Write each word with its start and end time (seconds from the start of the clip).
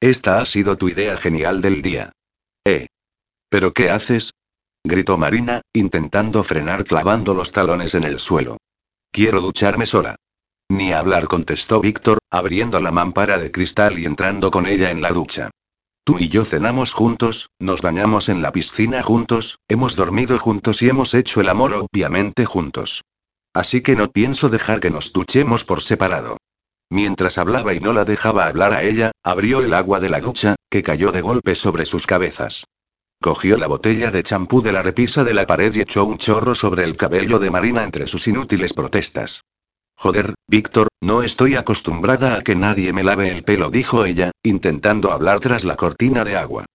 Esta 0.00 0.38
ha 0.38 0.46
sido 0.46 0.76
tu 0.76 0.88
idea 0.88 1.16
genial 1.16 1.62
del 1.62 1.80
día. 1.80 2.12
¿Eh? 2.66 2.86
¿Pero 3.48 3.72
qué 3.72 3.90
haces? 3.90 4.32
gritó 4.84 5.16
Marina, 5.16 5.62
intentando 5.72 6.44
frenar 6.44 6.84
clavando 6.84 7.34
los 7.34 7.52
talones 7.52 7.94
en 7.94 8.04
el 8.04 8.18
suelo. 8.18 8.58
Quiero 9.10 9.40
ducharme 9.40 9.86
sola. 9.86 10.16
Ni 10.68 10.92
hablar, 10.92 11.26
contestó 11.28 11.80
Víctor, 11.80 12.18
abriendo 12.30 12.80
la 12.80 12.90
mampara 12.90 13.38
de 13.38 13.50
cristal 13.50 13.98
y 13.98 14.04
entrando 14.04 14.50
con 14.50 14.66
ella 14.66 14.90
en 14.90 15.00
la 15.00 15.10
ducha. 15.10 15.50
Tú 16.04 16.18
y 16.18 16.28
yo 16.28 16.44
cenamos 16.44 16.92
juntos, 16.92 17.48
nos 17.58 17.82
bañamos 17.82 18.28
en 18.28 18.42
la 18.42 18.52
piscina 18.52 19.02
juntos, 19.02 19.58
hemos 19.66 19.96
dormido 19.96 20.38
juntos 20.38 20.82
y 20.82 20.88
hemos 20.88 21.14
hecho 21.14 21.40
el 21.40 21.48
amor 21.48 21.74
obviamente 21.74 22.44
juntos. 22.44 23.02
Así 23.54 23.80
que 23.80 23.96
no 23.96 24.10
pienso 24.10 24.48
dejar 24.48 24.80
que 24.80 24.90
nos 24.90 25.12
duchemos 25.12 25.64
por 25.64 25.82
separado. 25.82 26.36
Mientras 26.90 27.38
hablaba 27.38 27.74
y 27.74 27.80
no 27.80 27.92
la 27.92 28.04
dejaba 28.04 28.46
hablar 28.46 28.72
a 28.72 28.82
ella, 28.82 29.12
abrió 29.22 29.60
el 29.60 29.74
agua 29.74 29.98
de 29.98 30.08
la 30.08 30.20
ducha, 30.20 30.54
que 30.70 30.82
cayó 30.82 31.10
de 31.12 31.20
golpe 31.20 31.54
sobre 31.54 31.84
sus 31.84 32.06
cabezas. 32.06 32.64
Cogió 33.20 33.56
la 33.56 33.66
botella 33.66 34.10
de 34.10 34.22
champú 34.22 34.62
de 34.62 34.72
la 34.72 34.82
repisa 34.82 35.24
de 35.24 35.34
la 35.34 35.46
pared 35.46 35.74
y 35.74 35.80
echó 35.80 36.04
un 36.04 36.18
chorro 36.18 36.54
sobre 36.54 36.84
el 36.84 36.96
cabello 36.96 37.38
de 37.38 37.50
Marina 37.50 37.82
entre 37.82 38.06
sus 38.06 38.28
inútiles 38.28 38.72
protestas. 38.72 39.42
Joder, 39.96 40.34
Víctor, 40.46 40.88
no 41.00 41.22
estoy 41.22 41.56
acostumbrada 41.56 42.36
a 42.36 42.42
que 42.42 42.54
nadie 42.54 42.92
me 42.92 43.02
lave 43.02 43.30
el 43.30 43.42
pelo, 43.42 43.70
dijo 43.70 44.04
ella, 44.04 44.30
intentando 44.42 45.10
hablar 45.10 45.40
tras 45.40 45.64
la 45.64 45.76
cortina 45.76 46.24
de 46.24 46.36
agua. 46.36 46.66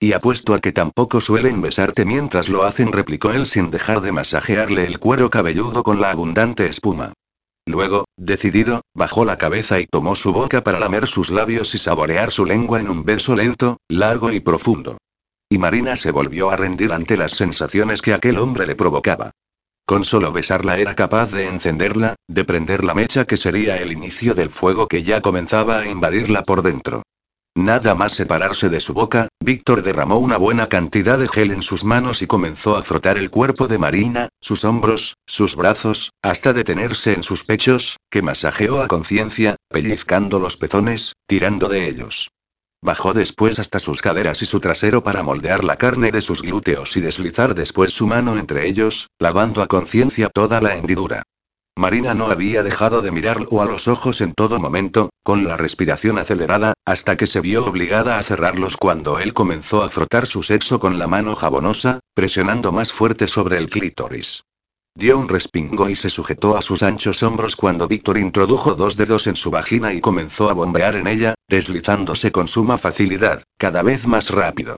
Y 0.00 0.12
apuesto 0.12 0.54
a 0.54 0.60
que 0.60 0.70
tampoco 0.70 1.20
suelen 1.20 1.60
besarte 1.60 2.04
mientras 2.04 2.48
lo 2.48 2.62
hacen, 2.62 2.92
replicó 2.92 3.32
él 3.32 3.46
sin 3.46 3.70
dejar 3.70 4.00
de 4.00 4.12
masajearle 4.12 4.86
el 4.86 5.00
cuero 5.00 5.28
cabelludo 5.28 5.82
con 5.82 6.00
la 6.00 6.12
abundante 6.12 6.66
espuma. 6.66 7.12
Luego, 7.68 8.06
decidido, 8.16 8.80
bajó 8.94 9.26
la 9.26 9.36
cabeza 9.36 9.78
y 9.78 9.86
tomó 9.86 10.16
su 10.16 10.32
boca 10.32 10.62
para 10.62 10.80
lamer 10.80 11.06
sus 11.06 11.30
labios 11.30 11.74
y 11.74 11.78
saborear 11.78 12.30
su 12.30 12.46
lengua 12.46 12.80
en 12.80 12.88
un 12.88 13.04
beso 13.04 13.36
lento, 13.36 13.76
largo 13.88 14.32
y 14.32 14.40
profundo. 14.40 14.96
Y 15.50 15.58
Marina 15.58 15.94
se 15.94 16.10
volvió 16.10 16.48
a 16.48 16.56
rendir 16.56 16.92
ante 16.92 17.18
las 17.18 17.32
sensaciones 17.32 18.00
que 18.00 18.14
aquel 18.14 18.38
hombre 18.38 18.66
le 18.66 18.74
provocaba. 18.74 19.32
Con 19.86 20.04
solo 20.04 20.32
besarla 20.32 20.78
era 20.78 20.94
capaz 20.94 21.30
de 21.30 21.46
encenderla, 21.46 22.14
de 22.26 22.44
prender 22.46 22.84
la 22.84 22.94
mecha 22.94 23.26
que 23.26 23.36
sería 23.36 23.76
el 23.76 23.92
inicio 23.92 24.34
del 24.34 24.50
fuego 24.50 24.88
que 24.88 25.02
ya 25.02 25.20
comenzaba 25.20 25.80
a 25.80 25.88
invadirla 25.88 26.44
por 26.44 26.62
dentro. 26.62 27.02
Nada 27.58 27.96
más 27.96 28.12
separarse 28.12 28.68
de 28.68 28.78
su 28.78 28.94
boca, 28.94 29.26
Víctor 29.40 29.82
derramó 29.82 30.18
una 30.18 30.36
buena 30.36 30.68
cantidad 30.68 31.18
de 31.18 31.26
gel 31.26 31.50
en 31.50 31.62
sus 31.62 31.82
manos 31.82 32.22
y 32.22 32.28
comenzó 32.28 32.76
a 32.76 32.84
frotar 32.84 33.18
el 33.18 33.30
cuerpo 33.30 33.66
de 33.66 33.78
Marina, 33.78 34.28
sus 34.40 34.64
hombros, 34.64 35.16
sus 35.26 35.56
brazos, 35.56 36.12
hasta 36.22 36.52
detenerse 36.52 37.14
en 37.14 37.24
sus 37.24 37.42
pechos, 37.42 37.96
que 38.12 38.22
masajeó 38.22 38.80
a 38.80 38.86
conciencia, 38.86 39.56
pellizcando 39.70 40.38
los 40.38 40.56
pezones, 40.56 41.14
tirando 41.26 41.68
de 41.68 41.88
ellos. 41.88 42.30
Bajó 42.80 43.12
después 43.12 43.58
hasta 43.58 43.80
sus 43.80 44.02
caderas 44.02 44.40
y 44.40 44.46
su 44.46 44.60
trasero 44.60 45.02
para 45.02 45.24
moldear 45.24 45.64
la 45.64 45.74
carne 45.74 46.12
de 46.12 46.22
sus 46.22 46.42
glúteos 46.42 46.96
y 46.96 47.00
deslizar 47.00 47.56
después 47.56 47.92
su 47.92 48.06
mano 48.06 48.38
entre 48.38 48.68
ellos, 48.68 49.08
lavando 49.18 49.62
a 49.62 49.66
conciencia 49.66 50.28
toda 50.32 50.60
la 50.60 50.76
hendidura. 50.76 51.24
Marina 51.78 52.12
no 52.12 52.26
había 52.26 52.64
dejado 52.64 53.02
de 53.02 53.12
mirarlo 53.12 53.62
a 53.62 53.64
los 53.64 53.86
ojos 53.86 54.20
en 54.20 54.34
todo 54.34 54.58
momento, 54.58 55.10
con 55.22 55.44
la 55.44 55.56
respiración 55.56 56.18
acelerada, 56.18 56.72
hasta 56.84 57.16
que 57.16 57.28
se 57.28 57.40
vio 57.40 57.64
obligada 57.64 58.18
a 58.18 58.22
cerrarlos 58.24 58.76
cuando 58.76 59.20
él 59.20 59.32
comenzó 59.32 59.84
a 59.84 59.88
frotar 59.88 60.26
su 60.26 60.42
sexo 60.42 60.80
con 60.80 60.98
la 60.98 61.06
mano 61.06 61.36
jabonosa, 61.36 62.00
presionando 62.14 62.72
más 62.72 62.90
fuerte 62.90 63.28
sobre 63.28 63.58
el 63.58 63.70
clítoris. 63.70 64.42
Dio 64.96 65.18
un 65.18 65.28
respingo 65.28 65.88
y 65.88 65.94
se 65.94 66.10
sujetó 66.10 66.56
a 66.56 66.62
sus 66.62 66.82
anchos 66.82 67.22
hombros 67.22 67.54
cuando 67.54 67.86
Víctor 67.86 68.18
introdujo 68.18 68.74
dos 68.74 68.96
dedos 68.96 69.28
en 69.28 69.36
su 69.36 69.52
vagina 69.52 69.92
y 69.94 70.00
comenzó 70.00 70.50
a 70.50 70.54
bombear 70.54 70.96
en 70.96 71.06
ella, 71.06 71.34
deslizándose 71.48 72.32
con 72.32 72.48
suma 72.48 72.78
facilidad, 72.78 73.44
cada 73.56 73.84
vez 73.84 74.04
más 74.04 74.30
rápido. 74.30 74.74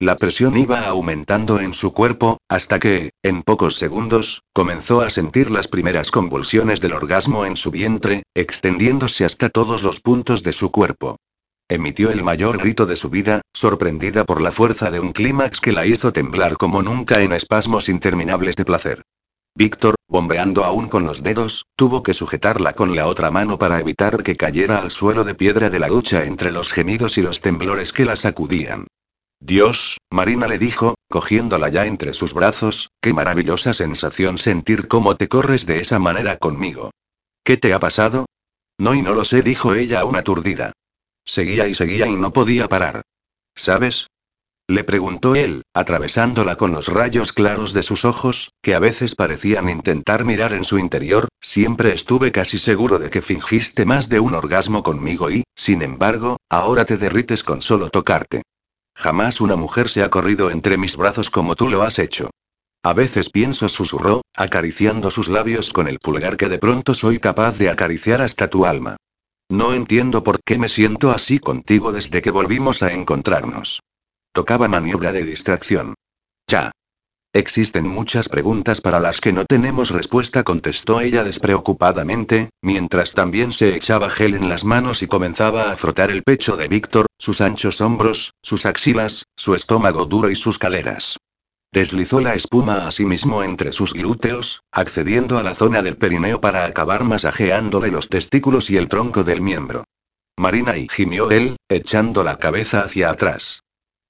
La 0.00 0.14
presión 0.14 0.56
iba 0.56 0.86
aumentando 0.86 1.58
en 1.58 1.74
su 1.74 1.92
cuerpo, 1.92 2.38
hasta 2.48 2.78
que, 2.78 3.10
en 3.24 3.42
pocos 3.42 3.74
segundos, 3.74 4.42
comenzó 4.52 5.00
a 5.00 5.10
sentir 5.10 5.50
las 5.50 5.66
primeras 5.66 6.12
convulsiones 6.12 6.80
del 6.80 6.92
orgasmo 6.92 7.44
en 7.44 7.56
su 7.56 7.72
vientre, 7.72 8.22
extendiéndose 8.32 9.24
hasta 9.24 9.48
todos 9.48 9.82
los 9.82 9.98
puntos 9.98 10.44
de 10.44 10.52
su 10.52 10.70
cuerpo. 10.70 11.16
Emitió 11.68 12.12
el 12.12 12.22
mayor 12.22 12.58
grito 12.58 12.86
de 12.86 12.94
su 12.94 13.10
vida, 13.10 13.40
sorprendida 13.52 14.24
por 14.24 14.40
la 14.40 14.52
fuerza 14.52 14.92
de 14.92 15.00
un 15.00 15.12
clímax 15.12 15.60
que 15.60 15.72
la 15.72 15.84
hizo 15.84 16.12
temblar 16.12 16.56
como 16.56 16.80
nunca 16.80 17.20
en 17.20 17.32
espasmos 17.32 17.88
interminables 17.88 18.54
de 18.54 18.64
placer. 18.64 19.02
Víctor, 19.56 19.96
bombeando 20.06 20.64
aún 20.64 20.86
con 20.86 21.02
los 21.02 21.24
dedos, 21.24 21.64
tuvo 21.74 22.04
que 22.04 22.14
sujetarla 22.14 22.74
con 22.74 22.94
la 22.94 23.08
otra 23.08 23.32
mano 23.32 23.58
para 23.58 23.80
evitar 23.80 24.22
que 24.22 24.36
cayera 24.36 24.78
al 24.78 24.92
suelo 24.92 25.24
de 25.24 25.34
piedra 25.34 25.70
de 25.70 25.80
la 25.80 25.88
ducha 25.88 26.24
entre 26.24 26.52
los 26.52 26.72
gemidos 26.72 27.18
y 27.18 27.22
los 27.22 27.40
temblores 27.40 27.92
que 27.92 28.04
la 28.04 28.14
sacudían. 28.14 28.86
Dios, 29.40 29.98
Marina 30.10 30.48
le 30.48 30.58
dijo, 30.58 30.96
cogiéndola 31.08 31.68
ya 31.68 31.86
entre 31.86 32.12
sus 32.12 32.34
brazos, 32.34 32.90
qué 33.00 33.14
maravillosa 33.14 33.72
sensación 33.72 34.38
sentir 34.38 34.88
cómo 34.88 35.16
te 35.16 35.28
corres 35.28 35.64
de 35.64 35.80
esa 35.80 35.98
manera 35.98 36.38
conmigo. 36.38 36.90
¿Qué 37.44 37.56
te 37.56 37.72
ha 37.72 37.78
pasado? 37.78 38.26
No 38.78 38.94
y 38.94 39.02
no 39.02 39.14
lo 39.14 39.24
sé, 39.24 39.42
dijo 39.42 39.74
ella 39.74 40.00
aún 40.00 40.16
aturdida. 40.16 40.72
Seguía 41.24 41.68
y 41.68 41.74
seguía 41.74 42.06
y 42.06 42.16
no 42.16 42.32
podía 42.32 42.68
parar. 42.68 43.02
¿Sabes? 43.54 44.08
Le 44.70 44.84
preguntó 44.84 45.34
él, 45.34 45.62
atravesándola 45.72 46.56
con 46.56 46.72
los 46.72 46.88
rayos 46.88 47.32
claros 47.32 47.72
de 47.72 47.82
sus 47.82 48.04
ojos, 48.04 48.52
que 48.60 48.74
a 48.74 48.78
veces 48.78 49.14
parecían 49.14 49.70
intentar 49.70 50.26
mirar 50.26 50.52
en 50.52 50.64
su 50.64 50.78
interior, 50.78 51.28
siempre 51.40 51.94
estuve 51.94 52.32
casi 52.32 52.58
seguro 52.58 52.98
de 52.98 53.08
que 53.08 53.22
fingiste 53.22 53.86
más 53.86 54.10
de 54.10 54.20
un 54.20 54.34
orgasmo 54.34 54.82
conmigo 54.82 55.30
y, 55.30 55.44
sin 55.54 55.80
embargo, 55.80 56.36
ahora 56.50 56.84
te 56.84 56.98
derrites 56.98 57.42
con 57.44 57.62
solo 57.62 57.88
tocarte. 57.88 58.42
Jamás 58.98 59.40
una 59.40 59.54
mujer 59.54 59.88
se 59.88 60.02
ha 60.02 60.10
corrido 60.10 60.50
entre 60.50 60.76
mis 60.76 60.96
brazos 60.96 61.30
como 61.30 61.54
tú 61.54 61.68
lo 61.68 61.82
has 61.82 62.00
hecho. 62.00 62.30
A 62.82 62.92
veces 62.94 63.30
pienso, 63.30 63.68
susurró, 63.68 64.22
acariciando 64.34 65.12
sus 65.12 65.28
labios 65.28 65.72
con 65.72 65.86
el 65.86 66.00
pulgar 66.00 66.36
que 66.36 66.48
de 66.48 66.58
pronto 66.58 66.94
soy 66.94 67.20
capaz 67.20 67.58
de 67.58 67.70
acariciar 67.70 68.20
hasta 68.20 68.50
tu 68.50 68.66
alma. 68.66 68.96
No 69.48 69.72
entiendo 69.72 70.24
por 70.24 70.40
qué 70.44 70.58
me 70.58 70.68
siento 70.68 71.12
así 71.12 71.38
contigo 71.38 71.92
desde 71.92 72.20
que 72.22 72.32
volvimos 72.32 72.82
a 72.82 72.92
encontrarnos. 72.92 73.80
Tocaba 74.32 74.66
maniobra 74.66 75.12
de 75.12 75.24
distracción. 75.24 75.94
Ya. 76.48 76.72
Existen 77.34 77.86
muchas 77.86 78.30
preguntas 78.30 78.80
para 78.80 79.00
las 79.00 79.20
que 79.20 79.34
no 79.34 79.44
tenemos 79.44 79.90
respuesta, 79.90 80.44
contestó 80.44 81.00
ella 81.00 81.24
despreocupadamente, 81.24 82.48
mientras 82.62 83.12
también 83.12 83.52
se 83.52 83.76
echaba 83.76 84.08
gel 84.08 84.34
en 84.34 84.48
las 84.48 84.64
manos 84.64 85.02
y 85.02 85.08
comenzaba 85.08 85.70
a 85.70 85.76
frotar 85.76 86.10
el 86.10 86.22
pecho 86.22 86.56
de 86.56 86.68
Víctor, 86.68 87.06
sus 87.18 87.42
anchos 87.42 87.82
hombros, 87.82 88.32
sus 88.42 88.64
axilas, 88.64 89.24
su 89.36 89.54
estómago 89.54 90.06
duro 90.06 90.30
y 90.30 90.36
sus 90.36 90.58
caleras. 90.58 91.18
Deslizó 91.70 92.20
la 92.20 92.34
espuma 92.34 92.88
a 92.88 92.92
sí 92.92 93.04
mismo 93.04 93.42
entre 93.42 93.72
sus 93.72 93.92
glúteos, 93.92 94.62
accediendo 94.72 95.36
a 95.36 95.42
la 95.42 95.54
zona 95.54 95.82
del 95.82 95.98
perineo 95.98 96.40
para 96.40 96.64
acabar 96.64 97.04
masajeándole 97.04 97.90
los 97.90 98.08
testículos 98.08 98.70
y 98.70 98.78
el 98.78 98.88
tronco 98.88 99.22
del 99.22 99.42
miembro. 99.42 99.84
Marina 100.38 100.78
y 100.78 100.88
gimió 100.88 101.30
él, 101.30 101.56
echando 101.68 102.24
la 102.24 102.36
cabeza 102.36 102.80
hacia 102.80 103.10
atrás. 103.10 103.60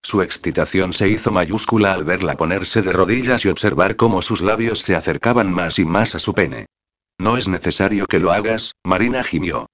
Su 0.03 0.23
excitación 0.23 0.93
se 0.93 1.09
hizo 1.09 1.33
mayúscula 1.33 1.93
al 1.93 2.05
verla 2.05 2.37
ponerse 2.37 2.83
de 2.83 2.93
rodillas 2.93 3.45
y 3.45 3.49
observar 3.49 3.97
cómo 3.97 4.23
sus 4.23 4.41
labios 4.41 4.81
se 4.81 4.97
acercaban 4.97 5.53
más 5.53 5.79
y 5.79 5.85
más 5.85 6.15
a 6.15 6.19
su 6.19 6.35
pene. 6.35 6.67
No 7.19 7.37
es 7.37 7.49
necesario 7.49 8.07
que 8.07 8.21
lo 8.21 8.33
hagas, 8.33 8.73
Marina 8.85 9.25
gimió. 9.25 9.67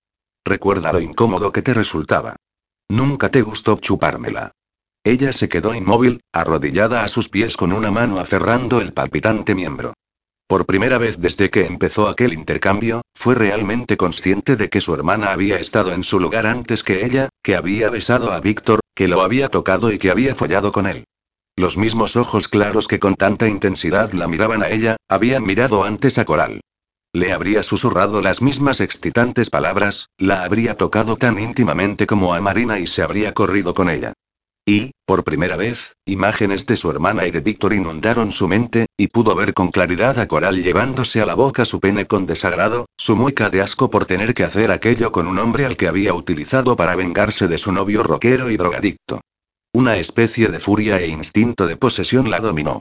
Recuerda 0.44 0.92
lo 0.92 1.00
incómodo 1.00 1.52
que 1.52 1.62
te 1.62 1.74
resultaba. 1.74 2.36
Nunca 2.88 3.28
te 3.30 3.42
gustó 3.42 3.76
chupármela. 3.76 4.52
Ella 5.04 5.32
se 5.32 5.48
quedó 5.48 5.74
inmóvil, 5.74 6.20
arrodillada 6.32 7.04
a 7.04 7.08
sus 7.08 7.28
pies 7.28 7.56
con 7.56 7.72
una 7.72 7.90
mano 7.90 8.18
aferrando 8.18 8.80
el 8.80 8.94
palpitante 8.94 9.54
miembro. 9.54 9.94
Por 10.46 10.66
primera 10.66 10.98
vez 10.98 11.18
desde 11.18 11.48
que 11.48 11.64
empezó 11.64 12.06
aquel 12.06 12.34
intercambio, 12.34 13.00
fue 13.14 13.34
realmente 13.34 13.96
consciente 13.96 14.56
de 14.56 14.68
que 14.68 14.82
su 14.82 14.92
hermana 14.92 15.32
había 15.32 15.58
estado 15.58 15.92
en 15.92 16.04
su 16.04 16.20
lugar 16.20 16.46
antes 16.46 16.82
que 16.82 17.04
ella, 17.06 17.30
que 17.42 17.56
había 17.56 17.88
besado 17.88 18.30
a 18.30 18.40
Víctor, 18.40 18.80
que 18.94 19.08
lo 19.08 19.22
había 19.22 19.48
tocado 19.48 19.90
y 19.90 19.98
que 19.98 20.10
había 20.10 20.34
follado 20.34 20.70
con 20.70 20.86
él. 20.86 21.04
Los 21.56 21.78
mismos 21.78 22.16
ojos 22.16 22.48
claros 22.48 22.88
que 22.88 22.98
con 22.98 23.14
tanta 23.14 23.48
intensidad 23.48 24.12
la 24.12 24.28
miraban 24.28 24.62
a 24.62 24.68
ella, 24.68 24.96
habían 25.08 25.44
mirado 25.44 25.84
antes 25.84 26.18
a 26.18 26.26
Coral. 26.26 26.60
Le 27.14 27.32
habría 27.32 27.62
susurrado 27.62 28.20
las 28.20 28.42
mismas 28.42 28.80
excitantes 28.80 29.48
palabras, 29.48 30.08
la 30.18 30.42
habría 30.42 30.76
tocado 30.76 31.16
tan 31.16 31.38
íntimamente 31.38 32.06
como 32.06 32.34
a 32.34 32.40
Marina 32.40 32.80
y 32.80 32.86
se 32.86 33.02
habría 33.02 33.32
corrido 33.32 33.72
con 33.72 33.88
ella. 33.88 34.12
Y, 34.66 34.92
por 35.04 35.24
primera 35.24 35.56
vez, 35.56 35.94
imágenes 36.06 36.64
de 36.64 36.78
su 36.78 36.90
hermana 36.90 37.26
y 37.26 37.30
de 37.30 37.40
Víctor 37.40 37.74
inundaron 37.74 38.32
su 38.32 38.48
mente, 38.48 38.86
y 38.96 39.08
pudo 39.08 39.34
ver 39.34 39.52
con 39.52 39.68
claridad 39.68 40.18
a 40.18 40.26
Coral 40.26 40.62
llevándose 40.62 41.20
a 41.20 41.26
la 41.26 41.34
boca 41.34 41.66
su 41.66 41.80
pene 41.80 42.06
con 42.06 42.24
desagrado, 42.24 42.86
su 42.96 43.14
mueca 43.14 43.50
de 43.50 43.60
asco 43.60 43.90
por 43.90 44.06
tener 44.06 44.32
que 44.32 44.44
hacer 44.44 44.70
aquello 44.70 45.12
con 45.12 45.26
un 45.26 45.38
hombre 45.38 45.66
al 45.66 45.76
que 45.76 45.86
había 45.86 46.14
utilizado 46.14 46.76
para 46.76 46.96
vengarse 46.96 47.46
de 47.46 47.58
su 47.58 47.72
novio 47.72 48.02
rockero 48.02 48.50
y 48.50 48.56
drogadicto. 48.56 49.20
Una 49.74 49.98
especie 49.98 50.48
de 50.48 50.60
furia 50.60 50.98
e 50.98 51.08
instinto 51.08 51.66
de 51.66 51.76
posesión 51.76 52.30
la 52.30 52.40
dominó. 52.40 52.80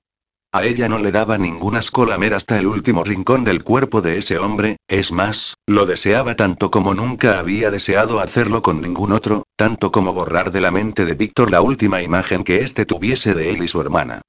A 0.56 0.64
ella 0.66 0.88
no 0.88 1.00
le 1.00 1.12
daba 1.12 1.40
ningún 1.40 1.76
asco 1.76 2.06
lamer 2.06 2.36
hasta 2.36 2.60
el 2.60 2.68
último 2.68 3.04
rincón 3.04 3.44
del 3.44 3.64
cuerpo 3.64 4.02
de 4.02 4.20
ese 4.20 4.38
hombre, 4.38 4.78
es 4.88 5.12
más, 5.12 5.56
lo 5.66 5.88
deseaba 5.88 6.36
tanto 6.36 6.70
como 6.70 6.94
nunca 6.94 7.40
había 7.40 7.72
deseado 7.72 8.20
hacerlo 8.20 8.62
con 8.62 8.80
ningún 8.80 9.14
otro, 9.14 9.48
tanto 9.56 9.92
como 9.92 10.14
borrar 10.14 10.52
de 10.52 10.62
la 10.62 10.70
mente 10.70 11.06
de 11.06 11.16
Víctor 11.16 11.50
la 11.50 11.62
última 11.62 12.04
imagen 12.04 12.44
que 12.44 12.58
éste 12.58 12.86
tuviese 12.86 13.34
de 13.34 13.50
él 13.50 13.64
y 13.64 13.68
su 13.68 13.82
hermana. 13.82 14.22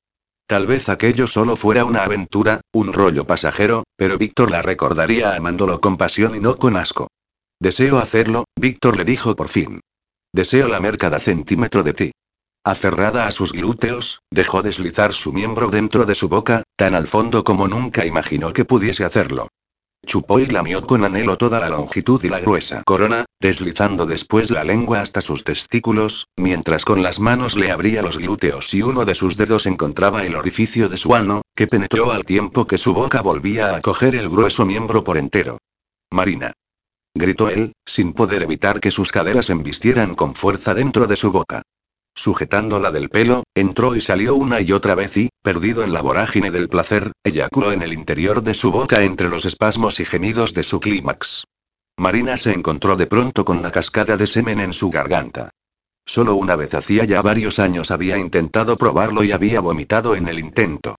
Tal 0.47 0.67
vez 0.67 0.89
aquello 0.89 1.27
solo 1.27 1.57
fuera 1.57 1.85
una 1.85 2.05
aventura, 2.05 2.63
un 2.73 2.95
rollo 2.95 3.27
pasajero, 3.27 3.85
pero 3.95 4.17
Víctor 4.17 4.51
la 4.51 4.63
recordaría 4.63 5.37
amándolo 5.37 5.79
con 5.83 5.99
pasión 5.99 6.35
y 6.35 6.41
no 6.41 6.57
con 6.57 6.79
asco. 6.79 7.09
Deseo 7.61 7.99
hacerlo, 7.99 8.45
Víctor 8.59 8.97
le 8.97 9.05
dijo 9.05 9.37
por 9.37 9.49
fin. 9.49 9.81
Deseo 10.33 10.69
lamer 10.69 10.97
cada 10.97 11.21
centímetro 11.21 11.83
de 11.83 11.93
ti. 11.93 12.13
Aferrada 12.67 13.27
a 13.27 13.31
sus 13.31 13.53
glúteos, 13.53 14.23
dejó 14.31 14.63
deslizar 14.63 15.13
su 15.13 15.35
miembro 15.35 15.69
dentro 15.69 16.07
de 16.07 16.15
su 16.15 16.31
boca, 16.31 16.63
tan 16.77 16.95
al 16.95 17.07
fondo 17.07 17.45
como 17.45 17.69
nunca 17.69 18.07
imaginó 18.07 18.55
que 18.55 18.65
pudiese 18.65 19.05
hacerlo. 19.05 19.49
Chupó 20.07 20.39
y 20.39 20.47
lamió 20.47 20.87
con 20.87 21.05
anhelo 21.05 21.37
toda 21.37 21.61
la 21.61 21.69
longitud 21.69 22.25
y 22.25 22.29
la 22.31 22.41
gruesa 22.41 22.83
corona, 22.87 23.27
deslizando 23.39 24.07
después 24.07 24.51
la 24.51 24.65
lengua 24.65 25.03
hasta 25.03 25.21
sus 25.21 25.45
testículos, 25.45 26.29
mientras 26.39 26.87
con 26.87 27.03
las 27.03 27.21
manos 27.21 27.55
le 27.57 27.71
abría 27.71 28.01
los 28.01 28.17
glúteos 28.17 28.73
y 28.73 28.81
uno 28.81 29.05
de 29.05 29.15
sus 29.15 29.37
dedos 29.37 29.67
encontraba 29.67 30.25
el 30.25 30.35
orificio 30.35 30.89
de 30.89 30.97
su 30.97 31.15
ano, 31.15 31.43
que 31.55 31.67
penetró 31.67 32.13
al 32.13 32.25
tiempo 32.25 32.67
que 32.67 32.79
su 32.79 32.95
boca 32.95 33.21
volvía 33.21 33.77
a 33.77 33.83
coger 33.83 34.17
el 34.17 34.31
grueso 34.31 34.65
miembro 34.65 35.05
por 35.05 35.19
entero. 35.19 35.59
Marina. 36.11 36.55
Gritó 37.15 37.51
él, 37.51 37.75
sin 37.85 38.15
poder 38.15 38.43
evitar 38.43 38.81
que 38.81 38.91
sus 38.91 39.13
caderas 39.13 39.51
embistieran 39.51 40.15
con 40.15 40.35
fuerza 40.35 40.73
dentro 40.73 41.07
de 41.07 41.17
su 41.17 41.31
boca. 41.31 41.63
Sujetándola 42.15 42.91
del 42.93 43.11
pelo, 43.11 43.43
entró 43.55 43.97
y 43.97 44.01
salió 44.01 44.35
una 44.37 44.61
y 44.61 44.73
otra 44.73 44.95
vez 44.95 45.17
y, 45.17 45.31
perdido 45.43 45.83
en 45.83 45.93
la 45.93 46.01
vorágine 46.01 46.51
del 46.51 46.69
placer, 46.69 47.13
eyaculó 47.25 47.73
en 47.73 47.83
el 47.83 47.93
interior 47.93 48.43
de 48.43 48.55
su 48.55 48.71
boca 48.71 49.03
entre 49.03 49.29
los 49.29 49.45
espasmos 49.45 49.99
y 49.99 50.05
gemidos 50.05 50.55
de 50.55 50.63
su 50.63 50.81
clímax. 50.81 51.45
Marina 51.97 52.37
se 52.37 52.53
encontró 52.53 52.97
de 52.97 53.07
pronto 53.07 53.45
con 53.45 53.63
la 53.63 53.71
cascada 53.71 54.17
de 54.17 54.27
semen 54.27 54.61
en 54.61 54.73
su 54.73 54.91
garganta. 54.91 55.51
Solo 56.07 56.35
una 56.35 56.55
vez 56.55 56.75
hacía 56.75 57.05
ya 57.05 57.23
varios 57.23 57.59
años 57.59 57.91
había 57.91 58.19
intentado 58.19 58.77
probarlo 58.77 59.25
y 59.25 59.33
había 59.33 59.61
vomitado 59.61 60.15
en 60.15 60.29
el 60.29 60.39
intento. 60.39 60.97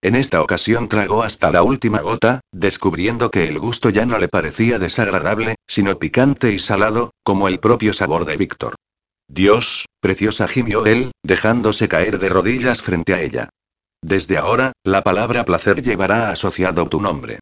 En 0.00 0.14
esta 0.14 0.42
ocasión 0.42 0.88
tragó 0.88 1.22
hasta 1.22 1.50
la 1.50 1.62
última 1.62 2.00
gota, 2.00 2.40
descubriendo 2.52 3.30
que 3.30 3.48
el 3.48 3.58
gusto 3.58 3.90
ya 3.90 4.06
no 4.06 4.18
le 4.18 4.28
parecía 4.28 4.78
desagradable, 4.78 5.56
sino 5.66 5.98
picante 5.98 6.52
y 6.52 6.58
salado, 6.58 7.12
como 7.24 7.48
el 7.48 7.58
propio 7.58 7.92
sabor 7.92 8.24
de 8.24 8.36
Víctor. 8.36 8.76
Dios, 9.28 9.86
preciosa 10.00 10.48
gimió 10.48 10.86
él, 10.86 11.12
dejándose 11.22 11.88
caer 11.88 12.18
de 12.18 12.28
rodillas 12.28 12.82
frente 12.82 13.14
a 13.14 13.22
ella. 13.22 13.48
Desde 14.02 14.38
ahora, 14.38 14.72
la 14.84 15.02
palabra 15.02 15.44
placer 15.44 15.82
llevará 15.82 16.30
asociado 16.30 16.86
tu 16.88 17.00
nombre. 17.00 17.40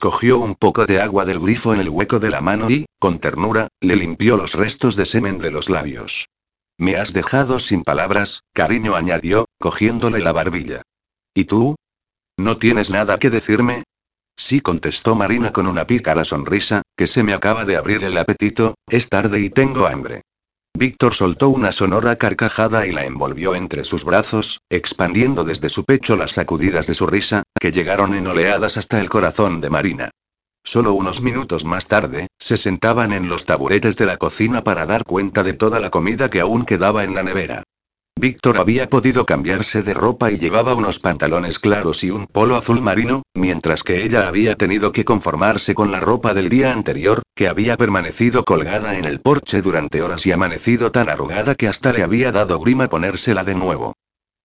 Cogió 0.00 0.38
un 0.38 0.56
poco 0.56 0.84
de 0.84 1.00
agua 1.00 1.24
del 1.24 1.38
grifo 1.38 1.72
en 1.72 1.80
el 1.80 1.88
hueco 1.88 2.18
de 2.18 2.30
la 2.30 2.40
mano 2.40 2.68
y, 2.68 2.86
con 2.98 3.20
ternura, 3.20 3.68
le 3.80 3.94
limpió 3.94 4.36
los 4.36 4.54
restos 4.54 4.96
de 4.96 5.06
semen 5.06 5.38
de 5.38 5.52
los 5.52 5.68
labios. 5.68 6.26
Me 6.76 6.96
has 6.96 7.12
dejado 7.12 7.60
sin 7.60 7.84
palabras, 7.84 8.40
cariño 8.52 8.96
añadió, 8.96 9.46
cogiéndole 9.60 10.18
la 10.18 10.32
barbilla. 10.32 10.82
¿Y 11.34 11.44
tú? 11.44 11.76
¿No 12.36 12.58
tienes 12.58 12.90
nada 12.90 13.18
que 13.18 13.30
decirme? 13.30 13.84
Sí, 14.36 14.60
contestó 14.60 15.14
Marina 15.14 15.52
con 15.52 15.68
una 15.68 15.86
pícara 15.86 16.24
sonrisa, 16.24 16.82
que 16.96 17.06
se 17.06 17.22
me 17.22 17.34
acaba 17.34 17.64
de 17.64 17.76
abrir 17.76 18.02
el 18.02 18.18
apetito, 18.18 18.74
es 18.88 19.08
tarde 19.08 19.38
y 19.40 19.50
tengo 19.50 19.86
hambre. 19.86 20.22
Víctor 20.74 21.14
soltó 21.14 21.50
una 21.50 21.70
sonora 21.70 22.16
carcajada 22.16 22.86
y 22.86 22.92
la 22.92 23.04
envolvió 23.04 23.54
entre 23.54 23.84
sus 23.84 24.04
brazos, 24.04 24.62
expandiendo 24.70 25.44
desde 25.44 25.68
su 25.68 25.84
pecho 25.84 26.16
las 26.16 26.32
sacudidas 26.32 26.86
de 26.86 26.94
su 26.94 27.06
risa, 27.06 27.42
que 27.60 27.72
llegaron 27.72 28.14
en 28.14 28.26
oleadas 28.26 28.76
hasta 28.76 29.00
el 29.00 29.10
corazón 29.10 29.60
de 29.60 29.70
Marina. 29.70 30.10
Solo 30.64 30.94
unos 30.94 31.20
minutos 31.20 31.64
más 31.64 31.88
tarde, 31.88 32.28
se 32.38 32.56
sentaban 32.56 33.12
en 33.12 33.28
los 33.28 33.46
taburetes 33.46 33.96
de 33.96 34.06
la 34.06 34.16
cocina 34.16 34.64
para 34.64 34.86
dar 34.86 35.04
cuenta 35.04 35.42
de 35.42 35.52
toda 35.52 35.78
la 35.78 35.90
comida 35.90 36.30
que 36.30 36.40
aún 36.40 36.64
quedaba 36.64 37.04
en 37.04 37.14
la 37.14 37.22
nevera. 37.22 37.64
Víctor 38.22 38.58
había 38.58 38.88
podido 38.88 39.26
cambiarse 39.26 39.82
de 39.82 39.94
ropa 39.94 40.30
y 40.30 40.38
llevaba 40.38 40.76
unos 40.76 41.00
pantalones 41.00 41.58
claros 41.58 42.04
y 42.04 42.12
un 42.12 42.28
polo 42.28 42.54
azul 42.54 42.80
marino, 42.80 43.24
mientras 43.34 43.82
que 43.82 44.04
ella 44.04 44.28
había 44.28 44.54
tenido 44.54 44.92
que 44.92 45.04
conformarse 45.04 45.74
con 45.74 45.90
la 45.90 45.98
ropa 45.98 46.32
del 46.32 46.48
día 46.48 46.72
anterior, 46.72 47.22
que 47.34 47.48
había 47.48 47.76
permanecido 47.76 48.44
colgada 48.44 48.96
en 48.96 49.06
el 49.06 49.20
porche 49.20 49.60
durante 49.60 50.02
horas 50.02 50.24
y 50.24 50.30
amanecido 50.30 50.92
tan 50.92 51.08
arrugada 51.08 51.56
que 51.56 51.66
hasta 51.66 51.92
le 51.92 52.04
había 52.04 52.30
dado 52.30 52.60
grima 52.60 52.88
ponérsela 52.88 53.42
de 53.42 53.56
nuevo. 53.56 53.94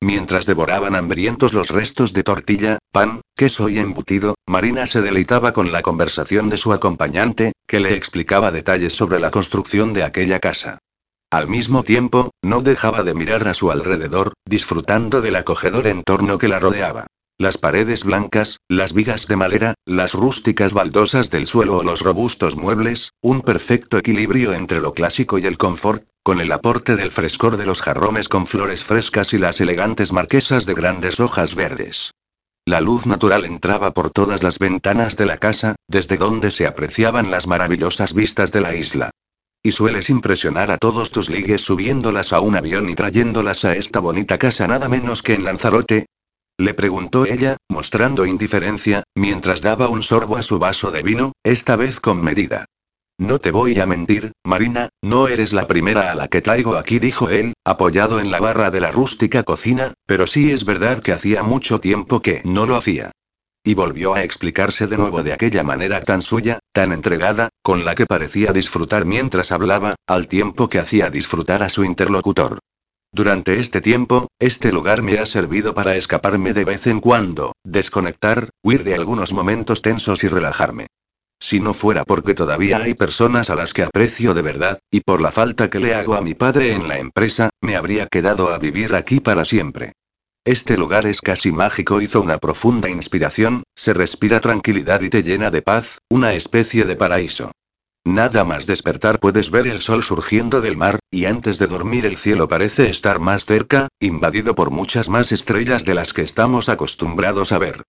Mientras 0.02 0.48
devoraban 0.48 0.96
hambrientos 0.96 1.54
los 1.54 1.70
restos 1.70 2.14
de 2.14 2.24
tortilla, 2.24 2.80
pan, 2.92 3.22
queso 3.36 3.70
y 3.70 3.78
embutido, 3.78 4.34
Marina 4.48 4.88
se 4.88 5.04
deleitaba 5.04 5.54
con 5.54 5.72
la 5.72 5.84
conversación 5.84 6.50
de 6.50 6.58
su 6.58 6.74
acompañante, 6.74 7.52
que 7.68 7.80
le 7.80 7.94
explicaba 7.94 8.50
detalles 8.50 8.94
sobre 8.94 9.20
la 9.20 9.30
construcción 9.30 9.94
de 9.94 10.02
aquella 10.02 10.40
casa. 10.40 10.80
Al 11.30 11.50
mismo 11.50 11.84
tiempo, 11.84 12.32
no 12.42 12.62
dejaba 12.62 13.04
de 13.04 13.14
mirar 13.14 13.50
a 13.50 13.54
su 13.54 13.70
alrededor, 13.70 14.32
disfrutando 14.46 15.20
del 15.22 15.36
acogedor 15.36 15.88
entorno 15.88 16.38
que 16.38 16.48
la 16.48 16.60
rodeaba. 16.60 17.08
Las 17.38 17.58
paredes 17.58 18.06
blancas, 18.06 18.62
las 18.70 18.94
vigas 18.94 19.28
de 19.28 19.36
madera, 19.36 19.74
las 19.86 20.14
rústicas 20.14 20.72
baldosas 20.72 21.30
del 21.30 21.46
suelo 21.46 21.78
o 21.78 21.84
los 21.84 22.00
robustos 22.00 22.56
muebles, 22.56 23.12
un 23.22 23.42
perfecto 23.42 23.98
equilibrio 23.98 24.54
entre 24.54 24.80
lo 24.80 24.94
clásico 24.94 25.38
y 25.38 25.46
el 25.46 25.58
confort, 25.58 26.08
con 26.24 26.40
el 26.40 26.52
aporte 26.52 26.96
del 26.96 27.12
frescor 27.12 27.58
de 27.58 27.66
los 27.66 27.82
jarrones 27.82 28.30
con 28.30 28.48
flores 28.48 28.86
frescas 28.86 29.34
y 29.34 29.38
las 29.38 29.60
elegantes 29.60 30.14
marquesas 30.14 30.66
de 30.66 30.76
grandes 30.76 31.20
hojas 31.20 31.56
verdes. 31.56 32.12
La 32.66 32.80
luz 32.80 33.06
natural 33.06 33.44
entraba 33.44 33.94
por 33.94 34.12
todas 34.12 34.44
las 34.44 34.60
ventanas 34.60 35.18
de 35.18 35.26
la 35.26 35.38
casa, 35.38 35.76
desde 35.88 36.18
donde 36.18 36.52
se 36.52 36.68
apreciaban 36.68 37.32
las 37.32 37.48
maravillosas 37.48 38.14
vistas 38.14 38.52
de 38.54 38.62
la 38.62 38.76
isla. 38.76 39.12
Y 39.68 39.74
sueles 39.74 40.10
impresionar 40.10 40.72
a 40.72 40.78
todos 40.78 41.12
tus 41.12 41.30
ligues 41.30 41.60
subiéndolas 41.60 42.32
a 42.32 42.40
un 42.40 42.56
avión 42.56 42.90
y 42.90 42.96
trayéndolas 42.96 43.66
a 43.66 43.76
esta 43.76 44.00
bonita 44.00 44.38
casa 44.38 44.66
nada 44.66 44.88
menos 44.88 45.22
que 45.22 45.34
en 45.34 45.44
Lanzarote. 45.44 46.06
Le 46.58 46.74
preguntó 46.74 47.26
ella, 47.26 47.58
mostrando 47.68 48.26
indiferencia, 48.26 49.04
mientras 49.14 49.60
daba 49.60 49.90
un 49.90 50.04
sorbo 50.04 50.38
a 50.38 50.42
su 50.42 50.58
vaso 50.58 50.90
de 50.90 51.02
vino, 51.02 51.34
esta 51.44 51.76
vez 51.76 52.00
con 52.00 52.22
medida. 52.22 52.64
No 53.18 53.40
te 53.40 53.52
voy 53.52 53.78
a 53.78 53.86
mentir, 53.86 54.32
Marina, 54.46 54.88
no 55.02 55.28
eres 55.28 55.52
la 55.52 55.68
primera 55.68 56.14
a 56.14 56.16
la 56.16 56.30
que 56.30 56.40
traigo 56.42 56.78
aquí, 56.78 57.00
dijo 57.00 57.30
él, 57.30 57.52
apoyado 57.66 58.22
en 58.22 58.32
la 58.32 58.40
barra 58.40 58.72
de 58.72 58.80
la 58.80 58.94
rústica 58.94 59.44
cocina, 59.44 59.96
pero 60.06 60.28
sí 60.28 60.50
es 60.50 60.64
verdad 60.64 61.02
que 61.02 61.12
hacía 61.12 61.44
mucho 61.44 61.82
tiempo 61.82 62.22
que 62.22 62.42
no 62.46 62.66
lo 62.66 62.78
hacía. 62.78 63.12
Y 63.66 63.74
volvió 63.74 64.14
a 64.14 64.24
explicarse 64.24 64.88
de 64.88 64.96
nuevo 64.96 65.24
de 65.24 65.34
aquella 65.34 65.62
manera 65.62 66.00
tan 66.00 66.22
suya, 66.22 66.60
tan 66.72 66.94
entregada, 66.94 67.50
con 67.68 67.84
la 67.84 67.96
que 67.96 68.06
parecía 68.06 68.54
disfrutar 68.54 69.04
mientras 69.04 69.52
hablaba, 69.52 69.96
al 70.08 70.30
tiempo 70.30 70.70
que 70.70 70.80
hacía 70.80 71.10
disfrutar 71.10 71.64
a 71.64 71.68
su 71.68 71.84
interlocutor. 71.84 72.60
Durante 73.12 73.60
este 73.60 73.82
tiempo, 73.82 74.30
este 74.40 74.72
lugar 74.72 75.02
me 75.02 75.20
ha 75.20 75.26
servido 75.26 75.74
para 75.74 75.98
escaparme 75.98 76.54
de 76.54 76.64
vez 76.64 76.88
en 76.88 77.02
cuando, 77.02 77.52
desconectar, 77.66 78.52
huir 78.64 78.86
de 78.86 78.96
algunos 78.96 79.34
momentos 79.34 79.82
tensos 79.82 80.24
y 80.24 80.30
relajarme. 80.30 80.88
Si 81.42 81.60
no 81.60 81.74
fuera 81.74 82.06
porque 82.06 82.36
todavía 82.36 82.78
hay 82.78 82.94
personas 82.94 83.50
a 83.50 83.56
las 83.56 83.74
que 83.74 83.84
aprecio 83.84 84.34
de 84.34 84.44
verdad, 84.44 84.80
y 84.90 85.02
por 85.02 85.20
la 85.20 85.34
falta 85.34 85.70
que 85.70 85.80
le 85.80 85.94
hago 85.94 86.16
a 86.16 86.22
mi 86.22 86.36
padre 86.36 86.72
en 86.72 86.88
la 86.88 87.00
empresa, 87.00 87.50
me 87.60 87.76
habría 87.76 88.08
quedado 88.08 88.54
a 88.54 88.60
vivir 88.60 88.96
aquí 88.96 89.20
para 89.20 89.44
siempre. 89.44 89.92
Este 90.46 90.78
lugar 90.78 91.06
es 91.06 91.20
casi 91.20 91.52
mágico, 91.52 92.00
hizo 92.00 92.22
una 92.22 92.38
profunda 92.38 92.90
inspiración, 92.90 93.64
se 93.76 93.94
respira 93.94 94.40
tranquilidad 94.40 95.02
y 95.02 95.10
te 95.10 95.22
llena 95.22 95.52
de 95.52 95.62
paz, 95.62 95.98
una 96.10 96.34
especie 96.34 96.86
de 96.86 96.96
paraíso. 96.96 97.52
Nada 98.08 98.46
más 98.46 98.66
despertar 98.66 99.20
puedes 99.20 99.52
ver 99.52 99.68
el 99.68 99.82
sol 99.82 100.02
surgiendo 100.02 100.62
del 100.62 100.78
mar, 100.78 101.00
y 101.12 101.26
antes 101.26 101.60
de 101.60 101.68
dormir 101.68 102.06
el 102.06 102.16
cielo 102.16 102.48
parece 102.48 102.90
estar 102.90 103.20
más 103.20 103.44
cerca, 103.46 103.90
invadido 104.00 104.56
por 104.56 104.72
muchas 104.72 105.10
más 105.10 105.34
estrellas 105.34 105.84
de 105.84 105.94
las 105.94 106.14
que 106.14 106.22
estamos 106.22 106.70
acostumbrados 106.70 107.52
a 107.52 107.60
ver. 107.60 107.84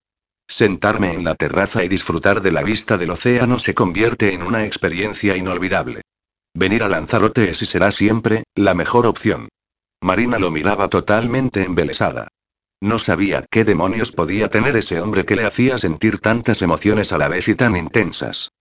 Sentarme 0.45 1.13
en 1.13 1.23
la 1.23 1.35
terraza 1.35 1.85
y 1.85 1.87
disfrutar 1.87 2.41
de 2.41 2.51
la 2.51 2.63
vista 2.63 2.97
del 2.97 3.11
océano 3.11 3.59
se 3.59 3.73
convierte 3.73 4.33
en 4.33 4.43
una 4.43 4.65
experiencia 4.65 5.37
inolvidable. 5.37 6.01
Venir 6.53 6.83
a 6.83 6.89
Lanzarote 6.89 7.51
es 7.51 7.61
y 7.61 7.65
será 7.65 7.89
siempre, 7.93 8.43
la 8.55 8.73
mejor 8.73 9.07
opción. 9.07 9.47
Marina 10.01 10.37
lo 10.37 10.51
miraba 10.51 10.89
totalmente 10.89 11.63
embelesada. 11.63 12.27
No 12.81 12.99
sabía 12.99 13.45
qué 13.49 13.63
demonios 13.63 14.11
podía 14.11 14.49
tener 14.49 14.75
ese 14.75 14.99
hombre 14.99 15.23
que 15.23 15.37
le 15.37 15.45
hacía 15.45 15.79
sentir 15.79 16.19
tantas 16.19 16.61
emociones 16.61 17.13
a 17.13 17.17
la 17.17 17.29
vez 17.29 17.47
y 17.47 17.55
tan 17.55 17.77
intensas. 17.77 18.51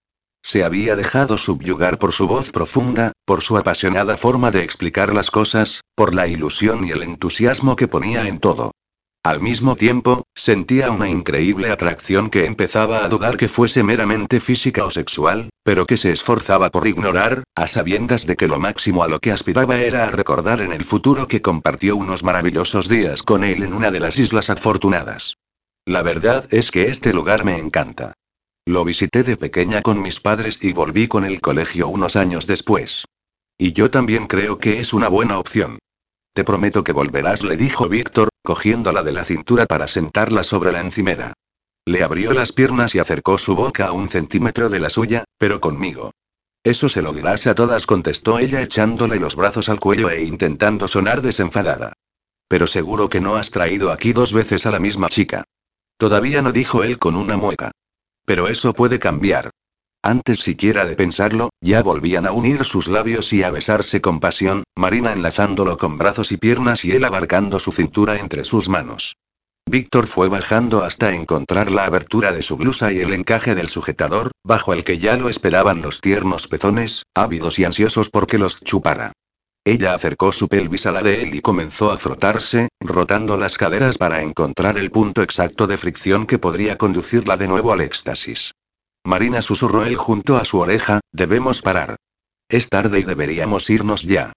Se 0.50 0.64
había 0.64 0.96
dejado 0.96 1.36
subyugar 1.36 1.98
por 1.98 2.14
su 2.14 2.26
voz 2.26 2.50
profunda, 2.52 3.12
por 3.26 3.42
su 3.42 3.58
apasionada 3.58 4.16
forma 4.16 4.50
de 4.50 4.62
explicar 4.62 5.12
las 5.12 5.30
cosas, 5.30 5.82
por 5.94 6.14
la 6.14 6.26
ilusión 6.26 6.86
y 6.86 6.90
el 6.90 7.02
entusiasmo 7.02 7.76
que 7.76 7.86
ponía 7.86 8.26
en 8.26 8.38
todo. 8.40 8.70
Al 9.22 9.42
mismo 9.42 9.76
tiempo, 9.76 10.24
sentía 10.34 10.90
una 10.90 11.10
increíble 11.10 11.70
atracción 11.70 12.30
que 12.30 12.46
empezaba 12.46 13.04
a 13.04 13.08
dudar 13.08 13.36
que 13.36 13.50
fuese 13.50 13.82
meramente 13.82 14.40
física 14.40 14.86
o 14.86 14.90
sexual, 14.90 15.50
pero 15.64 15.84
que 15.84 15.98
se 15.98 16.12
esforzaba 16.12 16.70
por 16.70 16.86
ignorar, 16.86 17.44
a 17.54 17.66
sabiendas 17.66 18.24
de 18.26 18.36
que 18.36 18.48
lo 18.48 18.58
máximo 18.58 19.02
a 19.02 19.08
lo 19.08 19.18
que 19.18 19.32
aspiraba 19.32 19.76
era 19.76 20.04
a 20.04 20.10
recordar 20.10 20.62
en 20.62 20.72
el 20.72 20.86
futuro 20.86 21.26
que 21.26 21.42
compartió 21.42 21.94
unos 21.94 22.24
maravillosos 22.24 22.88
días 22.88 23.22
con 23.22 23.44
él 23.44 23.64
en 23.64 23.74
una 23.74 23.90
de 23.90 24.00
las 24.00 24.18
islas 24.18 24.48
afortunadas. 24.48 25.34
La 25.84 26.00
verdad 26.00 26.46
es 26.50 26.70
que 26.70 26.84
este 26.84 27.12
lugar 27.12 27.44
me 27.44 27.58
encanta. 27.58 28.14
Lo 28.68 28.84
visité 28.84 29.22
de 29.22 29.38
pequeña 29.38 29.80
con 29.80 30.02
mis 30.02 30.20
padres 30.20 30.58
y 30.60 30.74
volví 30.74 31.08
con 31.08 31.24
el 31.24 31.40
colegio 31.40 31.88
unos 31.88 32.16
años 32.16 32.46
después. 32.46 33.06
Y 33.56 33.72
yo 33.72 33.90
también 33.90 34.26
creo 34.26 34.58
que 34.58 34.78
es 34.78 34.92
una 34.92 35.08
buena 35.08 35.38
opción. 35.38 35.78
Te 36.34 36.44
prometo 36.44 36.84
que 36.84 36.92
volverás, 36.92 37.44
le 37.44 37.56
dijo 37.56 37.88
Víctor, 37.88 38.28
cogiéndola 38.44 39.02
de 39.02 39.12
la 39.12 39.24
cintura 39.24 39.64
para 39.64 39.88
sentarla 39.88 40.44
sobre 40.44 40.70
la 40.70 40.80
encimera. 40.80 41.32
Le 41.86 42.02
abrió 42.02 42.34
las 42.34 42.52
piernas 42.52 42.94
y 42.94 42.98
acercó 42.98 43.38
su 43.38 43.56
boca 43.56 43.86
a 43.86 43.92
un 43.92 44.10
centímetro 44.10 44.68
de 44.68 44.80
la 44.80 44.90
suya, 44.90 45.24
pero 45.38 45.62
conmigo. 45.62 46.10
Eso 46.62 46.90
se 46.90 47.00
lo 47.00 47.14
dirás 47.14 47.46
a 47.46 47.54
todas, 47.54 47.86
contestó 47.86 48.38
ella 48.38 48.60
echándole 48.60 49.16
los 49.18 49.34
brazos 49.34 49.70
al 49.70 49.80
cuello 49.80 50.10
e 50.10 50.24
intentando 50.24 50.88
sonar 50.88 51.22
desenfadada. 51.22 51.94
Pero 52.48 52.66
seguro 52.66 53.08
que 53.08 53.22
no 53.22 53.36
has 53.36 53.50
traído 53.50 53.92
aquí 53.92 54.12
dos 54.12 54.34
veces 54.34 54.66
a 54.66 54.70
la 54.70 54.78
misma 54.78 55.08
chica. 55.08 55.44
Todavía 55.96 56.42
no 56.42 56.52
dijo 56.52 56.84
él 56.84 56.98
con 56.98 57.16
una 57.16 57.38
mueca. 57.38 57.72
Pero 58.28 58.48
eso 58.48 58.74
puede 58.74 58.98
cambiar. 58.98 59.48
Antes 60.02 60.40
siquiera 60.40 60.84
de 60.84 60.96
pensarlo, 60.96 61.48
ya 61.62 61.82
volvían 61.82 62.26
a 62.26 62.32
unir 62.32 62.66
sus 62.66 62.86
labios 62.86 63.32
y 63.32 63.42
a 63.42 63.50
besarse 63.50 64.02
con 64.02 64.20
pasión, 64.20 64.64
Marina 64.76 65.14
enlazándolo 65.14 65.78
con 65.78 65.96
brazos 65.96 66.30
y 66.30 66.36
piernas 66.36 66.84
y 66.84 66.92
él 66.92 67.04
abarcando 67.04 67.58
su 67.58 67.72
cintura 67.72 68.18
entre 68.18 68.44
sus 68.44 68.68
manos. 68.68 69.16
Víctor 69.66 70.06
fue 70.06 70.28
bajando 70.28 70.84
hasta 70.84 71.14
encontrar 71.14 71.70
la 71.70 71.86
abertura 71.86 72.32
de 72.32 72.42
su 72.42 72.58
blusa 72.58 72.92
y 72.92 72.98
el 72.98 73.14
encaje 73.14 73.54
del 73.54 73.70
sujetador, 73.70 74.30
bajo 74.44 74.74
el 74.74 74.84
que 74.84 74.98
ya 74.98 75.16
lo 75.16 75.30
esperaban 75.30 75.80
los 75.80 76.02
tiernos 76.02 76.48
pezones, 76.48 77.04
ávidos 77.14 77.58
y 77.58 77.64
ansiosos 77.64 78.10
porque 78.10 78.36
los 78.36 78.60
chupara. 78.60 79.12
Ella 79.68 79.92
acercó 79.92 80.32
su 80.32 80.48
pelvis 80.48 80.86
a 80.86 80.92
la 80.92 81.02
de 81.02 81.22
él 81.22 81.34
y 81.34 81.42
comenzó 81.42 81.92
a 81.92 81.98
frotarse, 81.98 82.68
rotando 82.80 83.36
las 83.36 83.58
caderas 83.58 83.98
para 83.98 84.22
encontrar 84.22 84.78
el 84.78 84.90
punto 84.90 85.22
exacto 85.22 85.66
de 85.66 85.76
fricción 85.76 86.26
que 86.26 86.38
podría 86.38 86.78
conducirla 86.78 87.36
de 87.36 87.48
nuevo 87.48 87.70
al 87.74 87.82
éxtasis. 87.82 88.52
Marina 89.04 89.42
susurró 89.42 89.84
él 89.84 89.96
junto 89.96 90.38
a 90.38 90.46
su 90.46 90.58
oreja, 90.58 91.00
debemos 91.12 91.60
parar. 91.60 91.96
Es 92.48 92.70
tarde 92.70 93.00
y 93.00 93.02
deberíamos 93.02 93.68
irnos 93.68 94.04
ya. 94.04 94.32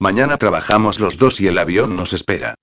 Mañana 0.00 0.36
trabajamos 0.36 0.98
los 0.98 1.16
dos 1.16 1.40
y 1.40 1.46
el 1.46 1.58
avión 1.58 1.94
nos 1.94 2.12
espera. 2.12 2.56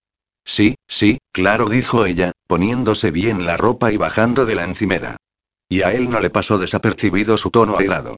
Sí, 0.43 0.75
sí, 0.89 1.19
claro, 1.31 1.69
dijo 1.69 2.05
ella, 2.05 2.33
poniéndose 2.47 3.11
bien 3.11 3.45
la 3.45 3.55
ropa 3.55 3.93
y 3.93 3.97
bajando 3.97 4.45
de 4.45 4.55
la 4.55 4.65
encimera. 4.65 5.15
Y 5.69 5.83
a 5.83 5.93
él 5.93 6.09
no 6.09 6.19
le 6.19 6.29
pasó 6.29 6.57
desapercibido 6.57 7.37
su 7.37 7.49
tono 7.49 7.77
airado. 7.77 8.17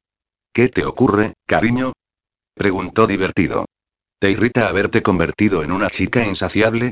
¿Qué 0.51 0.70
te 0.70 0.86
ocurre, 0.86 1.34
cariño? 1.46 1.93
preguntó 2.55 3.05
divertido. 3.05 3.65
¿Te 4.22 4.30
irrita 4.30 4.68
haberte 4.68 5.01
convertido 5.01 5.63
en 5.63 5.72
una 5.72 5.90
chica 5.90 6.24
insaciable? 6.24 6.92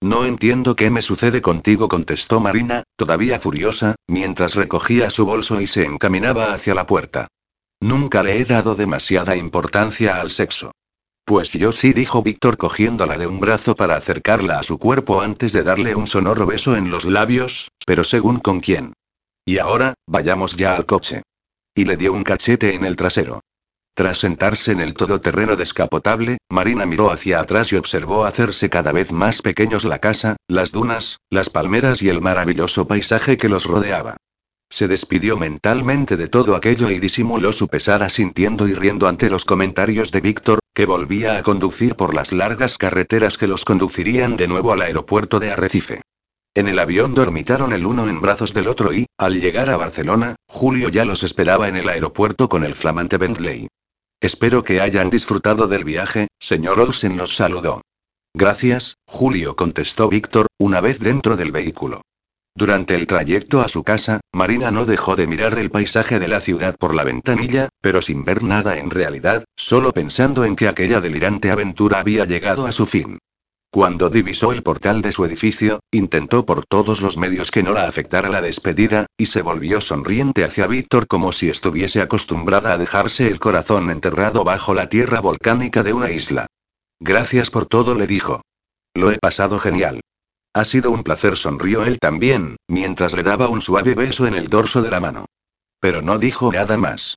No 0.00 0.24
entiendo 0.24 0.76
qué 0.76 0.90
me 0.90 1.02
sucede 1.02 1.42
contigo, 1.42 1.88
contestó 1.88 2.38
Marina, 2.38 2.84
todavía 2.94 3.40
furiosa, 3.40 3.96
mientras 4.06 4.54
recogía 4.54 5.10
su 5.10 5.26
bolso 5.26 5.60
y 5.60 5.66
se 5.66 5.84
encaminaba 5.84 6.54
hacia 6.54 6.76
la 6.76 6.86
puerta. 6.86 7.26
Nunca 7.80 8.22
le 8.22 8.38
he 8.38 8.44
dado 8.44 8.76
demasiada 8.76 9.34
importancia 9.34 10.20
al 10.20 10.30
sexo. 10.30 10.70
Pues 11.24 11.50
yo 11.50 11.72
sí, 11.72 11.92
dijo 11.92 12.22
Víctor 12.22 12.56
cogiéndola 12.56 13.18
de 13.18 13.26
un 13.26 13.40
brazo 13.40 13.74
para 13.74 13.96
acercarla 13.96 14.60
a 14.60 14.62
su 14.62 14.78
cuerpo 14.78 15.20
antes 15.20 15.52
de 15.52 15.64
darle 15.64 15.96
un 15.96 16.06
sonoro 16.06 16.46
beso 16.46 16.76
en 16.76 16.92
los 16.92 17.06
labios, 17.06 17.72
pero 17.86 18.04
según 18.04 18.38
con 18.38 18.60
quién. 18.60 18.92
Y 19.44 19.58
ahora, 19.58 19.94
vayamos 20.06 20.54
ya 20.54 20.76
al 20.76 20.86
coche. 20.86 21.22
Y 21.74 21.86
le 21.86 21.96
dio 21.96 22.12
un 22.12 22.22
cachete 22.22 22.72
en 22.76 22.84
el 22.84 22.94
trasero. 22.94 23.40
Tras 23.98 24.18
sentarse 24.18 24.70
en 24.70 24.80
el 24.80 24.94
todoterreno 24.94 25.56
descapotable, 25.56 26.38
Marina 26.48 26.86
miró 26.86 27.10
hacia 27.10 27.40
atrás 27.40 27.72
y 27.72 27.76
observó 27.76 28.26
hacerse 28.26 28.70
cada 28.70 28.92
vez 28.92 29.10
más 29.10 29.42
pequeños 29.42 29.84
la 29.84 29.98
casa, 29.98 30.36
las 30.46 30.70
dunas, 30.70 31.18
las 31.30 31.50
palmeras 31.50 32.00
y 32.00 32.08
el 32.08 32.20
maravilloso 32.20 32.86
paisaje 32.86 33.36
que 33.36 33.48
los 33.48 33.64
rodeaba. 33.64 34.16
Se 34.70 34.86
despidió 34.86 35.36
mentalmente 35.36 36.16
de 36.16 36.28
todo 36.28 36.54
aquello 36.54 36.92
y 36.92 37.00
disimuló 37.00 37.52
su 37.52 37.66
pesar 37.66 38.04
asintiendo 38.04 38.68
y 38.68 38.74
riendo 38.74 39.08
ante 39.08 39.30
los 39.30 39.44
comentarios 39.44 40.12
de 40.12 40.20
Víctor, 40.20 40.60
que 40.72 40.86
volvía 40.86 41.36
a 41.36 41.42
conducir 41.42 41.96
por 41.96 42.14
las 42.14 42.30
largas 42.30 42.78
carreteras 42.78 43.36
que 43.36 43.48
los 43.48 43.64
conducirían 43.64 44.36
de 44.36 44.46
nuevo 44.46 44.72
al 44.72 44.82
aeropuerto 44.82 45.40
de 45.40 45.50
Arrecife. 45.50 46.02
En 46.54 46.68
el 46.68 46.78
avión 46.78 47.14
dormitaron 47.14 47.72
el 47.72 47.84
uno 47.84 48.08
en 48.08 48.20
brazos 48.20 48.54
del 48.54 48.68
otro 48.68 48.92
y, 48.92 49.06
al 49.18 49.40
llegar 49.40 49.68
a 49.68 49.76
Barcelona, 49.76 50.36
Julio 50.46 50.88
ya 50.88 51.04
los 51.04 51.24
esperaba 51.24 51.66
en 51.66 51.74
el 51.74 51.88
aeropuerto 51.88 52.48
con 52.48 52.62
el 52.62 52.76
flamante 52.76 53.18
Bentley. 53.18 53.66
Espero 54.20 54.64
que 54.64 54.80
hayan 54.80 55.10
disfrutado 55.10 55.68
del 55.68 55.84
viaje, 55.84 56.26
señor 56.40 56.80
Olsen 56.80 57.16
los 57.16 57.36
saludó. 57.36 57.82
Gracias, 58.34 58.96
Julio 59.06 59.54
contestó 59.54 60.08
Víctor, 60.08 60.48
una 60.58 60.80
vez 60.80 60.98
dentro 60.98 61.36
del 61.36 61.52
vehículo. 61.52 62.02
Durante 62.56 62.96
el 62.96 63.06
trayecto 63.06 63.60
a 63.60 63.68
su 63.68 63.84
casa, 63.84 64.20
Marina 64.32 64.72
no 64.72 64.86
dejó 64.86 65.14
de 65.14 65.28
mirar 65.28 65.56
el 65.56 65.70
paisaje 65.70 66.18
de 66.18 66.26
la 66.26 66.40
ciudad 66.40 66.74
por 66.76 66.96
la 66.96 67.04
ventanilla, 67.04 67.68
pero 67.80 68.02
sin 68.02 68.24
ver 68.24 68.42
nada 68.42 68.78
en 68.78 68.90
realidad, 68.90 69.44
solo 69.56 69.92
pensando 69.92 70.44
en 70.44 70.56
que 70.56 70.66
aquella 70.66 71.00
delirante 71.00 71.52
aventura 71.52 72.00
había 72.00 72.24
llegado 72.24 72.66
a 72.66 72.72
su 72.72 72.86
fin. 72.86 73.20
Cuando 73.70 74.08
divisó 74.08 74.52
el 74.52 74.62
portal 74.62 75.02
de 75.02 75.12
su 75.12 75.26
edificio, 75.26 75.80
intentó 75.90 76.46
por 76.46 76.64
todos 76.64 77.02
los 77.02 77.18
medios 77.18 77.50
que 77.50 77.62
no 77.62 77.72
la 77.72 77.86
afectara 77.86 78.30
la 78.30 78.40
despedida, 78.40 79.06
y 79.18 79.26
se 79.26 79.42
volvió 79.42 79.82
sonriente 79.82 80.42
hacia 80.42 80.66
Víctor 80.66 81.06
como 81.06 81.32
si 81.32 81.50
estuviese 81.50 82.00
acostumbrada 82.00 82.72
a 82.72 82.78
dejarse 82.78 83.28
el 83.28 83.38
corazón 83.38 83.90
enterrado 83.90 84.42
bajo 84.42 84.72
la 84.72 84.88
tierra 84.88 85.20
volcánica 85.20 85.82
de 85.82 85.92
una 85.92 86.10
isla. 86.10 86.46
Gracias 86.98 87.50
por 87.50 87.66
todo, 87.66 87.94
le 87.94 88.06
dijo. 88.06 88.40
Lo 88.94 89.10
he 89.10 89.18
pasado 89.18 89.58
genial. 89.58 90.00
Ha 90.54 90.64
sido 90.64 90.90
un 90.90 91.02
placer, 91.02 91.36
sonrió 91.36 91.84
él 91.84 91.98
también, 91.98 92.56
mientras 92.68 93.14
le 93.14 93.22
daba 93.22 93.48
un 93.48 93.60
suave 93.60 93.94
beso 93.94 94.26
en 94.26 94.34
el 94.34 94.48
dorso 94.48 94.80
de 94.80 94.90
la 94.90 95.00
mano. 95.00 95.26
Pero 95.78 96.00
no 96.00 96.18
dijo 96.18 96.50
nada 96.50 96.78
más. 96.78 97.16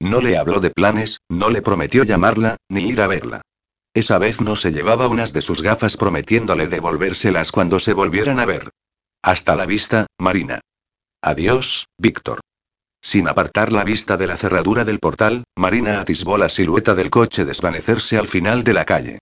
No 0.00 0.22
le 0.22 0.38
habló 0.38 0.60
de 0.60 0.70
planes, 0.70 1.18
no 1.28 1.50
le 1.50 1.60
prometió 1.60 2.04
llamarla, 2.04 2.56
ni 2.70 2.88
ir 2.88 3.02
a 3.02 3.06
verla. 3.06 3.42
Esa 3.92 4.18
vez 4.18 4.40
no 4.40 4.54
se 4.54 4.70
llevaba 4.70 5.08
unas 5.08 5.32
de 5.32 5.42
sus 5.42 5.62
gafas 5.62 5.96
prometiéndole 5.96 6.68
devolvérselas 6.68 7.50
cuando 7.50 7.80
se 7.80 7.92
volvieran 7.92 8.38
a 8.38 8.46
ver. 8.46 8.70
Hasta 9.20 9.56
la 9.56 9.66
vista, 9.66 10.06
Marina. 10.18 10.60
Adiós, 11.22 11.86
Víctor. 11.98 12.40
Sin 13.02 13.28
apartar 13.28 13.72
la 13.72 13.82
vista 13.82 14.16
de 14.16 14.26
la 14.26 14.36
cerradura 14.36 14.84
del 14.84 15.00
portal, 15.00 15.44
Marina 15.56 16.00
atisbó 16.00 16.38
la 16.38 16.48
silueta 16.48 16.94
del 16.94 17.10
coche 17.10 17.44
desvanecerse 17.44 18.16
al 18.16 18.28
final 18.28 18.62
de 18.62 18.74
la 18.74 18.84
calle. 18.84 19.18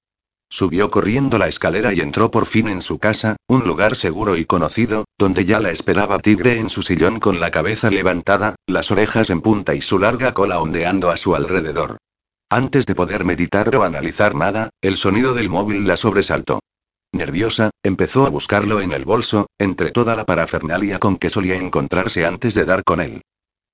Subió 0.51 0.91
corriendo 0.91 1.39
la 1.39 1.49
escalera 1.49 1.93
y 1.93 2.01
entró 2.01 2.31
por 2.31 2.47
fin 2.47 2.69
en 2.69 2.83
su 2.83 2.99
casa, 2.99 3.37
un 3.49 3.67
lugar 3.67 3.97
seguro 3.97 4.37
y 4.37 4.45
conocido, 4.45 5.05
donde 5.19 5.45
ya 5.45 5.61
la 5.61 5.71
esperaba 5.71 6.19
Tigre 6.19 6.59
en 6.59 6.69
su 6.69 6.83
sillón 6.83 7.21
con 7.21 7.41
la 7.41 7.51
cabeza 7.51 7.91
levantada, 7.91 8.57
las 8.67 8.91
orejas 8.91 9.31
en 9.31 9.41
punta 9.41 9.75
y 9.75 9.81
su 9.81 9.99
larga 9.99 10.35
cola 10.35 10.61
ondeando 10.61 11.11
a 11.11 11.17
su 11.17 11.35
alrededor. 11.35 11.99
Antes 12.51 12.87
de 12.87 12.95
poder 12.95 13.27
meditar 13.27 13.75
o 13.77 13.85
analizar 13.85 14.35
nada, 14.35 14.71
el 14.81 14.97
sonido 14.97 15.35
del 15.35 15.51
móvil 15.51 15.87
la 15.87 15.99
sobresaltó. 15.99 16.61
Nerviosa, 17.13 17.71
empezó 17.83 18.27
a 18.27 18.31
buscarlo 18.31 18.81
en 18.81 18.93
el 18.93 19.05
bolso, 19.05 19.49
entre 19.59 19.91
toda 19.91 20.17
la 20.17 20.25
parafernalia 20.25 20.99
con 20.99 21.19
que 21.19 21.29
solía 21.29 21.57
encontrarse 21.57 22.25
antes 22.25 22.55
de 22.55 22.65
dar 22.65 22.85
con 22.85 23.01
él. 23.01 23.23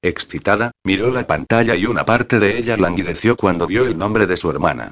Excitada, 0.03 0.73
miró 0.85 1.11
la 1.11 1.27
pantalla 1.27 1.77
y 1.77 1.87
una 1.87 2.05
parte 2.05 2.39
de 2.39 2.59
ella 2.59 2.77
languideció 2.77 3.37
cuando 3.37 3.67
vio 3.67 3.87
el 3.87 3.97
nombre 3.97 4.27
de 4.27 4.37
su 4.37 4.51
hermana. 4.51 4.91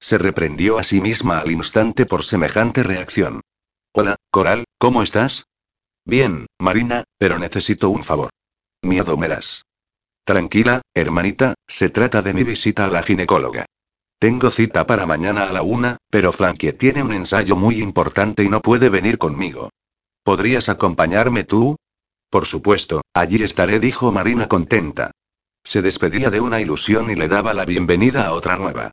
Se 0.00 0.18
reprendió 0.18 0.78
a 0.78 0.84
sí 0.84 1.00
misma 1.00 1.38
al 1.38 1.50
instante 1.52 2.06
por 2.06 2.24
semejante 2.24 2.82
reacción. 2.82 3.42
Hola, 3.94 4.16
Coral, 4.30 4.64
¿cómo 4.78 5.02
estás? 5.02 5.44
Bien, 6.04 6.46
Marina, 6.58 7.04
pero 7.18 7.38
necesito 7.38 7.90
un 7.90 8.02
favor. 8.02 8.30
Miedo 8.82 9.16
merás. 9.16 9.62
Tranquila, 10.24 10.82
hermanita, 10.94 11.54
se 11.66 11.90
trata 11.90 12.22
de 12.22 12.34
mi 12.34 12.44
visita 12.44 12.86
a 12.86 12.90
la 12.90 13.02
ginecóloga. 13.02 13.66
Tengo 14.18 14.50
cita 14.50 14.86
para 14.86 15.06
mañana 15.06 15.44
a 15.44 15.52
la 15.52 15.62
una, 15.62 15.96
pero 16.10 16.32
Frankie 16.32 16.74
tiene 16.74 17.02
un 17.02 17.12
ensayo 17.12 17.56
muy 17.56 17.80
importante 17.80 18.44
y 18.44 18.48
no 18.48 18.60
puede 18.60 18.90
venir 18.90 19.16
conmigo. 19.16 19.70
¿Podrías 20.22 20.68
acompañarme 20.68 21.44
tú? 21.44 21.76
Por 22.28 22.46
supuesto, 22.46 23.00
allí 23.14 23.42
estaré, 23.42 23.80
dijo 23.80 24.12
Marina 24.12 24.46
contenta. 24.46 25.10
Se 25.64 25.82
despedía 25.82 26.30
de 26.30 26.40
una 26.40 26.60
ilusión 26.60 27.10
y 27.10 27.14
le 27.14 27.28
daba 27.28 27.54
la 27.54 27.64
bienvenida 27.64 28.26
a 28.26 28.34
otra 28.34 28.56
nueva. 28.56 28.92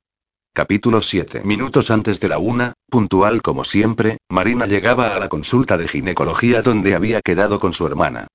Capítulo 0.54 1.02
7. 1.02 1.42
Minutos 1.44 1.90
antes 1.90 2.20
de 2.20 2.28
la 2.28 2.38
una, 2.38 2.72
puntual 2.88 3.42
como 3.42 3.64
siempre, 3.64 4.16
Marina 4.28 4.66
llegaba 4.66 5.14
a 5.14 5.18
la 5.18 5.28
consulta 5.28 5.76
de 5.76 5.86
ginecología 5.86 6.62
donde 6.62 6.94
había 6.94 7.20
quedado 7.20 7.60
con 7.60 7.72
su 7.72 7.86
hermana. 7.86 8.26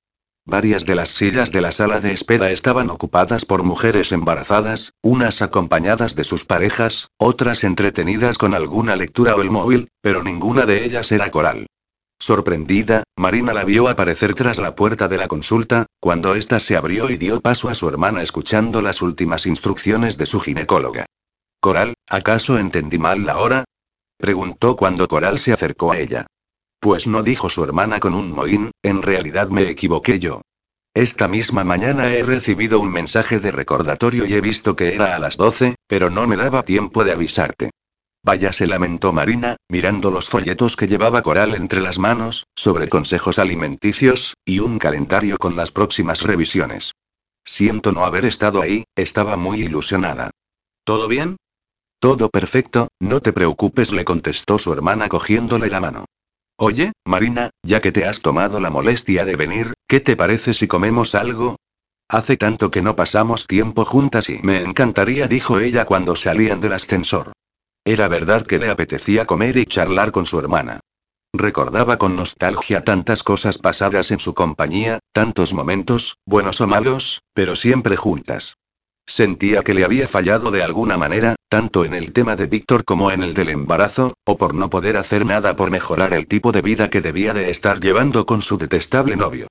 Varias 0.46 0.86
de 0.86 0.96
las 0.96 1.10
sillas 1.10 1.52
de 1.52 1.62
la 1.62 1.72
sala 1.72 2.02
de 2.02 2.12
espera 2.12 2.52
estaban 2.52 2.90
ocupadas 2.90 3.46
por 3.46 3.64
mujeres 3.64 4.12
embarazadas, 4.12 4.92
unas 5.02 5.42
acompañadas 5.42 6.16
de 6.16 6.26
sus 6.26 6.44
parejas, 6.44 7.08
otras 7.18 7.64
entretenidas 7.64 8.38
con 8.38 8.54
alguna 8.54 8.98
lectura 8.98 9.36
o 9.38 9.42
el 9.42 9.52
móvil, 9.52 9.88
pero 10.02 10.22
ninguna 10.22 10.66
de 10.66 10.84
ellas 10.84 11.14
era 11.14 11.32
coral. 11.32 11.68
Sorprendida, 12.20 13.04
Marina 13.18 13.54
la 13.54 13.64
vio 13.64 13.88
aparecer 13.88 14.36
tras 14.36 14.58
la 14.58 14.76
puerta 14.76 15.08
de 15.08 15.18
la 15.18 15.30
consulta, 15.30 15.86
cuando 16.02 16.36
ésta 16.36 16.60
se 16.60 16.76
abrió 16.76 17.10
y 17.10 17.16
dio 17.16 17.40
paso 17.40 17.70
a 17.70 17.76
su 17.76 17.88
hermana 17.88 18.22
escuchando 18.22 18.82
las 18.82 19.02
últimas 19.02 19.46
instrucciones 19.46 20.18
de 20.18 20.26
su 20.26 20.42
ginecóloga. 20.42 21.06
Coral, 21.62 21.94
¿acaso 22.10 22.58
entendí 22.58 22.98
mal 22.98 23.26
la 23.26 23.38
hora? 23.38 23.64
Preguntó 24.18 24.76
cuando 24.76 25.08
Coral 25.08 25.40
se 25.40 25.54
acercó 25.54 25.94
a 25.94 26.00
ella. 26.00 26.28
Pues 26.84 27.08
no 27.08 27.24
dijo 27.24 27.50
su 27.50 27.63
hermana 27.63 28.02
con 28.02 28.13
un 28.13 28.34
mohín, 28.34 28.72
en 28.84 29.04
realidad 29.04 29.48
me 29.48 29.70
equivoqué 29.70 30.20
yo. 30.20 30.42
Esta 30.94 31.30
misma 31.30 31.63
mañana 31.63 32.13
he 32.13 32.24
recibido 32.24 32.82
un 32.82 32.92
mensaje 32.92 33.40
de 33.40 33.52
recordatorio 33.52 34.25
y 34.25 34.34
he 34.34 34.42
visto 34.42 34.75
que 34.75 34.94
era 34.94 35.16
a 35.16 35.20
las 35.20 35.38
12, 35.38 35.75
pero 35.88 36.10
no 36.10 36.28
me 36.28 36.36
daba 36.36 36.63
tiempo 36.63 37.06
de 37.06 37.13
avisarte. 37.13 37.70
Vaya, 38.22 38.52
se 38.52 38.68
lamentó 38.68 39.13
Marina, 39.13 39.56
mirando 39.70 40.12
los 40.12 40.28
folletos 40.28 40.75
que 40.75 40.90
llevaba 40.90 41.22
Coral 41.22 41.56
entre 41.56 41.80
las 41.80 42.00
manos, 42.00 42.48
sobre 42.54 42.90
consejos 42.90 43.40
alimenticios, 43.40 44.34
y 44.44 44.60
un 44.60 44.78
calendario 44.78 45.38
con 45.38 45.56
las 45.56 45.72
próximas 45.72 46.22
revisiones. 46.22 46.92
Siento 47.46 47.94
no 47.94 48.04
haber 48.04 48.25
estado 48.25 48.62
ahí, 48.62 48.84
estaba 48.98 49.38
muy 49.38 49.62
ilusionada. 49.62 50.32
¿Todo 50.84 51.08
bien? 51.08 51.38
Todo 52.00 52.28
perfecto, 52.28 52.90
no 53.00 53.22
te 53.22 53.32
preocupes, 53.32 53.94
le 53.94 54.04
contestó 54.04 54.60
su 54.60 54.74
hermana 54.74 55.08
cogiéndole 55.08 55.70
la 55.70 55.80
mano. 55.80 56.06
Oye, 56.57 56.91
Marina, 57.05 57.50
ya 57.63 57.81
que 57.81 57.91
te 57.91 58.05
has 58.05 58.22
tomado 58.22 58.60
la 58.60 58.69
molestia 58.69 59.25
de 59.25 59.36
venir, 59.36 59.74
¿qué 59.88 60.00
te 60.00 60.15
parece 60.15 60.53
si 60.53 60.67
comemos 60.67 61.15
algo? 61.15 61.55
Hace 62.07 62.38
tanto 62.38 62.69
que 62.69 62.83
no 62.83 62.95
pasamos 62.95 63.48
tiempo 63.48 63.86
juntas 63.86 64.29
y 64.29 64.38
me 64.43 64.62
encantaría, 64.62 65.27
dijo 65.27 65.60
ella 65.60 65.86
cuando 65.86 66.15
salían 66.15 66.60
del 66.60 66.74
ascensor. 66.74 67.33
Era 67.86 68.07
verdad 68.07 68.45
que 68.45 68.60
le 68.60 68.69
apetecía 68.69 69.25
comer 69.25 69.57
y 69.57 69.65
charlar 69.65 70.12
con 70.12 70.25
su 70.25 70.39
hermana. 70.39 70.79
Recordaba 71.33 71.98
con 71.98 72.15
nostalgia 72.15 72.83
tantas 72.83 73.24
cosas 73.24 73.57
pasadas 73.57 74.12
en 74.12 74.19
su 74.19 74.36
compañía, 74.36 75.00
tantos 75.12 75.53
momentos, 75.53 76.17
buenos 76.25 76.62
o 76.62 76.67
malos, 76.67 77.24
pero 77.33 77.55
siempre 77.55 77.98
juntas. 77.98 78.57
Sentía 79.05 79.63
que 79.63 79.74
le 79.74 79.83
había 79.83 80.07
fallado 80.07 80.50
de 80.50 80.63
alguna 80.63 80.98
manera, 80.98 81.36
tanto 81.50 81.83
en 81.86 81.93
el 81.93 82.13
tema 82.13 82.36
de 82.36 82.48
Víctor 82.48 82.86
como 82.86 83.12
en 83.12 83.22
el 83.22 83.33
del 83.33 83.50
embarazo, 83.50 84.13
o 84.25 84.38
por 84.38 84.53
no 84.53 84.69
poder 84.69 84.98
hacer 84.98 85.25
nada 85.25 85.55
por 85.55 85.72
mejorar 85.72 86.13
el 86.13 86.27
tipo 86.27 86.51
de 86.51 86.62
vida 86.62 86.89
que 86.89 87.01
debía 87.01 87.33
de 87.33 87.50
estar 87.50 87.79
llevando 87.79 88.25
con 88.25 88.41
su 88.41 88.57
detestable 88.57 89.15
novio. 89.15 89.48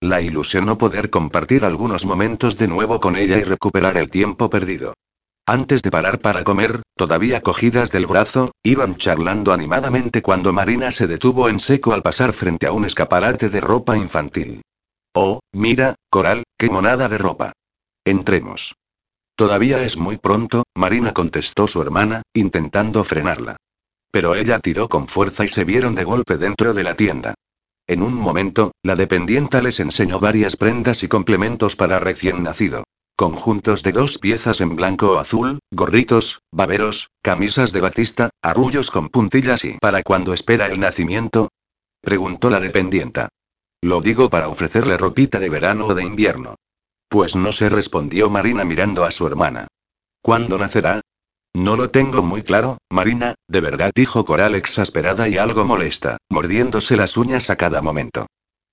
La 0.00 0.20
ilusionó 0.20 0.78
poder 0.78 1.10
compartir 1.10 1.64
algunos 1.64 2.04
momentos 2.04 2.58
de 2.58 2.68
nuevo 2.68 3.00
con 3.00 3.16
ella 3.16 3.38
y 3.38 3.44
recuperar 3.44 3.96
el 3.96 4.10
tiempo 4.10 4.50
perdido. 4.50 4.94
Antes 5.46 5.82
de 5.82 5.90
parar 5.90 6.20
para 6.20 6.42
comer, 6.42 6.82
todavía 6.96 7.42
cogidas 7.42 7.92
del 7.92 8.06
brazo, 8.06 8.52
iban 8.62 8.96
charlando 8.96 9.52
animadamente 9.52 10.22
cuando 10.22 10.54
Marina 10.54 10.90
se 10.90 11.06
detuvo 11.06 11.50
en 11.50 11.60
seco 11.60 11.92
al 11.92 12.02
pasar 12.02 12.32
frente 12.32 12.66
a 12.66 12.72
un 12.72 12.86
escaparate 12.86 13.50
de 13.50 13.60
ropa 13.60 13.96
infantil. 13.96 14.62
Oh, 15.14 15.40
mira, 15.52 15.96
Coral, 16.10 16.44
qué 16.58 16.70
monada 16.70 17.08
de 17.08 17.18
ropa. 17.18 17.52
Entremos. 18.06 18.74
Todavía 19.36 19.82
es 19.82 19.96
muy 19.96 20.16
pronto, 20.16 20.62
Marina 20.76 21.12
contestó 21.12 21.66
su 21.66 21.82
hermana, 21.82 22.22
intentando 22.34 23.02
frenarla. 23.02 23.56
Pero 24.12 24.36
ella 24.36 24.60
tiró 24.60 24.88
con 24.88 25.08
fuerza 25.08 25.44
y 25.44 25.48
se 25.48 25.64
vieron 25.64 25.96
de 25.96 26.04
golpe 26.04 26.36
dentro 26.36 26.72
de 26.72 26.84
la 26.84 26.94
tienda. 26.94 27.34
En 27.88 28.02
un 28.02 28.14
momento, 28.14 28.72
la 28.82 28.94
dependienta 28.94 29.60
les 29.60 29.80
enseñó 29.80 30.20
varias 30.20 30.56
prendas 30.56 31.02
y 31.02 31.08
complementos 31.08 31.74
para 31.74 31.98
recién 31.98 32.44
nacido. 32.44 32.84
Conjuntos 33.16 33.82
de 33.82 33.92
dos 33.92 34.18
piezas 34.18 34.60
en 34.60 34.76
blanco 34.76 35.12
o 35.12 35.18
azul, 35.18 35.58
gorritos, 35.70 36.40
baberos, 36.52 37.10
camisas 37.20 37.72
de 37.72 37.80
batista, 37.80 38.30
arrullos 38.40 38.90
con 38.90 39.08
puntillas 39.08 39.64
y 39.64 39.78
¿para 39.78 40.02
cuando 40.02 40.32
espera 40.32 40.66
el 40.66 40.80
nacimiento? 40.80 41.48
Preguntó 42.00 42.50
la 42.50 42.60
dependienta. 42.60 43.28
Lo 43.82 44.00
digo 44.00 44.30
para 44.30 44.48
ofrecerle 44.48 44.96
ropita 44.96 45.38
de 45.38 45.48
verano 45.48 45.86
o 45.86 45.94
de 45.94 46.04
invierno. 46.04 46.56
Pues 47.08 47.36
no 47.36 47.52
se 47.52 47.68
respondió 47.68 48.30
Marina 48.30 48.64
mirando 48.64 49.04
a 49.04 49.10
su 49.10 49.26
hermana. 49.26 49.68
¿Cuándo 50.22 50.58
nacerá? 50.58 51.00
No 51.54 51.76
lo 51.76 51.90
tengo 51.90 52.22
muy 52.22 52.42
claro, 52.42 52.78
Marina, 52.90 53.34
de 53.46 53.60
verdad, 53.60 53.92
dijo 53.94 54.24
Coral 54.24 54.56
exasperada 54.56 55.28
y 55.28 55.38
algo 55.38 55.64
molesta, 55.64 56.16
mordiéndose 56.28 56.96
las 56.96 57.16
uñas 57.16 57.48
a 57.48 57.56
cada 57.56 57.80
momento. 57.80 58.26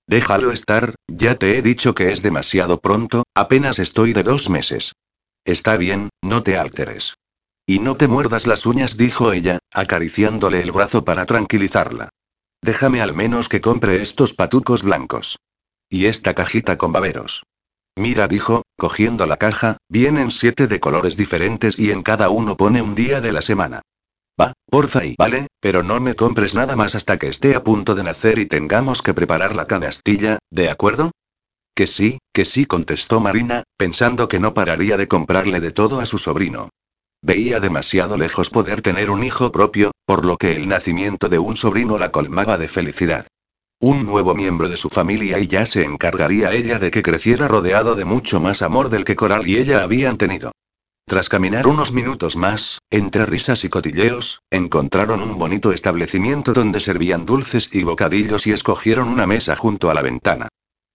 Déjalo 0.08 0.50
estar, 0.50 0.96
ya 1.06 1.36
te 1.36 1.56
he 1.56 1.62
dicho 1.62 1.94
que 1.94 2.10
es 2.10 2.22
demasiado 2.22 2.80
pronto, 2.80 3.22
apenas 3.34 3.78
estoy 3.78 4.12
de 4.12 4.24
dos 4.24 4.50
meses. 4.50 4.92
Está 5.44 5.76
bien, 5.76 6.08
no 6.22 6.42
te 6.42 6.56
alteres. 6.56 7.14
Y 7.66 7.78
no 7.78 7.96
te 7.96 8.08
muerdas 8.08 8.48
las 8.48 8.66
uñas, 8.66 8.96
dijo 8.96 9.32
ella, 9.32 9.58
acariciándole 9.72 10.60
el 10.60 10.72
brazo 10.72 11.04
para 11.04 11.26
tranquilizarla. 11.26 12.08
Déjame 12.60 13.00
al 13.00 13.14
menos 13.14 13.48
que 13.48 13.60
compre 13.60 14.02
estos 14.02 14.34
patucos 14.34 14.82
blancos. 14.82 15.38
Y 15.88 16.06
esta 16.06 16.34
cajita 16.34 16.78
con 16.78 16.92
baberos. 16.92 17.44
Mira, 17.96 18.26
dijo, 18.26 18.62
cogiendo 18.76 19.26
la 19.26 19.36
caja, 19.36 19.76
vienen 19.88 20.30
siete 20.30 20.66
de 20.66 20.80
colores 20.80 21.16
diferentes 21.16 21.78
y 21.78 21.90
en 21.90 22.02
cada 22.02 22.30
uno 22.30 22.56
pone 22.56 22.80
un 22.80 22.94
día 22.94 23.20
de 23.20 23.32
la 23.32 23.42
semana. 23.42 23.82
Va, 24.40 24.54
porfa 24.70 25.04
y 25.04 25.14
vale, 25.18 25.48
pero 25.60 25.82
no 25.82 26.00
me 26.00 26.14
compres 26.14 26.54
nada 26.54 26.74
más 26.74 26.94
hasta 26.94 27.18
que 27.18 27.28
esté 27.28 27.54
a 27.54 27.62
punto 27.62 27.94
de 27.94 28.02
nacer 28.02 28.38
y 28.38 28.46
tengamos 28.46 29.02
que 29.02 29.12
preparar 29.12 29.54
la 29.54 29.66
canastilla, 29.66 30.38
¿de 30.50 30.70
acuerdo? 30.70 31.10
Que 31.74 31.86
sí, 31.86 32.18
que 32.32 32.46
sí, 32.46 32.64
contestó 32.64 33.20
Marina, 33.20 33.64
pensando 33.76 34.28
que 34.28 34.40
no 34.40 34.54
pararía 34.54 34.96
de 34.96 35.08
comprarle 35.08 35.60
de 35.60 35.70
todo 35.70 36.00
a 36.00 36.06
su 36.06 36.16
sobrino. 36.16 36.70
Veía 37.22 37.60
demasiado 37.60 38.16
lejos 38.16 38.50
poder 38.50 38.82
tener 38.82 39.10
un 39.10 39.22
hijo 39.22 39.52
propio, 39.52 39.92
por 40.06 40.24
lo 40.24 40.38
que 40.38 40.56
el 40.56 40.66
nacimiento 40.66 41.28
de 41.28 41.38
un 41.38 41.56
sobrino 41.56 41.98
la 41.98 42.10
colmaba 42.10 42.58
de 42.58 42.68
felicidad. 42.68 43.26
Un 43.82 44.06
nuevo 44.06 44.36
miembro 44.36 44.68
de 44.68 44.76
su 44.76 44.88
familia 44.90 45.40
y 45.40 45.48
ya 45.48 45.66
se 45.66 45.82
encargaría 45.82 46.52
ella 46.52 46.78
de 46.78 46.92
que 46.92 47.02
creciera 47.02 47.48
rodeado 47.48 47.96
de 47.96 48.04
mucho 48.04 48.40
más 48.40 48.62
amor 48.62 48.90
del 48.90 49.04
que 49.04 49.16
Coral 49.16 49.48
y 49.48 49.58
ella 49.58 49.82
habían 49.82 50.18
tenido. 50.18 50.52
Tras 51.04 51.28
caminar 51.28 51.66
unos 51.66 51.90
minutos 51.90 52.36
más, 52.36 52.78
entre 52.90 53.26
risas 53.26 53.64
y 53.64 53.68
cotilleos, 53.68 54.40
encontraron 54.52 55.20
un 55.20 55.36
bonito 55.36 55.72
establecimiento 55.72 56.52
donde 56.52 56.78
servían 56.78 57.26
dulces 57.26 57.70
y 57.72 57.82
bocadillos 57.82 58.46
y 58.46 58.52
escogieron 58.52 59.08
una 59.08 59.26
mesa 59.26 59.56
junto 59.56 59.90
a 59.90 59.94
la 59.94 60.02
ventana. 60.02 60.46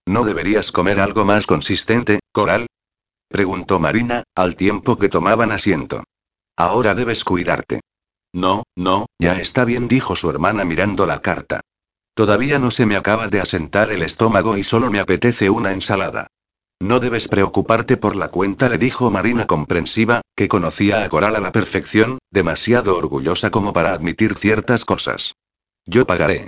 ¿No 0.06 0.24
deberías 0.24 0.72
comer 0.72 1.02
algo 1.02 1.26
más 1.26 1.46
consistente, 1.46 2.22
Coral? 2.32 2.68
preguntó 3.28 3.82
Marina, 3.82 4.24
al 4.34 4.56
tiempo 4.56 4.98
que 4.98 5.10
tomaban 5.10 5.52
asiento. 5.52 6.06
Ahora 6.56 6.96
debes 6.96 7.26
cuidarte. 7.26 7.82
No, 8.34 8.64
no, 8.78 9.08
ya 9.20 9.42
está 9.42 9.66
bien, 9.66 9.90
dijo 9.90 10.16
su 10.16 10.30
hermana 10.30 10.64
mirando 10.64 11.06
la 11.06 11.20
carta. 11.20 11.60
Todavía 12.18 12.58
no 12.58 12.72
se 12.72 12.88
me 12.88 12.96
acaba 12.96 13.28
de 13.28 13.40
asentar 13.40 13.92
el 13.92 14.02
estómago 14.02 14.58
y 14.58 14.64
solo 14.64 14.90
me 14.90 15.00
apetece 15.00 15.52
una 15.52 15.72
ensalada. 15.72 16.32
No 16.80 17.00
debes 17.00 17.28
preocuparte 17.28 17.96
por 17.96 18.16
la 18.16 18.30
cuenta, 18.30 18.70
le 18.70 18.80
dijo 18.80 19.12
Marina 19.12 19.46
comprensiva, 19.46 20.22
que 20.36 20.48
conocía 20.48 21.04
a 21.04 21.10
Coral 21.10 21.36
a 21.36 21.40
la 21.40 21.52
perfección, 21.52 22.18
demasiado 22.32 22.98
orgullosa 22.98 23.52
como 23.52 23.72
para 23.72 23.94
admitir 23.94 24.34
ciertas 24.34 24.84
cosas. 24.84 25.36
Yo 25.86 26.08
pagaré. 26.08 26.48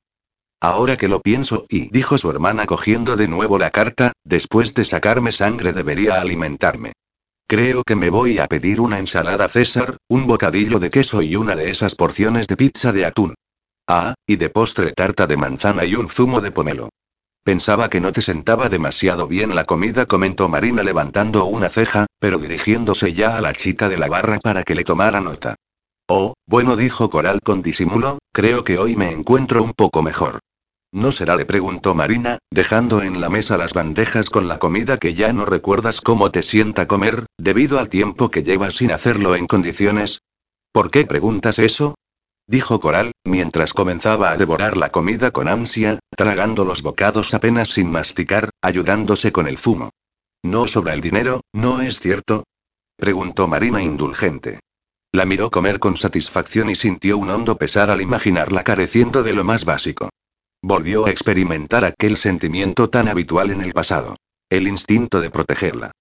Ahora 0.60 0.98
que 0.98 1.08
lo 1.08 1.20
pienso, 1.20 1.68
y 1.70 1.92
dijo 1.92 2.18
su 2.18 2.32
hermana 2.32 2.66
cogiendo 2.66 3.16
de 3.16 3.28
nuevo 3.28 3.60
la 3.60 3.70
carta, 3.70 4.14
después 4.24 4.74
de 4.74 4.86
sacarme 4.86 5.32
sangre 5.32 5.72
debería 5.72 6.20
alimentarme. 6.20 6.94
Creo 7.46 7.84
que 7.84 7.96
me 7.96 8.10
voy 8.10 8.40
a 8.40 8.48
pedir 8.48 8.82
una 8.82 8.98
ensalada 8.98 9.48
César, 9.48 9.98
un 10.08 10.26
bocadillo 10.26 10.80
de 10.80 10.90
queso 10.90 11.22
y 11.22 11.36
una 11.36 11.56
de 11.56 11.70
esas 11.70 11.94
porciones 11.94 12.48
de 12.48 12.58
pizza 12.58 12.92
de 12.92 13.06
atún. 13.06 13.36
Ah, 13.92 14.14
y 14.28 14.36
de 14.36 14.52
postre 14.52 14.92
tarta 14.92 15.26
de 15.26 15.36
manzana 15.36 15.84
y 15.84 15.96
un 15.96 16.10
zumo 16.10 16.42
de 16.42 16.52
pomelo. 16.52 16.90
Pensaba 17.44 17.90
que 17.90 18.00
no 18.00 18.12
te 18.12 18.22
sentaba 18.22 18.70
demasiado 18.70 19.28
bien 19.28 19.56
la 19.56 19.66
comida, 19.66 20.06
comentó 20.06 20.48
Marina 20.48 20.84
levantando 20.84 21.46
una 21.46 21.70
ceja, 21.70 22.06
pero 22.20 22.38
dirigiéndose 22.38 23.14
ya 23.14 23.36
a 23.36 23.42
la 23.42 23.54
chica 23.54 23.90
de 23.90 23.98
la 23.98 24.08
barra 24.08 24.38
para 24.38 24.62
que 24.62 24.76
le 24.76 24.84
tomara 24.84 25.22
nota. 25.22 25.56
Oh, 26.08 26.36
bueno, 26.46 26.76
dijo 26.76 27.10
Coral 27.10 27.40
con 27.42 27.64
disimulo, 27.64 28.20
creo 28.32 28.64
que 28.64 28.78
hoy 28.78 28.96
me 28.96 29.12
encuentro 29.12 29.64
un 29.64 29.74
poco 29.74 30.04
mejor. 30.04 30.38
¿No 30.92 31.12
será? 31.12 31.36
le 31.36 31.46
preguntó 31.46 31.96
Marina, 31.96 32.38
dejando 32.52 33.02
en 33.02 33.20
la 33.20 33.30
mesa 33.30 33.58
las 33.58 33.74
bandejas 33.74 34.30
con 34.30 34.48
la 34.48 34.60
comida 34.60 35.00
que 35.00 35.16
ya 35.16 35.34
no 35.34 35.46
recuerdas 35.46 36.00
cómo 36.00 36.30
te 36.30 36.44
sienta 36.44 36.88
comer, 36.88 37.26
debido 37.40 37.80
al 37.80 37.90
tiempo 37.90 38.30
que 38.30 38.44
llevas 38.44 38.76
sin 38.76 38.92
hacerlo 38.92 39.36
en 39.36 39.48
condiciones. 39.48 40.22
¿Por 40.72 40.92
qué 40.92 41.08
preguntas 41.08 41.58
eso? 41.58 41.96
Dijo 42.50 42.80
Coral, 42.80 43.12
mientras 43.24 43.74
comenzaba 43.74 44.32
a 44.32 44.38
devorar 44.38 44.76
la 44.76 44.90
comida 44.90 45.30
con 45.30 45.48
ansia, 45.48 46.00
tragando 46.10 46.66
los 46.66 46.82
bocados 46.82 47.36
apenas 47.36 47.70
sin 47.70 47.92
masticar, 47.92 48.50
ayudándose 48.62 49.32
con 49.32 49.48
el 49.48 49.60
zumo. 49.60 49.92
¿No 50.44 50.68
sobra 50.68 50.96
el 50.96 51.02
dinero, 51.02 51.42
no 51.54 51.82
es 51.82 52.00
cierto? 52.00 52.46
preguntó 52.98 53.48
Marina 53.48 53.84
indulgente. 53.84 54.60
La 55.12 55.26
miró 55.26 55.52
comer 55.52 55.80
con 55.80 55.96
satisfacción 55.96 56.72
y 56.72 56.76
sintió 56.76 57.20
un 57.20 57.30
hondo 57.30 57.58
pesar 57.58 57.92
al 57.92 58.02
imaginarla 58.02 58.64
careciendo 58.64 59.22
de 59.22 59.34
lo 59.34 59.44
más 59.44 59.64
básico. 59.64 60.10
Volvió 60.62 61.06
a 61.06 61.12
experimentar 61.12 61.86
aquel 61.86 62.18
sentimiento 62.18 62.90
tan 62.90 63.08
habitual 63.08 63.52
en 63.52 63.62
el 63.62 63.74
pasado. 63.74 64.16
El 64.50 64.68
instinto 64.68 65.22
de 65.22 65.30
protegerla. 65.30 65.92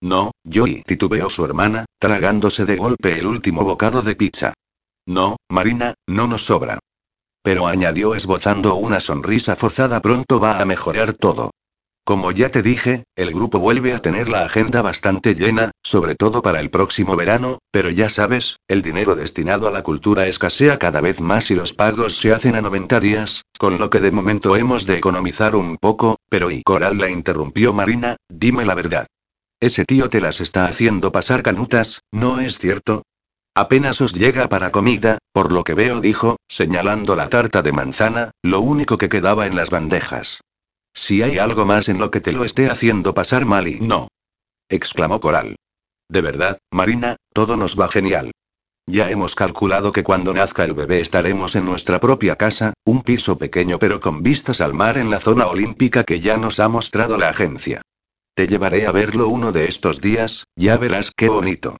No, 0.00 0.30
yo 0.44 0.68
y 0.68 0.82
titubeó 0.82 1.28
su 1.30 1.44
hermana, 1.44 1.84
tragándose 1.98 2.64
de 2.64 2.76
golpe 2.76 3.18
el 3.18 3.26
último 3.26 3.64
bocado 3.64 4.02
de 4.02 4.14
pizza. 4.14 4.54
No, 5.06 5.36
Marina, 5.48 5.94
no 6.08 6.26
nos 6.26 6.44
sobra. 6.46 6.78
Pero 7.42 7.68
añadió 7.68 8.16
esbozando 8.16 8.74
una 8.74 9.00
sonrisa 9.00 9.54
forzada, 9.54 10.02
pronto 10.02 10.40
va 10.40 10.60
a 10.60 10.64
mejorar 10.64 11.12
todo. 11.12 11.52
Como 12.04 12.30
ya 12.30 12.50
te 12.50 12.62
dije, 12.62 13.04
el 13.16 13.32
grupo 13.32 13.58
vuelve 13.58 13.92
a 13.92 14.00
tener 14.00 14.28
la 14.28 14.44
agenda 14.44 14.80
bastante 14.80 15.34
llena, 15.34 15.72
sobre 15.82 16.14
todo 16.14 16.40
para 16.40 16.60
el 16.60 16.70
próximo 16.70 17.16
verano, 17.16 17.58
pero 17.72 17.90
ya 17.90 18.08
sabes, 18.08 18.58
el 18.68 18.82
dinero 18.82 19.16
destinado 19.16 19.66
a 19.66 19.72
la 19.72 19.82
cultura 19.82 20.28
escasea 20.28 20.78
cada 20.78 21.00
vez 21.00 21.20
más 21.20 21.50
y 21.50 21.56
los 21.56 21.74
pagos 21.74 22.16
se 22.16 22.32
hacen 22.32 22.54
a 22.54 22.60
90 22.60 23.00
días, 23.00 23.42
con 23.58 23.78
lo 23.78 23.90
que 23.90 23.98
de 23.98 24.12
momento 24.12 24.54
hemos 24.54 24.86
de 24.86 24.98
economizar 24.98 25.56
un 25.56 25.78
poco, 25.78 26.16
pero 26.28 26.52
y 26.52 26.62
Coral 26.62 26.98
la 26.98 27.10
interrumpió 27.10 27.72
Marina, 27.72 28.16
dime 28.28 28.64
la 28.64 28.74
verdad. 28.74 29.08
Ese 29.58 29.84
tío 29.84 30.08
te 30.08 30.20
las 30.20 30.40
está 30.40 30.66
haciendo 30.66 31.10
pasar 31.10 31.42
canutas, 31.42 32.02
¿no 32.12 32.38
es 32.38 32.58
cierto? 32.60 33.02
Apenas 33.56 34.02
os 34.02 34.12
llega 34.12 34.50
para 34.50 34.70
comida, 34.70 35.16
por 35.32 35.50
lo 35.50 35.64
que 35.64 35.72
veo, 35.72 36.02
dijo, 36.02 36.36
señalando 36.46 37.16
la 37.16 37.28
tarta 37.28 37.62
de 37.62 37.72
manzana, 37.72 38.32
lo 38.42 38.60
único 38.60 38.98
que 38.98 39.08
quedaba 39.08 39.46
en 39.46 39.56
las 39.56 39.70
bandejas. 39.70 40.42
Si 40.92 41.22
hay 41.22 41.38
algo 41.38 41.64
más 41.64 41.88
en 41.88 41.98
lo 41.98 42.10
que 42.10 42.20
te 42.20 42.32
lo 42.32 42.44
esté 42.44 42.68
haciendo 42.68 43.14
pasar 43.14 43.46
mal 43.46 43.66
y 43.66 43.80
no. 43.80 44.08
exclamó 44.68 45.20
Coral. 45.20 45.56
De 46.06 46.20
verdad, 46.20 46.58
Marina, 46.70 47.16
todo 47.32 47.56
nos 47.56 47.80
va 47.80 47.88
genial. 47.88 48.30
Ya 48.86 49.10
hemos 49.10 49.34
calculado 49.34 49.90
que 49.90 50.04
cuando 50.04 50.34
nazca 50.34 50.62
el 50.64 50.74
bebé 50.74 51.00
estaremos 51.00 51.56
en 51.56 51.64
nuestra 51.64 51.98
propia 51.98 52.36
casa, 52.36 52.74
un 52.84 53.00
piso 53.00 53.38
pequeño 53.38 53.78
pero 53.78 54.00
con 54.00 54.22
vistas 54.22 54.60
al 54.60 54.74
mar 54.74 54.98
en 54.98 55.08
la 55.08 55.18
zona 55.18 55.46
olímpica 55.46 56.04
que 56.04 56.20
ya 56.20 56.36
nos 56.36 56.60
ha 56.60 56.68
mostrado 56.68 57.16
la 57.16 57.30
agencia. 57.30 57.80
Te 58.34 58.48
llevaré 58.48 58.86
a 58.86 58.92
verlo 58.92 59.28
uno 59.28 59.50
de 59.50 59.64
estos 59.64 60.02
días, 60.02 60.44
ya 60.56 60.76
verás 60.76 61.10
qué 61.10 61.30
bonito. 61.30 61.78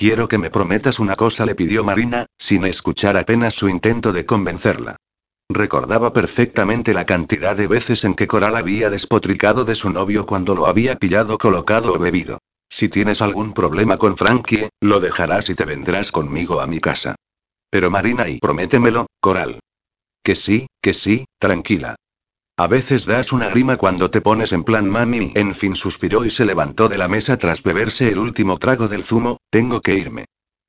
Quiero 0.00 0.28
que 0.28 0.38
me 0.38 0.48
prometas 0.48 0.98
una 0.98 1.14
cosa, 1.14 1.44
le 1.44 1.54
pidió 1.54 1.84
Marina, 1.84 2.24
sin 2.38 2.64
escuchar 2.64 3.18
apenas 3.18 3.52
su 3.52 3.68
intento 3.68 4.14
de 4.14 4.24
convencerla. 4.24 4.96
Recordaba 5.50 6.14
perfectamente 6.14 6.94
la 6.94 7.04
cantidad 7.04 7.54
de 7.54 7.66
veces 7.66 8.04
en 8.04 8.14
que 8.14 8.26
Coral 8.26 8.56
había 8.56 8.88
despotricado 8.88 9.66
de 9.66 9.74
su 9.74 9.90
novio 9.90 10.24
cuando 10.24 10.54
lo 10.54 10.64
había 10.68 10.96
pillado 10.96 11.36
colocado 11.36 11.92
o 11.92 11.98
bebido. 11.98 12.38
Si 12.70 12.88
tienes 12.88 13.20
algún 13.20 13.52
problema 13.52 13.98
con 13.98 14.16
Frankie, 14.16 14.70
lo 14.80 15.00
dejarás 15.00 15.50
y 15.50 15.54
te 15.54 15.66
vendrás 15.66 16.12
conmigo 16.12 16.62
a 16.62 16.66
mi 16.66 16.80
casa. 16.80 17.16
Pero 17.68 17.90
Marina 17.90 18.26
y 18.26 18.38
prométemelo, 18.38 19.06
Coral. 19.20 19.60
Que 20.24 20.34
sí, 20.34 20.66
que 20.80 20.94
sí, 20.94 21.26
tranquila. 21.38 21.96
A 22.60 22.66
veces 22.66 23.06
das 23.06 23.32
una 23.32 23.48
grima 23.48 23.78
cuando 23.78 24.10
te 24.10 24.20
pones 24.20 24.52
en 24.52 24.64
plan 24.64 24.86
mami. 24.86 25.32
En 25.34 25.54
fin, 25.54 25.74
suspiró 25.74 26.26
y 26.26 26.30
se 26.30 26.44
levantó 26.44 26.90
de 26.90 26.98
la 26.98 27.08
mesa 27.08 27.38
tras 27.38 27.62
beberse 27.62 28.08
el 28.08 28.18
último 28.18 28.58
trago 28.58 28.86
del 28.86 29.02
zumo. 29.02 29.38
Tengo 29.48 29.80
que 29.80 29.94
irme. 29.94 30.26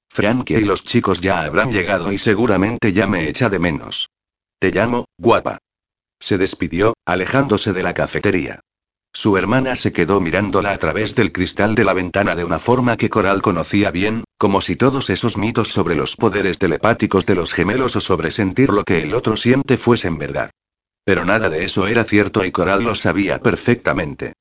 Frankie 0.10 0.60
y 0.60 0.64
los 0.64 0.86
chicos 0.86 1.20
ya 1.20 1.42
habrán 1.42 1.70
llegado 1.70 2.14
y 2.14 2.18
seguramente 2.18 2.94
ya 2.94 3.08
me 3.08 3.28
echa 3.28 3.50
de 3.50 3.60
menos. 3.60 4.10
Te 4.58 4.72
llamo, 4.72 5.04
guapa. 5.18 5.58
Se 6.18 6.38
despidió, 6.38 6.94
alejándose 7.06 7.74
de 7.74 7.84
la 7.84 7.94
cafetería. 7.94 8.62
Su 9.12 9.36
hermana 9.36 9.76
se 9.76 9.92
quedó 9.92 10.22
mirándola 10.22 10.72
a 10.72 10.78
través 10.78 11.14
del 11.16 11.34
cristal 11.34 11.76
de 11.76 11.84
la 11.84 11.92
ventana 11.92 12.36
de 12.36 12.46
una 12.46 12.62
forma 12.62 12.96
que 12.96 13.10
Coral 13.10 13.42
conocía 13.42 13.92
bien, 13.92 14.24
como 14.38 14.62
si 14.62 14.78
todos 14.78 15.10
esos 15.10 15.38
mitos 15.38 15.68
sobre 15.68 15.96
los 15.96 16.16
poderes 16.16 16.58
telepáticos 16.58 17.26
de 17.26 17.36
los 17.36 17.52
gemelos 17.52 17.98
o 17.98 18.00
sobre 18.00 18.32
sentir 18.32 18.70
lo 18.70 18.86
que 18.86 19.02
el 19.02 19.14
otro 19.14 19.36
siente 19.36 19.76
fuesen 19.76 20.18
verdad. 20.18 20.52
Pero 21.04 21.26
nada 21.26 21.50
de 21.50 21.66
eso 21.66 21.88
era 21.88 22.04
cierto 22.04 22.46
y 22.46 22.52
Coral 22.52 22.84
lo 22.84 22.96
sabía 22.96 23.40
perfectamente. 23.40 24.34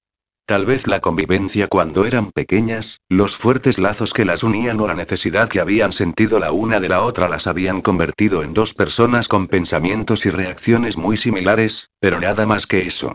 Tal 0.46 0.66
vez 0.66 0.88
la 0.88 0.98
convivencia 0.98 1.68
cuando 1.68 2.04
eran 2.06 2.32
pequeñas, 2.32 2.98
los 3.08 3.36
fuertes 3.36 3.78
lazos 3.78 4.12
que 4.12 4.24
las 4.24 4.42
unían 4.42 4.80
o 4.80 4.88
la 4.88 4.94
necesidad 4.94 5.48
que 5.48 5.60
habían 5.60 5.92
sentido 5.92 6.40
la 6.40 6.50
una 6.50 6.80
de 6.80 6.88
la 6.88 7.02
otra 7.02 7.28
las 7.28 7.46
habían 7.46 7.80
convertido 7.80 8.42
en 8.42 8.52
dos 8.52 8.74
personas 8.74 9.28
con 9.28 9.46
pensamientos 9.46 10.26
y 10.26 10.30
reacciones 10.30 10.96
muy 10.96 11.16
similares, 11.16 11.88
pero 12.00 12.18
nada 12.20 12.46
más 12.46 12.66
que 12.66 12.80
eso. 12.80 13.14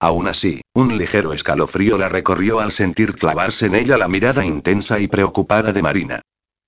Aún 0.00 0.26
así, 0.26 0.60
un 0.74 0.98
ligero 0.98 1.32
escalofrío 1.32 1.96
la 1.96 2.08
recorrió 2.08 2.58
al 2.58 2.72
sentir 2.72 3.14
clavarse 3.14 3.66
en 3.66 3.76
ella 3.76 3.96
la 3.96 4.08
mirada 4.08 4.44
intensa 4.44 4.98
y 4.98 5.06
preocupada 5.06 5.72
de 5.72 5.82
Marina. 5.82 6.22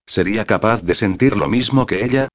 ¿Sería 0.07 0.45
capaz 0.45 0.83
de 0.83 0.95
sentir 0.95 1.37
lo 1.37 1.49
mismo 1.49 1.87
que 1.87 2.05
ella? 2.05 2.29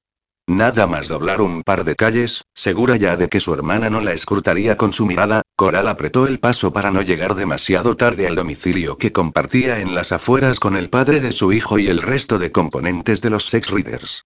Nada 0.50 0.88
más 0.88 1.06
doblar 1.06 1.40
un 1.42 1.62
par 1.62 1.84
de 1.84 1.94
calles, 1.94 2.42
segura 2.54 2.96
ya 2.96 3.16
de 3.16 3.28
que 3.28 3.38
su 3.38 3.54
hermana 3.54 3.88
no 3.88 4.00
la 4.00 4.14
escrutaría 4.14 4.76
con 4.76 4.92
su 4.92 5.06
mirada, 5.06 5.42
Coral 5.54 5.86
apretó 5.86 6.26
el 6.26 6.40
paso 6.40 6.72
para 6.72 6.90
no 6.90 7.02
llegar 7.02 7.36
demasiado 7.36 7.96
tarde 7.96 8.26
al 8.26 8.34
domicilio 8.34 8.98
que 8.98 9.12
compartía 9.12 9.78
en 9.78 9.94
las 9.94 10.10
afueras 10.10 10.58
con 10.58 10.76
el 10.76 10.90
padre 10.90 11.20
de 11.20 11.30
su 11.30 11.52
hijo 11.52 11.78
y 11.78 11.86
el 11.86 12.02
resto 12.02 12.40
de 12.40 12.50
componentes 12.50 13.20
de 13.20 13.30
los 13.30 13.46
Sex 13.46 13.70
Readers. 13.70 14.24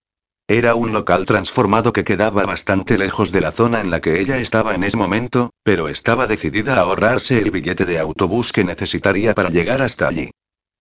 Era 0.48 0.74
un 0.74 0.94
local 0.94 1.26
transformado 1.26 1.92
que 1.92 2.04
quedaba 2.04 2.46
bastante 2.46 2.96
lejos 2.96 3.30
de 3.30 3.42
la 3.42 3.52
zona 3.52 3.82
en 3.82 3.90
la 3.90 4.00
que 4.00 4.18
ella 4.18 4.38
estaba 4.38 4.74
en 4.74 4.84
ese 4.84 4.96
momento, 4.96 5.50
pero 5.62 5.90
estaba 5.90 6.26
decidida 6.26 6.76
a 6.76 6.80
ahorrarse 6.80 7.36
el 7.36 7.50
billete 7.50 7.84
de 7.84 7.98
autobús 7.98 8.50
que 8.50 8.64
necesitaría 8.64 9.34
para 9.34 9.50
llegar 9.50 9.82
hasta 9.82 10.08
allí. 10.08 10.30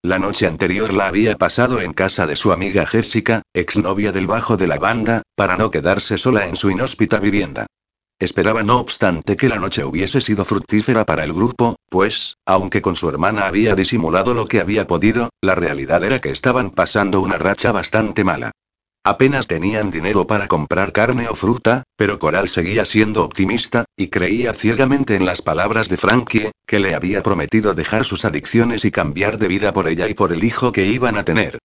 La 0.06 0.20
noche 0.20 0.48
anterior 0.48 0.94
la 0.94 1.08
había 1.08 1.38
pasado 1.38 1.80
en 1.80 1.94
casa 1.94 2.28
de 2.28 2.36
su 2.36 2.52
amiga 2.52 2.86
Jessica, 2.86 3.42
exnovia 3.54 4.12
del 4.12 4.28
bajo 4.28 4.58
de 4.58 4.68
la 4.68 4.78
banda, 4.78 5.22
para 5.34 5.56
no 5.56 5.72
quedarse 5.72 6.18
sola 6.18 6.46
en 6.46 6.58
su 6.58 6.70
inhóspita 6.70 7.20
vivienda. 7.20 7.68
Esperaba 8.20 8.64
no 8.64 8.80
obstante 8.80 9.38
que 9.38 9.48
la 9.48 9.60
noche 9.60 9.86
hubiese 9.86 10.20
sido 10.20 10.44
fructífera 10.44 11.06
para 11.06 11.24
el 11.24 11.32
grupo, 11.32 11.78
pues, 11.90 12.36
aunque 12.46 12.82
con 12.82 12.98
su 12.98 13.08
hermana 13.08 13.48
había 13.48 13.76
disimulado 13.76 14.34
lo 14.34 14.46
que 14.46 14.60
había 14.60 14.88
podido, 14.88 15.30
la 15.42 15.56
realidad 15.56 16.04
era 16.04 16.20
que 16.20 16.32
estaban 16.32 16.72
pasando 16.72 17.22
una 17.22 17.38
racha 17.38 17.72
bastante 17.72 18.26
mala. 18.26 18.52
Apenas 19.06 19.48
tenían 19.48 19.92
dinero 19.92 20.26
para 20.28 20.48
comprar 20.48 20.94
carne 20.94 21.28
o 21.28 21.36
fruta, 21.36 21.84
pero 21.98 22.20
Coral 22.20 22.48
seguía 22.48 22.86
siendo 22.86 23.26
optimista, 23.26 23.84
y 23.98 24.08
creía 24.08 24.54
ciegamente 24.54 25.16
en 25.16 25.26
las 25.26 25.42
palabras 25.42 25.90
de 25.90 25.98
Frankie, 25.98 26.52
que 26.66 26.80
le 26.80 26.96
había 26.96 27.22
prometido 27.22 27.74
dejar 27.74 28.06
sus 28.06 28.24
adicciones 28.24 28.86
y 28.86 28.92
cambiar 28.92 29.38
de 29.38 29.50
vida 29.50 29.74
por 29.74 29.90
ella 29.90 30.08
y 30.08 30.14
por 30.14 30.32
el 30.32 30.46
hijo 30.46 30.72
que 30.72 30.86
iban 30.86 31.18
a 31.18 31.26
tener. 31.26 31.60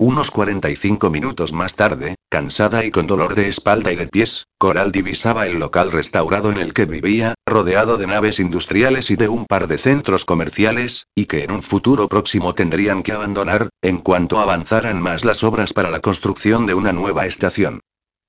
Unos 0.00 0.30
45 0.30 1.10
minutos 1.10 1.52
más 1.52 1.76
tarde, 1.76 2.14
cansada 2.30 2.86
y 2.86 2.90
con 2.90 3.06
dolor 3.06 3.34
de 3.34 3.48
espalda 3.48 3.92
y 3.92 3.96
de 3.96 4.06
pies, 4.06 4.46
Coral 4.56 4.92
divisaba 4.92 5.46
el 5.46 5.58
local 5.58 5.92
restaurado 5.92 6.50
en 6.50 6.56
el 6.56 6.72
que 6.72 6.86
vivía, 6.86 7.34
rodeado 7.44 7.98
de 7.98 8.06
naves 8.06 8.40
industriales 8.40 9.10
y 9.10 9.16
de 9.16 9.28
un 9.28 9.44
par 9.44 9.68
de 9.68 9.76
centros 9.76 10.24
comerciales, 10.24 11.06
y 11.14 11.26
que 11.26 11.44
en 11.44 11.50
un 11.50 11.60
futuro 11.60 12.08
próximo 12.08 12.54
tendrían 12.54 13.02
que 13.02 13.12
abandonar, 13.12 13.68
en 13.82 13.98
cuanto 13.98 14.40
avanzaran 14.40 15.02
más 15.02 15.26
las 15.26 15.44
obras 15.44 15.74
para 15.74 15.90
la 15.90 16.00
construcción 16.00 16.64
de 16.64 16.72
una 16.72 16.94
nueva 16.94 17.26
estación. 17.26 17.80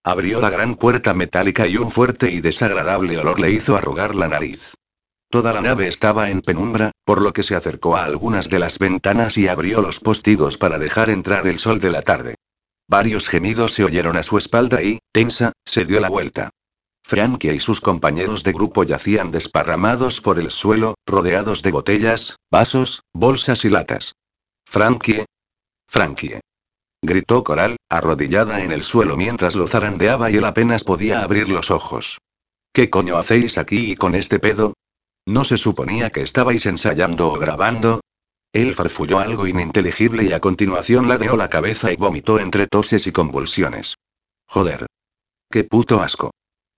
Abrió 0.03 0.41
la 0.41 0.49
gran 0.49 0.75
puerta 0.75 1.13
metálica 1.13 1.67
y 1.67 1.77
un 1.77 1.89
fuerte 1.89 2.31
y 2.31 2.41
desagradable 2.41 3.17
olor 3.17 3.39
le 3.39 3.49
hizo 3.49 3.77
arrugar 3.77 4.13
la 4.13 4.27
nariz. 4.27 4.73
Toda 5.31 5.53
la 5.53 5.61
nave 5.61 5.87
estaba 5.87 6.29
en 6.29 6.41
penumbra, 6.41 6.91
por 7.05 7.21
lo 7.21 7.31
que 7.31 7.43
se 7.43 7.55
acercó 7.55 7.95
a 7.95 8.03
algunas 8.03 8.49
de 8.49 8.59
las 8.59 8.77
ventanas 8.77 9.37
y 9.37 9.47
abrió 9.47 9.81
los 9.81 10.01
postigos 10.01 10.57
para 10.57 10.77
dejar 10.77 11.09
entrar 11.09 11.47
el 11.47 11.57
sol 11.57 11.79
de 11.79 11.89
la 11.89 12.01
tarde. 12.01 12.35
Varios 12.89 13.29
gemidos 13.29 13.71
se 13.71 13.85
oyeron 13.85 14.17
a 14.17 14.23
su 14.23 14.37
espalda 14.37 14.83
y, 14.83 14.99
tensa, 15.13 15.53
se 15.63 15.85
dio 15.85 16.01
la 16.01 16.09
vuelta. 16.09 16.49
Frankie 17.01 17.53
y 17.53 17.61
sus 17.61 17.79
compañeros 17.79 18.43
de 18.43 18.51
grupo 18.51 18.83
yacían 18.83 19.31
desparramados 19.31 20.19
por 20.19 20.37
el 20.37 20.51
suelo, 20.51 20.95
rodeados 21.05 21.61
de 21.61 21.71
botellas, 21.71 22.35
vasos, 22.51 23.03
bolsas 23.13 23.63
y 23.63 23.69
latas. 23.69 24.15
Frankie. 24.65 25.23
Frankie. 25.87 26.41
Gritó 27.01 27.45
Coral, 27.45 27.77
arrodillada 27.89 28.65
en 28.65 28.73
el 28.73 28.83
suelo 28.83 29.15
mientras 29.15 29.55
lo 29.55 29.65
zarandeaba 29.65 30.29
y 30.29 30.35
él 30.35 30.43
apenas 30.43 30.83
podía 30.83 31.23
abrir 31.23 31.47
los 31.47 31.71
ojos. 31.71 32.17
¿Qué 32.73 32.89
coño 32.89 33.15
hacéis 33.15 33.57
aquí 33.57 33.91
y 33.91 33.95
con 33.95 34.13
este 34.13 34.37
pedo? 34.37 34.73
¿No 35.25 35.43
se 35.43 35.57
suponía 35.57 36.09
que 36.09 36.21
estabais 36.21 36.65
ensayando 36.65 37.31
o 37.31 37.39
grabando? 37.39 38.01
Él 38.53 38.75
farfulló 38.75 39.19
algo 39.19 39.47
ininteligible 39.47 40.23
y 40.23 40.33
a 40.33 40.39
continuación 40.39 41.07
ladeó 41.07 41.37
la 41.37 41.49
cabeza 41.49 41.91
y 41.91 41.95
vomitó 41.95 42.39
entre 42.39 42.67
toses 42.67 43.07
y 43.07 43.11
convulsiones. 43.11 43.95
Joder. 44.47 44.87
¡Qué 45.49 45.63
puto 45.63 46.01
asco! 46.01 46.31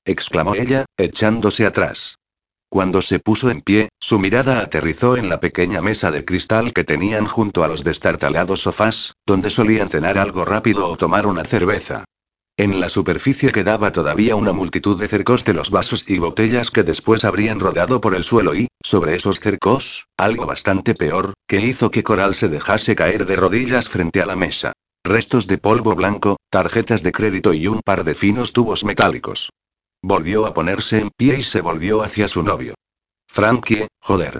exclamó 0.06 0.56
ella, 0.56 0.86
echándose 0.98 1.66
atrás. 1.66 2.18
Cuando 2.70 3.02
se 3.02 3.20
puso 3.20 3.50
en 3.50 3.62
pie, 3.62 3.90
su 4.00 4.20
mirada 4.20 4.60
aterrizó 4.60 5.16
en 5.16 5.30
la 5.30 5.40
pequeña 5.40 5.82
mesa 5.82 6.12
de 6.12 6.26
cristal 6.26 6.74
que 6.74 6.84
tenían 6.84 7.28
junto 7.28 7.64
a 7.64 7.68
los 7.68 7.84
destartalados 7.84 8.62
sofás, 8.64 9.14
donde 9.26 9.50
solían 9.50 9.90
cenar 9.90 10.18
algo 10.18 10.44
rápido 10.44 10.88
o 10.88 10.98
tomar 10.98 11.28
una 11.28 11.46
cerveza. 11.46 12.04
En 12.56 12.80
la 12.80 12.88
superficie 12.88 13.52
quedaba 13.52 13.92
todavía 13.92 14.36
una 14.36 14.54
multitud 14.54 15.00
de 15.00 15.08
cercos 15.08 15.44
de 15.44 15.54
los 15.54 15.72
vasos 15.72 16.08
y 16.08 16.20
botellas 16.20 16.70
que 16.70 16.84
después 16.84 17.26
habrían 17.26 17.60
rodado 17.60 18.00
por 18.00 18.14
el 18.14 18.24
suelo 18.24 18.54
y, 18.54 18.68
sobre 18.84 19.16
esos 19.16 19.40
cercos, 19.40 20.06
algo 20.18 20.46
bastante 20.46 20.94
peor, 20.94 21.34
que 21.48 21.62
hizo 21.62 21.90
que 21.90 22.04
Coral 22.04 22.36
se 22.36 22.50
dejase 22.50 22.96
caer 22.96 23.26
de 23.26 23.38
rodillas 23.38 23.90
frente 23.90 24.22
a 24.22 24.28
la 24.28 24.36
mesa. 24.36 24.74
Restos 25.04 25.48
de 25.48 25.58
polvo 25.58 25.96
blanco, 25.96 26.38
tarjetas 26.52 27.02
de 27.02 27.12
crédito 27.12 27.56
y 27.56 27.66
un 27.66 27.82
par 27.84 28.04
de 28.04 28.14
finos 28.14 28.54
tubos 28.54 28.86
metálicos. 28.86 29.50
Volvió 30.04 30.46
a 30.46 30.54
ponerse 30.54 31.00
en 31.00 31.10
pie 31.10 31.40
y 31.40 31.44
se 31.44 31.62
volvió 31.62 32.04
hacia 32.04 32.28
su 32.28 32.44
novio. 32.44 32.76
Frankie, 33.28 33.88
joder. 34.00 34.40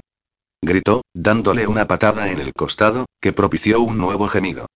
Gritó, 0.62 1.02
dándole 1.16 1.66
una 1.66 1.88
patada 1.88 2.32
en 2.32 2.40
el 2.40 2.54
costado, 2.54 3.08
que 3.20 3.34
propició 3.34 3.82
un 3.82 3.98
nuevo 3.98 4.28
gemido. 4.28 4.68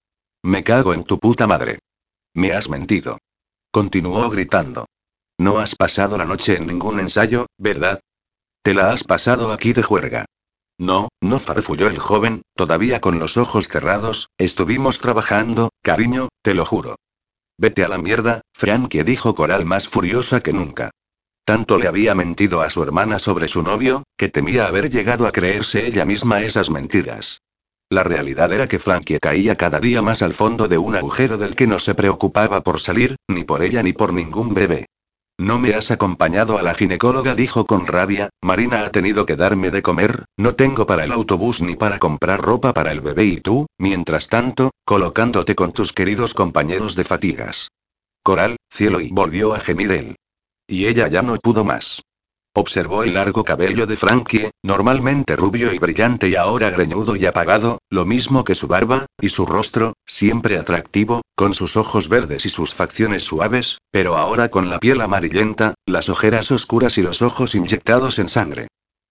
Me 0.44 0.64
cago 0.64 0.96
en 0.96 1.04
tu 1.04 1.20
puta 1.20 1.46
madre. 1.46 1.78
Me 2.34 2.52
has 2.52 2.68
mentido. 2.70 3.20
Continuó 3.72 4.30
gritando. 4.30 4.86
No 5.40 5.60
has 5.60 5.76
pasado 5.76 6.18
la 6.18 6.26
noche 6.26 6.58
en 6.58 6.68
ningún 6.68 7.00
ensayo, 7.00 7.48
¿verdad? 7.58 8.00
Te 8.64 8.74
la 8.74 8.92
has 8.92 9.04
pasado 9.04 9.52
aquí 9.52 9.74
de 9.74 9.84
juerga. 9.84 10.26
No, 10.80 11.10
no 11.22 11.40
farfulló 11.40 11.88
el 11.88 12.00
joven, 12.00 12.44
todavía 12.56 13.02
con 13.02 13.20
los 13.20 13.38
ojos 13.38 13.68
cerrados, 13.68 14.30
estuvimos 14.38 15.00
trabajando, 15.00 15.70
cariño, 15.82 16.30
te 16.44 16.54
lo 16.54 16.66
juro. 16.66 16.96
Vete 17.58 17.84
a 17.84 17.88
la 17.88 17.98
mierda, 17.98 18.42
Frankie 18.54 19.04
dijo 19.04 19.34
Coral 19.34 19.66
más 19.66 19.88
furiosa 19.88 20.42
que 20.42 20.54
nunca. 20.54 20.92
Tanto 21.46 21.80
le 21.80 21.88
había 21.88 22.14
mentido 22.14 22.62
a 22.62 22.70
su 22.70 22.84
hermana 22.84 23.20
sobre 23.20 23.48
su 23.48 23.64
novio, 23.64 24.04
que 24.18 24.30
temía 24.30 24.68
haber 24.68 24.90
llegado 24.90 25.26
a 25.26 25.32
creerse 25.32 25.88
ella 25.88 26.06
misma 26.06 26.42
esas 26.42 26.70
mentiras. 26.70 27.42
La 27.90 28.04
realidad 28.04 28.52
era 28.52 28.68
que 28.68 28.80
Frankie 28.80 29.20
caía 29.20 29.56
cada 29.56 29.80
día 29.80 30.02
más 30.02 30.22
al 30.22 30.34
fondo 30.34 30.68
de 30.68 30.78
un 30.78 30.96
agujero 30.96 31.38
del 31.38 31.56
que 31.56 31.68
no 31.68 31.80
se 31.80 31.96
preocupaba 31.96 32.62
por 32.62 32.82
salir, 32.82 33.16
ni 33.30 33.46
por 33.46 33.64
ella 33.64 33.82
ni 33.82 33.94
por 33.94 34.14
ningún 34.14 34.54
bebé. 34.54 34.88
No 35.40 35.60
me 35.60 35.76
has 35.76 35.92
acompañado 35.92 36.58
a 36.58 36.64
la 36.64 36.74
ginecóloga, 36.74 37.36
dijo 37.36 37.66
con 37.66 37.86
rabia, 37.86 38.30
Marina 38.42 38.84
ha 38.84 38.92
tenido 38.92 39.26
que 39.26 39.36
darme 39.36 39.70
de 39.70 39.84
comer, 39.84 40.26
no 40.36 40.56
tengo 40.56 40.88
para 40.88 41.06
el 41.06 41.12
autobús 41.12 41.62
ni 41.62 41.76
para 41.76 42.00
comprar 42.00 42.42
ropa 42.42 42.74
para 42.74 42.92
el 42.92 43.02
bebé 43.02 43.26
y 43.26 43.38
tú, 43.38 43.68
mientras 43.78 44.28
tanto, 44.28 44.72
colocándote 44.84 45.54
con 45.56 45.72
tus 45.74 45.94
queridos 45.94 46.34
compañeros 46.34 46.96
de 46.96 47.04
fatigas. 47.04 47.70
Coral, 48.24 48.58
cielo 48.70 49.00
y 49.00 49.10
volvió 49.12 49.54
a 49.54 49.60
gemir 49.60 49.92
él. 49.92 50.16
Y 50.68 50.88
ella 50.88 51.08
ya 51.08 51.22
no 51.22 51.38
pudo 51.38 51.64
más. 51.64 52.02
Observó 52.60 53.04
el 53.04 53.14
largo 53.14 53.44
cabello 53.44 53.86
de 53.86 53.96
Frankie, 53.96 54.50
normalmente 54.64 55.36
rubio 55.36 55.72
y 55.72 55.78
brillante 55.78 56.28
y 56.28 56.34
ahora 56.34 56.72
greñudo 56.72 57.16
y 57.16 57.28
apagado, 57.28 57.84
lo 57.92 58.04
mismo 58.04 58.44
que 58.44 58.56
su 58.56 58.66
barba, 58.66 59.06
y 59.22 59.30
su 59.30 59.46
rostro, 59.46 59.94
siempre 60.08 60.58
atractivo, 60.58 61.22
con 61.36 61.54
sus 61.54 61.78
ojos 61.78 62.10
verdes 62.10 62.48
y 62.48 62.50
sus 62.50 62.74
facciones 62.74 63.22
suaves, 63.22 63.78
pero 63.92 64.18
ahora 64.18 64.50
con 64.50 64.72
la 64.72 64.80
piel 64.80 65.02
amarillenta, 65.02 65.76
las 65.86 66.10
ojeras 66.10 66.50
oscuras 66.50 66.98
y 66.98 67.04
los 67.04 67.22
ojos 67.22 67.54
inyectados 67.54 68.18
en 68.18 68.28
sangre. 68.28 68.70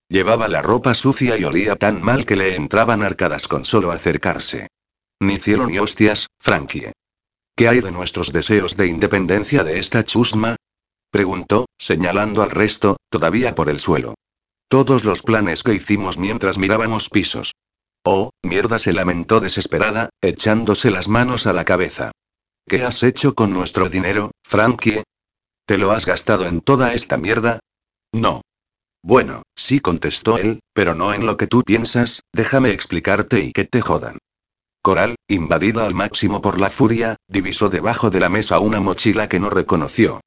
Llevaba 0.08 0.48
la 0.48 0.60
ropa 0.60 0.94
sucia 0.94 1.38
y 1.38 1.44
olía 1.44 1.76
tan 1.76 2.02
mal 2.02 2.26
que 2.26 2.34
le 2.34 2.56
entraban 2.56 3.04
arcadas 3.04 3.46
con 3.46 3.64
solo 3.64 3.92
acercarse. 3.92 4.66
Ni 5.20 5.36
cielo 5.36 5.68
ni 5.68 5.78
hostias, 5.78 6.26
Frankie. 6.40 6.90
¿Qué 7.54 7.68
hay 7.68 7.80
de 7.80 7.92
nuestros 7.92 8.32
deseos 8.32 8.76
de 8.76 8.88
independencia 8.88 9.62
de 9.62 9.78
esta 9.78 10.04
chusma? 10.04 10.56
Preguntó, 11.10 11.66
señalando 11.78 12.42
al 12.42 12.50
resto, 12.50 12.96
todavía 13.10 13.54
por 13.54 13.70
el 13.70 13.80
suelo. 13.80 14.14
Todos 14.68 15.04
los 15.04 15.22
planes 15.22 15.62
que 15.62 15.74
hicimos 15.74 16.18
mientras 16.18 16.58
mirábamos 16.58 17.08
pisos. 17.08 17.52
Oh, 18.04 18.30
mierda, 18.42 18.78
se 18.78 18.92
lamentó 18.92 19.40
desesperada, 19.40 20.10
echándose 20.20 20.90
las 20.90 21.08
manos 21.08 21.46
a 21.46 21.52
la 21.52 21.64
cabeza. 21.64 22.12
¿Qué 22.68 22.82
has 22.82 23.02
hecho 23.02 23.34
con 23.34 23.52
nuestro 23.52 23.88
dinero, 23.88 24.32
Frankie? 24.44 25.02
¿Te 25.66 25.78
lo 25.78 25.92
has 25.92 26.06
gastado 26.06 26.46
en 26.46 26.60
toda 26.60 26.94
esta 26.94 27.16
mierda? 27.16 27.60
No. 28.12 28.42
Bueno, 29.02 29.42
sí 29.54 29.80
contestó 29.80 30.38
él, 30.38 30.60
pero 30.72 30.94
no 30.94 31.14
en 31.14 31.26
lo 31.26 31.36
que 31.36 31.46
tú 31.46 31.62
piensas, 31.62 32.22
déjame 32.32 32.70
explicarte 32.70 33.40
y 33.40 33.52
que 33.52 33.64
te 33.64 33.80
jodan. 33.80 34.18
Coral, 34.82 35.16
invadida 35.28 35.86
al 35.86 35.94
máximo 35.94 36.40
por 36.40 36.58
la 36.58 36.70
furia, 36.70 37.16
divisó 37.28 37.68
debajo 37.68 38.10
de 38.10 38.20
la 38.20 38.28
mesa 38.28 38.58
una 38.58 38.80
mochila 38.80 39.28
que 39.28 39.40
no 39.40 39.50
reconoció. 39.50 40.20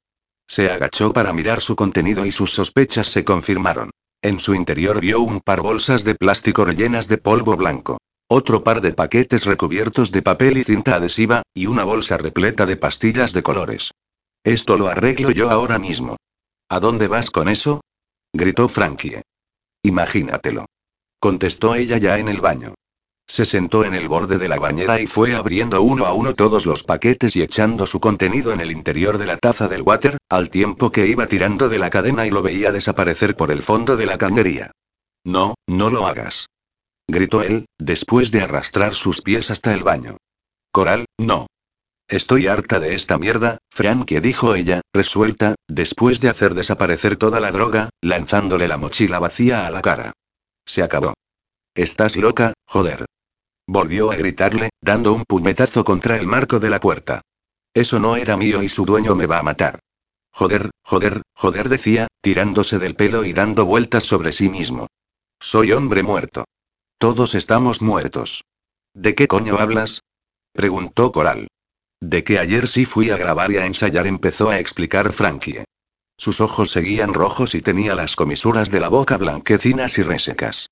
Se 0.50 0.68
agachó 0.68 1.12
para 1.12 1.32
mirar 1.32 1.60
su 1.60 1.76
contenido 1.76 2.26
y 2.26 2.32
sus 2.32 2.52
sospechas 2.52 3.06
se 3.06 3.24
confirmaron. 3.24 3.90
En 4.20 4.40
su 4.40 4.52
interior 4.52 5.00
vio 5.00 5.20
un 5.20 5.40
par 5.40 5.60
bolsas 5.60 6.02
de 6.02 6.16
plástico 6.16 6.64
rellenas 6.64 7.06
de 7.06 7.18
polvo 7.18 7.56
blanco. 7.56 7.98
Otro 8.28 8.64
par 8.64 8.80
de 8.80 8.92
paquetes 8.92 9.44
recubiertos 9.44 10.10
de 10.10 10.22
papel 10.22 10.58
y 10.58 10.64
cinta 10.64 10.96
adhesiva, 10.96 11.42
y 11.54 11.66
una 11.66 11.84
bolsa 11.84 12.16
repleta 12.16 12.66
de 12.66 12.76
pastillas 12.76 13.32
de 13.32 13.44
colores. 13.44 13.92
Esto 14.42 14.76
lo 14.76 14.88
arreglo 14.88 15.30
yo 15.30 15.50
ahora 15.50 15.78
mismo. 15.78 16.16
¿A 16.68 16.80
dónde 16.80 17.06
vas 17.06 17.30
con 17.30 17.48
eso? 17.48 17.82
gritó 18.32 18.68
Frankie. 18.68 19.22
Imagínatelo. 19.84 20.66
Contestó 21.20 21.76
ella 21.76 21.98
ya 21.98 22.18
en 22.18 22.28
el 22.28 22.40
baño. 22.40 22.74
Se 23.30 23.46
sentó 23.46 23.84
en 23.84 23.94
el 23.94 24.08
borde 24.08 24.38
de 24.38 24.48
la 24.48 24.58
bañera 24.58 25.00
y 25.00 25.06
fue 25.06 25.36
abriendo 25.36 25.80
uno 25.82 26.06
a 26.06 26.12
uno 26.12 26.34
todos 26.34 26.66
los 26.66 26.82
paquetes 26.82 27.36
y 27.36 27.42
echando 27.42 27.86
su 27.86 28.00
contenido 28.00 28.52
en 28.52 28.60
el 28.60 28.72
interior 28.72 29.18
de 29.18 29.26
la 29.26 29.36
taza 29.36 29.68
del 29.68 29.82
water, 29.82 30.18
al 30.28 30.50
tiempo 30.50 30.90
que 30.90 31.06
iba 31.06 31.28
tirando 31.28 31.68
de 31.68 31.78
la 31.78 31.90
cadena 31.90 32.26
y 32.26 32.30
lo 32.30 32.42
veía 32.42 32.72
desaparecer 32.72 33.36
por 33.36 33.52
el 33.52 33.62
fondo 33.62 33.96
de 33.96 34.06
la 34.06 34.18
cañería. 34.18 34.72
No, 35.22 35.54
no 35.68 35.90
lo 35.90 36.08
hagas. 36.08 36.48
Gritó 37.06 37.42
él, 37.42 37.66
después 37.78 38.32
de 38.32 38.42
arrastrar 38.42 38.96
sus 38.96 39.22
pies 39.22 39.52
hasta 39.52 39.74
el 39.74 39.84
baño. 39.84 40.16
Coral, 40.72 41.04
no. 41.16 41.46
Estoy 42.08 42.48
harta 42.48 42.80
de 42.80 42.96
esta 42.96 43.16
mierda, 43.16 43.58
Frankie 43.70 44.18
dijo 44.18 44.56
ella, 44.56 44.80
resuelta, 44.92 45.54
después 45.68 46.20
de 46.20 46.30
hacer 46.30 46.56
desaparecer 46.56 47.16
toda 47.16 47.38
la 47.38 47.52
droga, 47.52 47.90
lanzándole 48.02 48.66
la 48.66 48.76
mochila 48.76 49.20
vacía 49.20 49.68
a 49.68 49.70
la 49.70 49.82
cara. 49.82 50.14
Se 50.66 50.82
acabó. 50.82 51.14
Estás 51.76 52.16
loca, 52.16 52.54
joder. 52.66 53.06
Volvió 53.72 54.10
a 54.10 54.16
gritarle, 54.16 54.70
dando 54.80 55.12
un 55.12 55.22
puñetazo 55.24 55.84
contra 55.84 56.16
el 56.16 56.26
marco 56.26 56.58
de 56.58 56.70
la 56.70 56.80
puerta. 56.80 57.20
Eso 57.72 58.00
no 58.00 58.16
era 58.16 58.36
mío 58.36 58.64
y 58.64 58.68
su 58.68 58.84
dueño 58.84 59.14
me 59.14 59.26
va 59.26 59.38
a 59.38 59.44
matar. 59.44 59.78
Joder, 60.32 60.70
joder, 60.82 61.22
joder 61.36 61.68
decía, 61.68 62.08
tirándose 62.20 62.80
del 62.80 62.96
pelo 62.96 63.24
y 63.24 63.32
dando 63.32 63.66
vueltas 63.66 64.02
sobre 64.02 64.32
sí 64.32 64.48
mismo. 64.48 64.88
Soy 65.38 65.70
hombre 65.70 66.02
muerto. 66.02 66.46
Todos 66.98 67.36
estamos 67.36 67.80
muertos. 67.80 68.42
¿De 68.92 69.14
qué 69.14 69.28
coño 69.28 69.58
hablas? 69.60 70.00
preguntó 70.52 71.12
Coral. 71.12 71.46
De 72.00 72.24
que 72.24 72.40
ayer 72.40 72.66
sí 72.66 72.86
fui 72.86 73.10
a 73.10 73.16
grabar 73.16 73.52
y 73.52 73.58
a 73.58 73.66
ensayar, 73.66 74.08
empezó 74.08 74.50
a 74.50 74.58
explicar 74.58 75.12
Frankie. 75.12 75.62
Sus 76.18 76.40
ojos 76.40 76.72
seguían 76.72 77.14
rojos 77.14 77.54
y 77.54 77.62
tenía 77.62 77.94
las 77.94 78.16
comisuras 78.16 78.72
de 78.72 78.80
la 78.80 78.88
boca 78.88 79.16
blanquecinas 79.16 79.96
y 79.98 80.02
resecas. 80.02 80.70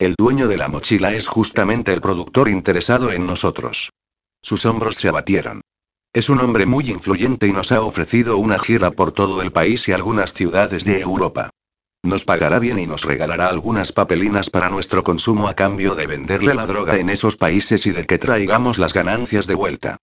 El 0.00 0.14
dueño 0.18 0.48
de 0.48 0.56
la 0.56 0.68
mochila 0.68 1.12
es 1.12 1.26
justamente 1.26 1.92
el 1.92 2.00
productor 2.00 2.48
interesado 2.48 3.12
en 3.12 3.26
nosotros. 3.26 3.90
Sus 4.40 4.64
hombros 4.64 4.94
se 4.94 5.10
abatieron. 5.10 5.60
Es 6.14 6.30
un 6.30 6.40
hombre 6.40 6.64
muy 6.64 6.90
influyente 6.90 7.46
y 7.46 7.52
nos 7.52 7.70
ha 7.70 7.82
ofrecido 7.82 8.38
una 8.38 8.58
gira 8.58 8.92
por 8.92 9.12
todo 9.12 9.42
el 9.42 9.52
país 9.52 9.86
y 9.88 9.92
algunas 9.92 10.32
ciudades 10.32 10.84
de 10.84 11.02
Europa. 11.02 11.50
Nos 12.02 12.24
pagará 12.24 12.58
bien 12.58 12.78
y 12.78 12.86
nos 12.86 13.04
regalará 13.04 13.48
algunas 13.48 13.92
papelinas 13.92 14.48
para 14.48 14.70
nuestro 14.70 15.04
consumo 15.04 15.48
a 15.48 15.54
cambio 15.54 15.94
de 15.94 16.06
venderle 16.06 16.54
la 16.54 16.64
droga 16.64 16.96
en 16.96 17.10
esos 17.10 17.36
países 17.36 17.84
y 17.84 17.90
de 17.90 18.06
que 18.06 18.16
traigamos 18.16 18.78
las 18.78 18.94
ganancias 18.94 19.46
de 19.46 19.54
vuelta. 19.54 19.98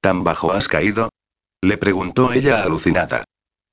¿Tan 0.00 0.22
bajo 0.22 0.52
has 0.52 0.68
caído? 0.68 1.08
Le 1.60 1.76
preguntó 1.76 2.32
ella 2.32 2.62
alucinada. 2.62 3.24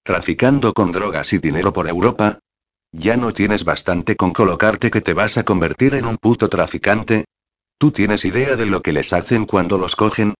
¿Traficando 0.03 0.73
con 0.73 0.91
drogas 0.91 1.33
y 1.33 1.37
dinero 1.37 1.71
por 1.71 1.87
Europa? 1.87 2.39
¿Ya 2.91 3.17
no 3.17 3.33
tienes 3.33 3.65
bastante 3.65 4.15
con 4.15 4.31
colocarte 4.31 4.89
que 4.89 5.01
te 5.01 5.13
vas 5.13 5.37
a 5.37 5.43
convertir 5.43 5.93
en 5.95 6.05
un 6.05 6.17
puto 6.17 6.49
traficante? 6.49 7.25
¿Tú 7.77 7.91
tienes 7.91 8.25
idea 8.25 8.55
de 8.55 8.65
lo 8.65 8.81
que 8.81 8.93
les 8.93 9.13
hacen 9.13 9.45
cuando 9.45 9.77
los 9.77 9.95
cogen? 9.95 10.33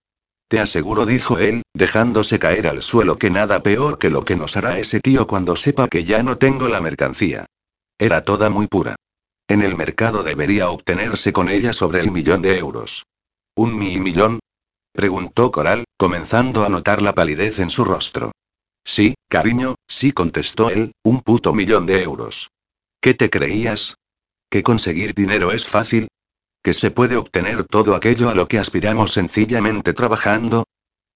Te 0.47 0.59
aseguro, 0.59 1.05
dijo 1.05 1.39
él, 1.39 1.63
dejándose 1.73 2.39
caer 2.39 2.67
al 2.67 2.81
suelo, 2.81 3.17
que 3.17 3.29
nada 3.29 3.61
peor 3.61 3.97
que 3.99 4.09
lo 4.09 4.23
que 4.23 4.37
nos 4.37 4.55
hará 4.55 4.79
ese 4.79 5.01
tío 5.01 5.27
cuando 5.27 5.55
sepa 5.57 5.89
que 5.89 6.05
ya 6.05 6.23
no 6.23 6.37
tengo 6.37 6.69
la 6.69 6.79
mercancía. 6.79 7.45
Era 7.99 8.23
toda 8.23 8.49
muy 8.49 8.67
pura. 8.67 8.95
En 9.49 9.61
el 9.61 9.75
mercado 9.75 10.23
debería 10.23 10.69
obtenerse 10.69 11.33
con 11.33 11.49
ella 11.49 11.73
sobre 11.73 11.99
el 11.99 12.11
millón 12.11 12.41
de 12.41 12.57
euros. 12.57 13.05
¿Un 13.55 13.77
mi 13.77 13.99
millón? 13.99 14.39
preguntó 14.93 15.51
Coral, 15.51 15.83
comenzando 15.97 16.63
a 16.63 16.69
notar 16.69 17.01
la 17.01 17.13
palidez 17.13 17.59
en 17.59 17.69
su 17.69 17.83
rostro. 17.83 18.31
Sí, 18.87 19.15
cariño, 19.27 19.75
sí 19.85 20.13
contestó 20.13 20.69
él, 20.69 20.93
un 21.03 21.19
puto 21.19 21.53
millón 21.53 21.85
de 21.85 22.03
euros. 22.03 22.51
¿Qué 23.01 23.13
te 23.13 23.29
creías? 23.29 23.97
¿Que 24.49 24.63
conseguir 24.63 25.13
dinero 25.13 25.51
es 25.51 25.67
fácil? 25.67 26.07
¿Que 26.63 26.73
se 26.73 26.89
puede 26.89 27.17
obtener 27.17 27.65
todo 27.65 27.95
aquello 27.95 28.29
a 28.29 28.33
lo 28.33 28.47
que 28.47 28.59
aspiramos 28.59 29.11
sencillamente 29.11 29.91
trabajando? 29.91 30.63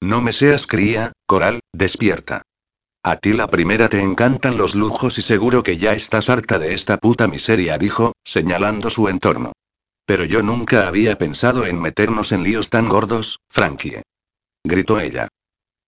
No 0.02 0.22
me 0.22 0.34
seas 0.34 0.68
cría, 0.68 1.14
Coral, 1.26 1.62
despierta. 1.72 2.42
A 3.04 3.16
ti 3.16 3.32
la 3.32 3.50
primera 3.50 3.88
te 3.88 4.02
encantan 4.02 4.58
los 4.58 4.76
lujos 4.76 5.18
y 5.18 5.22
seguro 5.22 5.64
que 5.64 5.78
ya 5.78 5.94
estás 5.94 6.30
harta 6.30 6.60
de 6.60 6.74
esta 6.74 6.98
puta 6.98 7.30
miseria, 7.30 7.78
dijo, 7.78 8.12
señalando 8.26 8.90
su 8.90 9.08
entorno. 9.08 9.54
Pero 10.06 10.26
yo 10.26 10.44
nunca 10.44 10.90
había 10.90 11.18
pensado 11.18 11.66
en 11.66 11.80
meternos 11.80 12.34
en 12.34 12.44
líos 12.44 12.70
tan 12.70 12.90
gordos, 12.90 13.40
Frankie. 13.50 14.02
Gritó 14.62 15.00
ella. 15.00 15.30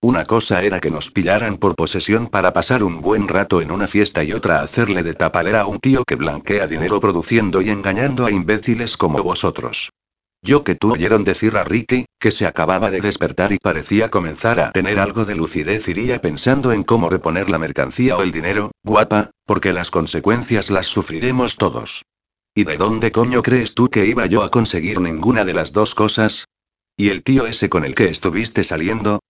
Una 0.03 0.25
cosa 0.25 0.61
era 0.63 0.81
que 0.81 0.91
nos 0.91 1.11
pillaran 1.11 1.57
por 1.57 1.77
posesión 1.77 2.27
para 2.27 2.51
pasar 2.51 2.83
un 2.83 2.99
buen 2.99 3.29
rato 3.29 3.61
en 3.61 3.71
una 3.71 3.87
fiesta 3.87 4.21
y 4.21 4.33
otra 4.33 4.59
hacerle 4.59 5.01
de 5.01 5.13
tapalera 5.13 5.61
a 5.61 5.65
un 5.65 5.79
tío 5.79 6.03
que 6.03 6.17
blanquea 6.17 6.67
dinero 6.67 6.99
produciendo 6.99 7.61
y 7.61 7.69
engañando 7.69 8.25
a 8.25 8.31
imbéciles 8.31 8.97
como 8.97 9.23
vosotros. 9.23 9.91
Yo 10.41 10.65
que 10.65 10.75
tú 10.75 10.91
oyeron 10.91 11.23
decir 11.23 11.55
a 11.55 11.63
Ricky, 11.63 12.03
que 12.19 12.31
se 12.31 12.45
acababa 12.45 12.91
de 12.91 12.99
despertar 12.99 13.53
y 13.53 13.59
parecía 13.59 14.11
comenzar 14.11 14.59
a 14.59 14.73
tener 14.73 14.99
algo 14.99 15.23
de 15.23 15.37
lucidez, 15.37 15.87
iría 15.87 16.19
pensando 16.19 16.73
en 16.73 16.83
cómo 16.83 17.09
reponer 17.09 17.49
la 17.49 17.57
mercancía 17.57 18.17
o 18.17 18.23
el 18.23 18.33
dinero, 18.33 18.71
guapa, 18.83 19.31
porque 19.45 19.71
las 19.71 19.89
consecuencias 19.89 20.69
las 20.69 20.87
sufriremos 20.87 21.55
todos. 21.55 22.03
¿Y 22.53 22.65
de 22.65 22.75
dónde 22.75 23.13
coño 23.13 23.41
crees 23.41 23.73
tú 23.73 23.89
que 23.89 24.05
iba 24.05 24.25
yo 24.25 24.43
a 24.43 24.51
conseguir 24.51 24.99
ninguna 24.99 25.45
de 25.45 25.53
las 25.53 25.71
dos 25.71 25.95
cosas? 25.95 26.43
¿Y 26.97 27.07
el 27.07 27.23
tío 27.23 27.47
ese 27.47 27.69
con 27.69 27.85
el 27.85 27.95
que 27.95 28.09
estuviste 28.09 28.65
saliendo? 28.65 29.21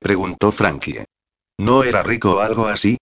Preguntó 0.00 0.50
Frankie. 0.50 1.04
¿No 1.58 1.84
era 1.84 2.02
rico 2.02 2.36
o 2.36 2.40
algo 2.40 2.66
así? 2.66 2.96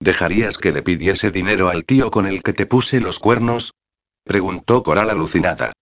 ¿Dejarías 0.00 0.58
que 0.58 0.72
le 0.72 0.82
pidiese 0.82 1.30
dinero 1.30 1.68
al 1.68 1.84
tío 1.84 2.10
con 2.10 2.26
el 2.26 2.42
que 2.42 2.52
te 2.52 2.66
puse 2.66 3.00
los 3.00 3.20
cuernos? 3.20 3.72
Preguntó 4.24 4.82
Coral 4.82 5.10
alucinada. 5.10 5.72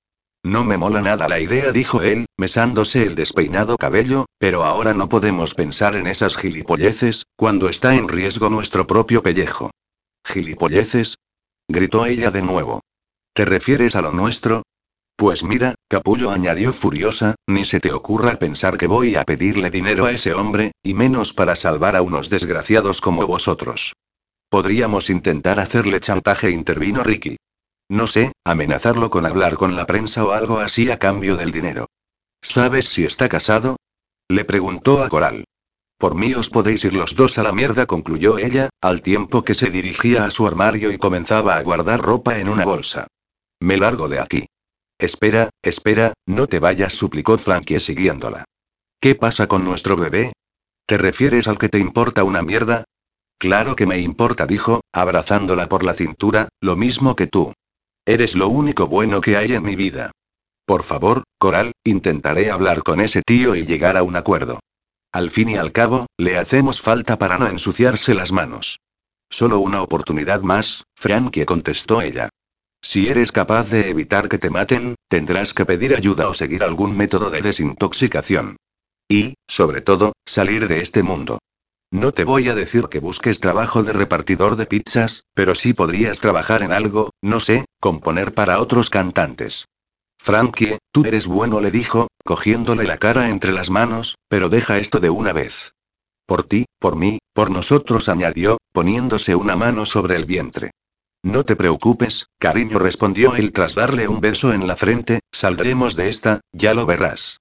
No 0.45 0.65
me 0.65 0.77
mola 0.77 1.01
nada 1.01 1.27
la 1.27 1.41
idea, 1.41 1.73
dijo 1.73 2.03
él, 2.03 2.27
mesándose 2.37 3.03
el 3.03 3.15
despeinado 3.15 3.77
cabello, 3.77 4.27
pero 4.39 4.65
ahora 4.65 4.93
no 4.93 5.09
podemos 5.09 5.55
pensar 5.55 5.97
en 5.97 6.07
esas 6.07 6.37
gilipolleces, 6.37 7.25
cuando 7.37 7.69
está 7.69 7.95
en 7.95 8.09
riesgo 8.09 8.51
nuestro 8.51 8.87
propio 8.87 9.23
pellejo. 9.23 9.71
¿Gilipolleces? 10.25 11.17
gritó 11.67 12.05
ella 12.05 12.31
de 12.31 12.43
nuevo. 12.43 12.81
¿Te 13.33 13.47
refieres 13.47 13.97
a 13.97 14.03
lo 14.03 14.13
nuestro? 14.13 14.63
Pues 15.19 15.43
mira, 15.43 15.75
Capullo 15.89 16.31
añadió 16.31 16.73
furiosa, 16.73 17.35
ni 17.49 17.65
se 17.65 17.81
te 17.81 17.93
ocurra 17.93 18.39
pensar 18.39 18.79
que 18.79 18.87
voy 18.87 19.17
a 19.17 19.25
pedirle 19.25 19.69
dinero 19.69 20.07
a 20.07 20.13
ese 20.13 20.33
hombre, 20.33 20.71
y 20.81 20.95
menos 20.95 21.35
para 21.35 21.57
salvar 21.57 21.97
a 21.97 22.03
unos 22.03 22.31
desgraciados 22.31 23.01
como 23.01 23.27
vosotros. 23.27 23.95
Podríamos 24.49 25.11
intentar 25.11 25.59
hacerle 25.59 25.99
chantaje, 25.99 26.53
intervino 26.53 27.03
Ricky. 27.03 27.37
No 27.89 28.07
sé, 28.07 28.31
amenazarlo 28.45 29.11
con 29.11 29.27
hablar 29.27 29.57
con 29.57 29.75
la 29.75 29.87
prensa 29.87 30.25
o 30.25 30.31
algo 30.31 30.61
así 30.61 30.89
a 30.89 30.99
cambio 30.99 31.37
del 31.37 31.51
dinero. 31.51 31.87
¿Sabes 32.41 32.87
si 32.87 33.05
está 33.05 33.29
casado? 33.29 33.77
Le 34.29 34.45
preguntó 34.45 35.03
a 35.03 35.09
Coral. 35.09 35.43
Por 35.99 36.15
mí 36.15 36.33
os 36.35 36.49
podéis 36.49 36.85
ir 36.85 36.95
los 36.95 37.17
dos 37.17 37.39
a 37.39 37.43
la 37.43 37.51
mierda, 37.51 37.87
concluyó 37.87 38.39
ella, 38.39 38.71
al 38.81 39.03
tiempo 39.03 39.43
que 39.43 39.57
se 39.57 39.71
dirigía 39.71 40.27
a 40.27 40.31
su 40.31 40.47
armario 40.47 40.93
y 40.93 40.99
comenzaba 40.99 41.57
a 41.57 41.63
guardar 41.65 42.01
ropa 42.01 42.39
en 42.39 42.49
una 42.49 42.65
bolsa. 42.65 43.09
Me 43.59 43.77
largo 43.79 44.09
de 44.09 44.21
aquí. 44.21 44.48
Espera, 44.99 45.51
espera, 45.63 46.13
no 46.27 46.49
te 46.49 46.59
vayas, 46.59 46.93
suplicó 46.93 47.39
Frankie 47.39 47.79
siguiéndola. 47.79 48.45
¿Qué 49.01 49.15
pasa 49.15 49.47
con 49.47 49.65
nuestro 49.65 49.97
bebé? 49.97 50.33
¿Te 50.87 50.99
refieres 50.99 51.47
al 51.47 51.57
que 51.57 51.69
te 51.69 51.79
importa 51.79 52.25
una 52.25 52.43
mierda? 52.43 52.85
Claro 53.39 53.77
que 53.77 53.87
me 53.87 54.01
importa, 54.01 54.47
dijo, 54.47 54.81
abrazándola 54.93 55.69
por 55.69 55.85
la 55.85 55.95
cintura, 55.95 56.49
lo 56.61 56.75
mismo 56.75 57.15
que 57.15 57.29
tú. 57.29 57.53
Eres 58.05 58.35
lo 58.35 58.49
único 58.49 58.89
bueno 58.89 59.21
que 59.21 59.37
hay 59.37 59.53
en 59.53 59.63
mi 59.63 59.77
vida. 59.77 60.11
Por 60.67 60.83
favor, 60.83 61.23
Coral, 61.39 61.73
intentaré 61.85 62.51
hablar 62.51 62.83
con 62.83 63.01
ese 63.01 63.23
tío 63.23 63.55
y 63.55 63.65
llegar 63.65 63.97
a 63.97 64.03
un 64.03 64.17
acuerdo. 64.17 64.59
Al 65.13 65.31
fin 65.31 65.51
y 65.51 65.57
al 65.57 65.71
cabo, 65.71 66.07
le 66.19 66.37
hacemos 66.37 66.81
falta 66.81 67.17
para 67.17 67.39
no 67.39 67.47
ensuciarse 67.47 68.15
las 68.15 68.33
manos. 68.33 68.81
Solo 69.31 69.61
una 69.61 69.83
oportunidad 69.83 70.41
más, 70.41 70.85
Frankie 70.97 71.45
contestó 71.45 72.03
ella. 72.03 72.29
Si 72.81 73.09
eres 73.09 73.33
capaz 73.33 73.71
de 73.71 73.91
evitar 73.91 74.29
que 74.29 74.39
te 74.39 74.51
maten, 74.51 74.95
tendrás 75.09 75.53
que 75.53 75.67
pedir 75.67 75.97
ayuda 75.97 76.29
o 76.29 76.35
seguir 76.35 76.63
algún 76.63 76.97
método 76.97 77.31
de 77.31 77.43
desintoxicación. 77.43 78.57
Y, 79.09 79.35
sobre 79.49 79.81
todo, 79.81 80.13
salir 80.25 80.69
de 80.69 80.81
este 80.81 81.03
mundo. 81.03 81.39
No 81.91 82.13
te 82.13 82.25
voy 82.25 82.49
a 82.49 82.55
decir 82.55 82.89
que 82.89 83.01
busques 83.01 83.41
trabajo 83.41 83.83
de 83.83 83.95
repartidor 83.95 84.57
de 84.57 84.67
pizzas, 84.67 85.23
pero 85.35 85.55
sí 85.55 85.73
podrías 85.73 86.21
trabajar 86.21 86.63
en 86.63 86.73
algo, 86.73 87.11
no 87.23 87.41
sé, 87.41 87.65
componer 87.81 88.35
para 88.35 88.61
otros 88.61 88.91
cantantes. 88.91 89.65
Frankie, 90.19 90.79
tú 90.93 91.05
eres 91.07 91.27
bueno, 91.27 91.61
le 91.61 91.71
dijo, 91.71 92.09
cogiéndole 92.25 92.85
la 92.85 92.99
cara 92.99 93.31
entre 93.31 93.53
las 93.53 93.71
manos, 93.71 94.17
pero 94.29 94.51
deja 94.51 94.79
esto 94.79 95.01
de 95.01 95.09
una 95.09 95.33
vez. 95.33 95.73
Por 96.27 96.43
ti, 96.43 96.67
por 96.79 96.97
mí, 96.97 97.19
por 97.33 97.51
nosotros, 97.51 98.11
añadió, 98.11 98.59
poniéndose 98.73 99.35
una 99.35 99.57
mano 99.57 99.87
sobre 99.87 100.17
el 100.17 100.27
vientre. 100.27 100.73
No 101.25 101.45
te 101.45 101.57
preocupes, 101.57 102.29
cariño, 102.39 102.79
respondió 102.79 103.35
él 103.35 103.53
tras 103.53 103.75
darle 103.75 104.07
un 104.07 104.21
beso 104.21 104.53
en 104.53 104.69
la 104.69 104.77
frente, 104.77 105.21
saldremos 105.33 105.97
de 105.97 106.09
esta, 106.09 106.41
ya 106.53 106.75
lo 106.75 106.87
verás. 106.87 107.41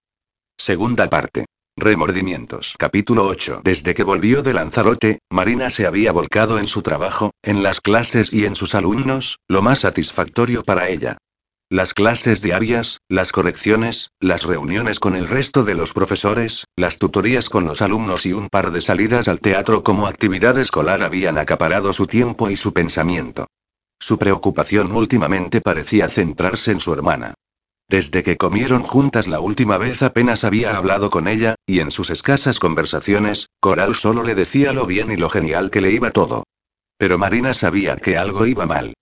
Segunda 0.58 1.10
parte. 1.10 1.46
Remordimientos. 1.76 2.74
Capítulo 2.80 3.28
8. 3.28 3.62
Desde 3.64 3.94
que 3.94 4.04
volvió 4.04 4.42
de 4.42 4.56
Lanzarote, 4.56 5.20
Marina 5.30 5.70
se 5.70 5.86
había 5.86 6.12
volcado 6.12 6.58
en 6.58 6.66
su 6.68 6.82
trabajo, 6.82 7.30
en 7.44 7.62
las 7.62 7.80
clases 7.80 8.34
y 8.34 8.46
en 8.46 8.56
sus 8.56 8.74
alumnos, 8.74 9.38
lo 9.48 9.62
más 9.62 9.82
satisfactorio 9.82 10.64
para 10.64 10.90
ella. 10.90 11.20
Las 11.70 11.94
clases 11.94 12.42
diarias, 12.42 13.02
las 13.08 13.32
correcciones, 13.32 14.10
las 14.20 14.44
reuniones 14.44 15.00
con 15.00 15.16
el 15.16 15.28
resto 15.28 15.64
de 15.64 15.76
los 15.76 15.94
profesores, 15.94 16.66
las 16.76 16.98
tutorías 16.98 17.48
con 17.48 17.66
los 17.66 17.84
alumnos 17.84 18.26
y 18.26 18.34
un 18.34 18.50
par 18.50 18.72
de 18.72 18.82
salidas 18.82 19.28
al 19.28 19.40
teatro 19.40 19.84
como 19.84 20.08
actividad 20.08 20.58
escolar 20.58 21.04
habían 21.04 21.38
acaparado 21.38 21.94
su 21.94 22.08
tiempo 22.08 22.50
y 22.50 22.56
su 22.56 22.74
pensamiento. 22.74 23.46
Su 24.00 24.18
preocupación 24.18 24.92
últimamente 24.92 25.62
parecía 25.62 26.10
centrarse 26.10 26.72
en 26.72 26.80
su 26.80 26.94
hermana. 26.94 27.34
Desde 27.90 28.22
que 28.22 28.36
comieron 28.36 28.84
juntas 28.84 29.28
la 29.28 29.40
última 29.40 29.78
vez 29.78 30.02
apenas 30.02 30.44
había 30.44 30.76
hablado 30.76 31.10
con 31.10 31.28
ella, 31.28 31.56
y 31.66 31.80
en 31.80 31.90
sus 31.90 32.10
escasas 32.10 32.60
conversaciones, 32.60 33.48
Coral 33.62 33.96
solo 33.96 34.24
le 34.24 34.36
decía 34.36 34.74
lo 34.74 34.86
bien 34.86 35.10
y 35.12 35.16
lo 35.16 35.30
genial 35.30 35.72
que 35.72 35.82
le 35.82 35.92
iba 35.92 36.12
todo. 36.12 36.44
Pero 36.98 37.18
Marina 37.18 37.54
sabía 37.54 37.96
que 37.96 38.18
algo 38.18 38.46
iba 38.46 38.66
mal. 38.66 38.94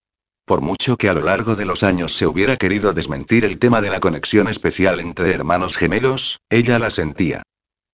Por 0.46 0.62
mucho 0.62 0.98
que 0.98 1.10
a 1.10 1.14
lo 1.14 1.22
largo 1.22 1.56
de 1.56 1.66
los 1.66 1.82
años 1.82 2.16
se 2.16 2.28
hubiera 2.28 2.58
querido 2.58 2.94
desmentir 2.94 3.44
el 3.46 3.58
tema 3.58 3.82
de 3.82 3.90
la 3.90 4.00
conexión 4.00 4.48
especial 4.48 5.00
entre 5.00 5.34
hermanos 5.34 5.76
gemelos, 5.76 6.40
ella 6.50 6.78
la 6.78 6.92
sentía. 6.92 7.42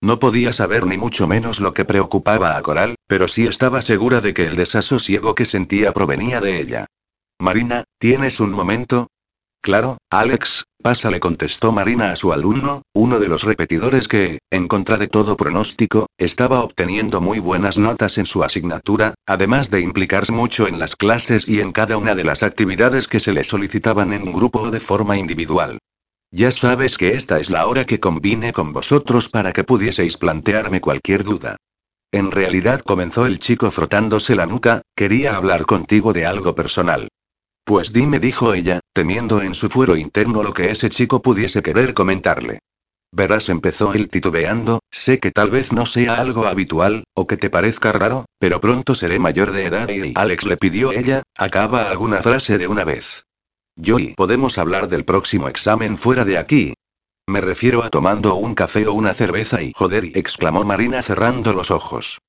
No 0.03 0.17
podía 0.17 0.51
saber 0.51 0.87
ni 0.87 0.97
mucho 0.97 1.27
menos 1.27 1.59
lo 1.59 1.75
que 1.75 1.85
preocupaba 1.85 2.57
a 2.57 2.61
Coral, 2.63 2.95
pero 3.07 3.27
sí 3.27 3.45
estaba 3.45 3.83
segura 3.83 4.19
de 4.19 4.33
que 4.33 4.45
el 4.45 4.55
desasosiego 4.55 5.35
que 5.35 5.45
sentía 5.45 5.93
provenía 5.93 6.41
de 6.41 6.59
ella. 6.59 6.87
Marina, 7.39 7.83
¿tienes 7.99 8.39
un 8.39 8.51
momento? 8.51 9.07
Claro, 9.61 9.99
Alex, 10.09 10.63
pasa, 10.81 11.11
le 11.11 11.19
contestó 11.19 11.71
Marina 11.71 12.11
a 12.11 12.15
su 12.15 12.33
alumno, 12.33 12.81
uno 12.95 13.19
de 13.19 13.27
los 13.27 13.43
repetidores 13.43 14.07
que, 14.07 14.39
en 14.49 14.67
contra 14.67 14.97
de 14.97 15.07
todo 15.07 15.37
pronóstico, 15.37 16.07
estaba 16.17 16.61
obteniendo 16.61 17.21
muy 17.21 17.37
buenas 17.37 17.77
notas 17.77 18.17
en 18.17 18.25
su 18.25 18.43
asignatura, 18.43 19.13
además 19.27 19.69
de 19.69 19.81
implicarse 19.81 20.31
mucho 20.31 20.67
en 20.67 20.79
las 20.79 20.95
clases 20.95 21.47
y 21.47 21.61
en 21.61 21.73
cada 21.73 21.97
una 21.97 22.15
de 22.15 22.23
las 22.23 22.41
actividades 22.41 23.07
que 23.07 23.19
se 23.19 23.33
le 23.33 23.43
solicitaban 23.43 24.13
en 24.13 24.31
grupo 24.31 24.61
o 24.61 24.71
de 24.71 24.79
forma 24.79 25.15
individual. 25.15 25.77
Ya 26.33 26.53
sabes 26.53 26.97
que 26.97 27.09
esta 27.09 27.39
es 27.41 27.49
la 27.49 27.67
hora 27.67 27.83
que 27.83 27.99
combine 27.99 28.53
con 28.53 28.71
vosotros 28.71 29.27
para 29.27 29.51
que 29.51 29.65
pudieseis 29.65 30.15
plantearme 30.15 30.79
cualquier 30.79 31.25
duda. 31.25 31.57
En 32.13 32.31
realidad 32.31 32.79
comenzó 32.79 33.25
el 33.25 33.39
chico 33.39 33.69
frotándose 33.69 34.35
la 34.35 34.45
nuca, 34.45 34.81
quería 34.95 35.35
hablar 35.35 35.65
contigo 35.65 36.13
de 36.13 36.25
algo 36.25 36.55
personal. 36.55 37.09
Pues 37.65 37.91
dime, 37.91 38.19
dijo 38.19 38.53
ella, 38.53 38.79
temiendo 38.93 39.41
en 39.41 39.53
su 39.53 39.69
fuero 39.69 39.97
interno 39.97 40.41
lo 40.41 40.53
que 40.53 40.71
ese 40.71 40.89
chico 40.89 41.21
pudiese 41.21 41.61
querer 41.61 41.93
comentarle. 41.93 42.59
Verás, 43.13 43.49
empezó 43.49 43.93
él 43.93 44.07
titubeando, 44.07 44.79
sé 44.89 45.19
que 45.19 45.31
tal 45.31 45.51
vez 45.51 45.73
no 45.73 45.85
sea 45.85 46.15
algo 46.15 46.45
habitual, 46.45 47.03
o 47.13 47.27
que 47.27 47.35
te 47.35 47.49
parezca 47.49 47.91
raro, 47.91 48.25
pero 48.39 48.61
pronto 48.61 48.95
seré 48.95 49.19
mayor 49.19 49.51
de 49.51 49.65
edad 49.65 49.89
y 49.89 50.13
Alex 50.15 50.45
le 50.45 50.55
pidió 50.55 50.93
ella, 50.93 51.23
acaba 51.35 51.89
alguna 51.89 52.21
frase 52.21 52.57
de 52.57 52.67
una 52.67 52.85
vez. 52.85 53.25
Yo 53.75 53.99
y 53.99 54.13
podemos 54.13 54.57
hablar 54.57 54.87
del 54.89 55.05
próximo 55.05 55.47
examen 55.47 55.97
fuera 55.97 56.25
de 56.25 56.37
aquí. 56.37 56.73
Me 57.27 57.41
refiero 57.41 57.83
a 57.83 57.89
tomando 57.89 58.35
un 58.35 58.55
café 58.55 58.87
o 58.87 58.93
una 58.93 59.13
cerveza 59.13 59.61
y 59.61 59.71
joder, 59.75 60.05
exclamó 60.15 60.63
Marina 60.63 61.01
cerrando 61.01 61.53
los 61.53 61.71
ojos. 61.71 62.19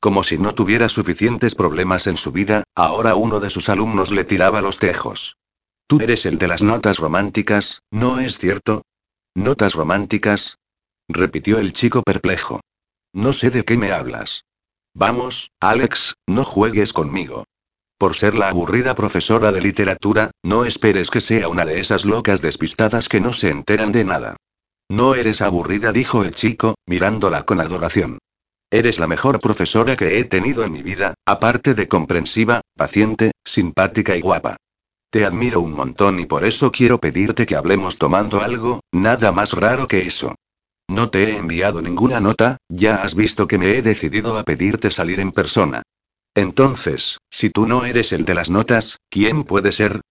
Como 0.00 0.22
si 0.22 0.38
no 0.38 0.54
tuviera 0.54 0.88
suficientes 0.88 1.54
problemas 1.54 2.06
en 2.06 2.16
su 2.16 2.32
vida, 2.32 2.64
ahora 2.74 3.14
uno 3.14 3.40
de 3.40 3.50
sus 3.50 3.68
alumnos 3.68 4.10
le 4.10 4.24
tiraba 4.24 4.60
los 4.60 4.78
tejos. 4.78 5.36
Tú 5.86 6.00
eres 6.00 6.26
el 6.26 6.38
de 6.38 6.48
las 6.48 6.62
notas 6.62 6.98
románticas, 6.98 7.82
¿no 7.90 8.20
es 8.20 8.38
cierto? 8.38 8.82
¿Notas 9.34 9.74
románticas? 9.74 10.58
repitió 11.08 11.58
el 11.58 11.72
chico 11.72 12.02
perplejo. 12.02 12.60
No 13.12 13.32
sé 13.32 13.50
de 13.50 13.64
qué 13.64 13.78
me 13.78 13.92
hablas. 13.92 14.44
Vamos, 14.94 15.50
Alex, 15.60 16.14
no 16.26 16.44
juegues 16.44 16.92
conmigo. 16.92 17.44
Por 17.98 18.14
ser 18.14 18.36
la 18.36 18.48
aburrida 18.48 18.94
profesora 18.94 19.50
de 19.50 19.60
literatura, 19.60 20.30
no 20.44 20.64
esperes 20.64 21.10
que 21.10 21.20
sea 21.20 21.48
una 21.48 21.66
de 21.66 21.80
esas 21.80 22.04
locas 22.04 22.40
despistadas 22.40 23.08
que 23.08 23.20
no 23.20 23.32
se 23.32 23.50
enteran 23.50 23.90
de 23.90 24.04
nada. 24.04 24.36
No 24.88 25.16
eres 25.16 25.42
aburrida, 25.42 25.90
dijo 25.90 26.22
el 26.22 26.32
chico, 26.32 26.76
mirándola 26.86 27.42
con 27.42 27.60
adoración. 27.60 28.18
Eres 28.70 29.00
la 29.00 29.08
mejor 29.08 29.40
profesora 29.40 29.96
que 29.96 30.18
he 30.18 30.24
tenido 30.24 30.62
en 30.62 30.72
mi 30.72 30.82
vida, 30.82 31.14
aparte 31.26 31.74
de 31.74 31.88
comprensiva, 31.88 32.60
paciente, 32.76 33.32
simpática 33.44 34.14
y 34.14 34.20
guapa. 34.20 34.56
Te 35.10 35.24
admiro 35.24 35.60
un 35.60 35.72
montón 35.72 36.20
y 36.20 36.26
por 36.26 36.44
eso 36.44 36.70
quiero 36.70 37.00
pedirte 37.00 37.46
que 37.46 37.56
hablemos 37.56 37.98
tomando 37.98 38.42
algo, 38.42 38.80
nada 38.92 39.32
más 39.32 39.54
raro 39.54 39.88
que 39.88 40.06
eso. 40.06 40.36
No 40.86 41.10
te 41.10 41.24
he 41.24 41.36
enviado 41.36 41.82
ninguna 41.82 42.20
nota, 42.20 42.58
ya 42.68 43.02
has 43.02 43.14
visto 43.14 43.48
que 43.48 43.58
me 43.58 43.76
he 43.76 43.82
decidido 43.82 44.38
a 44.38 44.44
pedirte 44.44 44.90
salir 44.90 45.18
en 45.18 45.32
persona. 45.32 45.82
Entonces, 46.38 47.18
si 47.32 47.50
tú 47.50 47.66
no 47.66 47.84
eres 47.84 48.12
el 48.12 48.24
de 48.24 48.32
las 48.32 48.48
notas, 48.48 48.98
¿quién 49.10 49.42
puede 49.42 49.72
ser? 49.72 50.02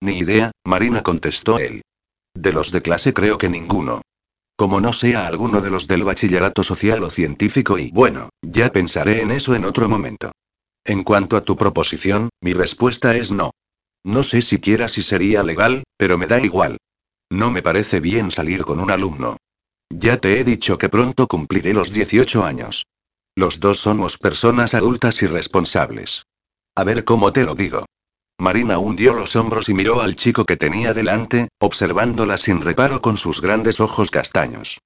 Ni 0.00 0.16
idea, 0.16 0.50
Marina 0.64 1.02
contestó 1.02 1.58
él. 1.58 1.82
De 2.34 2.50
los 2.50 2.72
de 2.72 2.80
clase 2.80 3.12
creo 3.12 3.36
que 3.36 3.50
ninguno. 3.50 4.00
Como 4.56 4.80
no 4.80 4.94
sea 4.94 5.26
alguno 5.26 5.60
de 5.60 5.68
los 5.68 5.86
del 5.86 6.02
bachillerato 6.02 6.62
social 6.62 7.02
o 7.02 7.10
científico 7.10 7.78
y 7.78 7.90
bueno, 7.90 8.30
ya 8.40 8.72
pensaré 8.72 9.20
en 9.20 9.30
eso 9.30 9.54
en 9.54 9.66
otro 9.66 9.86
momento. 9.86 10.32
En 10.82 11.04
cuanto 11.04 11.36
a 11.36 11.42
tu 11.42 11.58
proposición, 11.58 12.30
mi 12.40 12.54
respuesta 12.54 13.14
es 13.14 13.30
no. 13.30 13.50
No 14.02 14.22
sé 14.22 14.40
siquiera 14.40 14.88
si 14.88 15.02
sería 15.02 15.42
legal, 15.42 15.84
pero 15.98 16.16
me 16.16 16.26
da 16.26 16.40
igual. 16.40 16.78
No 17.30 17.50
me 17.50 17.60
parece 17.60 18.00
bien 18.00 18.30
salir 18.30 18.64
con 18.64 18.80
un 18.80 18.90
alumno. 18.90 19.36
Ya 19.90 20.16
te 20.16 20.40
he 20.40 20.44
dicho 20.44 20.78
que 20.78 20.88
pronto 20.88 21.26
cumpliré 21.26 21.74
los 21.74 21.92
18 21.92 22.44
años. 22.44 22.86
Los 23.38 23.60
dos 23.60 23.80
somos 23.80 24.16
personas 24.16 24.72
adultas 24.72 25.22
y 25.22 25.26
responsables. 25.26 26.24
A 26.74 26.84
ver 26.84 27.04
cómo 27.04 27.34
te 27.34 27.44
lo 27.44 27.54
digo. 27.54 27.84
Marina 28.38 28.78
hundió 28.78 29.12
los 29.12 29.36
hombros 29.36 29.68
y 29.68 29.74
miró 29.74 30.00
al 30.00 30.16
chico 30.16 30.46
que 30.46 30.56
tenía 30.56 30.94
delante, 30.94 31.48
observándola 31.58 32.38
sin 32.38 32.62
reparo 32.62 33.02
con 33.02 33.18
sus 33.18 33.42
grandes 33.42 33.78
ojos 33.78 34.10
castaños. 34.10 34.78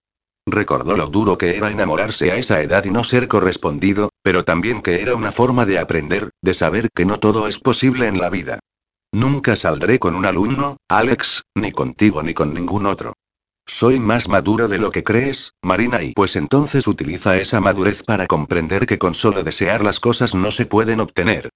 Recordó 0.47 0.97
lo 0.97 1.07
duro 1.07 1.39
que 1.39 1.57
era 1.57 1.71
enamorarse 1.71 2.33
a 2.33 2.37
esa 2.37 2.61
edad 2.61 2.85
y 2.85 2.91
no 2.91 3.05
ser 3.05 3.29
correspondido, 3.29 4.11
pero 4.21 4.45
también 4.45 4.83
que 4.83 5.01
era 5.01 5.15
una 5.15 5.31
forma 5.31 5.65
de 5.65 5.79
aprender, 5.79 6.31
de 6.43 6.55
saber 6.55 6.89
que 6.93 7.07
no 7.07 7.21
todo 7.21 7.47
es 7.47 7.61
posible 7.61 8.09
en 8.09 8.19
la 8.19 8.31
vida. 8.31 8.59
Nunca 9.13 9.55
saldré 9.55 10.01
con 10.01 10.17
un 10.17 10.27
alumno, 10.27 10.77
Alex, 10.89 11.45
ni 11.55 11.71
contigo 11.71 12.25
ni 12.25 12.35
con 12.35 12.53
ningún 12.53 12.87
otro. 12.87 13.13
Soy 13.73 14.01
más 14.01 14.29
maduro 14.29 14.67
de 14.67 14.79
lo 14.79 14.91
que 14.91 15.05
crees, 15.05 15.55
Marina, 15.63 16.03
y 16.03 16.13
pues 16.13 16.35
entonces 16.35 16.89
utiliza 16.89 17.37
esa 17.37 17.61
madurez 17.61 18.03
para 18.03 18.27
comprender 18.27 18.85
que 18.85 18.99
con 18.99 19.15
solo 19.15 19.45
desear 19.45 19.85
las 19.85 20.01
cosas 20.01 20.35
no 20.35 20.51
se 20.51 20.67
pueden 20.67 20.99
obtener. 20.99 21.51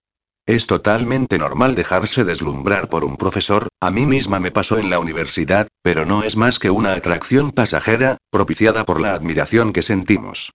Es 0.47 0.69
totalmente 0.69 1.39
normal 1.39 1.75
dejarse 1.75 2.25
deslumbrar 2.25 2.89
por 2.89 3.05
un 3.05 3.17
profesor, 3.17 3.67
a 3.81 3.91
mí 3.91 4.07
misma 4.07 4.39
me 4.39 4.53
pasó 4.53 4.79
en 4.79 4.91
la 4.91 5.01
universidad, 5.01 5.67
pero 5.83 6.07
no 6.07 6.23
es 6.23 6.37
más 6.37 6.61
que 6.61 6.71
una 6.71 6.95
atracción 6.95 7.51
pasajera, 7.51 8.17
propiciada 8.31 8.85
por 8.85 9.01
la 9.01 9.13
admiración 9.13 9.73
que 9.73 9.83
sentimos. 9.83 10.53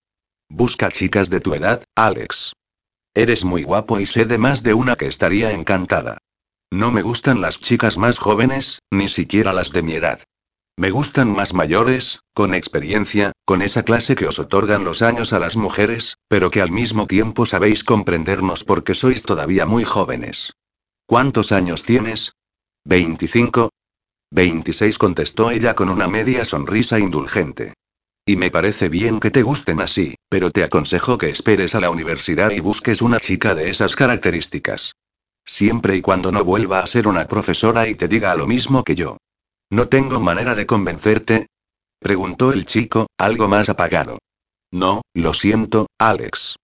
Busca 0.48 0.90
chicas 0.90 1.30
de 1.30 1.42
tu 1.42 1.54
edad, 1.54 1.84
Alex. 1.94 2.54
Eres 3.14 3.44
muy 3.44 3.64
guapo 3.64 4.00
y 4.00 4.06
sé 4.06 4.24
de 4.24 4.38
más 4.38 4.64
de 4.64 4.74
una 4.74 4.96
que 4.96 5.08
estaría 5.08 5.52
encantada. 5.52 6.20
No 6.72 6.92
me 6.92 7.02
gustan 7.02 7.42
las 7.42 7.60
chicas 7.60 7.98
más 7.98 8.18
jóvenes, 8.18 8.80
ni 8.90 9.10
siquiera 9.10 9.52
las 9.52 9.72
de 9.72 9.84
mi 9.84 9.94
edad. 9.96 10.22
Me 10.80 10.92
gustan 10.92 11.30
más 11.30 11.54
mayores, 11.54 12.22
con 12.34 12.56
experiencia, 12.56 13.34
con 13.44 13.62
esa 13.62 13.84
clase 13.84 14.16
que 14.16 14.28
os 14.28 14.40
otorgan 14.40 14.86
los 14.86 15.02
años 15.02 15.34
a 15.34 15.40
las 15.40 15.58
mujeres, 15.58 16.16
pero 16.30 16.52
que 16.52 16.62
al 16.62 16.72
mismo 16.72 17.06
tiempo 17.06 17.46
sabéis 17.46 17.84
comprendernos 17.84 18.64
porque 18.64 18.94
sois 18.94 19.24
todavía 19.24 19.66
muy 19.66 19.84
jóvenes. 19.84 20.54
¿Cuántos 21.06 21.52
años 21.52 21.84
tienes? 21.84 22.32
25. 22.86 23.72
26 24.32 24.98
contestó 24.98 25.52
ella 25.52 25.76
con 25.76 25.90
una 25.90 26.08
media 26.08 26.46
sonrisa 26.46 26.98
indulgente. 26.98 27.74
Y 28.26 28.38
me 28.38 28.50
parece 28.50 28.88
bien 28.88 29.20
que 29.20 29.32
te 29.32 29.44
gusten 29.44 29.82
así, 29.82 30.16
pero 30.30 30.50
te 30.50 30.64
aconsejo 30.64 31.18
que 31.18 31.30
esperes 31.30 31.76
a 31.76 31.82
la 31.82 31.90
universidad 31.90 32.52
y 32.52 32.62
busques 32.62 33.02
una 33.02 33.20
chica 33.20 33.54
de 33.54 33.70
esas 33.70 33.98
características. 33.98 34.94
Siempre 35.44 35.98
y 35.98 36.02
cuando 36.02 36.32
no 36.32 36.46
vuelva 36.46 36.80
a 36.80 36.88
ser 36.88 37.10
una 37.10 37.28
profesora 37.28 37.90
y 37.90 37.96
te 37.96 38.08
diga 38.08 38.34
lo 38.36 38.48
mismo 38.48 38.86
que 38.86 38.96
yo. 38.96 39.18
¿No 39.72 39.88
tengo 39.88 40.20
manera 40.20 40.56
de 40.56 40.66
convencerte? 40.66 41.48
Preguntó 42.00 42.52
el 42.52 42.66
chico, 42.66 43.08
algo 43.18 43.48
más 43.48 43.70
apagado. 43.70 44.18
No, 44.72 45.02
lo 45.14 45.34
siento, 45.34 45.88
Alex. 46.00 46.56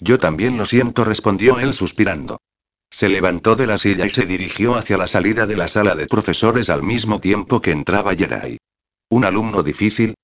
Yo 0.00 0.18
también 0.18 0.56
lo 0.56 0.66
siento, 0.66 1.04
respondió 1.04 1.60
él 1.60 1.74
suspirando. 1.74 2.38
Se 2.90 3.08
levantó 3.08 3.54
de 3.54 3.68
la 3.68 3.78
silla 3.78 4.04
y 4.06 4.10
se 4.10 4.26
dirigió 4.26 4.74
hacia 4.74 4.96
la 4.96 5.06
salida 5.06 5.46
de 5.46 5.56
la 5.56 5.68
sala 5.68 5.94
de 5.94 6.06
profesores 6.06 6.70
al 6.70 6.82
mismo 6.82 7.20
tiempo 7.20 7.60
que 7.60 7.70
entraba 7.70 8.16
Jerai. 8.16 8.58
¿Un 9.10 9.24
alumno 9.24 9.62
difícil? 9.62 10.14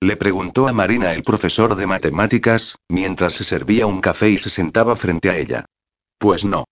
Le 0.00 0.16
preguntó 0.16 0.68
a 0.68 0.72
Marina 0.72 1.12
el 1.12 1.22
profesor 1.22 1.76
de 1.76 1.86
matemáticas, 1.86 2.76
mientras 2.88 3.34
se 3.34 3.44
servía 3.44 3.86
un 3.86 4.00
café 4.00 4.30
y 4.30 4.38
se 4.38 4.48
sentaba 4.50 4.96
frente 4.96 5.28
a 5.28 5.36
ella. 5.36 5.66
Pues 6.18 6.44
no. 6.44 6.64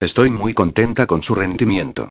Estoy 0.00 0.30
muy 0.30 0.54
contenta 0.54 1.06
con 1.06 1.22
su 1.22 1.34
rendimiento. 1.34 2.08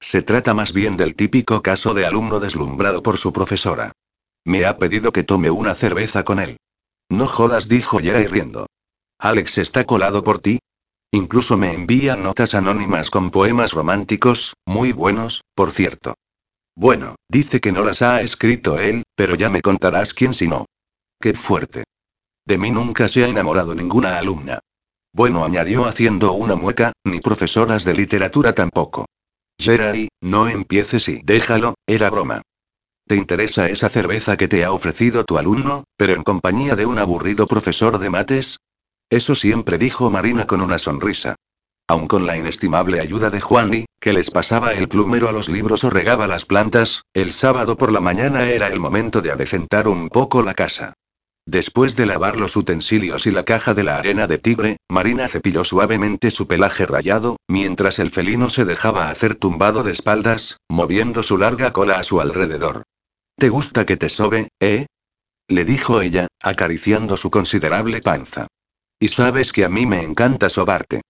Se 0.00 0.22
trata 0.22 0.54
más 0.54 0.72
bien 0.72 0.96
del 0.96 1.14
típico 1.14 1.62
caso 1.62 1.94
de 1.94 2.06
alumno 2.06 2.40
deslumbrado 2.40 3.02
por 3.02 3.18
su 3.18 3.32
profesora. 3.32 3.92
Me 4.44 4.64
ha 4.64 4.78
pedido 4.78 5.12
que 5.12 5.24
tome 5.24 5.50
una 5.50 5.74
cerveza 5.74 6.24
con 6.24 6.38
él. 6.38 6.58
No 7.08 7.26
jodas, 7.26 7.68
dijo 7.68 8.00
Yeray 8.00 8.26
riendo. 8.26 8.66
Alex 9.18 9.58
está 9.58 9.84
colado 9.84 10.22
por 10.22 10.38
ti. 10.38 10.58
Incluso 11.12 11.56
me 11.56 11.72
envía 11.72 12.16
notas 12.16 12.54
anónimas 12.54 13.10
con 13.10 13.30
poemas 13.30 13.72
románticos, 13.72 14.54
muy 14.66 14.92
buenos, 14.92 15.42
por 15.54 15.72
cierto. 15.72 16.14
Bueno, 16.76 17.16
dice 17.28 17.60
que 17.60 17.72
no 17.72 17.82
las 17.82 18.02
ha 18.02 18.20
escrito 18.20 18.78
él, 18.78 19.02
pero 19.14 19.34
ya 19.34 19.48
me 19.48 19.62
contarás 19.62 20.12
quién 20.12 20.34
si 20.34 20.46
no. 20.46 20.66
Qué 21.20 21.32
fuerte. 21.32 21.84
De 22.44 22.58
mí 22.58 22.70
nunca 22.70 23.08
se 23.08 23.24
ha 23.24 23.28
enamorado 23.28 23.74
ninguna 23.74 24.18
alumna. 24.18 24.60
Bueno, 25.12 25.44
añadió 25.44 25.86
haciendo 25.86 26.34
una 26.34 26.54
mueca, 26.54 26.92
ni 27.04 27.20
profesoras 27.20 27.84
de 27.84 27.94
literatura 27.94 28.52
tampoco. 28.52 29.06
Jerai, 29.58 30.08
no 30.20 30.48
empieces 30.48 31.08
y 31.08 31.20
déjalo, 31.24 31.74
era 31.86 32.10
broma. 32.10 32.42
¿Te 33.06 33.16
interesa 33.16 33.68
esa 33.68 33.88
cerveza 33.88 34.36
que 34.36 34.48
te 34.48 34.64
ha 34.64 34.72
ofrecido 34.72 35.24
tu 35.24 35.38
alumno, 35.38 35.84
pero 35.96 36.14
en 36.14 36.24
compañía 36.24 36.74
de 36.76 36.86
un 36.86 36.98
aburrido 36.98 37.46
profesor 37.46 37.98
de 37.98 38.10
mates? 38.10 38.58
Eso 39.10 39.34
siempre 39.34 39.78
dijo 39.78 40.10
Marina 40.10 40.46
con 40.46 40.60
una 40.60 40.78
sonrisa. 40.78 41.36
Aun 41.88 42.08
con 42.08 42.26
la 42.26 42.36
inestimable 42.36 43.00
ayuda 43.00 43.30
de 43.30 43.40
Juani, 43.40 43.86
que 44.00 44.12
les 44.12 44.32
pasaba 44.32 44.72
el 44.72 44.88
plumero 44.88 45.28
a 45.28 45.32
los 45.32 45.48
libros 45.48 45.84
o 45.84 45.90
regaba 45.90 46.26
las 46.26 46.44
plantas, 46.44 47.02
el 47.14 47.32
sábado 47.32 47.76
por 47.76 47.92
la 47.92 48.00
mañana 48.00 48.48
era 48.48 48.66
el 48.66 48.80
momento 48.80 49.20
de 49.20 49.30
adecentar 49.30 49.86
un 49.86 50.08
poco 50.08 50.42
la 50.42 50.54
casa. 50.54 50.94
Después 51.46 51.94
de 51.94 52.06
lavar 52.06 52.36
los 52.36 52.56
utensilios 52.56 53.26
y 53.26 53.30
la 53.30 53.44
caja 53.44 53.72
de 53.72 53.84
la 53.84 53.98
arena 53.98 54.26
de 54.26 54.38
tigre, 54.38 54.78
Marina 54.90 55.28
cepilló 55.28 55.64
suavemente 55.64 56.32
su 56.32 56.48
pelaje 56.48 56.86
rayado, 56.86 57.36
mientras 57.46 58.00
el 58.00 58.10
felino 58.10 58.50
se 58.50 58.64
dejaba 58.64 59.10
hacer 59.10 59.36
tumbado 59.36 59.84
de 59.84 59.92
espaldas, 59.92 60.56
moviendo 60.68 61.22
su 61.22 61.38
larga 61.38 61.72
cola 61.72 62.00
a 62.00 62.02
su 62.02 62.20
alrededor. 62.20 62.82
¿Te 63.38 63.48
gusta 63.48 63.86
que 63.86 63.96
te 63.96 64.08
sobe, 64.08 64.48
eh? 64.60 64.86
le 65.48 65.64
dijo 65.64 66.00
ella, 66.00 66.26
acariciando 66.42 67.16
su 67.16 67.30
considerable 67.30 68.00
panza. 68.00 68.48
Y 68.98 69.08
sabes 69.08 69.52
que 69.52 69.64
a 69.64 69.68
mí 69.68 69.86
me 69.86 70.02
encanta 70.02 70.50
sobarte. 70.50 71.02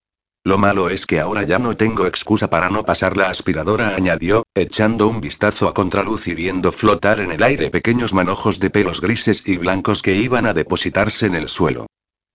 Lo 0.46 0.58
malo 0.58 0.90
es 0.90 1.06
que 1.06 1.18
ahora 1.18 1.42
ya 1.42 1.58
no 1.58 1.76
tengo 1.76 2.06
excusa 2.06 2.48
para 2.48 2.70
no 2.70 2.84
pasar 2.84 3.16
la 3.16 3.30
aspiradora, 3.30 3.96
añadió, 3.96 4.44
echando 4.54 5.08
un 5.08 5.20
vistazo 5.20 5.66
a 5.66 5.74
contraluz 5.74 6.28
y 6.28 6.36
viendo 6.36 6.70
flotar 6.70 7.18
en 7.18 7.32
el 7.32 7.42
aire 7.42 7.68
pequeños 7.68 8.14
manojos 8.14 8.60
de 8.60 8.70
pelos 8.70 9.00
grises 9.00 9.42
y 9.44 9.56
blancos 9.56 10.02
que 10.02 10.14
iban 10.14 10.46
a 10.46 10.54
depositarse 10.54 11.26
en 11.26 11.34
el 11.34 11.48
suelo. 11.48 11.88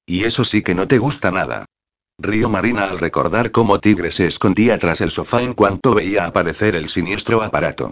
Y 0.05 0.25
eso 0.25 0.43
sí 0.43 0.61
que 0.61 0.75
no 0.75 0.89
te 0.89 0.97
gusta 0.97 1.31
nada. 1.31 1.63
Río 2.19 2.49
Marina 2.49 2.83
al 2.83 2.99
recordar 2.99 3.51
cómo 3.51 3.79
Tigre 3.79 4.11
se 4.11 4.25
escondía 4.25 4.77
tras 4.77 4.99
el 4.99 5.09
sofá 5.09 5.41
en 5.41 5.53
cuanto 5.53 5.95
veía 5.95 6.25
aparecer 6.25 6.75
el 6.75 6.89
siniestro 6.89 7.41
aparato. 7.41 7.91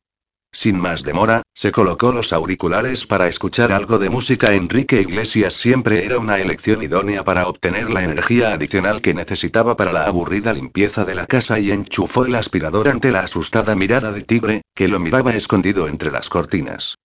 Sin 0.52 0.80
más 0.80 1.04
demora, 1.04 1.44
se 1.54 1.72
colocó 1.72 2.12
los 2.12 2.34
auriculares 2.34 3.06
para 3.06 3.28
escuchar 3.28 3.72
algo 3.72 4.00
de 4.00 4.10
música. 4.10 4.54
Enrique 4.54 5.00
Iglesias 5.00 5.54
siempre 5.54 6.06
era 6.06 6.18
una 6.18 6.40
elección 6.40 6.82
idónea 6.82 7.24
para 7.24 7.48
obtener 7.48 7.92
la 7.92 8.04
energía 8.04 8.54
adicional 8.54 9.02
que 9.02 9.14
necesitaba 9.14 9.76
para 9.76 9.94
la 9.94 10.06
aburrida 10.06 10.52
limpieza 10.54 11.06
de 11.06 11.14
la 11.14 11.28
casa 11.28 11.60
y 11.60 11.70
enchufó 11.72 12.26
el 12.26 12.34
aspirador 12.34 12.88
ante 12.88 13.12
la 13.12 13.22
asustada 13.22 13.76
mirada 13.76 14.12
de 14.12 14.24
Tigre, 14.24 14.62
que 14.74 14.88
lo 14.88 15.00
miraba 15.00 15.36
escondido 15.36 15.88
entre 15.88 16.12
las 16.12 16.30
cortinas. 16.30 16.96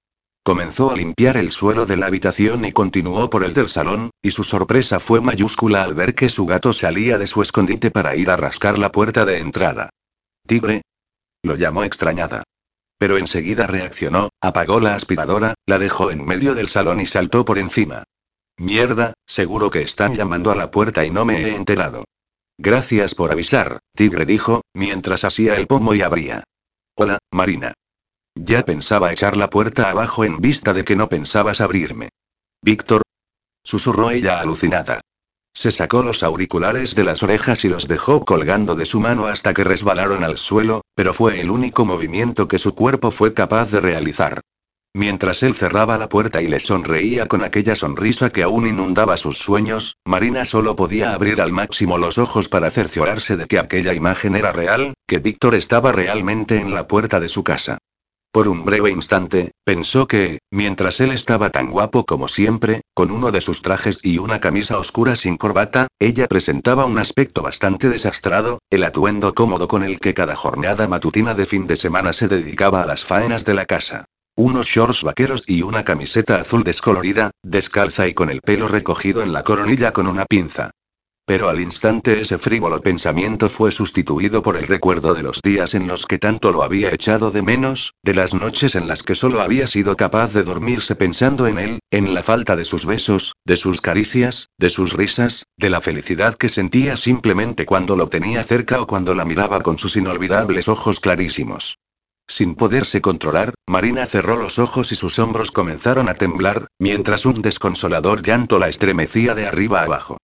Comenzó 0.42 0.90
a 0.90 0.96
limpiar 0.96 1.36
el 1.36 1.52
suelo 1.52 1.84
de 1.84 1.96
la 1.96 2.06
habitación 2.06 2.64
y 2.64 2.72
continuó 2.72 3.28
por 3.28 3.44
el 3.44 3.52
del 3.52 3.68
salón, 3.68 4.10
y 4.22 4.30
su 4.30 4.44
sorpresa 4.44 5.00
fue 5.00 5.20
mayúscula 5.20 5.84
al 5.84 5.94
ver 5.94 6.14
que 6.14 6.30
su 6.30 6.46
gato 6.46 6.72
salía 6.72 7.18
de 7.18 7.26
su 7.26 7.42
escondite 7.42 7.90
para 7.90 8.16
ir 8.16 8.30
a 8.30 8.36
rascar 8.36 8.78
la 8.78 8.90
puerta 8.90 9.24
de 9.26 9.38
entrada. 9.38 9.90
Tigre. 10.46 10.82
Lo 11.42 11.56
llamó 11.56 11.84
extrañada. 11.84 12.42
Pero 13.04 13.18
enseguida 13.18 13.66
reaccionó, 13.66 14.30
apagó 14.40 14.80
la 14.80 14.94
aspiradora, 14.94 15.52
la 15.66 15.78
dejó 15.78 16.10
en 16.10 16.24
medio 16.24 16.54
del 16.54 16.70
salón 16.70 17.02
y 17.02 17.06
saltó 17.06 17.44
por 17.44 17.58
encima. 17.58 18.04
Mierda, 18.56 19.12
seguro 19.26 19.68
que 19.68 19.82
están 19.82 20.14
llamando 20.14 20.50
a 20.50 20.54
la 20.54 20.70
puerta 20.70 21.04
y 21.04 21.10
no 21.10 21.26
me 21.26 21.42
he 21.42 21.54
enterado. 21.54 22.04
Gracias 22.56 23.14
por 23.14 23.30
avisar, 23.30 23.80
Tigre 23.94 24.24
dijo, 24.24 24.62
mientras 24.72 25.24
hacía 25.24 25.54
el 25.56 25.66
pomo 25.66 25.92
y 25.92 26.00
abría. 26.00 26.44
Hola, 26.96 27.18
Marina. 27.30 27.74
Ya 28.34 28.64
pensaba 28.64 29.12
echar 29.12 29.36
la 29.36 29.50
puerta 29.50 29.90
abajo 29.90 30.24
en 30.24 30.38
vista 30.38 30.72
de 30.72 30.86
que 30.86 30.96
no 30.96 31.10
pensabas 31.10 31.60
abrirme. 31.60 32.08
Víctor. 32.62 33.02
Susurró 33.62 34.12
ella 34.12 34.40
alucinada. 34.40 35.02
Se 35.56 35.70
sacó 35.70 36.02
los 36.02 36.24
auriculares 36.24 36.96
de 36.96 37.04
las 37.04 37.22
orejas 37.22 37.64
y 37.64 37.68
los 37.68 37.86
dejó 37.86 38.24
colgando 38.24 38.74
de 38.74 38.86
su 38.86 38.98
mano 38.98 39.26
hasta 39.26 39.54
que 39.54 39.62
resbalaron 39.62 40.24
al 40.24 40.36
suelo, 40.36 40.82
pero 40.96 41.14
fue 41.14 41.40
el 41.40 41.48
único 41.48 41.84
movimiento 41.84 42.48
que 42.48 42.58
su 42.58 42.74
cuerpo 42.74 43.12
fue 43.12 43.34
capaz 43.34 43.70
de 43.70 43.80
realizar. 43.80 44.40
Mientras 44.96 45.42
él 45.42 45.54
cerraba 45.54 45.96
la 45.96 46.08
puerta 46.08 46.42
y 46.42 46.48
le 46.48 46.60
sonreía 46.60 47.26
con 47.26 47.42
aquella 47.42 47.74
sonrisa 47.76 48.30
que 48.30 48.42
aún 48.42 48.66
inundaba 48.66 49.16
sus 49.16 49.38
sueños, 49.38 49.96
Marina 50.04 50.44
solo 50.44 50.76
podía 50.76 51.14
abrir 51.14 51.40
al 51.40 51.52
máximo 51.52 51.98
los 51.98 52.18
ojos 52.18 52.48
para 52.48 52.70
cerciorarse 52.70 53.36
de 53.36 53.46
que 53.46 53.58
aquella 53.58 53.94
imagen 53.94 54.36
era 54.36 54.52
real, 54.52 54.94
que 55.06 55.18
Víctor 55.18 55.54
estaba 55.54 55.92
realmente 55.92 56.60
en 56.60 56.74
la 56.74 56.86
puerta 56.88 57.20
de 57.20 57.28
su 57.28 57.42
casa. 57.42 57.78
Por 58.34 58.48
un 58.48 58.64
breve 58.64 58.90
instante, 58.90 59.52
pensó 59.62 60.08
que, 60.08 60.40
mientras 60.50 60.98
él 60.98 61.12
estaba 61.12 61.50
tan 61.50 61.70
guapo 61.70 62.04
como 62.04 62.26
siempre, 62.26 62.80
con 62.92 63.12
uno 63.12 63.30
de 63.30 63.40
sus 63.40 63.62
trajes 63.62 64.00
y 64.02 64.18
una 64.18 64.40
camisa 64.40 64.76
oscura 64.76 65.14
sin 65.14 65.36
corbata, 65.36 65.86
ella 66.00 66.26
presentaba 66.26 66.84
un 66.84 66.98
aspecto 66.98 67.42
bastante 67.42 67.88
desastrado, 67.88 68.58
el 68.70 68.82
atuendo 68.82 69.34
cómodo 69.34 69.68
con 69.68 69.84
el 69.84 70.00
que 70.00 70.14
cada 70.14 70.34
jornada 70.34 70.88
matutina 70.88 71.34
de 71.34 71.46
fin 71.46 71.68
de 71.68 71.76
semana 71.76 72.12
se 72.12 72.26
dedicaba 72.26 72.82
a 72.82 72.86
las 72.88 73.04
faenas 73.04 73.44
de 73.44 73.54
la 73.54 73.66
casa. 73.66 74.06
Unos 74.34 74.66
shorts 74.66 75.04
vaqueros 75.04 75.44
y 75.46 75.62
una 75.62 75.84
camiseta 75.84 76.40
azul 76.40 76.64
descolorida, 76.64 77.30
descalza 77.44 78.08
y 78.08 78.14
con 78.14 78.30
el 78.30 78.40
pelo 78.40 78.66
recogido 78.66 79.22
en 79.22 79.32
la 79.32 79.44
coronilla 79.44 79.92
con 79.92 80.08
una 80.08 80.26
pinza. 80.26 80.72
Pero 81.26 81.48
al 81.48 81.58
instante 81.60 82.20
ese 82.20 82.36
frívolo 82.36 82.82
pensamiento 82.82 83.48
fue 83.48 83.72
sustituido 83.72 84.42
por 84.42 84.58
el 84.58 84.66
recuerdo 84.66 85.14
de 85.14 85.22
los 85.22 85.40
días 85.40 85.72
en 85.72 85.86
los 85.86 86.04
que 86.04 86.18
tanto 86.18 86.52
lo 86.52 86.62
había 86.62 86.92
echado 86.92 87.30
de 87.30 87.40
menos, 87.40 87.94
de 88.02 88.12
las 88.12 88.34
noches 88.34 88.74
en 88.74 88.86
las 88.88 89.02
que 89.02 89.14
solo 89.14 89.40
había 89.40 89.66
sido 89.66 89.96
capaz 89.96 90.34
de 90.34 90.42
dormirse 90.42 90.96
pensando 90.96 91.46
en 91.46 91.58
él, 91.58 91.78
en 91.90 92.12
la 92.12 92.22
falta 92.22 92.56
de 92.56 92.66
sus 92.66 92.84
besos, 92.84 93.32
de 93.46 93.56
sus 93.56 93.80
caricias, 93.80 94.50
de 94.58 94.68
sus 94.68 94.92
risas, 94.92 95.46
de 95.56 95.70
la 95.70 95.80
felicidad 95.80 96.34
que 96.34 96.50
sentía 96.50 96.98
simplemente 96.98 97.64
cuando 97.64 97.96
lo 97.96 98.08
tenía 98.08 98.42
cerca 98.42 98.82
o 98.82 98.86
cuando 98.86 99.14
la 99.14 99.24
miraba 99.24 99.62
con 99.62 99.78
sus 99.78 99.96
inolvidables 99.96 100.68
ojos 100.68 101.00
clarísimos. 101.00 101.78
Sin 102.26 102.54
poderse 102.54 103.00
controlar, 103.00 103.54
Marina 103.66 104.04
cerró 104.04 104.36
los 104.36 104.58
ojos 104.58 104.92
y 104.92 104.94
sus 104.94 105.18
hombros 105.18 105.50
comenzaron 105.50 106.10
a 106.10 106.14
temblar, 106.14 106.66
mientras 106.78 107.24
un 107.24 107.40
desconsolador 107.40 108.22
llanto 108.22 108.58
la 108.58 108.68
estremecía 108.68 109.34
de 109.34 109.46
arriba 109.46 109.82
abajo. 109.82 110.18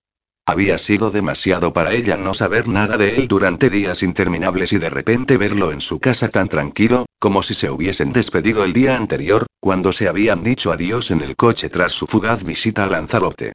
Había 0.47 0.79
sido 0.79 1.11
demasiado 1.11 1.73
para 1.73 1.93
ella 1.93 2.17
no 2.17 2.35
saber 2.35 2.67
nada 2.67 2.97
de 2.97 3.17
él 3.17 3.29
durante 3.29 3.71
días 3.71 4.03
interminables 4.03 4.73
y 4.73 4.79
de 4.79 4.91
repente 4.91 5.37
verlo 5.37 5.71
en 5.71 5.81
su 5.81 6.01
casa 6.01 6.29
tan 6.29 6.49
tranquilo, 6.49 7.07
como 7.19 7.43
si 7.43 7.55
se 7.55 7.71
hubiesen 7.71 8.13
despedido 8.13 8.65
el 8.65 8.73
día 8.73 8.97
anterior, 8.97 9.47
cuando 9.61 9.93
se 9.93 10.09
habían 10.09 10.43
dicho 10.43 10.73
adiós 10.73 11.11
en 11.11 11.21
el 11.21 11.37
coche 11.37 11.71
tras 11.71 11.93
su 11.93 12.07
fugaz 12.07 12.43
visita 12.43 12.85
a 12.85 12.89
Lanzarote. 12.89 13.53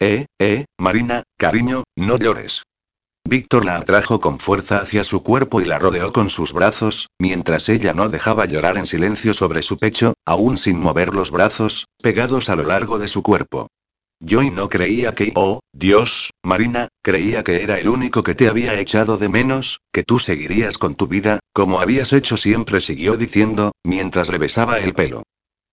Eh, 0.00 0.26
eh, 0.40 0.64
Marina, 0.78 1.22
cariño, 1.38 1.84
no 1.96 2.18
llores. 2.18 2.62
Víctor 3.24 3.64
la 3.64 3.76
atrajo 3.76 4.20
con 4.20 4.40
fuerza 4.40 4.78
hacia 4.78 5.04
su 5.04 5.22
cuerpo 5.22 5.60
y 5.60 5.64
la 5.64 5.78
rodeó 5.78 6.12
con 6.12 6.28
sus 6.28 6.52
brazos, 6.52 7.06
mientras 7.20 7.68
ella 7.68 7.94
no 7.94 8.08
dejaba 8.08 8.46
llorar 8.46 8.78
en 8.78 8.86
silencio 8.86 9.32
sobre 9.32 9.62
su 9.62 9.78
pecho, 9.78 10.14
aún 10.26 10.58
sin 10.58 10.80
mover 10.80 11.14
los 11.14 11.30
brazos, 11.30 11.86
pegados 12.02 12.48
a 12.48 12.56
lo 12.56 12.64
largo 12.64 12.98
de 12.98 13.06
su 13.06 13.22
cuerpo. 13.22 13.68
Yo 14.24 14.40
y 14.40 14.50
no 14.50 14.68
creía 14.68 15.16
que, 15.16 15.32
oh, 15.34 15.58
Dios, 15.72 16.30
Marina, 16.44 16.86
creía 17.02 17.42
que 17.42 17.64
era 17.64 17.80
el 17.80 17.88
único 17.88 18.22
que 18.22 18.36
te 18.36 18.48
había 18.48 18.78
echado 18.78 19.16
de 19.16 19.28
menos, 19.28 19.80
que 19.92 20.04
tú 20.04 20.20
seguirías 20.20 20.78
con 20.78 20.94
tu 20.94 21.08
vida, 21.08 21.40
como 21.52 21.80
habías 21.80 22.12
hecho 22.12 22.36
siempre, 22.36 22.80
siguió 22.80 23.16
diciendo, 23.16 23.72
mientras 23.82 24.30
le 24.30 24.38
besaba 24.38 24.78
el 24.78 24.94
pelo. 24.94 25.24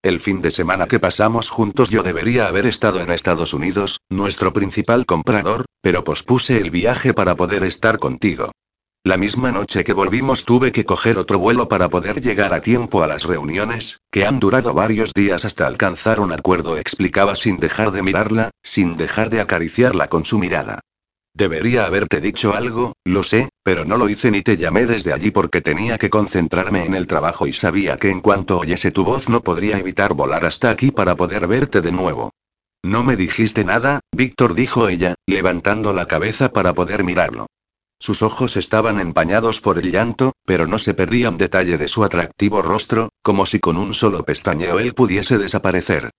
El 0.02 0.20
fin 0.20 0.41
de 0.41 0.50
semana 0.50 0.88
que 0.88 1.00
pasamos 1.00 1.52
juntos 1.52 1.89
yo 1.89 2.02
debería 2.02 2.47
haber 2.47 2.66
estado 2.66 3.02
en 3.02 3.12
Estados 3.12 3.54
Unidos, 3.54 4.00
nuestro 4.10 4.52
principal 4.52 5.06
comprador, 5.06 5.66
pero 5.82 6.04
pospuse 6.04 6.58
el 6.58 6.72
viaje 6.72 7.14
para 7.14 7.36
poder 7.36 7.64
estar 7.64 8.00
contigo. 8.00 8.52
La 9.04 9.18
misma 9.18 9.52
noche 9.52 9.84
que 9.84 9.93
volvimos 9.93 10.43
tuve 10.43 10.72
que 10.72 10.86
coger 10.86 11.20
otro 11.20 11.38
vuelo 11.38 11.68
para 11.68 11.89
poder 11.89 12.20
llegar 12.20 12.56
a 12.56 12.62
tiempo 12.62 13.04
a 13.04 13.08
las 13.08 13.26
reuniones, 13.26 13.99
que 14.12 14.26
han 14.26 14.39
durado 14.39 14.74
varios 14.74 15.14
días 15.14 15.45
hasta 15.45 15.68
alcanzar 15.68 16.20
un 16.20 16.32
acuerdo, 16.32 16.78
explicaba 16.78 17.36
sin 17.36 17.57
dejar 17.57 17.91
de 17.91 18.01
mirarla, 18.01 18.49
sin 18.64 18.95
dejar 18.95 19.30
de 19.30 19.41
acariciarla 19.41 20.07
con 20.07 20.26
su 20.26 20.39
mirada. 20.39 20.80
Debería 21.36 21.86
haberte 21.86 22.20
dicho 22.20 22.55
algo, 22.55 22.93
lo 23.05 23.24
sé, 23.24 23.49
pero 23.64 23.86
no 23.86 23.97
lo 23.97 24.10
hice 24.10 24.32
ni 24.32 24.41
te 24.41 24.57
llamé 24.57 24.88
desde 24.88 25.14
allí 25.14 25.30
porque 25.30 25.62
tenía 25.62 25.97
que 25.99 26.10
concentrarme 26.10 26.86
en 26.86 26.95
el 26.95 27.05
trabajo 27.05 27.45
y 27.45 27.53
sabía 27.53 27.97
que 27.97 28.10
en 28.10 28.22
cuanto 28.22 28.60
oyese 28.60 28.91
tu 28.91 29.03
voz 29.03 29.30
no 29.30 29.41
podría 29.41 29.78
evitar 29.78 30.16
volar 30.16 30.45
hasta 30.45 30.72
aquí 30.72 30.89
para 30.91 31.16
poder 31.16 31.47
verte 31.47 31.82
de 31.82 31.91
nuevo. 31.91 32.32
No 32.84 33.03
me 33.03 33.16
dijiste 33.16 33.64
nada, 33.64 33.99
Víctor 34.12 34.55
dijo 34.55 34.89
ella, 34.89 35.16
levantando 35.28 35.93
la 35.93 36.07
cabeza 36.07 36.51
para 36.51 36.74
poder 36.74 37.03
mirarlo. 37.03 37.47
Sus 38.00 38.22
ojos 38.22 38.56
estaban 38.56 39.00
empañados 39.00 39.60
por 39.60 39.78
el 39.78 39.91
llanto, 39.91 40.32
pero 40.45 40.68
no 40.68 40.80
se 40.80 40.93
perdía 40.93 41.30
un 41.30 41.38
detalle 41.38 41.78
de 41.78 41.89
su 41.89 42.04
atractivo 42.04 42.62
rostro, 42.62 43.10
como 43.22 43.45
si 43.45 43.60
con 43.60 43.78
un 43.78 43.93
solo 43.93 44.24
pestañeo 44.24 44.80
él 44.80 44.93
pudiese 44.93 45.38
desaparecer. 45.38 46.10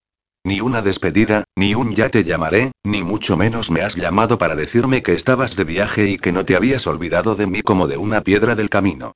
Ni 0.45 0.61
una 0.61 0.83
despedida, 0.83 1.45
ni 1.57 1.74
un 1.74 1.93
ya 1.93 2.09
te 2.09 2.24
llamaré, 2.24 2.72
ni 2.85 3.03
mucho 3.03 3.37
menos 3.37 3.70
me 3.70 3.83
has 3.83 3.97
llamado 3.97 4.39
para 4.39 4.57
decirme 4.57 5.03
que 5.03 5.14
estabas 5.14 5.57
de 5.57 5.64
viaje 5.64 6.09
y 6.09 6.18
que 6.18 6.33
no 6.33 6.45
te 6.45 6.57
habías 6.57 6.87
olvidado 6.87 7.35
de 7.35 7.47
mí 7.47 7.62
como 7.62 7.89
de 7.89 7.97
una 7.97 8.22
piedra 8.22 8.55
del 8.55 8.70
camino. 8.70 9.12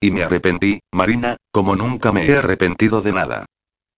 Y 0.00 0.10
me 0.10 0.22
arrepentí, 0.22 0.80
Marina, 0.92 1.36
como 1.50 1.76
nunca 1.76 2.12
me 2.12 2.26
he 2.26 2.36
arrepentido 2.36 3.00
de 3.00 3.12
nada. 3.12 3.46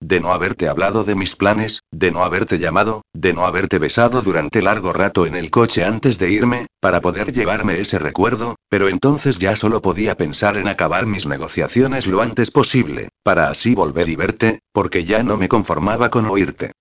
De 0.01 0.21
no 0.21 0.33
haberte 0.33 0.69
hablado 0.69 1.03
de 1.03 1.17
mis 1.17 1.35
planes, 1.35 1.83
de 1.91 2.13
no 2.13 2.23
haberte 2.23 2.59
llamado, 2.59 3.03
de 3.13 3.33
no 3.33 3.45
haberte 3.45 3.79
besado 3.79 4.23
durante 4.23 4.63
largo 4.63 4.93
rato 4.93 5.27
en 5.27 5.35
el 5.35 5.51
coche 5.51 5.85
antes 5.85 6.19
de 6.19 6.31
irme, 6.31 6.67
para 6.81 7.01
poder 7.01 7.33
llevarme 7.33 7.81
ese 7.81 7.99
recuerdo, 7.99 8.55
pero 8.69 8.89
entonces 8.89 9.39
ya 9.39 9.57
solo 9.57 9.83
podía 9.83 10.17
pensar 10.17 10.57
en 10.57 10.69
acabar 10.69 11.07
mis 11.07 11.27
negociaciones 11.27 12.07
lo 12.07 12.23
antes 12.23 12.53
posible, 12.53 13.09
para 13.25 13.49
así 13.49 13.75
volver 13.75 14.09
y 14.09 14.17
verte, 14.17 14.61
porque 14.73 15.05
ya 15.05 15.25
no 15.25 15.37
me 15.37 15.49
conformaba 15.49 16.11
con 16.11 16.27
oírte. 16.27 16.73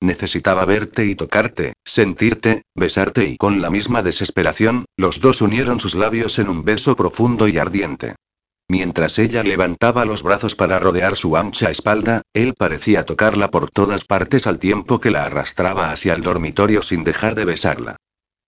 Necesitaba 0.00 0.64
verte 0.64 1.06
y 1.06 1.14
tocarte, 1.14 1.74
sentirte, 1.84 2.64
besarte 2.74 3.24
y 3.24 3.36
con 3.36 3.62
la 3.62 3.70
misma 3.70 4.02
desesperación, 4.02 4.84
los 4.96 5.20
dos 5.20 5.40
unieron 5.40 5.78
sus 5.78 5.94
labios 5.94 6.38
en 6.40 6.48
un 6.48 6.64
beso 6.64 6.96
profundo 6.96 7.46
y 7.46 7.56
ardiente. 7.56 8.16
Mientras 8.68 9.18
ella 9.18 9.42
levantaba 9.42 10.04
los 10.04 10.22
brazos 10.22 10.54
para 10.54 10.78
rodear 10.78 11.16
su 11.16 11.36
ancha 11.36 11.70
espalda, 11.70 12.22
él 12.32 12.54
parecía 12.54 13.04
tocarla 13.04 13.50
por 13.50 13.70
todas 13.70 14.04
partes 14.04 14.46
al 14.46 14.58
tiempo 14.58 15.00
que 15.00 15.10
la 15.10 15.24
arrastraba 15.24 15.90
hacia 15.90 16.14
el 16.14 16.22
dormitorio 16.22 16.82
sin 16.82 17.04
dejar 17.04 17.34
de 17.34 17.44
besarla. 17.44 17.96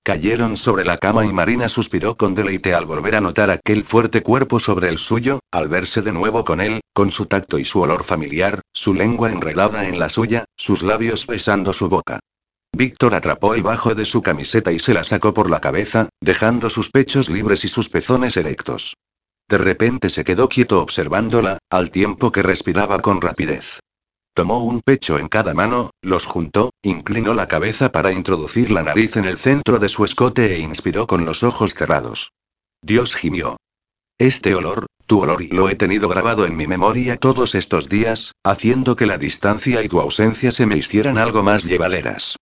Cayeron 0.03 0.57
sobre 0.57 0.85
la 0.85 0.99
cama 0.99 1.27
y 1.27 1.33
Marina 1.33 1.69
suspiró 1.69 2.17
con 2.17 2.35
deleite 2.35 2.75
al 2.75 2.87
volver 2.87 3.17
a 3.17 3.21
notar 3.21 3.51
aquel 3.51 3.85
fuerte 3.85 4.23
cuerpo 4.23 4.61
sobre 4.61 4.89
el 4.89 4.99
suyo, 4.99 5.41
al 5.51 5.69
verse 5.69 6.01
de 6.01 6.13
nuevo 6.13 6.45
con 6.45 6.61
él, 6.61 6.81
con 6.95 7.11
su 7.11 7.27
tacto 7.27 7.59
y 7.59 7.65
su 7.65 7.81
olor 7.81 8.05
familiar, 8.05 8.63
su 8.73 8.95
lengua 8.95 9.33
enredada 9.33 9.89
en 9.89 9.99
la 9.99 10.09
suya, 10.09 10.45
sus 10.57 10.83
labios 10.85 11.27
besando 11.27 11.73
su 11.73 11.89
boca. 11.89 12.21
Víctor 12.73 13.15
atrapó 13.15 13.55
el 13.55 13.65
bajo 13.65 13.95
de 13.95 14.05
su 14.05 14.23
camiseta 14.23 14.71
y 14.71 14.79
se 14.79 14.95
la 14.95 15.03
sacó 15.03 15.35
por 15.35 15.51
la 15.51 15.61
cabeza, 15.61 16.09
dejando 16.21 16.71
sus 16.71 16.91
pechos 16.91 17.29
libres 17.29 17.65
y 17.65 17.69
sus 17.69 17.89
pezones 17.89 18.37
erectos. 18.37 18.95
De 19.49 19.59
repente 19.59 20.11
se 20.11 20.25
quedó 20.25 20.49
quieto 20.49 20.83
observándola, 20.83 21.59
al 21.71 21.91
tiempo 21.91 22.33
que 22.33 22.43
respiraba 22.43 22.99
con 23.01 23.21
rapidez. 23.21 23.81
Tomó 24.35 24.63
un 24.65 24.83
pecho 24.83 25.19
en 25.19 25.29
cada 25.29 25.55
mano, 25.55 25.91
los 26.03 26.27
juntó, 26.27 26.71
inclinó 26.83 27.33
la 27.33 27.49
cabeza 27.49 27.91
para 27.91 28.13
introducir 28.13 28.71
la 28.71 28.83
nariz 28.83 29.17
en 29.17 29.25
el 29.25 29.39
centro 29.39 29.79
de 29.79 29.89
su 29.89 30.05
escote 30.05 30.55
e 30.55 30.59
inspiró 30.59 31.07
con 31.07 31.25
los 31.25 31.43
ojos 31.43 31.75
cerrados. 31.75 32.33
Dios 32.83 33.15
gimió. 33.15 33.57
Este 34.19 34.55
olor, 34.55 34.87
tu 35.07 35.21
olor 35.21 35.43
y 35.43 35.49
lo 35.49 35.69
he 35.69 35.77
tenido 35.77 36.09
grabado 36.09 36.45
en 36.45 36.57
mi 36.57 36.67
memoria 36.67 37.17
todos 37.17 37.55
estos 37.55 37.89
días, 37.89 38.33
haciendo 38.45 38.97
que 38.97 39.07
la 39.07 39.17
distancia 39.17 39.83
y 39.83 39.89
tu 39.89 40.01
ausencia 40.01 40.53
se 40.53 40.67
me 40.67 40.77
hicieran 40.77 41.17
algo 41.17 41.43
más 41.43 41.65
llevaderas. 41.65 42.37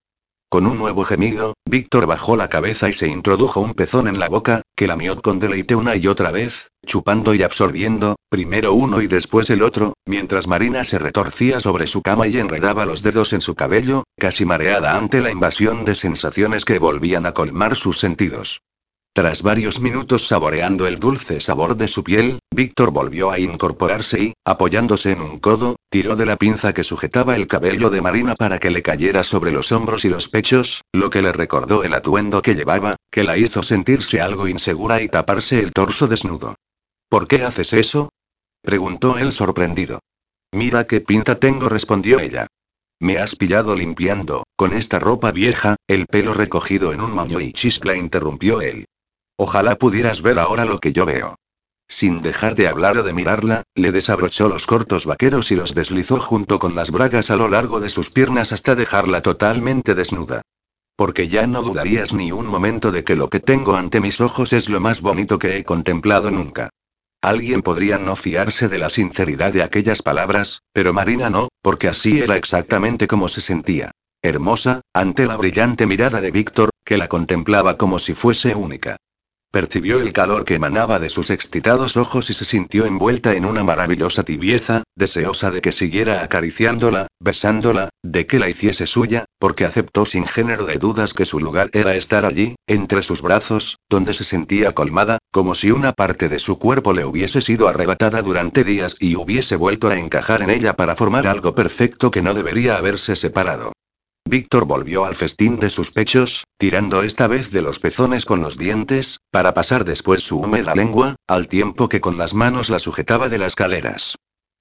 Con 0.54 0.68
un 0.68 0.78
nuevo 0.78 1.02
gemido, 1.02 1.54
Víctor 1.68 2.06
bajó 2.06 2.36
la 2.36 2.46
cabeza 2.46 2.88
y 2.88 2.92
se 2.92 3.08
introdujo 3.08 3.58
un 3.58 3.74
pezón 3.74 4.06
en 4.06 4.20
la 4.20 4.28
boca, 4.28 4.62
que 4.76 4.86
lamió 4.86 5.20
con 5.20 5.40
deleite 5.40 5.74
una 5.74 5.96
y 5.96 6.06
otra 6.06 6.30
vez, 6.30 6.68
chupando 6.86 7.34
y 7.34 7.42
absorbiendo, 7.42 8.14
primero 8.28 8.72
uno 8.72 9.02
y 9.02 9.08
después 9.08 9.50
el 9.50 9.64
otro, 9.64 9.94
mientras 10.06 10.46
Marina 10.46 10.84
se 10.84 11.00
retorcía 11.00 11.58
sobre 11.58 11.88
su 11.88 12.02
cama 12.02 12.28
y 12.28 12.38
enredaba 12.38 12.86
los 12.86 13.02
dedos 13.02 13.32
en 13.32 13.40
su 13.40 13.56
cabello, 13.56 14.04
casi 14.16 14.44
mareada 14.44 14.96
ante 14.96 15.20
la 15.20 15.32
invasión 15.32 15.84
de 15.84 15.96
sensaciones 15.96 16.64
que 16.64 16.78
volvían 16.78 17.26
a 17.26 17.34
colmar 17.34 17.74
sus 17.74 17.98
sentidos. 17.98 18.60
Tras 19.16 19.42
varios 19.42 19.78
minutos 19.78 20.26
saboreando 20.26 20.88
el 20.88 20.98
dulce 20.98 21.40
sabor 21.40 21.76
de 21.76 21.86
su 21.86 22.02
piel, 22.02 22.40
Víctor 22.52 22.90
volvió 22.90 23.30
a 23.30 23.38
incorporarse 23.38 24.20
y, 24.20 24.32
apoyándose 24.44 25.12
en 25.12 25.20
un 25.20 25.38
codo, 25.38 25.76
tiró 25.88 26.16
de 26.16 26.26
la 26.26 26.36
pinza 26.36 26.72
que 26.72 26.82
sujetaba 26.82 27.36
el 27.36 27.46
cabello 27.46 27.90
de 27.90 28.00
Marina 28.00 28.34
para 28.34 28.58
que 28.58 28.70
le 28.70 28.82
cayera 28.82 29.22
sobre 29.22 29.52
los 29.52 29.70
hombros 29.70 30.04
y 30.04 30.08
los 30.08 30.28
pechos, 30.28 30.82
lo 30.92 31.10
que 31.10 31.22
le 31.22 31.30
recordó 31.30 31.84
el 31.84 31.94
atuendo 31.94 32.42
que 32.42 32.56
llevaba, 32.56 32.96
que 33.08 33.22
la 33.22 33.38
hizo 33.38 33.62
sentirse 33.62 34.20
algo 34.20 34.48
insegura 34.48 35.00
y 35.00 35.08
taparse 35.08 35.60
el 35.60 35.72
torso 35.72 36.08
desnudo. 36.08 36.56
¿Por 37.08 37.28
qué 37.28 37.44
haces 37.44 37.72
eso? 37.72 38.08
preguntó 38.62 39.16
él 39.16 39.32
sorprendido. 39.32 40.00
Mira 40.50 40.88
qué 40.88 41.00
pinta 41.00 41.38
tengo, 41.38 41.68
respondió 41.68 42.18
ella. 42.18 42.48
Me 42.98 43.18
has 43.18 43.36
pillado 43.36 43.76
limpiando, 43.76 44.42
con 44.56 44.72
esta 44.72 44.98
ropa 44.98 45.30
vieja, 45.30 45.76
el 45.86 46.06
pelo 46.06 46.34
recogido 46.34 46.92
en 46.92 47.00
un 47.00 47.14
maño 47.14 47.38
y 47.38 47.52
chiscla 47.52 47.96
interrumpió 47.96 48.60
él. 48.60 48.86
Ojalá 49.36 49.76
pudieras 49.76 50.22
ver 50.22 50.38
ahora 50.38 50.64
lo 50.64 50.78
que 50.78 50.92
yo 50.92 51.06
veo. 51.06 51.36
Sin 51.88 52.22
dejar 52.22 52.54
de 52.54 52.68
hablar 52.68 52.98
o 52.98 53.02
de 53.02 53.12
mirarla, 53.12 53.62
le 53.74 53.92
desabrochó 53.92 54.48
los 54.48 54.66
cortos 54.66 55.06
vaqueros 55.06 55.50
y 55.50 55.56
los 55.56 55.74
deslizó 55.74 56.18
junto 56.18 56.58
con 56.58 56.74
las 56.74 56.90
bragas 56.90 57.30
a 57.30 57.36
lo 57.36 57.48
largo 57.48 57.80
de 57.80 57.90
sus 57.90 58.10
piernas 58.10 58.52
hasta 58.52 58.74
dejarla 58.74 59.20
totalmente 59.22 59.94
desnuda. 59.94 60.42
Porque 60.96 61.28
ya 61.28 61.46
no 61.46 61.62
dudarías 61.62 62.12
ni 62.12 62.30
un 62.32 62.46
momento 62.46 62.92
de 62.92 63.02
que 63.04 63.16
lo 63.16 63.28
que 63.28 63.40
tengo 63.40 63.74
ante 63.74 64.00
mis 64.00 64.20
ojos 64.20 64.52
es 64.52 64.68
lo 64.68 64.80
más 64.80 65.02
bonito 65.02 65.38
que 65.38 65.56
he 65.56 65.64
contemplado 65.64 66.30
nunca. 66.30 66.70
Alguien 67.20 67.62
podría 67.62 67.98
no 67.98 68.16
fiarse 68.16 68.68
de 68.68 68.78
la 68.78 68.90
sinceridad 68.90 69.52
de 69.52 69.62
aquellas 69.62 70.02
palabras, 70.02 70.62
pero 70.72 70.92
Marina 70.92 71.30
no, 71.30 71.48
porque 71.62 71.88
así 71.88 72.20
era 72.20 72.36
exactamente 72.36 73.08
como 73.08 73.28
se 73.28 73.40
sentía. 73.40 73.90
Hermosa, 74.22 74.82
ante 74.94 75.26
la 75.26 75.36
brillante 75.36 75.86
mirada 75.86 76.20
de 76.20 76.30
Víctor, 76.30 76.70
que 76.84 76.96
la 76.96 77.08
contemplaba 77.08 77.76
como 77.76 77.98
si 77.98 78.14
fuese 78.14 78.54
única. 78.54 78.96
Percibió 79.54 80.00
el 80.00 80.12
calor 80.12 80.44
que 80.44 80.56
emanaba 80.56 80.98
de 80.98 81.08
sus 81.08 81.30
excitados 81.30 81.96
ojos 81.96 82.28
y 82.28 82.34
se 82.34 82.44
sintió 82.44 82.86
envuelta 82.86 83.36
en 83.36 83.46
una 83.46 83.62
maravillosa 83.62 84.24
tibieza, 84.24 84.82
deseosa 84.96 85.52
de 85.52 85.60
que 85.60 85.70
siguiera 85.70 86.24
acariciándola, 86.24 87.06
besándola, 87.20 87.90
de 88.02 88.26
que 88.26 88.40
la 88.40 88.48
hiciese 88.48 88.88
suya, 88.88 89.26
porque 89.38 89.64
aceptó 89.64 90.06
sin 90.06 90.26
género 90.26 90.66
de 90.66 90.78
dudas 90.78 91.14
que 91.14 91.24
su 91.24 91.38
lugar 91.38 91.70
era 91.72 91.94
estar 91.94 92.26
allí, 92.26 92.56
entre 92.66 93.04
sus 93.04 93.22
brazos, 93.22 93.78
donde 93.88 94.12
se 94.12 94.24
sentía 94.24 94.72
colmada, 94.72 95.18
como 95.30 95.54
si 95.54 95.70
una 95.70 95.92
parte 95.92 96.28
de 96.28 96.40
su 96.40 96.58
cuerpo 96.58 96.92
le 96.92 97.04
hubiese 97.04 97.40
sido 97.40 97.68
arrebatada 97.68 98.22
durante 98.22 98.64
días 98.64 98.96
y 98.98 99.14
hubiese 99.14 99.54
vuelto 99.54 99.88
a 99.88 99.96
encajar 99.96 100.42
en 100.42 100.50
ella 100.50 100.74
para 100.74 100.96
formar 100.96 101.28
algo 101.28 101.54
perfecto 101.54 102.10
que 102.10 102.22
no 102.22 102.34
debería 102.34 102.76
haberse 102.76 103.14
separado. 103.14 103.70
Víctor 104.26 104.64
volvió 104.64 105.04
al 105.04 105.14
festín 105.14 105.60
de 105.60 105.68
sus 105.68 105.90
pechos, 105.90 106.44
tirando 106.58 107.02
esta 107.02 107.26
vez 107.26 107.50
de 107.50 107.60
los 107.60 107.78
pezones 107.78 108.24
con 108.24 108.40
los 108.40 108.56
dientes, 108.56 109.18
para 109.34 109.52
pasar 109.52 109.84
después 109.84 110.22
su 110.22 110.38
húmeda 110.38 110.76
lengua, 110.76 111.16
al 111.26 111.48
tiempo 111.48 111.88
que 111.88 112.00
con 112.00 112.16
las 112.16 112.34
manos 112.34 112.70
la 112.70 112.78
sujetaba 112.78 113.28
de 113.28 113.38
las 113.38 113.56
caleras. 113.56 114.14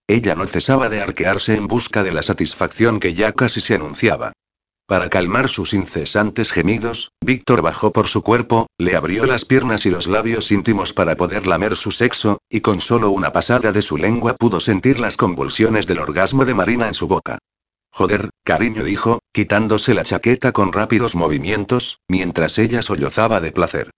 Ella 0.07 0.33
no 0.33 0.47
cesaba 0.47 0.89
de 0.89 0.99
arquearse 0.99 1.55
en 1.55 1.67
busca 1.67 2.03
de 2.03 2.11
la 2.11 2.23
satisfacción 2.23 2.99
que 2.99 3.13
ya 3.13 3.33
casi 3.33 3.61
se 3.61 3.75
anunciaba. 3.75 4.31
Para 4.87 5.11
calmar 5.11 5.47
sus 5.47 5.75
incesantes 5.75 6.51
gemidos, 6.51 7.11
Víctor 7.23 7.61
bajó 7.61 7.91
por 7.91 8.07
su 8.07 8.23
cuerpo, 8.23 8.65
le 8.79 8.95
abrió 8.95 9.27
las 9.27 9.45
piernas 9.45 9.85
y 9.85 9.91
los 9.91 10.07
labios 10.07 10.51
íntimos 10.51 10.91
para 10.91 11.15
poder 11.17 11.45
lamer 11.45 11.75
su 11.75 11.91
sexo, 11.91 12.39
y 12.49 12.61
con 12.61 12.81
solo 12.81 13.11
una 13.11 13.31
pasada 13.31 13.71
de 13.73 13.83
su 13.83 13.97
lengua 13.97 14.33
pudo 14.33 14.59
sentir 14.59 14.99
las 14.99 15.17
convulsiones 15.17 15.85
del 15.85 15.99
orgasmo 15.99 16.45
de 16.45 16.55
Marina 16.55 16.87
en 16.87 16.95
su 16.95 17.07
boca. 17.07 17.37
Joder, 17.91 18.31
cariño 18.43 18.83
dijo, 18.83 19.19
quitándose 19.31 19.93
la 19.93 20.01
chaqueta 20.01 20.51
con 20.51 20.73
rápidos 20.73 21.13
movimientos, 21.13 21.99
mientras 22.07 22.57
ella 22.57 22.81
sollozaba 22.81 23.39
de 23.39 23.51
placer. 23.51 23.91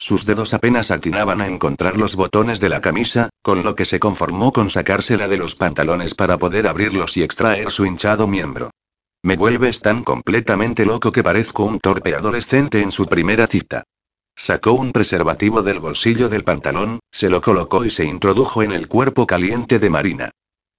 Sus 0.00 0.24
dedos 0.24 0.54
apenas 0.54 0.92
atinaban 0.92 1.40
a 1.40 1.48
encontrar 1.48 1.96
los 1.96 2.14
botones 2.14 2.60
de 2.60 2.68
la 2.68 2.80
camisa, 2.80 3.30
con 3.42 3.64
lo 3.64 3.74
que 3.74 3.84
se 3.84 3.98
conformó 3.98 4.52
con 4.52 4.70
sacársela 4.70 5.26
de 5.26 5.36
los 5.36 5.56
pantalones 5.56 6.14
para 6.14 6.38
poder 6.38 6.68
abrirlos 6.68 7.16
y 7.16 7.24
extraer 7.24 7.72
su 7.72 7.84
hinchado 7.84 8.28
miembro. 8.28 8.70
Me 9.24 9.36
vuelves 9.36 9.80
tan 9.80 10.04
completamente 10.04 10.84
loco 10.84 11.10
que 11.10 11.24
parezco 11.24 11.64
un 11.64 11.80
torpe 11.80 12.14
adolescente 12.14 12.80
en 12.80 12.92
su 12.92 13.06
primera 13.06 13.48
cita. 13.48 13.82
Sacó 14.36 14.72
un 14.74 14.92
preservativo 14.92 15.62
del 15.62 15.80
bolsillo 15.80 16.28
del 16.28 16.44
pantalón, 16.44 17.00
se 17.10 17.28
lo 17.28 17.42
colocó 17.42 17.84
y 17.84 17.90
se 17.90 18.04
introdujo 18.04 18.62
en 18.62 18.70
el 18.70 18.86
cuerpo 18.86 19.26
caliente 19.26 19.80
de 19.80 19.90
Marina. 19.90 20.30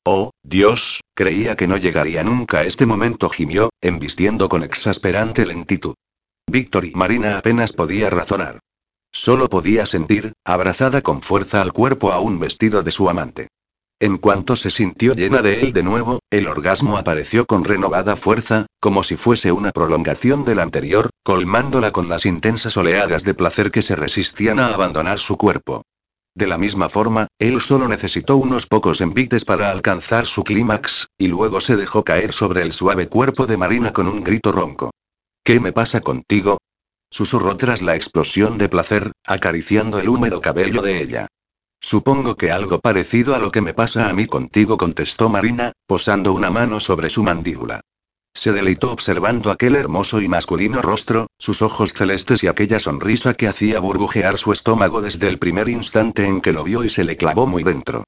Oh, 0.05 0.31
Dios, 0.41 1.01
creía 1.13 1.57
que 1.57 1.67
no 1.67 1.75
llegaría 1.75 2.23
nunca 2.23 2.63
este 2.63 2.85
momento, 2.85 3.29
gimió, 3.29 3.69
embistiendo 3.81 4.47
con 4.47 4.63
exasperante 4.63 5.45
lentitud. 5.45 5.95
Víctor 6.49 6.85
y 6.85 6.91
Marina 6.91 7.37
apenas 7.37 7.73
podía 7.73 8.09
razonar. 8.09 8.59
Solo 9.11 9.49
podía 9.49 9.85
sentir, 9.85 10.33
abrazada 10.45 11.01
con 11.01 11.21
fuerza 11.21 11.61
al 11.61 11.73
cuerpo 11.73 12.11
aún 12.11 12.39
vestido 12.39 12.83
de 12.83 12.91
su 12.91 13.09
amante. 13.09 13.47
En 14.01 14.17
cuanto 14.17 14.55
se 14.55 14.69
sintió 14.69 15.13
llena 15.13 15.41
de 15.41 15.59
él 15.59 15.73
de 15.73 15.83
nuevo, 15.83 16.19
el 16.29 16.47
orgasmo 16.47 16.97
apareció 16.97 17.45
con 17.45 17.65
renovada 17.65 18.15
fuerza, 18.15 18.65
como 18.79 19.03
si 19.03 19.17
fuese 19.17 19.51
una 19.51 19.71
prolongación 19.71 20.45
del 20.45 20.59
anterior, 20.59 21.09
colmándola 21.23 21.91
con 21.91 22.07
las 22.07 22.25
intensas 22.25 22.77
oleadas 22.77 23.23
de 23.25 23.33
placer 23.33 23.71
que 23.71 23.81
se 23.81 23.97
resistían 23.97 24.59
a 24.59 24.73
abandonar 24.73 25.19
su 25.19 25.35
cuerpo. 25.37 25.81
De 26.33 26.47
la 26.47 26.57
misma 26.57 26.87
forma, 26.87 27.27
él 27.39 27.59
solo 27.59 27.89
necesitó 27.89 28.37
unos 28.37 28.67
pocos 28.67 29.01
envites 29.01 29.43
para 29.43 29.69
alcanzar 29.69 30.25
su 30.27 30.45
clímax, 30.45 31.07
y 31.17 31.27
luego 31.27 31.59
se 31.59 31.75
dejó 31.75 32.05
caer 32.05 32.31
sobre 32.31 32.61
el 32.61 32.71
suave 32.71 33.09
cuerpo 33.09 33.47
de 33.47 33.57
Marina 33.57 33.91
con 33.91 34.07
un 34.07 34.23
grito 34.23 34.53
ronco. 34.53 34.91
¿Qué 35.43 35.59
me 35.59 35.73
pasa 35.73 35.99
contigo? 35.99 36.57
Susurró 37.11 37.57
tras 37.57 37.81
la 37.81 37.95
explosión 37.95 38.57
de 38.57 38.69
placer, 38.69 39.11
acariciando 39.25 39.99
el 39.99 40.09
húmedo 40.09 40.41
cabello 40.41 40.81
de 40.81 41.01
ella. 41.01 41.27
Supongo 41.81 42.35
que 42.35 42.51
algo 42.51 42.79
parecido 42.79 43.35
a 43.35 43.39
lo 43.39 43.51
que 43.51 43.61
me 43.61 43.73
pasa 43.73 44.09
a 44.09 44.13
mí 44.13 44.27
contigo, 44.27 44.77
contestó 44.77 45.29
Marina, 45.29 45.71
posando 45.87 46.33
una 46.33 46.49
mano 46.49 46.79
sobre 46.79 47.09
su 47.09 47.23
mandíbula. 47.23 47.81
Se 48.33 48.51
deleitó 48.51 48.91
observando 48.91 49.49
aquel 49.49 49.75
hermoso 49.75 50.21
y 50.21 50.27
masculino 50.27 50.81
rostro, 50.81 51.27
sus 51.39 51.61
ojos 51.61 51.93
celestes 51.93 52.43
y 52.43 52.47
aquella 52.47 52.79
sonrisa 52.79 53.33
que 53.33 53.47
hacía 53.47 53.79
burbujear 53.79 54.37
su 54.37 54.51
estómago 54.51 55.01
desde 55.01 55.27
el 55.27 55.39
primer 55.39 55.67
instante 55.67 56.25
en 56.25 56.41
que 56.41 56.53
lo 56.53 56.63
vio 56.63 56.83
y 56.83 56.89
se 56.89 57.03
le 57.03 57.17
clavó 57.17 57.47
muy 57.47 57.63
dentro. 57.63 58.03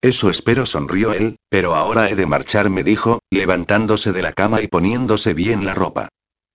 Eso 0.00 0.28
espero, 0.30 0.66
sonrió 0.66 1.12
él, 1.12 1.36
pero 1.48 1.74
ahora 1.74 2.10
he 2.10 2.14
de 2.14 2.26
marcharme, 2.26 2.84
dijo, 2.84 3.20
levantándose 3.30 4.12
de 4.12 4.22
la 4.22 4.32
cama 4.32 4.60
y 4.60 4.68
poniéndose 4.68 5.32
bien 5.32 5.64
la 5.64 5.74
ropa. 5.74 6.08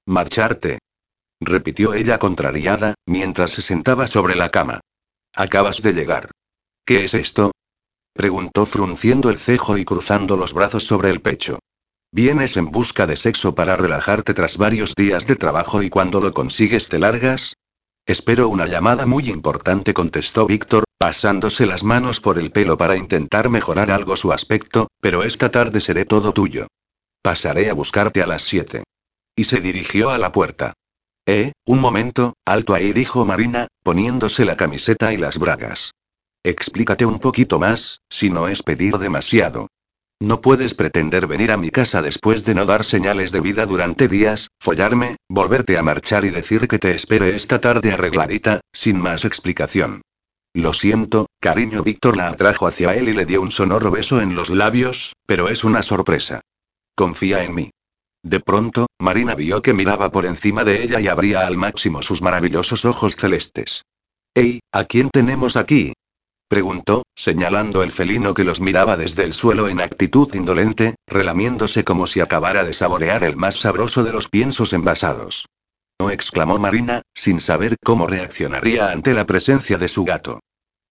¿Marcharte? 0.06 0.78
Repitió 1.40 1.94
ella 1.94 2.20
contrariada, 2.20 2.96
mientras 3.06 3.52
se 3.52 3.62
sentaba 3.62 4.08
sobre 4.08 4.36
la 4.36 4.50
cama. 4.50 4.80
Acabas 5.34 5.82
de 5.82 5.94
llegar. 5.94 6.32
¿Qué 6.86 7.06
es 7.06 7.14
esto? 7.14 7.52
preguntó 8.14 8.66
frunciendo 8.66 9.30
el 9.30 9.40
cejo 9.40 9.78
y 9.78 9.86
cruzando 9.86 10.36
los 10.36 10.54
brazos 10.54 10.86
sobre 10.86 11.10
el 11.10 11.22
pecho. 11.22 11.60
¿Vienes 12.12 12.58
en 12.58 12.72
busca 12.72 13.06
de 13.06 13.16
sexo 13.16 13.54
para 13.54 13.78
relajarte 13.78 14.34
tras 14.34 14.58
varios 14.58 14.96
días 14.96 15.28
de 15.28 15.36
trabajo 15.36 15.84
y 15.84 15.90
cuando 15.90 16.20
lo 16.20 16.34
consigues 16.34 16.90
te 16.90 17.00
largas? 17.00 17.54
Espero 18.06 18.50
una 18.50 18.66
llamada 18.66 19.06
muy 19.06 19.30
importante, 19.30 19.94
contestó 19.94 20.48
Víctor, 20.48 20.86
pasándose 20.98 21.68
las 21.68 21.84
manos 21.84 22.20
por 22.20 22.40
el 22.40 22.52
pelo 22.52 22.76
para 22.76 22.98
intentar 22.98 23.50
mejorar 23.50 23.92
algo 23.92 24.18
su 24.18 24.34
aspecto, 24.34 24.88
pero 25.00 25.24
esta 25.24 25.52
tarde 25.52 25.80
seré 25.80 26.06
todo 26.06 26.34
tuyo. 26.34 26.66
Pasaré 27.22 27.70
a 27.70 27.74
buscarte 27.74 28.24
a 28.24 28.28
las 28.28 28.42
siete. 28.42 28.84
Y 29.36 29.44
se 29.44 29.62
dirigió 29.62 30.10
a 30.10 30.18
la 30.18 30.32
puerta. 30.32 30.74
Eh, 31.32 31.52
un 31.68 31.80
momento, 31.80 32.34
alto 32.44 32.74
ahí, 32.74 32.92
dijo 32.92 33.24
Marina, 33.24 33.68
poniéndose 33.84 34.46
la 34.46 34.58
camiseta 34.58 35.14
y 35.14 35.18
las 35.18 35.38
bragas. 35.38 35.92
Explícate 36.44 37.06
un 37.06 37.20
poquito 37.20 37.60
más, 37.60 38.00
si 38.10 38.32
no 38.32 38.48
es 38.48 38.64
pedir 38.64 38.98
demasiado. 38.98 39.68
No 40.20 40.42
puedes 40.42 40.74
pretender 40.74 41.28
venir 41.28 41.52
a 41.52 41.58
mi 41.58 41.70
casa 41.70 42.02
después 42.02 42.46
de 42.46 42.56
no 42.56 42.66
dar 42.66 42.84
señales 42.84 43.32
de 43.32 43.42
vida 43.42 43.68
durante 43.68 44.08
días, 44.08 44.48
follarme, 44.60 45.18
volverte 45.30 45.78
a 45.78 45.84
marchar 45.84 46.26
y 46.26 46.32
decir 46.32 46.68
que 46.68 46.80
te 46.80 46.96
espere 46.96 47.36
esta 47.36 47.62
tarde 47.62 47.92
arregladita, 47.92 48.62
sin 48.74 49.00
más 49.00 49.24
explicación. 49.24 50.02
Lo 50.56 50.74
siento, 50.74 51.28
cariño. 51.40 51.84
Víctor 51.84 52.18
la 52.18 52.30
atrajo 52.30 52.66
hacia 52.66 52.96
él 52.96 53.08
y 53.08 53.14
le 53.14 53.28
dio 53.28 53.44
un 53.44 53.52
sonoro 53.52 53.92
beso 53.92 54.20
en 54.20 54.34
los 54.34 54.50
labios, 54.50 55.14
pero 55.28 55.48
es 55.48 55.64
una 55.64 55.84
sorpresa. 55.84 56.42
Confía 56.96 57.44
en 57.44 57.54
mí. 57.54 57.70
De 58.24 58.39
pronto, 58.39 58.88
Marina 58.99 59.36
vio 59.36 59.61
que 59.61 59.74
miraba 59.74 60.11
por 60.11 60.26
encima 60.26 60.63
de 60.63 60.84
ella 60.84 60.99
y 60.99 61.07
abría 61.07 61.47
al 61.47 61.57
máximo 61.57 62.01
sus 62.01 62.22
maravillosos 62.22 62.86
ojos 62.86 63.15
celestes. 63.15 63.84
¡Ey! 64.34 64.59
¿A 64.72 64.84
quién 64.84 65.09
tenemos 65.09 65.55
aquí? 65.55 65.93
Preguntó, 66.49 67.03
señalando 67.15 67.84
el 67.84 67.91
felino 67.91 68.34
que 68.34 68.43
los 68.43 68.59
miraba 68.59 68.97
desde 68.97 69.24
el 69.24 69.34
suelo 69.34 69.70
en 69.70 69.82
actitud 69.82 70.34
indolente, 70.34 70.95
relamiéndose 71.07 71.84
como 71.84 72.07
si 72.07 72.20
acabara 72.22 72.63
de 72.63 72.74
saborear 72.74 73.24
el 73.24 73.36
más 73.36 73.55
sabroso 73.55 74.03
de 74.03 74.11
los 74.11 74.28
piensos 74.28 74.74
envasados. 74.74 75.45
No 76.01 76.09
exclamó 76.09 76.57
Marina, 76.57 77.03
sin 77.13 77.39
saber 77.39 77.76
cómo 77.84 78.07
reaccionaría 78.07 78.89
ante 78.89 79.13
la 79.13 79.26
presencia 79.26 79.78
de 79.78 79.88
su 79.88 80.03
gato. 80.03 80.39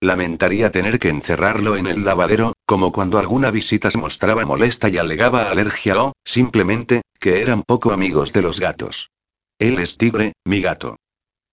Lamentaría 0.01 0.71
tener 0.71 1.01
que 1.01 1.09
encerrarlo 1.09 1.77
en 1.77 1.89
el 1.89 2.05
lavadero, 2.05 2.53
como 2.67 2.93
cuando 2.93 3.19
alguna 3.19 3.51
visita 3.51 3.91
se 3.91 3.99
mostraba 3.99 4.45
molesta 4.45 4.89
y 4.89 4.97
alegaba 4.97 5.51
alergia 5.51 6.03
o, 6.03 6.13
simplemente, 6.25 7.03
que 7.19 7.43
eran 7.43 7.65
poco 7.65 7.91
amigos 7.91 8.33
de 8.33 8.43
los 8.43 8.61
gatos. 8.61 9.11
Él 9.59 9.79
es 9.81 9.99
tigre, 9.99 10.35
mi 10.45 10.61
gato. 10.61 10.97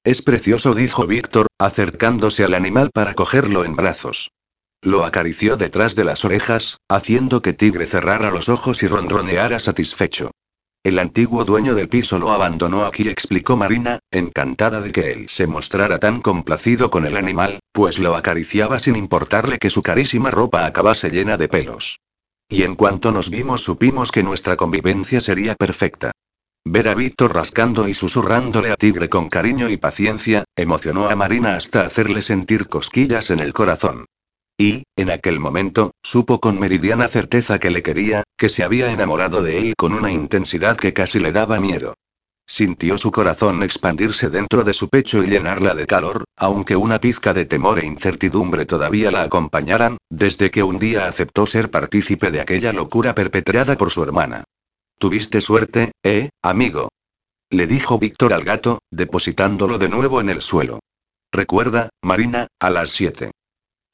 Es 0.03 0.21
precioso, 0.21 0.75
dijo 0.75 1.07
Víctor, 1.07 1.47
acercándose 1.57 2.43
al 2.43 2.53
animal 2.53 2.91
para 2.93 3.15
cogerlo 3.15 3.65
en 3.65 3.75
brazos. 3.75 4.29
Lo 4.83 5.03
acarició 5.03 5.57
detrás 5.57 5.95
de 5.95 6.03
las 6.03 6.23
orejas, 6.23 6.77
haciendo 6.87 7.41
que 7.41 7.53
Tigre 7.53 7.87
cerrara 7.87 8.29
los 8.29 8.49
ojos 8.49 8.83
y 8.83 8.87
ronroneara 8.87 9.59
satisfecho. 9.59 10.29
El 10.85 10.99
antiguo 10.99 11.43
dueño 11.45 11.73
del 11.73 11.89
piso 11.89 12.19
lo 12.19 12.31
abandonó 12.31 12.85
aquí, 12.85 13.09
explicó 13.09 13.57
Marina, 13.57 13.97
encantada 14.11 14.81
de 14.81 14.91
que 14.91 15.11
él 15.11 15.29
se 15.29 15.47
mostrara 15.47 15.97
tan 15.97 16.21
complacido 16.21 16.91
con 16.91 17.07
el 17.07 17.17
animal, 17.17 17.57
pues 17.71 17.97
lo 17.97 18.15
acariciaba 18.15 18.77
sin 18.77 18.95
importarle 18.95 19.57
que 19.57 19.71
su 19.71 19.81
carísima 19.81 20.29
ropa 20.29 20.63
acabase 20.67 21.09
llena 21.09 21.37
de 21.37 21.47
pelos. 21.47 22.01
Y 22.47 22.61
en 22.61 22.75
cuanto 22.75 23.11
nos 23.11 23.31
vimos 23.31 23.63
supimos 23.63 24.11
que 24.11 24.21
nuestra 24.21 24.57
convivencia 24.57 25.21
sería 25.21 25.55
perfecta. 25.55 26.11
Ver 26.63 26.87
a 26.87 26.93
Víctor 26.93 27.33
rascando 27.33 27.87
y 27.87 27.95
susurrándole 27.95 28.69
a 28.69 28.75
Tigre 28.75 29.09
con 29.09 29.27
cariño 29.27 29.71
y 29.71 29.77
paciencia, 29.77 30.43
emocionó 30.55 31.09
a 31.09 31.15
Marina 31.15 31.55
hasta 31.55 31.81
hacerle 31.81 32.21
sentir 32.21 32.67
cosquillas 32.67 33.31
en 33.31 33.39
el 33.39 33.53
corazón. 33.53 34.05
Y, 34.57 34.83
en 34.95 35.09
aquel 35.09 35.39
momento, 35.39 35.91
supo 36.01 36.39
con 36.39 36.59
meridiana 36.59 37.07
certeza 37.09 37.59
que 37.59 37.69
le 37.69 37.83
quería, 37.83 38.23
que 38.37 38.47
se 38.47 38.63
había 38.63 38.91
enamorado 38.91 39.43
de 39.43 39.57
él 39.57 39.73
con 39.77 39.93
una 39.93 40.11
intensidad 40.11 40.77
que 40.77 40.93
casi 40.93 41.19
le 41.19 41.33
daba 41.33 41.59
miedo. 41.59 41.95
Sintió 42.47 42.97
su 42.97 43.11
corazón 43.11 43.63
expandirse 43.63 44.29
dentro 44.29 44.63
de 44.63 44.73
su 44.73 44.87
pecho 44.87 45.23
y 45.23 45.27
llenarla 45.27 45.73
de 45.73 45.87
calor, 45.87 46.25
aunque 46.37 46.75
una 46.75 46.99
pizca 46.99 47.33
de 47.33 47.45
temor 47.45 47.79
e 47.79 47.85
incertidumbre 47.85 48.65
todavía 48.65 49.11
la 49.11 49.23
acompañaran, 49.23 49.97
desde 50.09 50.51
que 50.51 50.63
un 50.63 50.77
día 50.77 51.07
aceptó 51.07 51.47
ser 51.47 51.71
partícipe 51.71 52.31
de 52.31 52.39
aquella 52.39 52.71
locura 52.71 53.15
perpetrada 53.15 53.75
por 53.75 53.89
su 53.89 54.03
hermana. 54.03 54.43
Tuviste 54.99 55.41
suerte, 55.41 55.91
¿eh, 56.03 56.29
amigo? 56.41 56.89
Le 57.49 57.67
dijo 57.67 57.99
Víctor 57.99 58.33
al 58.33 58.43
gato, 58.43 58.79
depositándolo 58.91 59.77
de 59.79 59.89
nuevo 59.89 60.21
en 60.21 60.29
el 60.29 60.41
suelo. 60.41 60.79
Recuerda, 61.31 61.89
Marina, 62.01 62.47
a 62.59 62.69
las 62.69 62.91
7. 62.91 63.31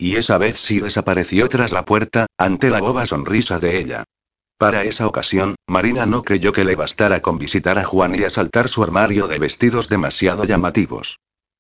Y 0.02 0.16
esa 0.16 0.40
vez 0.40 0.60
sí 0.60 0.80
desapareció 0.80 1.48
tras 1.48 1.72
la 1.72 1.86
puerta, 1.86 2.26
ante 2.36 2.72
la 2.72 2.80
boba 2.80 3.06
sonrisa 3.06 3.60
de 3.60 3.78
ella. 3.78 4.04
Para 4.58 4.84
esa 4.84 5.06
ocasión, 5.06 5.58
Marina 5.68 6.08
no 6.08 6.24
creyó 6.24 6.54
que 6.54 6.66
le 6.66 6.76
bastara 6.76 7.22
con 7.22 7.38
visitar 7.38 7.78
a 7.78 7.84
Juan 7.84 8.16
y 8.16 8.24
asaltar 8.24 8.68
su 8.68 8.82
armario 8.82 9.28
de 9.28 9.38
vestidos 9.38 9.90
demasiado 9.90 10.44
llamativos. 10.44 11.20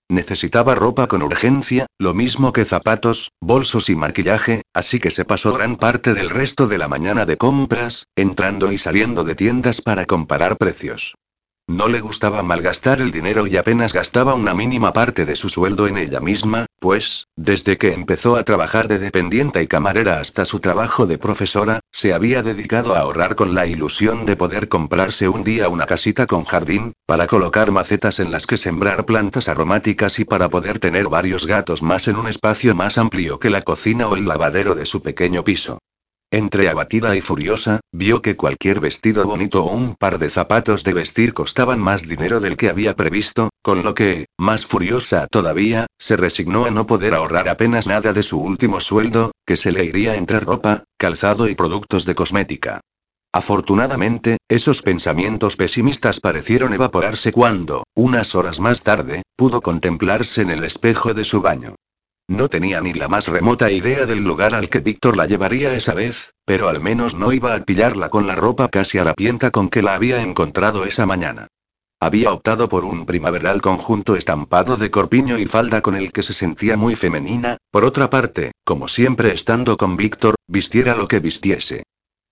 Necesitaba 0.10 0.74
ropa 0.74 1.06
con 1.06 1.22
urgencia, 1.22 1.86
lo 2.00 2.16
mismo 2.16 2.52
que 2.52 2.66
zapatos, 2.66 3.30
bolsos 3.39 3.92
y 3.92 3.96
maquillaje, 3.96 4.64
así 4.74 5.00
que 5.00 5.12
se 5.12 5.24
pasó 5.24 5.54
gran 5.54 5.76
parte 5.76 6.16
del 6.16 6.32
resto 6.32 6.66
de 6.66 6.80
la 6.80 6.88
mañana 6.88 7.28
de 7.28 7.38
compras, 7.38 8.08
entrando 8.16 8.72
y 8.72 8.80
saliendo 8.80 9.24
de 9.24 9.36
tiendas 9.36 9.82
para 9.82 10.08
comparar 10.08 10.58
precios. 10.58 11.14
No 11.68 11.88
le 11.88 12.02
gustaba 12.02 12.42
malgastar 12.42 13.02
el 13.02 13.12
dinero 13.12 13.46
y 13.46 13.56
apenas 13.56 13.94
gastaba 13.94 14.34
una 14.34 14.56
mínima 14.56 14.94
parte 14.94 15.26
de 15.26 15.36
su 15.36 15.48
sueldo 15.48 15.88
en 15.88 16.00
ella 16.00 16.20
misma, 16.20 16.66
pues, 16.82 17.28
desde 17.36 17.78
que 17.78 17.94
empezó 17.94 18.36
a 18.38 18.44
trabajar 18.44 18.88
de 18.88 18.98
dependiente 18.98 19.62
y 19.62 19.68
camarera 19.68 20.20
hasta 20.20 20.46
su 20.46 20.60
trabajo 20.60 21.06
de 21.06 21.20
profesora, 21.20 21.80
se 21.92 22.12
había 22.12 22.42
dedicado 22.42 22.96
a 22.96 23.02
ahorrar 23.02 23.36
con 23.36 23.54
la 23.54 23.68
ilusión 23.68 24.26
de 24.26 24.36
poder 24.36 24.68
comprarse 24.68 25.30
un 25.30 25.44
día 25.44 25.70
una 25.70 25.86
casita 25.86 26.26
con 26.26 26.44
jardín, 26.44 26.94
para 27.06 27.28
colocar 27.28 27.72
macetas 27.72 28.20
en 28.20 28.32
las 28.32 28.48
que 28.48 28.58
sembrar 28.58 29.06
plantas 29.06 29.48
aromáticas 29.48 30.18
y 30.18 30.26
para 30.26 30.50
poder 30.50 30.80
tener 30.80 31.08
varios 31.08 31.46
gatos 31.46 31.84
más 31.84 32.08
en 32.08 32.16
un 32.16 32.28
espacio 32.28 32.74
más 32.74 32.98
amplio 32.98 33.40
que 33.40 33.52
la 33.52 33.62
cocina 33.62 34.08
o 34.08 34.16
el 34.16 34.28
lavadero 34.28 34.74
de 34.74 34.88
su 34.88 35.04
pequeño 35.04 35.44
piso. 35.44 35.78
Entre 36.34 36.70
abatida 36.70 37.14
y 37.18 37.20
furiosa, 37.20 37.82
vio 37.92 38.22
que 38.22 38.38
cualquier 38.38 38.80
vestido 38.80 39.26
bonito 39.26 39.66
o 39.66 39.74
un 39.74 39.96
par 39.96 40.18
de 40.18 40.30
zapatos 40.30 40.86
de 40.86 40.94
vestir 40.94 41.34
costaban 41.34 41.78
más 41.82 42.04
dinero 42.04 42.40
del 42.40 42.56
que 42.56 42.70
había 42.70 42.96
previsto, 42.96 43.50
con 43.62 43.84
lo 43.84 43.94
que, 43.94 44.28
más 44.38 44.66
furiosa 44.66 45.28
todavía, 45.28 45.88
se 46.00 46.16
resignó 46.16 46.64
a 46.64 46.72
no 46.72 46.88
poder 46.88 47.16
ahorrar 47.16 47.50
apenas 47.50 47.86
nada 47.86 48.14
de 48.14 48.24
su 48.24 48.40
último 48.40 48.80
sueldo, 48.80 49.34
que 49.46 49.58
se 49.58 49.74
le 49.74 49.84
iría 49.84 50.16
entre 50.16 50.40
ropa, 50.40 50.86
calzado 50.98 51.50
y 51.50 51.56
productos 51.56 52.06
de 52.06 52.16
cosmética. 52.16 52.80
Afortunadamente, 53.34 54.38
esos 54.48 54.84
pensamientos 54.84 55.58
pesimistas 55.58 56.22
parecieron 56.22 56.74
evaporarse 56.74 57.34
cuando, 57.34 57.84
unas 57.94 58.36
horas 58.36 58.62
más 58.62 58.84
tarde, 58.84 59.24
pudo 59.36 59.60
contemplarse 59.60 60.44
en 60.44 60.52
el 60.52 60.64
espejo 60.64 61.14
de 61.14 61.26
su 61.26 61.42
baño. 61.42 61.76
No 62.32 62.48
tenía 62.48 62.80
ni 62.80 62.94
la 62.94 63.10
más 63.10 63.28
remota 63.28 63.70
idea 63.70 64.06
del 64.06 64.24
lugar 64.24 64.56
al 64.56 64.70
que 64.70 64.80
Víctor 64.80 65.18
la 65.18 65.26
llevaría 65.26 65.74
esa 65.74 65.94
vez, 65.94 66.34
pero 66.46 66.70
al 66.70 66.80
menos 66.80 67.14
no 67.14 67.34
iba 67.34 67.54
a 67.54 67.60
pillarla 67.60 68.08
con 68.08 68.26
la 68.26 68.36
ropa 68.36 68.70
casi 68.70 68.98
a 69.00 69.04
la 69.04 69.14
pienta 69.14 69.52
con 69.52 69.68
que 69.68 69.82
la 69.82 69.96
había 69.96 70.22
encontrado 70.22 70.86
esa 70.86 71.06
mañana. 71.06 71.48
Había 72.00 72.32
optado 72.32 72.70
por 72.70 72.86
un 72.86 73.06
primaveral 73.06 73.60
conjunto 73.62 74.16
estampado 74.16 74.78
de 74.78 74.90
corpiño 74.90 75.38
y 75.40 75.46
falda 75.46 75.82
con 75.82 75.94
el 75.94 76.14
que 76.14 76.24
se 76.24 76.32
sentía 76.32 76.78
muy 76.78 76.96
femenina, 76.96 77.58
por 77.70 77.84
otra 77.84 78.10
parte, 78.10 78.54
como 78.64 78.88
siempre 78.88 79.34
estando 79.34 79.76
con 79.76 79.98
Víctor, 79.98 80.36
vistiera 80.48 80.96
lo 80.96 81.10
que 81.10 81.20
vistiese. 81.20 81.84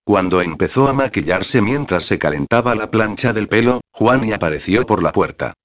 Cuando 0.05 0.39
empezó 0.41 0.87
a 0.87 0.93
maquillarse 0.93 1.61
mientras 1.61 2.05
se 2.05 2.17
calentaba 2.17 2.73
la 2.73 2.89
plancha 2.89 3.33
del 3.33 3.49
pelo, 3.49 3.81
Juan 3.91 4.23
y 4.23 4.31
apareció 4.31 4.85
por 4.85 5.03
la 5.03 5.11
puerta. 5.11 5.55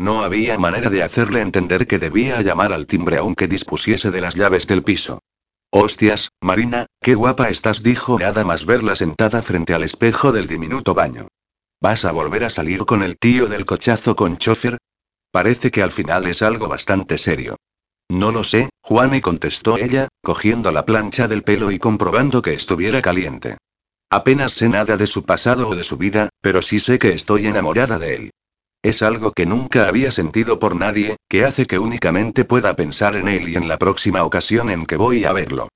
No 0.00 0.22
había 0.22 0.58
manera 0.58 0.88
de 0.88 1.02
hacerle 1.02 1.42
entender 1.42 1.86
que 1.86 1.98
debía 1.98 2.40
llamar 2.40 2.72
al 2.72 2.86
timbre 2.86 3.18
aunque 3.18 3.46
dispusiese 3.46 4.10
de 4.10 4.22
las 4.22 4.34
llaves 4.34 4.66
del 4.66 4.82
piso. 4.82 5.20
Hostias, 5.70 6.30
Marina, 6.40 6.86
qué 7.02 7.14
guapa 7.14 7.50
estás, 7.50 7.82
dijo 7.82 8.18
nada 8.18 8.42
más 8.42 8.64
verla 8.64 8.94
sentada 8.94 9.42
frente 9.42 9.74
al 9.74 9.82
espejo 9.82 10.32
del 10.32 10.46
diminuto 10.46 10.94
baño. 10.94 11.28
¿Vas 11.82 12.06
a 12.06 12.12
volver 12.12 12.44
a 12.44 12.48
salir 12.48 12.86
con 12.86 13.02
el 13.02 13.18
tío 13.18 13.46
del 13.46 13.66
cochazo 13.66 14.16
con 14.16 14.38
chofer? 14.38 14.78
Parece 15.30 15.70
que 15.70 15.82
al 15.82 15.90
final 15.90 16.26
es 16.28 16.40
algo 16.40 16.66
bastante 16.66 17.18
serio. 17.18 17.56
No 18.08 18.32
lo 18.32 18.42
sé, 18.42 18.70
Juan 18.80 19.14
y 19.14 19.20
contestó 19.20 19.76
ella, 19.76 20.08
cogiendo 20.22 20.72
la 20.72 20.86
plancha 20.86 21.28
del 21.28 21.42
pelo 21.42 21.70
y 21.70 21.78
comprobando 21.78 22.40
que 22.40 22.54
estuviera 22.54 23.02
caliente. 23.02 23.58
Apenas 24.08 24.52
sé 24.52 24.70
nada 24.70 24.96
de 24.96 25.06
su 25.06 25.26
pasado 25.26 25.68
o 25.68 25.76
de 25.76 25.84
su 25.84 25.98
vida, 25.98 26.30
pero 26.40 26.62
sí 26.62 26.80
sé 26.80 26.98
que 26.98 27.12
estoy 27.12 27.48
enamorada 27.48 27.98
de 27.98 28.14
él. 28.14 28.30
Es 28.82 29.02
algo 29.02 29.32
que 29.32 29.44
nunca 29.44 29.88
había 29.88 30.10
sentido 30.10 30.58
por 30.58 30.74
nadie, 30.74 31.16
que 31.28 31.44
hace 31.44 31.66
que 31.66 31.78
únicamente 31.78 32.46
pueda 32.46 32.74
pensar 32.76 33.14
en 33.14 33.28
él 33.28 33.48
y 33.50 33.56
en 33.56 33.68
la 33.68 33.78
próxima 33.78 34.24
ocasión 34.24 34.70
en 34.70 34.86
que 34.86 34.96
voy 34.96 35.24
a 35.24 35.34
verlo. 35.34 35.68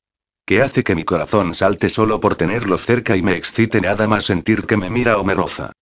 Que 0.46 0.62
hace 0.62 0.82
que 0.82 0.94
mi 0.94 1.04
corazón 1.04 1.54
salte 1.54 1.90
solo 1.90 2.18
por 2.18 2.36
tenerlo 2.36 2.78
cerca 2.78 3.16
y 3.16 3.22
me 3.22 3.36
excite 3.36 3.82
nada 3.82 4.08
más 4.08 4.24
sentir 4.24 4.64
que 4.66 4.78
me 4.78 4.88
mira 4.88 5.18
o 5.18 5.24
me 5.24 5.34
roza. 5.34 5.72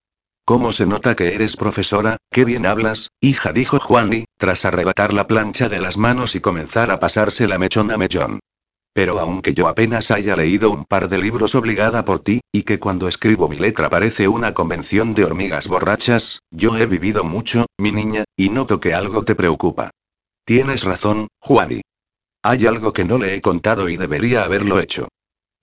¿Cómo 0.44 0.72
se 0.72 0.86
nota 0.86 1.14
que 1.14 1.34
eres 1.34 1.56
profesora? 1.56 2.16
Qué 2.28 2.44
bien 2.44 2.66
hablas, 2.66 3.10
hija, 3.20 3.52
dijo 3.52 3.78
Juani, 3.78 4.24
tras 4.36 4.64
arrebatar 4.64 5.12
la 5.12 5.28
plancha 5.28 5.68
de 5.68 5.80
las 5.80 5.96
manos 5.96 6.34
y 6.34 6.40
comenzar 6.40 6.90
a 6.90 6.98
pasarse 6.98 7.46
la 7.46 7.58
mechón 7.58 7.92
a 7.92 7.96
mechón. 7.96 8.40
Pero 8.94 9.18
aunque 9.18 9.54
yo 9.54 9.68
apenas 9.68 10.10
haya 10.10 10.36
leído 10.36 10.70
un 10.70 10.84
par 10.84 11.08
de 11.08 11.18
libros 11.18 11.54
obligada 11.54 12.04
por 12.04 12.18
ti, 12.18 12.40
y 12.52 12.62
que 12.62 12.78
cuando 12.78 13.08
escribo 13.08 13.48
mi 13.48 13.56
letra 13.56 13.88
parece 13.88 14.28
una 14.28 14.52
convención 14.52 15.14
de 15.14 15.24
hormigas 15.24 15.66
borrachas, 15.66 16.40
yo 16.50 16.76
he 16.76 16.86
vivido 16.86 17.24
mucho, 17.24 17.66
mi 17.78 17.90
niña, 17.90 18.24
y 18.36 18.50
noto 18.50 18.80
que 18.80 18.92
algo 18.92 19.24
te 19.24 19.34
preocupa. 19.34 19.90
Tienes 20.44 20.84
razón, 20.84 21.28
Juani. 21.40 21.80
Hay 22.42 22.66
algo 22.66 22.92
que 22.92 23.04
no 23.04 23.18
le 23.18 23.34
he 23.34 23.40
contado 23.40 23.88
y 23.88 23.96
debería 23.96 24.44
haberlo 24.44 24.80
hecho. 24.80 25.08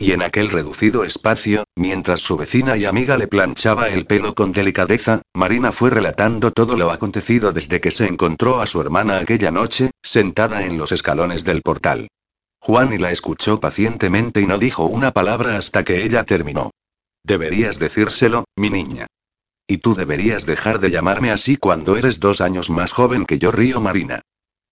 Y 0.02 0.14
en 0.14 0.22
aquel 0.22 0.50
reducido 0.50 1.04
espacio, 1.04 1.66
mientras 1.76 2.22
su 2.22 2.38
vecina 2.38 2.78
y 2.78 2.86
amiga 2.86 3.18
le 3.18 3.28
planchaba 3.28 3.90
el 3.90 4.06
pelo 4.06 4.34
con 4.34 4.54
delicadeza, 4.54 5.22
Marina 5.36 5.74
fue 5.74 5.90
relatando 5.90 6.52
todo 6.52 6.78
lo 6.78 6.90
acontecido 6.90 7.52
desde 7.52 7.82
que 7.82 7.92
se 7.92 8.08
encontró 8.08 8.62
a 8.62 8.66
su 8.66 8.80
hermana 8.80 9.20
aquella 9.20 9.52
noche, 9.52 9.92
sentada 10.02 10.66
en 10.66 10.78
los 10.78 10.94
escalones 10.94 11.44
del 11.44 11.62
portal. 11.62 12.08
Juan 12.62 12.94
y 12.94 12.98
la 12.98 13.12
escuchó 13.12 13.60
pacientemente 13.60 14.42
y 14.42 14.46
no 14.46 14.58
dijo 14.58 14.86
una 14.86 15.12
palabra 15.12 15.58
hasta 15.58 15.84
que 15.84 16.04
ella 16.04 16.24
terminó. 16.24 16.72
Deberías 17.24 17.80
decírselo, 17.80 18.46
mi 18.56 18.70
niña. 18.70 19.08
Y 19.68 19.78
tú 19.78 19.96
deberías 19.96 20.46
dejar 20.46 20.80
de 20.80 20.92
llamarme 20.92 21.32
así 21.32 21.58
cuando 21.58 21.96
eres 21.96 22.20
dos 22.20 22.42
años 22.42 22.70
más 22.70 22.92
joven 22.92 23.26
que 23.26 23.38
yo, 23.38 23.52
Río 23.52 23.80
Marina. 23.80 24.22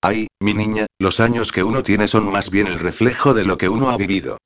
Ay, 0.01 0.27
mi 0.39 0.53
niña, 0.53 0.85
los 0.99 1.19
años 1.19 1.51
que 1.51 1.63
uno 1.63 1.83
tiene 1.83 2.07
son 2.07 2.31
más 2.31 2.49
bien 2.49 2.67
el 2.67 2.79
reflejo 2.79 3.33
de 3.33 3.43
lo 3.43 3.57
que 3.57 3.69
uno 3.69 3.89
ha 3.89 3.97
vivido. 3.97 4.37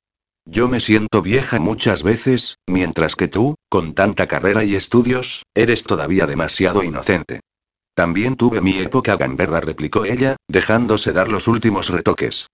Yo 0.44 0.68
me 0.68 0.80
siento 0.80 1.22
vieja 1.22 1.60
muchas 1.60 2.02
veces, 2.02 2.58
mientras 2.66 3.16
que 3.16 3.28
tú, 3.28 3.54
con 3.68 3.94
tanta 3.94 4.26
carrera 4.26 4.64
y 4.64 4.74
estudios, 4.74 5.44
eres 5.54 5.84
todavía 5.84 6.26
demasiado 6.26 6.82
inocente. 6.82 7.40
También 7.94 8.36
tuve 8.36 8.60
mi 8.60 8.78
época 8.78 9.16
gamberra, 9.16 9.60
replicó 9.60 10.04
ella, 10.04 10.36
dejándose 10.48 11.12
dar 11.12 11.28
los 11.28 11.46
últimos 11.46 11.90
retoques. 11.90 12.48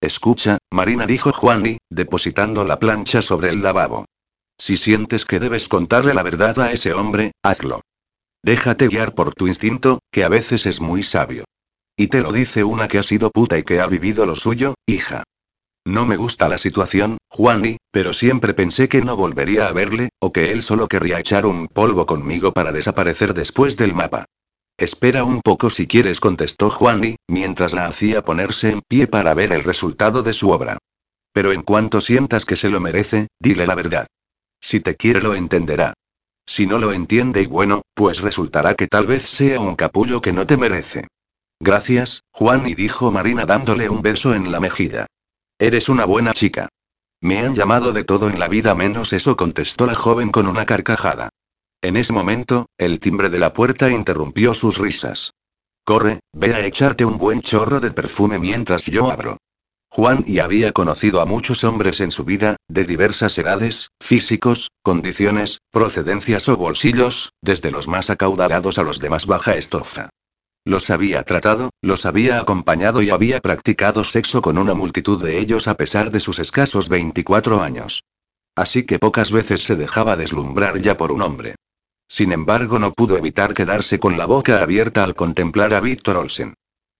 Escucha, 0.00 0.58
Marina 0.70 1.06
dijo 1.06 1.32
Juani, 1.32 1.78
depositando 1.90 2.64
la 2.64 2.78
plancha 2.78 3.22
sobre 3.22 3.50
el 3.50 3.62
lavabo. 3.62 4.04
Si 4.58 4.76
sientes 4.76 5.24
que 5.24 5.40
debes 5.40 5.68
contarle 5.68 6.14
la 6.14 6.22
verdad 6.22 6.58
a 6.60 6.72
ese 6.72 6.92
hombre, 6.92 7.32
hazlo. 7.42 7.80
Déjate 8.42 8.88
guiar 8.88 9.14
por 9.14 9.34
tu 9.34 9.46
instinto, 9.46 10.00
que 10.10 10.24
a 10.24 10.28
veces 10.28 10.66
es 10.66 10.80
muy 10.80 11.02
sabio. 11.02 11.44
Y 11.96 12.08
te 12.08 12.20
lo 12.20 12.32
dice 12.32 12.64
una 12.64 12.88
que 12.88 12.98
ha 12.98 13.02
sido 13.02 13.30
puta 13.30 13.56
y 13.56 13.62
que 13.62 13.80
ha 13.80 13.86
vivido 13.86 14.26
lo 14.26 14.34
suyo, 14.34 14.74
hija. 14.86 15.22
No 15.86 16.06
me 16.06 16.16
gusta 16.16 16.48
la 16.48 16.58
situación, 16.58 17.18
Juani, 17.28 17.76
pero 17.90 18.12
siempre 18.12 18.54
pensé 18.54 18.88
que 18.88 19.02
no 19.02 19.16
volvería 19.16 19.68
a 19.68 19.72
verle, 19.72 20.08
o 20.18 20.32
que 20.32 20.50
él 20.50 20.62
solo 20.62 20.88
querría 20.88 21.20
echar 21.20 21.46
un 21.46 21.68
polvo 21.68 22.06
conmigo 22.06 22.52
para 22.52 22.72
desaparecer 22.72 23.34
después 23.34 23.76
del 23.76 23.94
mapa. 23.94 24.24
Espera 24.76 25.22
un 25.22 25.40
poco 25.40 25.70
si 25.70 25.86
quieres, 25.86 26.18
contestó 26.18 26.68
Juani, 26.68 27.16
mientras 27.28 27.72
la 27.72 27.86
hacía 27.86 28.24
ponerse 28.24 28.70
en 28.70 28.82
pie 28.82 29.06
para 29.06 29.32
ver 29.32 29.52
el 29.52 29.62
resultado 29.62 30.22
de 30.22 30.32
su 30.32 30.50
obra. 30.50 30.78
Pero 31.32 31.52
en 31.52 31.62
cuanto 31.62 32.00
sientas 32.00 32.44
que 32.44 32.56
se 32.56 32.68
lo 32.68 32.80
merece, 32.80 33.28
dile 33.38 33.66
la 33.66 33.76
verdad. 33.76 34.08
Si 34.60 34.80
te 34.80 34.96
quiere 34.96 35.20
lo 35.20 35.34
entenderá. 35.34 35.94
Si 36.46 36.66
no 36.66 36.78
lo 36.78 36.92
entiende 36.92 37.42
y 37.42 37.46
bueno, 37.46 37.82
pues 37.94 38.20
resultará 38.20 38.74
que 38.74 38.88
tal 38.88 39.06
vez 39.06 39.22
sea 39.22 39.60
un 39.60 39.76
capullo 39.76 40.20
que 40.20 40.32
no 40.32 40.46
te 40.46 40.56
merece. 40.56 41.06
Gracias, 41.60 42.22
Juani 42.32 42.74
dijo 42.74 43.12
Marina 43.12 43.46
dándole 43.46 43.88
un 43.88 44.02
beso 44.02 44.34
en 44.34 44.50
la 44.50 44.58
mejilla. 44.58 45.06
Eres 45.58 45.88
una 45.88 46.04
buena 46.04 46.34
chica. 46.34 46.68
Me 47.20 47.38
han 47.38 47.54
llamado 47.54 47.92
de 47.92 48.04
todo 48.04 48.28
en 48.28 48.40
la 48.40 48.48
vida 48.48 48.74
menos 48.74 49.12
eso, 49.12 49.36
contestó 49.36 49.86
la 49.86 49.94
joven 49.94 50.30
con 50.30 50.48
una 50.48 50.66
carcajada. 50.66 51.30
En 51.84 51.98
ese 51.98 52.14
momento, 52.14 52.64
el 52.78 52.98
timbre 52.98 53.28
de 53.28 53.38
la 53.38 53.52
puerta 53.52 53.90
interrumpió 53.90 54.54
sus 54.54 54.78
risas. 54.78 55.34
Corre, 55.84 56.20
ve 56.32 56.54
a 56.54 56.64
echarte 56.64 57.04
un 57.04 57.18
buen 57.18 57.42
chorro 57.42 57.78
de 57.78 57.90
perfume 57.90 58.38
mientras 58.38 58.86
yo 58.86 59.10
abro. 59.10 59.36
Juan 59.90 60.24
y 60.26 60.38
había 60.38 60.72
conocido 60.72 61.20
a 61.20 61.26
muchos 61.26 61.62
hombres 61.62 62.00
en 62.00 62.10
su 62.10 62.24
vida, 62.24 62.56
de 62.68 62.84
diversas 62.84 63.36
edades, 63.36 63.90
físicos, 64.00 64.70
condiciones, 64.82 65.58
procedencias 65.70 66.48
o 66.48 66.56
bolsillos, 66.56 67.34
desde 67.42 67.70
los 67.70 67.86
más 67.86 68.08
acaudalados 68.08 68.78
a 68.78 68.82
los 68.82 68.98
de 68.98 69.10
más 69.10 69.26
baja 69.26 69.54
estofa. 69.54 70.08
Los 70.64 70.88
había 70.88 71.22
tratado, 71.24 71.68
los 71.82 72.06
había 72.06 72.40
acompañado 72.40 73.02
y 73.02 73.10
había 73.10 73.40
practicado 73.40 74.04
sexo 74.04 74.40
con 74.40 74.56
una 74.56 74.72
multitud 74.72 75.22
de 75.22 75.38
ellos 75.38 75.68
a 75.68 75.74
pesar 75.74 76.10
de 76.10 76.20
sus 76.20 76.38
escasos 76.38 76.88
24 76.88 77.60
años. 77.60 78.04
Así 78.56 78.86
que 78.86 78.98
pocas 78.98 79.32
veces 79.32 79.62
se 79.62 79.76
dejaba 79.76 80.16
deslumbrar 80.16 80.80
ya 80.80 80.96
por 80.96 81.12
un 81.12 81.20
hombre. 81.20 81.56
Sin 82.08 82.32
embargo, 82.32 82.78
no 82.78 82.92
pudo 82.92 83.16
evitar 83.16 83.54
quedarse 83.54 83.98
con 83.98 84.16
la 84.16 84.26
boca 84.26 84.62
abierta 84.62 85.04
al 85.04 85.14
contemplar 85.14 85.74
a 85.74 85.80
Víctor 85.80 86.16
Olsen. 86.16 86.54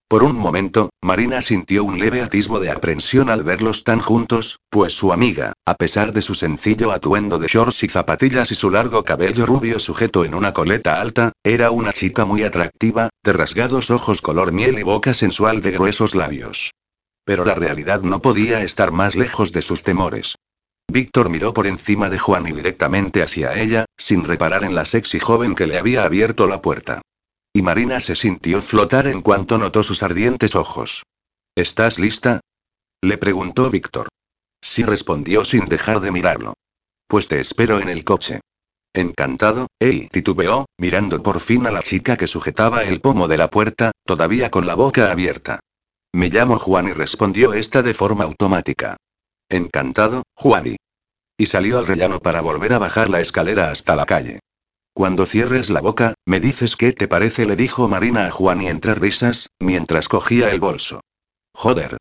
Por 0.09 0.23
un 0.23 0.37
momento, 0.37 0.91
Marina 1.03 1.41
sintió 1.41 1.83
un 1.83 1.99
leve 1.99 2.21
atisbo 2.21 2.61
de 2.61 2.71
aprensión 2.71 3.31
al 3.31 3.43
verlos 3.43 3.85
tan 3.85 4.01
juntos, 4.01 4.61
pues 4.69 4.93
su 4.93 5.13
amiga, 5.13 5.55
a 5.67 5.75
pesar 5.75 6.13
de 6.13 6.21
su 6.21 6.35
sencillo 6.35 6.93
atuendo 6.93 7.39
de 7.39 7.49
shorts 7.49 7.83
y 7.85 7.89
zapatillas 7.89 8.53
y 8.53 8.55
su 8.55 8.71
largo 8.71 9.03
cabello 9.03 9.47
rubio 9.47 9.79
sujeto 9.79 10.25
en 10.25 10.35
una 10.35 10.53
coleta 10.53 11.01
alta, 11.01 11.33
era 11.43 11.71
una 11.71 11.93
chica 11.93 12.27
muy 12.27 12.43
atractiva, 12.43 13.09
de 13.25 13.33
rasgados 13.33 13.91
ojos 13.91 14.21
color 14.21 14.53
miel 14.53 14.79
y 14.79 14.83
boca 14.83 15.15
sensual 15.15 15.63
de 15.63 15.73
gruesos 15.73 16.15
labios. 16.15 16.73
Pero 17.25 17.47
la 17.47 17.55
realidad 17.55 18.03
no 18.03 18.21
podía 18.21 18.63
estar 18.63 18.93
más 18.93 19.17
lejos 19.17 19.53
de 19.53 19.63
sus 19.63 19.83
temores. 19.83 20.37
Víctor 20.91 21.29
miró 21.29 21.53
por 21.53 21.67
encima 21.67 22.09
de 22.09 22.19
Juan 22.19 22.47
y 22.47 22.53
directamente 22.53 23.23
hacia 23.23 23.59
ella, 23.61 23.87
sin 23.97 24.25
reparar 24.25 24.65
en 24.65 24.75
la 24.75 24.85
sexy 24.85 25.19
joven 25.19 25.55
que 25.55 25.67
le 25.67 25.79
había 25.79 26.05
abierto 26.05 26.47
la 26.47 26.63
puerta. 26.63 27.03
Y 27.53 27.63
Marina 27.63 28.01
se 28.01 28.17
sintió 28.17 28.61
flotar 28.61 29.07
en 29.07 29.23
cuanto 29.23 29.59
notó 29.59 29.83
sus 29.83 30.03
ardientes 30.03 30.55
ojos. 30.55 31.05
¿Estás 31.57 31.99
lista? 31.99 32.41
Le 33.03 33.19
preguntó 33.19 33.71
Víctor. 33.71 34.09
Sí 34.61 34.83
respondió 34.83 35.45
sin 35.45 35.67
dejar 35.67 36.01
de 36.01 36.11
mirarlo. 36.11 36.55
Pues 37.07 37.29
te 37.29 37.41
espero 37.41 37.79
en 37.81 37.89
el 37.89 38.05
coche. 38.05 38.41
Encantado, 38.93 39.67
ey, 39.81 40.09
titubeó, 40.09 40.67
mirando 40.79 41.23
por 41.23 41.41
fin 41.41 41.67
a 41.67 41.71
la 41.71 41.83
chica 41.83 42.17
que 42.17 42.27
sujetaba 42.27 42.85
el 42.85 43.01
pomo 43.01 43.29
de 43.29 43.37
la 43.37 43.51
puerta, 43.51 43.91
todavía 44.05 44.51
con 44.51 44.67
la 44.67 44.75
boca 44.75 45.11
abierta. 45.11 45.61
Me 46.13 46.29
llamo 46.29 46.59
Juan 46.59 46.89
y 46.89 46.93
respondió 46.93 47.55
esta 47.55 47.83
de 47.83 47.93
forma 47.93 48.25
automática. 48.25 48.97
Encantado, 49.55 50.25
Juani. 50.35 50.75
Y 51.39 51.47
salió 51.47 51.79
al 51.79 51.87
rellano 51.87 52.19
para 52.19 52.41
volver 52.41 52.73
a 52.73 52.81
bajar 52.81 53.09
la 53.09 53.21
escalera 53.21 53.71
hasta 53.71 53.95
la 53.95 54.05
calle. 54.05 54.41
Cuando 54.93 55.27
cierres 55.27 55.71
la 55.71 55.81
boca, 55.81 56.15
me 56.27 56.41
dices 56.41 56.75
qué 56.75 56.93
te 56.93 57.07
parece, 57.07 57.47
le 57.47 57.55
dijo 57.55 57.87
Marina 57.87 58.27
a 58.27 58.33
Juan 58.33 58.63
y 58.63 58.67
entre 58.67 58.97
risas, 58.97 59.51
mientras 59.61 60.09
cogía 60.09 60.51
el 60.51 60.59
bolso. 60.59 61.03
Joder. 61.55 61.99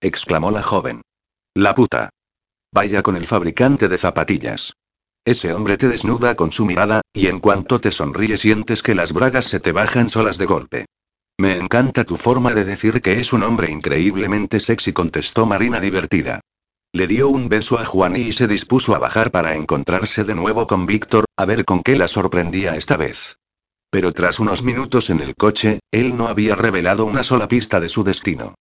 exclamó 0.00 0.50
la 0.50 0.62
joven. 0.62 1.02
La 1.54 1.74
puta. 1.74 2.08
Vaya 2.72 3.02
con 3.02 3.16
el 3.16 3.26
fabricante 3.26 3.88
de 3.88 3.98
zapatillas. 3.98 4.72
Ese 5.22 5.52
hombre 5.52 5.76
te 5.76 5.88
desnuda 5.88 6.34
con 6.34 6.50
su 6.50 6.64
mirada, 6.64 7.02
y 7.12 7.26
en 7.26 7.40
cuanto 7.40 7.78
te 7.78 7.92
sonríe 7.92 8.38
sientes 8.38 8.82
que 8.82 8.94
las 8.94 9.12
bragas 9.12 9.44
se 9.44 9.60
te 9.60 9.72
bajan 9.72 10.08
solas 10.08 10.38
de 10.38 10.46
golpe. 10.46 10.86
Me 11.36 11.58
encanta 11.58 12.04
tu 12.04 12.16
forma 12.16 12.54
de 12.54 12.64
decir 12.64 13.02
que 13.02 13.20
es 13.20 13.34
un 13.34 13.42
hombre 13.42 13.70
increíblemente 13.70 14.60
sexy, 14.60 14.94
contestó 14.94 15.44
Marina 15.44 15.78
divertida. 15.78 16.40
Le 16.92 17.06
dio 17.06 17.28
un 17.28 17.48
beso 17.48 17.78
a 17.78 17.84
Juan 17.84 18.16
y 18.16 18.32
se 18.32 18.46
dispuso 18.46 18.94
a 18.94 18.98
bajar 18.98 19.30
para 19.30 19.54
encontrarse 19.54 20.24
de 20.24 20.34
nuevo 20.34 20.66
con 20.66 20.86
Víctor, 20.86 21.26
a 21.36 21.44
ver 21.44 21.64
con 21.64 21.82
qué 21.82 21.96
la 21.96 22.08
sorprendía 22.08 22.76
esta 22.76 22.96
vez. 22.96 23.38
Pero 23.90 24.12
tras 24.12 24.40
unos 24.40 24.62
minutos 24.62 25.10
en 25.10 25.20
el 25.20 25.34
coche, 25.34 25.80
él 25.90 26.16
no 26.16 26.28
había 26.28 26.54
revelado 26.56 27.04
una 27.04 27.22
sola 27.22 27.48
pista 27.48 27.80
de 27.80 27.88
su 27.88 28.02
destino. 28.02 28.54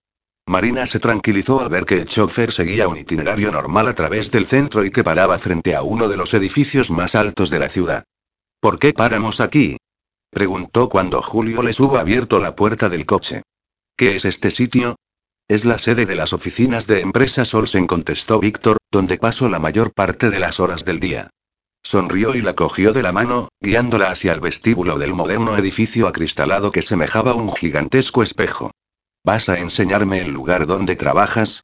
Marina 0.47 0.86
se 0.86 0.99
tranquilizó 0.99 1.61
al 1.61 1.69
ver 1.69 1.86
que 1.86 1.95
el 1.95 2.07
chofer 2.07 2.51
seguía 2.51 2.88
un 2.88 2.97
itinerario 2.97 3.51
normal 3.51 3.88
a 3.88 3.95
través 3.95 4.30
del 4.30 4.45
centro 4.45 4.86
y 4.86 4.91
que 4.91 5.03
paraba 5.03 5.39
frente 5.39 5.76
a 5.76 5.82
uno 5.82 6.07
de 6.07 6.17
los 6.17 6.34
edificios 6.34 6.91
más 6.91 7.15
altos 7.15 7.49
de 7.49 7.59
la 7.59 7.69
ciudad. 7.69 8.03
¿Por 8.59 8.78
qué 8.78 8.93
paramos 8.93 9.39
aquí? 9.39 9.78
preguntó 10.30 10.89
cuando 10.89 11.21
Julio 11.21 11.63
les 11.63 11.80
hubo 11.80 11.97
abierto 11.97 12.39
la 12.39 12.55
puerta 12.55 12.89
del 12.89 13.05
coche. 13.05 13.41
¿Qué 13.97 14.15
es 14.15 14.26
este 14.26 14.51
sitio? 14.51 14.97
Es 15.48 15.64
la 15.64 15.78
sede 15.78 16.08
de 16.08 16.16
las 16.16 16.34
oficinas 16.34 16.88
de 16.88 17.02
Empresas 17.02 17.54
Olsen, 17.54 17.86
contestó 17.86 18.39
Víctor, 18.39 18.78
donde 18.91 19.20
paso 19.20 19.48
la 19.48 19.60
mayor 19.60 19.93
parte 19.93 20.32
de 20.32 20.39
las 20.39 20.60
horas 20.60 20.86
del 20.86 21.00
día. 21.00 21.30
Sonrió 21.84 22.34
y 22.34 22.41
la 22.41 22.56
cogió 22.56 22.93
de 22.93 23.04
la 23.04 23.12
mano, 23.12 23.50
guiándola 23.62 24.10
hacia 24.10 24.34
el 24.34 24.39
vestíbulo 24.39 24.98
del 24.98 25.14
moderno 25.14 25.56
edificio 25.56 26.08
acristalado 26.08 26.72
que 26.72 26.82
semejaba 26.82 27.36
un 27.36 27.54
gigantesco 27.54 28.24
espejo. 28.24 28.72
¿Vas 29.24 29.48
a 29.48 29.60
enseñarme 29.60 30.20
el 30.22 30.32
lugar 30.32 30.66
donde 30.66 30.96
trabajas? 30.96 31.64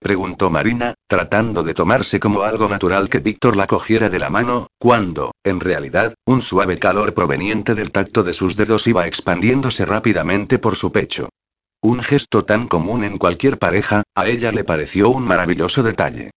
preguntó 0.00 0.50
Marina, 0.50 0.94
tratando 1.06 1.62
de 1.62 1.74
tomarse 1.74 2.18
como 2.18 2.42
algo 2.42 2.68
natural 2.68 3.08
que 3.08 3.20
Víctor 3.20 3.54
la 3.54 3.68
cogiera 3.68 4.08
de 4.08 4.18
la 4.18 4.30
mano, 4.30 4.66
cuando, 4.76 5.30
en 5.44 5.60
realidad, 5.60 6.14
un 6.24 6.42
suave 6.42 6.80
calor 6.80 7.14
proveniente 7.14 7.76
del 7.76 7.92
tacto 7.92 8.24
de 8.24 8.34
sus 8.34 8.56
dedos 8.56 8.88
iba 8.88 9.06
expandiéndose 9.06 9.84
rápidamente 9.84 10.58
por 10.58 10.74
su 10.74 10.90
pecho. 10.90 11.28
Un 11.82 12.02
gesto 12.02 12.44
tan 12.44 12.68
común 12.68 13.04
en 13.04 13.16
cualquier 13.16 13.58
pareja, 13.58 14.02
a 14.14 14.28
ella 14.28 14.52
le 14.52 14.64
pareció 14.64 15.08
un 15.08 15.24
maravilloso 15.24 15.82
detalle. 15.82 16.30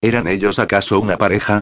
¿Eran 0.00 0.26
ellos 0.26 0.58
acaso 0.58 0.98
una 0.98 1.16
pareja? 1.18 1.60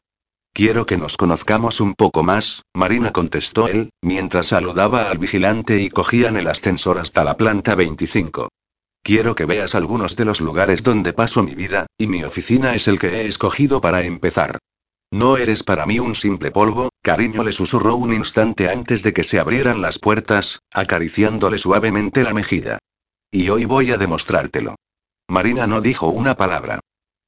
Quiero 0.55 0.87
que 0.87 0.97
nos 0.97 1.19
conozcamos 1.19 1.83
un 1.83 1.95
poco 1.95 2.23
más, 2.23 2.63
Marina 2.75 3.13
contestó 3.13 3.69
él, 3.69 3.91
mientras 4.01 4.47
saludaba 4.47 5.11
al 5.11 5.19
vigilante 5.19 5.83
y 5.83 5.91
cogían 5.91 6.39
el 6.39 6.47
ascensor 6.47 6.99
hasta 6.99 7.25
la 7.25 7.37
planta 7.37 7.75
25. 7.75 8.49
Quiero 9.03 9.35
que 9.35 9.45
veas 9.45 9.75
algunos 9.75 10.17
de 10.17 10.25
los 10.25 10.41
lugares 10.41 10.83
donde 10.83 11.13
paso 11.13 11.43
mi 11.43 11.55
vida, 11.55 11.85
y 11.99 12.07
mi 12.07 12.25
oficina 12.25 12.75
es 12.75 12.89
el 12.89 12.99
que 12.99 13.09
he 13.09 13.27
escogido 13.27 13.83
para 13.83 14.03
empezar. 14.03 14.59
No 15.13 15.37
eres 15.37 15.63
para 15.63 15.85
mí 15.85 15.99
un 15.99 16.15
simple 16.15 16.51
polvo, 16.51 16.89
cariño 17.03 17.45
le 17.45 17.53
susurró 17.53 17.97
un 17.97 18.15
instante 18.15 18.71
antes 18.71 19.03
de 19.03 19.13
que 19.13 19.25
se 19.25 19.39
abrieran 19.39 19.83
las 19.83 19.99
puertas, 19.99 20.61
acariciándole 20.73 21.59
suavemente 21.59 22.25
la 22.25 22.33
mejilla. 22.33 22.79
Y 23.31 23.49
hoy 23.49 23.65
voy 23.65 23.91
a 23.93 23.97
demostrártelo. 23.97 24.77
Marina 25.29 25.67
no 25.67 25.81
dijo 25.81 26.09
una 26.09 26.37
palabra. 26.37 26.81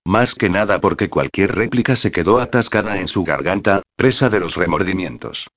Más 0.04 0.34
que 0.34 0.48
nada 0.48 0.80
porque 0.80 1.10
cualquier 1.10 1.54
réplica 1.54 1.96
se 1.96 2.12
quedó 2.12 2.40
atascada 2.40 3.00
en 3.00 3.08
su 3.08 3.24
garganta, 3.24 3.82
presa 3.96 4.30
de 4.30 4.40
los 4.40 4.56
remordimientos. 4.56 5.48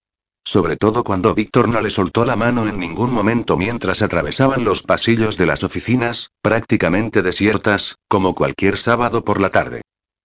Sobre 0.44 0.76
todo 0.76 1.04
cuando 1.04 1.36
Víctor 1.36 1.70
no 1.70 1.82
le 1.82 1.92
soltó 1.92 2.26
la 2.26 2.36
mano 2.36 2.68
en 2.68 2.80
ningún 2.80 3.14
momento 3.14 3.58
mientras 3.58 4.02
atravesaban 4.02 4.64
los 4.64 4.82
pasillos 4.82 5.38
de 5.38 5.46
las 5.46 5.64
oficinas, 5.64 6.32
prácticamente 6.42 7.22
desiertas, 7.22 7.96
como 8.08 8.34
cualquier 8.34 8.78
sábado 8.78 9.24
por 9.24 9.40
la 9.40 9.52
tarde. 9.52 9.82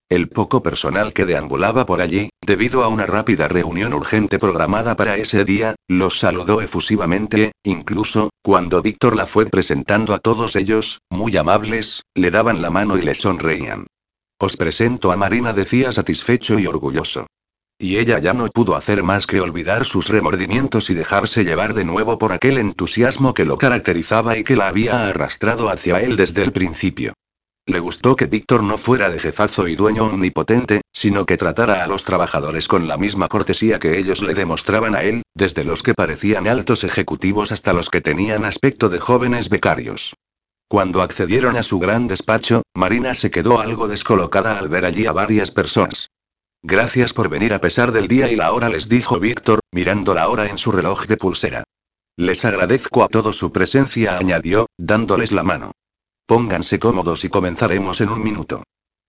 El 0.09 0.29
poco 0.29 0.63
personal 0.63 1.13
que 1.13 1.25
deambulaba 1.25 1.85
por 1.85 2.01
allí, 2.01 2.29
debido 2.41 2.85
a 2.85 2.89
una 2.89 3.07
rápida 3.07 3.49
reunión 3.49 3.93
urgente 3.93 4.39
programada 4.39 4.95
para 4.95 5.17
ese 5.17 5.45
día, 5.45 5.75
los 5.89 6.21
saludó 6.21 6.61
efusivamente, 6.61 7.51
incluso, 7.65 8.31
cuando 8.41 8.83
Víctor 8.83 9.17
la 9.17 9.27
fue 9.27 9.47
presentando 9.47 10.15
a 10.15 10.21
todos 10.21 10.55
ellos, 10.55 11.01
muy 11.11 11.37
amables, 11.37 12.05
le 12.15 12.31
daban 12.31 12.63
la 12.63 12.71
mano 12.71 12.97
y 12.97 13.03
le 13.03 13.17
sonreían. 13.17 13.89
Os 14.39 14.57
presento 14.57 15.11
a 15.11 15.17
Marina, 15.17 15.53
decía 15.53 15.91
satisfecho 15.91 16.57
y 16.57 16.67
orgulloso. 16.69 17.27
Y 17.77 17.97
ella 17.97 18.21
ya 18.21 18.33
no 18.33 18.47
pudo 18.47 18.77
hacer 18.77 19.03
más 19.03 19.27
que 19.27 19.41
olvidar 19.41 19.85
sus 19.85 20.09
remordimientos 20.09 20.89
y 20.89 20.95
dejarse 20.95 21.43
llevar 21.43 21.75
de 21.75 21.85
nuevo 21.85 22.17
por 22.17 22.33
aquel 22.33 22.59
entusiasmo 22.59 23.35
que 23.35 23.45
lo 23.45 23.59
caracterizaba 23.59 24.39
y 24.39 24.45
que 24.45 24.55
la 24.55 24.69
había 24.69 25.09
arrastrado 25.09 25.69
hacia 25.69 26.01
él 26.01 26.17
desde 26.17 26.45
el 26.45 26.53
principio. 26.53 27.13
Le 27.69 27.81
gustó 27.81 28.15
que 28.15 28.27
Víctor 28.27 28.63
no 28.63 28.79
fuera 28.79 29.11
de 29.11 29.19
jefazo 29.19 29.67
y 29.67 29.75
dueño 29.75 30.05
omnipotente, 30.05 30.83
sino 30.93 31.27
que 31.27 31.37
tratara 31.37 31.83
a 31.83 31.89
los 31.89 32.05
trabajadores 32.05 32.69
con 32.69 32.87
la 32.87 32.97
misma 32.97 33.27
cortesía 33.27 33.81
que 33.81 33.99
ellos 33.99 34.23
le 34.23 34.35
demostraban 34.35 34.95
a 34.95 35.03
él, 35.03 35.23
desde 35.35 35.65
los 35.65 35.83
que 35.83 35.93
parecían 35.93 36.47
altos 36.47 36.85
ejecutivos 36.85 37.51
hasta 37.51 37.73
los 37.73 37.91
que 37.91 38.01
tenían 38.01 38.45
aspecto 38.45 38.89
de 38.89 39.01
jóvenes 39.01 39.49
becarios. 39.49 40.15
Cuando 40.69 41.03
accedieron 41.03 41.57
a 41.57 41.65
su 41.65 41.81
gran 41.81 42.07
despacho, 42.07 42.63
Marina 42.73 43.15
se 43.15 43.33
quedó 43.33 43.61
algo 43.61 43.89
descolocada 43.89 44.61
al 44.61 44.69
ver 44.69 44.85
allí 44.85 45.07
a 45.07 45.13
varias 45.13 45.51
personas. 45.51 46.11
Gracias 46.63 47.13
por 47.13 47.29
venir 47.29 47.53
a 47.53 47.61
pesar 47.61 47.91
del 47.91 48.07
día 48.07 48.31
y 48.31 48.37
la 48.37 48.53
hora, 48.53 48.69
les 48.69 48.89
dijo 48.89 49.19
Víctor, 49.19 49.59
mirando 49.73 50.15
la 50.15 50.29
hora 50.29 50.47
en 50.47 50.59
su 50.59 50.71
reloj 50.71 51.07
de 51.07 51.17
pulsera. 51.17 51.65
Les 52.17 52.45
agradezco 52.45 53.03
a 53.03 53.09
todos 53.09 53.37
su 53.37 53.51
presencia, 53.51 54.19
añadió, 54.19 54.67
dándoles 54.79 55.33
la 55.33 55.43
mano. 55.43 55.73
Pónganse 56.27 56.81
cómodos 56.81 57.25
y 57.25 57.29
comenzaremos 57.29 58.01
en 58.01 58.11
un 58.11 58.23
minuto. 58.23 58.65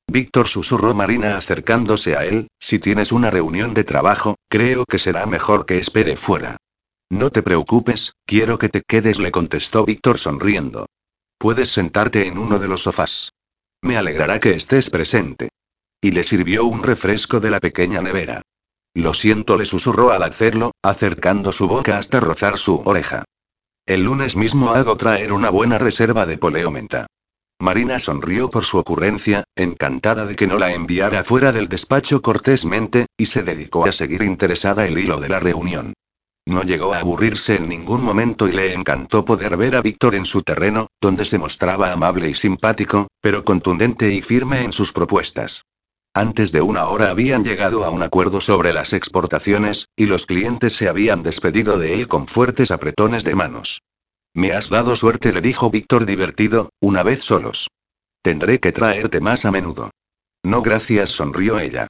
Víctor 0.09 0.47
susurró 0.47 0.93
Marina 0.93 1.35
acercándose 1.35 2.15
a 2.15 2.25
él, 2.25 2.47
si 2.59 2.79
tienes 2.79 3.11
una 3.11 3.29
reunión 3.29 3.73
de 3.73 3.83
trabajo, 3.83 4.35
creo 4.47 4.85
que 4.85 4.99
será 4.99 5.25
mejor 5.25 5.65
que 5.65 5.79
espere 5.79 6.15
fuera. 6.15 6.57
No 7.09 7.29
te 7.29 7.41
preocupes, 7.41 8.13
quiero 8.25 8.57
que 8.57 8.69
te 8.69 8.81
quedes, 8.81 9.19
le 9.19 9.31
contestó 9.31 9.83
Víctor 9.83 10.19
sonriendo. 10.19 10.85
Puedes 11.37 11.69
sentarte 11.69 12.27
en 12.27 12.37
uno 12.37 12.59
de 12.59 12.67
los 12.67 12.83
sofás. 12.83 13.31
Me 13.81 13.97
alegrará 13.97 14.39
que 14.39 14.51
estés 14.51 14.89
presente. 14.89 15.49
Y 16.01 16.11
le 16.11 16.23
sirvió 16.23 16.65
un 16.65 16.83
refresco 16.83 17.39
de 17.39 17.49
la 17.49 17.59
pequeña 17.59 18.01
nevera. 18.01 18.43
Lo 18.93 19.13
siento, 19.13 19.57
le 19.57 19.65
susurró 19.65 20.11
al 20.11 20.23
hacerlo, 20.23 20.71
acercando 20.83 21.51
su 21.51 21.67
boca 21.67 21.97
hasta 21.97 22.19
rozar 22.19 22.57
su 22.57 22.81
oreja. 22.85 23.25
El 23.87 24.03
lunes 24.03 24.35
mismo 24.35 24.71
hago 24.71 24.97
traer 24.97 25.31
una 25.31 25.49
buena 25.49 25.77
reserva 25.77 26.25
de 26.25 26.37
poleo 26.37 26.71
menta. 26.71 27.07
Marina 27.57 27.99
sonrió 27.99 28.49
por 28.49 28.65
su 28.65 28.77
ocurrencia, 28.79 29.45
encantada 29.55 30.25
de 30.25 30.35
que 30.35 30.45
no 30.45 30.57
la 30.57 30.73
enviara 30.73 31.23
fuera 31.23 31.53
del 31.53 31.69
despacho 31.69 32.21
cortésmente, 32.21 33.05
y 33.17 33.27
se 33.27 33.43
dedicó 33.43 33.85
a 33.85 33.93
seguir 33.93 34.23
interesada 34.23 34.85
el 34.85 34.99
hilo 34.99 35.21
de 35.21 35.29
la 35.29 35.39
reunión. 35.39 35.93
No 36.45 36.63
llegó 36.63 36.93
a 36.93 36.99
aburrirse 36.99 37.55
en 37.55 37.69
ningún 37.69 38.03
momento 38.03 38.49
y 38.49 38.51
le 38.51 38.73
encantó 38.73 39.23
poder 39.23 39.55
ver 39.55 39.77
a 39.77 39.81
Víctor 39.81 40.15
en 40.15 40.25
su 40.25 40.41
terreno, 40.41 40.87
donde 40.99 41.23
se 41.23 41.37
mostraba 41.37 41.93
amable 41.93 42.29
y 42.29 42.33
simpático, 42.33 43.07
pero 43.21 43.45
contundente 43.45 44.11
y 44.11 44.21
firme 44.21 44.63
en 44.63 44.73
sus 44.73 44.91
propuestas. 44.91 45.63
Antes 46.17 46.51
de 46.51 46.63
una 46.63 46.87
hora 46.87 47.11
habían 47.11 47.43
llegado 47.43 47.85
a 47.85 47.91
un 47.91 48.01
acuerdo 48.01 48.41
sobre 48.41 48.73
las 48.73 48.91
exportaciones, 48.91 49.89
y 49.95 50.07
los 50.07 50.25
clientes 50.25 50.75
se 50.75 50.89
habían 50.89 51.21
despedido 51.21 51.77
de 51.77 51.93
él 51.93 52.07
con 52.07 52.27
fuertes 52.27 52.71
apretones 52.71 53.23
de 53.23 53.35
manos. 53.35 53.83
Me 54.33 54.51
has 54.51 54.71
dado 54.71 54.95
suerte, 54.95 55.31
le 55.31 55.41
dijo 55.41 55.69
Víctor 55.69 56.07
divertido, 56.07 56.71
una 56.79 57.03
vez 57.03 57.21
solos. 57.21 57.67
Tendré 58.23 58.59
que 58.59 58.71
traerte 58.71 59.19
más 59.19 59.45
a 59.45 59.51
menudo. 59.51 59.91
No, 60.43 60.63
gracias, 60.63 61.11
sonrió 61.11 61.59
ella. 61.59 61.85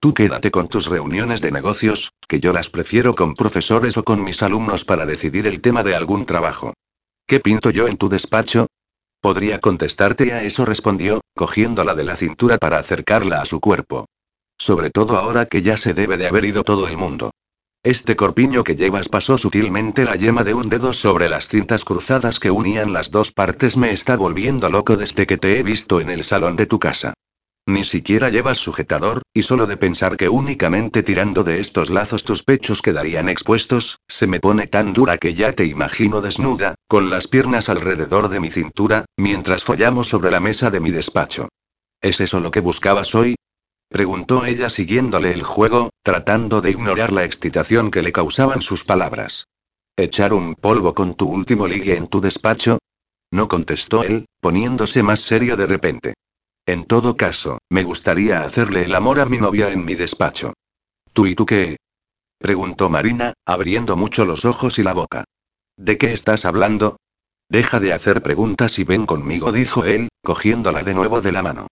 Tú 0.00 0.14
quédate 0.14 0.50
con 0.50 0.68
tus 0.68 0.86
reuniones 0.86 1.42
de 1.42 1.52
negocios, 1.52 2.12
que 2.26 2.40
yo 2.40 2.54
las 2.54 2.70
prefiero 2.70 3.14
con 3.14 3.34
profesores 3.34 3.98
o 3.98 4.04
con 4.04 4.24
mis 4.24 4.42
alumnos 4.42 4.86
para 4.86 5.04
decidir 5.04 5.46
el 5.46 5.60
tema 5.60 5.82
de 5.82 5.94
algún 5.94 6.24
trabajo. 6.24 6.72
¿Qué 7.26 7.40
pinto 7.40 7.68
yo 7.68 7.88
en 7.88 7.98
tu 7.98 8.08
despacho? 8.08 8.68
Podría 9.20 9.60
contestarte 9.60 10.32
a 10.32 10.42
eso, 10.44 10.64
respondió, 10.64 11.20
cogiéndola 11.36 11.94
de 11.94 12.02
la 12.02 12.16
cintura 12.16 12.58
para 12.58 12.78
acercarla 12.78 13.40
a 13.40 13.44
su 13.44 13.60
cuerpo. 13.60 14.06
Sobre 14.58 14.90
todo 14.90 15.18
ahora 15.18 15.46
que 15.46 15.62
ya 15.62 15.76
se 15.76 15.94
debe 15.94 16.16
de 16.16 16.26
haber 16.26 16.46
ido 16.46 16.64
todo 16.64 16.88
el 16.88 16.96
mundo. 16.96 17.30
Este 17.84 18.16
corpiño 18.16 18.64
que 18.64 18.74
llevas 18.74 19.08
pasó 19.08 19.38
sutilmente 19.38 20.04
la 20.04 20.16
yema 20.16 20.42
de 20.42 20.54
un 20.54 20.68
dedo 20.68 20.92
sobre 20.92 21.28
las 21.28 21.48
cintas 21.48 21.84
cruzadas 21.84 22.40
que 22.40 22.50
unían 22.50 22.92
las 22.92 23.12
dos 23.12 23.30
partes. 23.30 23.76
Me 23.76 23.92
está 23.92 24.16
volviendo 24.16 24.68
loco 24.70 24.96
desde 24.96 25.26
que 25.26 25.36
te 25.36 25.60
he 25.60 25.62
visto 25.62 26.00
en 26.00 26.10
el 26.10 26.24
salón 26.24 26.56
de 26.56 26.66
tu 26.66 26.80
casa. 26.80 27.14
Ni 27.68 27.82
siquiera 27.82 28.30
llevas 28.30 28.58
sujetador, 28.58 29.22
y 29.34 29.42
solo 29.42 29.66
de 29.66 29.76
pensar 29.76 30.16
que 30.16 30.28
únicamente 30.28 31.02
tirando 31.02 31.42
de 31.42 31.58
estos 31.58 31.90
lazos 31.90 32.22
tus 32.22 32.44
pechos 32.44 32.80
quedarían 32.80 33.28
expuestos, 33.28 33.98
se 34.06 34.28
me 34.28 34.38
pone 34.38 34.68
tan 34.68 34.92
dura 34.92 35.18
que 35.18 35.34
ya 35.34 35.52
te 35.52 35.66
imagino 35.66 36.20
desnuda, 36.20 36.76
con 36.86 37.10
las 37.10 37.26
piernas 37.26 37.68
alrededor 37.68 38.28
de 38.28 38.38
mi 38.38 38.50
cintura, 38.50 39.04
mientras 39.16 39.64
follamos 39.64 40.08
sobre 40.08 40.30
la 40.30 40.38
mesa 40.38 40.70
de 40.70 40.78
mi 40.78 40.92
despacho. 40.92 41.48
¿Es 42.00 42.20
eso 42.20 42.38
lo 42.38 42.52
que 42.52 42.60
buscabas 42.60 43.16
hoy? 43.16 43.34
Preguntó 43.88 44.44
ella 44.44 44.70
siguiéndole 44.70 45.32
el 45.32 45.42
juego, 45.42 45.90
tratando 46.04 46.60
de 46.60 46.70
ignorar 46.70 47.12
la 47.12 47.24
excitación 47.24 47.90
que 47.90 48.02
le 48.02 48.12
causaban 48.12 48.62
sus 48.62 48.84
palabras. 48.84 49.48
¿Echar 49.96 50.32
un 50.34 50.54
polvo 50.54 50.94
con 50.94 51.14
tu 51.14 51.28
último 51.28 51.66
ligue 51.66 51.96
en 51.96 52.06
tu 52.06 52.20
despacho? 52.20 52.78
No 53.32 53.48
contestó 53.48 54.04
él, 54.04 54.26
poniéndose 54.40 55.02
más 55.02 55.20
serio 55.20 55.56
de 55.56 55.66
repente. 55.66 56.14
En 56.66 56.84
todo 56.84 57.16
caso, 57.16 57.58
me 57.70 57.84
gustaría 57.84 58.42
hacerle 58.42 58.82
el 58.82 58.94
amor 58.96 59.20
a 59.20 59.26
mi 59.26 59.38
novia 59.38 59.70
en 59.70 59.84
mi 59.84 59.94
despacho. 59.94 60.54
¿Tú 61.12 61.26
y 61.26 61.36
tú 61.36 61.46
qué? 61.46 61.76
preguntó 62.38 62.90
Marina, 62.90 63.34
abriendo 63.46 63.96
mucho 63.96 64.24
los 64.24 64.44
ojos 64.44 64.80
y 64.80 64.82
la 64.82 64.92
boca. 64.92 65.24
¿De 65.76 65.96
qué 65.96 66.12
estás 66.12 66.44
hablando? 66.44 66.96
Deja 67.48 67.78
de 67.78 67.92
hacer 67.92 68.20
preguntas 68.20 68.80
y 68.80 68.84
ven 68.84 69.06
conmigo, 69.06 69.52
dijo 69.52 69.84
él, 69.84 70.08
cogiéndola 70.24 70.82
de 70.82 70.94
nuevo 70.94 71.20
de 71.20 71.30
la 71.30 71.44
mano. 71.44 71.68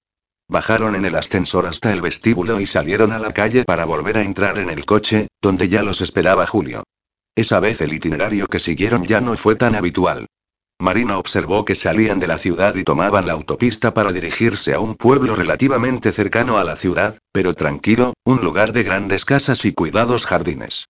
Bajaron 0.49 0.95
en 0.95 1.05
el 1.05 1.17
ascensor 1.17 1.67
hasta 1.67 1.93
el 1.93 2.01
vestíbulo 2.01 2.61
y 2.61 2.67
salieron 2.67 3.13
a 3.13 3.19
la 3.19 3.33
calle 3.33 3.65
para 3.65 3.87
volver 3.87 4.19
a 4.19 4.23
entrar 4.23 4.59
en 4.59 4.71
el 4.71 4.87
coche, 4.87 5.27
donde 5.43 5.69
ya 5.69 5.83
los 5.83 6.03
esperaba 6.03 6.47
Julio. 6.47 6.85
Esa 7.35 7.59
vez 7.59 7.81
el 7.81 7.93
itinerario 7.93 8.47
que 8.47 8.61
siguieron 8.61 9.03
ya 9.03 9.21
no 9.21 9.37
fue 9.37 9.57
tan 9.57 9.75
habitual. 9.75 10.29
Marina 10.85 11.17
observó 11.17 11.65
que 11.65 11.75
salían 11.75 12.21
de 12.21 12.27
la 12.27 12.37
ciudad 12.37 12.75
y 12.75 12.85
tomaban 12.85 13.27
la 13.27 13.33
autopista 13.33 13.95
para 13.95 14.13
dirigirse 14.13 14.75
a 14.75 14.81
un 14.81 14.97
pueblo 14.97 15.35
relativamente 15.35 16.13
cercano 16.13 16.59
a 16.59 16.65
la 16.65 16.77
ciudad, 16.77 17.17
pero 17.33 17.55
tranquilo, 17.55 18.13
un 18.23 18.45
lugar 18.45 18.75
de 18.75 18.83
grandes 18.83 19.25
casas 19.25 19.65
y 19.65 19.73
cuidados 19.73 20.27
jardines. 20.27 20.85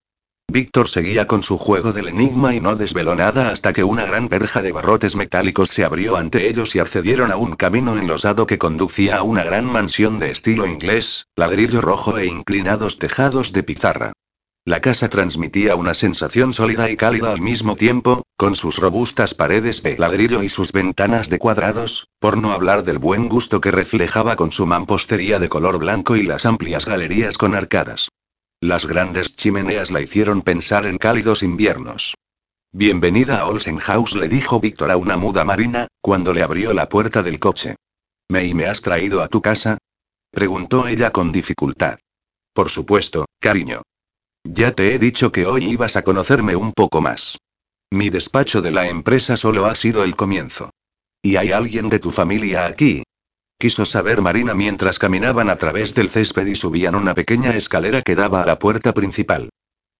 Víctor 0.50 0.88
seguía 0.88 1.28
con 1.28 1.44
su 1.44 1.58
juego 1.58 1.92
del 1.92 2.08
enigma 2.08 2.56
y 2.56 2.60
no 2.60 2.74
desveló 2.74 3.14
nada 3.14 3.50
hasta 3.50 3.72
que 3.72 3.84
una 3.84 4.04
gran 4.04 4.28
verja 4.28 4.62
de 4.62 4.72
barrotes 4.72 5.14
metálicos 5.14 5.68
se 5.68 5.84
abrió 5.84 6.16
ante 6.16 6.48
ellos 6.48 6.74
y 6.74 6.80
accedieron 6.80 7.30
a 7.30 7.36
un 7.36 7.54
camino 7.54 7.96
enlosado 7.96 8.48
que 8.48 8.58
conducía 8.58 9.18
a 9.18 9.22
una 9.22 9.44
gran 9.44 9.64
mansión 9.64 10.18
de 10.18 10.32
estilo 10.32 10.66
inglés, 10.66 11.28
ladrillo 11.36 11.80
rojo 11.80 12.18
e 12.18 12.26
inclinados 12.26 12.98
tejados 12.98 13.52
de 13.52 13.62
pizarra. 13.62 14.12
La 14.66 14.80
casa 14.80 15.10
transmitía 15.10 15.76
una 15.76 15.92
sensación 15.92 16.54
sólida 16.54 16.88
y 16.88 16.96
cálida 16.96 17.32
al 17.32 17.42
mismo 17.42 17.76
tiempo, 17.76 18.22
con 18.38 18.54
sus 18.54 18.78
robustas 18.78 19.34
paredes 19.34 19.82
de 19.82 19.98
ladrillo 19.98 20.42
y 20.42 20.48
sus 20.48 20.72
ventanas 20.72 21.28
de 21.28 21.38
cuadrados, 21.38 22.08
por 22.18 22.38
no 22.38 22.52
hablar 22.52 22.82
del 22.82 22.98
buen 22.98 23.28
gusto 23.28 23.60
que 23.60 23.70
reflejaba 23.70 24.36
con 24.36 24.52
su 24.52 24.66
mampostería 24.66 25.38
de 25.38 25.50
color 25.50 25.78
blanco 25.78 26.16
y 26.16 26.22
las 26.22 26.46
amplias 26.46 26.86
galerías 26.86 27.36
con 27.36 27.54
arcadas. 27.54 28.08
Las 28.58 28.86
grandes 28.86 29.36
chimeneas 29.36 29.90
la 29.90 30.00
hicieron 30.00 30.40
pensar 30.40 30.86
en 30.86 30.96
cálidos 30.96 31.42
inviernos. 31.42 32.14
Bienvenida 32.72 33.40
a 33.40 33.46
Olsen 33.48 33.76
House, 33.76 34.16
le 34.16 34.28
dijo 34.28 34.60
Víctor 34.60 34.90
a 34.90 34.96
una 34.96 35.18
muda 35.18 35.44
marina, 35.44 35.88
cuando 36.00 36.32
le 36.32 36.42
abrió 36.42 36.72
la 36.72 36.88
puerta 36.88 37.22
del 37.22 37.38
coche. 37.38 37.76
¿Me 38.30 38.46
y 38.46 38.54
me 38.54 38.64
has 38.64 38.80
traído 38.80 39.20
a 39.20 39.28
tu 39.28 39.42
casa? 39.42 39.76
preguntó 40.30 40.88
ella 40.88 41.10
con 41.10 41.32
dificultad. 41.32 41.98
Por 42.54 42.70
supuesto, 42.70 43.26
cariño. 43.38 43.82
Ya 44.44 44.72
te 44.72 44.94
he 44.94 44.98
dicho 44.98 45.32
que 45.32 45.46
hoy 45.46 45.64
ibas 45.64 45.96
a 45.96 46.02
conocerme 46.02 46.54
un 46.54 46.72
poco 46.72 47.00
más. 47.00 47.38
Mi 47.90 48.10
despacho 48.10 48.60
de 48.60 48.70
la 48.70 48.88
empresa 48.88 49.36
solo 49.36 49.66
ha 49.66 49.74
sido 49.74 50.04
el 50.04 50.16
comienzo. 50.16 50.70
¿Y 51.22 51.36
hay 51.36 51.52
alguien 51.52 51.88
de 51.88 51.98
tu 51.98 52.10
familia 52.10 52.66
aquí? 52.66 53.02
Quiso 53.58 53.86
saber 53.86 54.20
Marina 54.20 54.52
mientras 54.52 54.98
caminaban 54.98 55.48
a 55.48 55.56
través 55.56 55.94
del 55.94 56.10
césped 56.10 56.46
y 56.46 56.56
subían 56.56 56.94
una 56.94 57.14
pequeña 57.14 57.56
escalera 57.56 58.02
que 58.02 58.14
daba 58.14 58.42
a 58.42 58.46
la 58.46 58.58
puerta 58.58 58.92
principal. 58.92 59.48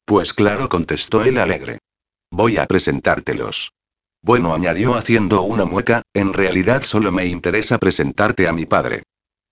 Pues 0.05 0.35
claro, 0.35 0.69
contestó 0.69 1.25
él 1.25 1.39
alegre. 1.39 1.79
Voy 2.31 2.59
a 2.59 2.67
presentártelos. 2.67 3.73
Bueno, 4.21 4.55
añadió 4.55 4.97
haciendo 4.97 5.43
una 5.43 5.65
mueca, 5.65 6.03
en 6.13 6.33
realidad 6.33 6.83
solo 6.83 7.13
me 7.13 7.27
interesa 7.27 7.79
presentarte 7.79 8.49
a 8.49 8.53
mi 8.53 8.67
padre. 8.67 9.05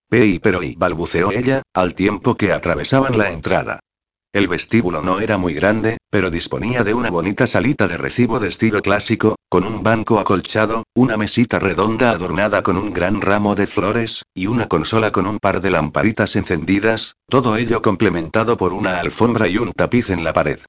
Pei 0.09 0.39
pero 0.41 0.63
y 0.63 0.75
balbuceó 0.75 1.31
ella, 1.31 1.63
al 1.73 1.95
tiempo 1.95 2.37
que 2.37 2.53
atravesaban 2.53 3.17
la 3.17 3.31
entrada. 3.31 3.81
El 4.33 4.49
vestíbulo 4.49 5.03
no 5.03 5.21
era 5.21 5.37
muy 5.37 5.53
grande, 5.53 5.99
pero 6.09 6.31
disponía 6.31 6.85
de 6.85 6.95
una 6.95 7.11
bonita 7.11 7.47
salita 7.47 7.87
de 7.87 7.99
recibo 7.99 8.41
de 8.41 8.49
estilo 8.49 8.81
clásico, 8.81 9.37
con 9.51 9.65
un 9.65 9.83
banco 9.83 10.19
acolchado, 10.19 10.85
una 10.95 11.19
mesita 11.19 11.59
redonda 11.59 12.11
adornada 12.11 12.63
con 12.63 12.79
un 12.79 12.95
gran 12.95 13.21
ramo 13.21 13.55
de 13.55 13.67
flores, 13.67 14.23
y 14.35 14.47
una 14.47 14.69
consola 14.69 15.13
con 15.13 15.27
un 15.27 15.39
par 15.39 15.61
de 15.61 15.71
lamparitas 15.71 16.35
encendidas, 16.35 17.17
todo 17.29 17.59
ello 17.59 17.83
complementado 17.83 18.57
por 18.57 18.73
una 18.73 19.01
alfombra 19.01 19.49
y 19.49 19.59
un 19.59 19.71
tapiz 19.73 20.09
en 20.09 20.25
la 20.25 20.33
pared. 20.33 20.61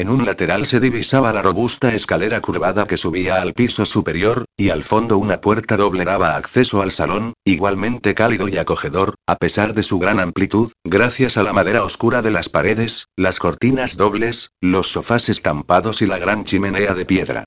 En 0.00 0.08
un 0.08 0.24
lateral 0.24 0.64
se 0.64 0.80
divisaba 0.80 1.30
la 1.30 1.42
robusta 1.42 1.92
escalera 1.94 2.40
curvada 2.40 2.86
que 2.86 2.96
subía 2.96 3.42
al 3.42 3.52
piso 3.52 3.84
superior, 3.84 4.46
y 4.56 4.70
al 4.70 4.82
fondo 4.82 5.18
una 5.18 5.42
puerta 5.42 5.76
doble 5.76 6.06
daba 6.06 6.36
acceso 6.36 6.80
al 6.80 6.90
salón, 6.90 7.34
igualmente 7.44 8.14
cálido 8.14 8.48
y 8.48 8.56
acogedor, 8.56 9.16
a 9.26 9.36
pesar 9.36 9.74
de 9.74 9.82
su 9.82 9.98
gran 9.98 10.18
amplitud, 10.18 10.72
gracias 10.84 11.36
a 11.36 11.42
la 11.42 11.52
madera 11.52 11.84
oscura 11.84 12.22
de 12.22 12.30
las 12.30 12.48
paredes, 12.48 13.08
las 13.14 13.38
cortinas 13.38 13.98
dobles, 13.98 14.52
los 14.62 14.90
sofás 14.90 15.28
estampados 15.28 16.00
y 16.00 16.06
la 16.06 16.16
gran 16.16 16.44
chimenea 16.44 16.94
de 16.94 17.04
piedra. 17.04 17.44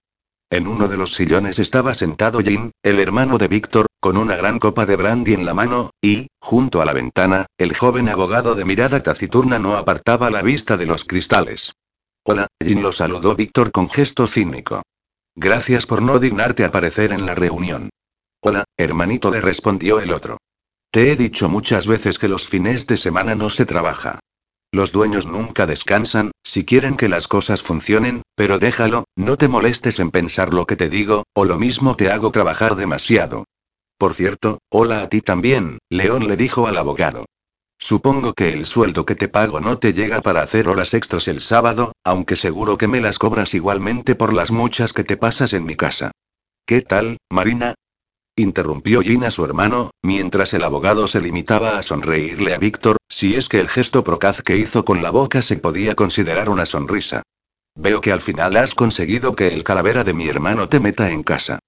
En 0.52 0.68
uno 0.68 0.88
de 0.88 0.98
los 0.98 1.16
sillones 1.16 1.58
estaba 1.58 1.96
sentado 1.96 2.40
Jim, 2.42 2.70
el 2.84 3.00
hermano 3.00 3.40
de 3.40 3.48
Víctor, 3.48 3.88
con 4.00 4.16
una 4.16 4.36
gran 4.36 4.60
copa 4.60 4.86
de 4.86 4.96
brandy 4.96 5.34
en 5.34 5.48
la 5.48 5.56
mano, 5.56 5.90
y, 6.04 6.28
junto 6.40 6.84
a 6.84 6.86
la 6.86 6.94
ventana, 6.94 7.48
el 7.58 7.76
joven 7.76 8.10
abogado 8.10 8.54
de 8.54 8.64
mirada 8.64 9.02
taciturna 9.02 9.58
no 9.58 9.76
apartaba 9.76 10.30
la 10.30 10.44
vista 10.44 10.78
de 10.78 10.86
los 10.86 11.04
cristales. 11.04 11.74
Hola, 12.26 12.48
Jin 12.64 12.82
lo 12.82 12.94
saludó 12.94 13.36
Víctor 13.36 13.74
con 13.74 13.90
gesto 13.90 14.28
cínico. 14.28 14.82
Gracias 15.36 15.86
por 15.86 16.02
no 16.02 16.20
dignarte 16.20 16.64
aparecer 16.64 17.12
en 17.12 17.26
la 17.26 17.36
reunión. 17.36 17.90
Hola, 18.42 18.64
hermanito, 18.78 19.30
le 19.30 19.42
respondió 19.42 20.00
el 20.00 20.14
otro. 20.14 20.38
Te 20.90 21.12
he 21.12 21.18
dicho 21.18 21.50
muchas 21.50 21.86
veces 21.86 22.20
que 22.20 22.30
los 22.30 22.48
fines 22.48 22.88
de 22.88 22.96
semana 22.96 23.36
no 23.36 23.50
se 23.50 23.66
trabaja. 23.66 24.20
Los 24.72 24.94
dueños 24.94 25.26
nunca 25.28 25.66
descansan, 25.66 26.32
si 26.44 26.64
quieren 26.64 26.96
que 26.96 27.10
las 27.10 27.28
cosas 27.28 27.62
funcionen, 27.62 28.22
pero 28.36 28.58
déjalo, 28.58 29.04
no 29.18 29.36
te 29.38 29.50
molestes 29.50 30.00
en 30.00 30.10
pensar 30.10 30.54
lo 30.54 30.66
que 30.66 30.78
te 30.78 30.88
digo, 30.88 31.24
o 31.34 31.44
lo 31.44 31.60
mismo 31.60 31.98
te 31.98 32.10
hago 32.10 32.32
trabajar 32.32 32.78
demasiado. 32.78 33.44
Por 33.98 34.14
cierto, 34.14 34.60
hola 34.72 35.02
a 35.02 35.10
ti 35.10 35.20
también, 35.20 35.80
León 35.90 36.30
le 36.30 36.38
dijo 36.38 36.68
al 36.68 36.78
abogado. 36.78 37.26
Supongo 37.80 38.34
que 38.34 38.54
el 38.54 38.66
sueldo 38.66 39.06
que 39.06 39.16
te 39.16 39.28
pago 39.28 39.60
no 39.60 39.78
te 39.78 39.94
llega 39.94 40.22
para 40.22 40.42
hacer 40.42 40.70
horas 40.70 40.94
extras 40.94 41.28
el 41.28 41.42
sábado, 41.42 41.92
aunque 42.04 42.36
seguro 42.36 42.78
que 42.78 42.88
me 42.88 43.02
las 43.02 43.20
cobras 43.20 43.54
igualmente 43.54 44.16
por 44.16 44.34
las 44.34 44.52
muchas 44.52 44.94
que 44.94 45.04
te 45.04 45.18
pasas 45.18 45.54
en 45.54 45.66
mi 45.66 45.76
casa. 45.76 46.12
¿Qué 46.66 46.82
tal, 46.82 47.18
Marina? 47.30 47.76
Interrumpió 48.36 49.02
Gina 49.02 49.30
su 49.30 49.46
hermano, 49.46 49.92
mientras 50.02 50.54
el 50.54 50.64
abogado 50.64 51.08
se 51.08 51.22
limitaba 51.22 51.78
a 51.78 51.84
sonreírle 51.84 52.56
a 52.56 52.58
Víctor, 52.58 52.98
si 53.08 53.36
es 53.36 53.48
que 53.48 53.60
el 53.60 53.70
gesto 53.70 54.04
procaz 54.04 54.42
que 54.42 54.58
hizo 54.58 54.86
con 54.86 55.04
la 55.04 55.12
boca 55.12 55.42
se 55.42 55.58
podía 55.58 55.94
considerar 55.94 56.50
una 56.50 56.66
sonrisa. 56.66 57.22
Veo 57.76 58.02
que 58.02 58.12
al 58.12 58.22
final 58.22 58.56
has 58.58 58.74
conseguido 58.74 59.36
que 59.36 59.48
el 59.48 59.64
calavera 59.64 60.04
de 60.04 60.14
mi 60.14 60.28
hermano 60.28 60.70
te 60.70 60.80
meta 60.80 61.12
en 61.12 61.22
casa. 61.22 61.60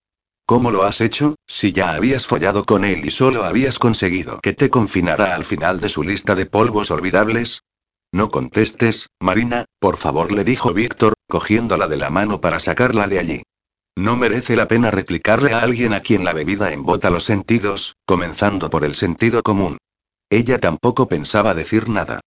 ¿Cómo 0.47 0.69
lo 0.69 0.83
has 0.83 1.01
hecho, 1.01 1.35
si 1.47 1.71
ya 1.71 1.95
habías 1.95 2.27
follado 2.27 2.65
con 2.65 2.85
él 2.85 3.03
y 3.03 3.09
solo 3.09 3.45
habías 3.45 3.79
conseguido 3.79 4.39
que 4.41 4.53
te 4.53 4.69
confinara 4.69 5.33
al 5.33 5.43
final 5.43 5.79
de 5.79 5.89
su 5.89 6.03
lista 6.03 6.35
de 6.35 6.45
polvos 6.45 6.91
olvidables? 6.91 7.63
No 8.11 8.29
contestes, 8.29 9.07
Marina, 9.19 9.65
por 9.79 9.97
favor, 9.97 10.31
le 10.31 10.43
dijo 10.43 10.71
Víctor, 10.71 11.15
cogiéndola 11.27 11.87
de 11.87 11.97
la 11.97 12.11
mano 12.11 12.41
para 12.41 12.59
sacarla 12.59 13.07
de 13.07 13.17
allí. 13.17 13.43
No 13.97 14.17
merece 14.17 14.55
la 14.55 14.67
pena 14.67 14.91
replicarle 14.91 15.53
a 15.53 15.61
alguien 15.61 15.93
a 15.93 16.01
quien 16.01 16.23
la 16.23 16.33
bebida 16.33 16.71
embota 16.71 17.09
los 17.09 17.23
sentidos, 17.23 17.95
comenzando 18.05 18.69
por 18.69 18.85
el 18.85 18.93
sentido 18.93 19.41
común. 19.41 19.79
Ella 20.29 20.59
tampoco 20.59 21.07
pensaba 21.07 21.55
decir 21.55 21.89
nada. 21.89 22.19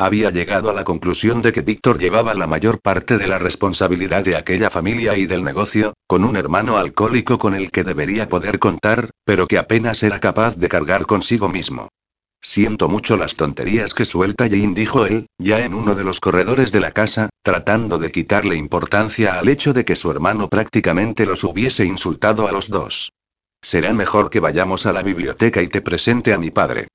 Había 0.00 0.30
llegado 0.30 0.70
a 0.70 0.72
la 0.72 0.82
conclusión 0.82 1.42
de 1.42 1.52
que 1.52 1.60
Víctor 1.60 1.98
llevaba 1.98 2.32
la 2.32 2.46
mayor 2.46 2.80
parte 2.80 3.18
de 3.18 3.26
la 3.26 3.38
responsabilidad 3.38 4.24
de 4.24 4.34
aquella 4.34 4.70
familia 4.70 5.14
y 5.18 5.26
del 5.26 5.42
negocio, 5.42 5.92
con 6.06 6.24
un 6.24 6.38
hermano 6.38 6.78
alcohólico 6.78 7.36
con 7.36 7.54
el 7.54 7.70
que 7.70 7.84
debería 7.84 8.26
poder 8.26 8.58
contar, 8.58 9.10
pero 9.26 9.46
que 9.46 9.58
apenas 9.58 10.02
era 10.02 10.18
capaz 10.18 10.56
de 10.56 10.68
cargar 10.68 11.04
consigo 11.04 11.50
mismo. 11.50 11.90
Siento 12.40 12.88
mucho 12.88 13.18
las 13.18 13.36
tonterías 13.36 13.92
que 13.92 14.06
suelta 14.06 14.48
Jane, 14.48 14.72
dijo 14.72 15.04
él, 15.04 15.26
ya 15.36 15.62
en 15.62 15.74
uno 15.74 15.94
de 15.94 16.04
los 16.04 16.18
corredores 16.18 16.72
de 16.72 16.80
la 16.80 16.92
casa, 16.92 17.28
tratando 17.42 17.98
de 17.98 18.10
quitarle 18.10 18.56
importancia 18.56 19.38
al 19.38 19.50
hecho 19.50 19.74
de 19.74 19.84
que 19.84 19.96
su 19.96 20.10
hermano 20.10 20.48
prácticamente 20.48 21.26
los 21.26 21.44
hubiese 21.44 21.84
insultado 21.84 22.48
a 22.48 22.52
los 22.52 22.70
dos. 22.70 23.12
Será 23.60 23.92
mejor 23.92 24.30
que 24.30 24.40
vayamos 24.40 24.86
a 24.86 24.94
la 24.94 25.02
biblioteca 25.02 25.60
y 25.60 25.68
te 25.68 25.82
presente 25.82 26.32
a 26.32 26.38
mi 26.38 26.50
padre. 26.50 26.88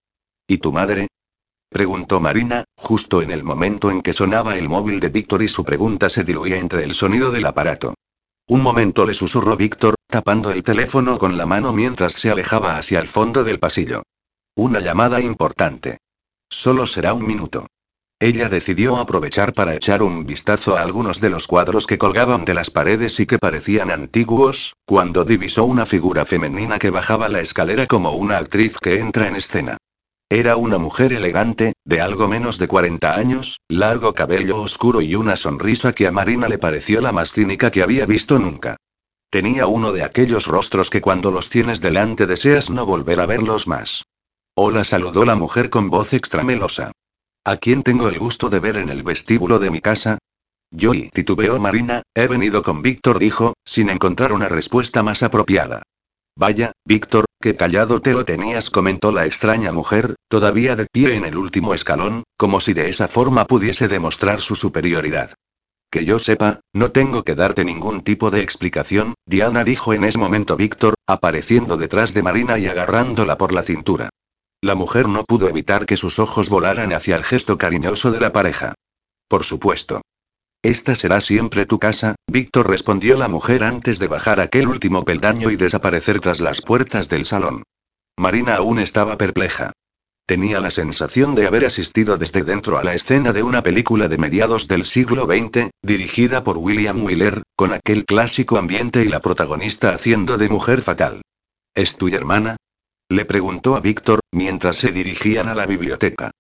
¿Y 0.47 0.58
tu 0.58 0.72
madre? 0.72 1.08
Preguntó 1.70 2.20
Marina, 2.20 2.63
justo 2.78 3.22
en 3.22 3.32
el 3.32 3.43
momento 3.43 3.91
en 3.91 4.01
que 4.01 4.13
sonaba 4.13 4.57
el 4.57 4.70
móvil 4.70 4.99
de 4.99 5.09
Víctor 5.09 5.43
y 5.43 5.47
su 5.47 5.63
pregunta 5.63 6.09
se 6.09 6.24
diluía 6.24 6.57
entre 6.57 6.84
el 6.84 6.93
sonido 6.93 7.32
del 7.32 7.45
aparato. 7.45 7.93
Un 8.47 8.61
momento 8.61 9.05
le 9.05 9.13
susurró 9.13 9.57
Víctor, 9.57 9.95
tapando 10.07 10.51
el 10.51 10.63
teléfono 10.63 11.18
con 11.18 11.38
la 11.38 11.45
mano 11.45 11.74
mientras 11.74 12.13
se 12.13 12.30
alejaba 12.30 12.78
hacia 12.78 12.99
el 12.99 13.07
fondo 13.07 13.43
del 13.43 13.59
pasillo. 13.59 14.03
Una 14.55 14.80
llamada 14.80 15.20
importante. 15.20 15.97
Solo 16.49 16.86
será 16.86 17.13
un 17.13 17.26
minuto. 17.26 17.68
Ella 18.20 18.47
decidió 18.47 18.95
aprovechar 18.95 19.51
para 19.51 19.76
echar 19.76 20.01
un 20.01 20.26
vistazo 20.26 20.78
a 20.78 20.82
algunos 20.82 21.20
de 21.20 21.30
los 21.30 21.47
cuadros 21.47 21.86
que 21.86 21.97
colgaban 21.97 22.45
de 22.45 22.53
las 22.53 22.70
paredes 22.70 23.20
y 23.20 23.26
que 23.26 23.39
parecían 23.39 23.91
antiguos, 23.91 24.76
cuando 24.86 25.26
divisó 25.26 25.66
una 25.66 25.86
figura 25.86 26.24
femenina 26.26 26.80
que 26.80 26.91
bajaba 26.91 27.28
la 27.28 27.41
escalera 27.41 27.88
como 27.88 28.11
una 28.11 28.38
actriz 28.38 28.78
que 28.78 28.99
entra 28.99 29.28
en 29.28 29.36
escena. 29.36 29.78
Era 30.30 30.57
una 30.57 30.80
mujer 30.80 31.13
elegante, 31.13 31.73
de 31.86 32.01
algo 32.01 32.28
menos 32.28 32.57
de 32.57 32.67
40 32.67 33.15
años, 33.15 33.59
largo 33.69 34.13
cabello 34.13 34.59
oscuro 34.59 35.01
y 35.01 35.13
una 35.13 35.38
sonrisa 35.38 35.93
que 35.93 36.07
a 36.07 36.11
Marina 36.11 36.49
le 36.49 36.57
pareció 36.57 36.99
la 36.99 37.11
más 37.11 37.32
cínica 37.32 37.69
que 37.69 37.84
había 37.84 38.07
visto 38.07 38.39
nunca. 38.39 38.78
Tenía 39.30 39.67
uno 39.67 39.91
de 39.91 40.03
aquellos 40.03 40.47
rostros 40.47 40.89
que 40.89 41.01
cuando 41.01 41.30
los 41.30 41.49
tienes 41.49 41.80
delante 41.80 42.26
deseas 42.26 42.71
no 42.71 42.88
volver 42.88 43.19
a 43.19 43.28
verlos 43.28 43.67
más. 43.67 44.05
Hola, 44.55 44.84
saludó 44.84 45.26
la 45.26 45.36
mujer 45.36 45.69
con 45.69 45.91
voz 45.91 46.13
extramelosa. 46.13 46.91
¿A 47.43 47.57
quién 47.57 47.84
tengo 47.84 48.09
el 48.09 48.17
gusto 48.17 48.49
de 48.49 48.59
ver 48.59 48.78
en 48.78 48.89
el 48.89 49.03
vestíbulo 49.03 49.59
de 49.59 49.69
mi 49.69 49.80
casa? 49.80 50.17
Yo 50.71 50.95
y 50.95 51.09
titubeó 51.09 51.59
Marina, 51.59 52.01
he 52.15 52.26
venido 52.26 52.63
con 52.63 52.82
Víctor, 52.82 53.19
dijo, 53.19 53.53
sin 53.63 53.89
encontrar 53.89 54.34
una 54.34 54.49
respuesta 54.49 55.03
más 55.03 55.21
apropiada. 55.21 55.84
Vaya, 56.38 56.73
Víctor, 56.83 57.25
qué 57.41 57.55
callado 57.55 58.01
te 58.01 58.11
lo 58.11 58.25
tenías, 58.25 58.69
comentó 58.69 59.13
la 59.13 59.25
extraña 59.25 59.71
mujer, 59.71 60.15
todavía 60.27 60.75
de 60.75 60.86
pie 60.91 61.15
en 61.15 61.23
el 61.23 61.38
último 61.38 61.73
escalón, 61.73 62.23
como 62.38 62.59
si 62.59 62.73
de 62.73 62.89
esa 62.89 63.07
forma 63.07 63.45
pudiese 63.45 63.88
demostrar 63.88 64.41
su 64.41 64.55
superioridad. 64.55 65.33
Que 65.89 66.03
yo 66.03 66.19
sepa, 66.19 66.59
no 66.73 66.91
tengo 66.91 67.23
que 67.23 67.36
darte 67.36 67.63
ningún 67.63 68.03
tipo 68.03 68.31
de 68.31 68.41
explicación, 68.41 69.13
Diana 69.25 69.63
dijo 69.63 69.93
en 69.93 70.03
ese 70.03 70.19
momento 70.19 70.57
Víctor, 70.57 70.95
apareciendo 71.07 71.77
detrás 71.77 72.13
de 72.13 72.21
Marina 72.21 72.59
y 72.59 72.65
agarrándola 72.65 73.38
por 73.38 73.53
la 73.53 73.63
cintura. 73.63 74.09
La 74.61 74.75
mujer 74.75 75.07
no 75.07 75.23
pudo 75.23 75.47
evitar 75.47 75.86
que 75.86 75.95
sus 75.95 76.19
ojos 76.19 76.49
volaran 76.49 76.91
hacia 76.91 77.15
el 77.15 77.23
gesto 77.23 77.57
cariñoso 77.57 78.11
de 78.11 78.19
la 78.19 78.33
pareja. 78.33 78.73
Por 79.29 79.45
supuesto. 79.45 80.01
Esta 80.66 80.95
será 80.95 81.22
siempre 81.22 81.68
tu 81.68 81.78
casa, 81.78 82.16
Víctor 82.26 82.68
respondió 82.68 83.18
la 83.18 83.28
mujer 83.28 83.63
antes 83.63 83.99
de 83.99 84.07
bajar 84.07 84.39
aquel 84.39 84.68
último 84.68 85.05
peldaño 85.05 85.51
y 85.51 85.57
desaparecer 85.57 86.20
tras 86.20 86.39
las 86.39 86.59
puertas 86.59 87.07
del 87.07 87.26
salón. 87.26 87.61
Marina 88.18 88.55
aún 88.55 88.80
estaba 88.80 89.16
perpleja. 89.16 89.74
Tenía 90.26 90.59
la 90.59 90.72
sensación 90.72 91.36
de 91.36 91.45
haber 91.45 91.66
asistido 91.66 92.18
desde 92.18 92.41
dentro 92.41 92.80
a 92.80 92.84
la 92.84 92.95
escena 92.95 93.32
de 93.32 93.43
una 93.43 93.61
película 93.61 94.07
de 94.07 94.18
mediados 94.18 94.68
del 94.68 94.86
siglo 94.86 95.26
XX, 95.26 95.70
dirigida 95.84 96.43
por 96.43 96.57
William 96.57 97.03
Wheeler, 97.03 97.43
con 97.55 97.72
aquel 97.72 98.03
clásico 98.03 98.57
ambiente 98.57 99.03
y 99.03 99.07
la 99.07 99.20
protagonista 99.20 99.93
haciendo 99.93 100.36
de 100.39 100.49
mujer 100.49 100.82
fatal. 100.82 101.22
¿Es 101.76 101.95
tu 101.95 102.07
hermana? 102.07 102.57
Le 103.07 103.26
preguntó 103.26 103.76
a 103.76 103.82
Víctor, 103.82 104.20
mientras 104.32 104.78
se 104.78 104.91
dirigían 104.91 105.47
a 105.47 105.53
la 105.53 105.68
biblioteca. 105.68 106.32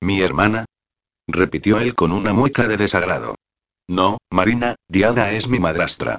¿Mi 0.00 0.20
hermana? 0.20 0.66
repitió 1.26 1.80
él 1.80 1.96
con 1.96 2.12
una 2.12 2.32
mueca 2.32 2.68
de 2.68 2.76
desagrado. 2.76 3.34
No, 3.88 4.18
Marina, 4.30 4.76
Diana 4.88 5.32
es 5.32 5.48
mi 5.48 5.58
madrastra. 5.58 6.18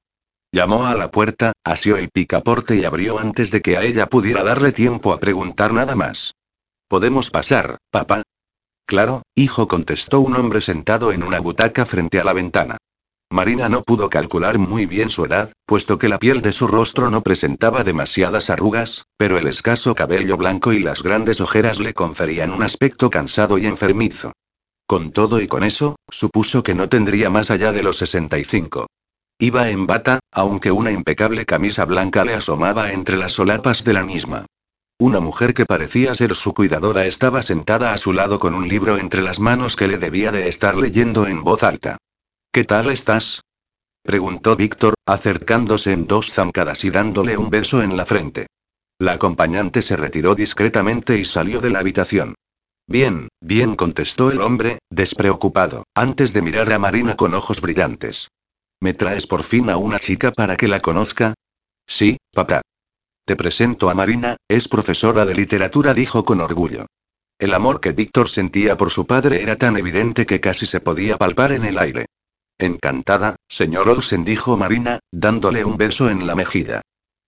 Llamó 0.51 0.85
a 0.85 0.95
la 0.95 1.09
puerta, 1.09 1.53
asió 1.63 1.97
el 1.97 2.09
picaporte 2.09 2.75
y 2.75 2.85
abrió 2.85 3.17
antes 3.17 3.49
de 3.49 3.61
que 3.61 3.77
a 3.77 3.83
ella 3.83 4.07
pudiera 4.07 4.43
darle 4.43 4.71
tiempo 4.71 5.11
a 5.11 5.19
preguntar 5.19 5.73
nada 5.73 5.95
más. 5.95 6.33
¿Podemos 6.87 7.31
pasar, 7.31 7.77
papá? 7.89 8.21
Claro, 8.85 9.23
hijo, 9.33 9.67
contestó 9.67 10.19
un 10.19 10.35
hombre 10.35 10.61
sentado 10.61 11.11
en 11.11 11.23
una 11.23 11.39
butaca 11.39 11.85
frente 11.85 12.19
a 12.19 12.23
la 12.23 12.33
ventana. 12.33 12.77
Marina 13.31 13.67
no 13.67 13.81
pudo 13.81 14.11
calcular 14.11 14.59
muy 14.59 14.85
bien 14.85 15.09
su 15.09 15.25
edad, 15.25 15.51
puesto 15.65 15.97
que 15.97 16.07
la 16.07 16.19
piel 16.19 16.43
de 16.43 16.51
su 16.51 16.67
rostro 16.67 17.09
no 17.09 17.23
presentaba 17.23 17.83
demasiadas 17.83 18.51
arrugas, 18.51 19.05
pero 19.17 19.39
el 19.39 19.47
escaso 19.47 19.95
cabello 19.95 20.37
blanco 20.37 20.71
y 20.71 20.79
las 20.79 21.01
grandes 21.01 21.41
ojeras 21.41 21.79
le 21.79 21.95
conferían 21.95 22.51
un 22.51 22.61
aspecto 22.61 23.09
cansado 23.09 23.57
y 23.57 23.65
enfermizo. 23.65 24.33
Con 24.85 25.11
todo 25.11 25.41
y 25.41 25.47
con 25.47 25.63
eso, 25.63 25.95
supuso 26.09 26.63
que 26.63 26.75
no 26.75 26.89
tendría 26.89 27.29
más 27.29 27.51
allá 27.51 27.71
de 27.71 27.83
los 27.83 27.97
65. 27.97 28.87
Iba 29.39 29.69
en 29.69 29.87
bata, 29.87 30.19
aunque 30.31 30.71
una 30.71 30.91
impecable 30.91 31.45
camisa 31.45 31.85
blanca 31.85 32.23
le 32.23 32.33
asomaba 32.33 32.91
entre 32.91 33.17
las 33.17 33.33
solapas 33.33 33.83
de 33.83 33.93
la 33.93 34.03
misma. 34.03 34.45
Una 34.99 35.19
mujer 35.19 35.53
que 35.53 35.65
parecía 35.65 36.13
ser 36.15 36.35
su 36.35 36.53
cuidadora 36.53 37.05
estaba 37.05 37.41
sentada 37.41 37.93
a 37.93 37.97
su 37.97 38.13
lado 38.13 38.39
con 38.39 38.53
un 38.53 38.67
libro 38.67 38.97
entre 38.97 39.21
las 39.21 39.39
manos 39.39 39.75
que 39.75 39.87
le 39.87 39.97
debía 39.97 40.31
de 40.31 40.47
estar 40.47 40.75
leyendo 40.75 41.27
en 41.27 41.43
voz 41.43 41.63
alta. 41.63 41.97
¿Qué 42.51 42.63
tal 42.63 42.91
estás? 42.91 43.41
preguntó 44.03 44.55
Víctor, 44.55 44.93
acercándose 45.05 45.91
en 45.91 46.07
dos 46.07 46.31
zancadas 46.31 46.83
y 46.83 46.89
dándole 46.89 47.35
un 47.37 47.49
beso 47.49 47.81
en 47.81 47.97
la 47.97 48.05
frente. 48.05 48.47
La 48.99 49.13
acompañante 49.13 49.81
se 49.81 49.95
retiró 49.95 50.35
discretamente 50.35 51.17
y 51.17 51.25
salió 51.25 51.59
de 51.59 51.71
la 51.71 51.79
habitación. 51.79 52.35
Bien, 52.87 53.29
bien, 53.39 53.75
contestó 53.75 54.31
el 54.31 54.41
hombre, 54.41 54.79
despreocupado, 54.89 55.85
antes 55.95 56.33
de 56.33 56.41
mirar 56.41 56.71
a 56.73 56.79
Marina 56.79 57.15
con 57.15 57.33
ojos 57.33 57.61
brillantes. 57.61 58.27
¿Me 58.81 58.93
traes 58.93 59.25
por 59.25 59.43
fin 59.43 59.69
a 59.69 59.77
una 59.77 59.99
chica 59.99 60.31
para 60.31 60.57
que 60.57 60.67
la 60.67 60.81
conozca? 60.81 61.33
Sí, 61.87 62.17
papá. 62.33 62.61
Te 63.25 63.37
presento 63.37 63.89
a 63.89 63.93
Marina, 63.93 64.35
es 64.49 64.67
profesora 64.67 65.25
de 65.25 65.33
literatura, 65.33 65.93
dijo 65.93 66.25
con 66.25 66.41
orgullo. 66.41 66.85
El 67.39 67.53
amor 67.53 67.79
que 67.79 67.93
Víctor 67.93 68.29
sentía 68.29 68.75
por 68.75 68.91
su 68.91 69.07
padre 69.07 69.41
era 69.41 69.55
tan 69.55 69.77
evidente 69.77 70.25
que 70.25 70.41
casi 70.41 70.65
se 70.65 70.81
podía 70.81 71.17
palpar 71.17 71.53
en 71.53 71.63
el 71.63 71.79
aire. 71.79 72.07
Encantada, 72.57 73.37
señor 73.47 73.87
Olsen, 73.87 74.25
dijo 74.25 74.57
Marina, 74.57 74.99
dándole 75.11 75.63
un 75.63 75.77
beso 75.77 76.09
en 76.09 76.27
la 76.27 76.35
mejilla. 76.35 76.81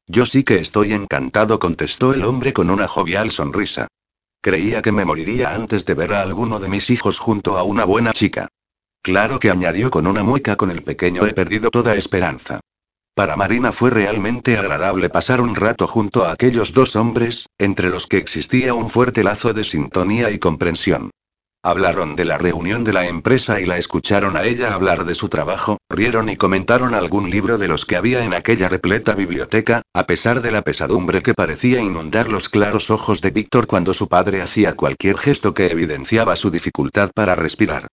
Yo 0.07 0.25
sí 0.25 0.43
que 0.43 0.59
estoy 0.59 0.93
encantado, 0.93 1.59
contestó 1.59 2.13
el 2.13 2.23
hombre 2.25 2.53
con 2.53 2.69
una 2.69 2.87
jovial 2.87 3.31
sonrisa. 3.31 3.87
Creía 4.45 4.83
que 4.83 4.91
me 4.91 5.05
moriría 5.05 5.55
antes 5.55 5.87
de 5.87 5.95
ver 5.95 6.13
a 6.13 6.21
alguno 6.21 6.59
de 6.59 6.69
mis 6.69 6.91
hijos 6.91 7.17
junto 7.17 7.57
a 7.57 7.63
una 7.63 7.83
buena 7.83 8.13
chica. 8.13 8.47
Claro 9.01 9.39
que 9.39 9.49
añadió 9.49 9.89
con 9.89 10.05
una 10.05 10.21
mueca 10.21 10.55
con 10.55 10.69
el 10.69 10.83
pequeño 10.83 11.25
he 11.25 11.33
perdido 11.33 11.71
toda 11.71 11.95
esperanza. 11.95 12.59
Para 13.15 13.35
Marina 13.37 13.71
fue 13.71 13.89
realmente 13.89 14.55
agradable 14.55 15.09
pasar 15.09 15.41
un 15.41 15.55
rato 15.55 15.87
junto 15.87 16.25
a 16.25 16.31
aquellos 16.31 16.73
dos 16.73 16.95
hombres, 16.95 17.47
entre 17.57 17.89
los 17.89 18.05
que 18.05 18.17
existía 18.17 18.75
un 18.75 18.91
fuerte 18.91 19.23
lazo 19.23 19.51
de 19.51 19.63
sintonía 19.63 20.29
y 20.29 20.37
comprensión. 20.37 21.09
Hablaron 21.65 22.15
de 22.15 22.25
la 22.25 22.37
reunión 22.37 22.83
de 22.83 22.93
la 22.93 23.07
empresa 23.07 23.59
y 23.59 23.65
la 23.65 23.79
escucharon 23.79 24.37
a 24.37 24.43
ella 24.43 24.75
hablar 24.75 25.03
de 25.03 25.15
su 25.15 25.29
trabajo, 25.29 25.79
rieron 25.89 26.29
y 26.29 26.35
comentaron 26.35 26.93
algún 26.93 27.31
libro 27.31 27.57
de 27.57 27.67
los 27.67 27.87
que 27.87 27.95
había 27.95 28.23
en 28.23 28.35
aquella 28.35 28.69
repleta 28.69 29.15
biblioteca, 29.15 29.81
a 29.91 30.05
pesar 30.05 30.43
de 30.43 30.51
la 30.51 30.61
pesadumbre 30.61 31.23
que 31.23 31.33
parecía 31.33 31.81
inundar 31.81 32.29
los 32.29 32.49
claros 32.49 32.91
ojos 32.91 33.19
de 33.19 33.31
Víctor 33.31 33.65
cuando 33.65 33.95
su 33.95 34.07
padre 34.07 34.43
hacía 34.43 34.75
cualquier 34.75 35.17
gesto 35.17 35.55
que 35.55 35.65
evidenciaba 35.65 36.35
su 36.35 36.51
dificultad 36.51 37.09
para 37.15 37.33
respirar. 37.33 37.87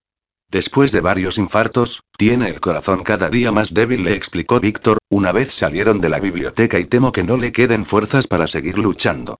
Después 0.51 0.93
de 0.93 1.01
varios 1.01 1.39
infartos, 1.39 2.03
tiene 2.19 2.49
el 2.49 2.61
corazón 2.61 3.03
cada 3.03 3.31
día 3.31 3.53
más 3.53 3.73
débil, 3.73 4.05
le 4.05 4.12
explicó 4.12 4.61
Víctor, 4.61 4.99
una 5.09 5.32
vez 5.32 5.51
salieron 5.51 6.03
de 6.03 6.11
la 6.11 6.20
biblioteca 6.20 6.78
y 6.78 6.85
temo 6.85 7.11
que 7.11 7.24
no 7.24 7.39
le 7.39 7.53
queden 7.53 7.86
fuerzas 7.86 8.27
para 8.27 8.49
seguir 8.49 8.77
luchando. 8.77 9.39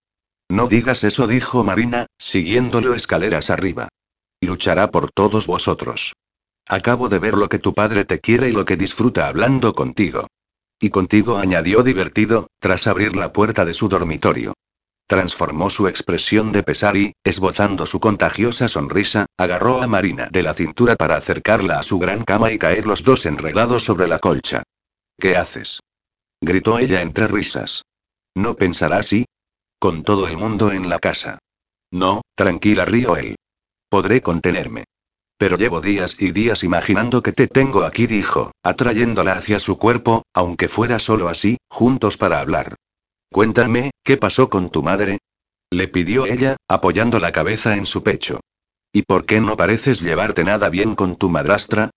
No 0.49 0.69
digas 0.69 1.05
eso, 1.05 1.27
dijo 1.27 1.65
Marina, 1.65 2.07
siguiéndolo 2.19 2.95
escaleras 2.95 3.51
arriba. 3.51 3.89
Luchará 4.43 4.91
por 4.91 5.11
todos 5.13 5.47
vosotros. 5.47 6.15
Acabo 6.67 7.09
de 7.09 7.21
ver 7.21 7.35
lo 7.35 7.49
que 7.49 7.61
tu 7.61 7.73
padre 7.73 8.05
te 8.05 8.21
quiere 8.21 8.49
y 8.49 8.53
lo 8.53 8.65
que 8.65 8.77
disfruta 8.77 9.29
hablando 9.29 9.73
contigo. 9.73 10.27
Y 10.81 10.91
contigo 10.91 11.39
añadió 11.39 11.85
divertido, 11.85 12.49
tras 12.59 12.89
abrir 12.89 13.15
la 13.15 13.33
puerta 13.33 13.65
de 13.65 13.73
su 13.73 13.89
dormitorio. 13.89 14.53
Transformó 15.07 15.71
su 15.71 15.87
expresión 15.87 16.51
de 16.51 16.65
pesar 16.65 16.97
y, 16.97 17.13
esbozando 17.23 17.87
su 17.87 18.01
contagiosa 18.01 18.69
sonrisa, 18.69 19.27
agarró 19.39 19.81
a 19.81 19.87
Marina 19.87 20.29
de 20.33 20.43
la 20.43 20.55
cintura 20.55 20.97
para 20.97 21.17
acercarla 21.17 21.79
a 21.79 21.83
su 21.85 22.01
gran 22.01 22.25
cama 22.25 22.51
y 22.51 22.59
caer 22.59 22.87
los 22.87 23.05
dos 23.05 23.27
enredados 23.27 23.85
sobre 23.85 24.09
la 24.09 24.19
colcha. 24.19 24.65
¿Qué 25.21 25.37
haces? 25.37 25.81
gritó 26.41 26.79
ella 26.79 27.03
entre 27.03 27.29
risas. 27.29 27.83
¿No 28.35 28.57
pensará 28.57 28.97
así? 28.97 29.25
Con 29.79 30.03
todo 30.03 30.27
el 30.27 30.37
mundo 30.37 30.73
en 30.73 30.89
la 30.89 30.99
casa. 30.99 31.39
No, 31.93 32.23
tranquila, 32.35 32.85
río 32.85 33.17
él. 33.17 33.37
Podré 33.93 34.23
contenerme. 34.23 34.85
Pero 35.37 35.59
llevo 35.59 35.83
días 35.83 36.17
y 36.19 36.31
días 36.31 36.65
imaginando 36.65 37.23
que 37.23 37.33
te 37.33 37.47
tengo 37.47 37.85
aquí, 37.85 38.07
dijo, 38.07 38.53
atrayéndola 38.63 39.35
hacia 39.35 39.59
su 39.59 39.77
cuerpo, 39.77 40.23
aunque 40.33 40.71
fuera 40.71 40.99
solo 40.99 41.29
así, 41.29 41.59
juntos 41.69 42.17
para 42.17 42.41
hablar. 42.41 42.75
Cuéntame, 43.31 43.91
¿qué 44.03 44.17
pasó 44.17 44.49
con 44.49 44.71
tu 44.71 44.83
madre? 44.83 45.19
Le 45.71 45.89
pidió 45.89 46.25
ella, 46.25 46.57
apoyando 46.69 47.19
la 47.19 47.33
cabeza 47.33 47.77
en 47.77 47.85
su 47.85 48.03
pecho. 48.03 48.41
¿Y 48.95 49.03
por 49.03 49.27
qué 49.27 49.43
no 49.43 49.59
pareces 49.59 50.01
llevarte 50.01 50.43
nada 50.43 50.71
bien 50.71 50.95
con 50.95 51.17
tu 51.17 51.29
madrastra? 51.29 51.91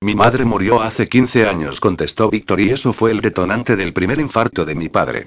Mi 0.00 0.14
madre 0.14 0.44
murió 0.44 0.80
hace 0.80 1.08
15 1.08 1.48
años, 1.48 1.80
contestó 1.80 2.30
Víctor, 2.30 2.60
y 2.60 2.70
eso 2.70 2.92
fue 2.92 3.10
el 3.10 3.22
detonante 3.22 3.74
del 3.74 3.92
primer 3.92 4.20
infarto 4.20 4.64
de 4.64 4.76
mi 4.76 4.88
padre. 4.88 5.26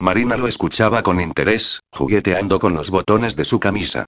Marina 0.00 0.38
lo 0.38 0.48
escuchaba 0.48 1.02
con 1.02 1.20
interés, 1.20 1.80
jugueteando 1.92 2.58
con 2.58 2.72
los 2.72 2.88
botones 2.88 3.36
de 3.36 3.44
su 3.44 3.60
camisa. 3.60 4.06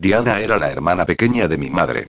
Diana 0.00 0.40
era 0.40 0.58
la 0.58 0.70
hermana 0.70 1.06
pequeña 1.06 1.48
de 1.48 1.58
mi 1.58 1.70
madre. 1.70 2.06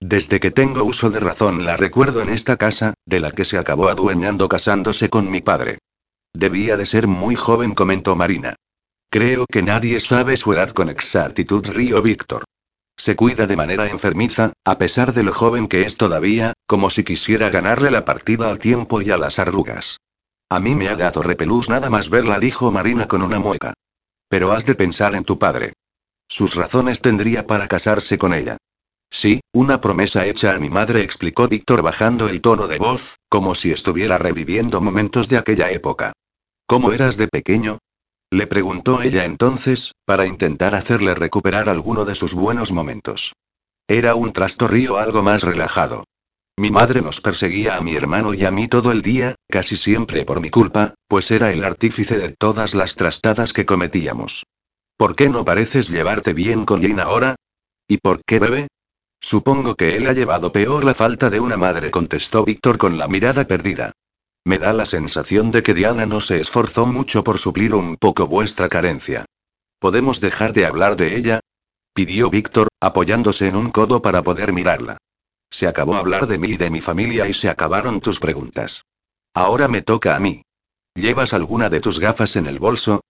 Desde 0.00 0.40
que 0.40 0.50
tengo 0.50 0.84
uso 0.84 1.10
de 1.10 1.20
razón 1.20 1.66
la 1.66 1.76
recuerdo 1.76 2.22
en 2.22 2.30
esta 2.30 2.56
casa, 2.56 2.94
de 3.04 3.20
la 3.20 3.32
que 3.32 3.44
se 3.44 3.58
acabó 3.58 3.88
adueñando 3.88 4.48
casándose 4.48 5.10
con 5.10 5.30
mi 5.30 5.42
padre. 5.42 5.78
Debía 6.32 6.78
de 6.78 6.86
ser 6.86 7.06
muy 7.06 7.34
joven, 7.34 7.74
comentó 7.74 8.16
Marina. 8.16 8.56
Creo 9.10 9.44
que 9.50 9.62
nadie 9.62 10.00
sabe 10.00 10.36
su 10.36 10.52
edad 10.54 10.70
con 10.70 10.88
exactitud, 10.88 11.66
río 11.66 12.00
Víctor. 12.00 12.44
Se 12.98 13.16
cuida 13.16 13.46
de 13.46 13.56
manera 13.56 13.86
enfermiza, 13.88 14.54
a 14.64 14.78
pesar 14.78 15.12
de 15.12 15.22
lo 15.22 15.34
joven 15.34 15.68
que 15.68 15.82
es 15.82 15.98
todavía, 15.98 16.54
como 16.66 16.88
si 16.88 17.04
quisiera 17.04 17.50
ganarle 17.50 17.90
la 17.90 18.06
partida 18.06 18.48
al 18.48 18.58
tiempo 18.58 19.02
y 19.02 19.10
a 19.10 19.18
las 19.18 19.38
arrugas. 19.38 19.98
A 20.48 20.58
mí 20.60 20.74
me 20.74 20.88
ha 20.88 20.96
dado 20.96 21.22
repelús 21.22 21.68
nada 21.68 21.90
más 21.90 22.08
verla, 22.08 22.38
dijo 22.38 22.70
Marina 22.70 23.06
con 23.06 23.22
una 23.22 23.38
mueca. 23.38 23.74
Pero 24.28 24.52
has 24.52 24.64
de 24.64 24.74
pensar 24.74 25.14
en 25.14 25.24
tu 25.24 25.38
padre. 25.38 25.74
Sus 26.28 26.54
razones 26.54 27.00
tendría 27.00 27.46
para 27.46 27.68
casarse 27.68 28.18
con 28.18 28.34
ella. 28.34 28.56
Sí, 29.10 29.40
una 29.52 29.80
promesa 29.80 30.26
hecha 30.26 30.54
a 30.54 30.58
mi 30.58 30.68
madre, 30.68 31.02
explicó 31.02 31.48
Víctor 31.48 31.82
bajando 31.82 32.28
el 32.28 32.40
tono 32.40 32.66
de 32.66 32.78
voz, 32.78 33.16
como 33.28 33.54
si 33.54 33.70
estuviera 33.70 34.18
reviviendo 34.18 34.80
momentos 34.80 35.28
de 35.28 35.38
aquella 35.38 35.70
época. 35.70 36.12
¿Cómo 36.66 36.92
eras 36.92 37.16
de 37.16 37.28
pequeño? 37.28 37.78
Le 38.30 38.48
preguntó 38.48 39.02
ella 39.02 39.24
entonces, 39.24 39.92
para 40.04 40.26
intentar 40.26 40.74
hacerle 40.74 41.14
recuperar 41.14 41.68
alguno 41.68 42.04
de 42.04 42.16
sus 42.16 42.34
buenos 42.34 42.72
momentos. 42.72 43.32
Era 43.86 44.16
un 44.16 44.32
trastorrío 44.32 44.98
algo 44.98 45.22
más 45.22 45.44
relajado. 45.44 46.04
Mi 46.58 46.70
madre 46.70 47.02
nos 47.02 47.20
perseguía 47.20 47.76
a 47.76 47.80
mi 47.82 47.94
hermano 47.94 48.34
y 48.34 48.44
a 48.44 48.50
mí 48.50 48.66
todo 48.66 48.90
el 48.90 49.02
día, 49.02 49.36
casi 49.48 49.76
siempre 49.76 50.24
por 50.24 50.40
mi 50.40 50.50
culpa, 50.50 50.94
pues 51.06 51.30
era 51.30 51.52
el 51.52 51.62
artífice 51.62 52.18
de 52.18 52.30
todas 52.30 52.74
las 52.74 52.96
trastadas 52.96 53.52
que 53.52 53.66
cometíamos. 53.66 54.44
¿Por 54.96 55.14
qué 55.14 55.28
no 55.28 55.44
pareces 55.44 55.88
llevarte 55.88 56.32
bien 56.32 56.64
con 56.64 56.80
Jane 56.80 57.02
ahora? 57.02 57.36
¿Y 57.86 57.98
por 57.98 58.22
qué 58.24 58.38
bebe? 58.38 58.68
Supongo 59.20 59.74
que 59.74 59.96
él 59.96 60.06
ha 60.06 60.12
llevado 60.12 60.52
peor 60.52 60.84
la 60.84 60.94
falta 60.94 61.28
de 61.28 61.40
una 61.40 61.56
madre, 61.56 61.90
contestó 61.90 62.44
Víctor 62.44 62.78
con 62.78 62.96
la 62.96 63.06
mirada 63.06 63.46
perdida. 63.46 63.92
Me 64.44 64.58
da 64.58 64.72
la 64.72 64.86
sensación 64.86 65.50
de 65.50 65.62
que 65.62 65.74
Diana 65.74 66.06
no 66.06 66.20
se 66.20 66.40
esforzó 66.40 66.86
mucho 66.86 67.24
por 67.24 67.38
suplir 67.38 67.74
un 67.74 67.96
poco 67.96 68.26
vuestra 68.26 68.68
carencia. 68.68 69.26
¿Podemos 69.78 70.20
dejar 70.20 70.52
de 70.52 70.64
hablar 70.64 70.96
de 70.96 71.16
ella? 71.16 71.40
pidió 71.92 72.30
Víctor, 72.30 72.68
apoyándose 72.80 73.48
en 73.48 73.56
un 73.56 73.70
codo 73.70 74.00
para 74.00 74.22
poder 74.22 74.52
mirarla. 74.52 74.98
Se 75.50 75.66
acabó 75.66 75.96
hablar 75.96 76.26
de 76.26 76.38
mí 76.38 76.48
y 76.50 76.56
de 76.56 76.70
mi 76.70 76.80
familia 76.80 77.28
y 77.28 77.32
se 77.32 77.48
acabaron 77.48 78.00
tus 78.00 78.20
preguntas. 78.20 78.84
Ahora 79.34 79.68
me 79.68 79.82
toca 79.82 80.16
a 80.16 80.20
mí. 80.20 80.42
¿Llevas 80.94 81.34
alguna 81.34 81.68
de 81.68 81.80
tus 81.80 81.98
gafas 81.98 82.36
en 82.36 82.46
el 82.46 82.58
bolso? 82.58 83.02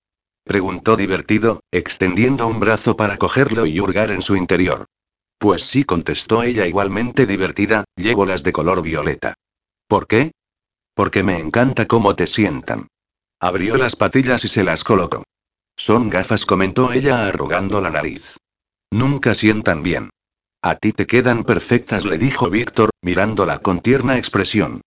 Preguntó 0.46 0.96
divertido, 0.96 1.60
extendiendo 1.72 2.46
un 2.46 2.60
brazo 2.60 2.96
para 2.96 3.16
cogerlo 3.16 3.66
y 3.66 3.80
hurgar 3.80 4.12
en 4.12 4.22
su 4.22 4.36
interior. 4.36 4.86
Pues 5.38 5.62
sí, 5.62 5.84
contestó 5.84 6.44
ella 6.44 6.66
igualmente 6.66 7.26
divertida, 7.26 7.84
llevo 7.96 8.24
las 8.24 8.44
de 8.44 8.52
color 8.52 8.80
violeta. 8.80 9.34
¿Por 9.88 10.06
qué? 10.06 10.30
Porque 10.94 11.24
me 11.24 11.38
encanta 11.38 11.86
cómo 11.86 12.14
te 12.14 12.28
sientan. 12.28 12.86
Abrió 13.40 13.76
las 13.76 13.96
patillas 13.96 14.44
y 14.44 14.48
se 14.48 14.62
las 14.62 14.84
colocó. 14.84 15.24
Son 15.76 16.08
gafas, 16.08 16.46
comentó 16.46 16.92
ella 16.92 17.26
arrugando 17.26 17.80
la 17.80 17.90
nariz. 17.90 18.36
Nunca 18.90 19.34
sientan 19.34 19.82
bien. 19.82 20.10
A 20.62 20.76
ti 20.76 20.92
te 20.92 21.06
quedan 21.06 21.44
perfectas, 21.44 22.06
le 22.06 22.18
dijo 22.18 22.48
Víctor, 22.50 22.90
mirándola 23.02 23.58
con 23.58 23.80
tierna 23.80 24.16
expresión. 24.16 24.80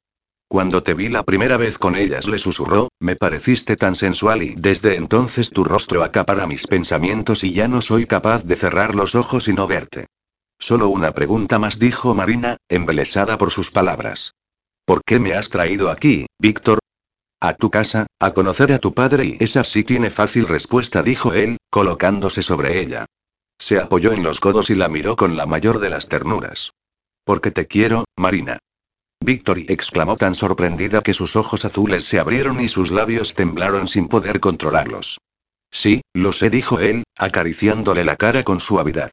Cuando 0.52 0.82
te 0.82 0.96
vi 0.96 1.10
la 1.10 1.22
primera 1.22 1.58
vez 1.58 1.78
con 1.78 1.96
ellas, 1.96 2.28
le 2.28 2.40
susurró, 2.40 2.90
me 3.00 3.16
pareciste 3.16 3.76
tan 3.76 3.94
sensual 3.94 4.42
y 4.42 4.56
desde 4.58 4.96
entonces 4.96 5.52
tu 5.52 5.64
rostro 5.64 6.04
acapara 6.04 6.48
mis 6.48 6.66
pensamientos 6.66 7.44
y 7.44 7.54
ya 7.54 7.68
no 7.68 7.82
soy 7.82 8.08
capaz 8.08 8.44
de 8.44 8.56
cerrar 8.56 8.96
los 8.96 9.14
ojos 9.14 9.48
y 9.48 9.54
no 9.54 9.68
verte. 9.68 10.08
Solo 10.58 10.90
una 10.90 11.12
pregunta 11.12 11.60
más, 11.60 11.78
dijo 11.78 12.16
Marina, 12.16 12.58
embelesada 12.68 13.38
por 13.38 13.52
sus 13.52 13.70
palabras. 13.70 14.34
¿Por 14.86 15.04
qué 15.06 15.20
me 15.20 15.36
has 15.36 15.50
traído 15.50 15.92
aquí, 15.92 16.26
Víctor? 16.40 16.80
A 17.40 17.54
tu 17.54 17.70
casa, 17.70 18.08
a 18.20 18.34
conocer 18.34 18.74
a 18.74 18.80
tu 18.80 18.96
padre 18.96 19.26
y 19.26 19.38
esa 19.40 19.64
sí 19.64 19.84
tiene 19.84 20.10
fácil 20.10 20.48
respuesta, 20.48 21.04
dijo 21.04 21.32
él, 21.36 21.58
colocándose 21.70 22.42
sobre 22.42 22.80
ella. 22.80 23.06
Se 23.60 23.78
apoyó 23.78 24.14
en 24.14 24.24
los 24.24 24.40
codos 24.40 24.72
y 24.72 24.76
la 24.76 24.90
miró 24.90 25.16
con 25.16 25.38
la 25.38 25.46
mayor 25.46 25.78
de 25.80 25.92
las 25.92 26.08
ternuras. 26.08 26.72
Porque 27.24 27.52
te 27.52 27.68
quiero, 27.68 28.06
Marina. 28.18 28.58
Victory 29.22 29.66
exclamó 29.68 30.16
tan 30.16 30.34
sorprendida 30.34 31.02
que 31.02 31.14
sus 31.14 31.36
ojos 31.36 31.66
azules 31.66 32.06
se 32.06 32.20
abrieron 32.20 32.60
y 32.62 32.68
sus 32.68 32.92
labios 32.92 33.36
temblaron 33.36 33.88
sin 33.88 34.08
poder 34.08 34.40
controlarlos. 34.40 35.20
Sí, 35.72 36.02
lo 36.14 36.34
sé, 36.34 36.50
dijo 36.50 36.80
él, 36.80 37.04
acariciándole 37.18 38.04
la 38.06 38.16
cara 38.16 38.44
con 38.44 38.60
suavidad. 38.60 39.12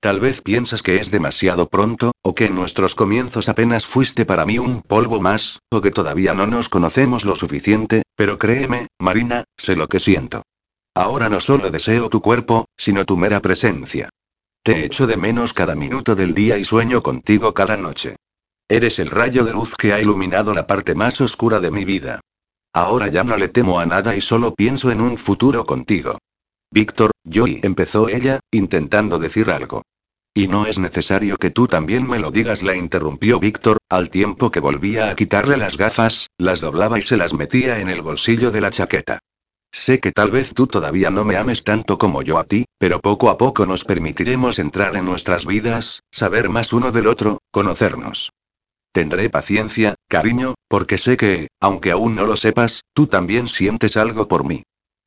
Tal 0.00 0.20
vez 0.20 0.42
piensas 0.42 0.82
que 0.82 0.96
es 0.96 1.10
demasiado 1.10 1.68
pronto, 1.68 2.12
o 2.20 2.34
que 2.34 2.46
en 2.46 2.54
nuestros 2.54 2.94
comienzos 2.94 3.48
apenas 3.48 3.86
fuiste 3.86 4.26
para 4.26 4.44
mí 4.44 4.58
un 4.58 4.82
polvo 4.82 5.20
más, 5.20 5.60
o 5.70 5.80
que 5.80 5.90
todavía 5.90 6.34
no 6.34 6.46
nos 6.46 6.68
conocemos 6.68 7.24
lo 7.24 7.36
suficiente, 7.36 8.02
pero 8.16 8.38
créeme, 8.38 8.88
Marina, 8.98 9.44
sé 9.56 9.76
lo 9.76 9.88
que 9.88 10.00
siento. 10.00 10.42
Ahora 10.94 11.30
no 11.30 11.40
solo 11.40 11.70
deseo 11.70 12.10
tu 12.10 12.20
cuerpo, 12.20 12.66
sino 12.76 13.06
tu 13.06 13.16
mera 13.16 13.40
presencia. 13.40 14.10
Te 14.62 14.84
echo 14.84 15.06
de 15.06 15.16
menos 15.16 15.54
cada 15.54 15.74
minuto 15.74 16.14
del 16.14 16.34
día 16.34 16.58
y 16.58 16.64
sueño 16.64 17.02
contigo 17.02 17.54
cada 17.54 17.76
noche. 17.76 18.16
Eres 18.68 18.98
el 18.98 19.10
rayo 19.10 19.44
de 19.44 19.52
luz 19.52 19.74
que 19.74 19.92
ha 19.92 20.00
iluminado 20.00 20.54
la 20.54 20.66
parte 20.66 20.94
más 20.94 21.20
oscura 21.20 21.60
de 21.60 21.70
mi 21.70 21.84
vida. 21.84 22.20
Ahora 22.72 23.08
ya 23.08 23.22
no 23.22 23.36
le 23.36 23.48
temo 23.48 23.78
a 23.78 23.84
nada 23.84 24.16
y 24.16 24.22
solo 24.22 24.54
pienso 24.54 24.90
en 24.90 25.02
un 25.02 25.18
futuro 25.18 25.64
contigo. 25.64 26.18
Víctor, 26.70 27.10
yo 27.24 27.46
y 27.46 27.60
empezó 27.62 28.08
ella, 28.08 28.40
intentando 28.50 29.18
decir 29.18 29.50
algo. 29.50 29.82
Y 30.32 30.48
no 30.48 30.66
es 30.66 30.78
necesario 30.78 31.36
que 31.36 31.50
tú 31.50 31.68
también 31.68 32.08
me 32.08 32.18
lo 32.18 32.30
digas, 32.30 32.62
la 32.62 32.74
interrumpió 32.74 33.38
Víctor, 33.38 33.78
al 33.90 34.08
tiempo 34.08 34.50
que 34.50 34.60
volvía 34.60 35.10
a 35.10 35.14
quitarle 35.14 35.58
las 35.58 35.76
gafas, 35.76 36.28
las 36.38 36.60
doblaba 36.60 36.98
y 36.98 37.02
se 37.02 37.18
las 37.18 37.34
metía 37.34 37.80
en 37.80 37.90
el 37.90 38.00
bolsillo 38.00 38.50
de 38.50 38.62
la 38.62 38.70
chaqueta. 38.70 39.18
Sé 39.70 40.00
que 40.00 40.10
tal 40.10 40.30
vez 40.30 40.54
tú 40.54 40.66
todavía 40.66 41.10
no 41.10 41.24
me 41.24 41.36
ames 41.36 41.64
tanto 41.64 41.98
como 41.98 42.22
yo 42.22 42.38
a 42.38 42.44
ti, 42.44 42.64
pero 42.78 43.00
poco 43.00 43.28
a 43.28 43.36
poco 43.36 43.66
nos 43.66 43.84
permitiremos 43.84 44.58
entrar 44.58 44.96
en 44.96 45.04
nuestras 45.04 45.44
vidas, 45.44 46.00
saber 46.10 46.48
más 46.48 46.72
uno 46.72 46.92
del 46.92 47.06
otro, 47.06 47.38
conocernos. 47.52 48.30
Tendré 48.94 49.28
paciencia, 49.28 49.96
cariño, 50.08 50.54
porque 50.68 50.98
sé 50.98 51.16
que, 51.16 51.48
aunque 51.60 51.90
aún 51.90 52.14
no 52.14 52.26
lo 52.26 52.36
sepas, 52.36 52.82
tú 52.92 53.08
también 53.08 53.48
sientes 53.48 53.96
algo 53.96 54.28
por 54.28 54.44
mí. 54.44 54.62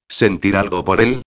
¿Sentir 0.09 0.57
algo 0.57 0.83
por 0.83 0.99
él? 0.99 1.21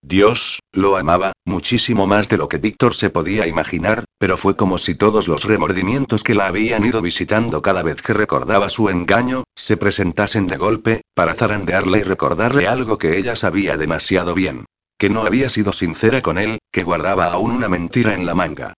Dios, 0.00 0.60
lo 0.70 0.96
amaba, 0.96 1.32
muchísimo 1.44 2.06
más 2.06 2.28
de 2.28 2.36
lo 2.36 2.48
que 2.48 2.58
Víctor 2.58 2.94
se 2.94 3.10
podía 3.10 3.48
imaginar, 3.48 4.04
pero 4.16 4.36
fue 4.36 4.54
como 4.54 4.78
si 4.78 4.94
todos 4.94 5.26
los 5.26 5.42
remordimientos 5.42 6.22
que 6.22 6.34
la 6.34 6.46
habían 6.46 6.84
ido 6.84 7.02
visitando 7.02 7.62
cada 7.62 7.82
vez 7.82 8.00
que 8.00 8.14
recordaba 8.14 8.68
su 8.68 8.88
engaño, 8.90 9.42
se 9.56 9.76
presentasen 9.76 10.46
de 10.46 10.56
golpe, 10.56 11.00
para 11.14 11.34
zarandearle 11.34 11.98
y 11.98 12.02
recordarle 12.04 12.68
algo 12.68 12.96
que 12.96 13.18
ella 13.18 13.34
sabía 13.34 13.76
demasiado 13.76 14.34
bien. 14.34 14.66
Que 14.98 15.10
no 15.10 15.24
había 15.24 15.48
sido 15.48 15.72
sincera 15.72 16.22
con 16.22 16.38
él, 16.38 16.58
que 16.70 16.84
guardaba 16.84 17.24
aún 17.24 17.50
una 17.50 17.68
mentira 17.68 18.14
en 18.14 18.24
la 18.24 18.36
manga. 18.36 18.74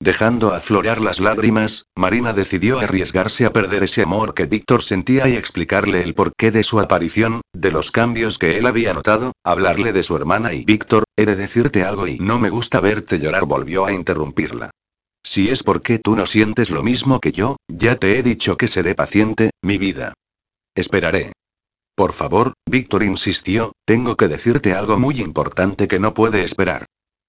Dejando 0.00 0.54
aflorar 0.54 1.00
las 1.00 1.18
lágrimas, 1.18 1.86
Marina 1.96 2.32
decidió 2.32 2.78
arriesgarse 2.78 3.44
a 3.46 3.52
perder 3.52 3.82
ese 3.82 4.02
amor 4.02 4.32
que 4.32 4.46
Víctor 4.46 4.84
sentía 4.84 5.28
y 5.28 5.34
explicarle 5.34 6.02
el 6.02 6.14
porqué 6.14 6.52
de 6.52 6.62
su 6.62 6.78
aparición, 6.78 7.40
de 7.52 7.72
los 7.72 7.90
cambios 7.90 8.38
que 8.38 8.58
él 8.58 8.66
había 8.66 8.94
notado, 8.94 9.32
hablarle 9.42 9.92
de 9.92 10.04
su 10.04 10.14
hermana 10.14 10.52
y 10.52 10.64
Víctor, 10.64 11.02
he 11.16 11.26
de 11.26 11.34
decirte 11.34 11.82
algo 11.82 12.06
y 12.06 12.18
no 12.20 12.38
me 12.38 12.48
gusta 12.48 12.78
verte 12.78 13.18
llorar, 13.18 13.44
volvió 13.44 13.86
a 13.86 13.92
interrumpirla. 13.92 14.70
Si 15.24 15.50
es 15.50 15.64
porque 15.64 15.98
tú 15.98 16.14
no 16.14 16.26
sientes 16.26 16.70
lo 16.70 16.84
mismo 16.84 17.18
que 17.18 17.32
yo, 17.32 17.56
ya 17.66 17.96
te 17.96 18.18
he 18.18 18.22
dicho 18.22 18.56
que 18.56 18.68
seré 18.68 18.94
paciente, 18.94 19.50
mi 19.62 19.78
vida. 19.78 20.14
Esperaré. 20.76 21.32
Por 21.96 22.12
favor, 22.12 22.52
Víctor 22.70 23.02
insistió, 23.02 23.72
tengo 23.84 24.16
que 24.16 24.28
decirte 24.28 24.74
algo 24.74 24.96
muy 24.96 25.20
importante 25.20 25.88
que 25.88 25.98
no 25.98 26.14
puede 26.14 26.44
esperar. 26.44 26.86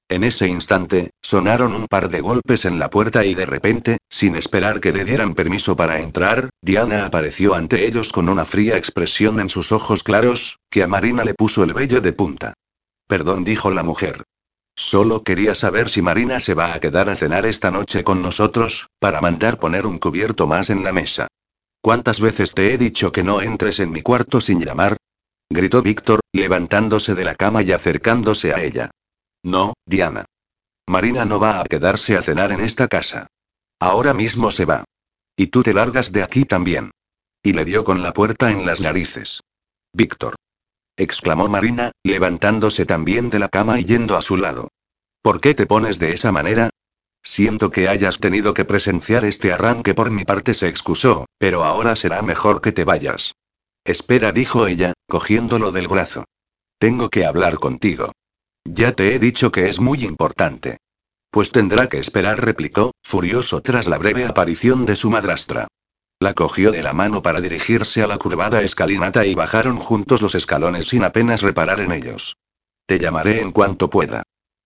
En 0.09 0.23
ese 0.23 0.47
instante, 0.47 1.11
sonaron 1.21 1.75
un 1.75 1.85
par 1.85 2.09
de 2.09 2.19
golpes 2.19 2.65
en 2.65 2.79
la 2.79 2.89
puerta 2.89 3.25
y 3.25 3.35
de 3.35 3.45
repente, 3.45 3.99
sin 4.09 4.35
esperar 4.35 4.79
que 4.79 4.91
le 4.91 5.05
dieran 5.05 5.35
permiso 5.35 5.75
para 5.75 5.99
entrar, 5.99 6.49
Diana 6.63 7.05
apareció 7.05 7.53
ante 7.53 7.85
ellos 7.85 8.11
con 8.11 8.27
una 8.27 8.45
fría 8.45 8.75
expresión 8.75 9.39
en 9.39 9.49
sus 9.49 9.71
ojos 9.71 10.01
claros, 10.01 10.57
que 10.71 10.81
a 10.81 10.87
Marina 10.87 11.23
le 11.23 11.35
puso 11.35 11.63
el 11.63 11.73
vello 11.73 12.01
de 12.01 12.11
punta. 12.11 12.55
Perdón, 13.07 13.43
dijo 13.43 13.69
la 13.69 13.83
mujer. 13.83 14.23
Solo 14.75 15.23
quería 15.23 15.53
saber 15.53 15.89
si 15.89 16.01
Marina 16.01 16.39
se 16.39 16.55
va 16.55 16.73
a 16.73 16.79
quedar 16.79 17.07
a 17.09 17.15
cenar 17.15 17.45
esta 17.45 17.69
noche 17.69 18.03
con 18.03 18.23
nosotros, 18.23 18.87
para 18.99 19.21
mandar 19.21 19.59
poner 19.59 19.85
un 19.85 19.99
cubierto 19.99 20.47
más 20.47 20.71
en 20.71 20.83
la 20.83 20.91
mesa. 20.91 21.27
¿Cuántas 21.81 22.19
veces 22.19 22.55
te 22.55 22.73
he 22.73 22.79
dicho 22.79 23.11
que 23.11 23.23
no 23.23 23.41
entres 23.41 23.79
en 23.79 23.91
mi 23.91 24.01
cuarto 24.01 24.41
sin 24.41 24.59
llamar? 24.59 24.97
gritó 25.51 25.83
Víctor, 25.83 26.21
levantándose 26.33 27.13
de 27.13 27.25
la 27.25 27.35
cama 27.35 27.61
y 27.61 27.73
acercándose 27.73 28.53
a 28.53 28.63
ella. 28.63 28.89
No, 29.43 29.73
Diana. 29.85 30.25
Marina 30.87 31.25
no 31.25 31.39
va 31.39 31.61
a 31.61 31.63
quedarse 31.63 32.17
a 32.17 32.21
cenar 32.21 32.51
en 32.51 32.61
esta 32.61 32.87
casa. 32.87 33.27
Ahora 33.79 34.13
mismo 34.13 34.51
se 34.51 34.65
va. 34.65 34.85
Y 35.35 35.47
tú 35.47 35.63
te 35.63 35.73
largas 35.73 36.11
de 36.11 36.23
aquí 36.23 36.45
también. 36.45 36.91
Y 37.43 37.53
le 37.53 37.63
dio 37.63 37.83
con 37.83 38.01
la 38.01 38.11
puerta 38.11 38.51
en 38.51 38.65
las 38.65 38.81
narices. 38.81 39.41
Víctor. 39.93 40.35
exclamó 40.97 41.47
Marina, 41.47 41.91
levantándose 42.03 42.85
también 42.85 43.29
de 43.29 43.39
la 43.39 43.47
cama 43.47 43.79
y 43.79 43.85
yendo 43.85 44.17
a 44.17 44.21
su 44.21 44.35
lado. 44.35 44.67
¿Por 45.21 45.39
qué 45.39 45.53
te 45.53 45.65
pones 45.65 45.99
de 45.99 46.13
esa 46.13 46.31
manera? 46.31 46.69
Siento 47.21 47.69
que 47.71 47.87
hayas 47.87 48.19
tenido 48.19 48.53
que 48.53 48.65
presenciar 48.65 49.25
este 49.25 49.53
arranque 49.53 49.93
por 49.93 50.11
mi 50.11 50.25
parte, 50.25 50.53
se 50.53 50.67
excusó, 50.67 51.25
pero 51.37 51.63
ahora 51.63 51.95
será 51.95 52.21
mejor 52.21 52.61
que 52.61 52.71
te 52.71 52.83
vayas. 52.83 53.35
Espera, 53.83 54.31
dijo 54.31 54.67
ella, 54.67 54.93
cogiéndolo 55.07 55.71
del 55.71 55.87
brazo. 55.87 56.25
Tengo 56.77 57.09
que 57.09 57.25
hablar 57.25 57.55
contigo. 57.55 58.11
Ya 58.71 58.91
te 58.91 59.15
he 59.15 59.19
dicho 59.19 59.51
que 59.51 59.67
es 59.67 59.79
muy 59.79 60.03
importante. 60.03 60.77
Pues 61.31 61.51
tendrá 61.51 61.89
que 61.89 61.97
esperar, 61.97 62.43
replicó, 62.43 62.91
furioso 63.03 63.61
tras 63.61 63.87
la 63.87 63.97
breve 63.97 64.25
aparición 64.25 64.85
de 64.85 64.95
su 64.95 65.09
madrastra. 65.09 65.67
La 66.19 66.35
cogió 66.35 66.71
de 66.71 66.83
la 66.83 66.93
mano 66.93 67.23
para 67.23 67.41
dirigirse 67.41 68.03
a 68.03 68.07
la 68.07 68.17
curvada 68.17 68.61
escalinata 68.61 69.25
y 69.25 69.33
bajaron 69.33 69.77
juntos 69.77 70.21
los 70.21 70.35
escalones 70.35 70.87
sin 70.87 71.03
apenas 71.03 71.41
reparar 71.41 71.79
en 71.79 71.91
ellos. 71.91 72.35
Te 72.85 72.99
llamaré 72.99 73.41
en 73.41 73.51
cuanto 73.51 73.89
pueda. 73.89 74.23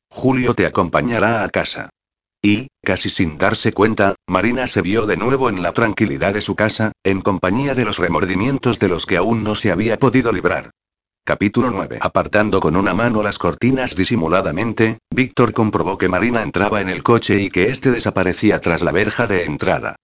Julio 0.10 0.54
te 0.54 0.66
acompañará 0.66 1.44
a 1.44 1.50
casa. 1.50 1.90
Y, 2.42 2.68
casi 2.84 3.10
sin 3.10 3.38
darse 3.38 3.72
cuenta, 3.72 4.16
Marina 4.28 4.68
se 4.68 4.82
vio 4.82 5.06
de 5.06 5.16
nuevo 5.16 5.48
en 5.48 5.64
la 5.64 5.72
tranquilidad 5.72 6.34
de 6.34 6.42
su 6.42 6.56
casa, 6.56 6.92
en 7.04 7.22
compañía 7.22 7.74
de 7.74 7.86
los 7.86 7.98
remordimientos 8.00 8.80
de 8.80 8.90
los 8.90 9.06
que 9.06 9.16
aún 9.16 9.44
no 9.44 9.56
se 9.56 9.72
había 9.72 9.98
podido 9.98 10.34
librar. 10.34 10.72
Capítulo 11.26 11.72
9. 11.72 12.00
Apartando 12.02 12.60
con 12.60 12.76
una 12.76 12.94
mano 12.94 13.24
las 13.24 13.38
cortinas 13.38 13.95
disimuladamente, 13.95 14.98
Víctor 15.10 15.54
comprobó 15.54 15.98
que 15.98 16.10
Marina 16.10 16.41
entraba 16.41 16.82
en 16.82 16.90
el 16.90 17.02
coche 17.02 17.41
y 17.41 17.50
que 17.50 17.70
éste 17.70 17.91
desaparecía 17.91 18.60
tras 18.60 18.82
la 18.82 18.91
verja 18.91 19.26
de 19.26 19.45
entrada. 19.45 19.95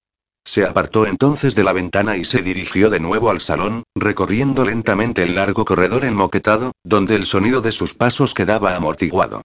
Se 0.46 0.64
apartó 0.64 1.06
entonces 1.06 1.56
de 1.56 1.66
la 1.66 1.74
ventana 1.74 2.16
y 2.16 2.24
se 2.24 2.42
dirigió 2.42 2.90
de 2.90 3.02
nuevo 3.02 3.32
al 3.32 3.42
salón, 3.42 3.84
recorriendo 3.96 4.64
lentamente 4.64 5.24
el 5.24 5.36
largo 5.36 5.66
corredor 5.66 6.06
enmoquetado, 6.06 6.72
donde 6.86 7.16
el 7.16 7.26
sonido 7.26 7.60
de 7.60 7.74
sus 7.74 7.94
pasos 7.94 8.34
quedaba 8.34 8.78
amortiguado. 8.78 9.42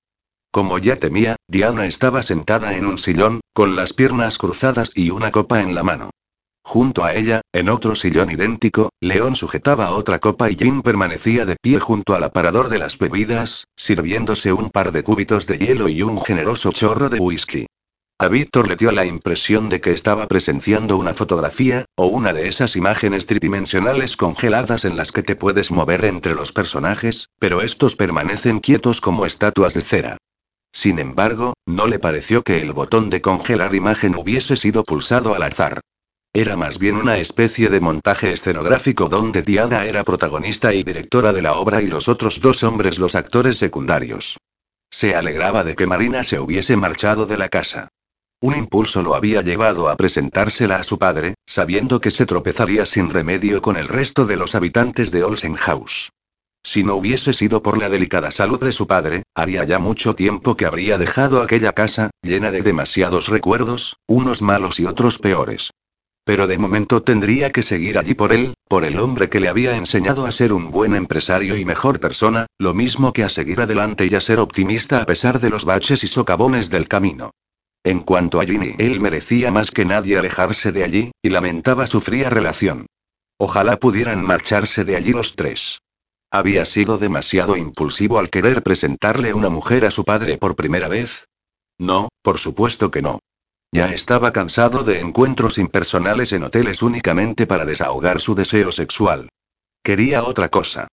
Como 0.53 0.79
ya 0.79 0.95
temía, 0.95 1.35
Diana 1.49 1.87
estaba 1.87 2.23
sentada 2.23 2.77
en 2.77 2.87
un 2.87 2.99
sillón, 2.99 3.41
con 3.53 3.75
las 3.75 3.95
piernas 3.95 4.39
cruzadas 4.39 4.93
y 4.95 5.11
una 5.11 5.33
copa 5.33 5.61
en 5.61 5.75
la 5.75 5.83
mano. 5.83 6.11
Junto 6.65 7.05
a 7.05 7.15
ella, 7.15 7.43
en 7.53 7.69
otro 7.69 7.95
sillón 7.95 8.31
idéntico, 8.31 8.89
León 9.01 9.36
sujetaba 9.36 9.91
otra 9.91 10.19
copa 10.19 10.51
y 10.51 10.57
Jim 10.57 10.81
permanecía 10.82 11.45
de 11.45 11.57
pie 11.61 11.78
junto 11.78 12.15
al 12.15 12.24
aparador 12.24 12.70
de 12.70 12.78
las 12.78 12.99
bebidas, 12.99 13.66
sirviéndose 13.77 14.53
un 14.53 14.70
par 14.70 14.91
de 14.91 15.05
cúbitos 15.05 15.47
de 15.47 15.59
hielo 15.59 15.89
y 15.89 16.03
un 16.03 16.20
generoso 16.20 16.73
chorro 16.73 17.11
de 17.11 17.20
whisky. 17.20 17.66
A 18.19 18.28
Víctor 18.28 18.69
le 18.69 18.77
dio 18.77 18.93
la 18.93 19.05
impresión 19.05 19.69
de 19.69 19.81
que 19.81 19.91
estaba 19.91 20.27
presenciando 20.27 20.97
una 20.97 21.15
fotografía, 21.15 21.85
o 21.97 22.07
una 22.07 22.32
de 22.32 22.49
esas 22.49 22.77
imágenes 22.77 23.27
tridimensionales 23.27 24.16
congeladas 24.16 24.85
en 24.85 24.97
las 24.97 25.12
que 25.12 25.23
te 25.23 25.36
puedes 25.36 25.70
mover 25.70 26.05
entre 26.07 26.35
los 26.35 26.53
personajes, 26.53 27.28
pero 27.39 27.61
estos 27.61 27.97
permanecen 27.97 28.61
quietos 28.61 29.01
como 29.01 29.27
estatuas 29.27 29.74
de 29.74 29.82
cera. 29.82 30.16
Sin 30.73 30.99
embargo, 30.99 31.55
no 31.66 31.86
le 31.86 31.99
pareció 31.99 32.43
que 32.43 32.62
el 32.62 32.73
botón 32.73 33.11
de 33.11 33.20
congelar 33.20 33.74
imagen 33.74 34.16
hubiese 34.16 34.57
sido 34.57 34.82
pulsado 34.85 35.35
al 35.35 35.43
azar. 35.43 35.81
Era 36.36 36.56
más 36.56 36.81
bien 36.81 36.97
una 36.97 37.19
especie 37.19 37.69
de 37.69 37.78
montaje 37.78 38.32
escenográfico 38.32 39.09
donde 39.09 39.43
Diana 39.43 39.85
era 39.85 40.02
protagonista 40.02 40.74
y 40.74 40.82
directora 40.82 41.32
de 41.32 41.43
la 41.43 41.52
obra 41.52 41.81
y 41.81 41.86
los 41.86 42.09
otros 42.09 42.40
dos 42.40 42.65
hombres 42.65 42.98
los 42.98 43.15
actores 43.15 43.56
secundarios. 43.56 44.36
Se 44.90 45.15
alegraba 45.15 45.62
de 45.62 45.77
que 45.77 45.86
Marina 45.86 46.24
se 46.24 46.40
hubiese 46.40 46.77
marchado 46.77 47.27
de 47.27 47.39
la 47.39 47.48
casa. 47.48 47.86
Un 48.40 48.56
impulso 48.56 49.05
lo 49.05 49.15
había 49.15 49.43
llevado 49.43 49.89
a 49.89 49.94
presentársela 49.94 50.74
a 50.74 50.82
su 50.82 50.98
padre, 50.98 51.35
sabiendo 51.47 52.01
que 52.01 52.11
se 52.11 52.27
tropezaría 52.27 52.85
sin 52.85 53.11
remedio 53.11 53.62
con 53.62 53.77
el 53.77 53.86
resto 53.86 54.24
de 54.24 54.36
los 54.36 54.56
habitantes 54.56 55.12
de 55.12 55.23
Olsen 55.23 55.55
House. 55.55 56.11
Si 56.65 56.82
no 56.82 56.97
hubiese 56.97 57.32
sido 57.32 57.62
por 57.62 57.78
la 57.78 57.89
delicada 57.89 58.32
salud 58.32 58.59
de 58.59 58.73
su 58.73 58.89
padre, 58.89 59.23
haría 59.36 59.62
ya 59.62 59.78
mucho 59.78 60.16
tiempo 60.16 60.56
que 60.56 60.66
habría 60.66 60.98
dejado 60.98 61.43
aquella 61.43 61.74
casa, 61.74 62.11
llena 62.23 62.51
de 62.51 62.62
demasiados 62.62 63.28
recuerdos, 63.28 63.98
unos 64.09 64.43
malos 64.43 64.81
y 64.81 64.86
otros 64.86 65.19
peores. 65.19 65.70
Pero 66.25 66.47
de 66.47 66.57
momento 66.57 67.03
tendría 67.03 67.51
que 67.51 67.63
seguir 67.63 67.99
allí 67.99 68.15
por 68.15 68.33
él, 68.33 68.55
por 68.67 68.85
el 68.85 68.99
hombre 68.99 69.29
que 69.29 69.41
le 69.41 69.49
había 69.49 69.77
enseñado 69.77 70.25
a 70.25 70.33
ser 70.33 70.53
un 70.53 70.71
buen 70.71 70.95
empresario 70.95 71.57
y 71.57 71.67
mejor 71.67 72.01
persona, 72.01 72.47
lo 72.59 72.73
mismo 72.73 73.13
que 73.13 73.25
a 73.25 73.29
seguir 73.29 73.61
adelante 73.61 74.07
y 74.07 74.15
a 74.15 74.21
ser 74.21 74.41
optimista 74.41 75.03
a 75.03 75.07
pesar 75.07 75.39
de 75.41 75.51
los 75.51 75.65
baches 75.67 76.03
y 76.03 76.09
socavones 76.09 76.71
del 76.71 76.89
camino. 76.89 77.31
En 77.85 78.01
cuanto 78.01 78.41
a 78.41 78.45
Ginny, 78.45 78.75
él 78.79 79.01
merecía 79.01 79.51
más 79.51 79.71
que 79.71 79.85
nadie 79.85 80.17
alejarse 80.17 80.73
de 80.73 80.85
allí, 80.85 81.13
y 81.23 81.29
lamentaba 81.29 81.87
su 81.87 82.01
fría 82.01 82.31
relación. 82.31 82.87
Ojalá 83.37 83.77
pudieran 83.77 84.25
marcharse 84.25 84.85
de 84.85 84.97
allí 84.97 85.13
los 85.13 85.37
tres. 85.37 85.81
¿Había 86.31 86.65
sido 86.65 86.97
demasiado 86.97 87.57
impulsivo 87.59 88.19
al 88.19 88.31
querer 88.31 88.63
presentarle 88.63 89.35
una 89.35 89.51
mujer 89.51 89.85
a 89.85 89.91
su 89.91 90.05
padre 90.05 90.39
por 90.39 90.57
primera 90.57 90.89
vez? 90.89 91.27
No, 91.79 92.09
por 92.23 92.39
supuesto 92.39 92.91
que 92.91 93.03
no. 93.03 93.21
Ya 93.75 93.93
estaba 93.93 94.33
cansado 94.33 94.85
de 94.85 95.01
encuentros 95.01 95.59
impersonales 95.59 96.33
en 96.33 96.45
hoteles 96.45 96.81
únicamente 96.81 97.45
para 97.45 97.65
desahogar 97.65 98.21
su 98.21 98.37
deseo 98.37 98.71
sexual. 98.71 99.31
Quería 99.83 100.23
otra 100.23 100.49
cosa. 100.49 100.87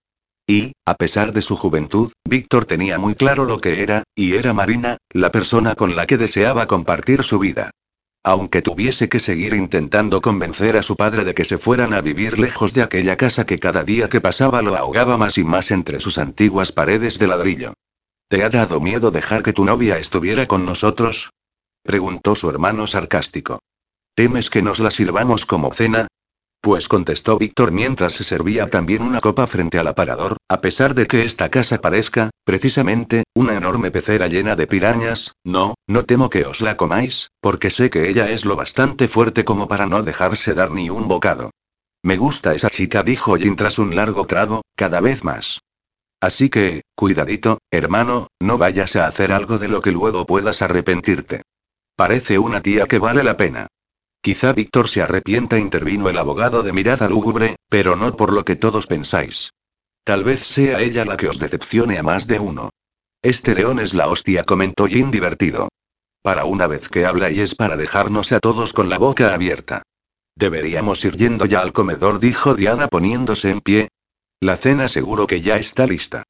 Y, 0.48 0.72
a 0.84 0.96
pesar 0.96 1.32
de 1.32 1.44
su 1.44 1.56
juventud, 1.56 2.12
Víctor 2.28 2.66
tenía 2.66 2.98
muy 2.98 3.14
claro 3.14 3.46
lo 3.46 3.60
que 3.60 3.84
era, 3.84 4.02
y 4.16 4.34
era 4.34 4.54
Marina, 4.54 4.98
la 5.12 5.32
persona 5.32 5.76
con 5.76 5.96
la 5.96 6.08
que 6.08 6.18
deseaba 6.18 6.66
compartir 6.66 7.22
su 7.24 7.38
vida. 7.38 7.70
Aunque 8.24 8.64
tuviese 8.64 9.10
que 9.10 9.20
seguir 9.20 9.54
intentando 9.54 10.20
convencer 10.20 10.76
a 10.76 10.82
su 10.82 10.96
padre 10.96 11.24
de 11.24 11.36
que 11.36 11.46
se 11.46 11.60
fueran 11.60 11.94
a 11.94 12.02
vivir 12.02 12.40
lejos 12.40 12.74
de 12.74 12.82
aquella 12.82 13.16
casa 13.16 13.46
que 13.46 13.60
cada 13.60 13.84
día 13.84 14.10
que 14.10 14.22
pasaba 14.22 14.64
lo 14.64 14.76
ahogaba 14.76 15.20
más 15.20 15.38
y 15.38 15.44
más 15.44 15.70
entre 15.70 16.00
sus 16.00 16.18
antiguas 16.18 16.72
paredes 16.72 17.20
de 17.20 17.28
ladrillo. 17.28 17.74
¿Te 18.28 18.44
ha 18.44 18.50
dado 18.50 18.82
miedo 18.82 19.12
dejar 19.12 19.44
que 19.44 19.54
tu 19.54 19.66
novia 19.66 20.00
estuviera 20.00 20.48
con 20.48 20.66
nosotros? 20.66 21.30
Preguntó 21.84 22.36
su 22.36 22.50
hermano 22.50 22.88
sarcástico. 22.88 23.60
¿Temes 24.16 24.50
que 24.50 24.62
nos 24.62 24.80
la 24.80 24.92
sirvamos 24.92 25.46
como 25.46 25.74
cena? 25.74 26.08
Pues 26.62 26.88
contestó 26.88 27.40
Víctor 27.40 27.72
mientras 27.72 28.14
se 28.14 28.24
servía 28.24 28.70
también 28.70 29.02
una 29.02 29.20
copa 29.20 29.48
frente 29.48 29.80
al 29.80 29.88
aparador, 29.88 30.38
a 30.48 30.62
pesar 30.62 30.94
de 30.94 31.08
que 31.08 31.24
esta 31.24 31.50
casa 31.50 31.82
parezca, 31.82 32.30
precisamente, 32.44 33.24
una 33.34 33.56
enorme 33.56 33.90
pecera 33.90 34.28
llena 34.28 34.56
de 34.56 34.68
pirañas, 34.68 35.32
no, 35.44 35.74
no 35.88 36.06
temo 36.06 36.30
que 36.30 36.46
os 36.46 36.62
la 36.62 36.78
comáis, 36.78 37.30
porque 37.42 37.72
sé 37.72 37.90
que 37.90 38.10
ella 38.10 38.30
es 38.30 38.46
lo 38.46 38.56
bastante 38.56 39.08
fuerte 39.08 39.44
como 39.44 39.68
para 39.68 39.88
no 39.88 40.04
dejarse 40.04 40.54
dar 40.54 40.70
ni 40.70 40.92
un 40.92 41.08
bocado. 41.08 41.50
Me 42.04 42.18
gusta 42.18 42.54
esa 42.54 42.70
chica, 42.70 43.02
dijo 43.02 43.38
Jin 43.38 43.56
tras 43.56 43.80
un 43.80 43.96
largo 43.96 44.28
trago, 44.28 44.62
cada 44.76 45.02
vez 45.02 45.24
más. 45.24 45.62
Así 46.20 46.52
que, 46.52 46.84
cuidadito, 46.96 47.58
hermano, 47.72 48.28
no 48.40 48.60
vayas 48.60 48.96
a 48.96 49.08
hacer 49.08 49.32
algo 49.32 49.58
de 49.58 49.68
lo 49.68 49.82
que 49.82 49.92
luego 49.92 50.28
puedas 50.28 50.62
arrepentirte. 50.62 51.42
Parece 52.02 52.40
una 52.40 52.62
tía 52.62 52.88
que 52.88 52.98
vale 52.98 53.24
la 53.24 53.38
pena. 53.38 53.68
Quizá 54.24 54.54
Víctor 54.54 54.88
se 54.90 55.04
arrepienta, 55.04 55.60
intervino 55.60 56.10
el 56.10 56.18
abogado 56.18 56.64
de 56.64 56.74
mirada 56.74 57.08
lúgubre, 57.08 57.58
pero 57.70 57.96
no 57.96 58.18
por 58.18 58.34
lo 58.34 58.44
que 58.44 58.56
todos 58.56 58.88
pensáis. 58.88 59.52
Tal 60.04 60.24
vez 60.24 60.40
sea 60.40 60.82
ella 60.82 61.06
la 61.06 61.16
que 61.16 61.28
os 61.28 61.38
decepcione 61.38 62.00
a 62.00 62.02
más 62.02 62.26
de 62.26 62.40
uno. 62.40 62.72
Este 63.22 63.54
león 63.54 63.78
es 63.78 63.94
la 63.94 64.08
hostia, 64.08 64.44
comentó 64.44 64.88
Jin 64.88 65.12
divertido. 65.12 65.70
Para 66.24 66.46
una 66.46 66.66
vez 66.66 66.90
que 66.90 67.06
habla 67.06 67.30
y 67.30 67.40
es 67.40 67.54
para 67.54 67.78
dejarnos 67.78 68.32
a 68.32 68.40
todos 68.40 68.74
con 68.74 68.90
la 68.90 68.98
boca 68.98 69.36
abierta. 69.36 69.84
Deberíamos 70.36 71.06
ir 71.06 71.18
yendo 71.18 71.46
ya 71.46 71.60
al 71.60 71.72
comedor, 71.72 72.18
dijo 72.18 72.56
Diana 72.56 72.88
poniéndose 72.88 73.52
en 73.52 73.62
pie. 73.62 73.90
La 74.40 74.58
cena 74.58 74.88
seguro 74.88 75.28
que 75.28 75.42
ya 75.42 75.58
está 75.58 75.86
lista. 75.86 76.24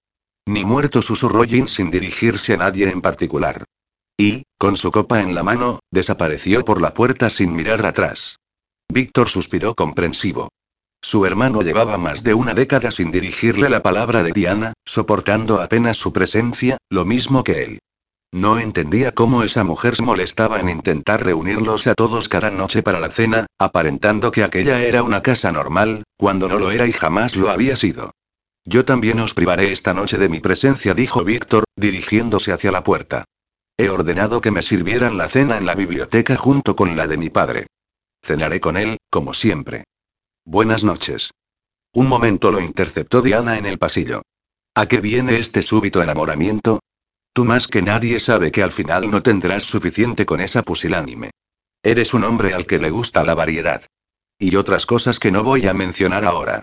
Ni 0.46 0.66
muerto 0.66 1.02
susurró 1.02 1.46
Jin 1.46 1.70
sin 1.70 1.90
dirigirse 1.90 2.56
a 2.56 2.58
nadie 2.58 2.90
en 2.90 3.02
particular. 3.02 3.64
Y, 4.22 4.44
con 4.60 4.78
su 4.78 4.92
copa 4.92 5.22
en 5.22 5.34
la 5.34 5.42
mano, 5.42 5.80
desapareció 5.90 6.64
por 6.64 6.80
la 6.80 6.94
puerta 6.94 7.32
sin 7.32 7.56
mirar 7.56 7.84
atrás. 7.84 8.36
Víctor 8.88 9.30
suspiró 9.30 9.74
comprensivo. 9.74 10.50
Su 11.02 11.26
hermano 11.26 11.64
llevaba 11.64 11.98
más 11.98 12.22
de 12.24 12.36
una 12.36 12.54
década 12.54 12.92
sin 12.92 13.10
dirigirle 13.10 13.68
la 13.68 13.82
palabra 13.82 14.22
de 14.22 14.32
Diana, 14.32 14.74
soportando 14.86 15.60
apenas 15.60 15.98
su 15.98 16.14
presencia, 16.14 16.78
lo 16.88 17.04
mismo 17.04 17.44
que 17.44 17.64
él. 17.64 17.80
No 18.32 18.60
entendía 18.60 19.12
cómo 19.12 19.42
esa 19.42 19.64
mujer 19.64 19.96
se 19.96 20.04
molestaba 20.04 20.60
en 20.60 20.70
intentar 20.70 21.26
reunirlos 21.26 21.88
a 21.88 21.96
todos 21.96 22.30
cada 22.30 22.52
noche 22.52 22.84
para 22.84 23.00
la 23.00 23.10
cena, 23.10 23.48
aparentando 23.58 24.30
que 24.30 24.44
aquella 24.44 24.84
era 24.84 25.02
una 25.02 25.24
casa 25.24 25.52
normal, 25.52 26.04
cuando 26.16 26.48
no 26.48 26.60
lo 26.60 26.70
era 26.70 26.86
y 26.86 26.92
jamás 26.92 27.36
lo 27.36 27.50
había 27.50 27.76
sido. 27.76 28.12
Yo 28.66 28.86
también 28.86 29.20
os 29.20 29.34
privaré 29.34 29.72
esta 29.72 29.96
noche 29.96 30.20
de 30.20 30.30
mi 30.30 30.42
presencia, 30.42 30.94
dijo 30.94 31.24
Víctor, 31.24 31.64
dirigiéndose 31.76 32.52
hacia 32.52 32.72
la 32.72 32.84
puerta. 32.84 33.26
He 33.82 33.90
ordenado 33.90 34.42
que 34.42 34.52
me 34.52 34.62
sirvieran 34.62 35.18
la 35.18 35.28
cena 35.28 35.58
en 35.58 35.66
la 35.66 35.74
biblioteca 35.74 36.38
junto 36.38 36.76
con 36.76 36.96
la 36.96 37.08
de 37.08 37.18
mi 37.18 37.32
padre. 37.32 37.66
Cenaré 38.22 38.60
con 38.60 38.78
él, 38.78 38.98
como 39.10 39.34
siempre. 39.34 39.86
Buenas 40.46 40.84
noches. 40.84 41.32
Un 41.92 42.06
momento 42.08 42.52
lo 42.52 42.62
interceptó 42.62 43.24
Diana 43.24 43.58
en 43.58 43.66
el 43.66 43.80
pasillo. 43.80 44.22
¿A 44.76 44.86
qué 44.86 45.02
viene 45.02 45.40
este 45.40 45.64
súbito 45.64 46.04
enamoramiento? 46.04 46.80
Tú 47.34 47.44
más 47.44 47.68
que 47.68 47.82
nadie 47.82 48.20
sabe 48.20 48.52
que 48.52 48.62
al 48.62 48.72
final 48.72 49.10
no 49.10 49.24
tendrás 49.24 49.64
suficiente 49.64 50.28
con 50.28 50.42
esa 50.42 50.62
pusilánime. 50.62 51.32
Eres 51.82 52.14
un 52.14 52.24
hombre 52.24 52.54
al 52.54 52.68
que 52.68 52.78
le 52.78 52.92
gusta 52.92 53.24
la 53.24 53.34
variedad. 53.34 53.82
Y 54.38 54.58
otras 54.58 54.86
cosas 54.86 55.18
que 55.18 55.32
no 55.32 55.44
voy 55.44 55.66
a 55.66 55.74
mencionar 55.74 56.24
ahora. 56.24 56.62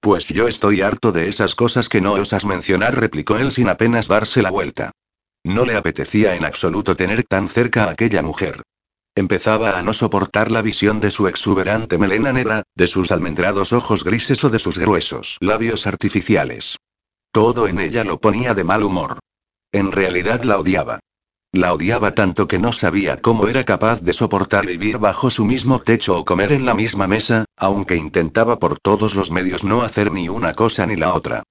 Pues 0.00 0.26
yo 0.26 0.48
estoy 0.48 0.80
harto 0.80 1.12
de 1.12 1.28
esas 1.28 1.54
cosas 1.54 1.88
que 1.88 2.00
no 2.00 2.14
osas 2.14 2.44
mencionar, 2.44 2.98
replicó 2.98 3.36
él 3.36 3.52
sin 3.52 3.68
apenas 3.68 4.08
darse 4.08 4.42
la 4.42 4.50
vuelta. 4.50 4.90
No 5.46 5.64
le 5.64 5.76
apetecía 5.76 6.34
en 6.34 6.44
absoluto 6.44 6.96
tener 6.96 7.22
tan 7.22 7.48
cerca 7.48 7.84
a 7.84 7.90
aquella 7.90 8.20
mujer. 8.20 8.62
Empezaba 9.14 9.78
a 9.78 9.82
no 9.82 9.92
soportar 9.92 10.50
la 10.50 10.60
visión 10.60 10.98
de 10.98 11.12
su 11.12 11.28
exuberante 11.28 11.98
melena 11.98 12.32
negra, 12.32 12.64
de 12.74 12.88
sus 12.88 13.12
almendrados 13.12 13.72
ojos 13.72 14.02
grises 14.02 14.42
o 14.42 14.50
de 14.50 14.58
sus 14.58 14.76
gruesos 14.76 15.36
labios 15.40 15.86
artificiales. 15.86 16.78
Todo 17.30 17.68
en 17.68 17.78
ella 17.78 18.02
lo 18.02 18.18
ponía 18.18 18.54
de 18.54 18.64
mal 18.64 18.82
humor. 18.82 19.20
En 19.70 19.92
realidad 19.92 20.42
la 20.42 20.58
odiaba. 20.58 20.98
La 21.52 21.72
odiaba 21.72 22.12
tanto 22.12 22.48
que 22.48 22.58
no 22.58 22.72
sabía 22.72 23.18
cómo 23.18 23.46
era 23.46 23.62
capaz 23.62 24.00
de 24.00 24.14
soportar 24.14 24.66
vivir 24.66 24.98
bajo 24.98 25.30
su 25.30 25.44
mismo 25.44 25.78
techo 25.78 26.18
o 26.18 26.24
comer 26.24 26.50
en 26.50 26.66
la 26.66 26.74
misma 26.74 27.06
mesa, 27.06 27.44
aunque 27.56 27.94
intentaba 27.94 28.58
por 28.58 28.80
todos 28.80 29.14
los 29.14 29.30
medios 29.30 29.62
no 29.62 29.82
hacer 29.82 30.10
ni 30.10 30.28
una 30.28 30.54
cosa 30.54 30.86
ni 30.86 30.96
la 30.96 31.14
otra. 31.14 31.44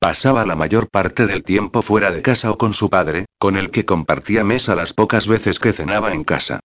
Pasaba 0.00 0.46
la 0.46 0.54
mayor 0.54 0.88
parte 0.88 1.26
del 1.26 1.42
tiempo 1.42 1.82
fuera 1.82 2.12
de 2.12 2.22
casa 2.22 2.52
o 2.52 2.58
con 2.58 2.72
su 2.72 2.88
padre, 2.88 3.26
con 3.36 3.56
el 3.56 3.72
que 3.72 3.84
compartía 3.84 4.44
mesa 4.44 4.76
las 4.76 4.92
pocas 4.92 5.26
veces 5.26 5.58
que 5.58 5.72
cenaba 5.72 6.12
en 6.12 6.22
casa. 6.22 6.60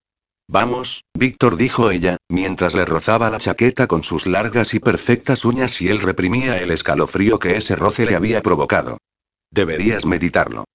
Vamos, 0.47 1.03
Víctor 1.17 1.55
dijo 1.55 1.89
ella, 1.89 2.17
mientras 2.29 2.75
le 2.75 2.85
rozaba 2.85 3.31
la 3.31 3.39
chaqueta 3.39 3.87
con 3.87 4.03
sus 4.03 4.27
largas 4.27 4.75
y 4.75 4.79
perfectas 4.79 5.45
uñas 5.45 5.81
y 5.81 5.87
él 5.87 6.01
reprimía 6.01 6.61
el 6.61 6.69
escalofrío 6.69 7.39
que 7.39 7.57
ese 7.57 7.75
roce 7.75 8.05
le 8.05 8.15
había 8.15 8.43
provocado. 8.43 8.99
Deberías 9.49 10.05
meditarlo. 10.05 10.65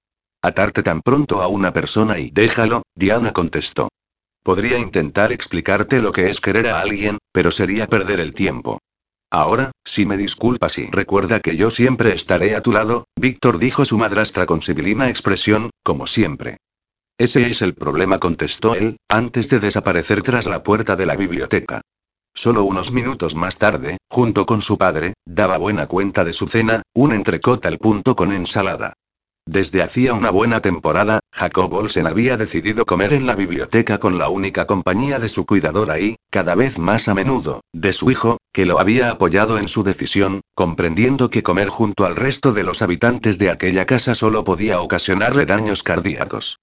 Atarte 0.42 0.82
tan 0.82 1.02
pronto 1.02 1.42
a 1.42 1.46
una 1.46 1.72
persona 1.72 2.18
y 2.18 2.30
déjalo, 2.30 2.82
Diana 2.96 3.32
contestó. 3.32 3.88
Podría 4.42 4.78
intentar 4.78 5.30
explicarte 5.30 6.00
lo 6.00 6.10
que 6.10 6.28
es 6.28 6.40
querer 6.40 6.68
a 6.68 6.80
alguien, 6.80 7.18
pero 7.32 7.52
sería 7.52 7.86
perder 7.86 8.18
el 8.18 8.34
tiempo. 8.34 8.78
Ahora, 9.30 9.72
si 9.84 10.06
me 10.06 10.16
disculpas 10.16 10.78
y 10.78 10.86
recuerda 10.86 11.40
que 11.40 11.56
yo 11.56 11.70
siempre 11.70 12.14
estaré 12.14 12.56
a 12.56 12.62
tu 12.62 12.72
lado, 12.72 13.04
Víctor 13.14 13.58
dijo 13.58 13.84
su 13.84 13.98
madrastra 13.98 14.46
con 14.46 14.62
sibilina 14.62 15.10
expresión, 15.10 15.70
como 15.82 16.06
siempre. 16.06 16.56
Ese 17.18 17.50
es 17.50 17.62
el 17.62 17.74
problema, 17.74 18.20
contestó 18.20 18.74
él, 18.74 18.96
antes 19.08 19.50
de 19.50 19.60
desaparecer 19.60 20.22
tras 20.22 20.46
la 20.46 20.62
puerta 20.62 20.96
de 20.96 21.04
la 21.04 21.16
biblioteca. 21.16 21.82
Solo 22.34 22.64
unos 22.64 22.92
minutos 22.92 23.34
más 23.34 23.58
tarde, 23.58 23.98
junto 24.08 24.46
con 24.46 24.62
su 24.62 24.78
padre, 24.78 25.14
daba 25.26 25.58
buena 25.58 25.86
cuenta 25.86 26.24
de 26.24 26.32
su 26.32 26.46
cena, 26.46 26.82
un 26.94 27.12
entrecot 27.12 27.66
al 27.66 27.78
punto 27.78 28.14
con 28.14 28.32
ensalada. 28.32 28.94
Desde 29.50 29.80
hacía 29.80 30.12
una 30.12 30.30
buena 30.30 30.60
temporada, 30.60 31.20
Jacob 31.32 31.72
Olsen 31.72 32.06
había 32.06 32.36
decidido 32.36 32.84
comer 32.84 33.14
en 33.14 33.24
la 33.24 33.34
biblioteca 33.34 33.96
con 33.96 34.18
la 34.18 34.28
única 34.28 34.66
compañía 34.66 35.18
de 35.18 35.30
su 35.30 35.46
cuidadora 35.46 35.98
y, 35.98 36.16
cada 36.28 36.54
vez 36.54 36.78
más 36.78 37.08
a 37.08 37.14
menudo, 37.14 37.62
de 37.72 37.94
su 37.94 38.10
hijo, 38.10 38.36
que 38.52 38.66
lo 38.66 38.78
había 38.78 39.10
apoyado 39.10 39.56
en 39.56 39.66
su 39.66 39.84
decisión, 39.84 40.42
comprendiendo 40.54 41.30
que 41.30 41.42
comer 41.42 41.68
junto 41.68 42.04
al 42.04 42.14
resto 42.14 42.52
de 42.52 42.62
los 42.62 42.82
habitantes 42.82 43.38
de 43.38 43.48
aquella 43.48 43.86
casa 43.86 44.14
solo 44.14 44.44
podía 44.44 44.82
ocasionarle 44.82 45.46
daños 45.46 45.82
cardíacos. 45.82 46.58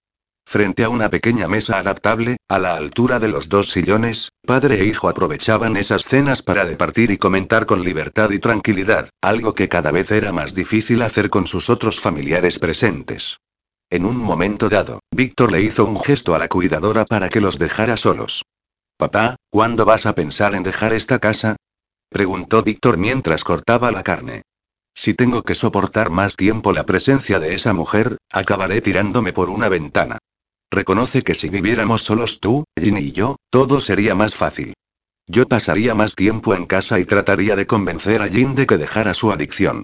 Frente 0.56 0.84
a 0.84 0.90
una 0.90 1.10
pequeña 1.10 1.48
mesa 1.48 1.80
adaptable, 1.80 2.38
a 2.48 2.60
la 2.60 2.76
altura 2.76 3.20
de 3.20 3.28
los 3.28 3.50
dos 3.50 3.72
sillones, 3.72 4.30
padre 4.46 4.80
e 4.80 4.86
hijo 4.86 5.10
aprovechaban 5.10 5.76
esas 5.76 6.04
cenas 6.04 6.42
para 6.42 6.66
departir 6.66 7.12
y 7.12 7.18
comentar 7.18 7.66
con 7.66 7.84
libertad 7.84 8.30
y 8.30 8.40
tranquilidad, 8.40 9.10
algo 9.22 9.54
que 9.54 9.68
cada 9.68 9.92
vez 9.92 10.12
era 10.12 10.32
más 10.32 10.56
difícil 10.56 11.02
hacer 11.02 11.30
con 11.30 11.48
sus 11.48 11.70
otros 11.70 12.00
familiares 12.00 12.58
presentes. 12.60 13.38
En 13.90 14.06
un 14.06 14.18
momento 14.18 14.70
dado, 14.70 15.00
Víctor 15.12 15.52
le 15.52 15.62
hizo 15.62 15.84
un 15.84 16.00
gesto 16.00 16.36
a 16.36 16.40
la 16.40 16.48
cuidadora 16.48 17.06
para 17.06 17.28
que 17.28 17.42
los 17.42 17.60
dejara 17.60 17.98
solos. 17.98 18.44
Papá, 18.98 19.36
¿cuándo 19.50 19.84
vas 19.84 20.06
a 20.06 20.16
pensar 20.16 20.56
en 20.56 20.64
dejar 20.64 20.94
esta 20.94 21.20
casa? 21.20 21.58
preguntó 22.10 22.64
Víctor 22.64 22.98
mientras 22.98 23.44
cortaba 23.44 23.92
la 23.92 24.04
carne. 24.04 24.44
Si 24.94 25.14
tengo 25.14 25.44
que 25.44 25.56
soportar 25.56 26.12
más 26.12 26.38
tiempo 26.38 26.72
la 26.72 26.86
presencia 26.86 27.40
de 27.40 27.56
esa 27.56 27.74
mujer, 27.74 28.18
acabaré 28.32 28.80
tirándome 28.80 29.34
por 29.34 29.50
una 29.50 29.68
ventana. 29.68 30.18
Reconoce 30.72 31.22
que 31.22 31.36
si 31.36 31.50
viviéramos 31.50 32.04
solos 32.04 32.40
tú, 32.40 32.66
Ginny 32.80 33.02
y 33.02 33.12
yo, 33.12 33.36
todo 33.50 33.80
sería 33.80 34.16
más 34.16 34.36
fácil. 34.36 34.74
Yo 35.28 35.48
pasaría 35.48 35.96
más 35.96 36.16
tiempo 36.16 36.54
en 36.54 36.66
casa 36.66 37.00
y 37.00 37.06
trataría 37.06 37.56
de 37.56 37.66
convencer 37.66 38.22
a 38.22 38.28
Jin 38.28 38.56
de 38.56 38.68
que 38.68 38.78
dejara 38.78 39.14
su 39.14 39.32
adicción. 39.32 39.84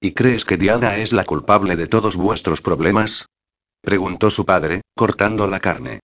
¿Y 0.00 0.12
crees 0.12 0.44
que 0.44 0.56
Diana 0.56 0.96
es 0.96 1.12
la 1.12 1.24
culpable 1.24 1.76
de 1.76 1.86
todos 1.86 2.16
vuestros 2.16 2.62
problemas? 2.62 3.26
Preguntó 3.82 4.30
su 4.30 4.44
padre, 4.44 4.82
cortando 4.96 5.46
la 5.46 5.60
carne. 5.60 6.00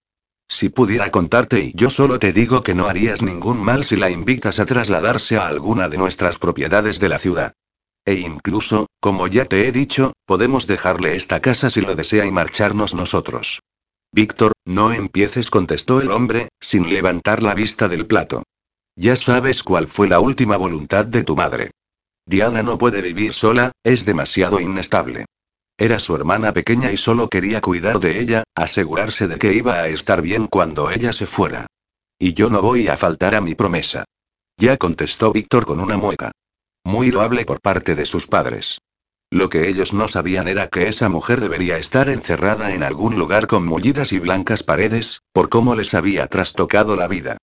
Si 0.48 0.68
pudiera 0.68 1.10
contarte 1.10 1.60
y 1.60 1.72
yo 1.74 1.90
solo 1.90 2.18
te 2.18 2.32
digo 2.32 2.62
que 2.62 2.74
no 2.74 2.86
harías 2.86 3.22
ningún 3.22 3.58
mal 3.58 3.84
si 3.84 3.96
la 3.96 4.10
invitas 4.10 4.60
a 4.60 4.66
trasladarse 4.66 5.36
a 5.36 5.48
alguna 5.48 5.88
de 5.88 5.98
nuestras 5.98 6.38
propiedades 6.38 7.00
de 7.00 7.08
la 7.08 7.18
ciudad. 7.18 7.52
E 8.04 8.14
incluso, 8.14 8.86
como 9.00 9.26
ya 9.26 9.46
te 9.46 9.66
he 9.66 9.72
dicho, 9.72 10.12
podemos 10.26 10.68
dejarle 10.68 11.16
esta 11.16 11.40
casa 11.40 11.70
si 11.70 11.80
lo 11.80 11.96
desea 11.96 12.24
y 12.24 12.30
marcharnos 12.30 12.94
nosotros. 12.94 13.60
Víctor, 14.16 14.54
no 14.64 14.94
empieces, 14.94 15.50
contestó 15.50 16.00
el 16.00 16.10
hombre, 16.10 16.48
sin 16.58 16.88
levantar 16.88 17.42
la 17.42 17.52
vista 17.52 17.86
del 17.86 18.06
plato. 18.06 18.44
Ya 18.96 19.14
sabes 19.14 19.62
cuál 19.62 19.88
fue 19.88 20.08
la 20.08 20.20
última 20.20 20.56
voluntad 20.56 21.04
de 21.04 21.22
tu 21.22 21.36
madre. 21.36 21.72
Diana 22.24 22.62
no 22.62 22.78
puede 22.78 23.02
vivir 23.02 23.34
sola, 23.34 23.72
es 23.84 24.06
demasiado 24.06 24.58
inestable. 24.58 25.26
Era 25.76 25.98
su 25.98 26.16
hermana 26.16 26.54
pequeña 26.54 26.90
y 26.92 26.96
solo 26.96 27.28
quería 27.28 27.60
cuidar 27.60 28.00
de 28.00 28.18
ella, 28.18 28.44
asegurarse 28.54 29.28
de 29.28 29.36
que 29.36 29.52
iba 29.52 29.74
a 29.74 29.88
estar 29.88 30.22
bien 30.22 30.46
cuando 30.46 30.90
ella 30.90 31.12
se 31.12 31.26
fuera. 31.26 31.66
Y 32.18 32.32
yo 32.32 32.48
no 32.48 32.62
voy 32.62 32.88
a 32.88 32.96
faltar 32.96 33.34
a 33.34 33.42
mi 33.42 33.54
promesa. 33.54 34.06
Ya 34.56 34.78
contestó 34.78 35.30
Víctor 35.30 35.66
con 35.66 35.78
una 35.78 35.98
mueca. 35.98 36.32
Muy 36.84 37.10
loable 37.10 37.44
por 37.44 37.60
parte 37.60 37.94
de 37.94 38.06
sus 38.06 38.26
padres. 38.26 38.78
Lo 39.36 39.50
que 39.50 39.68
ellos 39.68 39.92
no 39.92 40.08
sabían 40.08 40.48
era 40.48 40.68
que 40.68 40.88
esa 40.88 41.10
mujer 41.10 41.42
debería 41.42 41.76
estar 41.76 42.08
encerrada 42.08 42.72
en 42.72 42.82
algún 42.82 43.18
lugar 43.18 43.46
con 43.46 43.66
mullidas 43.66 44.10
y 44.14 44.18
blancas 44.18 44.62
paredes, 44.62 45.20
por 45.34 45.50
cómo 45.50 45.74
les 45.74 45.92
había 45.92 46.26
trastocado 46.26 46.96
la 46.96 47.06
vida. 47.06 47.36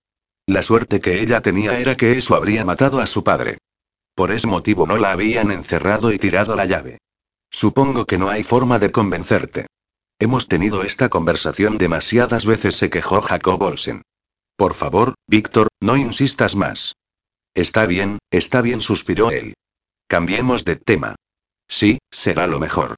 La 0.48 0.64
suerte 0.64 1.00
que 1.00 1.22
ella 1.22 1.42
tenía 1.42 1.78
era 1.78 1.96
que 1.96 2.18
eso 2.18 2.34
habría 2.34 2.66
matado 2.66 3.00
a 3.00 3.06
su 3.06 3.24
padre. 3.24 3.60
Por 4.16 4.32
ese 4.32 4.48
motivo 4.48 4.88
no 4.88 4.98
la 4.98 5.12
habían 5.12 5.52
encerrado 5.52 6.12
y 6.12 6.18
tirado 6.18 6.56
la 6.56 6.66
llave. 6.66 6.98
Supongo 7.52 8.06
que 8.06 8.18
no 8.18 8.28
hay 8.32 8.42
forma 8.42 8.80
de 8.80 8.92
convencerte. 8.92 9.68
Hemos 10.18 10.48
tenido 10.48 10.82
esta 10.82 11.10
conversación 11.10 11.78
demasiadas 11.78 12.48
veces, 12.48 12.76
se 12.76 12.90
quejó 12.90 13.22
Jacob 13.22 13.62
Olsen. 13.62 14.02
Por 14.56 14.74
favor, 14.74 15.14
Víctor, 15.28 15.68
no 15.80 15.96
insistas 15.96 16.56
más. 16.56 16.96
Está 17.54 17.86
bien, 17.86 18.18
está 18.32 18.64
bien, 18.64 18.82
suspiró 18.82 19.30
él. 19.30 19.54
Cambiemos 20.08 20.66
de 20.66 20.76
tema. 20.76 21.16
Sí, 21.68 22.00
será 22.12 22.48
lo 22.48 22.60
mejor. 22.60 22.96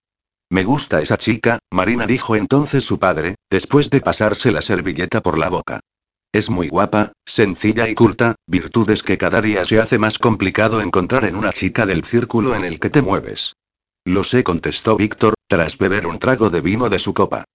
Me 0.50 0.64
gusta 0.64 1.02
esa 1.02 1.18
chica, 1.18 1.60
Marina 1.72 2.06
dijo 2.06 2.36
entonces 2.36 2.84
su 2.84 3.00
padre, 3.00 3.36
después 3.50 3.90
de 3.90 4.02
pasarse 4.02 4.52
la 4.52 4.62
servilleta 4.62 5.22
por 5.22 5.38
la 5.38 5.50
boca. 5.50 5.80
Es 6.32 6.50
muy 6.50 6.68
guapa, 6.68 7.14
sencilla 7.26 7.88
y 7.88 7.96
culta, 7.96 8.36
virtudes 8.46 9.04
que 9.04 9.18
cada 9.18 9.42
día 9.42 9.66
se 9.66 9.80
hace 9.80 9.98
más 9.98 10.20
complicado 10.20 10.82
encontrar 10.82 11.26
en 11.26 11.36
una 11.36 11.54
chica 11.54 11.86
del 11.86 12.04
círculo 12.04 12.56
en 12.56 12.66
el 12.66 12.80
que 12.80 12.90
te 12.90 13.02
mueves. 13.02 13.54
Lo 14.04 14.24
sé, 14.24 14.44
contestó 14.44 14.98
Víctor, 14.98 15.34
tras 15.48 15.78
beber 15.78 16.06
un 16.06 16.20
trago 16.20 16.50
de 16.50 16.62
vino 16.62 16.90
de 16.90 17.00
su 17.00 17.14
copa. 17.14 17.46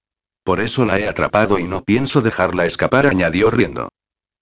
Por 0.43 0.61
eso 0.61 0.85
la 0.87 0.99
he 0.99 1.07
atrapado 1.07 1.59
y 1.59 1.65
no 1.65 1.85
pienso 1.85 2.23
dejarla 2.23 2.67
escapar, 2.67 3.07
añadió 3.07 3.51
riendo. 3.51 3.91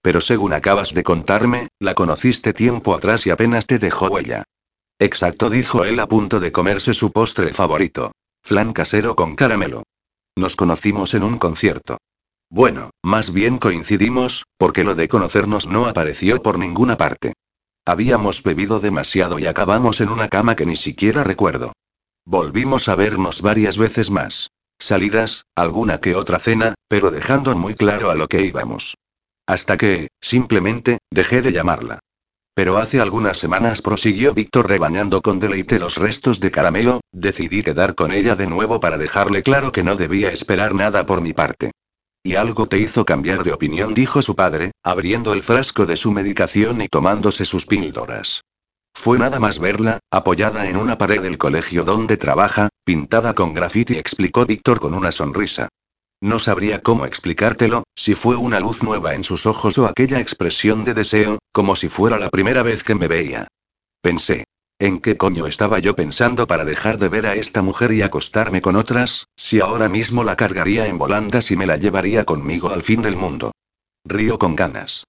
Pero 0.00 0.20
según 0.20 0.52
acabas 0.52 0.94
de 0.94 1.02
contarme, 1.02 1.68
la 1.80 1.94
conociste 1.94 2.52
tiempo 2.52 2.94
atrás 2.94 3.26
y 3.26 3.30
apenas 3.30 3.66
te 3.66 3.78
dejó 3.78 4.06
huella. 4.06 4.44
Exacto, 4.98 5.48
dijo 5.48 5.84
él 5.84 6.00
a 6.00 6.08
punto 6.08 6.40
de 6.40 6.50
comerse 6.50 6.92
su 6.92 7.12
postre 7.12 7.52
favorito. 7.52 8.12
Flan 8.42 8.72
casero 8.72 9.14
con 9.14 9.36
caramelo. 9.36 9.84
Nos 10.36 10.56
conocimos 10.56 11.14
en 11.14 11.22
un 11.22 11.38
concierto. 11.38 11.98
Bueno, 12.50 12.90
más 13.02 13.32
bien 13.32 13.58
coincidimos, 13.58 14.44
porque 14.56 14.82
lo 14.82 14.94
de 14.94 15.08
conocernos 15.08 15.66
no 15.66 15.86
apareció 15.86 16.42
por 16.42 16.58
ninguna 16.58 16.96
parte. 16.96 17.34
Habíamos 17.84 18.42
bebido 18.42 18.80
demasiado 18.80 19.38
y 19.38 19.46
acabamos 19.46 20.00
en 20.00 20.08
una 20.08 20.28
cama 20.28 20.56
que 20.56 20.66
ni 20.66 20.76
siquiera 20.76 21.24
recuerdo. 21.24 21.72
Volvimos 22.24 22.88
a 22.88 22.94
vernos 22.94 23.40
varias 23.42 23.78
veces 23.78 24.10
más. 24.10 24.50
Salidas, 24.78 25.44
alguna 25.54 25.98
que 26.00 26.14
otra 26.14 26.38
cena, 26.38 26.74
pero 26.88 27.10
dejando 27.10 27.56
muy 27.56 27.74
claro 27.74 28.10
a 28.10 28.14
lo 28.14 28.28
que 28.28 28.42
íbamos. 28.42 28.96
Hasta 29.46 29.76
que, 29.76 30.08
simplemente, 30.20 30.98
dejé 31.10 31.42
de 31.42 31.52
llamarla. 31.52 32.00
Pero 32.58 32.76
hace 32.78 33.00
algunas 33.00 33.38
semanas 33.38 33.80
prosiguió 33.80 34.34
Víctor 34.34 34.68
rebañando 34.68 35.22
con 35.22 35.38
deleite 35.38 35.78
los 35.78 35.94
restos 35.94 36.40
de 36.40 36.50
caramelo, 36.50 37.02
decidí 37.12 37.62
quedar 37.62 37.94
con 37.94 38.10
ella 38.10 38.34
de 38.34 38.48
nuevo 38.48 38.80
para 38.80 38.98
dejarle 38.98 39.44
claro 39.44 39.70
que 39.70 39.84
no 39.84 39.94
debía 39.94 40.32
esperar 40.32 40.74
nada 40.74 41.06
por 41.06 41.20
mi 41.20 41.32
parte. 41.32 41.70
Y 42.24 42.34
algo 42.34 42.66
te 42.66 42.80
hizo 42.80 43.04
cambiar 43.04 43.44
de 43.44 43.52
opinión, 43.52 43.94
dijo 43.94 44.22
su 44.22 44.34
padre, 44.34 44.72
abriendo 44.82 45.34
el 45.34 45.44
frasco 45.44 45.86
de 45.86 45.96
su 45.96 46.10
medicación 46.10 46.80
y 46.80 46.88
tomándose 46.88 47.44
sus 47.44 47.64
píldoras. 47.64 48.42
Fue 48.92 49.20
nada 49.20 49.38
más 49.38 49.60
verla, 49.60 50.00
apoyada 50.10 50.68
en 50.68 50.78
una 50.78 50.98
pared 50.98 51.22
del 51.22 51.38
colegio 51.38 51.84
donde 51.84 52.16
trabaja, 52.16 52.70
pintada 52.82 53.34
con 53.34 53.54
grafiti, 53.54 53.96
explicó 53.96 54.46
Víctor 54.46 54.80
con 54.80 54.94
una 54.94 55.12
sonrisa. 55.12 55.68
No 56.20 56.40
sabría 56.40 56.82
cómo 56.82 57.06
explicártelo, 57.06 57.84
si 57.94 58.14
fue 58.14 58.36
una 58.36 58.58
luz 58.58 58.82
nueva 58.82 59.14
en 59.14 59.22
sus 59.22 59.46
ojos 59.46 59.78
o 59.78 59.86
aquella 59.86 60.18
expresión 60.18 60.84
de 60.84 60.94
deseo, 60.94 61.38
como 61.52 61.76
si 61.76 61.88
fuera 61.88 62.18
la 62.18 62.28
primera 62.28 62.62
vez 62.62 62.82
que 62.82 62.94
me 62.94 63.06
veía. 63.06 63.46
Pensé. 64.02 64.44
¿En 64.80 65.00
qué 65.00 65.16
coño 65.16 65.46
estaba 65.46 65.80
yo 65.80 65.96
pensando 65.96 66.46
para 66.46 66.64
dejar 66.64 66.98
de 66.98 67.08
ver 67.08 67.26
a 67.26 67.34
esta 67.34 67.62
mujer 67.62 67.92
y 67.92 68.02
acostarme 68.02 68.62
con 68.62 68.76
otras, 68.76 69.26
si 69.36 69.60
ahora 69.60 69.88
mismo 69.88 70.22
la 70.22 70.36
cargaría 70.36 70.86
en 70.86 70.98
volandas 70.98 71.50
y 71.50 71.56
me 71.56 71.66
la 71.66 71.76
llevaría 71.76 72.24
conmigo 72.24 72.70
al 72.70 72.82
fin 72.82 73.02
del 73.02 73.16
mundo? 73.16 73.52
Río 74.04 74.38
con 74.38 74.54
ganas. 74.54 75.04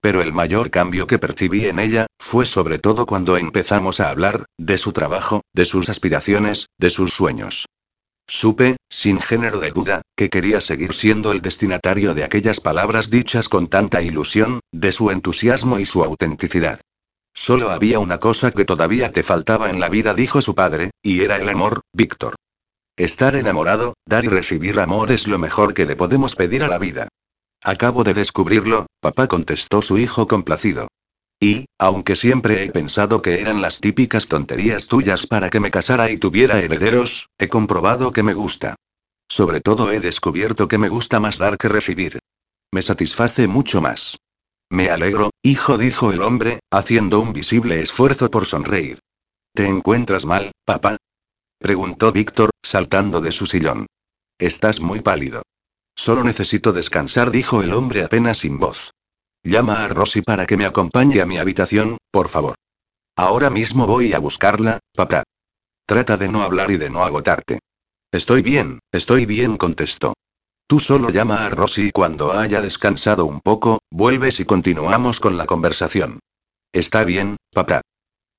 Pero 0.00 0.22
el 0.22 0.32
mayor 0.32 0.70
cambio 0.70 1.06
que 1.06 1.18
percibí 1.18 1.66
en 1.66 1.78
ella, 1.78 2.06
fue 2.18 2.46
sobre 2.46 2.78
todo 2.78 3.04
cuando 3.04 3.36
empezamos 3.36 4.00
a 4.00 4.08
hablar, 4.08 4.46
de 4.56 4.78
su 4.78 4.92
trabajo, 4.92 5.42
de 5.52 5.66
sus 5.66 5.90
aspiraciones, 5.90 6.68
de 6.78 6.88
sus 6.88 7.12
sueños. 7.12 7.66
Supe, 8.32 8.76
sin 8.88 9.20
género 9.20 9.58
de 9.58 9.72
duda, 9.72 10.02
que 10.14 10.30
quería 10.30 10.60
seguir 10.60 10.94
siendo 10.94 11.32
el 11.32 11.40
destinatario 11.40 12.14
de 12.14 12.22
aquellas 12.22 12.60
palabras 12.60 13.10
dichas 13.10 13.48
con 13.48 13.66
tanta 13.66 14.02
ilusión, 14.02 14.60
de 14.70 14.92
su 14.92 15.10
entusiasmo 15.10 15.80
y 15.80 15.84
su 15.84 16.04
autenticidad. 16.04 16.80
Solo 17.34 17.70
había 17.70 17.98
una 17.98 18.20
cosa 18.20 18.52
que 18.52 18.64
todavía 18.64 19.10
te 19.10 19.24
faltaba 19.24 19.68
en 19.68 19.80
la 19.80 19.88
vida, 19.88 20.14
dijo 20.14 20.42
su 20.42 20.54
padre, 20.54 20.92
y 21.02 21.22
era 21.22 21.38
el 21.38 21.48
amor, 21.48 21.80
Víctor. 21.92 22.36
Estar 22.96 23.34
enamorado, 23.34 23.94
dar 24.06 24.24
y 24.24 24.28
recibir 24.28 24.78
amor 24.78 25.10
es 25.10 25.26
lo 25.26 25.40
mejor 25.40 25.74
que 25.74 25.84
le 25.84 25.96
podemos 25.96 26.36
pedir 26.36 26.62
a 26.62 26.68
la 26.68 26.78
vida. 26.78 27.08
Acabo 27.64 28.04
de 28.04 28.14
descubrirlo, 28.14 28.86
papá 29.00 29.26
contestó 29.26 29.82
su 29.82 29.98
hijo 29.98 30.28
complacido. 30.28 30.86
Y, 31.42 31.64
aunque 31.78 32.16
siempre 32.16 32.62
he 32.62 32.70
pensado 32.70 33.22
que 33.22 33.40
eran 33.40 33.62
las 33.62 33.80
típicas 33.80 34.28
tonterías 34.28 34.86
tuyas 34.86 35.26
para 35.26 35.48
que 35.48 35.58
me 35.58 35.70
casara 35.70 36.10
y 36.10 36.18
tuviera 36.18 36.58
herederos, 36.58 37.30
he 37.38 37.48
comprobado 37.48 38.12
que 38.12 38.22
me 38.22 38.34
gusta. 38.34 38.76
Sobre 39.26 39.60
todo 39.60 39.90
he 39.90 40.00
descubierto 40.00 40.68
que 40.68 40.76
me 40.76 40.90
gusta 40.90 41.18
más 41.18 41.38
dar 41.38 41.56
que 41.56 41.68
recibir. 41.68 42.18
Me 42.70 42.82
satisface 42.82 43.48
mucho 43.48 43.80
más. 43.80 44.18
Me 44.68 44.90
alegro, 44.90 45.30
hijo, 45.42 45.78
dijo 45.78 46.12
el 46.12 46.20
hombre, 46.20 46.60
haciendo 46.70 47.20
un 47.20 47.32
visible 47.32 47.80
esfuerzo 47.80 48.30
por 48.30 48.44
sonreír. 48.44 49.00
¿Te 49.54 49.66
encuentras 49.66 50.26
mal, 50.26 50.52
papá? 50.64 50.98
preguntó 51.58 52.12
Víctor, 52.12 52.50
saltando 52.62 53.20
de 53.20 53.32
su 53.32 53.46
sillón. 53.46 53.86
Estás 54.38 54.80
muy 54.80 55.00
pálido. 55.00 55.42
Solo 55.96 56.22
necesito 56.22 56.72
descansar, 56.72 57.30
dijo 57.30 57.62
el 57.62 57.72
hombre 57.72 58.04
apenas 58.04 58.38
sin 58.38 58.58
voz. 58.58 58.92
Llama 59.42 59.84
a 59.84 59.88
Rosy 59.88 60.20
para 60.20 60.46
que 60.46 60.56
me 60.56 60.66
acompañe 60.66 61.20
a 61.20 61.26
mi 61.26 61.38
habitación, 61.38 61.96
por 62.10 62.28
favor. 62.28 62.56
Ahora 63.16 63.48
mismo 63.48 63.86
voy 63.86 64.12
a 64.12 64.18
buscarla, 64.18 64.80
papá. 64.94 65.22
Trata 65.86 66.16
de 66.16 66.28
no 66.28 66.42
hablar 66.42 66.70
y 66.70 66.76
de 66.76 66.90
no 66.90 67.02
agotarte. 67.02 67.58
Estoy 68.12 68.42
bien, 68.42 68.80
estoy 68.92 69.24
bien, 69.24 69.56
contestó. 69.56 70.14
Tú 70.66 70.78
solo 70.78 71.10
llama 71.10 71.46
a 71.46 71.50
Rosy 71.50 71.88
y 71.88 71.90
cuando 71.90 72.32
haya 72.32 72.60
descansado 72.60 73.24
un 73.24 73.40
poco, 73.40 73.80
vuelves 73.90 74.40
y 74.40 74.44
continuamos 74.44 75.20
con 75.20 75.36
la 75.36 75.46
conversación. 75.46 76.20
Está 76.72 77.02
bien, 77.04 77.36
papá. 77.52 77.80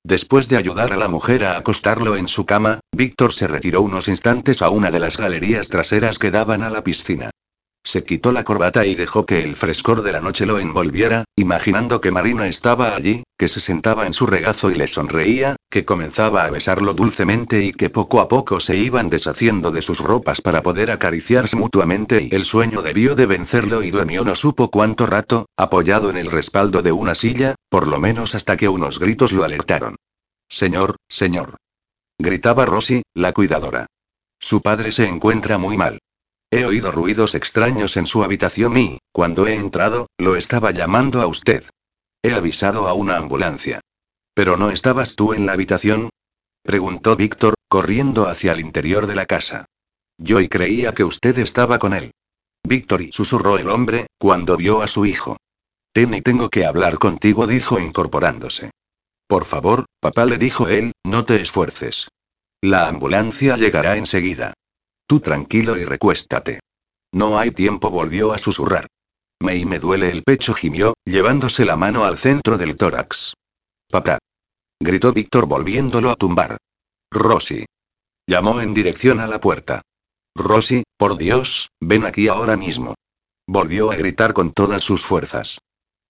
Después 0.03 0.49
de 0.49 0.57
ayudar 0.57 0.94
a 0.94 0.98
la 0.98 1.07
mujer 1.07 1.44
a 1.45 1.57
acostarlo 1.57 2.15
en 2.15 2.28
su 2.28 2.45
cama, 2.45 2.80
Víctor 2.91 3.34
se 3.34 3.48
retiró 3.48 3.82
unos 3.82 4.07
instantes 4.07 4.61
a 4.61 4.69
una 4.69 4.91
de 4.91 4.99
las 4.99 5.18
galerías 5.18 5.68
traseras 5.68 6.19
que 6.19 6.32
daban 6.32 6.64
a 6.64 6.69
la 6.69 6.84
piscina. 6.84 7.32
Se 7.84 8.03
quitó 8.03 8.32
la 8.32 8.44
corbata 8.44 8.86
y 8.86 8.94
dejó 8.94 9.26
que 9.26 9.44
el 9.44 9.56
frescor 9.56 10.03
de 10.03 10.12
la 10.12 10.22
noche 10.22 10.45
lo 10.45 10.60
envolviera, 10.60 11.26
imaginando 11.36 11.99
que 11.99 12.12
Marina 12.12 12.48
estaba 12.48 12.95
allí, 12.95 13.24
que 13.38 13.48
se 13.48 13.60
sentaba 13.60 14.06
en 14.06 14.14
su 14.14 14.28
regazo 14.28 14.70
y 14.70 14.76
le 14.76 14.88
sonreía, 14.88 15.56
que 15.68 15.84
comenzaba 15.84 16.44
a 16.45 16.52
besarlo 16.52 16.94
dulcemente 16.94 17.64
y 17.64 17.72
que 17.72 17.90
poco 17.90 18.22
a 18.22 18.28
poco 18.28 18.60
se 18.60 18.78
iban 18.78 19.10
deshaciendo 19.10 19.72
de 19.72 19.82
sus 19.82 19.99
ropas 19.99 20.41
para 20.41 20.62
poder 20.62 20.91
acariciarse 20.91 21.58
mutuamente 21.58 22.28
y 22.30 22.36
el 22.36 22.45
sueño 22.45 22.84
debió 22.84 23.16
de 23.16 23.26
vencerlo 23.26 23.82
y 23.82 23.90
durmió 23.90 24.24
no 24.24 24.36
supo 24.36 24.70
cuánto 24.70 25.08
rato, 25.08 25.48
apoyado 25.58 26.12
en 26.12 26.18
el 26.18 26.30
respaldo 26.30 26.84
de 26.84 26.91
una 26.91 27.16
silla, 27.16 27.56
por 27.68 27.88
lo 27.88 27.99
menos 27.99 28.36
hasta 28.36 28.58
que 28.58 28.70
unos 28.70 28.99
gritos 28.99 29.32
lo 29.32 29.44
alertaron. 29.44 29.95
Señor, 30.48 30.98
señor. 31.10 31.58
Gritaba 32.20 32.66
Rosy, 32.68 33.02
la 33.16 33.34
cuidadora. 33.34 33.88
Su 34.40 34.62
padre 34.62 34.91
se 34.91 35.08
encuentra 35.08 35.58
muy 35.58 35.78
mal. 35.78 35.99
He 36.53 36.65
oído 36.65 36.91
ruidos 36.91 37.34
extraños 37.34 37.95
en 37.95 38.06
su 38.06 38.26
habitación 38.26 38.76
y, 38.76 38.99
cuando 39.14 39.48
he 39.48 39.56
entrado, 39.56 40.07
lo 40.18 40.36
estaba 40.36 40.72
llamando 40.72 41.22
a 41.22 41.28
usted. 41.28 41.64
He 42.22 42.34
avisado 42.34 42.90
a 42.90 42.94
una 42.94 43.15
ambulancia. 43.15 43.80
¿Pero 44.34 44.57
no 44.57 44.69
estabas 44.69 45.15
tú 45.15 45.34
en 45.34 45.45
la 45.45 45.53
habitación? 45.53 46.10
Preguntó 46.61 47.15
Víctor, 47.15 47.56
corriendo 47.69 48.28
hacia 48.28 48.52
el 48.52 48.60
interior 48.60 49.07
de 49.07 49.15
la 49.15 49.26
casa. 49.26 49.65
Yo 50.18 50.41
y 50.41 50.49
creía 50.49 50.94
que 50.94 51.06
usted 51.06 51.38
estaba 51.40 51.80
con 51.80 51.94
él. 51.94 52.11
Víctor 52.64 53.02
y 53.02 53.14
susurró 53.14 53.57
el 53.57 53.69
hombre, 53.69 54.07
cuando 54.19 54.57
vio 54.57 54.82
a 54.82 54.88
su 54.88 55.06
hijo. 55.06 55.38
Ten 55.94 56.14
y 56.14 56.22
tengo 56.22 56.49
que 56.49 56.65
hablar 56.65 56.99
contigo, 56.99 57.48
dijo 57.48 57.80
incorporándose. 57.80 58.72
Por 59.26 59.45
favor, 59.45 59.86
papá 60.02 60.26
le 60.26 60.38
dijo 60.38 60.68
él, 60.68 60.91
no 61.06 61.23
te 61.23 61.41
esfuerces. 61.41 62.10
La 62.61 62.88
ambulancia 62.88 63.56
llegará 63.56 63.95
enseguida. 63.95 64.53
Tú 65.07 65.19
tranquilo 65.19 65.78
y 65.78 65.86
recuéstate. 65.86 66.60
No 67.14 67.38
hay 67.38 67.52
tiempo, 67.52 67.90
volvió 67.90 68.34
a 68.34 68.38
susurrar. 68.38 68.88
Me 69.41 69.56
y 69.56 69.65
me 69.65 69.80
duele 69.80 70.10
el 70.10 70.23
pecho, 70.23 70.53
gimió, 70.53 70.94
llevándose 71.03 71.65
la 71.65 71.76
mano 71.76 72.06
al 72.06 72.18
centro 72.18 72.57
del 72.57 72.76
tórax. 72.76 73.34
Papá. 73.90 74.19
Gritó 74.80 75.11
Víctor 75.11 75.48
volviéndolo 75.48 76.10
a 76.10 76.15
tumbar. 76.15 76.57
Rosy. 77.11 77.65
Llamó 78.28 78.61
en 78.61 78.73
dirección 78.73 79.19
a 79.19 79.28
la 79.28 79.40
puerta. 79.40 79.82
Rosy, 80.36 80.84
por 80.98 81.18
Dios, 81.18 81.69
ven 81.82 82.06
aquí 82.06 82.28
ahora 82.28 82.56
mismo. 82.56 82.95
Volvió 83.48 83.91
a 83.91 83.95
gritar 83.95 84.34
con 84.34 84.52
todas 84.52 84.84
sus 84.84 85.03
fuerzas. 85.03 85.60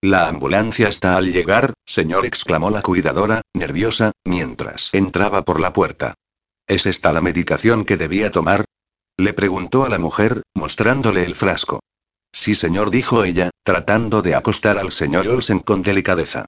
La 0.03 0.27
ambulancia 0.27 0.87
está 0.87 1.15
al 1.15 1.31
llegar, 1.31 1.73
señor, 1.85 2.25
exclamó 2.25 2.69
la 2.69 2.81
cuidadora, 2.81 3.41
nerviosa, 3.53 4.11
mientras 4.25 4.89
entraba 4.93 5.43
por 5.43 5.59
la 5.59 5.73
puerta. 5.73 6.15
¿Es 6.67 6.85
esta 6.85 7.13
la 7.13 7.21
medicación 7.21 7.85
que 7.85 7.97
debía 7.97 8.31
tomar? 8.31 8.65
Le 9.21 9.33
preguntó 9.33 9.85
a 9.85 9.89
la 9.89 9.99
mujer, 9.99 10.41
mostrándole 10.55 11.23
el 11.23 11.35
frasco. 11.35 11.79
Sí, 12.33 12.55
señor, 12.55 12.89
dijo 12.89 13.23
ella, 13.23 13.51
tratando 13.63 14.23
de 14.23 14.33
acostar 14.33 14.79
al 14.79 14.91
señor 14.91 15.27
Olsen 15.27 15.59
con 15.59 15.83
delicadeza. 15.83 16.45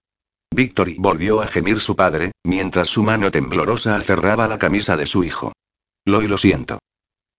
Victory 0.52 0.96
volvió 0.98 1.44
a 1.44 1.46
gemir 1.46 1.80
su 1.82 1.96
padre, 1.96 2.32
mientras 2.44 2.90
su 2.90 3.04
mano 3.04 3.30
temblorosa 3.30 3.96
aferraba 3.96 4.48
la 4.48 4.58
camisa 4.58 4.98
de 4.98 5.06
su 5.06 5.24
hijo. 5.24 5.54
Lo 6.04 6.24
y 6.24 6.28
lo 6.28 6.40
siento. 6.40 6.80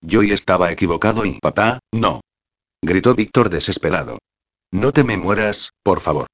Yo 0.01 0.23
estaba 0.23 0.71
equivocado 0.71 1.25
y 1.25 1.41
papá, 1.41 1.81
no. 1.93 2.21
Gritó 2.81 3.17
Víctor 3.17 3.51
desesperado. 3.51 4.19
No 4.71 4.93
te 4.93 5.03
me 5.03 5.17
mueras, 5.17 5.71
por 5.83 5.99
favor. 5.99 6.29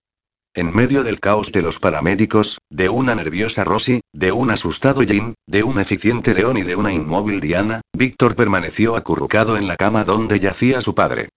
En 0.52 0.74
medio 0.74 1.04
del 1.04 1.20
caos 1.20 1.52
de 1.52 1.62
los 1.62 1.78
paramédicos, 1.78 2.58
de 2.70 2.88
una 2.88 3.14
nerviosa 3.14 3.62
Rosy, 3.62 4.00
de 4.12 4.32
un 4.32 4.50
asustado 4.50 5.02
Jim, 5.02 5.34
de 5.46 5.62
un 5.62 5.78
eficiente 5.78 6.34
León 6.34 6.56
y 6.56 6.62
de 6.62 6.74
una 6.74 6.92
inmóvil 6.92 7.40
Diana, 7.40 7.82
Víctor 7.96 8.34
permaneció 8.34 8.96
acurrucado 8.96 9.56
en 9.56 9.68
la 9.68 9.76
cama 9.76 10.02
donde 10.02 10.40
yacía 10.40 10.82
su 10.82 10.96
padre. 10.96 11.28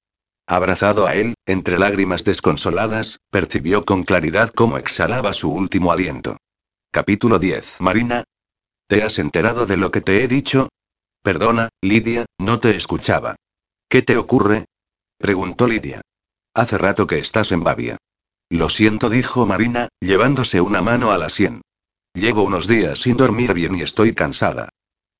Abrazado 0.48 1.06
a 1.06 1.14
él, 1.14 1.35
entre 1.45 1.77
lágrimas 1.77 2.23
desconsoladas, 2.23 3.19
percibió 3.30 3.85
con 3.85 4.02
claridad 4.02 4.49
cómo 4.49 4.80
exhalaba 4.80 5.34
su 5.34 5.52
último 5.52 5.91
aliento. 5.91 6.38
Capítulo 6.91 7.38
10. 7.38 7.81
Marina. 7.81 8.23
¿Te 8.88 9.03
has 9.03 9.19
enterado 9.19 9.68
de 9.68 9.77
lo 9.77 9.91
que 9.91 10.02
te 10.02 10.23
he 10.23 10.27
dicho? 10.27 10.69
Perdona, 11.22 11.69
Lidia, 11.84 12.26
no 12.40 12.60
te 12.60 12.76
escuchaba. 12.76 13.35
¿Qué 13.88 14.02
te 14.02 14.18
ocurre? 14.18 14.65
preguntó 15.19 15.68
Lidia. 15.68 16.02
Hace 16.56 16.80
rato 16.80 17.06
que 17.06 17.19
estás 17.19 17.52
en 17.52 17.64
Bavia. 17.64 17.98
Lo 18.53 18.69
siento, 18.69 19.09
dijo 19.09 19.47
Marina, 19.47 19.89
llevándose 19.99 20.61
una 20.61 20.84
mano 20.84 21.11
a 21.11 21.17
la 21.17 21.30
sien. 21.30 21.63
Llevo 22.13 22.43
unos 22.43 22.67
días 22.67 22.99
sin 22.99 23.17
dormir 23.17 23.51
bien 23.55 23.73
y 23.73 23.81
estoy 23.81 24.13
cansada. 24.13 24.69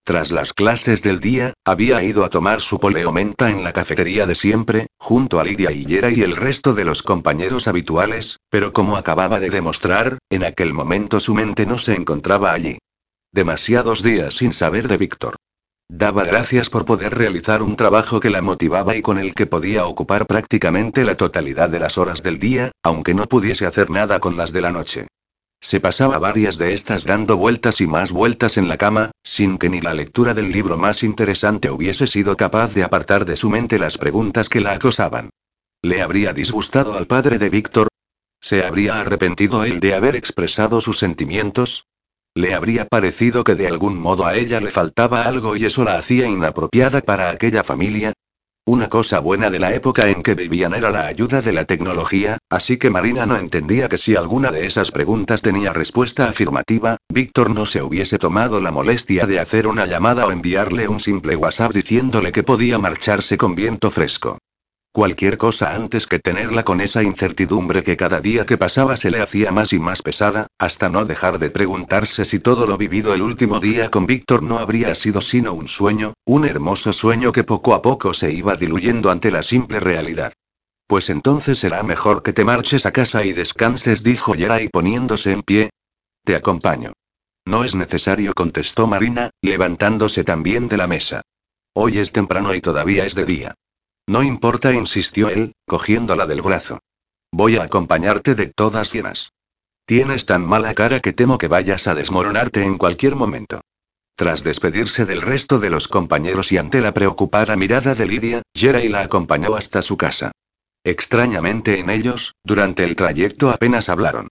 Tras 0.06 0.32
las 0.32 0.54
clases 0.54 1.02
del 1.02 1.20
día, 1.20 1.56
había 1.66 2.04
ido 2.04 2.26
a 2.26 2.30
tomar 2.30 2.62
su 2.62 2.80
poleomenta 2.80 3.50
en 3.50 3.64
la 3.64 3.74
cafetería 3.74 4.28
de 4.28 4.36
siempre, 4.36 4.86
junto 5.00 5.40
a 5.40 5.46
Lidia 5.46 5.72
Hillera 5.72 6.12
y 6.12 6.22
el 6.22 6.36
resto 6.36 6.74
de 6.74 6.86
los 6.86 7.02
compañeros 7.02 7.68
habituales, 7.68 8.38
pero 8.52 8.72
como 8.72 8.98
acababa 8.98 9.40
de 9.40 9.50
demostrar, 9.50 10.20
en 10.30 10.44
aquel 10.44 10.72
momento 10.72 11.20
su 11.20 11.34
mente 11.34 11.66
no 11.66 11.80
se 11.80 11.96
encontraba 11.96 12.54
allí. 12.54 12.78
Demasiados 13.32 14.04
días 14.04 14.36
sin 14.36 14.54
saber 14.54 14.88
de 14.88 14.98
Víctor. 14.98 15.38
Daba 15.96 16.24
gracias 16.24 16.72
por 16.72 16.86
poder 16.86 17.14
realizar 17.14 17.62
un 17.62 17.76
trabajo 17.76 18.20
que 18.20 18.32
la 18.32 18.42
motivaba 18.42 18.96
y 18.96 19.04
con 19.04 19.20
el 19.20 19.36
que 19.36 19.46
podía 19.46 19.86
ocupar 19.86 20.26
prácticamente 20.26 21.04
la 21.04 21.16
totalidad 21.16 21.70
de 21.70 21.80
las 21.80 22.00
horas 22.00 22.24
del 22.24 22.40
día, 22.40 22.72
aunque 22.82 23.14
no 23.14 23.28
pudiese 23.28 23.68
hacer 23.68 23.92
nada 23.92 24.20
con 24.20 24.36
las 24.36 24.52
de 24.52 24.62
la 24.62 24.72
noche. 24.72 25.08
Se 25.62 25.80
pasaba 25.80 26.18
varias 26.18 26.58
de 26.58 26.74
estas 26.74 27.06
dando 27.06 27.38
vueltas 27.38 27.80
y 27.80 27.86
más 27.86 28.12
vueltas 28.12 28.58
en 28.58 28.70
la 28.70 28.78
cama, 28.78 29.12
sin 29.22 29.60
que 29.60 29.70
ni 29.70 29.82
la 29.82 29.94
lectura 29.94 30.34
del 30.34 30.52
libro 30.52 30.80
más 30.80 31.04
interesante 31.04 31.70
hubiese 31.70 32.08
sido 32.08 32.36
capaz 32.36 32.74
de 32.74 32.84
apartar 32.84 33.24
de 33.24 33.38
su 33.38 33.52
mente 33.52 33.78
las 33.78 34.00
preguntas 34.00 34.50
que 34.50 34.62
la 34.62 34.72
acosaban. 34.72 35.30
¿Le 35.84 36.02
habría 36.02 36.34
disgustado 36.34 36.98
al 36.98 37.06
padre 37.06 37.38
de 37.38 37.52
Víctor? 37.52 37.88
¿Se 38.42 38.66
habría 38.66 39.00
arrepentido 39.00 39.64
él 39.64 39.80
de 39.80 39.94
haber 39.94 40.16
expresado 40.16 40.82
sus 40.82 40.98
sentimientos? 40.98 41.86
¿Le 42.36 42.56
habría 42.56 42.86
parecido 42.86 43.44
que 43.44 43.54
de 43.54 43.68
algún 43.68 43.96
modo 44.00 44.26
a 44.26 44.36
ella 44.36 44.60
le 44.60 44.72
faltaba 44.72 45.24
algo 45.24 45.56
y 45.56 45.66
eso 45.66 45.84
la 45.84 46.00
hacía 46.00 46.28
inapropiada 46.28 47.02
para 47.02 47.30
aquella 47.30 47.64
familia? 47.64 48.14
Una 48.66 48.90
cosa 48.90 49.20
buena 49.20 49.52
de 49.52 49.60
la 49.60 49.76
época 49.76 50.08
en 50.08 50.24
que 50.24 50.34
vivían 50.34 50.74
era 50.74 50.90
la 50.90 51.06
ayuda 51.06 51.44
de 51.44 51.54
la 51.54 51.66
tecnología, 51.66 52.40
así 52.50 52.78
que 52.78 52.90
Marina 52.90 53.28
no 53.28 53.38
entendía 53.38 53.88
que 53.88 54.00
si 54.00 54.16
alguna 54.16 54.52
de 54.52 54.66
esas 54.66 54.90
preguntas 54.90 55.44
tenía 55.44 55.74
respuesta 55.74 56.28
afirmativa, 56.28 56.98
Víctor 57.08 57.54
no 57.54 57.68
se 57.68 57.84
hubiese 57.84 58.18
tomado 58.18 58.60
la 58.62 58.72
molestia 58.72 59.28
de 59.28 59.40
hacer 59.40 59.68
una 59.68 59.86
llamada 59.86 60.26
o 60.26 60.32
enviarle 60.32 60.88
un 60.88 61.00
simple 61.00 61.36
WhatsApp 61.36 61.74
diciéndole 61.74 62.32
que 62.32 62.42
podía 62.42 62.80
marcharse 62.80 63.38
con 63.38 63.54
viento 63.54 63.92
fresco. 63.92 64.40
Cualquier 64.96 65.40
cosa 65.40 65.74
antes 65.74 66.06
que 66.06 66.20
tenerla 66.20 66.64
con 66.64 66.80
esa 66.80 67.02
incertidumbre 67.02 67.82
que 67.82 67.98
cada 67.98 68.22
día 68.22 68.46
que 68.46 68.60
pasaba 68.60 68.96
se 68.96 69.10
le 69.10 69.22
hacía 69.22 69.52
más 69.52 69.74
y 69.74 69.80
más 69.80 70.04
pesada, 70.04 70.46
hasta 70.60 70.88
no 70.88 71.04
dejar 71.04 71.40
de 71.40 71.50
preguntarse 71.50 72.26
si 72.26 72.40
todo 72.40 72.68
lo 72.68 72.78
vivido 72.78 73.16
el 73.16 73.24
último 73.24 73.60
día 73.60 73.90
con 73.90 74.06
Víctor 74.06 74.44
no 74.44 74.60
habría 74.60 74.94
sido 74.94 75.20
sino 75.20 75.54
un 75.56 75.68
sueño, 75.68 76.14
un 76.26 76.46
hermoso 76.46 76.94
sueño 76.94 77.32
que 77.32 77.44
poco 77.44 77.74
a 77.74 77.82
poco 77.82 78.14
se 78.14 78.32
iba 78.32 78.56
diluyendo 78.56 79.10
ante 79.10 79.32
la 79.32 79.42
simple 79.42 79.80
realidad. 79.80 80.34
Pues 80.86 81.10
entonces 81.10 81.58
será 81.58 81.82
mejor 81.82 82.22
que 82.22 82.34
te 82.34 82.46
marches 82.46 82.86
a 82.86 82.92
casa 82.92 83.26
y 83.26 83.34
descanses, 83.34 84.04
dijo 84.04 84.36
Yeray 84.36 84.70
poniéndose 84.70 85.32
en 85.32 85.42
pie. 85.42 85.72
Te 86.24 86.36
acompaño. 86.36 86.94
No 87.46 87.64
es 87.64 87.74
necesario, 87.74 88.36
contestó 88.36 88.86
Marina, 88.86 89.32
levantándose 89.42 90.24
también 90.24 90.68
de 90.68 90.78
la 90.78 90.86
mesa. 90.86 91.24
Hoy 91.74 91.98
es 91.98 92.12
temprano 92.12 92.54
y 92.54 92.62
todavía 92.62 93.08
es 93.08 93.16
de 93.16 93.26
día. 93.26 93.56
No 94.08 94.24
importa, 94.24 94.74
insistió 94.74 95.30
él, 95.30 95.54
cogiéndola 95.66 96.26
del 96.26 96.42
brazo. 96.42 96.80
Voy 97.32 97.58
a 97.58 97.64
acompañarte 97.64 98.36
de 98.36 98.48
todas 98.48 98.94
llenas. 98.94 99.32
Tienes 99.86 100.26
tan 100.26 100.46
mala 100.46 100.74
cara 100.74 101.00
que 101.00 101.14
temo 101.14 101.38
que 101.38 101.48
vayas 101.48 101.88
a 101.88 101.96
desmoronarte 101.96 102.64
en 102.64 102.78
cualquier 102.78 103.16
momento. 103.16 103.62
Tras 104.16 104.44
despedirse 104.44 105.06
del 105.06 105.22
resto 105.22 105.58
de 105.60 105.70
los 105.70 105.88
compañeros 105.88 106.52
y 106.52 106.58
ante 106.58 106.80
la 106.82 106.94
preocupada 106.94 107.56
mirada 107.56 107.96
de 107.96 108.06
Lidia, 108.06 108.42
Jeray 108.54 108.88
la 108.88 109.02
acompañó 109.02 109.56
hasta 109.56 109.82
su 109.82 109.98
casa. 109.98 110.32
Extrañamente 110.84 111.80
en 111.80 111.90
ellos, 111.90 112.36
durante 112.44 112.84
el 112.84 112.96
trayecto 112.96 113.50
apenas 113.50 113.90
hablaron. 113.90 114.28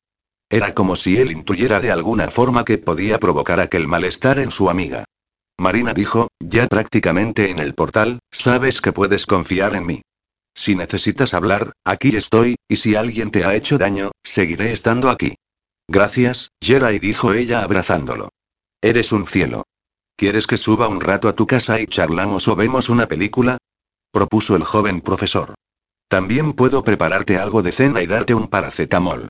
Era 0.49 0.75
como 0.75 0.97
si 0.97 1.19
él 1.19 1.33
intuyera 1.33 1.81
de 1.81 1.91
alguna 1.91 2.31
forma 2.31 2.65
que 2.65 2.79
podía 2.79 3.19
provocar 3.19 3.59
aquel 3.59 3.89
malestar 3.89 4.39
en 4.39 4.51
su 4.51 4.69
amiga. 4.71 5.05
Marina 5.63 5.95
dijo, 5.95 6.27
ya 6.41 6.67
prácticamente 6.67 7.49
en 7.49 7.61
el 7.61 7.75
portal, 7.75 8.19
sabes 8.33 8.81
que 8.81 8.93
puedes 8.93 9.27
confiar 9.27 9.77
en 9.77 9.87
mí. 9.87 10.03
Si 10.57 10.75
necesitas 10.75 11.35
hablar, 11.35 11.73
aquí 11.85 12.17
estoy, 12.17 12.57
y 12.69 12.77
si 12.79 12.97
alguien 12.97 13.31
te 13.31 13.45
ha 13.45 13.55
hecho 13.55 13.79
daño, 13.79 14.11
seguiré 14.25 14.73
estando 14.73 15.09
aquí. 15.09 15.37
Gracias, 15.87 16.49
Jerai 16.61 16.99
dijo 16.99 17.33
ella 17.33 17.63
abrazándolo. 17.63 18.31
Eres 18.83 19.13
un 19.13 19.25
cielo. 19.25 19.63
¿Quieres 20.17 20.49
que 20.49 20.59
suba 20.59 20.89
un 20.89 21.01
rato 21.01 21.29
a 21.29 21.37
tu 21.37 21.47
casa 21.47 21.81
y 21.81 21.87
charlamos 21.87 22.49
o 22.49 22.57
vemos 22.57 22.89
una 22.89 23.07
película? 23.07 23.59
propuso 24.11 24.57
el 24.57 24.65
joven 24.65 25.01
profesor. 25.01 25.55
También 26.09 26.55
puedo 26.55 26.83
prepararte 26.83 27.39
algo 27.39 27.63
de 27.63 27.71
cena 27.71 28.03
y 28.03 28.09
darte 28.09 28.35
un 28.35 28.49
paracetamol. 28.49 29.29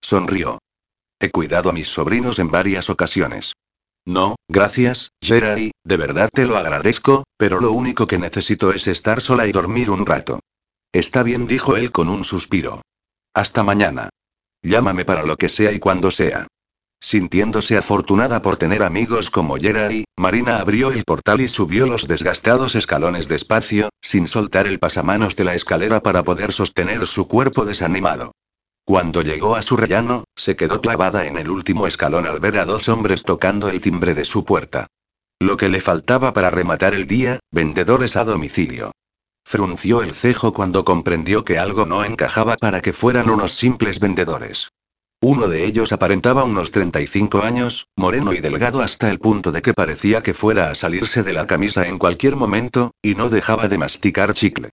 Sonrió. 0.00 0.60
He 1.18 1.30
cuidado 1.32 1.70
a 1.70 1.72
mis 1.72 1.88
sobrinos 1.88 2.38
en 2.38 2.52
varias 2.52 2.88
ocasiones. 2.88 3.54
No, 4.04 4.36
gracias, 4.48 5.10
Jerai, 5.22 5.70
de 5.84 5.96
verdad 5.96 6.28
te 6.32 6.44
lo 6.44 6.56
agradezco, 6.56 7.24
pero 7.36 7.60
lo 7.60 7.72
único 7.72 8.06
que 8.06 8.18
necesito 8.18 8.72
es 8.72 8.88
estar 8.88 9.20
sola 9.20 9.46
y 9.46 9.52
dormir 9.52 9.90
un 9.90 10.06
rato. 10.06 10.40
Está 10.92 11.22
bien, 11.22 11.46
dijo 11.46 11.76
él 11.76 11.92
con 11.92 12.08
un 12.08 12.24
suspiro. 12.24 12.82
Hasta 13.34 13.62
mañana. 13.62 14.10
Llámame 14.62 15.04
para 15.04 15.22
lo 15.24 15.36
que 15.36 15.48
sea 15.48 15.72
y 15.72 15.78
cuando 15.78 16.10
sea. 16.10 16.46
Sintiéndose 17.00 17.76
afortunada 17.76 18.42
por 18.42 18.56
tener 18.56 18.82
amigos 18.82 19.30
como 19.30 19.56
Jerai, 19.56 20.04
Marina 20.16 20.58
abrió 20.58 20.92
el 20.92 21.02
portal 21.04 21.40
y 21.40 21.48
subió 21.48 21.86
los 21.86 22.06
desgastados 22.06 22.74
escalones 22.76 23.26
despacio, 23.26 23.88
sin 24.00 24.28
soltar 24.28 24.66
el 24.66 24.78
pasamanos 24.78 25.34
de 25.34 25.44
la 25.44 25.54
escalera 25.54 26.00
para 26.00 26.22
poder 26.22 26.52
sostener 26.52 27.06
su 27.06 27.26
cuerpo 27.26 27.64
desanimado. 27.64 28.32
Cuando 28.92 29.22
llegó 29.22 29.56
a 29.56 29.62
su 29.62 29.78
rellano, 29.78 30.24
se 30.36 30.54
quedó 30.54 30.82
clavada 30.82 31.24
en 31.24 31.38
el 31.38 31.48
último 31.48 31.86
escalón 31.86 32.26
al 32.26 32.40
ver 32.40 32.58
a 32.58 32.66
dos 32.66 32.90
hombres 32.90 33.22
tocando 33.22 33.70
el 33.70 33.80
timbre 33.80 34.12
de 34.12 34.26
su 34.26 34.44
puerta. 34.44 34.86
Lo 35.40 35.56
que 35.56 35.70
le 35.70 35.80
faltaba 35.80 36.34
para 36.34 36.50
rematar 36.50 36.92
el 36.92 37.06
día, 37.06 37.40
vendedores 37.50 38.16
a 38.16 38.24
domicilio. 38.24 38.92
Frunció 39.46 40.02
el 40.02 40.12
cejo 40.12 40.52
cuando 40.52 40.84
comprendió 40.84 41.42
que 41.42 41.58
algo 41.58 41.86
no 41.86 42.04
encajaba 42.04 42.56
para 42.56 42.82
que 42.82 42.92
fueran 42.92 43.30
unos 43.30 43.52
simples 43.52 43.98
vendedores. 43.98 44.68
Uno 45.22 45.48
de 45.48 45.64
ellos 45.64 45.92
aparentaba 45.92 46.44
unos 46.44 46.70
35 46.70 47.40
años, 47.40 47.86
moreno 47.96 48.34
y 48.34 48.40
delgado 48.40 48.82
hasta 48.82 49.10
el 49.10 49.18
punto 49.18 49.52
de 49.52 49.62
que 49.62 49.72
parecía 49.72 50.22
que 50.22 50.34
fuera 50.34 50.68
a 50.68 50.74
salirse 50.74 51.22
de 51.22 51.32
la 51.32 51.46
camisa 51.46 51.88
en 51.88 51.98
cualquier 51.98 52.36
momento, 52.36 52.90
y 53.00 53.14
no 53.14 53.30
dejaba 53.30 53.68
de 53.68 53.78
masticar 53.78 54.34
chicle. 54.34 54.68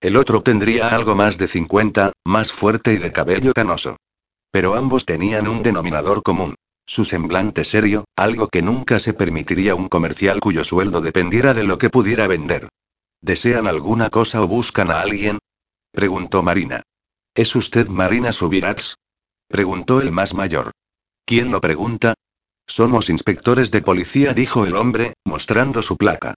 El 0.00 0.16
otro 0.16 0.42
tendría 0.42 0.88
algo 0.88 1.14
más 1.14 1.36
de 1.36 1.46
50, 1.46 2.12
más 2.24 2.52
fuerte 2.52 2.94
y 2.94 2.96
de 2.96 3.12
cabello 3.12 3.52
canoso. 3.52 3.98
Pero 4.50 4.74
ambos 4.74 5.04
tenían 5.04 5.46
un 5.46 5.62
denominador 5.62 6.22
común. 6.22 6.54
Su 6.86 7.04
semblante 7.04 7.64
serio, 7.64 8.04
algo 8.16 8.48
que 8.48 8.62
nunca 8.62 8.98
se 8.98 9.12
permitiría 9.12 9.74
un 9.74 9.88
comercial 9.88 10.40
cuyo 10.40 10.64
sueldo 10.64 11.02
dependiera 11.02 11.52
de 11.52 11.64
lo 11.64 11.76
que 11.76 11.90
pudiera 11.90 12.26
vender. 12.26 12.68
¿Desean 13.20 13.66
alguna 13.66 14.08
cosa 14.08 14.42
o 14.42 14.48
buscan 14.48 14.90
a 14.90 15.00
alguien? 15.00 15.38
preguntó 15.92 16.42
Marina. 16.42 16.82
¿Es 17.34 17.54
usted 17.54 17.88
Marina 17.88 18.32
Subirats? 18.32 18.96
preguntó 19.48 20.00
el 20.00 20.12
más 20.12 20.32
mayor. 20.32 20.72
¿Quién 21.26 21.52
lo 21.52 21.60
pregunta? 21.60 22.14
Somos 22.66 23.10
inspectores 23.10 23.70
de 23.70 23.82
policía, 23.82 24.32
dijo 24.32 24.64
el 24.64 24.76
hombre, 24.76 25.12
mostrando 25.24 25.82
su 25.82 25.96
placa. 25.96 26.34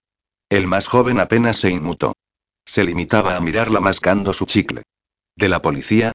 El 0.50 0.68
más 0.68 0.88
joven 0.88 1.20
apenas 1.20 1.58
se 1.58 1.70
inmutó. 1.70 2.14
Se 2.66 2.84
limitaba 2.84 3.36
a 3.36 3.42
mirarla 3.42 3.80
mascando 3.80 4.34
su 4.34 4.46
chicle. 4.46 4.84
¿De 5.36 5.50
la 5.50 5.62
policía? 5.62 6.12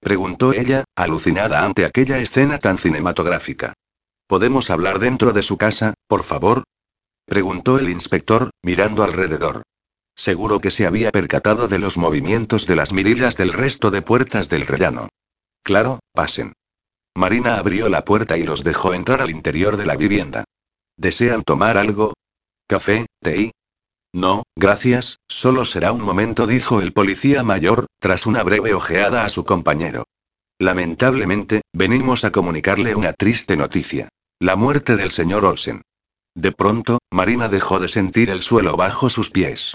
preguntó 0.00 0.52
ella, 0.52 0.84
alucinada 0.96 1.64
ante 1.64 1.84
aquella 1.84 2.18
escena 2.18 2.58
tan 2.58 2.78
cinematográfica. 2.78 3.74
¿Podemos 4.26 4.70
hablar 4.70 4.98
dentro 4.98 5.32
de 5.32 5.42
su 5.42 5.56
casa, 5.56 5.94
por 6.06 6.22
favor? 6.22 6.64
preguntó 7.24 7.78
el 7.78 7.88
inspector, 7.88 8.50
mirando 8.62 9.02
alrededor. 9.02 9.62
Seguro 10.14 10.60
que 10.60 10.70
se 10.70 10.86
había 10.86 11.10
percatado 11.10 11.68
de 11.68 11.78
los 11.78 11.96
movimientos 11.96 12.66
de 12.66 12.76
las 12.76 12.92
mirillas 12.92 13.36
del 13.36 13.52
resto 13.52 13.90
de 13.90 14.02
puertas 14.02 14.48
del 14.48 14.66
rellano. 14.66 15.08
Claro, 15.62 16.00
pasen. 16.12 16.52
Marina 17.14 17.58
abrió 17.58 17.88
la 17.88 18.04
puerta 18.04 18.36
y 18.38 18.44
los 18.44 18.64
dejó 18.64 18.94
entrar 18.94 19.20
al 19.20 19.30
interior 19.30 19.76
de 19.76 19.86
la 19.86 19.96
vivienda. 19.96 20.44
¿Desean 20.96 21.42
tomar 21.42 21.76
algo? 21.76 22.14
¿Café, 22.66 23.06
té, 23.22 23.52
no, 24.12 24.42
gracias, 24.56 25.18
solo 25.28 25.64
será 25.64 25.92
un 25.92 26.00
momento, 26.00 26.46
dijo 26.46 26.80
el 26.80 26.92
policía 26.92 27.42
mayor, 27.42 27.86
tras 28.00 28.26
una 28.26 28.42
breve 28.42 28.74
ojeada 28.74 29.24
a 29.24 29.28
su 29.28 29.44
compañero. 29.44 30.04
Lamentablemente, 30.58 31.62
venimos 31.72 32.24
a 32.24 32.32
comunicarle 32.32 32.94
una 32.94 33.12
triste 33.12 33.56
noticia. 33.56 34.08
La 34.40 34.56
muerte 34.56 34.96
del 34.96 35.10
señor 35.10 35.44
Olsen. 35.44 35.82
De 36.34 36.52
pronto, 36.52 36.98
Marina 37.10 37.48
dejó 37.48 37.80
de 37.80 37.88
sentir 37.88 38.30
el 38.30 38.42
suelo 38.42 38.76
bajo 38.76 39.10
sus 39.10 39.30
pies. 39.30 39.74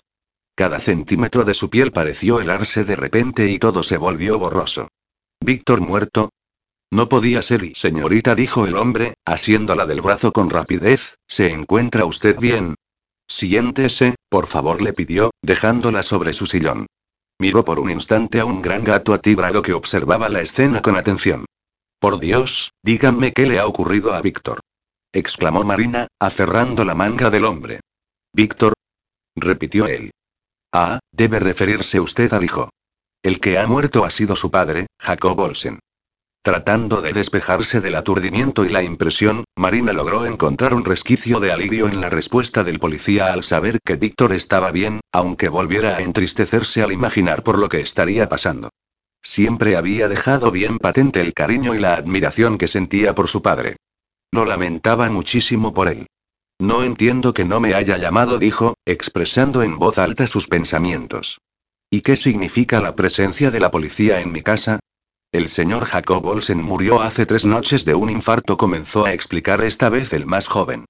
Cada 0.55 0.79
centímetro 0.79 1.45
de 1.45 1.53
su 1.53 1.69
piel 1.69 1.91
pareció 1.91 2.39
helarse 2.39 2.83
de 2.85 2.95
repente 2.95 3.49
y 3.49 3.59
todo 3.59 3.83
se 3.83 3.97
volvió 3.97 4.39
borroso. 4.39 4.89
¿Víctor 5.41 5.81
muerto? 5.81 6.29
No 6.91 7.09
podía 7.09 7.41
ser 7.41 7.63
y 7.63 7.75
señorita, 7.75 8.35
dijo 8.35 8.65
el 8.65 8.77
hombre, 8.77 9.15
asiéndola 9.25 9.85
del 9.85 10.01
brazo 10.01 10.31
con 10.31 10.49
rapidez, 10.49 11.17
¿se 11.27 11.51
encuentra 11.51 12.05
usted 12.05 12.37
bien? 12.39 12.75
Siéntese, 13.27 14.15
por 14.29 14.47
favor, 14.47 14.81
le 14.81 14.93
pidió, 14.93 15.31
dejándola 15.41 16.03
sobre 16.03 16.33
su 16.33 16.45
sillón. 16.45 16.87
Miró 17.39 17.65
por 17.65 17.79
un 17.79 17.89
instante 17.89 18.39
a 18.39 18.45
un 18.45 18.61
gran 18.61 18.83
gato 18.83 19.13
atigrado 19.13 19.61
que 19.61 19.73
observaba 19.73 20.29
la 20.29 20.41
escena 20.41 20.81
con 20.81 20.95
atención. 20.97 21.45
Por 21.99 22.19
Dios, 22.19 22.71
díganme 22.83 23.31
qué 23.33 23.45
le 23.45 23.59
ha 23.59 23.65
ocurrido 23.65 24.13
a 24.13 24.21
Víctor. 24.21 24.59
exclamó 25.13 25.63
Marina, 25.63 26.07
aferrando 26.19 26.83
la 26.83 26.95
manga 26.95 27.29
del 27.29 27.45
hombre. 27.45 27.79
Víctor. 28.33 28.73
repitió 29.35 29.87
él. 29.87 30.11
Ah, 30.73 30.99
debe 31.11 31.39
referirse 31.39 31.99
usted 31.99 32.33
al 32.33 32.43
hijo. 32.43 32.69
El 33.21 33.39
que 33.39 33.57
ha 33.57 33.67
muerto 33.67 34.03
ha 34.03 34.09
sido 34.09 34.35
su 34.35 34.51
padre, 34.51 34.87
Jacob 34.99 35.39
Olsen. 35.39 35.79
Tratando 36.43 37.01
de 37.01 37.13
despejarse 37.13 37.79
del 37.79 37.95
aturdimiento 37.95 38.65
y 38.65 38.69
la 38.69 38.83
impresión, 38.83 39.45
Marina 39.55 39.93
logró 39.93 40.25
encontrar 40.25 40.73
un 40.73 40.83
resquicio 40.83 41.39
de 41.39 41.53
alivio 41.53 41.87
en 41.87 42.01
la 42.01 42.09
respuesta 42.09 42.65
del 42.65 42.79
policía 42.79 43.31
al 43.31 43.43
saber 43.43 43.79
que 43.81 43.95
Víctor 43.95 44.33
estaba 44.33 44.69
bien, 44.71 44.99
aunque 45.13 45.47
volviera 45.47 45.95
a 45.95 46.01
entristecerse 46.01 46.83
al 46.83 46.91
imaginar 46.91 47.43
por 47.43 47.57
lo 47.57 47.69
que 47.69 47.79
estaría 47.79 48.27
pasando. 48.27 48.71
Siempre 49.21 49.77
había 49.77 50.09
dejado 50.09 50.51
bien 50.51 50.79
patente 50.79 51.21
el 51.21 51.33
cariño 51.33 51.75
y 51.75 51.79
la 51.79 51.93
admiración 51.93 52.57
que 52.57 52.67
sentía 52.67 53.15
por 53.15 53.29
su 53.29 53.41
padre. 53.41 53.77
Lo 54.29 54.43
lamentaba 54.43 55.09
muchísimo 55.09 55.73
por 55.73 55.87
él. 55.87 56.07
No 56.59 56.83
entiendo 56.83 57.33
que 57.33 57.45
no 57.45 57.61
me 57.61 57.73
haya 57.73 57.97
llamado, 57.97 58.37
dijo, 58.37 58.73
expresando 58.85 59.63
en 59.63 59.79
voz 59.79 59.97
alta 59.97 60.27
sus 60.27 60.47
pensamientos. 60.47 61.37
¿Y 61.89 62.01
qué 62.01 62.17
significa 62.17 62.81
la 62.81 62.95
presencia 62.95 63.49
de 63.49 63.61
la 63.61 63.71
policía 63.71 64.19
en 64.19 64.33
mi 64.33 64.41
casa? 64.41 64.79
El 65.33 65.49
señor 65.49 65.85
Jacob 65.85 66.23
Olsen 66.27 66.61
murió 66.61 67.01
hace 67.01 67.25
tres 67.25 67.43
noches 67.43 67.85
de 67.85 67.95
un 67.95 68.11
infarto, 68.11 68.55
comenzó 68.55 69.07
a 69.07 69.13
explicar 69.13 69.63
esta 69.63 69.89
vez 69.89 70.13
el 70.13 70.27
más 70.27 70.47
joven. 70.47 70.85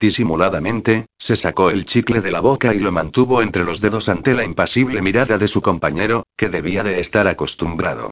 Disimuladamente, 0.00 1.04
se 1.18 1.36
sacó 1.36 1.68
el 1.68 1.84
chicle 1.84 2.22
de 2.22 2.30
la 2.30 2.40
boca 2.40 2.72
y 2.72 2.78
lo 2.78 2.90
mantuvo 2.90 3.42
entre 3.42 3.64
los 3.64 3.82
dedos 3.82 4.08
ante 4.08 4.32
la 4.32 4.44
impasible 4.44 5.02
mirada 5.02 5.36
de 5.36 5.46
su 5.46 5.60
compañero, 5.60 6.22
que 6.38 6.48
debía 6.48 6.82
de 6.82 7.00
estar 7.00 7.28
acostumbrado. 7.28 8.10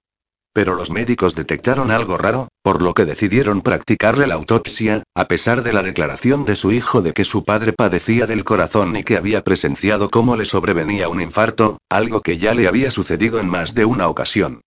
Pero 0.53 0.75
los 0.75 0.91
médicos 0.91 1.35
detectaron 1.35 1.91
algo 1.91 2.19
raro, 2.19 2.49
por 2.63 2.83
lo 2.83 2.93
que 2.93 3.07
decidieron 3.07 3.63
practicarle 3.63 4.27
la 4.27 4.35
autopsia, 4.35 5.03
a 5.15 5.29
pesar 5.29 5.63
de 5.63 5.73
la 5.73 5.81
declaración 5.81 6.45
de 6.45 6.57
su 6.57 6.73
hijo 6.73 7.01
de 7.01 7.15
que 7.15 7.25
su 7.25 7.43
padre 7.43 7.73
padecía 7.73 8.27
del 8.27 8.45
corazón 8.45 8.95
y 8.99 9.03
que 9.03 9.17
había 9.17 9.45
presenciado 9.45 10.11
cómo 10.11 10.37
le 10.37 10.45
sobrevenía 10.45 11.09
un 11.09 11.23
infarto, 11.23 11.79
algo 11.89 12.21
que 12.21 12.37
ya 12.37 12.53
le 12.53 12.69
había 12.69 12.91
sucedido 12.91 13.41
en 13.41 13.49
más 13.49 13.75
de 13.75 13.87
una 13.87 14.09
ocasión. 14.09 14.61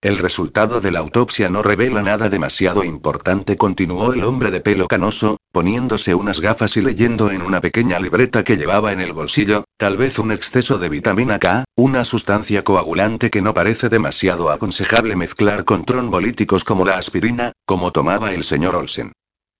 El 0.00 0.18
resultado 0.18 0.80
de 0.80 0.92
la 0.92 1.00
autopsia 1.00 1.48
no 1.48 1.60
revela 1.60 2.04
nada 2.04 2.28
demasiado 2.28 2.84
importante, 2.84 3.56
continuó 3.56 4.12
el 4.12 4.22
hombre 4.22 4.52
de 4.52 4.60
pelo 4.60 4.86
canoso, 4.86 5.38
poniéndose 5.50 6.14
unas 6.14 6.38
gafas 6.38 6.76
y 6.76 6.82
leyendo 6.82 7.32
en 7.32 7.42
una 7.42 7.60
pequeña 7.60 7.98
libreta 7.98 8.44
que 8.44 8.56
llevaba 8.56 8.92
en 8.92 9.00
el 9.00 9.12
bolsillo, 9.12 9.64
tal 9.76 9.96
vez 9.96 10.20
un 10.20 10.30
exceso 10.30 10.78
de 10.78 10.88
vitamina 10.88 11.40
K, 11.40 11.64
una 11.74 12.04
sustancia 12.04 12.62
coagulante 12.62 13.28
que 13.28 13.42
no 13.42 13.52
parece 13.52 13.88
demasiado 13.88 14.50
aconsejable 14.50 15.16
mezclar 15.16 15.64
con 15.64 15.84
trombolíticos 15.84 16.62
como 16.62 16.84
la 16.84 16.96
aspirina, 16.96 17.50
como 17.66 17.90
tomaba 17.90 18.32
el 18.32 18.44
señor 18.44 18.76
Olsen. 18.76 19.10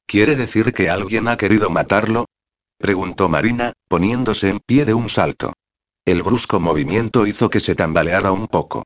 ¿Quiere 0.06 0.36
decir 0.36 0.72
que 0.72 0.88
alguien 0.88 1.26
ha 1.26 1.36
querido 1.36 1.68
matarlo? 1.68 2.26
preguntó 2.78 3.28
Marina, 3.28 3.72
poniéndose 3.88 4.50
en 4.50 4.60
pie 4.64 4.84
de 4.84 4.94
un 4.94 5.08
salto. 5.08 5.52
El 6.04 6.22
brusco 6.22 6.60
movimiento 6.60 7.26
hizo 7.26 7.50
que 7.50 7.58
se 7.58 7.74
tambaleara 7.74 8.30
un 8.30 8.46
poco. 8.46 8.84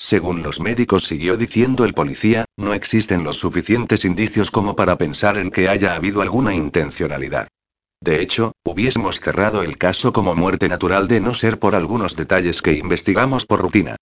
Según 0.00 0.42
los 0.42 0.60
médicos, 0.60 1.04
siguió 1.04 1.36
diciendo 1.36 1.84
el 1.84 1.92
policía, 1.92 2.46
no 2.56 2.72
existen 2.72 3.22
los 3.22 3.38
suficientes 3.38 4.06
indicios 4.06 4.50
como 4.50 4.74
para 4.74 4.96
pensar 4.96 5.36
en 5.36 5.50
que 5.50 5.68
haya 5.68 5.94
habido 5.94 6.22
alguna 6.22 6.54
intencionalidad. 6.54 7.48
De 8.02 8.22
hecho, 8.22 8.52
hubiésemos 8.64 9.20
cerrado 9.20 9.62
el 9.62 9.76
caso 9.76 10.14
como 10.14 10.34
muerte 10.34 10.70
natural 10.70 11.06
de 11.06 11.20
no 11.20 11.34
ser 11.34 11.58
por 11.58 11.74
algunos 11.74 12.16
detalles 12.16 12.62
que 12.62 12.72
investigamos 12.72 13.44
por 13.44 13.60
rutina. 13.60 13.96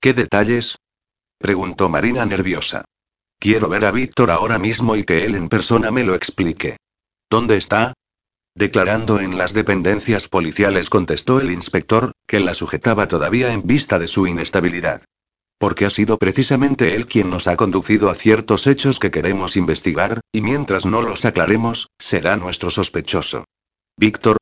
¿Qué 0.00 0.14
detalles? 0.14 0.76
preguntó 1.38 1.88
Marina 1.88 2.24
nerviosa. 2.24 2.84
Quiero 3.40 3.68
ver 3.68 3.86
a 3.86 3.90
Víctor 3.90 4.30
ahora 4.30 4.60
mismo 4.60 4.94
y 4.94 5.02
que 5.02 5.24
él 5.24 5.34
en 5.34 5.48
persona 5.48 5.90
me 5.90 6.04
lo 6.04 6.14
explique. 6.14 6.76
¿Dónde 7.28 7.56
está? 7.56 7.94
Declarando 8.54 9.18
en 9.18 9.36
las 9.36 9.52
dependencias 9.52 10.28
policiales 10.28 10.88
contestó 10.88 11.40
el 11.40 11.50
inspector, 11.50 12.12
que 12.28 12.38
la 12.38 12.54
sujetaba 12.54 13.08
todavía 13.08 13.52
en 13.52 13.66
vista 13.66 13.98
de 13.98 14.06
su 14.06 14.28
inestabilidad. 14.28 15.02
Porque 15.60 15.84
ha 15.84 15.90
sido 15.90 16.16
precisamente 16.16 16.96
él 16.96 17.06
quien 17.06 17.28
nos 17.28 17.46
ha 17.46 17.54
conducido 17.54 18.08
a 18.08 18.14
ciertos 18.14 18.66
hechos 18.66 18.98
que 18.98 19.10
queremos 19.10 19.56
investigar, 19.56 20.22
y 20.32 20.40
mientras 20.40 20.86
no 20.86 21.02
los 21.02 21.26
aclaremos, 21.26 21.90
será 21.98 22.38
nuestro 22.38 22.70
sospechoso. 22.70 23.44
Víctor. 23.98 24.38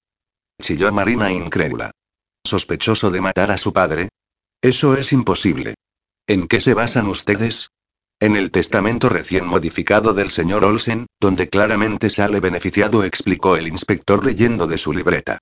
Chilló 0.63 0.93
Marina 0.93 1.33
incrédula. 1.33 1.91
¿Sospechoso 2.45 3.11
de 3.11 3.21
matar 3.21 3.51
a 3.51 3.59
su 3.59 3.73
padre? 3.73 4.11
Eso 4.63 4.97
es 4.97 5.13
imposible. 5.13 5.75
¿En 6.29 6.47
qué 6.47 6.61
se 6.61 6.75
basan 6.75 7.09
ustedes? 7.09 7.71
En 8.21 8.37
el 8.37 8.53
testamento 8.53 9.09
recién 9.09 9.45
modificado 9.45 10.15
del 10.15 10.31
señor 10.31 10.65
Olsen, 10.65 11.07
donde 11.19 11.49
claramente 11.49 12.11
sale 12.11 12.39
beneficiado, 12.39 13.03
explicó 13.03 13.57
el 13.57 13.67
inspector 13.67 14.25
leyendo 14.25 14.69
de 14.69 14.79
su 14.79 14.93
libreta. 14.93 15.39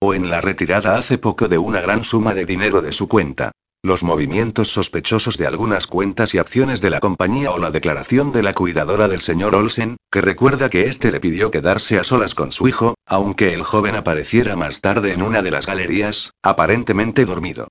O 0.00 0.14
en 0.14 0.30
la 0.30 0.40
retirada 0.40 0.96
hace 0.96 1.18
poco 1.18 1.48
de 1.48 1.58
una 1.58 1.82
gran 1.82 2.02
suma 2.02 2.32
de 2.32 2.46
dinero 2.46 2.80
de 2.80 2.92
su 2.92 3.08
cuenta. 3.08 3.52
Los 3.84 4.02
movimientos 4.02 4.72
sospechosos 4.72 5.36
de 5.36 5.46
algunas 5.46 5.86
cuentas 5.86 6.34
y 6.34 6.38
acciones 6.38 6.80
de 6.80 6.90
la 6.90 6.98
compañía 6.98 7.52
o 7.52 7.58
la 7.58 7.70
declaración 7.70 8.32
de 8.32 8.42
la 8.42 8.52
cuidadora 8.52 9.06
del 9.06 9.20
señor 9.20 9.54
Olsen, 9.54 9.98
que 10.10 10.20
recuerda 10.20 10.68
que 10.68 10.88
éste 10.88 11.12
le 11.12 11.20
pidió 11.20 11.52
quedarse 11.52 11.96
a 11.96 12.02
solas 12.02 12.34
con 12.34 12.50
su 12.50 12.66
hijo, 12.66 12.96
aunque 13.06 13.54
el 13.54 13.62
joven 13.62 13.94
apareciera 13.94 14.56
más 14.56 14.80
tarde 14.80 15.12
en 15.12 15.22
una 15.22 15.42
de 15.42 15.52
las 15.52 15.66
galerías, 15.66 16.32
aparentemente 16.42 17.24
dormido. 17.24 17.68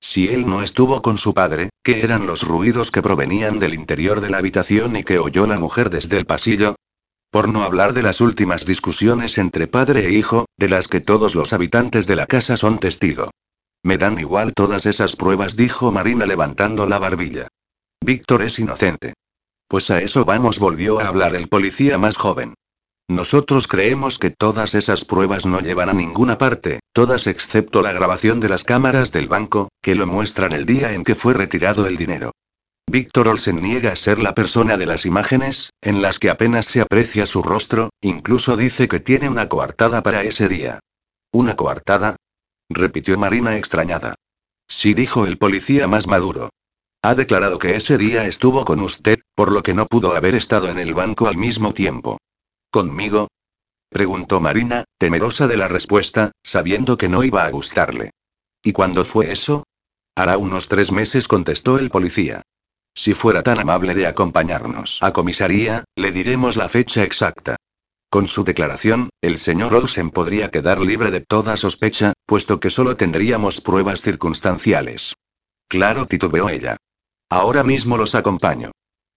Si 0.00 0.28
él 0.28 0.46
no 0.46 0.62
estuvo 0.62 1.02
con 1.02 1.18
su 1.18 1.34
padre, 1.34 1.70
¿qué 1.82 2.04
eran 2.04 2.28
los 2.28 2.42
ruidos 2.42 2.92
que 2.92 3.02
provenían 3.02 3.58
del 3.58 3.74
interior 3.74 4.20
de 4.20 4.30
la 4.30 4.38
habitación 4.38 4.94
y 4.94 5.02
que 5.02 5.18
oyó 5.18 5.48
la 5.48 5.58
mujer 5.58 5.90
desde 5.90 6.18
el 6.18 6.24
pasillo? 6.24 6.76
Por 7.32 7.48
no 7.48 7.64
hablar 7.64 7.94
de 7.94 8.02
las 8.02 8.20
últimas 8.20 8.64
discusiones 8.64 9.38
entre 9.38 9.66
padre 9.66 10.06
e 10.06 10.12
hijo, 10.12 10.46
de 10.56 10.68
las 10.68 10.86
que 10.86 11.00
todos 11.00 11.34
los 11.34 11.52
habitantes 11.52 12.06
de 12.06 12.14
la 12.14 12.26
casa 12.26 12.56
son 12.56 12.78
testigo. 12.78 13.32
Me 13.82 13.98
dan 13.98 14.18
igual 14.18 14.52
todas 14.52 14.86
esas 14.86 15.16
pruebas, 15.16 15.56
dijo 15.56 15.92
Marina 15.92 16.26
levantando 16.26 16.86
la 16.86 16.98
barbilla. 16.98 17.48
Víctor 18.04 18.42
es 18.42 18.58
inocente. 18.58 19.14
Pues 19.68 19.90
a 19.90 20.00
eso 20.00 20.24
vamos, 20.24 20.58
volvió 20.58 21.00
a 21.00 21.08
hablar 21.08 21.36
el 21.36 21.48
policía 21.48 21.98
más 21.98 22.16
joven. 22.16 22.54
Nosotros 23.10 23.66
creemos 23.66 24.18
que 24.18 24.30
todas 24.30 24.74
esas 24.74 25.04
pruebas 25.04 25.46
no 25.46 25.60
llevan 25.60 25.88
a 25.88 25.94
ninguna 25.94 26.36
parte, 26.36 26.80
todas 26.92 27.26
excepto 27.26 27.80
la 27.80 27.92
grabación 27.92 28.38
de 28.40 28.50
las 28.50 28.64
cámaras 28.64 29.12
del 29.12 29.28
banco, 29.28 29.68
que 29.82 29.94
lo 29.94 30.06
muestran 30.06 30.52
el 30.52 30.66
día 30.66 30.92
en 30.92 31.04
que 31.04 31.14
fue 31.14 31.32
retirado 31.32 31.86
el 31.86 31.96
dinero. 31.96 32.32
Víctor 32.90 33.28
Olsen 33.28 33.60
niega 33.62 33.96
ser 33.96 34.18
la 34.18 34.34
persona 34.34 34.76
de 34.76 34.86
las 34.86 35.06
imágenes, 35.06 35.70
en 35.82 36.00
las 36.02 36.18
que 36.18 36.30
apenas 36.30 36.66
se 36.66 36.80
aprecia 36.80 37.26
su 37.26 37.42
rostro, 37.42 37.90
incluso 38.00 38.56
dice 38.56 38.88
que 38.88 39.00
tiene 39.00 39.28
una 39.28 39.48
coartada 39.48 40.02
para 40.02 40.22
ese 40.22 40.48
día. 40.48 40.80
¿Una 41.32 41.56
coartada? 41.56 42.16
Repitió 42.68 43.18
Marina 43.18 43.56
extrañada. 43.56 44.14
Sí 44.68 44.94
dijo 44.94 45.26
el 45.26 45.38
policía 45.38 45.86
más 45.88 46.06
maduro. 46.06 46.50
Ha 47.02 47.14
declarado 47.14 47.58
que 47.58 47.76
ese 47.76 47.96
día 47.96 48.26
estuvo 48.26 48.64
con 48.64 48.80
usted, 48.80 49.20
por 49.34 49.52
lo 49.52 49.62
que 49.62 49.74
no 49.74 49.86
pudo 49.86 50.14
haber 50.14 50.34
estado 50.34 50.68
en 50.68 50.78
el 50.78 50.94
banco 50.94 51.28
al 51.28 51.36
mismo 51.36 51.72
tiempo. 51.72 52.18
¿Conmigo? 52.70 53.28
preguntó 53.88 54.40
Marina, 54.40 54.84
temerosa 54.98 55.46
de 55.46 55.56
la 55.56 55.68
respuesta, 55.68 56.32
sabiendo 56.42 56.98
que 56.98 57.08
no 57.08 57.24
iba 57.24 57.44
a 57.44 57.50
gustarle. 57.50 58.10
¿Y 58.62 58.72
cuándo 58.72 59.04
fue 59.04 59.32
eso? 59.32 59.64
Hará 60.14 60.36
unos 60.36 60.68
tres 60.68 60.92
meses, 60.92 61.28
contestó 61.28 61.78
el 61.78 61.90
policía. 61.90 62.42
Si 62.94 63.14
fuera 63.14 63.42
tan 63.42 63.60
amable 63.60 63.94
de 63.94 64.06
acompañarnos 64.06 64.98
a 65.02 65.12
comisaría, 65.12 65.84
le 65.94 66.10
diremos 66.10 66.56
la 66.56 66.68
fecha 66.68 67.04
exacta. 67.04 67.56
Con 68.10 68.26
su 68.26 68.42
declaración, 68.42 69.10
el 69.20 69.38
señor 69.38 69.74
Olsen 69.74 70.10
podría 70.10 70.50
quedar 70.50 70.80
libre 70.80 71.10
de 71.10 71.20
toda 71.20 71.58
sospecha, 71.58 72.14
puesto 72.24 72.58
que 72.58 72.70
solo 72.70 72.96
tendríamos 72.96 73.60
pruebas 73.60 74.00
circunstanciales. 74.00 75.14
Claro, 75.68 76.06
titubeó 76.06 76.48
ella. 76.48 76.78
Ahora 77.28 77.64
mismo 77.64 77.98
los 77.98 78.14
acompaño. 78.14 78.70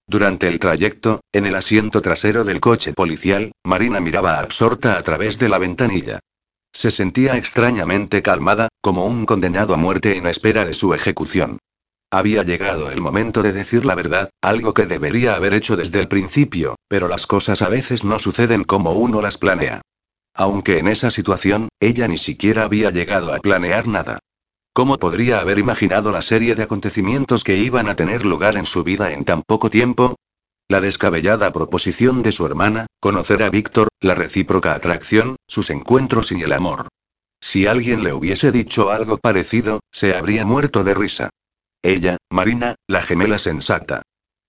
Durante 0.06 0.50
el 0.50 0.60
trayecto, 0.60 1.22
en 1.32 1.46
el 1.46 1.56
asiento 1.56 2.02
trasero 2.02 2.44
del 2.44 2.60
coche 2.60 2.92
policial, 2.92 3.54
Marina 3.64 4.02
miraba 4.02 4.40
absorta 4.40 4.98
a 4.98 5.04
través 5.04 5.40
de 5.40 5.48
la 5.48 5.58
ventanilla. 5.58 6.20
Se 6.74 6.92
sentía 6.92 7.38
extrañamente 7.38 8.22
calmada, 8.22 8.68
como 8.82 9.06
un 9.06 9.26
condenado 9.26 9.74
a 9.74 9.78
muerte 9.78 10.18
en 10.18 10.28
espera 10.28 10.66
de 10.66 10.74
su 10.74 10.94
ejecución. 10.94 11.60
Había 12.14 12.44
llegado 12.44 12.92
el 12.92 13.00
momento 13.00 13.42
de 13.42 13.54
decir 13.54 13.86
la 13.86 13.96
verdad, 13.96 14.30
algo 14.42 14.74
que 14.74 14.86
debería 14.86 15.36
haber 15.36 15.54
hecho 15.54 15.78
desde 15.78 16.02
el 16.02 16.10
principio, 16.10 16.76
pero 16.90 17.08
las 17.08 17.26
cosas 17.26 17.62
a 17.62 17.70
veces 17.70 18.04
no 18.04 18.20
suceden 18.20 18.66
como 18.66 18.92
uno 18.92 19.22
las 19.22 19.38
planea. 19.38 19.82
Aunque 20.34 20.78
en 20.78 20.90
esa 20.90 21.10
situación, 21.10 21.70
ella 21.80 22.10
ni 22.10 22.18
siquiera 22.18 22.64
había 22.64 22.92
llegado 22.92 23.34
a 23.34 23.40
planear 23.40 23.88
nada. 23.88 24.20
¿Cómo 24.74 24.98
podría 24.98 25.40
haber 25.40 25.58
imaginado 25.58 26.12
la 26.12 26.22
serie 26.22 26.54
de 26.54 26.64
acontecimientos 26.64 27.46
que 27.46 27.56
iban 27.56 27.88
a 27.88 27.96
tener 27.96 28.26
lugar 28.26 28.58
en 28.58 28.66
su 28.66 28.84
vida 28.84 29.14
en 29.14 29.24
tan 29.24 29.42
poco 29.44 29.70
tiempo? 29.70 30.16
La 30.68 30.82
descabellada 30.82 31.52
proposición 31.54 32.24
de 32.24 32.34
su 32.34 32.46
hermana, 32.46 32.88
conocer 33.00 33.42
a 33.42 33.50
Víctor, 33.50 33.88
la 34.02 34.16
recíproca 34.16 34.74
atracción, 34.74 35.38
sus 35.48 35.70
encuentros 35.70 36.34
y 36.34 36.42
el 36.42 36.52
amor. 36.52 36.90
Si 37.42 37.68
alguien 37.68 38.04
le 38.04 38.14
hubiese 38.14 38.52
dicho 38.52 38.92
algo 38.92 39.18
parecido, 39.18 39.80
se 39.92 40.14
habría 40.16 40.46
muerto 40.46 40.84
de 40.84 40.94
risa. 40.94 41.30
Ella, 41.84 42.18
Marina, 42.30 42.76
la 42.88 43.02
gemela 43.02 43.40
sensata. 43.40 44.04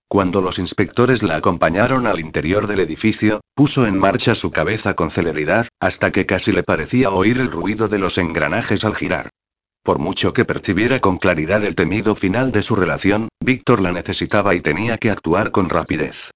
Cuando 0.07 0.43
los 0.43 0.59
inspectores 0.59 1.23
la 1.23 1.37
acompañaron 1.37 2.05
al 2.05 2.19
interior 2.19 2.67
del 2.67 2.81
edificio, 2.81 3.41
puso 3.55 3.87
en 3.87 3.97
marcha 3.97 4.35
su 4.35 4.51
cabeza 4.51 4.93
con 4.93 5.09
celeridad, 5.09 5.67
hasta 5.79 6.11
que 6.11 6.27
casi 6.27 6.51
le 6.51 6.61
parecía 6.61 7.09
oír 7.09 7.39
el 7.39 7.49
ruido 7.49 7.87
de 7.87 7.97
los 7.97 8.19
engranajes 8.19 8.83
al 8.83 8.95
girar. 8.95 9.29
Por 9.81 9.97
mucho 9.97 10.31
que 10.31 10.45
percibiera 10.45 10.99
con 10.99 11.17
claridad 11.17 11.63
el 11.63 11.73
temido 11.73 12.15
final 12.15 12.51
de 12.51 12.61
su 12.61 12.75
relación, 12.75 13.29
Víctor 13.39 13.81
la 13.81 13.91
necesitaba 13.91 14.53
y 14.53 14.61
tenía 14.61 14.99
que 14.99 15.09
actuar 15.09 15.49
con 15.49 15.69
rapidez. 15.69 16.29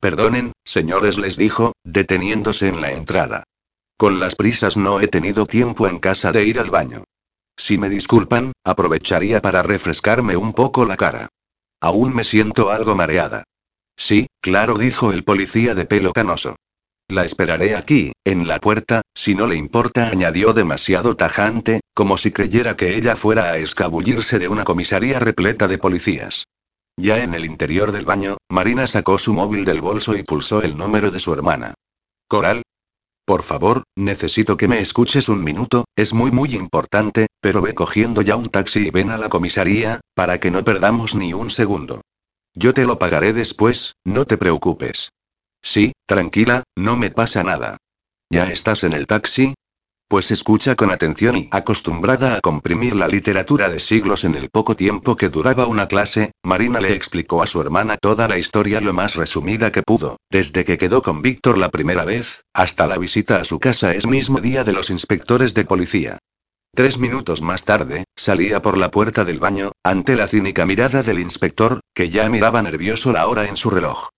Perdonen, 0.00 0.52
señores, 0.64 1.18
les 1.18 1.36
dijo, 1.36 1.72
deteniéndose 1.84 2.68
en 2.68 2.80
la 2.80 2.92
entrada. 2.92 3.44
Con 3.98 4.18
las 4.18 4.34
prisas 4.34 4.78
no 4.78 5.00
he 5.00 5.08
tenido 5.08 5.44
tiempo 5.44 5.86
en 5.86 5.98
casa 5.98 6.32
de 6.32 6.44
ir 6.44 6.58
al 6.58 6.70
baño. 6.70 7.04
Si 7.58 7.76
me 7.76 7.90
disculpan, 7.90 8.52
aprovecharía 8.64 9.42
para 9.42 9.62
refrescarme 9.62 10.36
un 10.36 10.54
poco 10.54 10.86
la 10.86 10.96
cara. 10.96 11.28
Aún 11.80 12.14
me 12.14 12.24
siento 12.24 12.70
algo 12.70 12.94
mareada. 12.94 13.44
Sí, 13.96 14.28
claro, 14.40 14.78
dijo 14.78 15.12
el 15.12 15.24
policía 15.24 15.74
de 15.74 15.84
pelo 15.84 16.12
canoso. 16.12 16.54
La 17.08 17.24
esperaré 17.24 17.74
aquí, 17.74 18.12
en 18.24 18.46
la 18.46 18.60
puerta, 18.60 19.02
si 19.12 19.34
no 19.34 19.48
le 19.48 19.56
importa, 19.56 20.08
añadió 20.08 20.52
demasiado 20.52 21.16
tajante, 21.16 21.80
como 21.94 22.16
si 22.16 22.30
creyera 22.30 22.76
que 22.76 22.96
ella 22.96 23.16
fuera 23.16 23.44
a 23.44 23.58
escabullirse 23.58 24.38
de 24.38 24.46
una 24.48 24.64
comisaría 24.64 25.18
repleta 25.18 25.66
de 25.66 25.78
policías. 25.78 26.44
Ya 26.96 27.22
en 27.22 27.34
el 27.34 27.44
interior 27.44 27.92
del 27.92 28.04
baño, 28.04 28.36
Marina 28.48 28.86
sacó 28.86 29.18
su 29.18 29.34
móvil 29.34 29.64
del 29.64 29.80
bolso 29.80 30.16
y 30.16 30.22
pulsó 30.22 30.62
el 30.62 30.76
número 30.76 31.10
de 31.10 31.18
su 31.18 31.32
hermana. 31.32 31.74
Coral. 32.28 32.62
Por 33.28 33.42
favor, 33.42 33.82
necesito 33.94 34.56
que 34.56 34.68
me 34.68 34.80
escuches 34.80 35.28
un 35.28 35.44
minuto, 35.44 35.84
es 35.96 36.14
muy 36.14 36.30
muy 36.30 36.54
importante, 36.54 37.26
pero 37.42 37.60
ve 37.60 37.74
cogiendo 37.74 38.22
ya 38.22 38.36
un 38.36 38.46
taxi 38.46 38.86
y 38.86 38.90
ven 38.90 39.10
a 39.10 39.18
la 39.18 39.28
comisaría, 39.28 40.00
para 40.14 40.40
que 40.40 40.50
no 40.50 40.64
perdamos 40.64 41.14
ni 41.14 41.34
un 41.34 41.50
segundo. 41.50 42.00
Yo 42.54 42.72
te 42.72 42.86
lo 42.86 42.98
pagaré 42.98 43.34
después, 43.34 43.92
no 44.02 44.24
te 44.24 44.38
preocupes. 44.38 45.10
Sí, 45.60 45.92
tranquila, 46.06 46.62
no 46.74 46.96
me 46.96 47.10
pasa 47.10 47.42
nada. 47.42 47.76
¿Ya 48.30 48.50
estás 48.50 48.82
en 48.82 48.94
el 48.94 49.06
taxi? 49.06 49.52
Pues 50.10 50.30
escucha 50.30 50.74
con 50.74 50.90
atención 50.90 51.36
y, 51.36 51.48
acostumbrada 51.50 52.36
a 52.36 52.40
comprimir 52.40 52.96
la 52.96 53.08
literatura 53.08 53.68
de 53.68 53.78
siglos 53.78 54.24
en 54.24 54.36
el 54.36 54.48
poco 54.48 54.74
tiempo 54.74 55.16
que 55.16 55.28
duraba 55.28 55.66
una 55.66 55.86
clase, 55.86 56.32
Marina 56.42 56.80
le 56.80 56.94
explicó 56.94 57.42
a 57.42 57.46
su 57.46 57.60
hermana 57.60 57.98
toda 57.98 58.26
la 58.26 58.38
historia 58.38 58.80
lo 58.80 58.94
más 58.94 59.16
resumida 59.16 59.70
que 59.70 59.82
pudo, 59.82 60.16
desde 60.30 60.64
que 60.64 60.78
quedó 60.78 61.02
con 61.02 61.20
Víctor 61.20 61.58
la 61.58 61.68
primera 61.68 62.06
vez, 62.06 62.40
hasta 62.54 62.86
la 62.86 62.96
visita 62.96 63.36
a 63.36 63.44
su 63.44 63.60
casa 63.60 63.92
ese 63.92 64.08
mismo 64.08 64.40
día 64.40 64.64
de 64.64 64.72
los 64.72 64.88
inspectores 64.88 65.52
de 65.52 65.66
policía. 65.66 66.18
Tres 66.74 66.96
minutos 66.96 67.42
más 67.42 67.66
tarde, 67.66 68.04
salía 68.16 68.62
por 68.62 68.78
la 68.78 68.90
puerta 68.90 69.26
del 69.26 69.40
baño, 69.40 69.72
ante 69.84 70.16
la 70.16 70.26
cínica 70.26 70.64
mirada 70.64 71.02
del 71.02 71.18
inspector, 71.18 71.80
que 71.94 72.08
ya 72.08 72.26
miraba 72.30 72.62
nervioso 72.62 73.12
la 73.12 73.26
hora 73.26 73.46
en 73.46 73.58
su 73.58 73.68
reloj. 73.68 74.08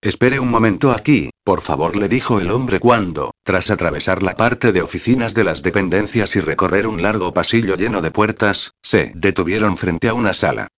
Espere 0.00 0.38
un 0.38 0.48
momento 0.48 0.92
aquí, 0.92 1.30
por 1.42 1.60
favor, 1.60 1.96
le 1.96 2.08
dijo 2.08 2.38
el 2.38 2.52
hombre 2.52 2.78
cuando, 2.78 3.32
tras 3.42 3.68
atravesar 3.68 4.22
la 4.22 4.36
parte 4.36 4.70
de 4.70 4.80
oficinas 4.80 5.34
de 5.34 5.42
las 5.42 5.64
dependencias 5.64 6.36
y 6.36 6.40
recorrer 6.40 6.86
un 6.86 7.02
largo 7.02 7.34
pasillo 7.34 7.74
lleno 7.74 8.00
de 8.00 8.12
puertas, 8.12 8.74
se 8.80 9.10
detuvieron 9.16 9.76
frente 9.76 10.08
a 10.08 10.14
una 10.14 10.34
sala. 10.34 10.68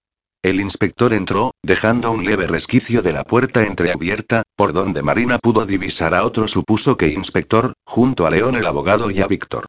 El 0.43 0.59
inspector 0.59 1.13
entró, 1.13 1.51
dejando 1.63 2.11
un 2.13 2.25
leve 2.25 2.47
resquicio 2.47 3.03
de 3.03 3.13
la 3.13 3.25
puerta 3.25 3.67
entreabierta, 3.67 4.43
por 4.57 4.73
donde 4.73 5.03
Marina 5.03 5.39
pudo 5.39 5.67
divisar 5.67 6.15
a 6.15 6.25
otro 6.25 6.49
supuso 6.49 6.97
que 6.97 7.09
inspector, 7.09 7.75
junto 7.85 8.27
a 8.27 8.31
León 8.31 8.55
el 8.55 8.65
abogado 8.65 9.11
y 9.11 9.21
a 9.21 9.27
Víctor. 9.27 9.67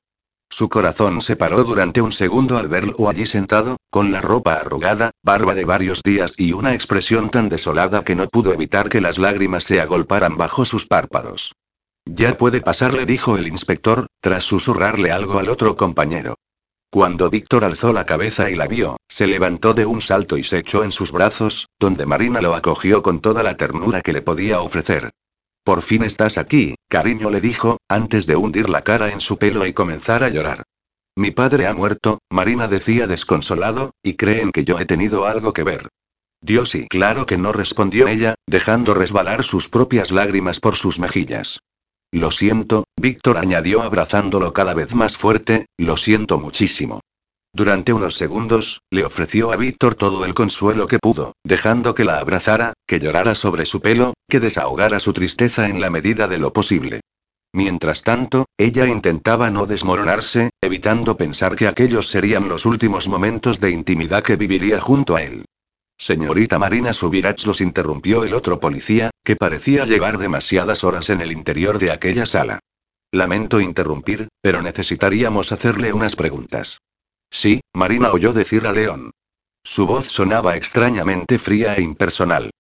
Su 0.52 0.68
corazón 0.68 1.22
se 1.22 1.38
paró 1.38 1.64
durante 1.64 2.02
un 2.02 2.12
segundo 2.12 2.58
al 2.58 2.68
verlo 2.68 3.08
allí 3.08 3.26
sentado, 3.26 3.78
con 3.90 4.12
la 4.12 4.20
ropa 4.20 4.56
arrugada, 4.56 5.12
barba 5.24 5.56
de 5.56 5.64
varios 5.64 6.04
días 6.04 6.34
y 6.36 6.52
una 6.52 6.74
expresión 6.74 7.30
tan 7.30 7.48
desolada 7.48 8.04
que 8.04 8.16
no 8.16 8.28
pudo 8.28 8.52
evitar 8.52 8.90
que 8.90 9.00
las 9.00 9.18
lágrimas 9.18 9.64
se 9.64 9.80
agolparan 9.80 10.36
bajo 10.36 10.66
sus 10.66 10.88
párpados. 10.88 11.54
Ya 12.06 12.36
puede 12.36 12.60
pasarle, 12.60 13.06
dijo 13.06 13.38
el 13.38 13.48
inspector, 13.48 14.08
tras 14.20 14.44
susurrarle 14.44 15.14
algo 15.14 15.40
al 15.40 15.48
otro 15.48 15.78
compañero. 15.78 16.36
Cuando 16.92 17.30
Víctor 17.30 17.64
alzó 17.64 17.94
la 17.94 18.06
cabeza 18.06 18.50
y 18.50 18.56
la 18.56 18.68
vio, 18.68 18.98
se 19.08 19.28
levantó 19.28 19.74
de 19.74 19.86
un 19.86 20.02
salto 20.02 20.36
y 20.36 20.44
se 20.44 20.58
echó 20.58 20.84
en 20.84 20.92
sus 20.92 21.14
brazos, 21.14 21.70
donde 21.80 22.06
Marina 22.06 22.42
lo 22.42 22.56
acogió 22.56 23.02
con 23.02 23.22
toda 23.22 23.42
la 23.42 23.56
ternura 23.56 24.02
que 24.02 24.12
le 24.12 24.22
podía 24.22 24.60
ofrecer. 24.60 25.12
Por 25.64 25.82
fin 25.82 26.04
estás 26.04 26.38
aquí, 26.38 26.76
cariño 26.90 27.30
le 27.30 27.40
dijo, 27.40 27.78
antes 27.88 28.26
de 28.26 28.36
hundir 28.36 28.70
la 28.70 28.84
cara 28.84 29.12
en 29.12 29.22
su 29.22 29.38
pelo 29.38 29.66
y 29.66 29.74
comenzar 29.74 30.24
a 30.24 30.30
llorar. 30.30 30.64
Mi 31.16 31.32
padre 31.32 31.68
ha 31.68 31.74
muerto, 31.74 32.20
Marina 32.30 32.68
decía 32.68 33.06
desconsolado, 33.06 33.92
y 34.02 34.16
creen 34.16 34.52
que 34.52 34.64
yo 34.64 34.80
he 34.80 34.86
tenido 34.86 35.26
algo 35.26 35.54
que 35.54 35.64
ver. 35.64 35.90
Dios 36.42 36.74
y 36.74 36.88
claro 36.88 37.28
que 37.28 37.38
no 37.38 37.52
respondió 37.52 38.08
ella, 38.08 38.36
dejando 38.48 38.96
resbalar 38.96 39.44
sus 39.44 39.70
propias 39.70 40.12
lágrimas 40.12 40.60
por 40.60 40.76
sus 40.76 41.00
mejillas. 41.00 41.60
Lo 42.12 42.32
siento, 42.32 42.86
Víctor 43.00 43.38
añadió 43.38 43.84
abrazándolo 43.84 44.52
cada 44.54 44.74
vez 44.74 44.96
más 44.96 45.16
fuerte, 45.16 45.68
lo 45.78 45.96
siento 45.98 46.40
muchísimo. 46.40 47.02
Durante 47.54 47.92
unos 47.92 48.16
segundos, 48.16 48.82
le 48.90 49.04
ofreció 49.04 49.52
a 49.52 49.58
Víctor 49.58 49.96
todo 49.96 50.24
el 50.26 50.34
consuelo 50.34 50.88
que 50.88 51.00
pudo, 51.00 51.34
dejando 51.44 51.94
que 51.94 52.06
la 52.06 52.18
abrazara, 52.18 52.74
que 52.88 53.00
llorara 53.00 53.36
sobre 53.36 53.66
su 53.66 53.82
pelo, 53.82 54.14
que 54.30 54.40
desahogara 54.40 55.02
su 55.02 55.12
tristeza 55.12 55.68
en 55.68 55.82
la 55.82 55.90
medida 55.90 56.30
de 56.30 56.40
lo 56.40 56.54
posible. 56.54 57.02
Mientras 57.54 58.04
tanto, 58.04 58.46
ella 58.58 58.88
intentaba 58.88 59.52
no 59.52 59.66
desmoronarse, 59.66 60.52
evitando 60.62 61.18
pensar 61.18 61.56
que 61.56 61.68
aquellos 61.68 62.08
serían 62.08 62.48
los 62.48 62.66
últimos 62.66 63.10
momentos 63.10 63.60
de 63.60 63.72
intimidad 63.72 64.24
que 64.24 64.38
viviría 64.38 64.80
junto 64.80 65.18
a 65.18 65.24
él. 65.24 65.44
Señorita 65.98 66.58
Marina 66.58 66.94
Subirach 66.94 67.46
los 67.46 67.60
interrumpió 67.60 68.24
el 68.24 68.34
otro 68.34 68.62
policía, 68.62 69.12
que 69.26 69.36
parecía 69.36 69.86
llevar 69.86 70.18
demasiadas 70.18 70.86
horas 70.86 71.10
en 71.10 71.20
el 71.20 71.34
interior 71.34 71.78
de 71.78 71.92
aquella 71.92 72.26
sala. 72.26 72.60
Lamento 73.12 73.60
interrumpir, 73.60 74.30
pero 74.42 74.62
necesitaríamos 74.62 75.52
hacerle 75.52 75.92
unas 75.92 76.16
preguntas. 76.16 76.80
Sí, 77.32 77.62
Marina 77.74 78.12
oyó 78.12 78.34
decir 78.34 78.68
a 78.68 78.74
León. 78.74 79.12
Su 79.64 79.88
voz 79.88 80.08
sonaba 80.08 80.58
extrañamente 80.58 81.40
fría 81.40 81.76
e 81.76 81.82
impersonal. 81.82 82.52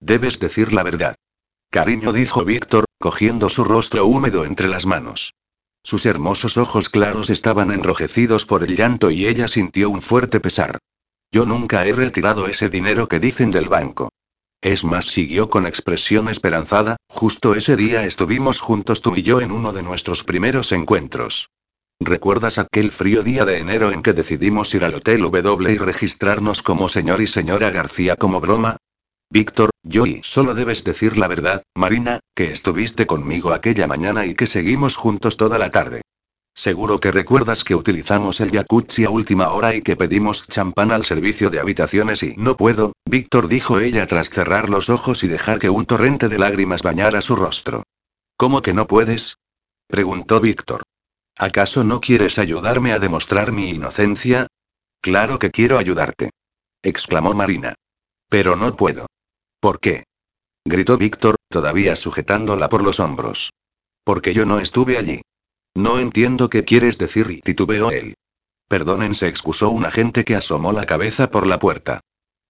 Debes 0.00 0.38
decir 0.38 0.72
la 0.72 0.82
verdad. 0.82 1.16
Cariño, 1.70 2.12
dijo 2.12 2.44
Víctor, 2.44 2.84
cogiendo 2.98 3.48
su 3.48 3.64
rostro 3.64 4.06
húmedo 4.06 4.44
entre 4.44 4.68
las 4.68 4.86
manos. 4.86 5.32
Sus 5.82 6.04
hermosos 6.06 6.58
ojos 6.58 6.88
claros 6.88 7.30
estaban 7.30 7.72
enrojecidos 7.72 8.44
por 8.44 8.62
el 8.62 8.76
llanto 8.76 9.10
y 9.10 9.26
ella 9.26 9.48
sintió 9.48 9.88
un 9.88 10.02
fuerte 10.02 10.40
pesar. 10.40 10.78
Yo 11.32 11.46
nunca 11.46 11.86
he 11.86 11.92
retirado 11.92 12.46
ese 12.46 12.68
dinero 12.68 13.08
que 13.08 13.20
dicen 13.20 13.50
del 13.50 13.68
banco. 13.68 14.10
Es 14.60 14.84
más, 14.84 15.06
siguió 15.06 15.48
con 15.48 15.66
expresión 15.66 16.28
esperanzada, 16.28 16.96
justo 17.08 17.54
ese 17.54 17.76
día 17.76 18.04
estuvimos 18.04 18.60
juntos 18.60 19.00
tú 19.00 19.14
y 19.16 19.22
yo 19.22 19.40
en 19.40 19.52
uno 19.52 19.72
de 19.72 19.82
nuestros 19.82 20.24
primeros 20.24 20.72
encuentros. 20.72 21.48
¿Recuerdas 22.00 22.58
aquel 22.58 22.92
frío 22.92 23.24
día 23.24 23.44
de 23.44 23.58
enero 23.58 23.90
en 23.90 24.02
que 24.02 24.12
decidimos 24.12 24.72
ir 24.72 24.84
al 24.84 24.94
Hotel 24.94 25.20
W 25.20 25.72
y 25.72 25.78
registrarnos 25.78 26.62
como 26.62 26.88
señor 26.88 27.20
y 27.20 27.26
señora 27.26 27.70
García 27.70 28.14
como 28.16 28.40
broma? 28.40 28.76
Víctor, 29.30 29.70
yo 29.82 30.06
y 30.06 30.20
solo 30.22 30.54
debes 30.54 30.84
decir 30.84 31.18
la 31.18 31.26
verdad, 31.26 31.64
Marina, 31.74 32.20
que 32.34 32.52
estuviste 32.52 33.06
conmigo 33.06 33.52
aquella 33.52 33.86
mañana 33.86 34.26
y 34.26 34.34
que 34.34 34.46
seguimos 34.46 34.96
juntos 34.96 35.36
toda 35.36 35.58
la 35.58 35.70
tarde. 35.70 36.00
Seguro 36.54 36.98
que 36.98 37.10
recuerdas 37.10 37.62
que 37.62 37.74
utilizamos 37.74 38.40
el 38.40 38.52
jacuzzi 38.52 39.04
a 39.04 39.10
última 39.10 39.50
hora 39.50 39.74
y 39.74 39.82
que 39.82 39.96
pedimos 39.96 40.46
champán 40.46 40.92
al 40.92 41.04
servicio 41.04 41.50
de 41.50 41.60
habitaciones 41.60 42.22
y 42.22 42.34
no 42.36 42.56
puedo, 42.56 42.92
Víctor 43.04 43.48
dijo 43.48 43.80
ella 43.80 44.06
tras 44.06 44.30
cerrar 44.30 44.70
los 44.70 44.88
ojos 44.88 45.24
y 45.24 45.28
dejar 45.28 45.58
que 45.58 45.68
un 45.68 45.84
torrente 45.84 46.28
de 46.28 46.38
lágrimas 46.38 46.82
bañara 46.82 47.20
su 47.20 47.36
rostro. 47.36 47.82
¿Cómo 48.36 48.62
que 48.62 48.72
no 48.72 48.86
puedes? 48.86 49.36
preguntó 49.88 50.40
Víctor. 50.40 50.84
¿Acaso 51.38 51.84
no 51.84 52.00
quieres 52.00 52.36
ayudarme 52.40 52.92
a 52.92 52.98
demostrar 52.98 53.52
mi 53.52 53.70
inocencia? 53.70 54.48
Claro 55.00 55.38
que 55.38 55.52
quiero 55.52 55.78
ayudarte. 55.78 56.30
exclamó 56.82 57.32
Marina. 57.32 57.76
Pero 58.28 58.56
no 58.56 58.74
puedo. 58.74 59.06
¿Por 59.60 59.78
qué? 59.78 60.04
gritó 60.64 60.98
Víctor, 60.98 61.36
todavía 61.48 61.94
sujetándola 61.94 62.68
por 62.68 62.82
los 62.82 62.98
hombros. 62.98 63.52
Porque 64.02 64.34
yo 64.34 64.46
no 64.46 64.58
estuve 64.58 64.98
allí. 64.98 65.22
No 65.76 66.00
entiendo 66.00 66.50
qué 66.50 66.64
quieres 66.64 66.98
decir, 66.98 67.30
y 67.30 67.40
titubeó 67.40 67.92
él. 67.92 68.14
Perdonen, 68.66 69.14
se 69.14 69.28
excusó 69.28 69.70
un 69.70 69.86
agente 69.86 70.24
que 70.24 70.34
asomó 70.34 70.72
la 70.72 70.86
cabeza 70.86 71.30
por 71.30 71.46
la 71.46 71.60
puerta. 71.60 72.00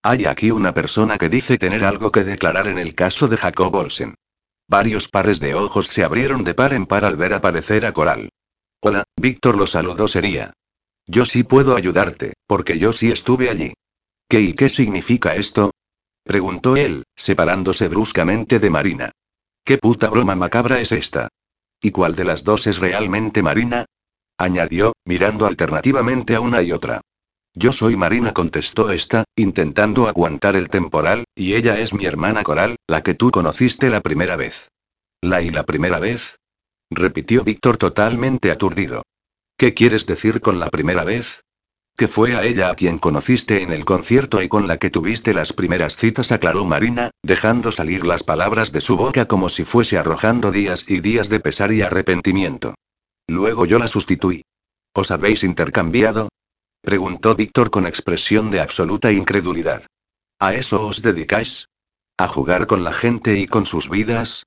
Hay 0.02 0.24
aquí 0.24 0.50
una 0.50 0.72
persona 0.72 1.18
que 1.18 1.28
dice 1.28 1.58
tener 1.58 1.84
algo 1.84 2.10
que 2.10 2.24
declarar 2.24 2.68
en 2.68 2.78
el 2.78 2.94
caso 2.94 3.28
de 3.28 3.36
Jacob 3.36 3.74
Olsen. 3.74 4.14
Varios 4.66 5.08
pares 5.08 5.40
de 5.40 5.54
ojos 5.54 5.88
se 5.88 6.04
abrieron 6.04 6.42
de 6.42 6.54
par 6.54 6.72
en 6.72 6.86
par 6.86 7.04
al 7.04 7.16
ver 7.16 7.34
aparecer 7.34 7.84
a 7.84 7.92
Coral. 7.92 8.30
Hola, 8.80 9.02
Víctor 9.16 9.56
lo 9.56 9.66
saludó 9.66 10.06
sería. 10.06 10.52
Yo 11.06 11.24
sí 11.24 11.42
puedo 11.42 11.74
ayudarte, 11.74 12.34
porque 12.46 12.78
yo 12.78 12.92
sí 12.92 13.10
estuve 13.10 13.50
allí. 13.50 13.72
¿Qué 14.28 14.40
y 14.40 14.52
qué 14.52 14.68
significa 14.70 15.34
esto? 15.34 15.72
preguntó 16.22 16.76
él, 16.76 17.04
separándose 17.16 17.88
bruscamente 17.88 18.60
de 18.60 18.70
Marina. 18.70 19.10
¿Qué 19.64 19.78
puta 19.78 20.10
broma 20.10 20.36
macabra 20.36 20.80
es 20.80 20.92
esta? 20.92 21.28
¿Y 21.80 21.90
cuál 21.90 22.14
de 22.14 22.24
las 22.24 22.44
dos 22.44 22.68
es 22.68 22.78
realmente 22.78 23.42
Marina? 23.42 23.86
añadió, 24.38 24.92
mirando 25.04 25.46
alternativamente 25.46 26.36
a 26.36 26.40
una 26.40 26.62
y 26.62 26.70
otra. 26.70 27.00
Yo 27.54 27.72
soy 27.72 27.96
Marina, 27.96 28.32
contestó 28.32 28.90
esta, 28.90 29.24
intentando 29.34 30.06
aguantar 30.06 30.54
el 30.54 30.68
temporal, 30.68 31.24
y 31.34 31.54
ella 31.54 31.80
es 31.80 31.94
mi 31.94 32.04
hermana 32.04 32.44
Coral, 32.44 32.76
la 32.86 33.02
que 33.02 33.14
tú 33.14 33.32
conociste 33.32 33.90
la 33.90 34.02
primera 34.02 34.36
vez. 34.36 34.68
¿La 35.20 35.42
y 35.42 35.50
la 35.50 35.64
primera 35.64 35.98
vez? 35.98 36.37
Repitió 36.90 37.44
Víctor 37.44 37.76
totalmente 37.76 38.50
aturdido. 38.50 39.02
¿Qué 39.56 39.74
quieres 39.74 40.06
decir 40.06 40.40
con 40.40 40.58
la 40.58 40.70
primera 40.70 41.04
vez? 41.04 41.42
Que 41.96 42.06
fue 42.06 42.36
a 42.36 42.44
ella 42.44 42.70
a 42.70 42.74
quien 42.76 42.98
conociste 42.98 43.62
en 43.62 43.72
el 43.72 43.84
concierto 43.84 44.40
y 44.40 44.48
con 44.48 44.68
la 44.68 44.76
que 44.76 44.88
tuviste 44.88 45.34
las 45.34 45.52
primeras 45.52 45.96
citas, 45.96 46.30
aclaró 46.30 46.64
Marina, 46.64 47.10
dejando 47.24 47.72
salir 47.72 48.06
las 48.06 48.22
palabras 48.22 48.70
de 48.70 48.80
su 48.80 48.96
boca 48.96 49.26
como 49.26 49.48
si 49.48 49.64
fuese 49.64 49.98
arrojando 49.98 50.52
días 50.52 50.84
y 50.88 51.00
días 51.00 51.28
de 51.28 51.40
pesar 51.40 51.72
y 51.72 51.82
arrepentimiento. 51.82 52.74
Luego 53.26 53.66
yo 53.66 53.78
la 53.80 53.88
sustituí. 53.88 54.42
¿Os 54.94 55.10
habéis 55.10 55.42
intercambiado? 55.42 56.28
preguntó 56.82 57.34
Víctor 57.34 57.70
con 57.70 57.86
expresión 57.86 58.50
de 58.50 58.60
absoluta 58.60 59.10
incredulidad. 59.12 59.84
¿A 60.38 60.54
eso 60.54 60.86
os 60.86 61.02
dedicáis? 61.02 61.66
¿A 62.16 62.28
jugar 62.28 62.68
con 62.68 62.84
la 62.84 62.92
gente 62.92 63.38
y 63.38 63.46
con 63.46 63.66
sus 63.66 63.90
vidas? 63.90 64.44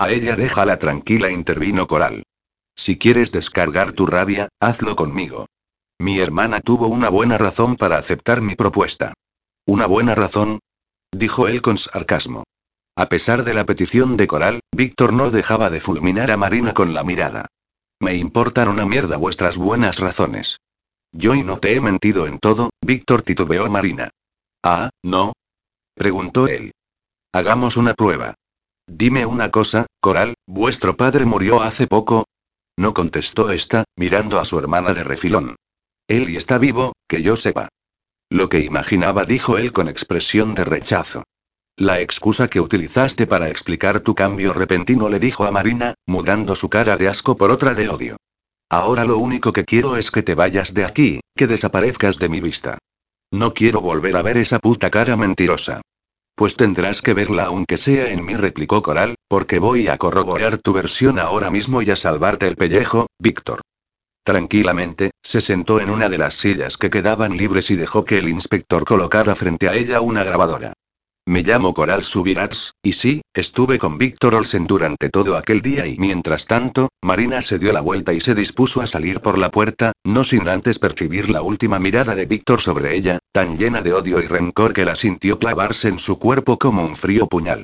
A 0.00 0.10
ella 0.10 0.34
déjala 0.34 0.78
tranquila, 0.78 1.30
intervino 1.30 1.86
Coral. 1.86 2.22
Si 2.74 2.96
quieres 2.96 3.32
descargar 3.32 3.92
tu 3.92 4.06
rabia, 4.06 4.48
hazlo 4.58 4.96
conmigo. 4.96 5.44
Mi 5.98 6.20
hermana 6.20 6.62
tuvo 6.62 6.86
una 6.86 7.10
buena 7.10 7.36
razón 7.36 7.76
para 7.76 7.98
aceptar 7.98 8.40
mi 8.40 8.54
propuesta. 8.54 9.12
¿Una 9.66 9.84
buena 9.84 10.14
razón? 10.14 10.60
dijo 11.12 11.48
él 11.48 11.60
con 11.60 11.76
sarcasmo. 11.76 12.44
A 12.96 13.10
pesar 13.10 13.44
de 13.44 13.52
la 13.52 13.66
petición 13.66 14.16
de 14.16 14.26
Coral, 14.26 14.60
Víctor 14.74 15.12
no 15.12 15.30
dejaba 15.30 15.68
de 15.68 15.82
fulminar 15.82 16.30
a 16.30 16.38
Marina 16.38 16.72
con 16.72 16.94
la 16.94 17.04
mirada. 17.04 17.48
Me 18.00 18.14
importan 18.14 18.68
una 18.68 18.86
mierda 18.86 19.18
vuestras 19.18 19.58
buenas 19.58 19.98
razones. 19.98 20.56
Yo 21.12 21.34
y 21.34 21.42
no 21.42 21.58
te 21.58 21.74
he 21.74 21.80
mentido 21.82 22.26
en 22.26 22.38
todo, 22.38 22.70
Víctor 22.80 23.20
titubeó 23.20 23.68
Marina. 23.68 24.08
Ah, 24.64 24.88
¿no? 25.02 25.34
preguntó 25.94 26.46
él. 26.46 26.72
Hagamos 27.34 27.76
una 27.76 27.92
prueba. 27.92 28.34
Dime 28.92 29.24
una 29.24 29.50
cosa, 29.50 29.86
Coral, 30.00 30.34
¿vuestro 30.48 30.96
padre 30.96 31.24
murió 31.24 31.62
hace 31.62 31.86
poco? 31.86 32.24
No 32.76 32.92
contestó 32.92 33.50
esta, 33.52 33.84
mirando 33.96 34.40
a 34.40 34.44
su 34.44 34.58
hermana 34.58 34.92
de 34.94 35.04
refilón. 35.04 35.54
Él 36.08 36.28
y 36.28 36.36
está 36.36 36.58
vivo, 36.58 36.92
que 37.08 37.22
yo 37.22 37.36
sepa. 37.36 37.68
Lo 38.30 38.48
que 38.48 38.58
imaginaba, 38.60 39.24
dijo 39.24 39.58
él 39.58 39.72
con 39.72 39.88
expresión 39.88 40.56
de 40.56 40.64
rechazo. 40.64 41.22
La 41.76 42.00
excusa 42.00 42.48
que 42.48 42.60
utilizaste 42.60 43.28
para 43.28 43.48
explicar 43.48 44.00
tu 44.00 44.16
cambio 44.16 44.52
repentino 44.52 45.08
le 45.08 45.20
dijo 45.20 45.44
a 45.44 45.52
Marina, 45.52 45.94
mudando 46.04 46.56
su 46.56 46.68
cara 46.68 46.96
de 46.96 47.08
asco 47.08 47.36
por 47.36 47.52
otra 47.52 47.74
de 47.74 47.88
odio. 47.88 48.16
Ahora 48.68 49.04
lo 49.04 49.18
único 49.18 49.52
que 49.52 49.64
quiero 49.64 49.96
es 49.96 50.10
que 50.10 50.24
te 50.24 50.34
vayas 50.34 50.74
de 50.74 50.84
aquí, 50.84 51.20
que 51.36 51.46
desaparezcas 51.46 52.18
de 52.18 52.28
mi 52.28 52.40
vista. 52.40 52.76
No 53.30 53.54
quiero 53.54 53.80
volver 53.80 54.16
a 54.16 54.22
ver 54.22 54.36
esa 54.36 54.58
puta 54.58 54.90
cara 54.90 55.16
mentirosa. 55.16 55.80
Pues 56.40 56.56
tendrás 56.56 57.02
que 57.02 57.12
verla 57.12 57.44
aunque 57.44 57.76
sea 57.76 58.10
en 58.10 58.24
mí, 58.24 58.32
replicó 58.32 58.80
Coral, 58.80 59.14
porque 59.28 59.58
voy 59.58 59.88
a 59.88 59.98
corroborar 59.98 60.56
tu 60.56 60.72
versión 60.72 61.18
ahora 61.18 61.50
mismo 61.50 61.82
y 61.82 61.90
a 61.90 61.96
salvarte 61.96 62.48
el 62.48 62.56
pellejo, 62.56 63.08
Víctor. 63.18 63.60
Tranquilamente, 64.24 65.10
se 65.22 65.42
sentó 65.42 65.82
en 65.82 65.90
una 65.90 66.08
de 66.08 66.16
las 66.16 66.32
sillas 66.36 66.78
que 66.78 66.88
quedaban 66.88 67.36
libres 67.36 67.70
y 67.70 67.76
dejó 67.76 68.06
que 68.06 68.16
el 68.16 68.30
inspector 68.30 68.86
colocara 68.86 69.34
frente 69.34 69.68
a 69.68 69.74
ella 69.74 70.00
una 70.00 70.24
grabadora. 70.24 70.72
Me 71.30 71.44
llamo 71.44 71.74
Coral 71.74 72.02
Subirats, 72.02 72.74
y 72.82 72.94
sí, 72.94 73.22
estuve 73.32 73.78
con 73.78 73.98
Víctor 73.98 74.34
Olsen 74.34 74.66
durante 74.66 75.10
todo 75.10 75.36
aquel 75.36 75.62
día 75.62 75.86
y 75.86 75.96
mientras 75.96 76.46
tanto, 76.46 76.88
Marina 77.04 77.40
se 77.40 77.60
dio 77.60 77.72
la 77.72 77.80
vuelta 77.80 78.12
y 78.12 78.18
se 78.18 78.34
dispuso 78.34 78.80
a 78.80 78.88
salir 78.88 79.20
por 79.20 79.38
la 79.38 79.52
puerta, 79.52 79.92
no 80.02 80.24
sin 80.24 80.48
antes 80.48 80.80
percibir 80.80 81.30
la 81.30 81.42
última 81.42 81.78
mirada 81.78 82.16
de 82.16 82.26
Víctor 82.26 82.60
sobre 82.60 82.96
ella, 82.96 83.20
tan 83.30 83.58
llena 83.58 83.80
de 83.80 83.92
odio 83.92 84.18
y 84.18 84.26
rencor 84.26 84.72
que 84.72 84.84
la 84.84 84.96
sintió 84.96 85.38
clavarse 85.38 85.86
en 85.86 86.00
su 86.00 86.18
cuerpo 86.18 86.58
como 86.58 86.84
un 86.84 86.96
frío 86.96 87.28
puñal. 87.28 87.62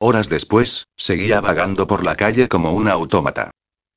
Horas 0.00 0.28
después, 0.28 0.88
seguía 0.96 1.40
vagando 1.40 1.86
por 1.86 2.04
la 2.04 2.16
calle 2.16 2.48
como 2.48 2.72
una 2.72 2.90
autómata. 2.90 3.52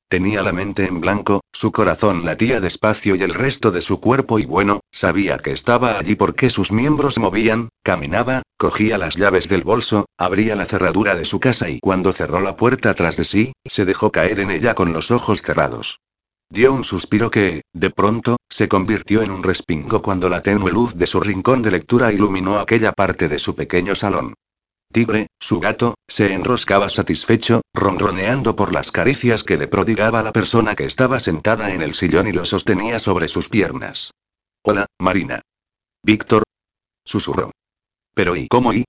Tenía 0.08 0.42
la 0.42 0.54
mente 0.54 0.86
en 0.86 1.02
blanco, 1.02 1.42
su 1.52 1.70
corazón 1.70 2.24
latía 2.24 2.60
despacio 2.60 3.14
y 3.14 3.22
el 3.22 3.34
resto 3.34 3.70
de 3.70 3.82
su 3.82 4.00
cuerpo 4.00 4.38
y 4.38 4.46
bueno, 4.46 4.80
sabía 4.90 5.36
que 5.36 5.52
estaba 5.52 5.98
allí 5.98 6.14
porque 6.14 6.48
sus 6.48 6.72
miembros 6.72 7.18
movían, 7.18 7.68
caminaba, 7.82 8.40
cogía 8.56 8.96
las 8.96 9.16
llaves 9.16 9.50
del 9.50 9.64
bolso, 9.64 10.06
abría 10.16 10.56
la 10.56 10.64
cerradura 10.64 11.14
de 11.14 11.26
su 11.26 11.40
casa 11.40 11.68
y 11.68 11.78
cuando 11.80 12.14
cerró 12.14 12.40
la 12.40 12.56
puerta 12.56 12.94
tras 12.94 13.18
de 13.18 13.24
sí, 13.24 13.52
se 13.66 13.84
dejó 13.84 14.10
caer 14.10 14.40
en 14.40 14.50
ella 14.50 14.74
con 14.74 14.94
los 14.94 15.10
ojos 15.10 15.42
cerrados. 15.42 16.00
Dio 16.48 16.72
un 16.72 16.84
suspiro 16.84 17.30
que, 17.30 17.60
de 17.74 17.90
pronto, 17.90 18.38
se 18.48 18.66
convirtió 18.66 19.20
en 19.20 19.30
un 19.30 19.42
respingo 19.42 20.00
cuando 20.00 20.30
la 20.30 20.40
tenue 20.40 20.72
luz 20.72 20.94
de 20.94 21.06
su 21.06 21.20
rincón 21.20 21.60
de 21.60 21.72
lectura 21.72 22.10
iluminó 22.14 22.58
aquella 22.58 22.92
parte 22.92 23.28
de 23.28 23.38
su 23.38 23.54
pequeño 23.54 23.94
salón. 23.94 24.32
Tigre, 24.92 25.26
su 25.38 25.60
gato, 25.60 25.94
se 26.08 26.32
enroscaba 26.32 26.88
satisfecho, 26.88 27.60
ronroneando 27.74 28.56
por 28.56 28.72
las 28.72 28.90
caricias 28.90 29.44
que 29.44 29.58
le 29.58 29.68
prodigaba 29.68 30.22
la 30.22 30.32
persona 30.32 30.74
que 30.74 30.86
estaba 30.86 31.20
sentada 31.20 31.74
en 31.74 31.82
el 31.82 31.94
sillón 31.94 32.26
y 32.26 32.32
lo 32.32 32.46
sostenía 32.46 32.98
sobre 32.98 33.28
sus 33.28 33.50
piernas. 33.50 34.12
Hola, 34.62 34.86
Marina. 34.98 35.42
Víctor. 36.02 36.42
Susurró. 37.04 37.50
Pero 38.14 38.34
¿y 38.34 38.48
cómo 38.48 38.72
y? 38.72 38.84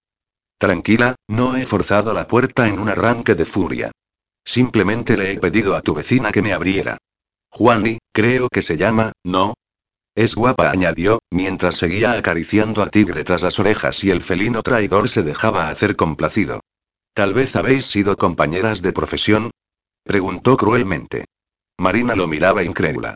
Tranquila, 0.57 1.15
no 1.27 1.55
he 1.57 1.65
forzado 1.65 2.13
la 2.13 2.27
puerta 2.27 2.67
en 2.67 2.79
un 2.79 2.89
arranque 2.89 3.35
de 3.35 3.45
furia. 3.45 3.91
Simplemente 4.45 5.17
le 5.17 5.33
he 5.33 5.37
pedido 5.37 5.75
a 5.75 5.81
tu 5.81 5.93
vecina 5.93 6.31
que 6.31 6.41
me 6.41 6.53
abriera. 6.53 6.97
Juani, 7.51 7.99
creo 8.13 8.47
que 8.49 8.61
se 8.61 8.77
llama, 8.77 9.11
¿no? 9.23 9.53
Es 10.15 10.35
guapa, 10.35 10.69
añadió, 10.69 11.19
mientras 11.31 11.75
seguía 11.75 12.13
acariciando 12.13 12.81
a 12.81 12.89
Tigre 12.89 13.23
tras 13.23 13.41
las 13.41 13.59
orejas 13.59 14.03
y 14.03 14.11
el 14.11 14.21
felino 14.21 14.61
traidor 14.63 15.07
se 15.07 15.23
dejaba 15.23 15.69
hacer 15.69 15.95
complacido. 15.95 16.61
¿Tal 17.13 17.33
vez 17.33 17.55
habéis 17.55 17.85
sido 17.85 18.17
compañeras 18.17 18.81
de 18.81 18.91
profesión? 18.91 19.51
preguntó 20.03 20.57
cruelmente. 20.57 21.25
Marina 21.77 22.15
lo 22.15 22.27
miraba 22.27 22.63
incrédula. 22.63 23.15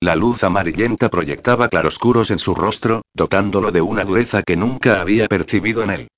La 0.00 0.16
luz 0.16 0.42
amarillenta 0.42 1.08
proyectaba 1.08 1.68
claroscuros 1.68 2.30
en 2.30 2.38
su 2.38 2.54
rostro, 2.54 3.02
dotándolo 3.14 3.70
de 3.70 3.80
una 3.80 4.04
dureza 4.04 4.42
que 4.42 4.56
nunca 4.56 5.00
había 5.00 5.28
percibido 5.28 5.82
en 5.84 5.90
él. 5.90 6.08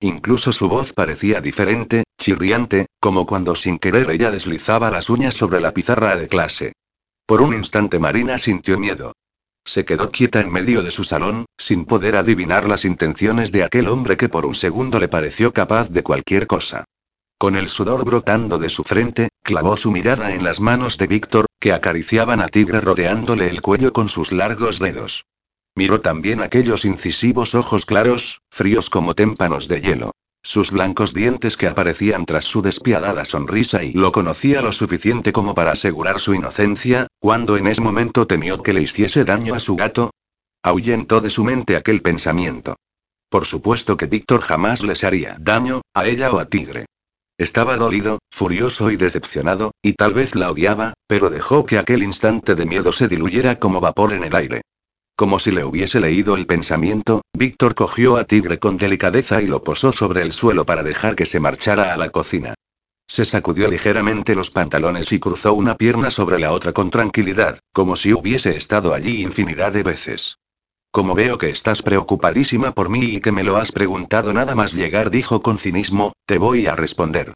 Incluso 0.00 0.52
su 0.52 0.68
voz 0.68 0.92
parecía 0.92 1.40
diferente, 1.40 2.04
chirriante, 2.18 2.86
como 3.00 3.26
cuando 3.26 3.54
sin 3.54 3.78
querer 3.78 4.10
ella 4.10 4.30
deslizaba 4.30 4.90
las 4.90 5.10
uñas 5.10 5.34
sobre 5.34 5.60
la 5.60 5.72
pizarra 5.72 6.16
de 6.16 6.28
clase. 6.28 6.72
Por 7.26 7.40
un 7.40 7.52
instante 7.52 7.98
Marina 7.98 8.38
sintió 8.38 8.78
miedo. 8.78 9.12
Se 9.64 9.84
quedó 9.84 10.10
quieta 10.10 10.40
en 10.40 10.50
medio 10.50 10.82
de 10.82 10.90
su 10.90 11.04
salón, 11.04 11.46
sin 11.56 11.84
poder 11.84 12.16
adivinar 12.16 12.68
las 12.68 12.84
intenciones 12.84 13.52
de 13.52 13.64
aquel 13.64 13.88
hombre 13.88 14.16
que 14.16 14.28
por 14.28 14.44
un 14.44 14.54
segundo 14.54 14.98
le 14.98 15.08
pareció 15.08 15.52
capaz 15.52 15.88
de 15.88 16.02
cualquier 16.02 16.46
cosa. 16.46 16.84
Con 17.38 17.56
el 17.56 17.68
sudor 17.68 18.04
brotando 18.04 18.58
de 18.58 18.68
su 18.68 18.84
frente, 18.84 19.28
clavó 19.42 19.76
su 19.76 19.90
mirada 19.90 20.34
en 20.34 20.44
las 20.44 20.60
manos 20.60 20.98
de 20.98 21.06
Víctor, 21.06 21.46
que 21.58 21.72
acariciaban 21.72 22.40
a 22.40 22.48
Tigre 22.48 22.80
rodeándole 22.80 23.48
el 23.48 23.62
cuello 23.62 23.92
con 23.92 24.08
sus 24.08 24.32
largos 24.32 24.78
dedos. 24.78 25.24
Miró 25.74 26.00
también 26.00 26.42
aquellos 26.42 26.84
incisivos 26.84 27.54
ojos 27.54 27.86
claros, 27.86 28.40
fríos 28.50 28.90
como 28.90 29.14
témpanos 29.14 29.68
de 29.68 29.80
hielo. 29.80 30.12
Sus 30.44 30.72
blancos 30.72 31.14
dientes 31.14 31.56
que 31.56 31.68
aparecían 31.68 32.26
tras 32.26 32.44
su 32.44 32.62
despiadada 32.62 33.24
sonrisa 33.24 33.84
y 33.84 33.92
lo 33.92 34.10
conocía 34.10 34.60
lo 34.60 34.72
suficiente 34.72 35.32
como 35.32 35.54
para 35.54 35.70
asegurar 35.72 36.18
su 36.18 36.34
inocencia, 36.34 37.06
cuando 37.20 37.56
en 37.56 37.68
ese 37.68 37.80
momento 37.80 38.26
temió 38.26 38.60
que 38.60 38.72
le 38.72 38.82
hiciese 38.82 39.24
daño 39.24 39.54
a 39.54 39.60
su 39.60 39.76
gato. 39.76 40.10
Ahuyentó 40.64 41.20
de 41.20 41.30
su 41.30 41.44
mente 41.44 41.76
aquel 41.76 42.02
pensamiento. 42.02 42.74
Por 43.28 43.46
supuesto 43.46 43.96
que 43.96 44.06
Víctor 44.06 44.40
jamás 44.40 44.82
les 44.82 45.04
haría 45.04 45.36
daño, 45.40 45.80
a 45.94 46.06
ella 46.06 46.32
o 46.32 46.38
a 46.40 46.46
Tigre. 46.46 46.86
Estaba 47.38 47.76
dolido, 47.76 48.18
furioso 48.30 48.90
y 48.90 48.96
decepcionado, 48.96 49.70
y 49.80 49.94
tal 49.94 50.12
vez 50.12 50.34
la 50.34 50.50
odiaba, 50.50 50.92
pero 51.06 51.30
dejó 51.30 51.64
que 51.64 51.78
aquel 51.78 52.02
instante 52.02 52.54
de 52.54 52.66
miedo 52.66 52.92
se 52.92 53.08
diluyera 53.08 53.58
como 53.58 53.80
vapor 53.80 54.12
en 54.12 54.24
el 54.24 54.34
aire. 54.34 54.62
Como 55.16 55.38
si 55.38 55.50
le 55.50 55.64
hubiese 55.64 56.00
leído 56.00 56.36
el 56.36 56.46
pensamiento, 56.46 57.22
Víctor 57.32 57.74
cogió 57.74 58.16
a 58.16 58.24
Tigre 58.24 58.58
con 58.58 58.76
delicadeza 58.76 59.42
y 59.42 59.46
lo 59.46 59.62
posó 59.62 59.92
sobre 59.92 60.22
el 60.22 60.32
suelo 60.32 60.64
para 60.64 60.82
dejar 60.82 61.14
que 61.14 61.26
se 61.26 61.40
marchara 61.40 61.92
a 61.92 61.96
la 61.96 62.10
cocina. 62.10 62.54
Se 63.06 63.24
sacudió 63.24 63.68
ligeramente 63.68 64.34
los 64.34 64.50
pantalones 64.50 65.12
y 65.12 65.20
cruzó 65.20 65.52
una 65.52 65.76
pierna 65.76 66.10
sobre 66.10 66.38
la 66.38 66.52
otra 66.52 66.72
con 66.72 66.90
tranquilidad, 66.90 67.58
como 67.72 67.96
si 67.96 68.12
hubiese 68.12 68.56
estado 68.56 68.94
allí 68.94 69.22
infinidad 69.22 69.72
de 69.72 69.82
veces. 69.82 70.38
Como 70.90 71.14
veo 71.14 71.38
que 71.38 71.50
estás 71.50 71.82
preocupadísima 71.82 72.72
por 72.72 72.88
mí 72.88 73.04
y 73.04 73.20
que 73.20 73.32
me 73.32 73.44
lo 73.44 73.56
has 73.56 73.72
preguntado 73.72 74.32
nada 74.32 74.54
más 74.54 74.72
llegar, 74.72 75.10
dijo 75.10 75.42
con 75.42 75.58
cinismo, 75.58 76.12
te 76.26 76.38
voy 76.38 76.66
a 76.66 76.74
responder. 76.74 77.34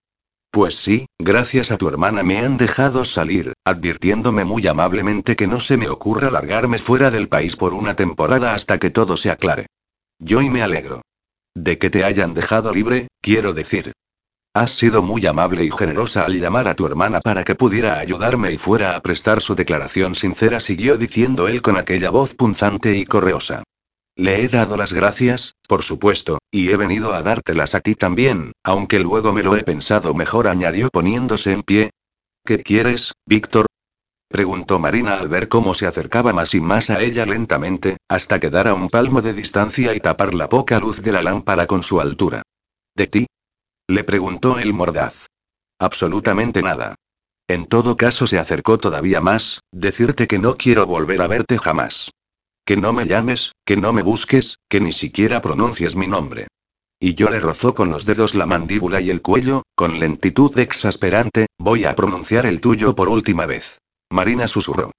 Pues 0.56 0.76
sí, 0.76 1.04
gracias 1.18 1.70
a 1.70 1.76
tu 1.76 1.86
hermana 1.86 2.22
me 2.22 2.38
han 2.38 2.56
dejado 2.56 3.04
salir, 3.04 3.52
advirtiéndome 3.66 4.46
muy 4.46 4.66
amablemente 4.66 5.36
que 5.36 5.46
no 5.46 5.60
se 5.60 5.76
me 5.76 5.90
ocurra 5.90 6.30
largarme 6.30 6.78
fuera 6.78 7.10
del 7.10 7.28
país 7.28 7.56
por 7.56 7.74
una 7.74 7.94
temporada 7.94 8.54
hasta 8.54 8.78
que 8.78 8.88
todo 8.88 9.18
se 9.18 9.30
aclare. 9.30 9.66
Yo 10.18 10.40
y 10.40 10.48
me 10.48 10.62
alegro. 10.62 11.02
De 11.54 11.76
que 11.76 11.90
te 11.90 12.04
hayan 12.04 12.32
dejado 12.32 12.72
libre, 12.72 13.08
quiero 13.20 13.52
decir. 13.52 13.92
Has 14.54 14.70
sido 14.70 15.02
muy 15.02 15.26
amable 15.26 15.62
y 15.62 15.70
generosa 15.70 16.24
al 16.24 16.40
llamar 16.40 16.68
a 16.68 16.74
tu 16.74 16.86
hermana 16.86 17.20
para 17.20 17.44
que 17.44 17.54
pudiera 17.54 17.98
ayudarme 17.98 18.50
y 18.50 18.56
fuera 18.56 18.96
a 18.96 19.02
prestar 19.02 19.42
su 19.42 19.56
declaración 19.56 20.14
sincera, 20.14 20.60
siguió 20.60 20.96
diciendo 20.96 21.48
él 21.48 21.60
con 21.60 21.76
aquella 21.76 22.08
voz 22.08 22.34
punzante 22.34 22.96
y 22.96 23.04
correosa. 23.04 23.62
Le 24.18 24.42
he 24.42 24.48
dado 24.48 24.78
las 24.78 24.94
gracias, 24.94 25.56
por 25.68 25.82
supuesto, 25.82 26.38
y 26.50 26.70
he 26.70 26.76
venido 26.78 27.12
a 27.12 27.22
dártelas 27.22 27.74
a 27.74 27.80
ti 27.80 27.94
también, 27.94 28.52
aunque 28.64 28.98
luego 28.98 29.34
me 29.34 29.42
lo 29.42 29.56
he 29.56 29.62
pensado 29.62 30.14
mejor, 30.14 30.48
añadió 30.48 30.88
poniéndose 30.88 31.52
en 31.52 31.62
pie. 31.62 31.90
¿Qué 32.42 32.62
quieres, 32.62 33.12
Víctor? 33.26 33.66
preguntó 34.28 34.78
Marina 34.78 35.18
al 35.18 35.28
ver 35.28 35.48
cómo 35.48 35.74
se 35.74 35.86
acercaba 35.86 36.32
más 36.32 36.54
y 36.54 36.60
más 36.62 36.88
a 36.88 37.02
ella 37.02 37.26
lentamente, 37.26 37.98
hasta 38.08 38.40
quedar 38.40 38.68
a 38.68 38.74
un 38.74 38.88
palmo 38.88 39.20
de 39.20 39.34
distancia 39.34 39.94
y 39.94 40.00
tapar 40.00 40.34
la 40.34 40.48
poca 40.48 40.80
luz 40.80 41.02
de 41.02 41.12
la 41.12 41.22
lámpara 41.22 41.66
con 41.66 41.82
su 41.82 42.00
altura. 42.00 42.42
¿De 42.94 43.06
ti? 43.06 43.26
le 43.86 44.02
preguntó 44.02 44.58
el 44.58 44.72
mordaz. 44.72 45.26
Absolutamente 45.78 46.62
nada. 46.62 46.94
En 47.48 47.66
todo 47.66 47.98
caso 47.98 48.26
se 48.26 48.38
acercó 48.38 48.78
todavía 48.78 49.20
más, 49.20 49.60
decirte 49.72 50.26
que 50.26 50.38
no 50.38 50.56
quiero 50.56 50.86
volver 50.86 51.20
a 51.20 51.26
verte 51.26 51.58
jamás. 51.58 52.10
Que 52.66 52.76
no 52.76 52.92
me 52.92 53.06
llames, 53.06 53.52
que 53.64 53.76
no 53.76 53.92
me 53.92 54.02
busques, 54.02 54.58
que 54.68 54.80
ni 54.80 54.92
siquiera 54.92 55.40
pronuncies 55.40 55.94
mi 55.94 56.08
nombre. 56.08 56.48
Y 56.98 57.14
yo 57.14 57.30
le 57.30 57.38
rozó 57.38 57.76
con 57.76 57.90
los 57.90 58.06
dedos 58.06 58.34
la 58.34 58.44
mandíbula 58.44 59.00
y 59.00 59.08
el 59.08 59.22
cuello, 59.22 59.62
con 59.76 60.00
lentitud 60.00 60.58
exasperante, 60.58 61.46
voy 61.58 61.84
a 61.84 61.94
pronunciar 61.94 62.44
el 62.44 62.60
tuyo 62.60 62.96
por 62.96 63.08
última 63.08 63.46
vez. 63.46 63.78
Marina 64.10 64.48
susurró. 64.48 64.90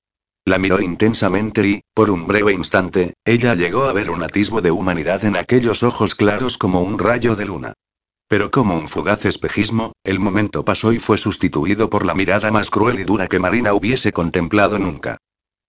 La 0.45 0.59
miró 0.59 0.79
intensamente 0.79 1.67
y, 1.67 1.81
por 1.93 2.09
un 2.09 2.25
breve 2.25 2.53
instante, 2.53 3.15
ella 3.25 3.53
llegó 3.53 3.83
a 3.83 3.91
ver 3.91 4.11
un 4.11 4.23
atisbo 4.23 4.61
de 4.61 4.71
humanidad 4.71 5.25
en 5.25 5.35
aquellos 5.35 5.83
ojos 5.83 6.15
claros 6.15 6.57
como 6.57 6.81
un 6.81 6.97
rayo 6.97 7.35
de 7.35 7.47
luna. 7.47 7.73
Pero 8.29 8.49
como 8.49 8.77
un 8.77 8.87
fugaz 8.87 9.25
espejismo, 9.25 9.91
el 10.05 10.19
momento 10.19 10.63
pasó 10.63 10.93
y 10.93 10.99
fue 10.99 11.17
sustituido 11.17 11.89
por 11.89 12.05
la 12.05 12.13
mirada 12.13 12.49
más 12.49 12.69
cruel 12.69 13.01
y 13.01 13.03
dura 13.03 13.27
que 13.27 13.39
Marina 13.39 13.73
hubiese 13.73 14.13
contemplado 14.13 14.79
nunca. 14.79 15.17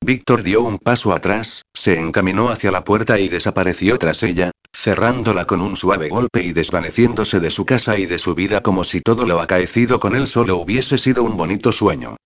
Víctor 0.01 0.43
dio 0.43 0.63
un 0.63 0.79
paso 0.79 1.13
atrás, 1.13 1.63
se 1.75 1.99
encaminó 1.99 2.49
hacia 2.49 2.71
la 2.71 2.85
puerta 2.85 3.19
y 3.19 3.29
desapareció 3.29 3.99
tras 3.99 4.23
ella, 4.23 4.53
cerrándola 4.73 5.47
con 5.47 5.61
un 5.61 5.77
suave 5.77 6.09
golpe 6.09 6.43
y 6.43 6.53
desvaneciéndose 6.53 7.41
de 7.41 7.51
su 7.51 7.67
casa 7.67 7.99
y 7.99 8.07
de 8.07 8.19
su 8.19 8.35
vida 8.35 8.63
como 8.63 8.85
si 8.85 9.01
todo 9.01 9.27
lo 9.27 9.41
acaecido 9.41 10.01
con 10.01 10.15
él 10.17 10.27
solo 10.27 10.57
hubiese 10.57 10.99
sido 10.99 11.25
un 11.25 11.37
bonito 11.37 11.73
sueño. 11.73 12.17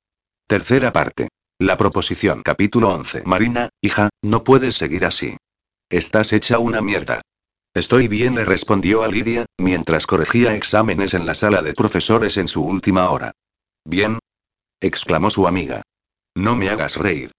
Tercera 0.46 0.92
parte. 0.92 1.28
La 1.58 1.76
proposición. 1.76 2.42
Capítulo 2.42 2.88
11. 2.90 3.22
Marina, 3.24 3.68
hija, 3.80 4.10
no 4.22 4.44
puedes 4.44 4.76
seguir 4.76 5.04
así. 5.04 5.36
Estás 5.90 6.32
hecha 6.32 6.58
una 6.58 6.82
mierda. 6.82 7.22
Estoy 7.74 8.06
bien, 8.06 8.34
le 8.34 8.44
respondió 8.44 9.02
a 9.02 9.08
Lidia, 9.08 9.46
mientras 9.58 10.06
corregía 10.06 10.54
exámenes 10.54 11.14
en 11.14 11.24
la 11.24 11.34
sala 11.34 11.62
de 11.62 11.72
profesores 11.72 12.36
en 12.36 12.48
su 12.48 12.62
última 12.62 13.08
hora. 13.10 13.32
Bien. 13.84 14.18
exclamó 14.80 15.30
su 15.30 15.46
amiga. 15.46 15.82
No 16.34 16.54
me 16.54 16.68
hagas 16.68 16.96
reír. 16.96 17.32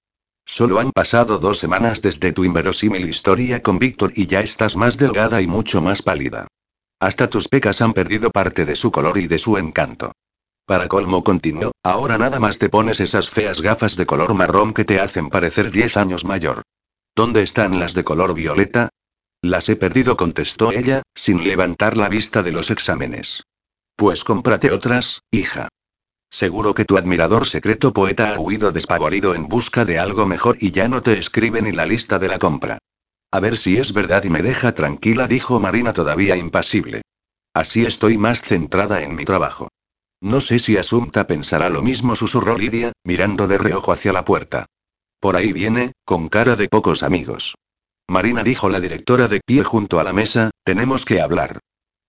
Solo 0.45 0.79
han 0.79 0.91
pasado 0.91 1.39
dos 1.39 1.59
semanas 1.59 2.01
desde 2.01 2.31
tu 2.31 2.43
inverosímil 2.43 3.07
historia 3.07 3.63
con 3.63 3.79
Víctor 3.79 4.11
y 4.15 4.27
ya 4.27 4.41
estás 4.41 4.75
más 4.75 4.97
delgada 4.97 5.41
y 5.41 5.47
mucho 5.47 5.81
más 5.81 6.01
pálida. 6.01 6.47
Hasta 6.99 7.29
tus 7.29 7.47
pecas 7.47 7.81
han 7.81 7.93
perdido 7.93 8.29
parte 8.29 8.65
de 8.65 8.75
su 8.75 8.91
color 8.91 9.17
y 9.17 9.27
de 9.27 9.39
su 9.39 9.57
encanto. 9.57 10.11
Para 10.65 10.87
colmo 10.87 11.23
continuó, 11.23 11.71
ahora 11.83 12.17
nada 12.17 12.39
más 12.39 12.57
te 12.57 12.69
pones 12.69 12.99
esas 12.99 13.29
feas 13.29 13.61
gafas 13.61 13.97
de 13.97 14.05
color 14.05 14.33
marrón 14.33 14.73
que 14.73 14.85
te 14.85 14.99
hacen 14.99 15.29
parecer 15.29 15.71
diez 15.71 15.97
años 15.97 16.23
mayor. 16.23 16.61
¿Dónde 17.15 17.41
están 17.41 17.79
las 17.79 17.93
de 17.93 18.03
color 18.03 18.33
violeta? 18.33 18.89
Las 19.41 19.67
he 19.67 19.75
perdido, 19.75 20.15
contestó 20.15 20.71
ella, 20.71 21.03
sin 21.13 21.43
levantar 21.43 21.97
la 21.97 22.07
vista 22.07 22.43
de 22.43 22.53
los 22.53 22.71
exámenes. 22.71 23.43
Pues 23.97 24.23
cómprate 24.23 24.71
otras, 24.71 25.21
hija. 25.31 25.67
Seguro 26.33 26.73
que 26.73 26.83
tu 26.83 26.97
admirador 26.97 27.45
secreto 27.45 27.93
poeta 27.93 28.33
ha 28.33 28.39
huido 28.39 28.71
despavorido 28.71 29.35
en 29.35 29.47
busca 29.47 29.85
de 29.85 29.99
algo 29.99 30.25
mejor 30.25 30.57
y 30.59 30.71
ya 30.71 30.87
no 30.87 31.03
te 31.03 31.19
escribe 31.19 31.61
ni 31.61 31.71
la 31.71 31.85
lista 31.85 32.17
de 32.17 32.27
la 32.27 32.39
compra. 32.39 32.79
A 33.31 33.39
ver 33.39 33.55
si 33.55 33.77
es 33.77 33.93
verdad 33.93 34.23
y 34.23 34.31
me 34.31 34.41
deja 34.41 34.73
tranquila, 34.73 35.27
dijo 35.27 35.59
Marina 35.59 35.93
todavía 35.93 36.35
impasible. 36.35 37.03
Así 37.53 37.85
estoy 37.85 38.17
más 38.17 38.41
centrada 38.41 39.03
en 39.03 39.13
mi 39.13 39.25
trabajo. 39.25 39.67
No 40.21 40.41
sé 40.41 40.57
si 40.57 40.75
Asunta 40.75 41.27
pensará 41.27 41.69
lo 41.69 41.83
mismo, 41.83 42.15
susurró 42.15 42.57
Lidia, 42.57 42.93
mirando 43.03 43.47
de 43.47 43.59
reojo 43.59 43.91
hacia 43.91 44.11
la 44.11 44.25
puerta. 44.25 44.65
Por 45.19 45.35
ahí 45.35 45.53
viene, 45.53 45.91
con 46.03 46.29
cara 46.29 46.55
de 46.55 46.67
pocos 46.67 47.03
amigos. 47.03 47.53
Marina 48.09 48.41
dijo 48.41 48.69
la 48.69 48.79
directora 48.79 49.27
de 49.27 49.39
pie 49.45 49.63
junto 49.63 49.99
a 49.99 50.03
la 50.03 50.13
mesa, 50.13 50.49
tenemos 50.63 51.05
que 51.05 51.21
hablar. 51.21 51.59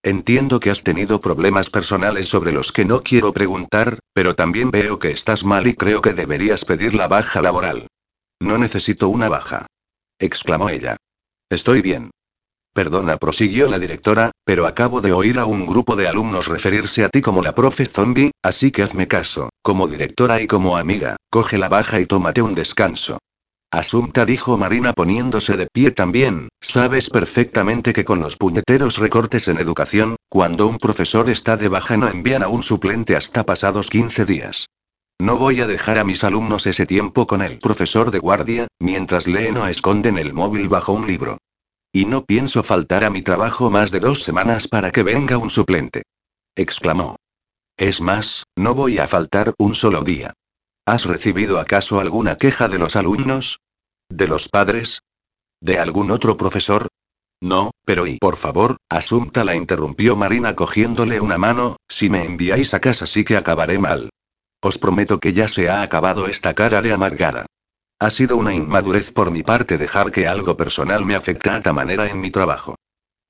Entiendo 0.07 0.61
que 0.61 0.71
has 0.71 0.83
tenido 0.83 1.19
problemas 1.19 1.71
personales 1.71 2.29
sobre 2.29 2.53
los 2.53 2.73
que 2.73 2.85
no 2.85 3.03
quiero 3.03 3.33
preguntar, 3.33 4.01
pero 4.13 4.35
también 4.35 4.71
veo 4.71 4.99
que 4.99 5.11
estás 5.11 5.45
mal 5.45 5.67
y 5.67 5.73
creo 5.73 6.03
que 6.03 6.13
deberías 6.13 6.67
pedir 6.67 6.93
la 6.93 7.09
baja 7.09 7.41
laboral. 7.41 7.87
No 8.39 8.59
necesito 8.59 9.09
una 9.09 9.31
baja. 9.31 9.67
exclamó 10.19 10.69
ella. 10.69 10.99
Estoy 11.49 11.81
bien. 11.81 12.11
Perdona, 12.75 13.17
prosiguió 13.17 13.67
la 13.67 13.79
directora, 13.79 14.31
pero 14.45 14.67
acabo 14.67 15.01
de 15.01 15.15
oír 15.15 15.39
a 15.39 15.47
un 15.47 15.65
grupo 15.65 15.97
de 15.97 16.07
alumnos 16.07 16.49
referirse 16.49 17.03
a 17.03 17.09
ti 17.09 17.23
como 17.23 17.43
la 17.43 17.55
profe 17.55 17.87
zombie, 17.87 18.33
así 18.43 18.73
que 18.73 18.83
hazme 18.83 19.09
caso, 19.09 19.49
como 19.63 19.89
directora 19.89 20.43
y 20.43 20.47
como 20.47 20.77
amiga, 20.77 21.17
coge 21.31 21.57
la 21.57 21.71
baja 21.71 21.99
y 21.99 22.05
tómate 22.05 22.43
un 22.43 22.55
descanso. 22.55 23.21
Asunta 23.75 24.25
dijo 24.25 24.57
Marina 24.57 24.93
poniéndose 24.93 25.57
de 25.57 25.67
pie 25.67 25.91
también, 25.91 26.49
sabes 26.61 27.11
perfectamente 27.11 27.93
que 27.93 28.05
con 28.05 28.21
los 28.21 28.37
puñeteros 28.37 28.99
recortes 28.99 29.49
en 29.49 29.59
educación, 29.59 30.15
cuando 30.29 30.69
un 30.69 30.79
profesor 30.79 31.29
está 31.29 31.57
de 31.57 31.67
baja 31.67 31.97
no 31.97 32.07
envían 32.07 32.45
a 32.45 32.49
un 32.49 32.63
suplente 32.63 33.17
hasta 33.17 33.45
pasados 33.45 33.91
15 33.91 34.27
días. 34.27 34.69
No 35.21 35.39
voy 35.39 35.61
a 35.61 35.67
dejar 35.67 35.99
a 35.99 36.05
mis 36.05 36.23
alumnos 36.23 36.69
ese 36.69 36.87
tiempo 36.87 37.27
con 37.27 37.43
el 37.43 37.59
profesor 37.59 38.13
de 38.13 38.21
guardia, 38.21 38.69
mientras 38.79 39.27
leen 39.27 39.57
o 39.57 39.67
esconden 39.67 40.19
el 40.19 40.33
móvil 40.33 40.69
bajo 40.69 40.93
un 40.93 41.09
libro. 41.09 41.39
Y 41.93 42.05
no 42.05 42.25
pienso 42.25 42.63
faltar 42.63 43.03
a 43.03 43.11
mi 43.11 43.23
trabajo 43.23 43.71
más 43.71 43.91
de 43.91 43.99
dos 43.99 44.23
semanas 44.23 44.69
para 44.69 44.93
que 44.93 45.03
venga 45.03 45.37
un 45.37 45.51
suplente. 45.51 46.05
Exclamó. 46.55 47.17
Es 47.77 48.01
más, 48.01 48.45
no 48.55 48.77
voy 48.77 48.99
a 48.99 49.09
faltar 49.09 49.53
un 49.59 49.75
solo 49.75 50.05
día. 50.05 50.33
¿Has 50.87 51.07
recibido 51.07 51.59
acaso 51.61 51.99
alguna 51.99 52.37
queja 52.37 52.69
de 52.69 52.79
los 52.79 52.95
alumnos? 52.95 53.61
¿De 54.11 54.29
los 54.29 54.51
padres? 54.51 55.01
¿De 55.61 55.79
algún 55.79 56.11
otro 56.11 56.37
profesor? 56.37 56.89
No, 57.41 57.71
pero 57.87 58.07
y 58.07 58.19
por 58.19 58.37
favor, 58.37 58.77
Asunta 58.91 59.45
la 59.45 59.55
interrumpió 59.55 60.15
Marina 60.15 60.55
cogiéndole 60.55 61.21
una 61.21 61.39
mano, 61.39 61.77
si 61.89 62.11
me 62.11 62.25
enviáis 62.25 62.75
a 62.75 62.81
casa 62.81 63.07
sí 63.07 63.25
que 63.25 63.37
acabaré 63.37 63.79
mal. 63.79 64.11
Os 64.61 64.79
prometo 64.79 65.21
que 65.21 65.33
ya 65.33 65.49
se 65.49 65.69
ha 65.69 65.83
acabado 65.83 66.27
esta 66.27 66.55
cara 66.55 66.83
de 66.83 66.93
amargada. 66.93 67.47
Ha 67.99 68.11
sido 68.11 68.37
una 68.37 68.55
inmadurez 68.55 69.11
por 69.11 69.31
mi 69.31 69.43
parte 69.43 69.79
dejar 69.79 70.13
que 70.13 70.27
algo 70.27 70.57
personal 70.57 71.05
me 71.07 71.15
afectara 71.15 71.73
manera 71.73 72.09
en 72.09 72.21
mi 72.21 72.31
trabajo. 72.31 72.77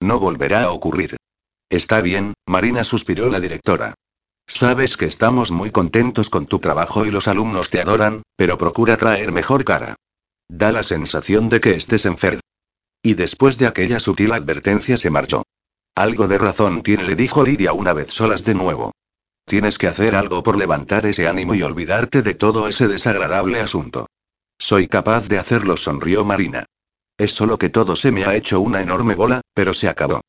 No 0.00 0.18
volverá 0.18 0.64
a 0.64 0.70
ocurrir. 0.70 1.16
Está 1.70 2.00
bien, 2.00 2.34
Marina 2.46 2.82
suspiró 2.82 3.30
la 3.30 3.40
directora. 3.40 3.94
Sabes 4.46 4.96
que 4.96 5.06
estamos 5.06 5.50
muy 5.50 5.70
contentos 5.70 6.30
con 6.30 6.46
tu 6.46 6.58
trabajo 6.58 7.06
y 7.06 7.10
los 7.10 7.28
alumnos 7.28 7.70
te 7.70 7.80
adoran, 7.80 8.22
pero 8.36 8.58
procura 8.58 8.96
traer 8.96 9.32
mejor 9.32 9.64
cara. 9.64 9.96
Da 10.48 10.72
la 10.72 10.82
sensación 10.82 11.48
de 11.48 11.60
que 11.60 11.74
estés 11.74 12.04
enfermo. 12.06 12.40
Y 13.02 13.14
después 13.14 13.58
de 13.58 13.66
aquella 13.66 14.00
sutil 14.00 14.32
advertencia 14.32 14.96
se 14.96 15.10
marchó. 15.10 15.44
Algo 15.94 16.28
de 16.28 16.38
razón 16.38 16.82
tiene, 16.82 17.04
le 17.04 17.16
dijo 17.16 17.44
Lidia 17.44 17.72
una 17.72 17.92
vez 17.92 18.12
solas 18.12 18.44
de 18.44 18.54
nuevo. 18.54 18.92
Tienes 19.46 19.78
que 19.78 19.88
hacer 19.88 20.14
algo 20.14 20.42
por 20.42 20.56
levantar 20.56 21.06
ese 21.06 21.28
ánimo 21.28 21.54
y 21.54 21.62
olvidarte 21.62 22.22
de 22.22 22.34
todo 22.34 22.66
ese 22.68 22.88
desagradable 22.88 23.60
asunto. 23.60 24.06
Soy 24.58 24.88
capaz 24.88 25.28
de 25.28 25.38
hacerlo, 25.38 25.76
sonrió 25.76 26.24
Marina. 26.24 26.64
Es 27.18 27.32
solo 27.32 27.58
que 27.58 27.68
todo 27.68 27.96
se 27.96 28.10
me 28.10 28.24
ha 28.24 28.34
hecho 28.34 28.60
una 28.60 28.80
enorme 28.80 29.14
bola, 29.14 29.40
pero 29.54 29.74
se 29.74 29.88
acabó. 29.88 30.20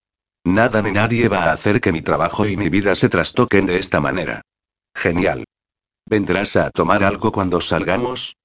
Nada 0.45 0.84
ni 0.84 0.91
nadie 0.91 1.27
va 1.27 1.45
a 1.45 1.53
hacer 1.53 1.81
que 1.81 1.91
mi 1.91 2.03
trabajo 2.03 2.45
y 2.45 2.55
mi 2.55 2.69
vida 2.69 2.95
se 2.95 3.09
trastoquen 3.09 3.65
de 3.65 3.80
esta 3.80 3.99
manera. 3.99 4.41
Genial. 4.93 5.43
¿Vendrás 6.05 6.55
a 6.55 6.69
tomar 6.69 7.03
algo 7.03 7.31
cuando 7.31 7.59
salgamos? 7.59 8.35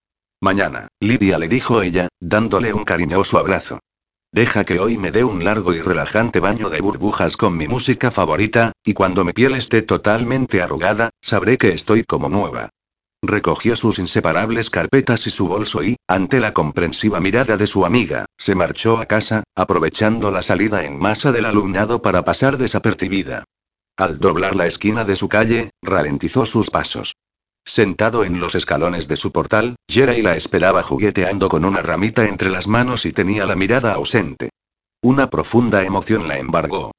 Mañana, 0.40 0.88
Lidia 0.98 1.38
le 1.38 1.46
dijo 1.48 1.82
ella, 1.82 2.08
dándole 2.18 2.72
un 2.72 2.84
cariñoso 2.84 3.38
abrazo. 3.38 3.80
Deja 4.32 4.64
que 4.64 4.80
hoy 4.80 4.96
me 4.96 5.10
dé 5.10 5.24
un 5.24 5.44
largo 5.44 5.74
y 5.74 5.82
relajante 5.82 6.40
baño 6.40 6.70
de 6.70 6.80
burbujas 6.80 7.36
con 7.36 7.58
mi 7.58 7.68
música 7.68 8.10
favorita, 8.10 8.72
y 8.82 8.94
cuando 8.94 9.22
mi 9.22 9.34
piel 9.34 9.54
esté 9.54 9.82
totalmente 9.82 10.62
arrugada, 10.62 11.10
sabré 11.20 11.58
que 11.58 11.74
estoy 11.74 12.04
como 12.04 12.30
nueva. 12.30 12.70
Recogió 13.22 13.76
sus 13.76 13.98
inseparables 13.98 14.70
carpetas 14.70 15.26
y 15.26 15.30
su 15.30 15.46
bolso 15.46 15.84
y, 15.84 15.96
ante 16.08 16.40
la 16.40 16.54
comprensiva 16.54 17.20
mirada 17.20 17.58
de 17.58 17.66
su 17.66 17.84
amiga, 17.84 18.24
se 18.38 18.54
marchó 18.54 18.96
a 18.98 19.06
casa, 19.06 19.44
aprovechando 19.54 20.30
la 20.30 20.42
salida 20.42 20.84
en 20.84 20.98
masa 20.98 21.30
del 21.30 21.44
alumnado 21.44 22.00
para 22.00 22.24
pasar 22.24 22.56
desapercibida. 22.56 23.44
Al 23.98 24.18
doblar 24.18 24.56
la 24.56 24.66
esquina 24.66 25.04
de 25.04 25.16
su 25.16 25.28
calle, 25.28 25.70
ralentizó 25.82 26.46
sus 26.46 26.70
pasos. 26.70 27.14
Sentado 27.66 28.24
en 28.24 28.40
los 28.40 28.54
escalones 28.54 29.06
de 29.06 29.16
su 29.16 29.32
portal, 29.32 29.76
Jerry 29.86 30.22
la 30.22 30.34
esperaba 30.34 30.82
jugueteando 30.82 31.50
con 31.50 31.66
una 31.66 31.82
ramita 31.82 32.26
entre 32.26 32.48
las 32.48 32.66
manos 32.66 33.04
y 33.04 33.12
tenía 33.12 33.44
la 33.44 33.54
mirada 33.54 33.92
ausente. 33.92 34.48
Una 35.02 35.28
profunda 35.28 35.84
emoción 35.84 36.26
la 36.26 36.38
embargó. 36.38 36.92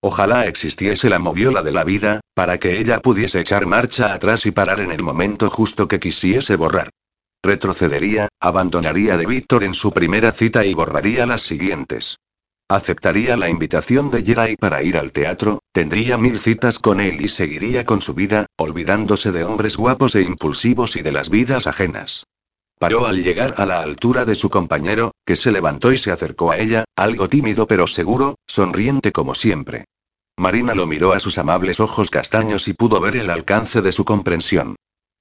Ojalá 0.00 0.46
existiese 0.46 1.10
la 1.10 1.18
moviola 1.18 1.62
de 1.62 1.72
la 1.72 1.82
vida, 1.82 2.20
para 2.34 2.58
que 2.58 2.78
ella 2.78 3.00
pudiese 3.00 3.40
echar 3.40 3.66
marcha 3.66 4.14
atrás 4.14 4.46
y 4.46 4.52
parar 4.52 4.80
en 4.80 4.92
el 4.92 5.02
momento 5.02 5.50
justo 5.50 5.88
que 5.88 5.98
quisiese 5.98 6.54
borrar. 6.54 6.90
Retrocedería, 7.42 8.28
abandonaría 8.40 9.16
de 9.16 9.26
Víctor 9.26 9.64
en 9.64 9.74
su 9.74 9.92
primera 9.92 10.30
cita 10.32 10.64
y 10.64 10.74
borraría 10.74 11.26
las 11.26 11.42
siguientes. 11.42 12.18
Aceptaría 12.68 13.36
la 13.36 13.48
invitación 13.48 14.10
de 14.10 14.22
Jerai 14.22 14.56
para 14.56 14.82
ir 14.82 14.98
al 14.98 15.10
teatro, 15.10 15.60
tendría 15.72 16.18
mil 16.18 16.38
citas 16.38 16.78
con 16.78 17.00
él 17.00 17.20
y 17.20 17.28
seguiría 17.28 17.84
con 17.84 18.00
su 18.00 18.14
vida, 18.14 18.46
olvidándose 18.56 19.32
de 19.32 19.44
hombres 19.44 19.76
guapos 19.76 20.14
e 20.14 20.22
impulsivos 20.22 20.94
y 20.96 21.02
de 21.02 21.12
las 21.12 21.30
vidas 21.30 21.66
ajenas. 21.66 22.24
Paró 22.78 23.06
al 23.06 23.22
llegar 23.24 23.54
a 23.56 23.66
la 23.66 23.80
altura 23.80 24.24
de 24.24 24.36
su 24.36 24.50
compañero, 24.50 25.10
que 25.26 25.34
se 25.34 25.50
levantó 25.50 25.92
y 25.92 25.98
se 25.98 26.12
acercó 26.12 26.52
a 26.52 26.58
ella, 26.58 26.84
algo 26.94 27.28
tímido 27.28 27.66
pero 27.66 27.88
seguro, 27.88 28.36
sonriente 28.46 29.10
como 29.10 29.34
siempre. 29.34 29.86
Marina 30.36 30.76
lo 30.76 30.86
miró 30.86 31.12
a 31.12 31.18
sus 31.18 31.38
amables 31.38 31.80
ojos 31.80 32.08
castaños 32.08 32.68
y 32.68 32.74
pudo 32.74 33.00
ver 33.00 33.16
el 33.16 33.30
alcance 33.30 33.82
de 33.82 33.90
su 33.90 34.04
comprensión. 34.04 34.76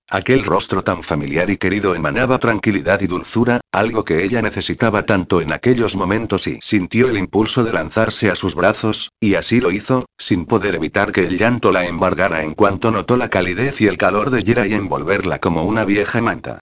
Aquel 0.09 0.43
rostro 0.45 0.84
tan 0.84 1.01
familiar 1.01 1.49
y 1.49 1.57
querido 1.57 1.95
emanaba 1.95 2.38
tranquilidad 2.38 3.01
y 3.01 3.07
dulzura, 3.07 3.59
algo 3.73 4.05
que 4.05 4.23
ella 4.23 4.43
necesitaba 4.43 5.07
tanto 5.07 5.41
en 5.41 5.51
aquellos 5.51 5.95
momentos 5.95 6.45
y 6.45 6.59
sintió 6.61 7.09
el 7.09 7.17
impulso 7.17 7.63
de 7.63 7.73
lanzarse 7.73 8.29
a 8.29 8.35
sus 8.35 8.53
brazos, 8.53 9.11
y 9.19 9.34
así 9.34 9.59
lo 9.59 9.71
hizo, 9.71 10.05
sin 10.17 10.45
poder 10.45 10.75
evitar 10.75 11.11
que 11.11 11.25
el 11.25 11.39
llanto 11.39 11.71
la 11.71 11.88
embargara 11.88 12.43
en 12.43 12.53
cuanto 12.53 12.91
notó 12.91 13.17
la 13.17 13.29
calidez 13.29 13.81
y 13.81 13.88
el 13.88 13.97
calor 13.97 14.29
de 14.29 14.43
Yera 14.43 14.67
y 14.67 14.75
envolverla 14.75 15.39
como 15.39 15.63
una 15.63 15.84
vieja 15.84 16.21
manta. 16.21 16.59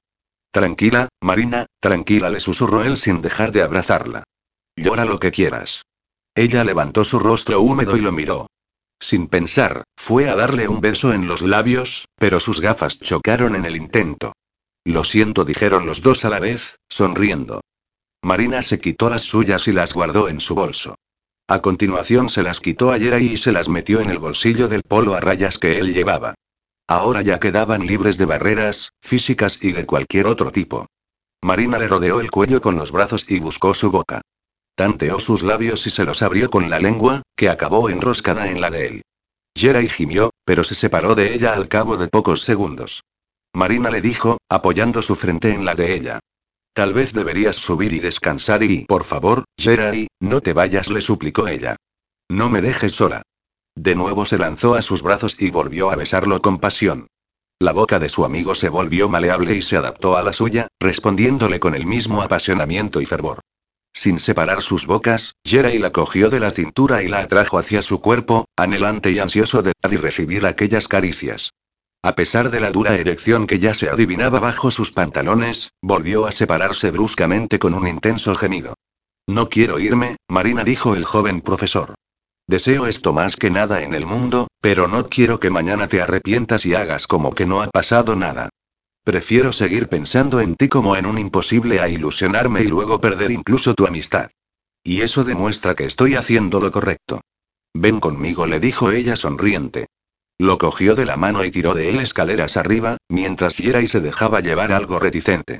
Tranquila, 0.56 1.10
Marina, 1.22 1.65
tranquila, 1.82 2.30
le 2.30 2.40
susurró 2.40 2.82
él 2.82 2.95
sin 2.95 3.22
dejar 3.22 3.52
de 3.52 3.61
abrazarla. 3.61 4.23
Llora 4.77 5.03
lo 5.03 5.19
que 5.19 5.30
quieras. 5.30 5.82
Ella 6.34 6.64
levantó 6.64 7.03
su 7.03 7.19
rostro 7.19 7.60
húmedo 7.60 7.98
y 7.98 7.99
lo 7.99 8.14
miró. 8.14 8.48
Sin 8.98 9.27
pensar, 9.27 9.84
fue 9.98 10.30
a 10.30 10.36
darle 10.38 10.69
un 10.69 10.80
beso 10.80 11.11
en 11.11 11.27
los 11.27 11.41
labios, 11.41 12.06
pero 12.18 12.40
sus 12.40 12.61
gafas 12.61 13.02
chocaron 13.02 13.57
en 13.57 13.65
el 13.65 13.76
intento. 13.76 14.32
Lo 14.86 15.03
siento, 15.03 15.44
dijeron 15.44 15.86
los 15.86 16.02
dos 16.02 16.23
a 16.23 16.30
la 16.30 16.40
vez, 16.40 16.80
sonriendo. 16.88 17.60
Marina 18.23 18.61
se 18.61 18.80
quitó 18.80 19.10
las 19.10 19.23
suyas 19.23 19.68
y 19.68 19.73
las 19.73 19.91
guardó 19.91 20.30
en 20.30 20.40
su 20.40 20.56
bolso. 20.56 20.95
A 21.49 21.61
continuación 21.61 22.30
se 22.30 22.44
las 22.44 22.61
quitó 22.61 22.94
a 22.94 22.98
Yeray 22.98 23.34
y 23.34 23.38
se 23.38 23.52
las 23.52 23.68
metió 23.68 23.99
en 23.99 24.10
el 24.10 24.19
bolsillo 24.19 24.69
del 24.69 24.84
polo 24.84 25.15
a 25.15 25.19
rayas 25.19 25.57
que 25.57 25.80
él 25.80 25.94
llevaba. 25.94 26.34
Ahora 26.88 27.22
ya 27.24 27.40
quedaban 27.40 27.86
libres 27.86 28.18
de 28.18 28.26
barreras, 28.26 28.91
físicas 29.02 29.57
y 29.62 29.72
de 29.72 29.86
cualquier 29.86 30.28
otro 30.28 30.52
tipo. 30.52 30.86
Marina 31.41 31.80
le 31.80 31.88
rodeó 31.88 32.20
el 32.20 32.30
cuello 32.30 32.62
con 32.62 32.76
los 32.76 32.91
brazos 32.91 33.26
y 33.30 33.40
buscó 33.40 33.74
su 33.74 33.90
boca. 33.90 34.22
Tanteó 34.76 35.20
sus 35.20 35.41
labios 35.41 35.88
y 35.88 35.90
se 35.90 36.06
los 36.06 36.22
abrió 36.22 36.49
con 36.49 36.70
la 36.70 36.80
lengua, 36.80 37.24
que 37.36 37.49
acabó 37.49 37.90
enroscada 37.90 38.49
en 38.52 38.62
la 38.62 38.70
de 38.70 38.88
él. 38.88 39.02
y 39.56 39.88
gimió, 39.88 40.32
pero 40.44 40.64
se 40.64 40.76
separó 40.76 41.16
de 41.16 41.34
ella 41.34 41.53
al 41.53 41.68
cabo 41.68 41.98
de 41.98 42.07
pocos 42.07 42.41
segundos. 42.41 43.03
Marina 43.53 43.90
le 43.90 44.02
dijo, 44.02 44.38
apoyando 44.49 45.02
su 45.02 45.16
frente 45.16 45.53
en 45.53 45.66
la 45.66 45.76
de 45.76 45.94
ella. 45.95 46.20
Tal 46.74 46.94
vez 46.94 47.14
deberías 47.14 47.56
subir 47.56 47.94
y 47.94 47.99
descansar 47.99 48.62
y, 48.64 48.84
por 48.86 49.06
favor, 49.06 49.45
Jerai, 49.57 50.07
no 50.20 50.41
te 50.41 50.52
vayas, 50.52 50.90
le 50.90 50.99
suplicó 50.99 51.48
ella. 51.48 51.78
No 52.30 52.49
me 52.49 52.62
dejes 52.62 52.94
sola. 52.94 53.22
De 53.76 53.93
nuevo 53.93 54.26
se 54.26 54.38
lanzó 54.38 54.76
a 54.76 54.81
sus 54.81 55.02
brazos 55.02 55.35
y 55.39 55.52
volvió 55.52 55.91
a 55.91 55.95
besarlo 55.95 56.39
con 56.39 56.60
pasión. 56.60 57.07
La 57.60 57.73
boca 57.73 57.99
de 57.99 58.10
su 58.10 58.26
amigo 58.26 58.56
se 58.56 58.69
volvió 58.69 59.10
maleable 59.10 59.56
y 59.56 59.61
se 59.61 59.77
adaptó 59.77 60.18
a 60.18 60.23
la 60.23 60.34
suya, 60.34 60.68
respondiéndole 60.80 61.60
con 61.60 61.76
el 61.76 61.85
mismo 61.85 62.22
apasionamiento 62.22 63.02
y 63.02 63.06
fervor. 63.06 63.39
Sin 63.93 64.19
separar 64.19 64.61
sus 64.61 64.88
bocas, 64.88 65.35
Jerai 65.45 65.80
la 65.80 65.91
cogió 65.91 66.30
de 66.30 66.41
la 66.41 66.52
cintura 66.52 67.02
y 67.02 67.07
la 67.07 67.19
atrajo 67.19 67.57
hacia 67.57 67.81
su 67.81 68.02
cuerpo, 68.02 68.45
anhelante 68.57 69.11
y 69.11 69.19
ansioso 69.19 69.61
de 69.61 69.72
dar 69.81 69.93
y 69.93 69.97
recibir 69.97 70.45
aquellas 70.45 70.89
caricias. 70.89 71.52
A 72.03 72.14
pesar 72.14 72.52
de 72.52 72.60
la 72.60 72.72
dura 72.72 72.95
erección 72.95 73.47
que 73.47 73.57
ya 73.57 73.73
se 73.73 73.89
adivinaba 73.89 74.39
bajo 74.39 74.69
sus 74.69 74.91
pantalones, 74.91 75.72
volvió 75.81 76.27
a 76.27 76.34
separarse 76.34 76.91
bruscamente 76.91 77.57
con 77.57 77.73
un 77.73 77.88
intenso 77.88 78.35
gemido. 78.35 78.76
No 79.27 79.49
quiero 79.49 79.80
irme, 79.80 80.18
Marina 80.27 80.64
dijo 80.64 80.93
el 80.93 81.06
joven 81.06 81.41
profesor. 81.41 81.95
Deseo 82.47 82.85
esto 82.85 83.11
más 83.11 83.35
que 83.35 83.49
nada 83.49 83.81
en 83.81 83.93
el 83.93 84.05
mundo, 84.05 84.47
pero 84.61 84.88
no 84.88 85.09
quiero 85.09 85.39
que 85.39 85.49
mañana 85.49 85.88
te 85.88 86.01
arrepientas 86.01 86.65
y 86.65 86.76
hagas 86.76 87.07
como 87.07 87.34
que 87.34 87.47
no 87.47 87.61
ha 87.61 87.69
pasado 87.69 88.15
nada. 88.15 88.49
Prefiero 89.03 89.51
seguir 89.51 89.88
pensando 89.88 90.39
en 90.39 90.55
ti 90.55 90.67
como 90.67 90.95
en 90.95 91.05
un 91.05 91.17
imposible 91.17 91.80
a 91.80 91.89
ilusionarme 91.89 92.61
y 92.61 92.67
luego 92.67 93.01
perder 93.01 93.31
incluso 93.31 93.73
tu 93.73 93.88
amistad. 93.88 94.30
Y 94.84 95.01
eso 95.01 95.23
demuestra 95.23 95.73
que 95.73 95.85
estoy 95.85 96.15
haciendo 96.15 96.59
lo 96.59 96.72
correcto. 96.72 97.22
Ven 97.73 97.99
conmigo, 97.99 98.45
le 98.45 98.59
dijo 98.59 98.91
ella 98.91 99.15
sonriente. 99.15 99.88
Lo 100.38 100.57
cogió 100.57 100.95
de 100.95 101.05
la 101.05 101.17
mano 101.17 101.43
y 101.45 101.51
tiró 101.51 101.73
de 101.73 101.89
él 101.89 101.99
escaleras 101.99 102.57
arriba, 102.57 102.97
mientras 103.09 103.59
y 103.59 103.88
se 103.88 104.01
dejaba 104.01 104.41
llevar 104.41 104.72
algo 104.72 104.99
reticente. 104.99 105.59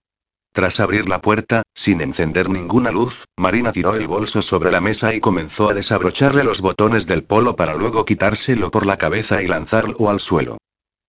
Tras 0.56 0.80
abrir 0.80 1.10
la 1.10 1.20
puerta, 1.20 1.64
sin 1.74 2.00
encender 2.00 2.50
ninguna 2.50 2.90
luz, 2.90 3.26
Marina 3.36 3.74
tiró 3.74 3.94
el 3.96 4.08
bolso 4.08 4.42
sobre 4.42 4.72
la 4.72 4.80
mesa 4.80 5.14
y 5.14 5.20
comenzó 5.20 5.70
a 5.70 5.74
desabrocharle 5.74 6.46
los 6.46 6.62
botones 6.62 7.08
del 7.08 7.26
polo 7.26 7.58
para 7.58 7.74
luego 7.74 8.06
quitárselo 8.06 8.72
por 8.72 8.86
la 8.86 8.96
cabeza 8.96 9.44
y 9.44 9.48
lanzarlo 9.48 10.10
al 10.10 10.22
suelo. 10.22 10.58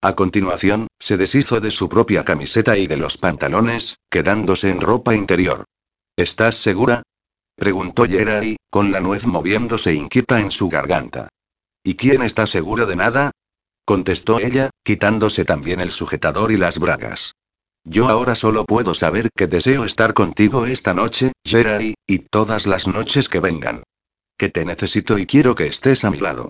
A 0.02 0.16
continuación, 0.16 0.88
se 0.98 1.16
deshizo 1.16 1.60
de 1.60 1.70
su 1.70 1.88
propia 1.88 2.24
camiseta 2.24 2.76
y 2.76 2.88
de 2.88 2.96
los 2.96 3.18
pantalones, 3.18 3.98
quedándose 4.10 4.68
en 4.68 4.80
ropa 4.80 5.14
interior. 5.14 5.64
¿Estás 6.16 6.56
segura? 6.56 7.04
preguntó 7.54 8.04
Jerry, 8.04 8.56
con 8.68 8.90
la 8.90 8.98
nuez 8.98 9.26
moviéndose 9.26 9.94
inquieta 9.94 10.40
en 10.40 10.50
su 10.50 10.68
garganta. 10.68 11.28
¿Y 11.84 11.94
quién 11.94 12.22
está 12.22 12.48
seguro 12.48 12.84
de 12.84 12.96
nada? 12.96 13.30
contestó 13.84 14.40
ella, 14.40 14.70
quitándose 14.82 15.44
también 15.44 15.78
el 15.78 15.92
sujetador 15.92 16.50
y 16.50 16.56
las 16.56 16.80
bragas. 16.80 17.36
Yo 17.88 18.08
ahora 18.08 18.34
solo 18.34 18.64
puedo 18.64 18.94
saber 18.94 19.28
que 19.36 19.46
deseo 19.46 19.84
estar 19.84 20.12
contigo 20.12 20.66
esta 20.66 20.92
noche, 20.92 21.30
Jerry, 21.44 21.94
y 22.04 22.18
todas 22.18 22.66
las 22.66 22.88
noches 22.88 23.28
que 23.28 23.38
vengan. 23.38 23.84
Que 24.36 24.48
te 24.48 24.64
necesito 24.64 25.18
y 25.18 25.26
quiero 25.26 25.54
que 25.54 25.68
estés 25.68 26.04
a 26.04 26.10
mi 26.10 26.18
lado. 26.18 26.48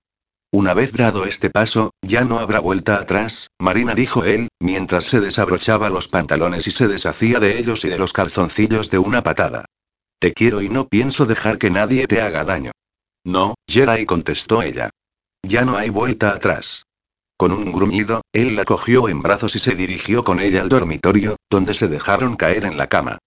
Una 0.51 0.73
vez 0.73 0.93
dado 0.93 1.27
este 1.27 1.51
paso, 1.51 1.91
ya 2.01 2.25
no 2.25 2.39
habrá 2.39 2.61
vuelta 2.61 2.97
atrás, 2.97 3.49
Marina 3.59 3.95
dijo 3.95 4.25
él, 4.25 4.49
mientras 4.61 5.05
se 5.05 5.21
desabrochaba 5.21 5.91
los 5.91 6.09
pantalones 6.09 6.67
y 6.69 6.71
se 6.71 6.89
deshacía 6.89 7.39
de 7.39 7.59
ellos 7.59 7.85
y 7.85 7.91
de 7.91 7.99
los 7.99 8.15
calzoncillos 8.15 8.89
de 8.89 8.99
una 8.99 9.23
patada. 9.23 9.67
Te 10.19 10.33
quiero 10.33 10.63
y 10.63 10.71
no 10.71 10.89
pienso 10.89 11.27
dejar 11.27 11.59
que 11.59 11.69
nadie 11.69 12.07
te 12.07 12.23
haga 12.23 12.45
daño. 12.45 12.71
No, 13.25 13.57
Jerai 13.69 14.07
contestó 14.07 14.63
ella. 14.63 14.89
Ya 15.43 15.67
no 15.67 15.77
hay 15.77 15.91
vuelta 15.91 16.31
atrás. 16.31 16.87
Con 17.39 17.53
un 17.53 17.71
gruñido, 17.71 18.23
él 18.33 18.57
la 18.57 18.65
cogió 18.65 19.09
en 19.11 19.21
brazos 19.21 19.57
y 19.57 19.59
se 19.59 19.75
dirigió 19.75 20.25
con 20.25 20.41
ella 20.41 20.63
al 20.63 20.71
dormitorio, 20.71 21.37
donde 21.51 21.75
se 21.75 21.87
dejaron 21.87 22.37
caer 22.37 22.65
en 22.65 22.79
la 22.79 22.89
cama. 22.89 23.19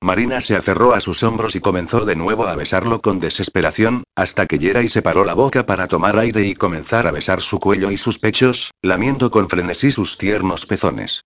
Marina 0.00 0.40
se 0.40 0.54
aferró 0.54 0.94
a 0.94 1.00
sus 1.00 1.22
hombros 1.24 1.56
y 1.56 1.60
comenzó 1.60 2.04
de 2.04 2.14
nuevo 2.14 2.46
a 2.46 2.54
besarlo 2.54 3.00
con 3.00 3.18
desesperación, 3.18 4.04
hasta 4.14 4.46
que 4.46 4.56
y 4.56 4.88
separó 4.88 5.24
la 5.24 5.34
boca 5.34 5.66
para 5.66 5.88
tomar 5.88 6.16
aire 6.18 6.46
y 6.46 6.54
comenzar 6.54 7.08
a 7.08 7.10
besar 7.10 7.40
su 7.40 7.58
cuello 7.58 7.90
y 7.90 7.96
sus 7.96 8.18
pechos, 8.20 8.70
lamiendo 8.82 9.30
con 9.32 9.48
frenesí 9.48 9.90
sus 9.90 10.16
tiernos 10.16 10.66
pezones. 10.66 11.22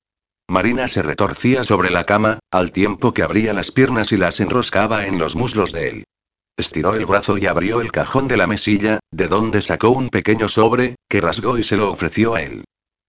Marina 0.49 0.89
se 0.89 1.03
retorcía 1.03 1.65
sobre 1.65 1.91
la 1.91 2.05
cama, 2.05 2.39
al 2.51 2.73
tiempo 2.73 3.13
que 3.13 3.23
abría 3.23 3.53
las 3.53 3.71
piernas 3.71 4.13
y 4.13 4.17
las 4.17 4.41
enroscaba 4.41 5.07
en 5.07 5.19
los 5.19 5.37
muslos 5.37 5.73
de 5.73 5.89
él. 5.89 6.05
Estiró 6.61 6.95
el 6.95 7.07
brazo 7.07 7.39
y 7.39 7.47
abrió 7.47 7.81
el 7.81 7.91
cajón 7.91 8.29
de 8.29 8.37
la 8.37 8.47
mesilla, 8.47 9.01
de 9.11 9.29
donde 9.29 9.63
sacó 9.63 9.89
un 9.89 10.11
pequeño 10.11 10.47
sobre, 10.47 10.97
que 11.09 11.23
rasgó 11.23 11.57
y 11.57 11.63
se 11.63 11.79
lo 11.79 11.91
ofreció 11.91 12.35
a 12.35 12.43
él. 12.43 12.65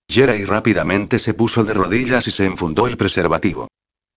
Jerai 0.10 0.46
rápidamente 0.46 1.20
se 1.20 1.34
puso 1.34 1.66
de 1.66 1.74
rodillas 1.74 2.26
y 2.28 2.32
se 2.32 2.46
enfundó 2.46 2.88
el 2.88 2.96
preservativo. 2.96 3.68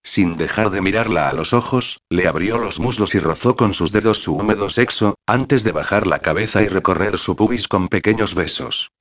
Sin 0.04 0.36
dejar 0.36 0.70
de 0.70 0.80
mirarla 0.80 1.28
a 1.28 1.32
los 1.32 1.52
ojos, 1.52 1.98
le 2.10 2.28
abrió 2.28 2.58
los 2.58 2.78
muslos 2.78 3.16
y 3.16 3.18
rozó 3.18 3.56
con 3.56 3.74
sus 3.74 3.90
dedos 3.90 4.22
su 4.22 4.36
húmedo 4.36 4.70
sexo, 4.70 5.16
antes 5.26 5.64
de 5.64 5.72
bajar 5.72 6.06
la 6.06 6.20
cabeza 6.20 6.62
y 6.62 6.68
recorrer 6.68 7.18
su 7.18 7.34
pubis 7.34 7.66
con 7.66 7.88
pequeños 7.88 8.36
besos. 8.36 8.92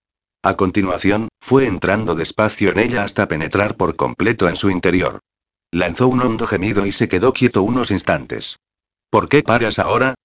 A 0.41 0.55
continuación, 0.55 1.27
fue 1.39 1.68
entrando 1.68 2.15
despacio 2.15 2.72
en 2.72 2.80
ella 2.80 3.03
hasta 3.03 3.27
penetrar 3.27 3.77
por 3.77 3.95
completo 3.95 4.49
en 4.49 4.55
su 4.55 4.72
interior. 4.72 5.19
Lanzó 5.72 6.07
un 6.07 6.23
hondo 6.23 6.47
gemido 6.47 6.88
y 6.88 6.91
se 6.91 7.07
quedó 7.07 7.34
quieto 7.34 7.61
unos 7.61 7.91
instantes. 7.91 8.57
¿Por 9.11 9.30
qué 9.30 9.43
paras 9.43 9.77
ahora? 9.77 10.15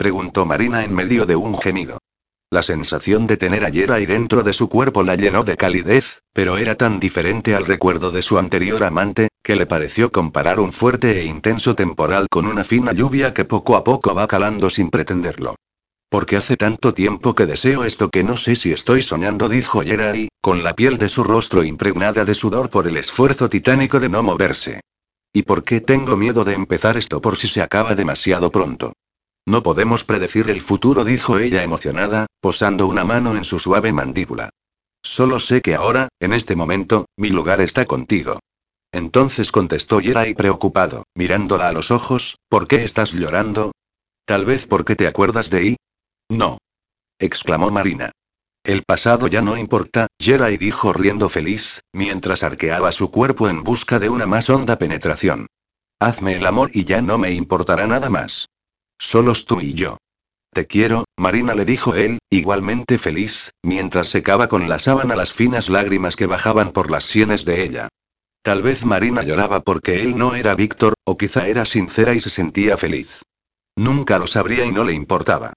Preguntó 0.00 0.46
Marina 0.46 0.82
en 0.82 0.94
medio 0.94 1.26
de 1.26 1.36
un 1.36 1.54
gemido. 1.58 1.98
La 2.50 2.62
sensación 2.62 3.26
de 3.26 3.36
tener 3.36 3.66
a 3.66 3.94
ahí 3.94 4.06
dentro 4.06 4.42
de 4.42 4.54
su 4.54 4.70
cuerpo 4.70 5.02
la 5.02 5.14
llenó 5.14 5.44
de 5.44 5.58
calidez, 5.58 6.22
pero 6.32 6.56
era 6.56 6.74
tan 6.74 6.98
diferente 6.98 7.54
al 7.54 7.66
recuerdo 7.66 8.10
de 8.10 8.22
su 8.22 8.38
anterior 8.38 8.82
amante, 8.82 9.28
que 9.42 9.56
le 9.56 9.66
pareció 9.66 10.10
comparar 10.10 10.58
un 10.58 10.72
fuerte 10.72 11.20
e 11.20 11.26
intenso 11.26 11.74
temporal 11.74 12.28
con 12.30 12.46
una 12.46 12.64
fina 12.64 12.94
lluvia 12.94 13.34
que 13.34 13.44
poco 13.44 13.76
a 13.76 13.84
poco 13.84 14.14
va 14.14 14.26
calando 14.26 14.70
sin 14.70 14.88
pretenderlo. 14.88 15.56
Porque 16.08 16.38
hace 16.38 16.56
tanto 16.56 16.94
tiempo 16.94 17.34
que 17.34 17.44
deseo 17.44 17.84
esto 17.84 18.08
que 18.08 18.24
no 18.24 18.38
sé 18.38 18.56
si 18.56 18.72
estoy 18.72 19.02
soñando, 19.02 19.50
dijo 19.50 19.82
Jerry, 19.82 20.30
con 20.40 20.64
la 20.64 20.74
piel 20.74 20.96
de 20.96 21.10
su 21.10 21.24
rostro 21.24 21.62
impregnada 21.62 22.24
de 22.24 22.32
sudor 22.32 22.70
por 22.70 22.86
el 22.86 22.96
esfuerzo 22.96 23.50
titánico 23.50 24.00
de 24.00 24.08
no 24.08 24.22
moverse. 24.22 24.80
¿Y 25.34 25.42
por 25.42 25.62
qué 25.62 25.82
tengo 25.82 26.16
miedo 26.16 26.42
de 26.42 26.54
empezar 26.54 26.96
esto 26.96 27.20
por 27.20 27.36
si 27.36 27.48
se 27.48 27.60
acaba 27.60 27.94
demasiado 27.94 28.50
pronto? 28.50 28.94
No 29.46 29.62
podemos 29.62 30.04
predecir 30.04 30.50
el 30.50 30.60
futuro, 30.60 31.04
dijo 31.04 31.38
ella 31.38 31.62
emocionada, 31.62 32.26
posando 32.40 32.86
una 32.86 33.04
mano 33.04 33.36
en 33.36 33.44
su 33.44 33.58
suave 33.58 33.92
mandíbula. 33.92 34.50
Solo 35.02 35.38
sé 35.40 35.60
que 35.60 35.74
ahora, 35.74 36.08
en 36.20 36.32
este 36.32 36.56
momento, 36.56 37.06
mi 37.16 37.30
lugar 37.30 37.60
está 37.60 37.86
contigo. 37.86 38.38
Entonces 38.92 39.52
contestó 39.52 40.00
Yerai 40.00 40.34
preocupado, 40.34 41.04
mirándola 41.14 41.68
a 41.68 41.72
los 41.72 41.90
ojos, 41.90 42.38
¿por 42.48 42.66
qué 42.66 42.84
estás 42.84 43.12
llorando? 43.12 43.72
Tal 44.24 44.44
vez 44.44 44.66
porque 44.66 44.96
te 44.96 45.06
acuerdas 45.06 45.48
de 45.50 45.64
I. 45.64 45.76
No. 46.28 46.58
exclamó 47.18 47.70
Marina. 47.70 48.12
El 48.62 48.82
pasado 48.82 49.26
ya 49.26 49.40
no 49.40 49.56
importa, 49.56 50.08
Yerai 50.18 50.58
dijo 50.58 50.92
riendo 50.92 51.28
feliz, 51.28 51.80
mientras 51.92 52.42
arqueaba 52.42 52.92
su 52.92 53.10
cuerpo 53.10 53.48
en 53.48 53.62
busca 53.64 53.98
de 53.98 54.10
una 54.10 54.26
más 54.26 54.50
honda 54.50 54.76
penetración. 54.76 55.46
Hazme 55.98 56.36
el 56.36 56.46
amor 56.46 56.70
y 56.74 56.84
ya 56.84 57.00
no 57.00 57.16
me 57.16 57.32
importará 57.32 57.86
nada 57.86 58.10
más. 58.10 58.48
Solos 59.02 59.46
tú 59.46 59.62
y 59.62 59.72
yo. 59.72 59.96
Te 60.52 60.66
quiero, 60.66 61.04
Marina 61.16 61.54
le 61.54 61.64
dijo 61.64 61.94
él, 61.94 62.18
igualmente 62.28 62.98
feliz, 62.98 63.50
mientras 63.62 64.10
secaba 64.10 64.46
con 64.48 64.68
la 64.68 64.78
sábana 64.78 65.16
las 65.16 65.32
finas 65.32 65.70
lágrimas 65.70 66.16
que 66.16 66.26
bajaban 66.26 66.72
por 66.72 66.90
las 66.90 67.04
sienes 67.04 67.46
de 67.46 67.64
ella. 67.64 67.88
Tal 68.42 68.60
vez 68.62 68.84
Marina 68.84 69.22
lloraba 69.22 69.60
porque 69.60 70.02
él 70.02 70.18
no 70.18 70.34
era 70.34 70.54
Víctor, 70.54 70.94
o 71.04 71.16
quizá 71.16 71.48
era 71.48 71.64
sincera 71.64 72.14
y 72.14 72.20
se 72.20 72.28
sentía 72.28 72.76
feliz. 72.76 73.22
Nunca 73.74 74.18
lo 74.18 74.26
sabría 74.26 74.66
y 74.66 74.72
no 74.72 74.84
le 74.84 74.92
importaba. 74.92 75.54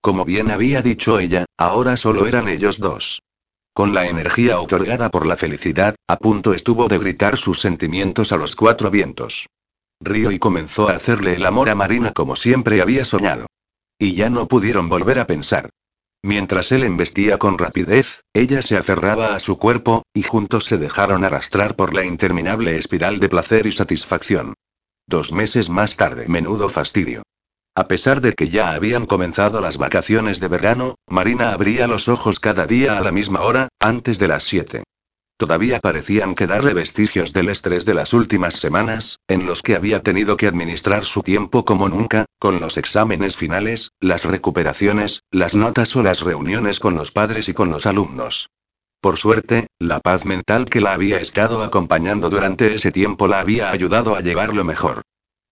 Como 0.00 0.24
bien 0.24 0.52
había 0.52 0.80
dicho 0.80 1.18
ella, 1.18 1.46
ahora 1.58 1.96
solo 1.96 2.26
eran 2.26 2.48
ellos 2.48 2.78
dos. 2.78 3.22
Con 3.72 3.92
la 3.92 4.06
energía 4.06 4.60
otorgada 4.60 5.10
por 5.10 5.26
la 5.26 5.36
felicidad, 5.36 5.96
a 6.06 6.16
punto 6.16 6.54
estuvo 6.54 6.86
de 6.86 6.98
gritar 6.98 7.38
sus 7.38 7.58
sentimientos 7.58 8.30
a 8.30 8.36
los 8.36 8.54
cuatro 8.54 8.88
vientos. 8.92 9.46
Río 10.00 10.30
y 10.30 10.38
comenzó 10.38 10.88
a 10.88 10.92
hacerle 10.94 11.34
el 11.34 11.46
amor 11.46 11.70
a 11.70 11.74
Marina 11.74 12.12
como 12.12 12.36
siempre 12.36 12.80
había 12.80 13.04
soñado. 13.04 13.46
Y 13.98 14.14
ya 14.14 14.30
no 14.30 14.48
pudieron 14.48 14.88
volver 14.88 15.18
a 15.18 15.26
pensar. 15.26 15.70
Mientras 16.22 16.72
él 16.72 16.84
embestía 16.84 17.36
con 17.36 17.58
rapidez, 17.58 18.22
ella 18.32 18.62
se 18.62 18.76
aferraba 18.76 19.34
a 19.34 19.40
su 19.40 19.58
cuerpo, 19.58 20.04
y 20.14 20.22
juntos 20.22 20.64
se 20.64 20.78
dejaron 20.78 21.22
arrastrar 21.22 21.76
por 21.76 21.92
la 21.94 22.04
interminable 22.04 22.78
espiral 22.78 23.20
de 23.20 23.28
placer 23.28 23.66
y 23.66 23.72
satisfacción. 23.72 24.54
Dos 25.06 25.32
meses 25.32 25.68
más 25.68 25.96
tarde, 25.96 26.26
menudo 26.26 26.70
fastidio. 26.70 27.22
A 27.76 27.88
pesar 27.88 28.22
de 28.22 28.32
que 28.32 28.48
ya 28.48 28.72
habían 28.72 29.04
comenzado 29.04 29.60
las 29.60 29.76
vacaciones 29.76 30.40
de 30.40 30.48
verano, 30.48 30.94
Marina 31.08 31.52
abría 31.52 31.86
los 31.86 32.08
ojos 32.08 32.40
cada 32.40 32.66
día 32.66 32.96
a 32.96 33.02
la 33.02 33.12
misma 33.12 33.42
hora, 33.42 33.68
antes 33.78 34.18
de 34.18 34.28
las 34.28 34.44
siete. 34.44 34.84
Todavía 35.44 35.78
parecían 35.78 36.34
quedarle 36.34 36.72
vestigios 36.72 37.34
del 37.34 37.50
estrés 37.50 37.84
de 37.84 37.92
las 37.92 38.14
últimas 38.14 38.54
semanas, 38.54 39.18
en 39.28 39.44
los 39.44 39.60
que 39.60 39.76
había 39.76 40.02
tenido 40.02 40.38
que 40.38 40.46
administrar 40.46 41.04
su 41.04 41.22
tiempo 41.22 41.66
como 41.66 41.86
nunca, 41.90 42.24
con 42.38 42.60
los 42.60 42.78
exámenes 42.78 43.36
finales, 43.36 43.90
las 44.00 44.24
recuperaciones, 44.24 45.20
las 45.30 45.54
notas 45.54 45.94
o 45.96 46.02
las 46.02 46.22
reuniones 46.22 46.80
con 46.80 46.94
los 46.94 47.10
padres 47.10 47.50
y 47.50 47.52
con 47.52 47.68
los 47.68 47.84
alumnos. 47.84 48.48
Por 49.02 49.18
suerte, 49.18 49.66
la 49.78 50.00
paz 50.00 50.24
mental 50.24 50.64
que 50.64 50.80
la 50.80 50.94
había 50.94 51.18
estado 51.18 51.62
acompañando 51.62 52.30
durante 52.30 52.74
ese 52.74 52.90
tiempo 52.90 53.28
la 53.28 53.40
había 53.40 53.70
ayudado 53.70 54.16
a 54.16 54.22
llevarlo 54.22 54.64
mejor. 54.64 55.02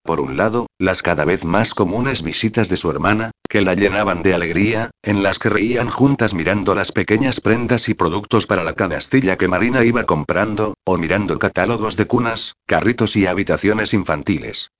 Por 0.04 0.20
un 0.20 0.36
lado, 0.36 0.66
las 0.78 1.00
cada 1.00 1.24
vez 1.24 1.44
más 1.44 1.74
comunes 1.74 2.22
visitas 2.22 2.68
de 2.68 2.76
su 2.76 2.90
hermana, 2.90 3.30
que 3.48 3.60
la 3.60 3.74
llenaban 3.74 4.22
de 4.22 4.34
alegría, 4.34 4.90
en 5.02 5.22
las 5.22 5.38
que 5.38 5.48
reían 5.48 5.90
juntas 5.90 6.34
mirando 6.34 6.74
las 6.74 6.90
pequeñas 6.90 7.40
prendas 7.40 7.88
y 7.88 7.94
productos 7.94 8.48
para 8.48 8.64
la 8.64 8.72
canastilla 8.72 9.36
que 9.36 9.46
Marina 9.46 9.84
iba 9.84 10.04
comprando, 10.04 10.74
o 10.84 10.98
mirando 10.98 11.38
catálogos 11.38 11.96
de 11.96 12.06
cunas, 12.06 12.56
carritos 12.66 13.14
y 13.14 13.26
habitaciones 13.26 13.94
infantiles. 13.94 14.70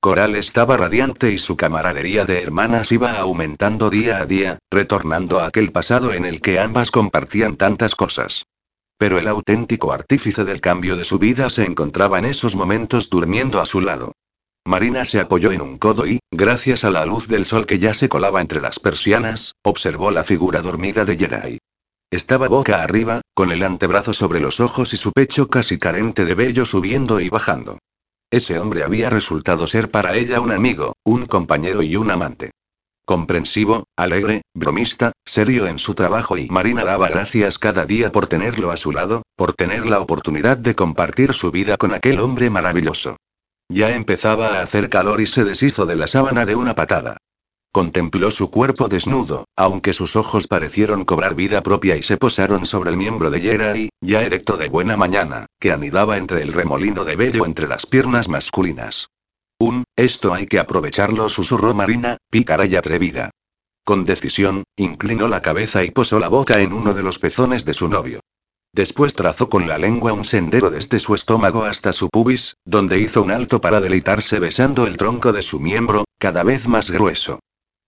Coral 0.00 0.34
estaba 0.34 0.78
radiante 0.78 1.30
y 1.30 1.38
su 1.38 1.58
camaradería 1.58 2.24
de 2.24 2.42
hermanas 2.42 2.90
iba 2.90 3.18
aumentando 3.18 3.90
día 3.90 4.16
a 4.16 4.24
día, 4.24 4.58
retornando 4.70 5.40
a 5.40 5.46
aquel 5.46 5.72
pasado 5.72 6.14
en 6.14 6.24
el 6.24 6.40
que 6.40 6.58
ambas 6.58 6.90
compartían 6.90 7.58
tantas 7.58 7.94
cosas. 7.94 8.46
Pero 8.96 9.18
el 9.18 9.28
auténtico 9.28 9.92
artífice 9.92 10.44
del 10.44 10.62
cambio 10.62 10.96
de 10.96 11.04
su 11.04 11.18
vida 11.18 11.50
se 11.50 11.66
encontraba 11.66 12.18
en 12.18 12.24
esos 12.24 12.56
momentos 12.56 13.10
durmiendo 13.10 13.60
a 13.60 13.66
su 13.66 13.82
lado. 13.82 14.12
Marina 14.66 15.04
se 15.04 15.20
apoyó 15.20 15.52
en 15.52 15.62
un 15.62 15.78
codo 15.78 16.06
y, 16.06 16.20
gracias 16.30 16.84
a 16.84 16.90
la 16.90 17.06
luz 17.06 17.28
del 17.28 17.46
sol 17.46 17.66
que 17.66 17.78
ya 17.78 17.94
se 17.94 18.08
colaba 18.08 18.40
entre 18.40 18.60
las 18.60 18.78
persianas, 18.78 19.54
observó 19.62 20.10
la 20.10 20.22
figura 20.22 20.60
dormida 20.60 21.04
de 21.04 21.16
Jerai. 21.16 21.58
Estaba 22.10 22.48
boca 22.48 22.82
arriba, 22.82 23.22
con 23.34 23.52
el 23.52 23.62
antebrazo 23.62 24.12
sobre 24.12 24.40
los 24.40 24.60
ojos 24.60 24.92
y 24.92 24.96
su 24.96 25.12
pecho 25.12 25.48
casi 25.48 25.78
carente 25.78 26.24
de 26.24 26.34
vello 26.34 26.66
subiendo 26.66 27.20
y 27.20 27.28
bajando. 27.28 27.78
Ese 28.30 28.58
hombre 28.58 28.82
había 28.82 29.10
resultado 29.10 29.66
ser 29.66 29.90
para 29.90 30.14
ella 30.16 30.40
un 30.40 30.52
amigo, 30.52 30.94
un 31.04 31.26
compañero 31.26 31.82
y 31.82 31.96
un 31.96 32.10
amante. 32.10 32.50
Comprensivo, 33.06 33.84
alegre, 33.96 34.42
bromista, 34.54 35.12
serio 35.24 35.66
en 35.66 35.78
su 35.78 35.94
trabajo 35.94 36.36
y 36.36 36.48
Marina 36.48 36.84
daba 36.84 37.08
gracias 37.08 37.58
cada 37.58 37.86
día 37.86 38.12
por 38.12 38.26
tenerlo 38.26 38.70
a 38.70 38.76
su 38.76 38.92
lado, 38.92 39.22
por 39.36 39.54
tener 39.54 39.86
la 39.86 40.00
oportunidad 40.00 40.58
de 40.58 40.74
compartir 40.74 41.32
su 41.32 41.50
vida 41.50 41.76
con 41.76 41.94
aquel 41.94 42.20
hombre 42.20 42.50
maravilloso. 42.50 43.16
Ya 43.70 43.94
empezaba 43.94 44.58
a 44.58 44.62
hacer 44.62 44.90
calor 44.90 45.20
y 45.20 45.26
se 45.26 45.44
deshizo 45.44 45.86
de 45.86 45.94
la 45.94 46.08
sábana 46.08 46.44
de 46.44 46.56
una 46.56 46.74
patada. 46.74 47.18
Contempló 47.72 48.32
su 48.32 48.50
cuerpo 48.50 48.88
desnudo, 48.88 49.44
aunque 49.56 49.92
sus 49.92 50.16
ojos 50.16 50.48
parecieron 50.48 51.04
cobrar 51.04 51.36
vida 51.36 51.62
propia 51.62 51.94
y 51.94 52.02
se 52.02 52.16
posaron 52.16 52.66
sobre 52.66 52.90
el 52.90 52.96
miembro 52.96 53.30
de 53.30 53.40
Yerai, 53.40 53.88
ya 54.00 54.22
erecto 54.22 54.56
de 54.56 54.68
buena 54.68 54.96
mañana, 54.96 55.46
que 55.60 55.70
anidaba 55.70 56.16
entre 56.16 56.42
el 56.42 56.52
remolino 56.52 57.04
de 57.04 57.14
vello 57.14 57.46
entre 57.46 57.68
las 57.68 57.86
piernas 57.86 58.28
masculinas. 58.28 59.06
Un, 59.60 59.84
esto 59.94 60.34
hay 60.34 60.48
que 60.48 60.58
aprovecharlo, 60.58 61.28
susurró 61.28 61.72
Marina, 61.72 62.16
pícara 62.28 62.66
y 62.66 62.74
atrevida. 62.74 63.30
Con 63.84 64.02
decisión, 64.02 64.64
inclinó 64.74 65.28
la 65.28 65.42
cabeza 65.42 65.84
y 65.84 65.92
posó 65.92 66.18
la 66.18 66.28
boca 66.28 66.58
en 66.58 66.72
uno 66.72 66.92
de 66.92 67.04
los 67.04 67.20
pezones 67.20 67.64
de 67.64 67.74
su 67.74 67.88
novio. 67.88 68.18
Después 68.72 69.14
trazó 69.14 69.48
con 69.48 69.66
la 69.66 69.78
lengua 69.78 70.12
un 70.12 70.24
sendero 70.24 70.70
desde 70.70 71.00
su 71.00 71.14
estómago 71.14 71.64
hasta 71.64 71.92
su 71.92 72.08
pubis, 72.08 72.56
donde 72.64 73.00
hizo 73.00 73.22
un 73.22 73.32
alto 73.32 73.60
para 73.60 73.80
deleitarse 73.80 74.38
besando 74.38 74.86
el 74.86 74.96
tronco 74.96 75.32
de 75.32 75.42
su 75.42 75.58
miembro, 75.58 76.04
cada 76.18 76.44
vez 76.44 76.68
más 76.68 76.90
grueso. 76.90 77.40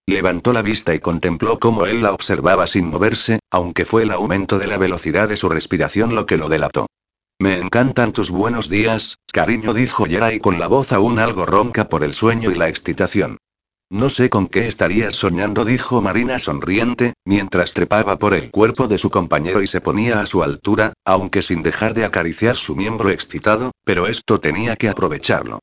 Levantó 0.07 0.53
la 0.53 0.63
vista 0.63 0.95
y 0.95 0.99
contempló 0.99 1.61
cómo 1.61 1.87
él 1.87 2.03
la 2.03 2.13
observaba 2.13 2.67
sin 2.67 2.89
moverse, 2.89 3.39
aunque 3.51 3.85
fue 3.85 4.03
el 4.03 4.11
aumento 4.11 4.59
de 4.59 4.67
la 4.67 4.77
velocidad 4.77 5.29
de 5.29 5.37
su 5.37 5.49
respiración 5.49 6.17
lo 6.17 6.27
que 6.27 6.37
lo 6.37 6.49
delató. 6.49 6.87
Me 7.39 7.59
encantan 7.59 8.13
tus 8.13 8.31
buenos 8.31 8.69
días, 8.69 9.19
cariño, 9.33 9.75
dijo 9.75 10.07
Yerai 10.07 10.41
con 10.41 10.59
la 10.59 10.67
voz 10.67 10.93
aún 10.93 11.21
algo 11.21 11.47
ronca 11.47 11.89
por 11.89 12.03
el 12.03 12.15
sueño 12.15 12.51
y 12.51 12.57
la 12.57 12.69
excitación. 12.69 13.39
No 13.93 14.09
sé 14.09 14.31
con 14.31 14.49
qué 14.49 14.67
estarías 14.69 15.15
soñando, 15.15 15.67
dijo 15.67 16.01
Marina 16.01 16.39
sonriente, 16.39 17.13
mientras 17.27 17.75
trepaba 17.75 18.19
por 18.19 18.33
el 18.33 18.51
cuerpo 18.51 18.89
de 18.89 18.97
su 18.97 19.11
compañero 19.11 19.61
y 19.61 19.67
se 19.67 19.83
ponía 19.83 20.23
a 20.23 20.25
su 20.25 20.43
altura, 20.43 20.95
aunque 21.05 21.43
sin 21.43 21.61
dejar 21.61 21.93
de 21.93 22.07
acariciar 22.07 22.57
su 22.57 22.75
miembro 22.75 23.11
excitado, 23.11 23.73
pero 23.85 24.07
esto 24.07 24.41
tenía 24.41 24.77
que 24.77 24.89
aprovecharlo. 24.89 25.59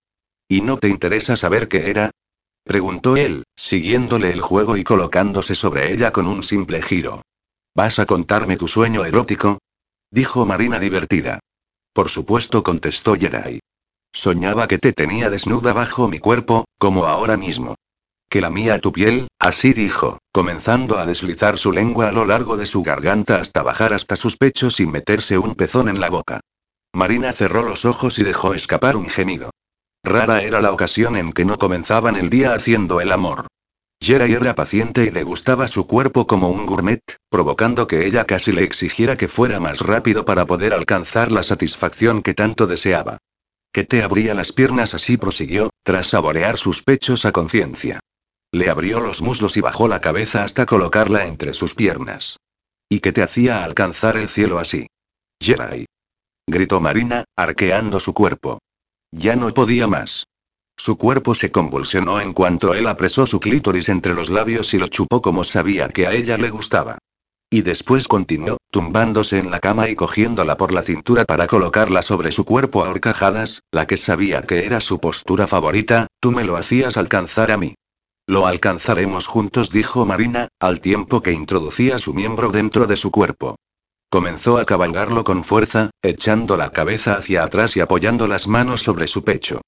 ¿Y 0.47 0.61
no 0.61 0.77
te 0.77 0.89
interesa 0.89 1.37
saber 1.37 1.67
qué 1.67 1.89
era? 1.89 2.11
preguntó 2.63 3.17
él, 3.17 3.45
siguiéndole 3.55 4.31
el 4.31 4.41
juego 4.41 4.77
y 4.77 4.83
colocándose 4.83 5.55
sobre 5.55 5.91
ella 5.91 6.11
con 6.11 6.27
un 6.27 6.43
simple 6.43 6.83
giro. 6.83 7.23
¿Vas 7.73 7.97
a 7.97 8.05
contarme 8.05 8.57
tu 8.57 8.67
sueño 8.67 9.05
erótico? 9.05 9.57
dijo 10.11 10.45
Marina 10.45 10.77
divertida. 10.77 11.39
Por 11.93 12.09
supuesto, 12.09 12.61
contestó 12.61 13.15
Yerai. 13.15 13.59
Soñaba 14.13 14.67
que 14.67 14.77
te 14.77 14.93
tenía 14.93 15.31
desnuda 15.31 15.73
bajo 15.73 16.07
mi 16.07 16.19
cuerpo, 16.19 16.65
como 16.77 17.05
ahora 17.05 17.35
mismo 17.35 17.73
que 18.29 18.41
lamía 18.41 18.79
tu 18.79 18.91
piel, 18.91 19.27
así 19.39 19.73
dijo, 19.73 20.19
comenzando 20.31 20.99
a 20.99 21.05
deslizar 21.05 21.57
su 21.57 21.71
lengua 21.71 22.09
a 22.09 22.11
lo 22.11 22.25
largo 22.25 22.57
de 22.57 22.67
su 22.67 22.83
garganta 22.83 23.37
hasta 23.37 23.63
bajar 23.63 23.93
hasta 23.93 24.15
sus 24.15 24.37
pechos 24.37 24.79
y 24.79 24.85
meterse 24.85 25.37
un 25.37 25.55
pezón 25.55 25.89
en 25.89 25.99
la 25.99 26.09
boca. 26.09 26.39
Marina 26.93 27.33
cerró 27.33 27.63
los 27.63 27.85
ojos 27.85 28.19
y 28.19 28.23
dejó 28.23 28.53
escapar 28.53 28.95
un 28.95 29.09
gemido. 29.09 29.51
Rara 30.03 30.41
era 30.41 30.61
la 30.61 30.71
ocasión 30.71 31.17
en 31.17 31.33
que 31.33 31.43
no 31.43 31.57
comenzaban 31.57 32.15
el 32.15 32.29
día 32.29 32.53
haciendo 32.53 33.01
el 33.01 33.11
amor. 33.11 33.47
Jerry 34.01 34.33
era 34.33 34.55
paciente 34.55 35.03
y 35.03 35.11
le 35.11 35.23
gustaba 35.23 35.67
su 35.67 35.85
cuerpo 35.85 36.25
como 36.25 36.49
un 36.49 36.65
gourmet, 36.65 37.01
provocando 37.29 37.85
que 37.85 38.05
ella 38.05 38.25
casi 38.25 38.53
le 38.53 38.63
exigiera 38.63 39.17
que 39.17 39.27
fuera 39.27 39.59
más 39.59 39.81
rápido 39.81 40.23
para 40.23 40.45
poder 40.45 40.73
alcanzar 40.73 41.31
la 41.31 41.43
satisfacción 41.43 42.21
que 42.21 42.33
tanto 42.33 42.65
deseaba. 42.65 43.17
Que 43.73 43.83
te 43.83 44.01
abría 44.01 44.33
las 44.33 44.53
piernas 44.53 44.93
así 44.93 45.17
prosiguió, 45.17 45.69
tras 45.83 46.07
saborear 46.07 46.57
sus 46.57 46.81
pechos 46.81 47.25
a 47.25 47.33
conciencia. 47.33 47.99
Le 48.51 48.69
abrió 48.69 48.99
los 48.99 49.21
muslos 49.21 49.57
y 49.57 49.61
bajó 49.61 49.87
la 49.87 50.01
cabeza 50.01 50.43
hasta 50.43 50.65
colocarla 50.65 51.25
entre 51.25 51.53
sus 51.53 51.75
piernas. 51.75 52.37
¿Y 52.89 52.99
qué 52.99 53.11
te 53.11 53.21
hacía 53.21 53.63
alcanzar 53.63 54.17
el 54.17 54.27
cielo 54.27 54.57
así? 54.57 54.87
Jerai. 55.39 55.85
Gritó 56.47 56.81
Marina, 56.81 57.25
arqueando 57.35 57.99
su 57.99 58.13
cuerpo. 58.13 58.57
Ya 59.11 59.35
no 59.35 59.53
podía 59.53 59.87
más. 59.87 60.25
Su 60.75 60.97
cuerpo 60.97 61.35
se 61.35 61.51
convulsionó 61.51 62.21
en 62.21 62.33
cuanto 62.33 62.73
él 62.73 62.87
apresó 62.87 63.27
su 63.27 63.39
clítoris 63.39 63.89
entre 63.89 64.15
los 64.15 64.31
labios 64.31 64.73
y 64.73 64.79
lo 64.79 64.87
chupó 64.87 65.21
como 65.21 65.43
sabía 65.43 65.89
que 65.89 66.07
a 66.07 66.13
ella 66.13 66.37
le 66.37 66.49
gustaba. 66.49 66.97
Y 67.51 67.61
después 67.61 68.07
continuó, 68.07 68.57
tumbándose 68.71 69.37
en 69.37 69.51
la 69.51 69.59
cama 69.59 69.89
y 69.89 69.95
cogiéndola 69.95 70.57
por 70.57 70.71
la 70.71 70.81
cintura 70.81 71.25
para 71.25 71.47
colocarla 71.47 72.01
sobre 72.01 72.31
su 72.31 72.45
cuerpo 72.45 72.83
a 72.85 72.89
horcajadas, 72.89 73.61
la 73.71 73.85
que 73.87 73.97
sabía 73.97 74.41
que 74.43 74.65
era 74.65 74.79
su 74.79 74.99
postura 74.99 75.47
favorita, 75.47 76.07
tú 76.19 76.31
me 76.31 76.43
lo 76.43 76.57
hacías 76.57 76.97
alcanzar 76.97 77.51
a 77.51 77.57
mí. 77.57 77.75
Lo 78.29 78.45
alcanzaremos 78.45 79.25
juntos, 79.25 79.71
dijo 79.71 80.05
Marina, 80.05 80.49
al 80.59 80.81
tiempo 80.81 81.23
que 81.23 81.31
introducía 81.31 81.97
su 81.97 82.13
miembro 82.13 82.51
dentro 82.51 82.85
de 82.85 82.95
su 82.95 83.09
cuerpo. 83.09 83.55
Comenzó 84.11 84.59
a 84.59 84.65
cabalgarlo 84.65 85.23
con 85.23 85.43
fuerza, 85.43 85.89
echando 86.03 86.55
la 86.55 86.69
cabeza 86.69 87.15
hacia 87.15 87.41
atrás 87.43 87.75
y 87.75 87.79
apoyando 87.79 88.27
las 88.27 88.47
manos 88.47 88.83
sobre 88.83 89.07
su 89.07 89.23
pecho. 89.23 89.61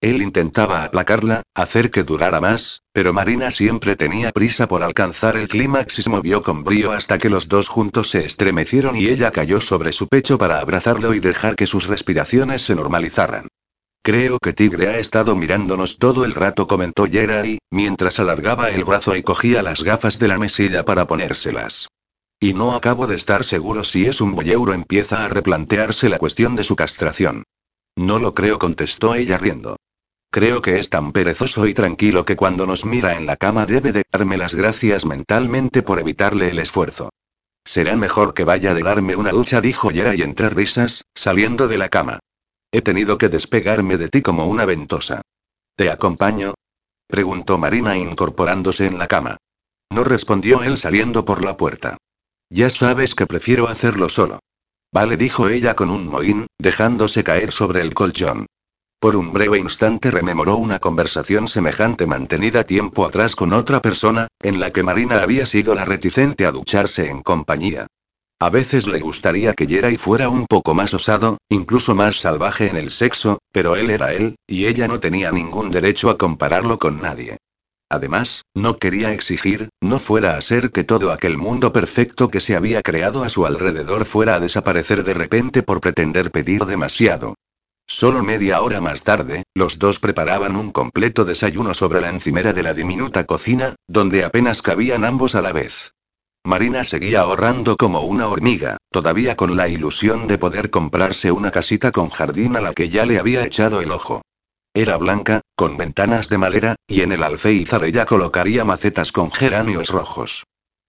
Él 0.00 0.22
intentaba 0.22 0.82
aplacarla, 0.82 1.42
hacer 1.54 1.90
que 1.90 2.04
durara 2.04 2.40
más, 2.40 2.80
pero 2.94 3.12
Marina 3.12 3.50
siempre 3.50 3.96
tenía 3.96 4.32
prisa 4.32 4.66
por 4.66 4.82
alcanzar 4.82 5.36
el 5.36 5.48
clímax 5.48 5.98
y 5.98 6.02
se 6.02 6.08
movió 6.08 6.40
con 6.40 6.64
brío 6.64 6.92
hasta 6.92 7.18
que 7.18 7.28
los 7.28 7.48
dos 7.48 7.68
juntos 7.68 8.08
se 8.08 8.24
estremecieron 8.24 8.96
y 8.96 9.08
ella 9.08 9.30
cayó 9.30 9.60
sobre 9.60 9.92
su 9.92 10.08
pecho 10.08 10.38
para 10.38 10.60
abrazarlo 10.60 11.12
y 11.12 11.20
dejar 11.20 11.54
que 11.54 11.66
sus 11.66 11.86
respiraciones 11.86 12.62
se 12.62 12.76
normalizaran. 12.76 13.48
Creo 14.06 14.38
que 14.38 14.52
Tigre 14.52 14.86
ha 14.86 14.98
estado 15.00 15.34
mirándonos 15.34 15.98
todo 15.98 16.24
el 16.24 16.32
rato, 16.32 16.68
comentó 16.68 17.06
Jerai, 17.06 17.58
mientras 17.72 18.20
alargaba 18.20 18.70
el 18.70 18.84
brazo 18.84 19.16
y 19.16 19.24
cogía 19.24 19.64
las 19.64 19.82
gafas 19.82 20.20
de 20.20 20.28
la 20.28 20.38
mesilla 20.38 20.84
para 20.84 21.08
ponérselas. 21.08 21.88
Y 22.38 22.54
no 22.54 22.76
acabo 22.76 23.08
de 23.08 23.16
estar 23.16 23.44
seguro 23.44 23.82
si 23.82 24.06
es 24.06 24.20
un 24.20 24.36
boyeuro 24.36 24.74
empieza 24.74 25.24
a 25.24 25.28
replantearse 25.28 26.08
la 26.08 26.20
cuestión 26.20 26.54
de 26.54 26.62
su 26.62 26.76
castración. 26.76 27.42
No 27.96 28.20
lo 28.20 28.32
creo, 28.32 28.60
contestó 28.60 29.16
ella 29.16 29.38
riendo. 29.38 29.74
Creo 30.30 30.62
que 30.62 30.78
es 30.78 30.88
tan 30.88 31.10
perezoso 31.10 31.66
y 31.66 31.74
tranquilo 31.74 32.24
que 32.24 32.36
cuando 32.36 32.64
nos 32.64 32.84
mira 32.84 33.16
en 33.16 33.26
la 33.26 33.36
cama 33.36 33.66
debe 33.66 33.90
de 33.90 34.04
darme 34.12 34.36
las 34.36 34.54
gracias 34.54 35.04
mentalmente 35.04 35.82
por 35.82 35.98
evitarle 35.98 36.50
el 36.50 36.60
esfuerzo. 36.60 37.10
Será 37.64 37.96
mejor 37.96 38.34
que 38.34 38.44
vaya 38.44 38.72
de 38.72 38.84
darme 38.84 39.16
una 39.16 39.32
ducha, 39.32 39.60
dijo 39.60 39.90
y 39.90 39.98
entre 40.22 40.48
risas, 40.50 41.02
saliendo 41.12 41.66
de 41.66 41.78
la 41.78 41.88
cama. 41.88 42.20
He 42.76 42.82
tenido 42.82 43.16
que 43.16 43.30
despegarme 43.30 43.96
de 43.96 44.10
ti 44.10 44.20
como 44.20 44.44
una 44.44 44.66
ventosa. 44.66 45.22
¿Te 45.76 45.88
acompaño? 45.88 46.52
preguntó 47.06 47.56
Marina 47.56 47.96
incorporándose 47.96 48.84
en 48.84 48.98
la 48.98 49.06
cama. 49.06 49.38
No 49.90 50.04
respondió 50.04 50.62
él 50.62 50.76
saliendo 50.76 51.24
por 51.24 51.42
la 51.42 51.56
puerta. 51.56 51.96
Ya 52.50 52.68
sabes 52.68 53.14
que 53.14 53.26
prefiero 53.26 53.68
hacerlo 53.68 54.10
solo. 54.10 54.40
Vale, 54.92 55.16
dijo 55.16 55.48
ella 55.48 55.74
con 55.74 55.88
un 55.88 56.06
mohín, 56.06 56.48
dejándose 56.58 57.24
caer 57.24 57.50
sobre 57.50 57.80
el 57.80 57.94
colchón. 57.94 58.44
Por 59.00 59.16
un 59.16 59.32
breve 59.32 59.58
instante 59.58 60.10
rememoró 60.10 60.56
una 60.56 60.78
conversación 60.78 61.48
semejante 61.48 62.04
mantenida 62.04 62.64
tiempo 62.64 63.06
atrás 63.06 63.34
con 63.34 63.54
otra 63.54 63.80
persona, 63.80 64.28
en 64.42 64.60
la 64.60 64.70
que 64.70 64.82
Marina 64.82 65.22
había 65.22 65.46
sido 65.46 65.74
la 65.74 65.86
reticente 65.86 66.44
a 66.44 66.52
ducharse 66.52 67.08
en 67.08 67.22
compañía. 67.22 67.86
A 68.38 68.50
veces 68.50 68.86
le 68.86 69.00
gustaría 69.00 69.54
que 69.54 69.66
Yeray 69.66 69.96
fuera 69.96 70.28
un 70.28 70.44
poco 70.46 70.74
más 70.74 70.92
osado, 70.92 71.38
incluso 71.48 71.94
más 71.94 72.16
salvaje 72.16 72.68
en 72.68 72.76
el 72.76 72.90
sexo, 72.90 73.38
pero 73.50 73.76
él 73.76 73.88
era 73.88 74.12
él, 74.12 74.36
y 74.46 74.66
ella 74.66 74.88
no 74.88 75.00
tenía 75.00 75.32
ningún 75.32 75.70
derecho 75.70 76.10
a 76.10 76.18
compararlo 76.18 76.76
con 76.76 77.00
nadie. 77.00 77.38
Además, 77.88 78.42
no 78.52 78.78
quería 78.78 79.12
exigir, 79.12 79.70
no 79.80 79.98
fuera 79.98 80.36
a 80.36 80.42
ser 80.42 80.70
que 80.70 80.84
todo 80.84 81.12
aquel 81.12 81.38
mundo 81.38 81.72
perfecto 81.72 82.30
que 82.30 82.40
se 82.40 82.56
había 82.56 82.82
creado 82.82 83.22
a 83.22 83.30
su 83.30 83.46
alrededor 83.46 84.04
fuera 84.04 84.34
a 84.34 84.40
desaparecer 84.40 85.02
de 85.02 85.14
repente 85.14 85.62
por 85.62 85.80
pretender 85.80 86.30
pedir 86.30 86.66
demasiado. 86.66 87.36
Solo 87.86 88.22
media 88.22 88.60
hora 88.60 88.82
más 88.82 89.02
tarde, 89.02 89.44
los 89.54 89.78
dos 89.78 89.98
preparaban 89.98 90.56
un 90.56 90.72
completo 90.72 91.24
desayuno 91.24 91.72
sobre 91.72 92.02
la 92.02 92.10
encimera 92.10 92.52
de 92.52 92.64
la 92.64 92.74
diminuta 92.74 93.24
cocina, 93.24 93.76
donde 93.86 94.24
apenas 94.24 94.60
cabían 94.60 95.04
ambos 95.04 95.36
a 95.36 95.40
la 95.40 95.52
vez. 95.52 95.92
Marina 96.46 96.84
seguía 96.84 97.22
ahorrando 97.22 97.76
como 97.76 98.02
una 98.02 98.28
hormiga, 98.28 98.76
todavía 98.92 99.34
con 99.34 99.56
la 99.56 99.68
ilusión 99.68 100.28
de 100.28 100.38
poder 100.38 100.70
comprarse 100.70 101.32
una 101.32 101.50
casita 101.50 101.90
con 101.90 102.08
jardín 102.08 102.56
a 102.56 102.60
la 102.60 102.72
que 102.72 102.88
ya 102.88 103.04
le 103.04 103.18
había 103.18 103.44
echado 103.44 103.80
el 103.80 103.90
ojo. 103.90 104.22
Era 104.72 104.96
blanca, 104.96 105.40
con 105.56 105.76
ventanas 105.76 106.28
de 106.28 106.38
madera, 106.38 106.76
y 106.86 107.00
en 107.00 107.10
el 107.10 107.24
alféizar 107.24 107.82
ella 107.82 108.06
colocaría 108.06 108.64
macetas 108.64 109.10
con 109.10 109.32
geranios 109.32 109.88
rojos. 109.88 110.44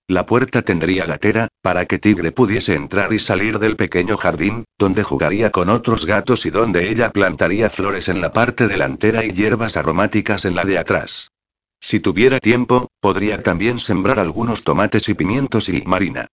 La 0.08 0.28
puerta 0.28 0.62
tendría 0.62 1.08
gatera, 1.08 1.48
para 1.64 1.88
que 1.88 1.98
Tigre 1.98 2.32
pudiese 2.32 2.76
entrar 2.76 3.12
y 3.12 3.18
salir 3.18 3.58
del 3.58 3.78
pequeño 3.78 4.16
jardín, 4.16 4.64
donde 4.78 5.02
jugaría 5.02 5.52
con 5.52 5.70
otros 5.70 6.06
gatos 6.06 6.46
y 6.46 6.52
donde 6.52 6.88
ella 6.92 7.10
plantaría 7.10 7.72
flores 7.72 8.10
en 8.10 8.22
la 8.22 8.32
parte 8.32 8.68
delantera 8.68 9.26
y 9.26 9.32
hierbas 9.32 9.76
aromáticas 9.76 10.46
en 10.46 10.54
la 10.54 10.66
de 10.66 10.78
atrás. 10.78 11.32
Si 11.80 11.99
tuviera 11.99 12.40
tiempo, 12.40 12.88
podría 12.99 13.41
también 13.41 13.80
sembrar 13.80 14.20
algunos 14.20 14.64
tomates 14.64 15.10
y 15.10 15.14
pimientos 15.14 15.70
y 15.70 15.82
Marina. 15.84 16.28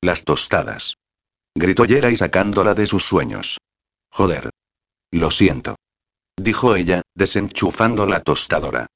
Las 0.00 0.24
tostadas. 0.24 0.94
Gritó 1.54 1.84
Yera 1.84 2.10
y 2.10 2.16
sacándola 2.16 2.74
de 2.74 2.86
sus 2.86 3.04
sueños. 3.04 3.58
Joder. 4.10 4.50
Lo 5.12 5.30
siento 5.30 5.76
dijo 6.42 6.74
ella, 6.74 7.02
desenchufando 7.14 8.06
la 8.06 8.20
tostadora. 8.20 8.86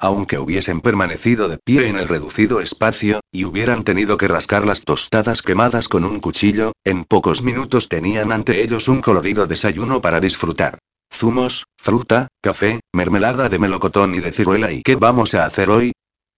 Aunque 0.00 0.38
hubiesen 0.38 0.80
permanecido 0.80 1.48
de 1.48 1.58
pie 1.58 1.88
en 1.88 1.96
el 1.96 2.08
reducido 2.08 2.60
espacio, 2.60 3.20
y 3.32 3.44
hubieran 3.44 3.82
tenido 3.82 4.16
que 4.16 4.28
rascar 4.28 4.64
las 4.64 4.82
tostadas 4.82 5.42
quemadas 5.42 5.88
con 5.88 6.04
un 6.04 6.20
cuchillo, 6.20 6.72
en 6.84 7.04
pocos 7.04 7.42
minutos 7.42 7.88
tenían 7.88 8.30
ante 8.30 8.62
ellos 8.62 8.86
un 8.86 9.00
colorido 9.00 9.46
desayuno 9.46 10.00
para 10.00 10.20
disfrutar. 10.20 10.78
Zumos, 11.12 11.66
fruta, 11.76 12.28
café, 12.40 12.80
mermelada 12.92 13.48
de 13.48 13.58
melocotón 13.58 14.14
y 14.14 14.20
de 14.20 14.32
ciruela. 14.32 14.72
¿Y 14.72 14.82
qué 14.82 14.96
vamos 14.96 15.34
a 15.34 15.44
hacer 15.44 15.70
hoy? 15.70 15.92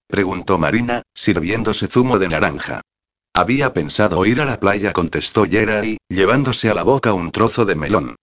preguntó 0.06 0.58
Marina, 0.58 1.02
sirviéndose 1.14 1.86
zumo 1.86 2.18
de 2.18 2.28
naranja. 2.28 2.80
Había 3.34 3.72
pensado 3.72 4.24
ir 4.26 4.40
a 4.40 4.44
la 4.44 4.58
playa, 4.58 4.92
contestó 4.92 5.44
Jerry, 5.44 5.98
llevándose 6.08 6.68
a 6.68 6.74
la 6.74 6.82
boca 6.82 7.12
un 7.12 7.30
trozo 7.30 7.64
de 7.64 7.76
melón. 7.76 8.16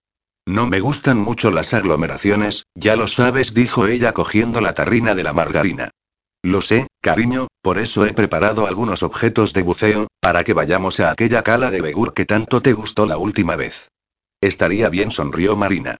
No 0.46 0.66
me 0.66 0.80
gustan 0.80 1.18
mucho 1.18 1.50
las 1.50 1.74
aglomeraciones, 1.74 2.64
ya 2.74 2.96
lo 2.96 3.06
sabes, 3.06 3.54
dijo 3.54 3.86
ella 3.86 4.12
cogiendo 4.12 4.60
la 4.60 4.74
tarrina 4.74 5.14
de 5.14 5.22
la 5.22 5.32
margarina. 5.32 5.90
Lo 6.42 6.62
sé, 6.62 6.86
cariño, 7.02 7.48
por 7.62 7.78
eso 7.78 8.06
he 8.06 8.12
preparado 8.12 8.66
algunos 8.66 9.02
objetos 9.02 9.52
de 9.52 9.62
buceo, 9.62 10.06
para 10.20 10.44
que 10.44 10.54
vayamos 10.54 11.00
a 11.00 11.10
aquella 11.10 11.42
cala 11.42 11.70
de 11.70 11.80
Begur 11.80 12.14
que 12.14 12.26
tanto 12.26 12.60
te 12.60 12.72
gustó 12.72 13.06
la 13.06 13.18
última 13.18 13.56
vez. 13.56 13.88
Estaría 14.40 14.88
bien, 14.88 15.10
sonrió 15.10 15.56
Marina. 15.56 15.96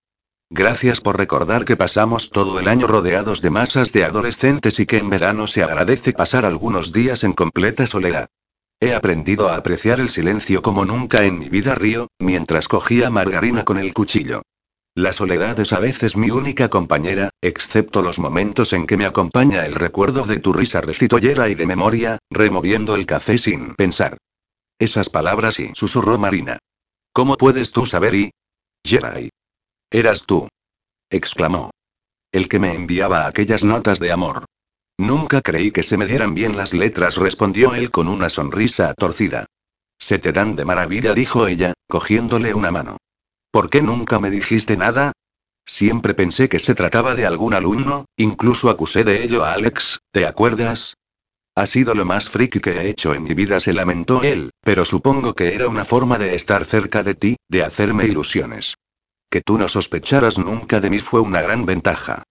Gracias 0.50 1.02
por 1.02 1.18
recordar 1.18 1.66
que 1.66 1.76
pasamos 1.76 2.30
todo 2.30 2.58
el 2.58 2.68
año 2.68 2.86
rodeados 2.86 3.42
de 3.42 3.50
masas 3.50 3.92
de 3.92 4.04
adolescentes 4.04 4.80
y 4.80 4.86
que 4.86 4.96
en 4.96 5.10
verano 5.10 5.46
se 5.46 5.62
agradece 5.62 6.14
pasar 6.14 6.46
algunos 6.46 6.92
días 6.92 7.22
en 7.22 7.34
completa 7.34 7.86
soledad. 7.86 8.28
He 8.80 8.94
aprendido 8.94 9.48
a 9.48 9.56
apreciar 9.56 10.00
el 10.00 10.08
silencio 10.08 10.62
como 10.62 10.86
nunca 10.86 11.24
en 11.24 11.38
mi 11.38 11.50
vida 11.50 11.74
río, 11.74 12.08
mientras 12.18 12.66
cogía 12.66 13.10
margarina 13.10 13.64
con 13.64 13.76
el 13.76 13.92
cuchillo. 13.92 14.42
La 14.94 15.12
soledad 15.12 15.60
es 15.60 15.72
a 15.72 15.80
veces 15.80 16.16
mi 16.16 16.30
única 16.30 16.70
compañera, 16.70 17.30
excepto 17.42 18.00
los 18.00 18.18
momentos 18.18 18.72
en 18.72 18.86
que 18.86 18.96
me 18.96 19.04
acompaña 19.04 19.66
el 19.66 19.74
recuerdo 19.74 20.24
de 20.24 20.38
tu 20.38 20.52
risa 20.52 20.80
recitollera 20.80 21.48
y 21.50 21.56
de 21.56 21.66
memoria, 21.66 22.18
removiendo 22.30 22.94
el 22.94 23.04
café 23.04 23.36
sin 23.36 23.74
pensar. 23.74 24.16
Esas 24.78 25.10
palabras 25.10 25.60
y 25.60 25.72
susurró 25.74 26.18
Marina. 26.18 26.58
¿Cómo 27.12 27.36
puedes 27.36 27.70
tú 27.70 27.84
saber 27.84 28.14
y? 28.14 28.30
Jerai. 28.84 29.28
Eras 29.90 30.24
tú. 30.26 30.48
exclamó. 31.10 31.70
El 32.30 32.48
que 32.48 32.58
me 32.58 32.74
enviaba 32.74 33.26
aquellas 33.26 33.64
notas 33.64 33.98
de 33.98 34.12
amor. 34.12 34.44
Nunca 34.98 35.40
creí 35.40 35.70
que 35.70 35.82
se 35.82 35.96
me 35.96 36.04
dieran 36.04 36.34
bien 36.34 36.58
las 36.58 36.74
letras, 36.74 37.16
respondió 37.16 37.74
él 37.74 37.90
con 37.90 38.06
una 38.08 38.28
sonrisa 38.28 38.92
torcida. 38.92 39.46
Se 39.98 40.18
te 40.18 40.32
dan 40.32 40.56
de 40.56 40.66
maravilla, 40.66 41.14
dijo 41.14 41.46
ella, 41.46 41.72
cogiéndole 41.88 42.52
una 42.52 42.70
mano. 42.70 42.98
¿Por 43.50 43.70
qué 43.70 43.80
nunca 43.80 44.18
me 44.18 44.28
dijiste 44.28 44.76
nada? 44.76 45.12
Siempre 45.64 46.12
pensé 46.12 46.50
que 46.50 46.58
se 46.58 46.74
trataba 46.74 47.14
de 47.14 47.24
algún 47.24 47.54
alumno, 47.54 48.04
incluso 48.18 48.68
acusé 48.68 49.04
de 49.04 49.24
ello 49.24 49.42
a 49.42 49.54
Alex, 49.54 50.00
¿te 50.12 50.26
acuerdas? 50.26 50.98
Ha 51.54 51.66
sido 51.66 51.94
lo 51.94 52.04
más 52.04 52.28
friki 52.28 52.60
que 52.60 52.72
he 52.72 52.90
hecho 52.90 53.14
en 53.14 53.22
mi 53.22 53.32
vida, 53.32 53.58
se 53.60 53.72
lamentó 53.72 54.22
él, 54.22 54.50
pero 54.60 54.84
supongo 54.84 55.32
que 55.34 55.54
era 55.54 55.66
una 55.66 55.86
forma 55.86 56.18
de 56.18 56.34
estar 56.34 56.66
cerca 56.66 57.02
de 57.02 57.14
ti, 57.14 57.36
de 57.48 57.62
hacerme 57.62 58.04
ilusiones. 58.04 58.74
Que 59.30 59.42
tú 59.42 59.58
no 59.58 59.68
sospecharas 59.68 60.38
nunca 60.38 60.80
de 60.80 60.90
mí 60.90 60.98
fue 60.98 61.20
una 61.20 61.42
gran 61.42 61.66
ventaja. 61.66 62.22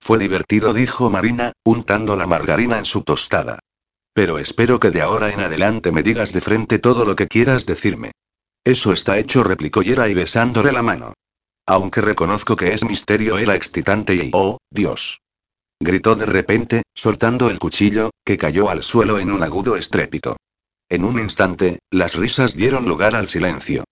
Fue 0.00 0.18
divertido, 0.18 0.72
dijo 0.72 1.10
Marina, 1.10 1.52
untando 1.64 2.16
la 2.16 2.26
margarina 2.26 2.78
en 2.78 2.84
su 2.84 3.02
tostada. 3.02 3.60
Pero 4.12 4.38
espero 4.38 4.78
que 4.78 4.90
de 4.90 5.00
ahora 5.00 5.32
en 5.32 5.40
adelante 5.40 5.92
me 5.92 6.02
digas 6.02 6.32
de 6.32 6.40
frente 6.40 6.78
todo 6.78 7.04
lo 7.04 7.16
que 7.16 7.28
quieras 7.28 7.64
decirme. 7.64 8.12
Eso 8.64 8.92
está 8.92 9.18
hecho, 9.18 9.42
replicó 9.42 9.82
Yera 9.82 10.08
y 10.08 10.14
besándole 10.14 10.72
la 10.72 10.82
mano. 10.82 11.14
Aunque 11.66 12.00
reconozco 12.00 12.56
que 12.56 12.74
es 12.74 12.84
misterio, 12.84 13.38
era 13.38 13.54
excitante 13.54 14.14
y... 14.14 14.30
¡Oh, 14.34 14.58
Dios! 14.70 15.20
Gritó 15.80 16.14
de 16.14 16.26
repente, 16.26 16.82
soltando 16.94 17.48
el 17.48 17.58
cuchillo, 17.58 18.10
que 18.24 18.36
cayó 18.36 18.68
al 18.68 18.82
suelo 18.82 19.18
en 19.18 19.32
un 19.32 19.42
agudo 19.42 19.76
estrépito. 19.76 20.36
En 20.88 21.04
un 21.04 21.18
instante, 21.18 21.78
las 21.90 22.14
risas 22.14 22.54
dieron 22.54 22.86
lugar 22.86 23.16
al 23.16 23.28
silencio. 23.28 23.84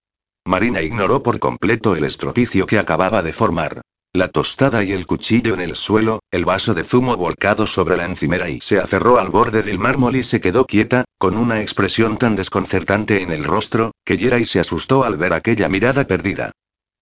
Marina 0.46 0.82
ignoró 0.82 1.22
por 1.22 1.38
completo 1.38 1.94
el 1.96 2.04
estropicio 2.04 2.66
que 2.66 2.78
acababa 2.78 3.22
de 3.22 3.32
formar. 3.32 3.82
La 4.12 4.28
tostada 4.28 4.82
y 4.82 4.90
el 4.90 5.06
cuchillo 5.06 5.54
en 5.54 5.60
el 5.60 5.76
suelo, 5.76 6.18
el 6.32 6.44
vaso 6.44 6.74
de 6.74 6.82
zumo 6.82 7.16
volcado 7.16 7.68
sobre 7.68 7.96
la 7.96 8.06
encimera 8.06 8.48
y 8.48 8.60
se 8.60 8.80
aferró 8.80 9.20
al 9.20 9.28
borde 9.28 9.62
del 9.62 9.78
mármol 9.78 10.16
y 10.16 10.24
se 10.24 10.40
quedó 10.40 10.66
quieta, 10.66 11.04
con 11.18 11.36
una 11.36 11.60
expresión 11.60 12.18
tan 12.18 12.34
desconcertante 12.34 13.22
en 13.22 13.30
el 13.30 13.44
rostro, 13.44 13.92
que 14.04 14.14
y 14.14 14.44
se 14.44 14.58
asustó 14.58 15.04
al 15.04 15.16
ver 15.16 15.32
aquella 15.32 15.68
mirada 15.68 16.06
perdida. 16.08 16.50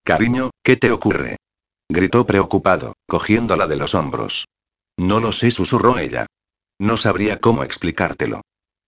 Cariño, 0.04 0.50
¿qué 0.62 0.76
te 0.76 0.90
ocurre? 0.90 1.36
gritó 1.88 2.26
preocupado, 2.26 2.92
cogiéndola 3.06 3.66
de 3.66 3.76
los 3.76 3.94
hombros. 3.94 4.46
No 4.98 5.20
lo 5.20 5.32
sé, 5.32 5.50
susurró 5.50 5.98
ella. 5.98 6.26
No 6.78 6.98
sabría 6.98 7.40
cómo 7.40 7.64
explicártelo. 7.64 8.42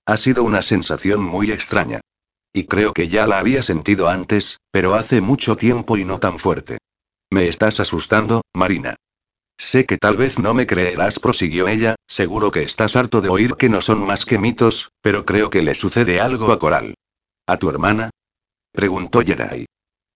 Ha 0.05 0.17
sido 0.19 0.45
una 0.45 0.61
sensación 0.61 1.23
muy 1.23 1.51
extraña. 1.51 2.01
Y 2.53 2.65
creo 2.65 2.93
que 2.93 3.09
ya 3.09 3.27
la 3.27 3.39
había 3.39 3.63
sentido 3.63 4.09
antes, 4.09 4.59
pero 4.71 4.95
hace 4.95 5.21
mucho 5.21 5.57
tiempo 5.57 5.97
y 5.97 6.05
no 6.05 6.19
tan 6.19 6.39
fuerte. 6.39 6.79
Me 7.31 7.47
estás 7.47 7.79
asustando, 7.79 8.43
Marina. 8.53 8.97
Sé 9.57 9.85
que 9.85 9.99
tal 9.99 10.17
vez 10.17 10.39
no 10.39 10.55
me 10.55 10.67
creerás, 10.67 11.19
prosiguió 11.19 11.69
ella, 11.69 11.95
seguro 12.09 12.51
que 12.51 12.63
estás 12.63 12.97
harto 12.97 13.21
de 13.21 13.29
oír 13.29 13.57
que 13.57 13.69
no 13.69 13.81
son 13.81 14.05
más 14.05 14.25
que 14.25 14.39
mitos, 14.39 14.91
pero 15.03 15.25
creo 15.25 15.51
que 15.51 15.63
le 15.63 15.75
sucede 15.75 16.19
algo 16.19 16.51
a 16.51 16.59
Coral. 16.59 16.95
¿A 17.47 17.59
tu 17.59 17.69
hermana? 17.69 18.11
preguntó 18.73 19.23
Yeray. 19.23 19.67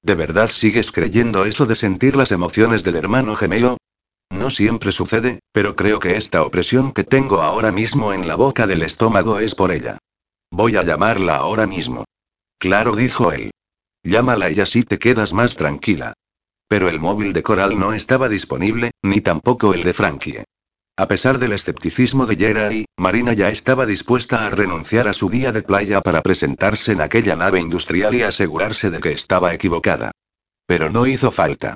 ¿De 0.02 0.14
verdad 0.14 0.48
sigues 0.48 0.92
creyendo 0.92 1.44
eso 1.44 1.66
de 1.66 1.76
sentir 1.76 2.16
las 2.16 2.32
emociones 2.32 2.84
del 2.84 2.96
hermano 2.96 3.36
gemelo? 3.36 3.76
No 4.30 4.50
siempre 4.50 4.92
sucede, 4.92 5.40
pero 5.52 5.76
creo 5.76 5.98
que 5.98 6.16
esta 6.16 6.42
opresión 6.42 6.92
que 6.92 7.04
tengo 7.04 7.42
ahora 7.42 7.70
mismo 7.70 8.12
en 8.12 8.26
la 8.26 8.34
boca 8.34 8.66
del 8.66 8.82
estómago 8.82 9.38
es 9.38 9.54
por 9.54 9.70
ella. 9.70 9.98
Voy 10.50 10.76
a 10.76 10.82
llamarla 10.82 11.36
ahora 11.36 11.66
mismo. 11.66 12.04
Claro, 12.58 12.96
dijo 12.96 13.32
él. 13.32 13.50
Llámala 14.02 14.50
y 14.50 14.60
así 14.60 14.82
te 14.82 14.98
quedas 14.98 15.32
más 15.32 15.56
tranquila. 15.56 16.14
Pero 16.68 16.88
el 16.88 17.00
móvil 17.00 17.32
de 17.32 17.42
Coral 17.42 17.78
no 17.78 17.92
estaba 17.92 18.28
disponible, 18.28 18.90
ni 19.02 19.20
tampoco 19.20 19.74
el 19.74 19.82
de 19.82 19.94
Frankie. 19.94 20.44
A 20.96 21.08
pesar 21.08 21.38
del 21.38 21.52
escepticismo 21.52 22.24
de 22.24 22.36
Jerry, 22.36 22.84
Marina 22.96 23.32
ya 23.32 23.48
estaba 23.48 23.84
dispuesta 23.84 24.46
a 24.46 24.50
renunciar 24.50 25.08
a 25.08 25.12
su 25.12 25.28
día 25.28 25.50
de 25.50 25.62
playa 25.62 26.00
para 26.00 26.22
presentarse 26.22 26.92
en 26.92 27.00
aquella 27.00 27.34
nave 27.34 27.60
industrial 27.60 28.14
y 28.14 28.22
asegurarse 28.22 28.90
de 28.90 29.00
que 29.00 29.10
estaba 29.10 29.52
equivocada. 29.52 30.12
Pero 30.66 30.90
no 30.90 31.06
hizo 31.06 31.32
falta. 31.32 31.74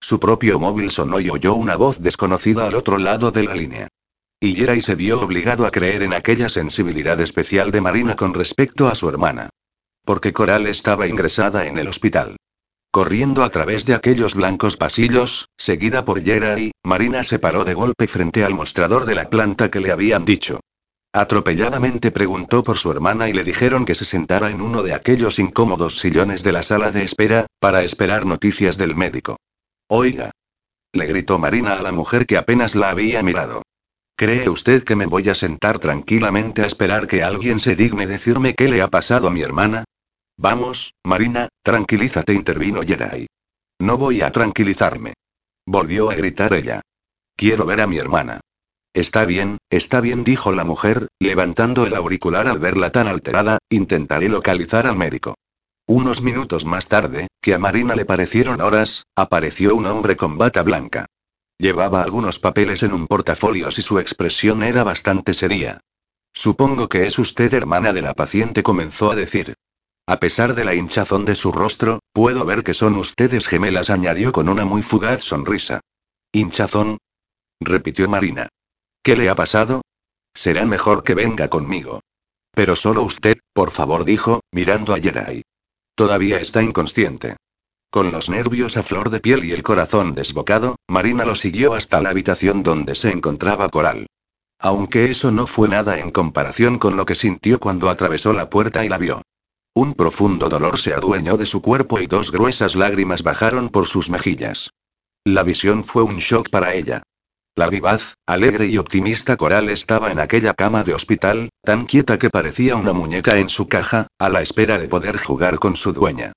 Su 0.00 0.18
propio 0.18 0.58
móvil 0.58 0.90
sonó 0.90 1.20
y 1.20 1.30
oyó 1.30 1.54
una 1.54 1.76
voz 1.76 2.00
desconocida 2.00 2.66
al 2.66 2.74
otro 2.74 2.98
lado 2.98 3.30
de 3.30 3.44
la 3.44 3.54
línea. 3.54 3.88
Y 4.40 4.54
Jerry 4.56 4.82
se 4.82 4.96
vio 4.96 5.20
obligado 5.20 5.64
a 5.64 5.70
creer 5.70 6.02
en 6.02 6.12
aquella 6.12 6.48
sensibilidad 6.48 7.20
especial 7.20 7.70
de 7.70 7.80
Marina 7.80 8.16
con 8.16 8.34
respecto 8.34 8.88
a 8.88 8.94
su 8.94 9.08
hermana. 9.08 9.48
Porque 10.06 10.32
Coral 10.32 10.68
estaba 10.68 11.08
ingresada 11.08 11.66
en 11.66 11.78
el 11.78 11.88
hospital. 11.88 12.36
Corriendo 12.92 13.42
a 13.42 13.50
través 13.50 13.86
de 13.86 13.94
aquellos 13.94 14.36
blancos 14.36 14.76
pasillos, 14.76 15.48
seguida 15.58 16.04
por 16.04 16.22
Jerry, 16.22 16.70
Marina 16.84 17.24
se 17.24 17.40
paró 17.40 17.64
de 17.64 17.74
golpe 17.74 18.06
frente 18.06 18.44
al 18.44 18.54
mostrador 18.54 19.04
de 19.04 19.16
la 19.16 19.28
planta 19.28 19.68
que 19.68 19.80
le 19.80 19.90
habían 19.90 20.24
dicho. 20.24 20.60
Atropelladamente 21.12 22.12
preguntó 22.12 22.62
por 22.62 22.78
su 22.78 22.92
hermana 22.92 23.28
y 23.28 23.32
le 23.32 23.42
dijeron 23.42 23.84
que 23.84 23.96
se 23.96 24.04
sentara 24.04 24.50
en 24.50 24.60
uno 24.60 24.84
de 24.84 24.94
aquellos 24.94 25.40
incómodos 25.40 25.98
sillones 25.98 26.44
de 26.44 26.52
la 26.52 26.62
sala 26.62 26.92
de 26.92 27.02
espera, 27.02 27.46
para 27.58 27.82
esperar 27.82 28.26
noticias 28.26 28.76
del 28.76 28.94
médico. 28.94 29.38
Oiga. 29.88 30.30
Le 30.92 31.06
gritó 31.06 31.40
Marina 31.40 31.72
a 31.72 31.82
la 31.82 31.90
mujer 31.90 32.26
que 32.26 32.36
apenas 32.36 32.76
la 32.76 32.90
había 32.90 33.24
mirado. 33.24 33.62
¿Cree 34.14 34.48
usted 34.48 34.84
que 34.84 34.94
me 34.94 35.06
voy 35.06 35.28
a 35.30 35.34
sentar 35.34 35.80
tranquilamente 35.80 36.62
a 36.62 36.66
esperar 36.66 37.08
que 37.08 37.24
alguien 37.24 37.58
se 37.58 37.74
digne 37.74 38.06
decirme 38.06 38.54
qué 38.54 38.68
le 38.68 38.80
ha 38.80 38.88
pasado 38.88 39.26
a 39.26 39.30
mi 39.32 39.42
hermana? 39.42 39.84
Vamos, 40.38 40.94
Marina, 41.04 41.48
tranquilízate, 41.62 42.34
intervino 42.34 42.82
Jerai. 42.82 43.26
No 43.78 43.96
voy 43.96 44.22
a 44.22 44.30
tranquilizarme. 44.30 45.14
Volvió 45.66 46.10
a 46.10 46.14
gritar 46.14 46.52
ella. 46.54 46.82
Quiero 47.36 47.66
ver 47.66 47.80
a 47.80 47.86
mi 47.86 47.98
hermana. 47.98 48.40
Está 48.94 49.26
bien, 49.26 49.58
está 49.68 50.00
bien, 50.00 50.24
dijo 50.24 50.52
la 50.52 50.64
mujer, 50.64 51.08
levantando 51.18 51.84
el 51.84 51.94
auricular 51.94 52.48
al 52.48 52.58
verla 52.58 52.90
tan 52.90 53.08
alterada, 53.08 53.58
intentaré 53.68 54.28
localizar 54.28 54.86
al 54.86 54.96
médico. 54.96 55.34
Unos 55.86 56.22
minutos 56.22 56.64
más 56.64 56.88
tarde, 56.88 57.28
que 57.42 57.54
a 57.54 57.58
Marina 57.58 57.94
le 57.94 58.04
parecieron 58.04 58.60
horas, 58.60 59.04
apareció 59.14 59.74
un 59.74 59.86
hombre 59.86 60.16
con 60.16 60.38
bata 60.38 60.62
blanca. 60.62 61.06
Llevaba 61.58 62.02
algunos 62.02 62.38
papeles 62.38 62.82
en 62.82 62.92
un 62.92 63.06
portafolio 63.06 63.68
y 63.68 63.82
su 63.82 63.98
expresión 63.98 64.62
era 64.62 64.82
bastante 64.82 65.32
seria. 65.32 65.80
Supongo 66.32 66.88
que 66.88 67.06
es 67.06 67.18
usted 67.18 67.52
hermana 67.54 67.92
de 67.92 68.02
la 68.02 68.14
paciente, 68.14 68.62
comenzó 68.62 69.12
a 69.12 69.16
decir. 69.16 69.54
A 70.08 70.20
pesar 70.20 70.54
de 70.54 70.64
la 70.64 70.74
hinchazón 70.74 71.24
de 71.24 71.34
su 71.34 71.50
rostro, 71.50 71.98
puedo 72.12 72.44
ver 72.44 72.62
que 72.62 72.74
son 72.74 72.94
ustedes 72.96 73.48
gemelas, 73.48 73.90
añadió 73.90 74.30
con 74.30 74.48
una 74.48 74.64
muy 74.64 74.82
fugaz 74.82 75.20
sonrisa. 75.20 75.80
¿Hinchazón? 76.32 76.98
repitió 77.60 78.08
Marina. 78.08 78.48
¿Qué 79.02 79.16
le 79.16 79.28
ha 79.28 79.34
pasado? 79.34 79.82
Será 80.32 80.64
mejor 80.64 81.02
que 81.02 81.14
venga 81.14 81.48
conmigo. 81.48 82.00
Pero 82.52 82.76
solo 82.76 83.02
usted, 83.02 83.38
por 83.52 83.72
favor, 83.72 84.04
dijo, 84.04 84.40
mirando 84.52 84.94
a 84.94 84.98
Yerai. 84.98 85.42
Todavía 85.96 86.38
está 86.38 86.62
inconsciente. 86.62 87.36
Con 87.90 88.12
los 88.12 88.28
nervios 88.28 88.76
a 88.76 88.84
flor 88.84 89.10
de 89.10 89.20
piel 89.20 89.44
y 89.44 89.52
el 89.52 89.62
corazón 89.62 90.14
desbocado, 90.14 90.76
Marina 90.88 91.24
lo 91.24 91.34
siguió 91.34 91.74
hasta 91.74 92.00
la 92.00 92.10
habitación 92.10 92.62
donde 92.62 92.94
se 92.94 93.10
encontraba 93.10 93.68
Coral. 93.70 94.06
Aunque 94.60 95.10
eso 95.10 95.32
no 95.32 95.46
fue 95.46 95.68
nada 95.68 95.98
en 95.98 96.10
comparación 96.10 96.78
con 96.78 96.96
lo 96.96 97.04
que 97.04 97.14
sintió 97.14 97.58
cuando 97.58 97.90
atravesó 97.90 98.32
la 98.32 98.48
puerta 98.48 98.84
y 98.84 98.88
la 98.88 98.98
vio. 98.98 99.22
Un 99.76 99.92
profundo 99.92 100.48
dolor 100.48 100.78
se 100.78 100.94
adueñó 100.94 101.36
de 101.36 101.44
su 101.44 101.60
cuerpo 101.60 102.00
y 102.00 102.06
dos 102.06 102.32
gruesas 102.32 102.76
lágrimas 102.76 103.22
bajaron 103.22 103.68
por 103.68 103.86
sus 103.86 104.08
mejillas. 104.08 104.70
La 105.22 105.42
visión 105.42 105.84
fue 105.84 106.02
un 106.02 106.16
shock 106.16 106.48
para 106.48 106.72
ella. 106.72 107.02
La 107.54 107.68
vivaz, 107.68 108.14
alegre 108.26 108.68
y 108.68 108.78
optimista 108.78 109.36
Coral 109.36 109.68
estaba 109.68 110.10
en 110.10 110.18
aquella 110.18 110.54
cama 110.54 110.82
de 110.82 110.94
hospital, 110.94 111.50
tan 111.62 111.84
quieta 111.84 112.18
que 112.18 112.30
parecía 112.30 112.74
una 112.74 112.94
muñeca 112.94 113.36
en 113.36 113.50
su 113.50 113.68
caja, 113.68 114.06
a 114.18 114.30
la 114.30 114.40
espera 114.40 114.78
de 114.78 114.88
poder 114.88 115.18
jugar 115.18 115.58
con 115.58 115.76
su 115.76 115.92
dueña. 115.92 116.32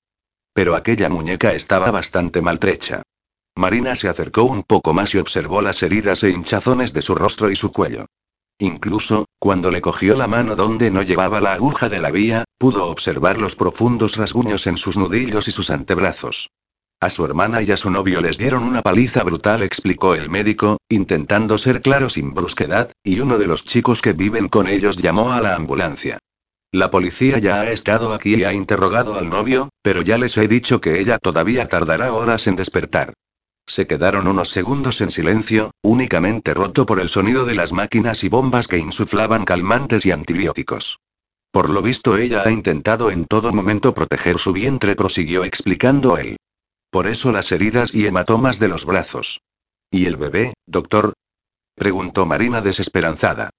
Pero 0.52 0.76
aquella 0.76 1.08
muñeca 1.08 1.54
estaba 1.54 1.90
bastante 1.90 2.42
maltrecha. 2.42 3.00
Marina 3.56 3.96
se 3.96 4.10
acercó 4.10 4.42
un 4.42 4.64
poco 4.64 4.92
más 4.92 5.14
y 5.14 5.18
observó 5.18 5.62
las 5.62 5.82
heridas 5.82 6.24
e 6.24 6.30
hinchazones 6.30 6.92
de 6.92 7.00
su 7.00 7.14
rostro 7.14 7.50
y 7.50 7.56
su 7.56 7.72
cuello. 7.72 8.04
Incluso, 8.58 9.24
cuando 9.38 9.70
le 9.70 9.80
cogió 9.80 10.14
la 10.14 10.26
mano 10.26 10.56
donde 10.56 10.90
no 10.90 11.00
llevaba 11.00 11.40
la 11.40 11.54
aguja 11.54 11.88
de 11.88 12.00
la 12.00 12.10
vía, 12.10 12.44
pudo 12.60 12.88
observar 12.88 13.40
los 13.40 13.56
profundos 13.56 14.16
rasguños 14.18 14.66
en 14.66 14.76
sus 14.76 14.98
nudillos 14.98 15.48
y 15.48 15.50
sus 15.50 15.70
antebrazos. 15.70 16.50
A 17.00 17.08
su 17.08 17.24
hermana 17.24 17.62
y 17.62 17.72
a 17.72 17.78
su 17.78 17.90
novio 17.90 18.20
les 18.20 18.36
dieron 18.36 18.64
una 18.64 18.82
paliza 18.82 19.22
brutal, 19.22 19.62
explicó 19.62 20.14
el 20.14 20.28
médico, 20.28 20.76
intentando 20.90 21.56
ser 21.56 21.80
claro 21.80 22.10
sin 22.10 22.34
brusquedad, 22.34 22.92
y 23.02 23.20
uno 23.20 23.38
de 23.38 23.46
los 23.46 23.64
chicos 23.64 24.02
que 24.02 24.12
viven 24.12 24.50
con 24.50 24.68
ellos 24.68 24.98
llamó 24.98 25.32
a 25.32 25.40
la 25.40 25.54
ambulancia. 25.54 26.18
La 26.70 26.90
policía 26.90 27.38
ya 27.38 27.62
ha 27.62 27.70
estado 27.70 28.12
aquí 28.12 28.34
y 28.34 28.44
ha 28.44 28.52
interrogado 28.52 29.18
al 29.18 29.30
novio, 29.30 29.70
pero 29.80 30.02
ya 30.02 30.18
les 30.18 30.36
he 30.36 30.46
dicho 30.46 30.82
que 30.82 31.00
ella 31.00 31.16
todavía 31.16 31.66
tardará 31.66 32.12
horas 32.12 32.46
en 32.46 32.56
despertar. 32.56 33.14
Se 33.66 33.86
quedaron 33.86 34.28
unos 34.28 34.50
segundos 34.50 35.00
en 35.00 35.10
silencio, 35.10 35.70
únicamente 35.80 36.52
roto 36.52 36.84
por 36.84 37.00
el 37.00 37.08
sonido 37.08 37.46
de 37.46 37.54
las 37.54 37.72
máquinas 37.72 38.22
y 38.22 38.28
bombas 38.28 38.68
que 38.68 38.76
insuflaban 38.76 39.46
calmantes 39.46 40.04
y 40.04 40.10
antibióticos. 40.10 40.98
Por 41.50 41.68
lo 41.70 41.82
visto 41.82 42.16
ella 42.16 42.42
ha 42.44 42.50
intentado 42.50 43.10
en 43.10 43.24
todo 43.24 43.52
momento 43.52 43.92
proteger 43.92 44.38
su 44.38 44.52
vientre, 44.52 44.94
prosiguió 44.94 45.44
explicando 45.44 46.16
él. 46.16 46.36
Por 46.90 47.06
eso 47.06 47.32
las 47.32 47.50
heridas 47.50 47.94
y 47.94 48.06
hematomas 48.06 48.58
de 48.58 48.68
los 48.68 48.84
brazos. 48.84 49.40
¿Y 49.90 50.06
el 50.06 50.16
bebé, 50.16 50.54
doctor? 50.66 51.12
preguntó 51.74 52.26
Marina 52.26 52.60
desesperanzada. 52.60 53.50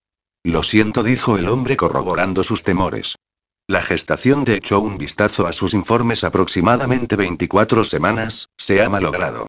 Lo 0.44 0.64
siento, 0.64 1.04
dijo 1.04 1.38
el 1.38 1.50
hombre 1.50 1.76
corroborando 1.76 2.44
sus 2.44 2.64
temores. 2.64 3.16
La 3.68 3.82
gestación 3.82 4.44
de 4.44 4.56
echó 4.56 4.80
un 4.80 4.98
vistazo 4.98 5.48
a 5.48 5.54
sus 5.54 5.74
informes 5.74 6.24
aproximadamente 6.24 7.16
24 7.16 7.84
semanas, 7.84 8.50
se 8.58 8.82
ha 8.82 8.90
malogrado. 8.90 9.48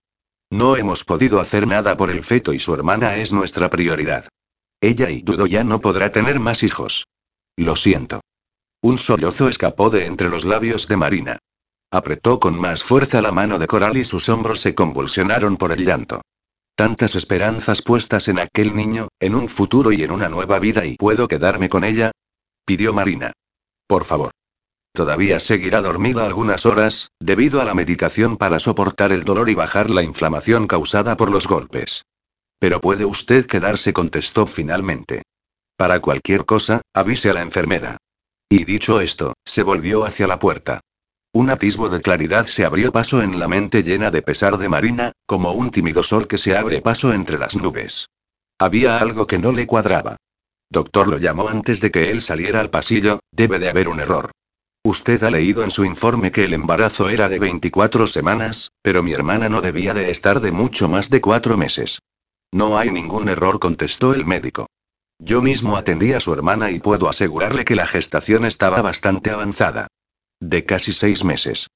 No 0.51 0.77
hemos 0.77 1.05
podido 1.05 1.41
hacer 1.41 1.67
nada 1.67 1.97
por 1.97 2.11
el 2.11 2.23
feto 2.25 2.53
y 2.53 2.59
su 2.59 2.75
hermana 2.75 3.17
es 3.17 3.33
nuestra 3.33 3.71
prioridad. 3.71 4.29
Ella 4.81 5.11
y 5.11 5.23
Dudo 5.23 5.47
ya 5.47 5.65
no 5.65 5.81
podrá 5.81 6.13
tener 6.13 6.41
más 6.41 6.63
hijos. 6.63 7.05
Lo 7.57 7.75
siento. 7.75 8.21
Un 8.85 8.99
sollozo 8.99 9.49
escapó 9.49 9.91
de 9.91 10.07
entre 10.07 10.29
los 10.29 10.45
labios 10.45 10.89
de 10.89 10.97
Marina. 10.97 11.39
Apretó 11.93 12.41
con 12.41 12.59
más 12.59 12.83
fuerza 12.83 13.23
la 13.23 13.31
mano 13.31 13.61
de 13.61 13.69
Coral 13.69 13.97
y 13.97 14.05
sus 14.05 14.29
hombros 14.29 14.61
se 14.61 14.75
convulsionaron 14.75 15.57
por 15.57 15.71
el 15.71 15.85
llanto. 15.85 16.21
Tantas 16.75 17.15
esperanzas 17.15 17.81
puestas 17.81 18.27
en 18.27 18.41
aquel 18.41 18.75
niño, 18.75 19.07
en 19.21 19.37
un 19.37 19.49
futuro 19.49 19.93
y 19.93 20.03
en 20.03 20.11
una 20.11 20.29
nueva 20.29 20.59
vida 20.59 20.85
y 20.85 20.97
puedo 20.97 21.29
quedarme 21.29 21.69
con 21.69 21.85
ella? 21.85 22.11
pidió 22.65 22.93
Marina. 22.93 23.33
Por 23.87 24.05
favor. 24.05 24.33
Todavía 24.93 25.39
seguirá 25.39 25.81
dormida 25.81 26.27
algunas 26.27 26.67
horas, 26.67 27.09
debido 27.21 27.61
a 27.61 27.65
la 27.65 27.75
medicación 27.75 28.37
para 28.37 28.59
soportar 28.59 29.13
el 29.13 29.23
dolor 29.23 29.49
y 29.49 29.55
bajar 29.55 29.91
la 29.91 30.03
inflamación 30.03 30.67
causada 30.67 31.17
por 31.17 31.31
los 31.31 31.47
golpes. 31.47 32.03
Pero 32.59 32.81
puede 32.81 33.05
usted 33.05 33.47
quedarse, 33.47 33.93
contestó 33.93 34.47
finalmente. 34.49 35.23
Para 35.77 36.01
cualquier 36.01 36.47
cosa, 36.47 36.81
avise 36.93 37.31
a 37.31 37.35
la 37.35 37.43
enfermera. 37.43 37.99
Y 38.53 38.67
dicho 38.67 39.01
esto, 39.01 39.33
se 39.47 39.63
volvió 39.63 40.05
hacia 40.05 40.27
la 40.27 40.39
puerta. 40.39 40.83
Un 41.33 41.49
atisbo 41.49 41.89
de 41.89 42.03
claridad 42.03 42.45
se 42.45 42.67
abrió 42.67 42.93
paso 42.93 43.23
en 43.23 43.39
la 43.39 43.49
mente 43.49 43.83
llena 43.83 44.11
de 44.11 44.21
pesar 44.21 44.59
de 44.59 44.69
Marina, 44.69 45.13
como 45.25 45.53
un 45.53 45.71
tímido 45.71 46.03
sol 46.03 46.29
que 46.29 46.37
se 46.37 46.55
abre 46.55 46.83
paso 46.83 47.15
entre 47.15 47.39
las 47.39 47.57
nubes. 47.57 48.11
Había 48.59 48.99
algo 48.99 49.27
que 49.27 49.39
no 49.39 49.53
le 49.53 49.67
cuadraba. 49.67 50.17
Doctor 50.69 51.09
lo 51.09 51.17
llamó 51.17 51.49
antes 51.49 51.81
de 51.81 51.91
que 51.91 52.11
él 52.11 52.21
saliera 52.21 52.61
al 52.61 52.69
pasillo, 52.69 53.21
debe 53.31 53.59
de 53.59 53.71
haber 53.71 53.89
un 53.89 54.01
error. 54.01 54.33
Usted 54.85 55.25
ha 55.25 55.31
leído 55.31 55.65
en 55.65 55.71
su 55.71 55.87
informe 55.87 56.31
que 56.31 56.45
el 56.45 56.53
embarazo 56.53 57.09
era 57.09 57.31
de 57.31 57.39
24 57.39 58.07
semanas, 58.07 58.73
pero 58.83 59.03
mi 59.03 59.15
hermana 59.15 59.49
no 59.49 59.63
debía 59.63 59.95
de 59.95 60.11
estar 60.11 60.41
de 60.41 60.53
mucho 60.53 60.91
más 60.91 61.09
de 61.09 61.23
cuatro 61.23 61.57
meses. 61.57 62.01
No 62.53 62.77
hay 62.77 62.91
ningún 62.91 63.31
error, 63.31 63.59
contestó 63.59 64.13
el 64.13 64.27
médico. 64.27 64.67
Yo 65.25 65.41
mismo 65.41 65.77
atendí 65.77 66.15
a 66.15 66.21
su 66.21 66.33
hermana 66.33 66.73
y 66.73 66.81
puedo 66.81 67.09
asegurarle 67.09 67.65
que 67.65 67.77
la 67.77 67.87
gestación 67.87 68.45
estaba 68.45 68.83
bastante 68.83 69.31
avanzada. 69.31 69.87
De 70.41 70.65
casi 70.65 70.93
seis 70.93 71.23
meses. 71.23 71.69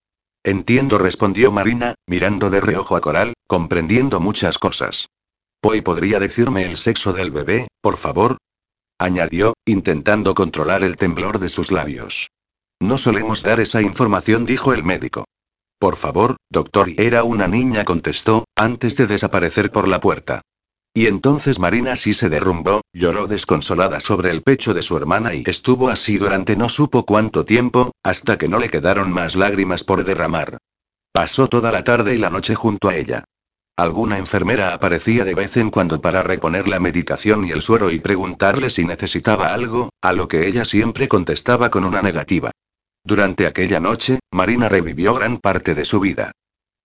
Entiendo, 0.42 0.98
respondió 0.98 1.52
Marina, 1.52 1.94
mirando 2.08 2.50
de 2.50 2.60
reojo 2.60 2.96
a 2.96 3.00
Coral, 3.00 3.34
comprendiendo 3.46 4.18
muchas 4.18 4.58
cosas. 4.58 5.10
¿Poi 5.60 5.80
podría 5.80 6.18
decirme 6.18 6.64
el 6.64 6.76
sexo 6.76 7.12
del 7.12 7.30
bebé, 7.30 7.68
por 7.80 7.96
favor? 7.96 8.36
añadió, 8.98 9.54
intentando 9.64 10.34
controlar 10.34 10.82
el 10.82 10.96
temblor 10.96 11.38
de 11.38 11.48
sus 11.48 11.70
labios. 11.70 12.28
No 12.80 12.98
solemos 12.98 13.44
dar 13.44 13.60
esa 13.60 13.80
información, 13.80 14.44
dijo 14.44 14.72
el 14.72 14.82
médico. 14.82 15.24
Por 15.78 15.94
favor, 15.94 16.36
doctor. 16.50 16.88
Era 16.96 17.22
una 17.22 17.46
niña, 17.46 17.84
contestó, 17.84 18.44
antes 18.56 18.96
de 18.96 19.06
desaparecer 19.06 19.70
por 19.70 19.86
la 19.86 20.00
puerta. 20.00 20.42
Y 20.96 21.08
entonces 21.08 21.58
Marina 21.58 21.94
sí 21.94 22.14
se 22.14 22.30
derrumbó, 22.30 22.80
lloró 22.94 23.26
desconsolada 23.26 24.00
sobre 24.00 24.30
el 24.30 24.40
pecho 24.42 24.72
de 24.72 24.82
su 24.82 24.96
hermana 24.96 25.34
y 25.34 25.44
estuvo 25.44 25.90
así 25.90 26.16
durante 26.16 26.56
no 26.56 26.70
supo 26.70 27.04
cuánto 27.04 27.44
tiempo, 27.44 27.92
hasta 28.02 28.38
que 28.38 28.48
no 28.48 28.58
le 28.58 28.70
quedaron 28.70 29.12
más 29.12 29.36
lágrimas 29.36 29.84
por 29.84 30.04
derramar. 30.04 30.56
Pasó 31.12 31.48
toda 31.48 31.70
la 31.70 31.84
tarde 31.84 32.14
y 32.14 32.18
la 32.18 32.30
noche 32.30 32.54
junto 32.54 32.88
a 32.88 32.96
ella. 32.96 33.24
Alguna 33.76 34.16
enfermera 34.16 34.72
aparecía 34.72 35.26
de 35.26 35.34
vez 35.34 35.58
en 35.58 35.70
cuando 35.70 36.00
para 36.00 36.22
reponer 36.22 36.66
la 36.66 36.80
medicación 36.80 37.44
y 37.44 37.50
el 37.50 37.60
suero 37.60 37.90
y 37.90 37.98
preguntarle 37.98 38.70
si 38.70 38.86
necesitaba 38.86 39.52
algo, 39.52 39.90
a 40.00 40.14
lo 40.14 40.28
que 40.28 40.48
ella 40.48 40.64
siempre 40.64 41.08
contestaba 41.08 41.68
con 41.68 41.84
una 41.84 42.00
negativa. 42.00 42.52
Durante 43.04 43.46
aquella 43.46 43.80
noche, 43.80 44.20
Marina 44.32 44.70
revivió 44.70 45.12
gran 45.12 45.36
parte 45.40 45.74
de 45.74 45.84
su 45.84 46.00
vida. 46.00 46.32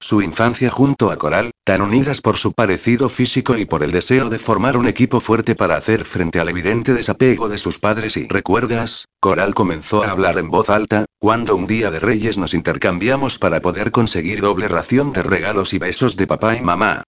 Su 0.04 0.24
infancia 0.24 0.72
junto 0.72 1.12
a 1.12 1.18
Coral, 1.18 1.52
tan 1.64 1.84
unidas 1.84 2.22
por 2.22 2.38
su 2.38 2.54
parecido 2.54 3.08
físico 3.08 3.56
y 3.56 3.66
por 3.66 3.84
el 3.84 3.92
deseo 3.92 4.30
de 4.30 4.40
formar 4.40 4.76
un 4.76 4.88
equipo 4.88 5.20
fuerte 5.20 5.54
para 5.54 5.76
hacer 5.76 6.06
frente 6.06 6.40
al 6.40 6.50
evidente 6.50 6.96
desapego 6.96 7.50
de 7.50 7.60
sus 7.60 7.78
padres 7.78 8.18
y 8.18 8.28
recuerdas, 8.28 9.06
Coral 9.20 9.54
comenzó 9.54 10.04
a 10.04 10.10
hablar 10.10 10.40
en 10.40 10.50
voz 10.50 10.72
alta, 10.72 11.06
cuando 11.20 11.56
un 11.56 11.68
día 11.68 11.92
de 11.92 12.00
Reyes 12.00 12.40
nos 12.40 12.56
intercambiamos 12.56 13.38
para 13.38 13.62
poder 13.62 13.92
conseguir 13.92 14.42
doble 14.42 14.68
ración 14.68 15.14
de 15.14 15.22
regalos 15.22 15.72
y 15.72 15.78
besos 15.78 16.18
de 16.18 16.26
papá 16.26 16.56
y 16.56 16.62
mamá. 16.62 17.04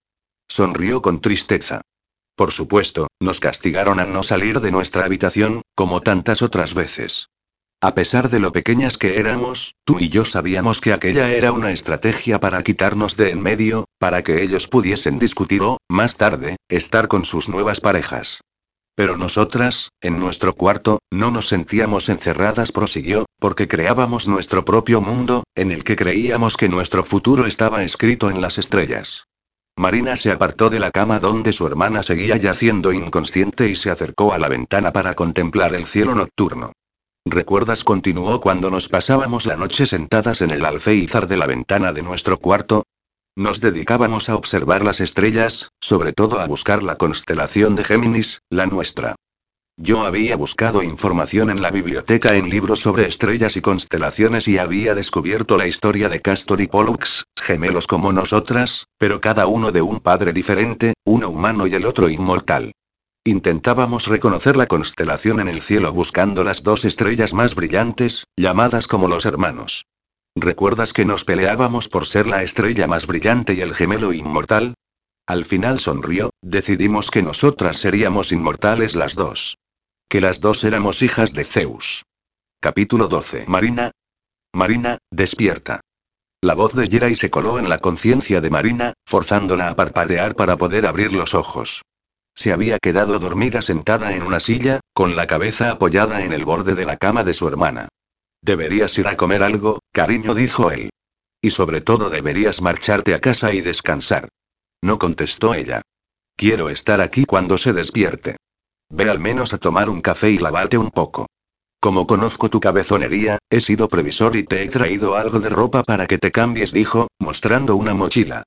Sonrió 0.48 1.02
con 1.02 1.20
tristeza. 1.20 1.82
Por 2.36 2.52
supuesto, 2.52 3.08
nos 3.20 3.40
castigaron 3.40 4.00
al 4.00 4.14
no 4.14 4.22
salir 4.22 4.62
de 4.62 4.72
nuestra 4.72 5.06
habitación, 5.06 5.64
como 5.74 6.02
tantas 6.02 6.44
otras 6.44 6.76
veces. 6.76 7.30
A 7.84 7.96
pesar 7.96 8.30
de 8.30 8.40
lo 8.40 8.54
pequeñas 8.54 8.98
que 8.98 9.20
éramos, 9.20 9.76
tú 9.84 10.00
y 10.00 10.08
yo 10.08 10.24
sabíamos 10.24 10.80
que 10.80 10.94
aquella 10.94 11.34
era 11.34 11.52
una 11.52 11.72
estrategia 11.72 12.40
para 12.40 12.64
quitarnos 12.64 13.18
de 13.18 13.32
en 13.32 13.42
medio, 13.42 13.90
para 14.00 14.24
que 14.24 14.42
ellos 14.42 14.70
pudiesen 14.70 15.20
discutir 15.20 15.62
o, 15.62 15.80
más 15.90 16.16
tarde, 16.16 16.56
estar 16.70 17.10
con 17.10 17.26
sus 17.26 17.50
nuevas 17.50 17.82
parejas. 17.82 18.40
Pero 18.96 19.18
nosotras, 19.18 19.90
en 20.00 20.18
nuestro 20.18 20.54
cuarto, 20.54 21.00
no 21.12 21.30
nos 21.30 21.50
sentíamos 21.50 22.08
encerradas, 22.08 22.72
prosiguió, 22.72 23.26
porque 23.38 23.68
creábamos 23.68 24.30
nuestro 24.30 24.64
propio 24.64 25.02
mundo, 25.02 25.44
en 25.54 25.74
el 25.74 25.84
que 25.84 25.98
creíamos 25.98 26.56
que 26.56 26.70
nuestro 26.70 27.04
futuro 27.04 27.48
estaba 27.48 27.84
escrito 27.84 28.30
en 28.30 28.40
las 28.40 28.60
estrellas. 28.60 29.26
Marina 29.76 30.16
se 30.16 30.32
apartó 30.32 30.70
de 30.70 30.80
la 30.80 30.92
cama 30.92 31.20
donde 31.20 31.52
su 31.52 31.68
hermana 31.68 32.02
seguía 32.02 32.38
yaciendo 32.38 32.94
inconsciente 32.94 33.68
y 33.68 33.76
se 33.76 33.92
acercó 33.92 34.32
a 34.32 34.40
la 34.40 34.48
ventana 34.48 34.94
para 34.94 35.16
contemplar 35.16 35.76
el 35.76 35.86
cielo 35.86 36.16
nocturno. 36.16 36.72
¿Recuerdas? 37.26 37.86
continuó 37.86 38.42
cuando 38.42 38.70
nos 38.70 38.90
pasábamos 38.90 39.46
la 39.46 39.56
noche 39.56 39.86
sentadas 39.86 40.42
en 40.42 40.52
el 40.52 40.66
alféizar 40.66 41.28
de 41.28 41.38
la 41.38 41.48
ventana 41.48 41.94
de 41.94 42.02
nuestro 42.02 42.38
cuarto. 42.38 42.84
Nos 43.36 43.62
dedicábamos 43.62 44.30
a 44.30 44.36
observar 44.36 44.84
las 44.84 45.00
estrellas, 45.00 45.70
sobre 45.82 46.12
todo 46.12 46.40
a 46.40 46.48
buscar 46.48 46.84
la 46.84 46.98
constelación 46.98 47.76
de 47.76 47.86
Géminis, 47.86 48.42
la 48.50 48.66
nuestra. 48.66 49.16
Yo 49.78 50.06
había 50.06 50.36
buscado 50.36 50.84
información 50.84 51.50
en 51.50 51.62
la 51.62 51.72
biblioteca 51.72 52.36
en 52.36 52.50
libros 52.50 52.82
sobre 52.82 53.08
estrellas 53.08 53.56
y 53.58 53.62
constelaciones 53.62 54.48
y 54.48 54.58
había 54.60 54.94
descubierto 54.94 55.58
la 55.58 55.66
historia 55.66 56.10
de 56.10 56.20
Castor 56.20 56.62
y 56.62 56.68
Pollux, 56.68 57.24
gemelos 57.42 57.88
como 57.88 58.12
nosotras, 58.12 58.86
pero 59.00 59.22
cada 59.22 59.48
uno 59.48 59.72
de 59.72 59.82
un 59.82 60.02
padre 60.02 60.34
diferente, 60.34 60.94
uno 61.06 61.30
humano 61.30 61.66
y 61.68 61.74
el 61.74 61.86
otro 61.86 62.10
inmortal. 62.10 62.74
Intentábamos 63.26 64.08
reconocer 64.08 64.58
la 64.58 64.68
constelación 64.68 65.40
en 65.40 65.48
el 65.48 65.62
cielo 65.62 65.94
buscando 65.94 66.44
las 66.44 66.62
dos 66.62 66.84
estrellas 66.84 67.34
más 67.34 67.56
brillantes, 67.56 68.26
llamadas 68.36 68.88
como 68.88 69.08
los 69.08 69.26
hermanos. 69.26 69.86
¿Recuerdas 70.36 70.92
que 70.92 71.06
nos 71.06 71.24
peleábamos 71.24 71.88
por 71.88 72.06
ser 72.06 72.28
la 72.28 72.44
estrella 72.44 72.86
más 72.86 73.08
brillante 73.08 73.54
y 73.54 73.62
el 73.62 73.74
gemelo 73.74 74.12
inmortal? 74.12 74.74
Al 75.26 75.46
final 75.46 75.80
sonrió, 75.80 76.32
decidimos 76.42 77.12
que 77.12 77.24
nosotras 77.24 77.78
seríamos 77.78 78.34
inmortales 78.34 78.94
las 78.94 79.16
dos. 79.16 79.58
Que 80.10 80.20
las 80.20 80.42
dos 80.42 80.66
éramos 80.66 81.02
hijas 81.02 81.32
de 81.32 81.46
Zeus. 81.46 82.04
Capítulo 82.60 83.08
12. 83.08 83.46
Marina. 83.48 83.92
Marina, 84.54 84.98
despierta. 85.12 85.80
La 86.42 86.56
voz 86.56 86.74
de 86.74 86.90
Yerai 86.90 87.16
se 87.16 87.30
coló 87.30 87.58
en 87.58 87.70
la 87.70 87.78
conciencia 87.78 88.42
de 88.42 88.50
Marina, 88.50 88.94
forzándola 89.06 89.70
a 89.70 89.76
parpadear 89.78 90.36
para 90.36 90.58
poder 90.58 90.86
abrir 90.86 91.14
los 91.14 91.36
ojos. 91.36 91.84
Se 92.36 92.52
había 92.52 92.80
quedado 92.80 93.20
dormida 93.20 93.62
sentada 93.62 94.16
en 94.16 94.24
una 94.24 94.40
silla, 94.40 94.80
con 94.94 95.16
la 95.16 95.28
cabeza 95.28 95.72
apoyada 95.72 96.24
en 96.24 96.34
el 96.34 96.46
borde 96.46 96.76
de 96.76 96.86
la 96.86 96.98
cama 96.98 97.24
de 97.24 97.34
su 97.34 97.48
hermana. 97.48 97.90
Deberías 98.42 98.98
ir 98.98 99.08
a 99.08 99.16
comer 99.16 99.44
algo, 99.44 99.80
cariño, 99.92 100.34
dijo 100.34 100.72
él. 100.72 100.90
Y 101.42 101.52
sobre 101.52 101.82
todo 101.82 102.10
deberías 102.10 102.62
marcharte 102.62 103.14
a 103.14 103.20
casa 103.20 103.54
y 103.54 103.62
descansar. 103.62 104.30
No 104.82 104.98
contestó 104.98 105.54
ella. 105.54 105.82
Quiero 106.36 106.70
estar 106.70 107.00
aquí 107.00 107.26
cuando 107.26 107.58
se 107.58 107.74
despierte. 107.74 108.38
Ve 108.90 109.10
al 109.10 109.20
menos 109.20 109.54
a 109.54 109.58
tomar 109.58 109.90
un 109.90 110.02
café 110.02 110.32
y 110.32 110.38
lavarte 110.38 110.78
un 110.78 110.92
poco. 110.92 111.28
Como 111.80 112.08
conozco 112.08 112.50
tu 112.50 112.60
cabezonería, 112.60 113.40
he 113.50 113.60
sido 113.60 113.88
previsor 113.88 114.36
y 114.36 114.46
te 114.46 114.64
he 114.64 114.70
traído 114.70 115.16
algo 115.16 115.40
de 115.40 115.50
ropa 115.50 115.84
para 115.84 116.08
que 116.08 116.18
te 116.18 116.32
cambies, 116.32 116.72
dijo, 116.72 117.08
mostrando 117.20 117.76
una 117.76 117.94
mochila. 117.94 118.44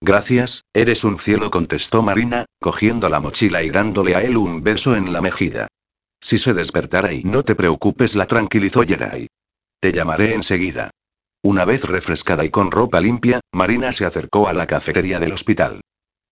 Gracias, 0.00 0.64
eres 0.72 1.02
un 1.04 1.18
cielo, 1.18 1.50
contestó 1.50 2.02
Marina, 2.02 2.44
cogiendo 2.60 3.08
la 3.08 3.20
mochila 3.20 3.62
y 3.62 3.70
dándole 3.70 4.14
a 4.14 4.22
él 4.22 4.36
un 4.36 4.62
beso 4.62 4.94
en 4.94 5.12
la 5.12 5.20
mejilla. 5.20 5.66
Si 6.20 6.38
se 6.38 6.54
despertara 6.54 7.12
y 7.12 7.24
no 7.24 7.42
te 7.42 7.54
preocupes, 7.54 8.14
la 8.14 8.26
tranquilizó 8.26 8.82
Yerai. 8.84 9.26
Te 9.80 9.92
llamaré 9.92 10.34
enseguida. 10.34 10.90
Una 11.42 11.64
vez 11.64 11.84
refrescada 11.84 12.44
y 12.44 12.50
con 12.50 12.70
ropa 12.70 13.00
limpia, 13.00 13.40
Marina 13.52 13.92
se 13.92 14.04
acercó 14.04 14.48
a 14.48 14.52
la 14.52 14.66
cafetería 14.66 15.20
del 15.20 15.32
hospital. 15.32 15.80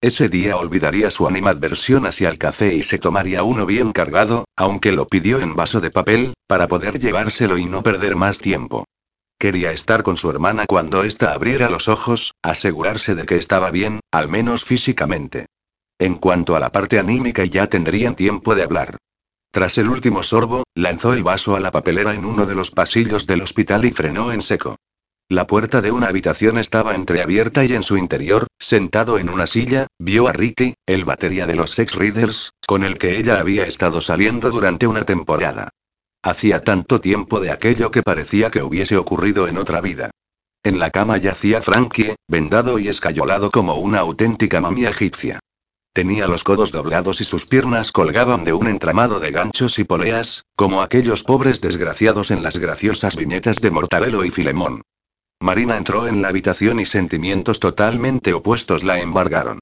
Ese 0.01 0.29
día 0.29 0.57
olvidaría 0.57 1.11
su 1.11 1.27
animadversión 1.27 2.07
hacia 2.07 2.29
el 2.29 2.39
café 2.39 2.75
y 2.75 2.83
se 2.83 2.99
tomaría 2.99 3.43
uno 3.43 3.67
bien 3.67 3.93
cargado, 3.93 4.45
aunque 4.57 4.93
lo 4.93 5.07
pidió 5.07 5.41
en 5.41 5.57
vaso 5.57 5.81
de 5.81 5.91
papel, 5.91 6.35
para 6.47 6.69
poder 6.69 6.99
llevárselo 6.99 7.57
y 7.57 7.65
no 7.65 7.83
perder 7.83 8.15
más 8.15 8.39
tiempo. 8.39 8.85
Quería 9.39 9.73
estar 9.73 10.03
con 10.03 10.17
su 10.17 10.31
hermana 10.31 10.65
cuando 10.67 11.05
ésta 11.05 11.33
abriera 11.33 11.69
los 11.69 11.89
ojos, 11.89 12.33
asegurarse 12.43 13.15
de 13.15 13.27
que 13.27 13.37
estaba 13.37 13.71
bien, 13.71 14.01
al 14.11 14.29
menos 14.29 14.65
físicamente. 14.65 15.47
En 15.99 16.15
cuanto 16.15 16.57
a 16.57 16.61
la 16.61 16.73
parte 16.73 16.99
anímica 16.99 17.45
ya 17.45 17.67
tendrían 17.67 18.17
tiempo 18.17 18.55
de 18.55 18.63
hablar. 18.63 18.97
Tras 19.51 19.79
el 19.79 19.89
último 19.89 20.23
sorbo, 20.23 20.65
lanzó 20.75 21.13
el 21.13 21.23
vaso 21.23 21.57
a 21.57 21.61
la 21.61 21.71
papelera 21.71 22.15
en 22.15 22.25
uno 22.25 22.47
de 22.47 22.55
los 22.55 22.71
pasillos 22.71 23.27
del 23.27 23.43
hospital 23.43 23.85
y 23.85 23.91
frenó 23.91 24.33
en 24.33 24.43
seco. 24.43 24.77
La 25.29 25.47
puerta 25.47 25.81
de 25.81 25.91
una 25.91 26.09
habitación 26.09 26.57
estaba 26.57 26.95
entreabierta 26.95 27.65
y 27.65 27.73
en 27.73 27.83
su 27.83 27.97
interior, 27.97 28.47
sentado 28.59 29.19
en 29.19 29.29
una 29.29 29.47
silla, 29.47 29.87
vio 29.99 30.29
a 30.29 30.33
Ricky, 30.33 30.75
el 30.87 31.05
batería 31.05 31.47
de 31.47 31.57
los 31.57 31.73
Sex 31.73 31.95
Readers, 31.95 32.53
con 32.67 32.85
el 32.85 32.97
que 32.97 33.19
ella 33.19 33.41
había 33.41 33.65
estado 33.65 34.01
saliendo 34.01 34.51
durante 34.51 34.87
una 34.87 35.05
temporada. 35.05 35.71
Hacía 36.23 36.63
tanto 36.63 37.01
tiempo 37.01 37.41
de 37.41 37.51
aquello 37.51 37.91
que 37.91 38.03
parecía 38.03 38.51
que 38.51 38.63
hubiese 38.63 38.97
ocurrido 38.97 39.49
en 39.49 39.59
otra 39.59 39.81
vida. 39.81 40.11
En 40.63 40.79
la 40.79 40.91
cama 40.91 41.17
yacía 41.19 41.63
Frankie, 41.63 42.17
vendado 42.29 42.79
y 42.79 42.89
escayolado 42.89 43.51
como 43.51 43.77
una 43.77 44.01
auténtica 44.01 44.61
momia 44.61 44.91
egipcia. 44.91 45.39
Tenía 45.93 46.27
los 46.27 46.45
codos 46.45 46.73
doblados 46.73 47.21
y 47.21 47.25
sus 47.25 47.47
piernas 47.47 47.91
colgaban 47.91 48.45
de 48.45 48.53
un 48.53 48.67
entramado 48.67 49.19
de 49.19 49.31
ganchos 49.31 49.79
y 49.79 49.85
poleas, 49.85 50.45
como 50.55 50.83
aquellos 50.83 51.23
pobres 51.23 51.61
desgraciados 51.61 52.31
en 52.31 52.43
las 52.43 52.59
graciosas 52.59 53.17
viñetas 53.17 53.57
de 53.63 53.71
Mortadelo 53.71 54.25
y 54.25 54.31
Filemón. 54.31 54.83
Marina 55.41 55.77
entró 55.77 56.09
en 56.09 56.21
la 56.21 56.29
habitación 56.29 56.81
y 56.81 56.85
sentimientos 56.85 57.61
totalmente 57.61 58.35
opuestos 58.35 58.85
la 58.85 59.01
embargaron. 59.01 59.61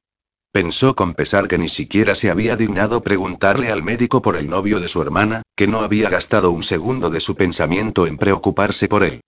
Pensó 0.55 0.95
con 0.95 1.15
pesar 1.15 1.49
que 1.49 1.59
ni 1.59 1.69
siquiera 1.69 2.15
se 2.15 2.31
había 2.31 2.55
dignado 2.55 3.03
preguntarle 3.03 3.73
al 3.73 3.83
médico 3.83 4.23
por 4.23 4.37
el 4.37 4.49
novio 4.49 4.79
de 4.79 4.87
su 4.87 5.03
hermana, 5.03 5.43
que 5.57 5.67
no 5.67 5.81
había 5.81 6.09
gastado 6.09 6.53
un 6.53 6.63
segundo 6.63 7.11
de 7.11 7.19
su 7.19 7.35
pensamiento 7.35 8.07
en 8.07 8.19
preocuparse 8.19 8.87
por 8.87 9.03
él. 9.03 9.21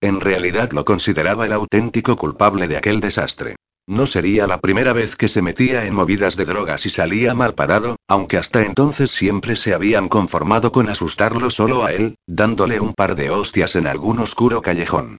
En 0.00 0.20
realidad 0.20 0.72
lo 0.72 0.84
consideraba 0.84 1.46
el 1.46 1.52
auténtico 1.52 2.16
culpable 2.16 2.66
de 2.66 2.78
aquel 2.78 2.98
desastre. 2.98 3.54
No 3.86 4.06
sería 4.06 4.48
la 4.48 4.58
primera 4.58 4.92
vez 4.92 5.14
que 5.14 5.28
se 5.28 5.40
metía 5.40 5.86
en 5.86 5.94
movidas 5.94 6.36
de 6.36 6.46
drogas 6.46 6.84
y 6.84 6.90
salía 6.90 7.32
mal 7.32 7.54
parado, 7.54 7.94
aunque 8.08 8.36
hasta 8.36 8.62
entonces 8.62 9.12
siempre 9.12 9.54
se 9.54 9.74
habían 9.74 10.08
conformado 10.08 10.72
con 10.72 10.88
asustarlo 10.88 11.50
solo 11.50 11.84
a 11.84 11.92
él, 11.92 12.16
dándole 12.26 12.80
un 12.80 12.92
par 12.92 13.14
de 13.14 13.30
hostias 13.30 13.76
en 13.76 13.86
algún 13.86 14.18
oscuro 14.18 14.62
callejón. 14.62 15.18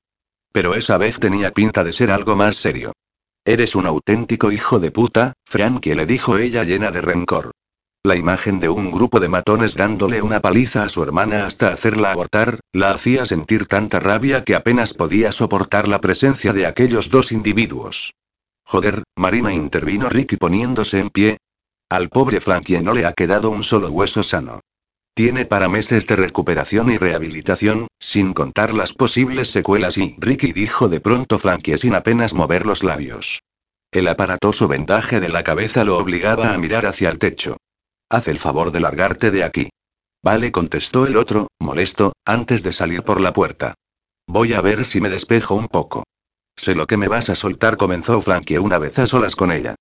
Pero 0.52 0.76
esa 0.76 0.98
vez 0.98 1.22
tenía 1.22 1.52
pinta 1.52 1.86
de 1.86 1.94
ser 1.94 2.12
algo 2.12 2.36
más 2.36 2.58
serio. 2.58 2.92
Eres 3.46 3.76
un 3.76 3.86
auténtico 3.86 4.54
hijo 4.54 4.80
de 4.80 4.90
puta, 4.92 5.34
Frankie 5.46 5.96
le 5.96 6.06
dijo 6.06 6.38
ella 6.38 6.64
llena 6.64 6.92
de 6.92 7.02
rencor. 7.02 7.52
La 8.02 8.16
imagen 8.16 8.62
de 8.62 8.70
un 8.70 8.90
grupo 8.90 9.20
de 9.20 9.28
matones 9.28 9.76
dándole 9.76 10.22
una 10.22 10.40
paliza 10.40 10.84
a 10.84 10.90
su 10.90 11.04
hermana 11.04 11.46
hasta 11.46 11.68
hacerla 11.68 12.12
abortar, 12.12 12.62
la 12.72 12.92
hacía 12.92 13.26
sentir 13.26 13.66
tanta 13.68 14.00
rabia 14.00 14.46
que 14.46 14.56
apenas 14.56 14.94
podía 14.94 15.34
soportar 15.34 15.90
la 15.90 16.00
presencia 16.00 16.54
de 16.54 16.66
aquellos 16.66 17.10
dos 17.10 17.34
individuos. 17.34 18.14
Joder, 18.66 19.04
Marina 19.18 19.54
intervino 19.54 20.10
Ricky 20.10 20.38
poniéndose 20.38 21.00
en 21.00 21.10
pie. 21.10 21.38
Al 21.90 22.08
pobre 22.08 22.40
Frankie 22.40 22.82
no 22.82 22.94
le 22.94 23.06
ha 23.06 23.12
quedado 23.12 23.50
un 23.50 23.64
solo 23.64 23.90
hueso 23.90 24.24
sano. 24.24 24.62
Tiene 25.16 25.46
para 25.46 25.70
meses 25.70 26.08
de 26.08 26.16
recuperación 26.16 26.92
y 26.92 26.98
rehabilitación, 26.98 27.88
sin 28.00 28.34
contar 28.34 28.74
las 28.74 28.94
posibles 28.94 29.52
secuelas 29.52 29.98
y 29.98 30.16
Ricky 30.18 30.54
dijo 30.54 30.90
de 30.90 31.00
pronto 31.00 31.38
Frankie 31.38 31.78
sin 31.78 31.94
apenas 31.94 32.34
mover 32.34 32.66
los 32.66 32.84
labios. 32.84 33.44
El 33.92 34.08
aparatoso 34.08 34.68
vendaje 34.68 35.20
de 35.20 35.30
la 35.30 35.44
cabeza 35.44 35.84
lo 35.84 35.98
obligaba 35.98 36.54
a 36.54 36.58
mirar 36.58 36.88
hacia 36.88 37.10
el 37.10 37.20
techo. 37.20 37.58
Haz 38.10 38.28
el 38.28 38.40
favor 38.40 38.72
de 38.72 38.80
largarte 38.80 39.30
de 39.30 39.44
aquí. 39.44 39.70
Vale, 40.24 40.52
contestó 40.52 41.06
el 41.06 41.16
otro, 41.16 41.48
molesto, 41.60 42.14
antes 42.26 42.64
de 42.64 42.72
salir 42.72 43.04
por 43.04 43.22
la 43.22 43.34
puerta. 43.34 43.76
Voy 44.26 44.54
a 44.54 44.62
ver 44.62 44.84
si 44.84 45.00
me 45.00 45.10
despejo 45.10 45.54
un 45.54 45.68
poco. 45.68 46.04
Sé 46.56 46.74
lo 46.74 46.88
que 46.88 46.98
me 46.98 47.08
vas 47.08 47.30
a 47.30 47.36
soltar, 47.36 47.78
comenzó 47.78 48.20
Frankie 48.20 48.58
una 48.58 48.80
vez 48.80 48.98
a 48.98 49.06
solas 49.06 49.36
con 49.36 49.52
ella. 49.52 49.76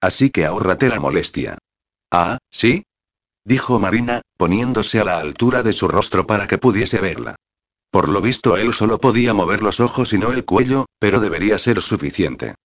Así 0.00 0.30
que 0.30 0.44
ahórrate 0.44 0.88
la 0.88 1.00
molestia. 1.00 1.58
Ah, 2.12 2.38
¿sí? 2.50 2.84
Dijo 3.46 3.78
Marina, 3.78 4.22
poniéndose 4.36 4.98
a 4.98 5.04
la 5.04 5.20
altura 5.20 5.62
de 5.62 5.72
su 5.72 5.86
rostro 5.86 6.26
para 6.26 6.48
que 6.48 6.58
pudiese 6.58 6.98
verla. 6.98 7.36
Por 7.92 8.08
lo 8.08 8.20
visto 8.20 8.56
él 8.56 8.74
solo 8.74 8.98
podía 8.98 9.34
mover 9.34 9.62
los 9.62 9.78
ojos 9.78 10.12
y 10.12 10.18
no 10.18 10.32
el 10.32 10.44
cuello, 10.44 10.86
pero 10.98 11.20
debería 11.20 11.56
ser 11.56 11.80
suficiente. 11.80 12.56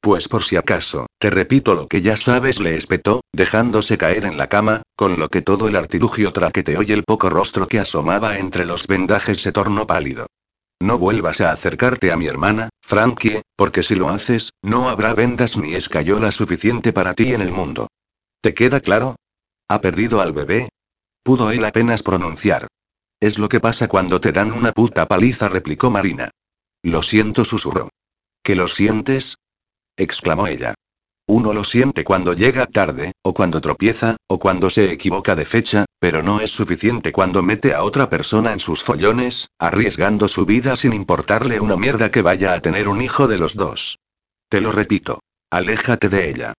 Pues 0.00 0.28
por 0.28 0.44
si 0.44 0.54
acaso, 0.54 1.06
te 1.18 1.30
repito 1.30 1.74
lo 1.74 1.88
que 1.88 2.02
ya 2.02 2.16
sabes, 2.16 2.60
le 2.60 2.76
espetó, 2.76 3.22
dejándose 3.32 3.98
caer 3.98 4.26
en 4.26 4.38
la 4.38 4.48
cama, 4.48 4.82
con 4.94 5.18
lo 5.18 5.28
que 5.28 5.42
todo 5.42 5.66
el 5.66 5.74
artilugio 5.74 6.32
traqueteó 6.32 6.84
y 6.84 6.92
el 6.92 7.02
poco 7.02 7.30
rostro 7.30 7.66
que 7.66 7.80
asomaba 7.80 8.38
entre 8.38 8.64
los 8.64 8.86
vendajes 8.86 9.42
se 9.42 9.50
tornó 9.50 9.88
pálido. 9.88 10.28
No 10.80 11.00
vuelvas 11.00 11.40
a 11.40 11.50
acercarte 11.50 12.12
a 12.12 12.16
mi 12.16 12.28
hermana, 12.28 12.68
Frankie, 12.80 13.42
porque 13.56 13.82
si 13.82 13.96
lo 13.96 14.08
haces, 14.08 14.52
no 14.62 14.88
habrá 14.88 15.14
vendas 15.14 15.56
ni 15.56 15.74
escayola 15.74 16.30
suficiente 16.30 16.92
para 16.92 17.14
ti 17.14 17.34
en 17.34 17.40
el 17.40 17.50
mundo. 17.50 17.88
¿Te 18.40 18.54
queda 18.54 18.78
claro? 18.78 19.16
¿Ha 19.68 19.80
perdido 19.80 20.22
al 20.22 20.32
bebé? 20.32 20.70
Pudo 21.22 21.50
él 21.50 21.64
apenas 21.64 22.02
pronunciar. 22.02 22.66
Es 23.20 23.38
lo 23.38 23.48
que 23.48 23.60
pasa 23.60 23.86
cuando 23.86 24.20
te 24.20 24.32
dan 24.32 24.52
una 24.52 24.72
puta 24.72 25.06
paliza, 25.06 25.48
replicó 25.48 25.90
Marina. 25.90 26.30
Lo 26.82 27.02
siento, 27.02 27.44
susurró. 27.44 27.90
¿Que 28.42 28.54
lo 28.54 28.68
sientes? 28.68 29.36
exclamó 29.96 30.46
ella. 30.46 30.74
Uno 31.26 31.52
lo 31.52 31.64
siente 31.64 32.04
cuando 32.04 32.32
llega 32.32 32.64
tarde, 32.64 33.12
o 33.22 33.34
cuando 33.34 33.60
tropieza, 33.60 34.16
o 34.28 34.38
cuando 34.38 34.70
se 34.70 34.90
equivoca 34.90 35.34
de 35.34 35.44
fecha, 35.44 35.84
pero 35.98 36.22
no 36.22 36.40
es 36.40 36.50
suficiente 36.50 37.12
cuando 37.12 37.42
mete 37.42 37.74
a 37.74 37.82
otra 37.82 38.08
persona 38.08 38.54
en 38.54 38.60
sus 38.60 38.82
follones, 38.82 39.48
arriesgando 39.58 40.28
su 40.28 40.46
vida 40.46 40.76
sin 40.76 40.94
importarle 40.94 41.60
una 41.60 41.76
mierda 41.76 42.10
que 42.10 42.22
vaya 42.22 42.54
a 42.54 42.60
tener 42.62 42.88
un 42.88 43.02
hijo 43.02 43.28
de 43.28 43.36
los 43.36 43.54
dos. 43.54 43.98
Te 44.48 44.62
lo 44.62 44.72
repito. 44.72 45.20
Aléjate 45.50 46.08
de 46.08 46.30
ella. 46.30 46.54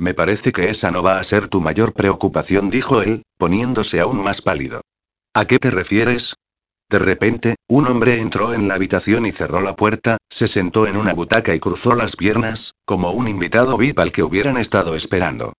Me 0.00 0.14
parece 0.14 0.50
que 0.50 0.70
esa 0.70 0.90
no 0.90 1.02
va 1.02 1.18
a 1.18 1.24
ser 1.24 1.48
tu 1.48 1.60
mayor 1.60 1.92
preocupación, 1.92 2.70
dijo 2.70 3.02
él, 3.02 3.22
poniéndose 3.36 4.00
aún 4.00 4.24
más 4.24 4.40
pálido. 4.40 4.80
¿A 5.34 5.44
qué 5.44 5.58
te 5.58 5.70
refieres? 5.70 6.36
De 6.88 6.98
repente, 6.98 7.56
un 7.68 7.86
hombre 7.86 8.18
entró 8.18 8.54
en 8.54 8.66
la 8.66 8.76
habitación 8.76 9.26
y 9.26 9.32
cerró 9.32 9.60
la 9.60 9.76
puerta, 9.76 10.16
se 10.30 10.48
sentó 10.48 10.86
en 10.86 10.96
una 10.96 11.12
butaca 11.12 11.54
y 11.54 11.60
cruzó 11.60 11.94
las 11.94 12.16
piernas, 12.16 12.72
como 12.86 13.10
un 13.10 13.28
invitado 13.28 13.76
VIP 13.76 13.98
al 13.98 14.10
que 14.10 14.22
hubieran 14.22 14.56
estado 14.56 14.96
esperando. 14.96 15.52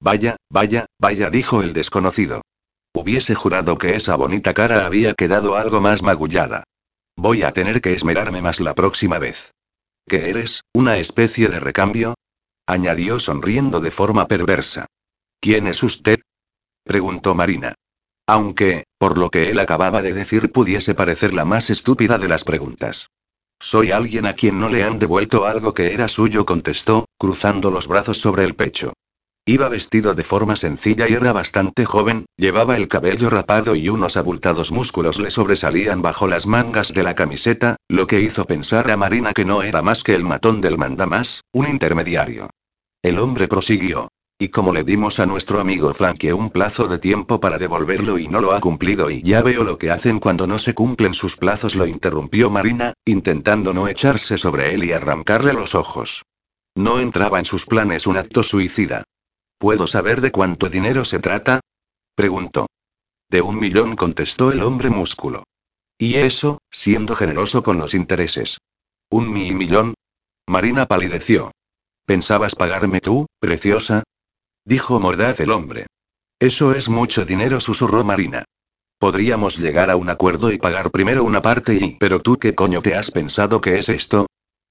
Vaya, 0.00 0.38
vaya, 0.50 0.86
vaya, 0.98 1.30
dijo 1.30 1.62
el 1.62 1.72
desconocido. 1.72 2.42
Hubiese 2.92 3.36
jurado 3.36 3.78
que 3.78 3.94
esa 3.94 4.16
bonita 4.16 4.54
cara 4.54 4.86
había 4.86 5.14
quedado 5.14 5.54
algo 5.54 5.80
más 5.80 6.02
magullada. 6.02 6.64
Voy 7.16 7.44
a 7.44 7.52
tener 7.52 7.80
que 7.80 7.94
esmerarme 7.94 8.42
más 8.42 8.58
la 8.58 8.74
próxima 8.74 9.20
vez. 9.20 9.52
¿Qué 10.08 10.30
eres, 10.30 10.62
una 10.74 10.98
especie 10.98 11.46
de 11.46 11.60
recambio? 11.60 12.14
Añadió 12.66 13.20
sonriendo 13.20 13.80
de 13.80 13.90
forma 13.90 14.26
perversa. 14.26 14.86
¿Quién 15.40 15.66
es 15.66 15.82
usted? 15.82 16.20
preguntó 16.84 17.34
Marina. 17.34 17.74
Aunque, 18.26 18.84
por 18.98 19.18
lo 19.18 19.30
que 19.30 19.50
él 19.50 19.58
acababa 19.58 20.00
de 20.00 20.14
decir, 20.14 20.50
pudiese 20.50 20.94
parecer 20.94 21.34
la 21.34 21.44
más 21.44 21.68
estúpida 21.70 22.18
de 22.18 22.28
las 22.28 22.44
preguntas. 22.44 23.10
Soy 23.60 23.90
alguien 23.90 24.26
a 24.26 24.34
quien 24.34 24.58
no 24.58 24.68
le 24.68 24.82
han 24.82 24.98
devuelto 24.98 25.46
algo 25.46 25.74
que 25.74 25.92
era 25.92 26.08
suyo, 26.08 26.46
contestó, 26.46 27.06
cruzando 27.18 27.70
los 27.70 27.86
brazos 27.86 28.18
sobre 28.18 28.44
el 28.44 28.54
pecho. 28.54 28.94
Iba 29.46 29.68
vestido 29.68 30.14
de 30.14 30.24
forma 30.24 30.56
sencilla 30.56 31.06
y 31.06 31.12
era 31.12 31.34
bastante 31.34 31.84
joven, 31.84 32.24
llevaba 32.38 32.78
el 32.78 32.88
cabello 32.88 33.28
rapado 33.28 33.76
y 33.76 33.90
unos 33.90 34.16
abultados 34.16 34.72
músculos 34.72 35.18
le 35.18 35.30
sobresalían 35.30 36.00
bajo 36.00 36.26
las 36.26 36.46
mangas 36.46 36.94
de 36.94 37.02
la 37.02 37.14
camiseta, 37.14 37.76
lo 37.86 38.06
que 38.06 38.22
hizo 38.22 38.46
pensar 38.46 38.90
a 38.90 38.96
Marina 38.96 39.34
que 39.34 39.44
no 39.44 39.62
era 39.62 39.82
más 39.82 40.02
que 40.02 40.14
el 40.14 40.24
matón 40.24 40.62
del 40.62 40.78
mandamás, 40.78 41.42
un 41.52 41.68
intermediario. 41.68 42.48
El 43.02 43.18
hombre 43.18 43.46
prosiguió. 43.46 44.08
Y 44.38 44.48
como 44.48 44.72
le 44.72 44.82
dimos 44.82 45.20
a 45.20 45.26
nuestro 45.26 45.60
amigo 45.60 45.92
Frankie 45.92 46.32
un 46.32 46.48
plazo 46.48 46.88
de 46.88 46.98
tiempo 46.98 47.38
para 47.38 47.58
devolverlo 47.58 48.18
y 48.18 48.28
no 48.28 48.40
lo 48.40 48.52
ha 48.52 48.60
cumplido 48.60 49.10
y 49.10 49.20
ya 49.20 49.42
veo 49.42 49.62
lo 49.62 49.76
que 49.76 49.90
hacen 49.90 50.20
cuando 50.20 50.46
no 50.46 50.58
se 50.58 50.72
cumplen 50.72 51.12
sus 51.12 51.36
plazos, 51.36 51.74
lo 51.76 51.86
interrumpió 51.86 52.50
Marina, 52.50 52.94
intentando 53.04 53.74
no 53.74 53.88
echarse 53.88 54.38
sobre 54.38 54.74
él 54.74 54.84
y 54.84 54.92
arrancarle 54.92 55.52
los 55.52 55.74
ojos. 55.74 56.22
No 56.74 56.98
entraba 56.98 57.38
en 57.38 57.44
sus 57.44 57.66
planes 57.66 58.06
un 58.06 58.16
acto 58.16 58.42
suicida. 58.42 59.04
¿Puedo 59.58 59.86
saber 59.86 60.20
de 60.20 60.32
cuánto 60.32 60.68
dinero 60.68 61.04
se 61.04 61.18
trata? 61.18 61.60
preguntó. 62.14 62.66
De 63.30 63.42
un 63.42 63.58
millón 63.58 63.96
contestó 63.96 64.52
el 64.52 64.62
hombre 64.62 64.90
músculo. 64.90 65.44
Y 65.98 66.16
eso, 66.16 66.58
siendo 66.70 67.14
generoso 67.14 67.62
con 67.62 67.78
los 67.78 67.94
intereses. 67.94 68.58
¿Un 69.10 69.32
mi 69.32 69.52
millón? 69.52 69.94
Marina 70.46 70.86
palideció. 70.86 71.50
¿Pensabas 72.04 72.54
pagarme 72.54 73.00
tú, 73.00 73.26
preciosa? 73.38 74.02
Dijo 74.64 75.00
mordaz 75.00 75.40
el 75.40 75.50
hombre. 75.50 75.86
Eso 76.38 76.74
es 76.74 76.88
mucho 76.88 77.24
dinero, 77.24 77.60
susurró 77.60 78.04
Marina. 78.04 78.44
Podríamos 78.98 79.58
llegar 79.58 79.90
a 79.90 79.96
un 79.96 80.10
acuerdo 80.10 80.52
y 80.52 80.58
pagar 80.58 80.90
primero 80.90 81.24
una 81.24 81.42
parte 81.42 81.74
y... 81.74 81.96
¿Pero 81.98 82.20
tú 82.20 82.36
qué 82.36 82.54
coño 82.54 82.82
te 82.82 82.94
has 82.94 83.10
pensado 83.10 83.60
que 83.60 83.78
es 83.78 83.88
esto? 83.88 84.26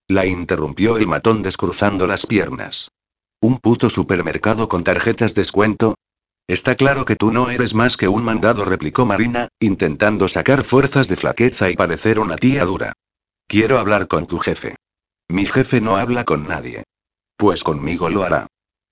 La 0.08 0.26
interrumpió 0.26 0.98
el 0.98 1.08
matón 1.08 1.42
descruzando 1.42 2.08
las 2.08 2.26
piernas. 2.26 2.90
¿Un 3.44 3.58
puto 3.58 3.90
supermercado 3.90 4.70
con 4.70 4.86
tarjetas 4.86 5.36
descuento? 5.36 5.96
Está 6.48 6.76
claro 6.76 7.04
que 7.04 7.18
tú 7.18 7.30
no 7.30 7.50
eres 7.50 7.74
más 7.74 7.98
que 7.98 8.08
un 8.08 8.24
mandado, 8.24 8.64
replicó 8.64 9.06
Marina, 9.06 9.50
intentando 9.60 10.30
sacar 10.30 10.64
fuerzas 10.64 11.10
de 11.10 11.18
flaqueza 11.18 11.70
y 11.70 11.76
parecer 11.76 12.20
una 12.20 12.38
tía 12.38 12.64
dura. 12.64 12.94
Quiero 13.46 13.80
hablar 13.80 14.08
con 14.08 14.28
tu 14.28 14.40
jefe. 14.40 14.78
Mi 15.28 15.46
jefe 15.46 15.82
no 15.82 15.98
habla 15.98 16.24
con 16.24 16.48
nadie. 16.48 16.86
Pues 17.36 17.66
conmigo 17.66 18.10
lo 18.10 18.24
hará. 18.24 18.48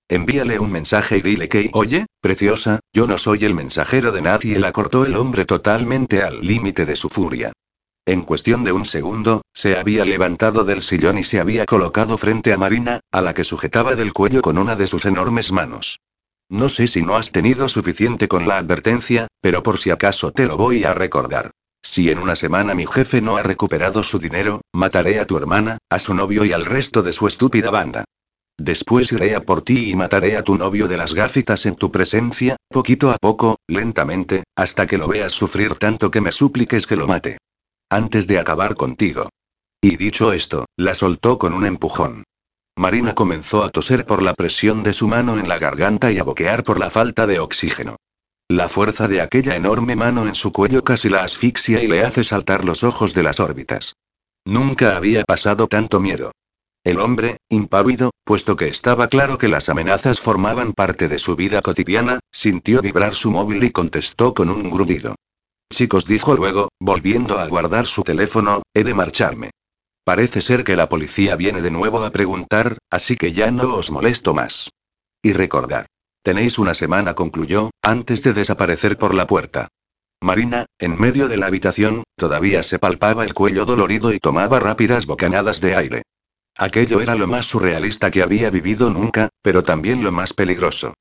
Envíale 0.06 0.58
un 0.58 0.70
mensaje 0.70 1.16
y 1.16 1.22
dile 1.22 1.48
que, 1.48 1.70
oye, 1.72 2.04
preciosa, 2.20 2.80
yo 2.92 3.06
no 3.06 3.16
soy 3.16 3.46
el 3.46 3.54
mensajero 3.54 4.12
de 4.12 4.20
nadie, 4.20 4.58
la 4.58 4.72
cortó 4.72 5.06
el 5.06 5.16
hombre 5.16 5.46
totalmente 5.46 6.22
al 6.22 6.46
límite 6.46 6.84
de 6.84 6.96
su 6.96 7.08
furia. 7.08 7.54
En 8.04 8.22
cuestión 8.22 8.64
de 8.64 8.72
un 8.72 8.84
segundo, 8.84 9.42
se 9.54 9.76
había 9.76 10.04
levantado 10.04 10.64
del 10.64 10.82
sillón 10.82 11.18
y 11.18 11.24
se 11.24 11.38
había 11.38 11.66
colocado 11.66 12.18
frente 12.18 12.52
a 12.52 12.56
Marina, 12.56 12.98
a 13.12 13.20
la 13.20 13.32
que 13.32 13.44
sujetaba 13.44 13.94
del 13.94 14.12
cuello 14.12 14.42
con 14.42 14.58
una 14.58 14.74
de 14.74 14.88
sus 14.88 15.04
enormes 15.04 15.52
manos. 15.52 16.00
No 16.48 16.68
sé 16.68 16.88
si 16.88 17.02
no 17.02 17.16
has 17.16 17.30
tenido 17.30 17.68
suficiente 17.68 18.26
con 18.26 18.48
la 18.48 18.58
advertencia, 18.58 19.28
pero 19.40 19.62
por 19.62 19.78
si 19.78 19.90
acaso 19.90 20.32
te 20.32 20.46
lo 20.46 20.56
voy 20.56 20.82
a 20.82 20.94
recordar. 20.94 21.52
Si 21.80 22.10
en 22.10 22.18
una 22.18 22.34
semana 22.34 22.74
mi 22.74 22.86
jefe 22.86 23.20
no 23.20 23.36
ha 23.36 23.44
recuperado 23.44 24.02
su 24.02 24.18
dinero, 24.18 24.62
mataré 24.72 25.20
a 25.20 25.24
tu 25.24 25.36
hermana, 25.36 25.78
a 25.88 26.00
su 26.00 26.12
novio 26.12 26.44
y 26.44 26.52
al 26.52 26.64
resto 26.64 27.04
de 27.04 27.12
su 27.12 27.28
estúpida 27.28 27.70
banda. 27.70 28.04
Después 28.58 29.12
iré 29.12 29.36
a 29.36 29.42
por 29.42 29.62
ti 29.62 29.90
y 29.90 29.94
mataré 29.94 30.36
a 30.36 30.42
tu 30.42 30.56
novio 30.56 30.88
de 30.88 30.96
las 30.96 31.14
gafitas 31.14 31.66
en 31.66 31.76
tu 31.76 31.92
presencia, 31.92 32.56
poquito 32.68 33.12
a 33.12 33.16
poco, 33.20 33.58
lentamente, 33.68 34.42
hasta 34.56 34.88
que 34.88 34.98
lo 34.98 35.06
veas 35.06 35.32
sufrir 35.32 35.76
tanto 35.76 36.10
que 36.10 36.20
me 36.20 36.32
supliques 36.32 36.86
que 36.86 36.96
lo 36.96 37.06
mate. 37.06 37.38
Antes 37.92 38.26
de 38.26 38.38
acabar 38.38 38.74
contigo. 38.74 39.28
Y 39.82 39.98
dicho 39.98 40.32
esto, 40.32 40.64
la 40.78 40.94
soltó 40.94 41.36
con 41.36 41.52
un 41.52 41.66
empujón. 41.66 42.24
Marina 42.74 43.14
comenzó 43.14 43.64
a 43.64 43.68
toser 43.68 44.06
por 44.06 44.22
la 44.22 44.32
presión 44.32 44.82
de 44.82 44.94
su 44.94 45.08
mano 45.08 45.38
en 45.38 45.46
la 45.46 45.58
garganta 45.58 46.10
y 46.10 46.16
a 46.16 46.24
boquear 46.24 46.64
por 46.64 46.78
la 46.78 46.88
falta 46.88 47.26
de 47.26 47.38
oxígeno. 47.38 47.96
La 48.48 48.70
fuerza 48.70 49.08
de 49.08 49.20
aquella 49.20 49.56
enorme 49.56 49.94
mano 49.94 50.26
en 50.26 50.34
su 50.34 50.52
cuello 50.52 50.82
casi 50.82 51.10
la 51.10 51.22
asfixia 51.22 51.82
y 51.82 51.86
le 51.86 52.02
hace 52.02 52.24
saltar 52.24 52.64
los 52.64 52.82
ojos 52.82 53.12
de 53.12 53.24
las 53.24 53.40
órbitas. 53.40 53.94
Nunca 54.46 54.96
había 54.96 55.24
pasado 55.24 55.66
tanto 55.66 56.00
miedo. 56.00 56.32
El 56.84 56.98
hombre, 56.98 57.36
impávido, 57.50 58.10
puesto 58.24 58.56
que 58.56 58.68
estaba 58.68 59.08
claro 59.08 59.36
que 59.36 59.48
las 59.48 59.68
amenazas 59.68 60.18
formaban 60.18 60.72
parte 60.72 61.08
de 61.08 61.18
su 61.18 61.36
vida 61.36 61.60
cotidiana, 61.60 62.20
sintió 62.32 62.80
vibrar 62.80 63.14
su 63.14 63.30
móvil 63.30 63.62
y 63.64 63.70
contestó 63.70 64.32
con 64.32 64.48
un 64.48 64.70
grudido. 64.70 65.14
Chicos, 65.72 66.04
dijo 66.04 66.36
luego, 66.36 66.68
volviendo 66.78 67.38
a 67.38 67.48
guardar 67.48 67.86
su 67.86 68.02
teléfono, 68.02 68.62
he 68.74 68.84
de 68.84 68.92
marcharme. 68.92 69.50
Parece 70.04 70.42
ser 70.42 70.64
que 70.64 70.76
la 70.76 70.90
policía 70.90 71.34
viene 71.34 71.62
de 71.62 71.70
nuevo 71.70 72.04
a 72.04 72.10
preguntar, 72.10 72.76
así 72.90 73.16
que 73.16 73.32
ya 73.32 73.50
no 73.50 73.76
os 73.76 73.90
molesto 73.90 74.34
más. 74.34 74.68
Y 75.22 75.32
recordad. 75.32 75.86
Tenéis 76.22 76.58
una 76.58 76.74
semana, 76.74 77.14
concluyó, 77.14 77.70
antes 77.82 78.22
de 78.22 78.34
desaparecer 78.34 78.98
por 78.98 79.14
la 79.14 79.26
puerta. 79.26 79.68
Marina, 80.20 80.66
en 80.78 81.00
medio 81.00 81.26
de 81.26 81.38
la 81.38 81.46
habitación, 81.46 82.04
todavía 82.16 82.62
se 82.62 82.78
palpaba 82.78 83.24
el 83.24 83.32
cuello 83.32 83.64
dolorido 83.64 84.12
y 84.12 84.18
tomaba 84.18 84.60
rápidas 84.60 85.06
bocanadas 85.06 85.62
de 85.62 85.74
aire. 85.74 86.02
Aquello 86.54 87.00
era 87.00 87.14
lo 87.14 87.26
más 87.26 87.46
surrealista 87.46 88.10
que 88.10 88.22
había 88.22 88.50
vivido 88.50 88.90
nunca, 88.90 89.30
pero 89.40 89.64
también 89.64 90.04
lo 90.04 90.12
más 90.12 90.34
peligroso. 90.34 90.92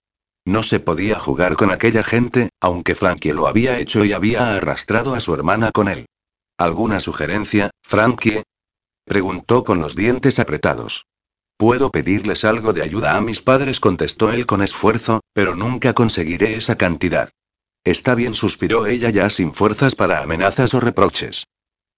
No 0.46 0.64
se 0.64 0.80
podía 0.80 1.20
jugar 1.20 1.56
con 1.56 1.72
aquella 1.72 2.04
gente, 2.04 2.50
aunque 2.60 2.96
Frankie 2.96 3.34
lo 3.34 3.48
había 3.48 3.78
hecho 3.80 4.04
y 4.04 4.14
había 4.14 4.56
arrastrado 4.56 5.14
a 5.14 5.20
su 5.20 5.34
hermana 5.34 5.72
con 5.72 5.88
él. 5.88 6.08
¿Alguna 6.58 7.00
sugerencia, 7.00 7.70
Frankie? 7.84 8.44
Preguntó 9.06 9.64
con 9.64 9.80
los 9.80 9.96
dientes 9.96 10.40
apretados. 10.40 11.06
Puedo 11.58 11.92
pedirles 11.92 12.44
algo 12.44 12.74
de 12.74 12.82
ayuda 12.82 13.16
a 13.16 13.22
mis 13.22 13.44
padres, 13.44 13.80
contestó 13.80 14.32
él 14.32 14.48
con 14.48 14.64
esfuerzo, 14.64 15.22
pero 15.34 15.56
nunca 15.56 15.94
conseguiré 15.94 16.56
esa 16.56 16.76
cantidad. 16.76 17.30
Está 17.84 18.16
bien, 18.16 18.34
suspiró 18.34 18.88
ella 18.88 19.12
ya 19.12 19.30
sin 19.30 19.54
fuerzas 19.54 19.94
para 19.96 20.22
amenazas 20.22 20.74
o 20.74 20.80
reproches. 20.80 21.46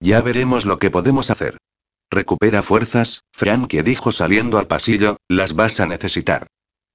Ya 0.00 0.20
veremos 0.20 0.66
lo 0.66 0.78
que 0.78 0.90
podemos 0.90 1.30
hacer. 1.30 1.56
Recupera 2.10 2.62
fuerzas, 2.62 3.20
Frankie 3.32 3.82
dijo 3.82 4.12
saliendo 4.12 4.58
al 4.58 4.66
pasillo, 4.66 5.16
las 5.28 5.54
vas 5.54 5.80
a 5.80 5.86
necesitar. 5.86 6.46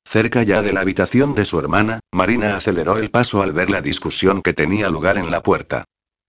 Cerca 0.05 0.43
ya 0.43 0.61
de 0.61 0.73
la 0.73 0.81
habitación 0.81 1.35
de 1.35 1.45
su 1.45 1.59
hermana, 1.59 1.99
Marina 2.11 2.55
aceleró 2.55 2.97
el 2.97 3.11
paso 3.11 3.41
al 3.41 3.53
ver 3.53 3.69
la 3.69 3.81
discusión 3.81 4.41
que 4.41 4.53
tenía 4.53 4.89
lugar 4.89 5.17
en 5.17 5.31
la 5.31 5.43
puerta. 5.43 5.85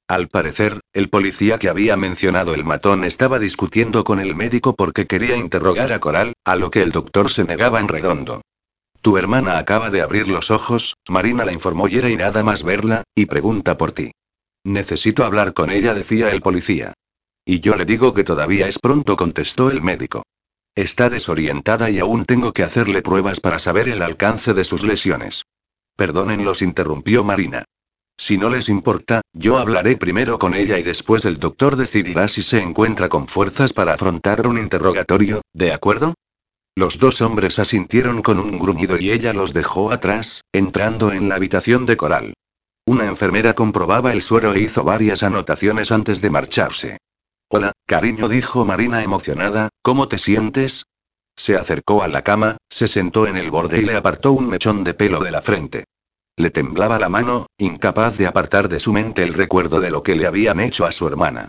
Al 0.09 0.29
parecer, 0.29 0.81
el 0.93 1.09
policía 1.09 1.59
que 1.59 1.69
había 1.69 1.97
mencionado 1.97 2.53
el 2.53 2.65
matón 2.65 3.05
estaba 3.05 3.39
discutiendo 3.39 4.03
con 4.03 4.19
el 4.19 4.35
médico 4.35 4.75
porque 4.75 5.07
quería 5.07 5.37
interrogar 5.37 5.93
a 5.93 6.01
Coral, 6.01 6.33
a 6.45 6.57
lo 6.57 6.71
que 6.71 6.83
el 6.83 6.91
doctor 6.91 7.31
se 7.31 7.45
negaba 7.45 7.79
en 7.79 7.89
redondo. 7.89 8.43
Tu 9.03 9.17
hermana 9.17 9.57
acaba 9.57 9.89
de 9.89 10.03
abrir 10.03 10.29
los 10.29 10.51
ojos, 10.51 10.95
Marina 11.09 11.45
la 11.45 11.53
informó 11.53 11.89
y 11.89 11.97
era 11.97 12.11
y 12.11 12.17
nada 12.17 12.43
más 12.43 12.65
verla, 12.65 13.05
y 13.15 13.27
pregunta 13.27 13.79
por 13.79 13.93
ti. 13.93 14.11
Necesito 14.65 15.25
hablar 15.25 15.55
con 15.55 15.71
ella, 15.71 15.95
decía 15.95 16.31
el 16.31 16.43
policía. 16.43 16.93
Y 17.45 17.61
yo 17.61 17.77
le 17.77 17.87
digo 17.87 18.13
que 18.13 18.25
todavía 18.25 18.69
es 18.69 18.79
pronto, 18.79 19.17
contestó 19.17 19.71
el 19.71 19.81
médico. 19.81 20.25
Está 20.75 21.11
desorientada 21.11 21.91
y 21.91 21.99
aún 21.99 22.25
tengo 22.25 22.53
que 22.53 22.63
hacerle 22.63 23.03
pruebas 23.03 23.41
para 23.41 23.59
saber 23.59 23.89
el 23.89 24.03
alcance 24.03 24.55
de 24.55 24.65
sus 24.65 24.85
lesiones. 24.85 25.45
Perdonen, 25.97 26.45
los 26.45 26.63
interrumpió 26.63 27.25
Marina. 27.25 27.65
Si 28.17 28.39
no 28.39 28.51
les 28.51 28.69
importa, 28.69 29.23
yo 29.33 29.59
hablaré 29.59 29.97
primero 29.97 30.39
con 30.39 30.55
ella 30.55 30.79
y 30.79 30.83
después 30.83 31.25
el 31.25 31.39
doctor 31.39 31.77
decidirá 31.77 32.29
si 32.29 32.43
se 32.43 32.61
encuentra 32.61 33.09
con 33.09 33.29
fuerzas 33.29 33.73
para 33.73 33.95
afrontar 33.95 34.47
un 34.47 34.59
interrogatorio, 34.59 35.41
¿de 35.55 35.73
acuerdo? 35.73 36.15
Los 36.77 36.99
dos 36.99 37.21
hombres 37.21 37.59
asintieron 37.59 38.23
con 38.23 38.39
un 38.39 38.59
gruñido 38.59 38.99
y 38.99 39.11
ella 39.11 39.33
los 39.33 39.53
dejó 39.53 39.91
atrás, 39.91 40.43
entrando 40.53 41.13
en 41.13 41.29
la 41.29 41.35
habitación 41.35 41.85
de 41.87 41.97
Coral. 41.97 42.35
Una 42.87 43.07
enfermera 43.07 43.55
comprobaba 43.55 44.13
el 44.13 44.23
suero 44.23 44.55
e 44.55 44.61
hizo 44.61 44.85
varias 44.85 45.23
anotaciones 45.23 45.91
antes 45.91 46.21
de 46.21 46.31
marcharse. 46.31 46.99
Cariño, 47.91 48.29
dijo 48.29 48.65
Marina 48.65 49.03
emocionada, 49.03 49.69
¿cómo 49.83 50.07
te 50.07 50.19
sientes? 50.19 50.87
Se 51.37 51.57
acercó 51.57 52.05
a 52.05 52.07
la 52.07 52.23
cama, 52.23 52.57
se 52.69 52.87
sentó 52.87 53.27
en 53.27 53.37
el 53.37 53.51
borde 53.51 53.81
y 53.81 53.85
le 53.85 53.97
apartó 53.97 54.31
un 54.31 54.49
mechón 54.49 54.85
de 54.85 54.95
pelo 54.95 55.19
de 55.19 55.33
la 55.33 55.43
frente. 55.43 55.87
Le 56.37 56.51
temblaba 56.51 57.01
la 57.01 57.09
mano, 57.09 57.47
incapaz 57.59 58.17
de 58.17 58.29
apartar 58.29 58.69
de 58.69 58.79
su 58.79 58.93
mente 58.93 59.25
el 59.25 59.35
recuerdo 59.35 59.81
de 59.81 59.91
lo 59.91 60.05
que 60.05 60.15
le 60.15 60.29
habían 60.29 60.61
hecho 60.61 60.87
a 60.87 60.93
su 60.93 61.09
hermana. 61.09 61.49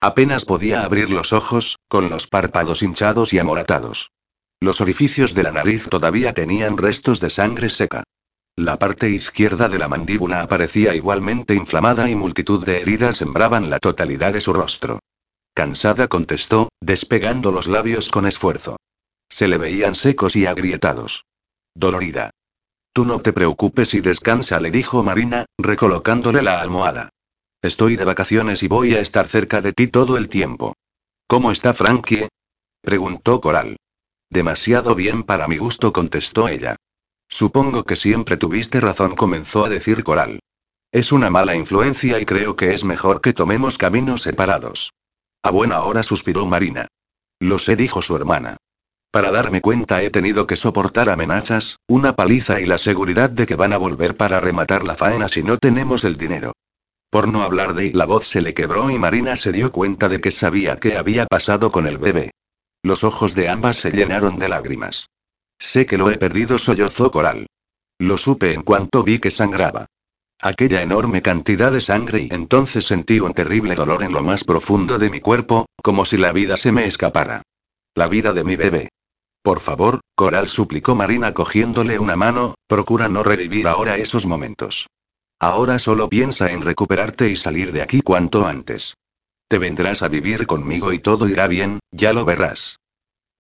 Apenas 0.00 0.44
podía 0.44 0.84
abrir 0.84 1.10
los 1.10 1.32
ojos, 1.32 1.74
con 1.88 2.08
los 2.08 2.28
párpados 2.28 2.84
hinchados 2.84 3.32
y 3.32 3.40
amoratados. 3.40 4.12
Los 4.60 4.80
orificios 4.80 5.34
de 5.34 5.42
la 5.42 5.50
nariz 5.50 5.88
todavía 5.88 6.32
tenían 6.32 6.76
restos 6.76 7.18
de 7.18 7.30
sangre 7.30 7.68
seca. 7.68 8.04
La 8.54 8.78
parte 8.78 9.10
izquierda 9.10 9.68
de 9.68 9.80
la 9.80 9.88
mandíbula 9.88 10.42
aparecía 10.42 10.94
igualmente 10.94 11.56
inflamada 11.56 12.08
y 12.08 12.14
multitud 12.14 12.64
de 12.64 12.80
heridas 12.80 13.16
sembraban 13.16 13.70
la 13.70 13.80
totalidad 13.80 14.32
de 14.32 14.40
su 14.40 14.52
rostro. 14.52 15.00
Cansada 15.54 16.08
contestó, 16.08 16.68
despegando 16.80 17.52
los 17.52 17.68
labios 17.68 18.10
con 18.10 18.26
esfuerzo. 18.26 18.76
Se 19.28 19.48
le 19.48 19.58
veían 19.58 19.94
secos 19.94 20.36
y 20.36 20.46
agrietados. 20.46 21.24
Dolorida. 21.74 22.30
Tú 22.92 23.04
no 23.04 23.20
te 23.20 23.32
preocupes 23.32 23.94
y 23.94 24.00
descansa, 24.00 24.60
le 24.60 24.70
dijo 24.70 25.02
Marina, 25.02 25.46
recolocándole 25.58 26.42
la 26.42 26.60
almohada. 26.60 27.10
Estoy 27.62 27.96
de 27.96 28.04
vacaciones 28.04 28.62
y 28.62 28.68
voy 28.68 28.94
a 28.94 29.00
estar 29.00 29.28
cerca 29.28 29.60
de 29.60 29.72
ti 29.72 29.86
todo 29.86 30.16
el 30.16 30.28
tiempo. 30.28 30.74
¿Cómo 31.26 31.52
está 31.52 31.74
Frankie? 31.74 32.28
preguntó 32.80 33.40
Coral. 33.40 33.76
Demasiado 34.30 34.94
bien 34.94 35.22
para 35.24 35.46
mi 35.46 35.58
gusto, 35.58 35.92
contestó 35.92 36.48
ella. 36.48 36.76
Supongo 37.28 37.84
que 37.84 37.96
siempre 37.96 38.36
tuviste 38.36 38.80
razón, 38.80 39.14
comenzó 39.14 39.64
a 39.64 39.68
decir 39.68 40.02
Coral. 40.02 40.40
Es 40.90 41.12
una 41.12 41.30
mala 41.30 41.54
influencia 41.54 42.18
y 42.20 42.24
creo 42.24 42.56
que 42.56 42.74
es 42.74 42.82
mejor 42.82 43.20
que 43.20 43.32
tomemos 43.32 43.78
caminos 43.78 44.22
separados. 44.22 44.92
A 45.42 45.50
buena 45.50 45.82
hora 45.82 46.02
suspiró 46.02 46.46
Marina. 46.46 46.88
Lo 47.40 47.58
sé, 47.58 47.74
dijo 47.74 48.02
su 48.02 48.14
hermana. 48.14 48.56
Para 49.10 49.30
darme 49.30 49.60
cuenta 49.60 50.02
he 50.02 50.10
tenido 50.10 50.46
que 50.46 50.56
soportar 50.56 51.08
amenazas, 51.08 51.78
una 51.88 52.14
paliza 52.14 52.60
y 52.60 52.66
la 52.66 52.78
seguridad 52.78 53.30
de 53.30 53.46
que 53.46 53.56
van 53.56 53.72
a 53.72 53.78
volver 53.78 54.16
para 54.16 54.38
rematar 54.38 54.84
la 54.84 54.94
faena 54.94 55.28
si 55.28 55.42
no 55.42 55.58
tenemos 55.58 56.04
el 56.04 56.16
dinero. 56.16 56.52
Por 57.10 57.26
no 57.26 57.42
hablar 57.42 57.74
de 57.74 57.90
la 57.92 58.06
voz 58.06 58.26
se 58.26 58.40
le 58.40 58.54
quebró 58.54 58.90
y 58.90 58.98
Marina 58.98 59.34
se 59.34 59.50
dio 59.50 59.72
cuenta 59.72 60.08
de 60.08 60.20
que 60.20 60.30
sabía 60.30 60.76
qué 60.76 60.96
había 60.96 61.26
pasado 61.26 61.72
con 61.72 61.86
el 61.86 61.98
bebé. 61.98 62.30
Los 62.82 63.02
ojos 63.02 63.34
de 63.34 63.48
ambas 63.48 63.78
se 63.78 63.90
llenaron 63.90 64.38
de 64.38 64.48
lágrimas. 64.48 65.08
Sé 65.58 65.86
que 65.86 65.98
lo 65.98 66.10
he 66.10 66.18
perdido, 66.18 66.58
sollozó 66.58 67.10
Coral. 67.10 67.46
Lo 67.98 68.16
supe 68.16 68.52
en 68.52 68.62
cuanto 68.62 69.02
vi 69.02 69.18
que 69.18 69.30
sangraba. 69.30 69.86
Aquella 70.42 70.80
enorme 70.80 71.20
cantidad 71.20 71.70
de 71.70 71.82
sangre 71.82 72.22
y 72.22 72.28
entonces 72.34 72.86
sentí 72.86 73.20
un 73.20 73.34
terrible 73.34 73.74
dolor 73.74 74.02
en 74.02 74.12
lo 74.12 74.22
más 74.22 74.42
profundo 74.42 74.98
de 74.98 75.10
mi 75.10 75.20
cuerpo, 75.20 75.66
como 75.82 76.06
si 76.06 76.16
la 76.16 76.32
vida 76.32 76.56
se 76.56 76.72
me 76.72 76.86
escapara. 76.86 77.42
La 77.94 78.08
vida 78.08 78.32
de 78.32 78.42
mi 78.42 78.56
bebé. 78.56 78.88
Por 79.42 79.60
favor, 79.60 80.00
Coral 80.14 80.48
suplicó 80.48 80.94
Marina 80.94 81.34
cogiéndole 81.34 81.98
una 81.98 82.16
mano, 82.16 82.54
procura 82.66 83.08
no 83.08 83.22
revivir 83.22 83.68
ahora 83.68 83.98
esos 83.98 84.24
momentos. 84.24 84.86
Ahora 85.38 85.78
solo 85.78 86.08
piensa 86.08 86.50
en 86.50 86.62
recuperarte 86.62 87.28
y 87.28 87.36
salir 87.36 87.72
de 87.72 87.82
aquí 87.82 88.00
cuanto 88.00 88.46
antes. 88.46 88.94
Te 89.46 89.58
vendrás 89.58 90.02
a 90.02 90.08
vivir 90.08 90.46
conmigo 90.46 90.94
y 90.94 91.00
todo 91.00 91.28
irá 91.28 91.48
bien, 91.48 91.80
ya 91.90 92.14
lo 92.14 92.24
verás. 92.24 92.78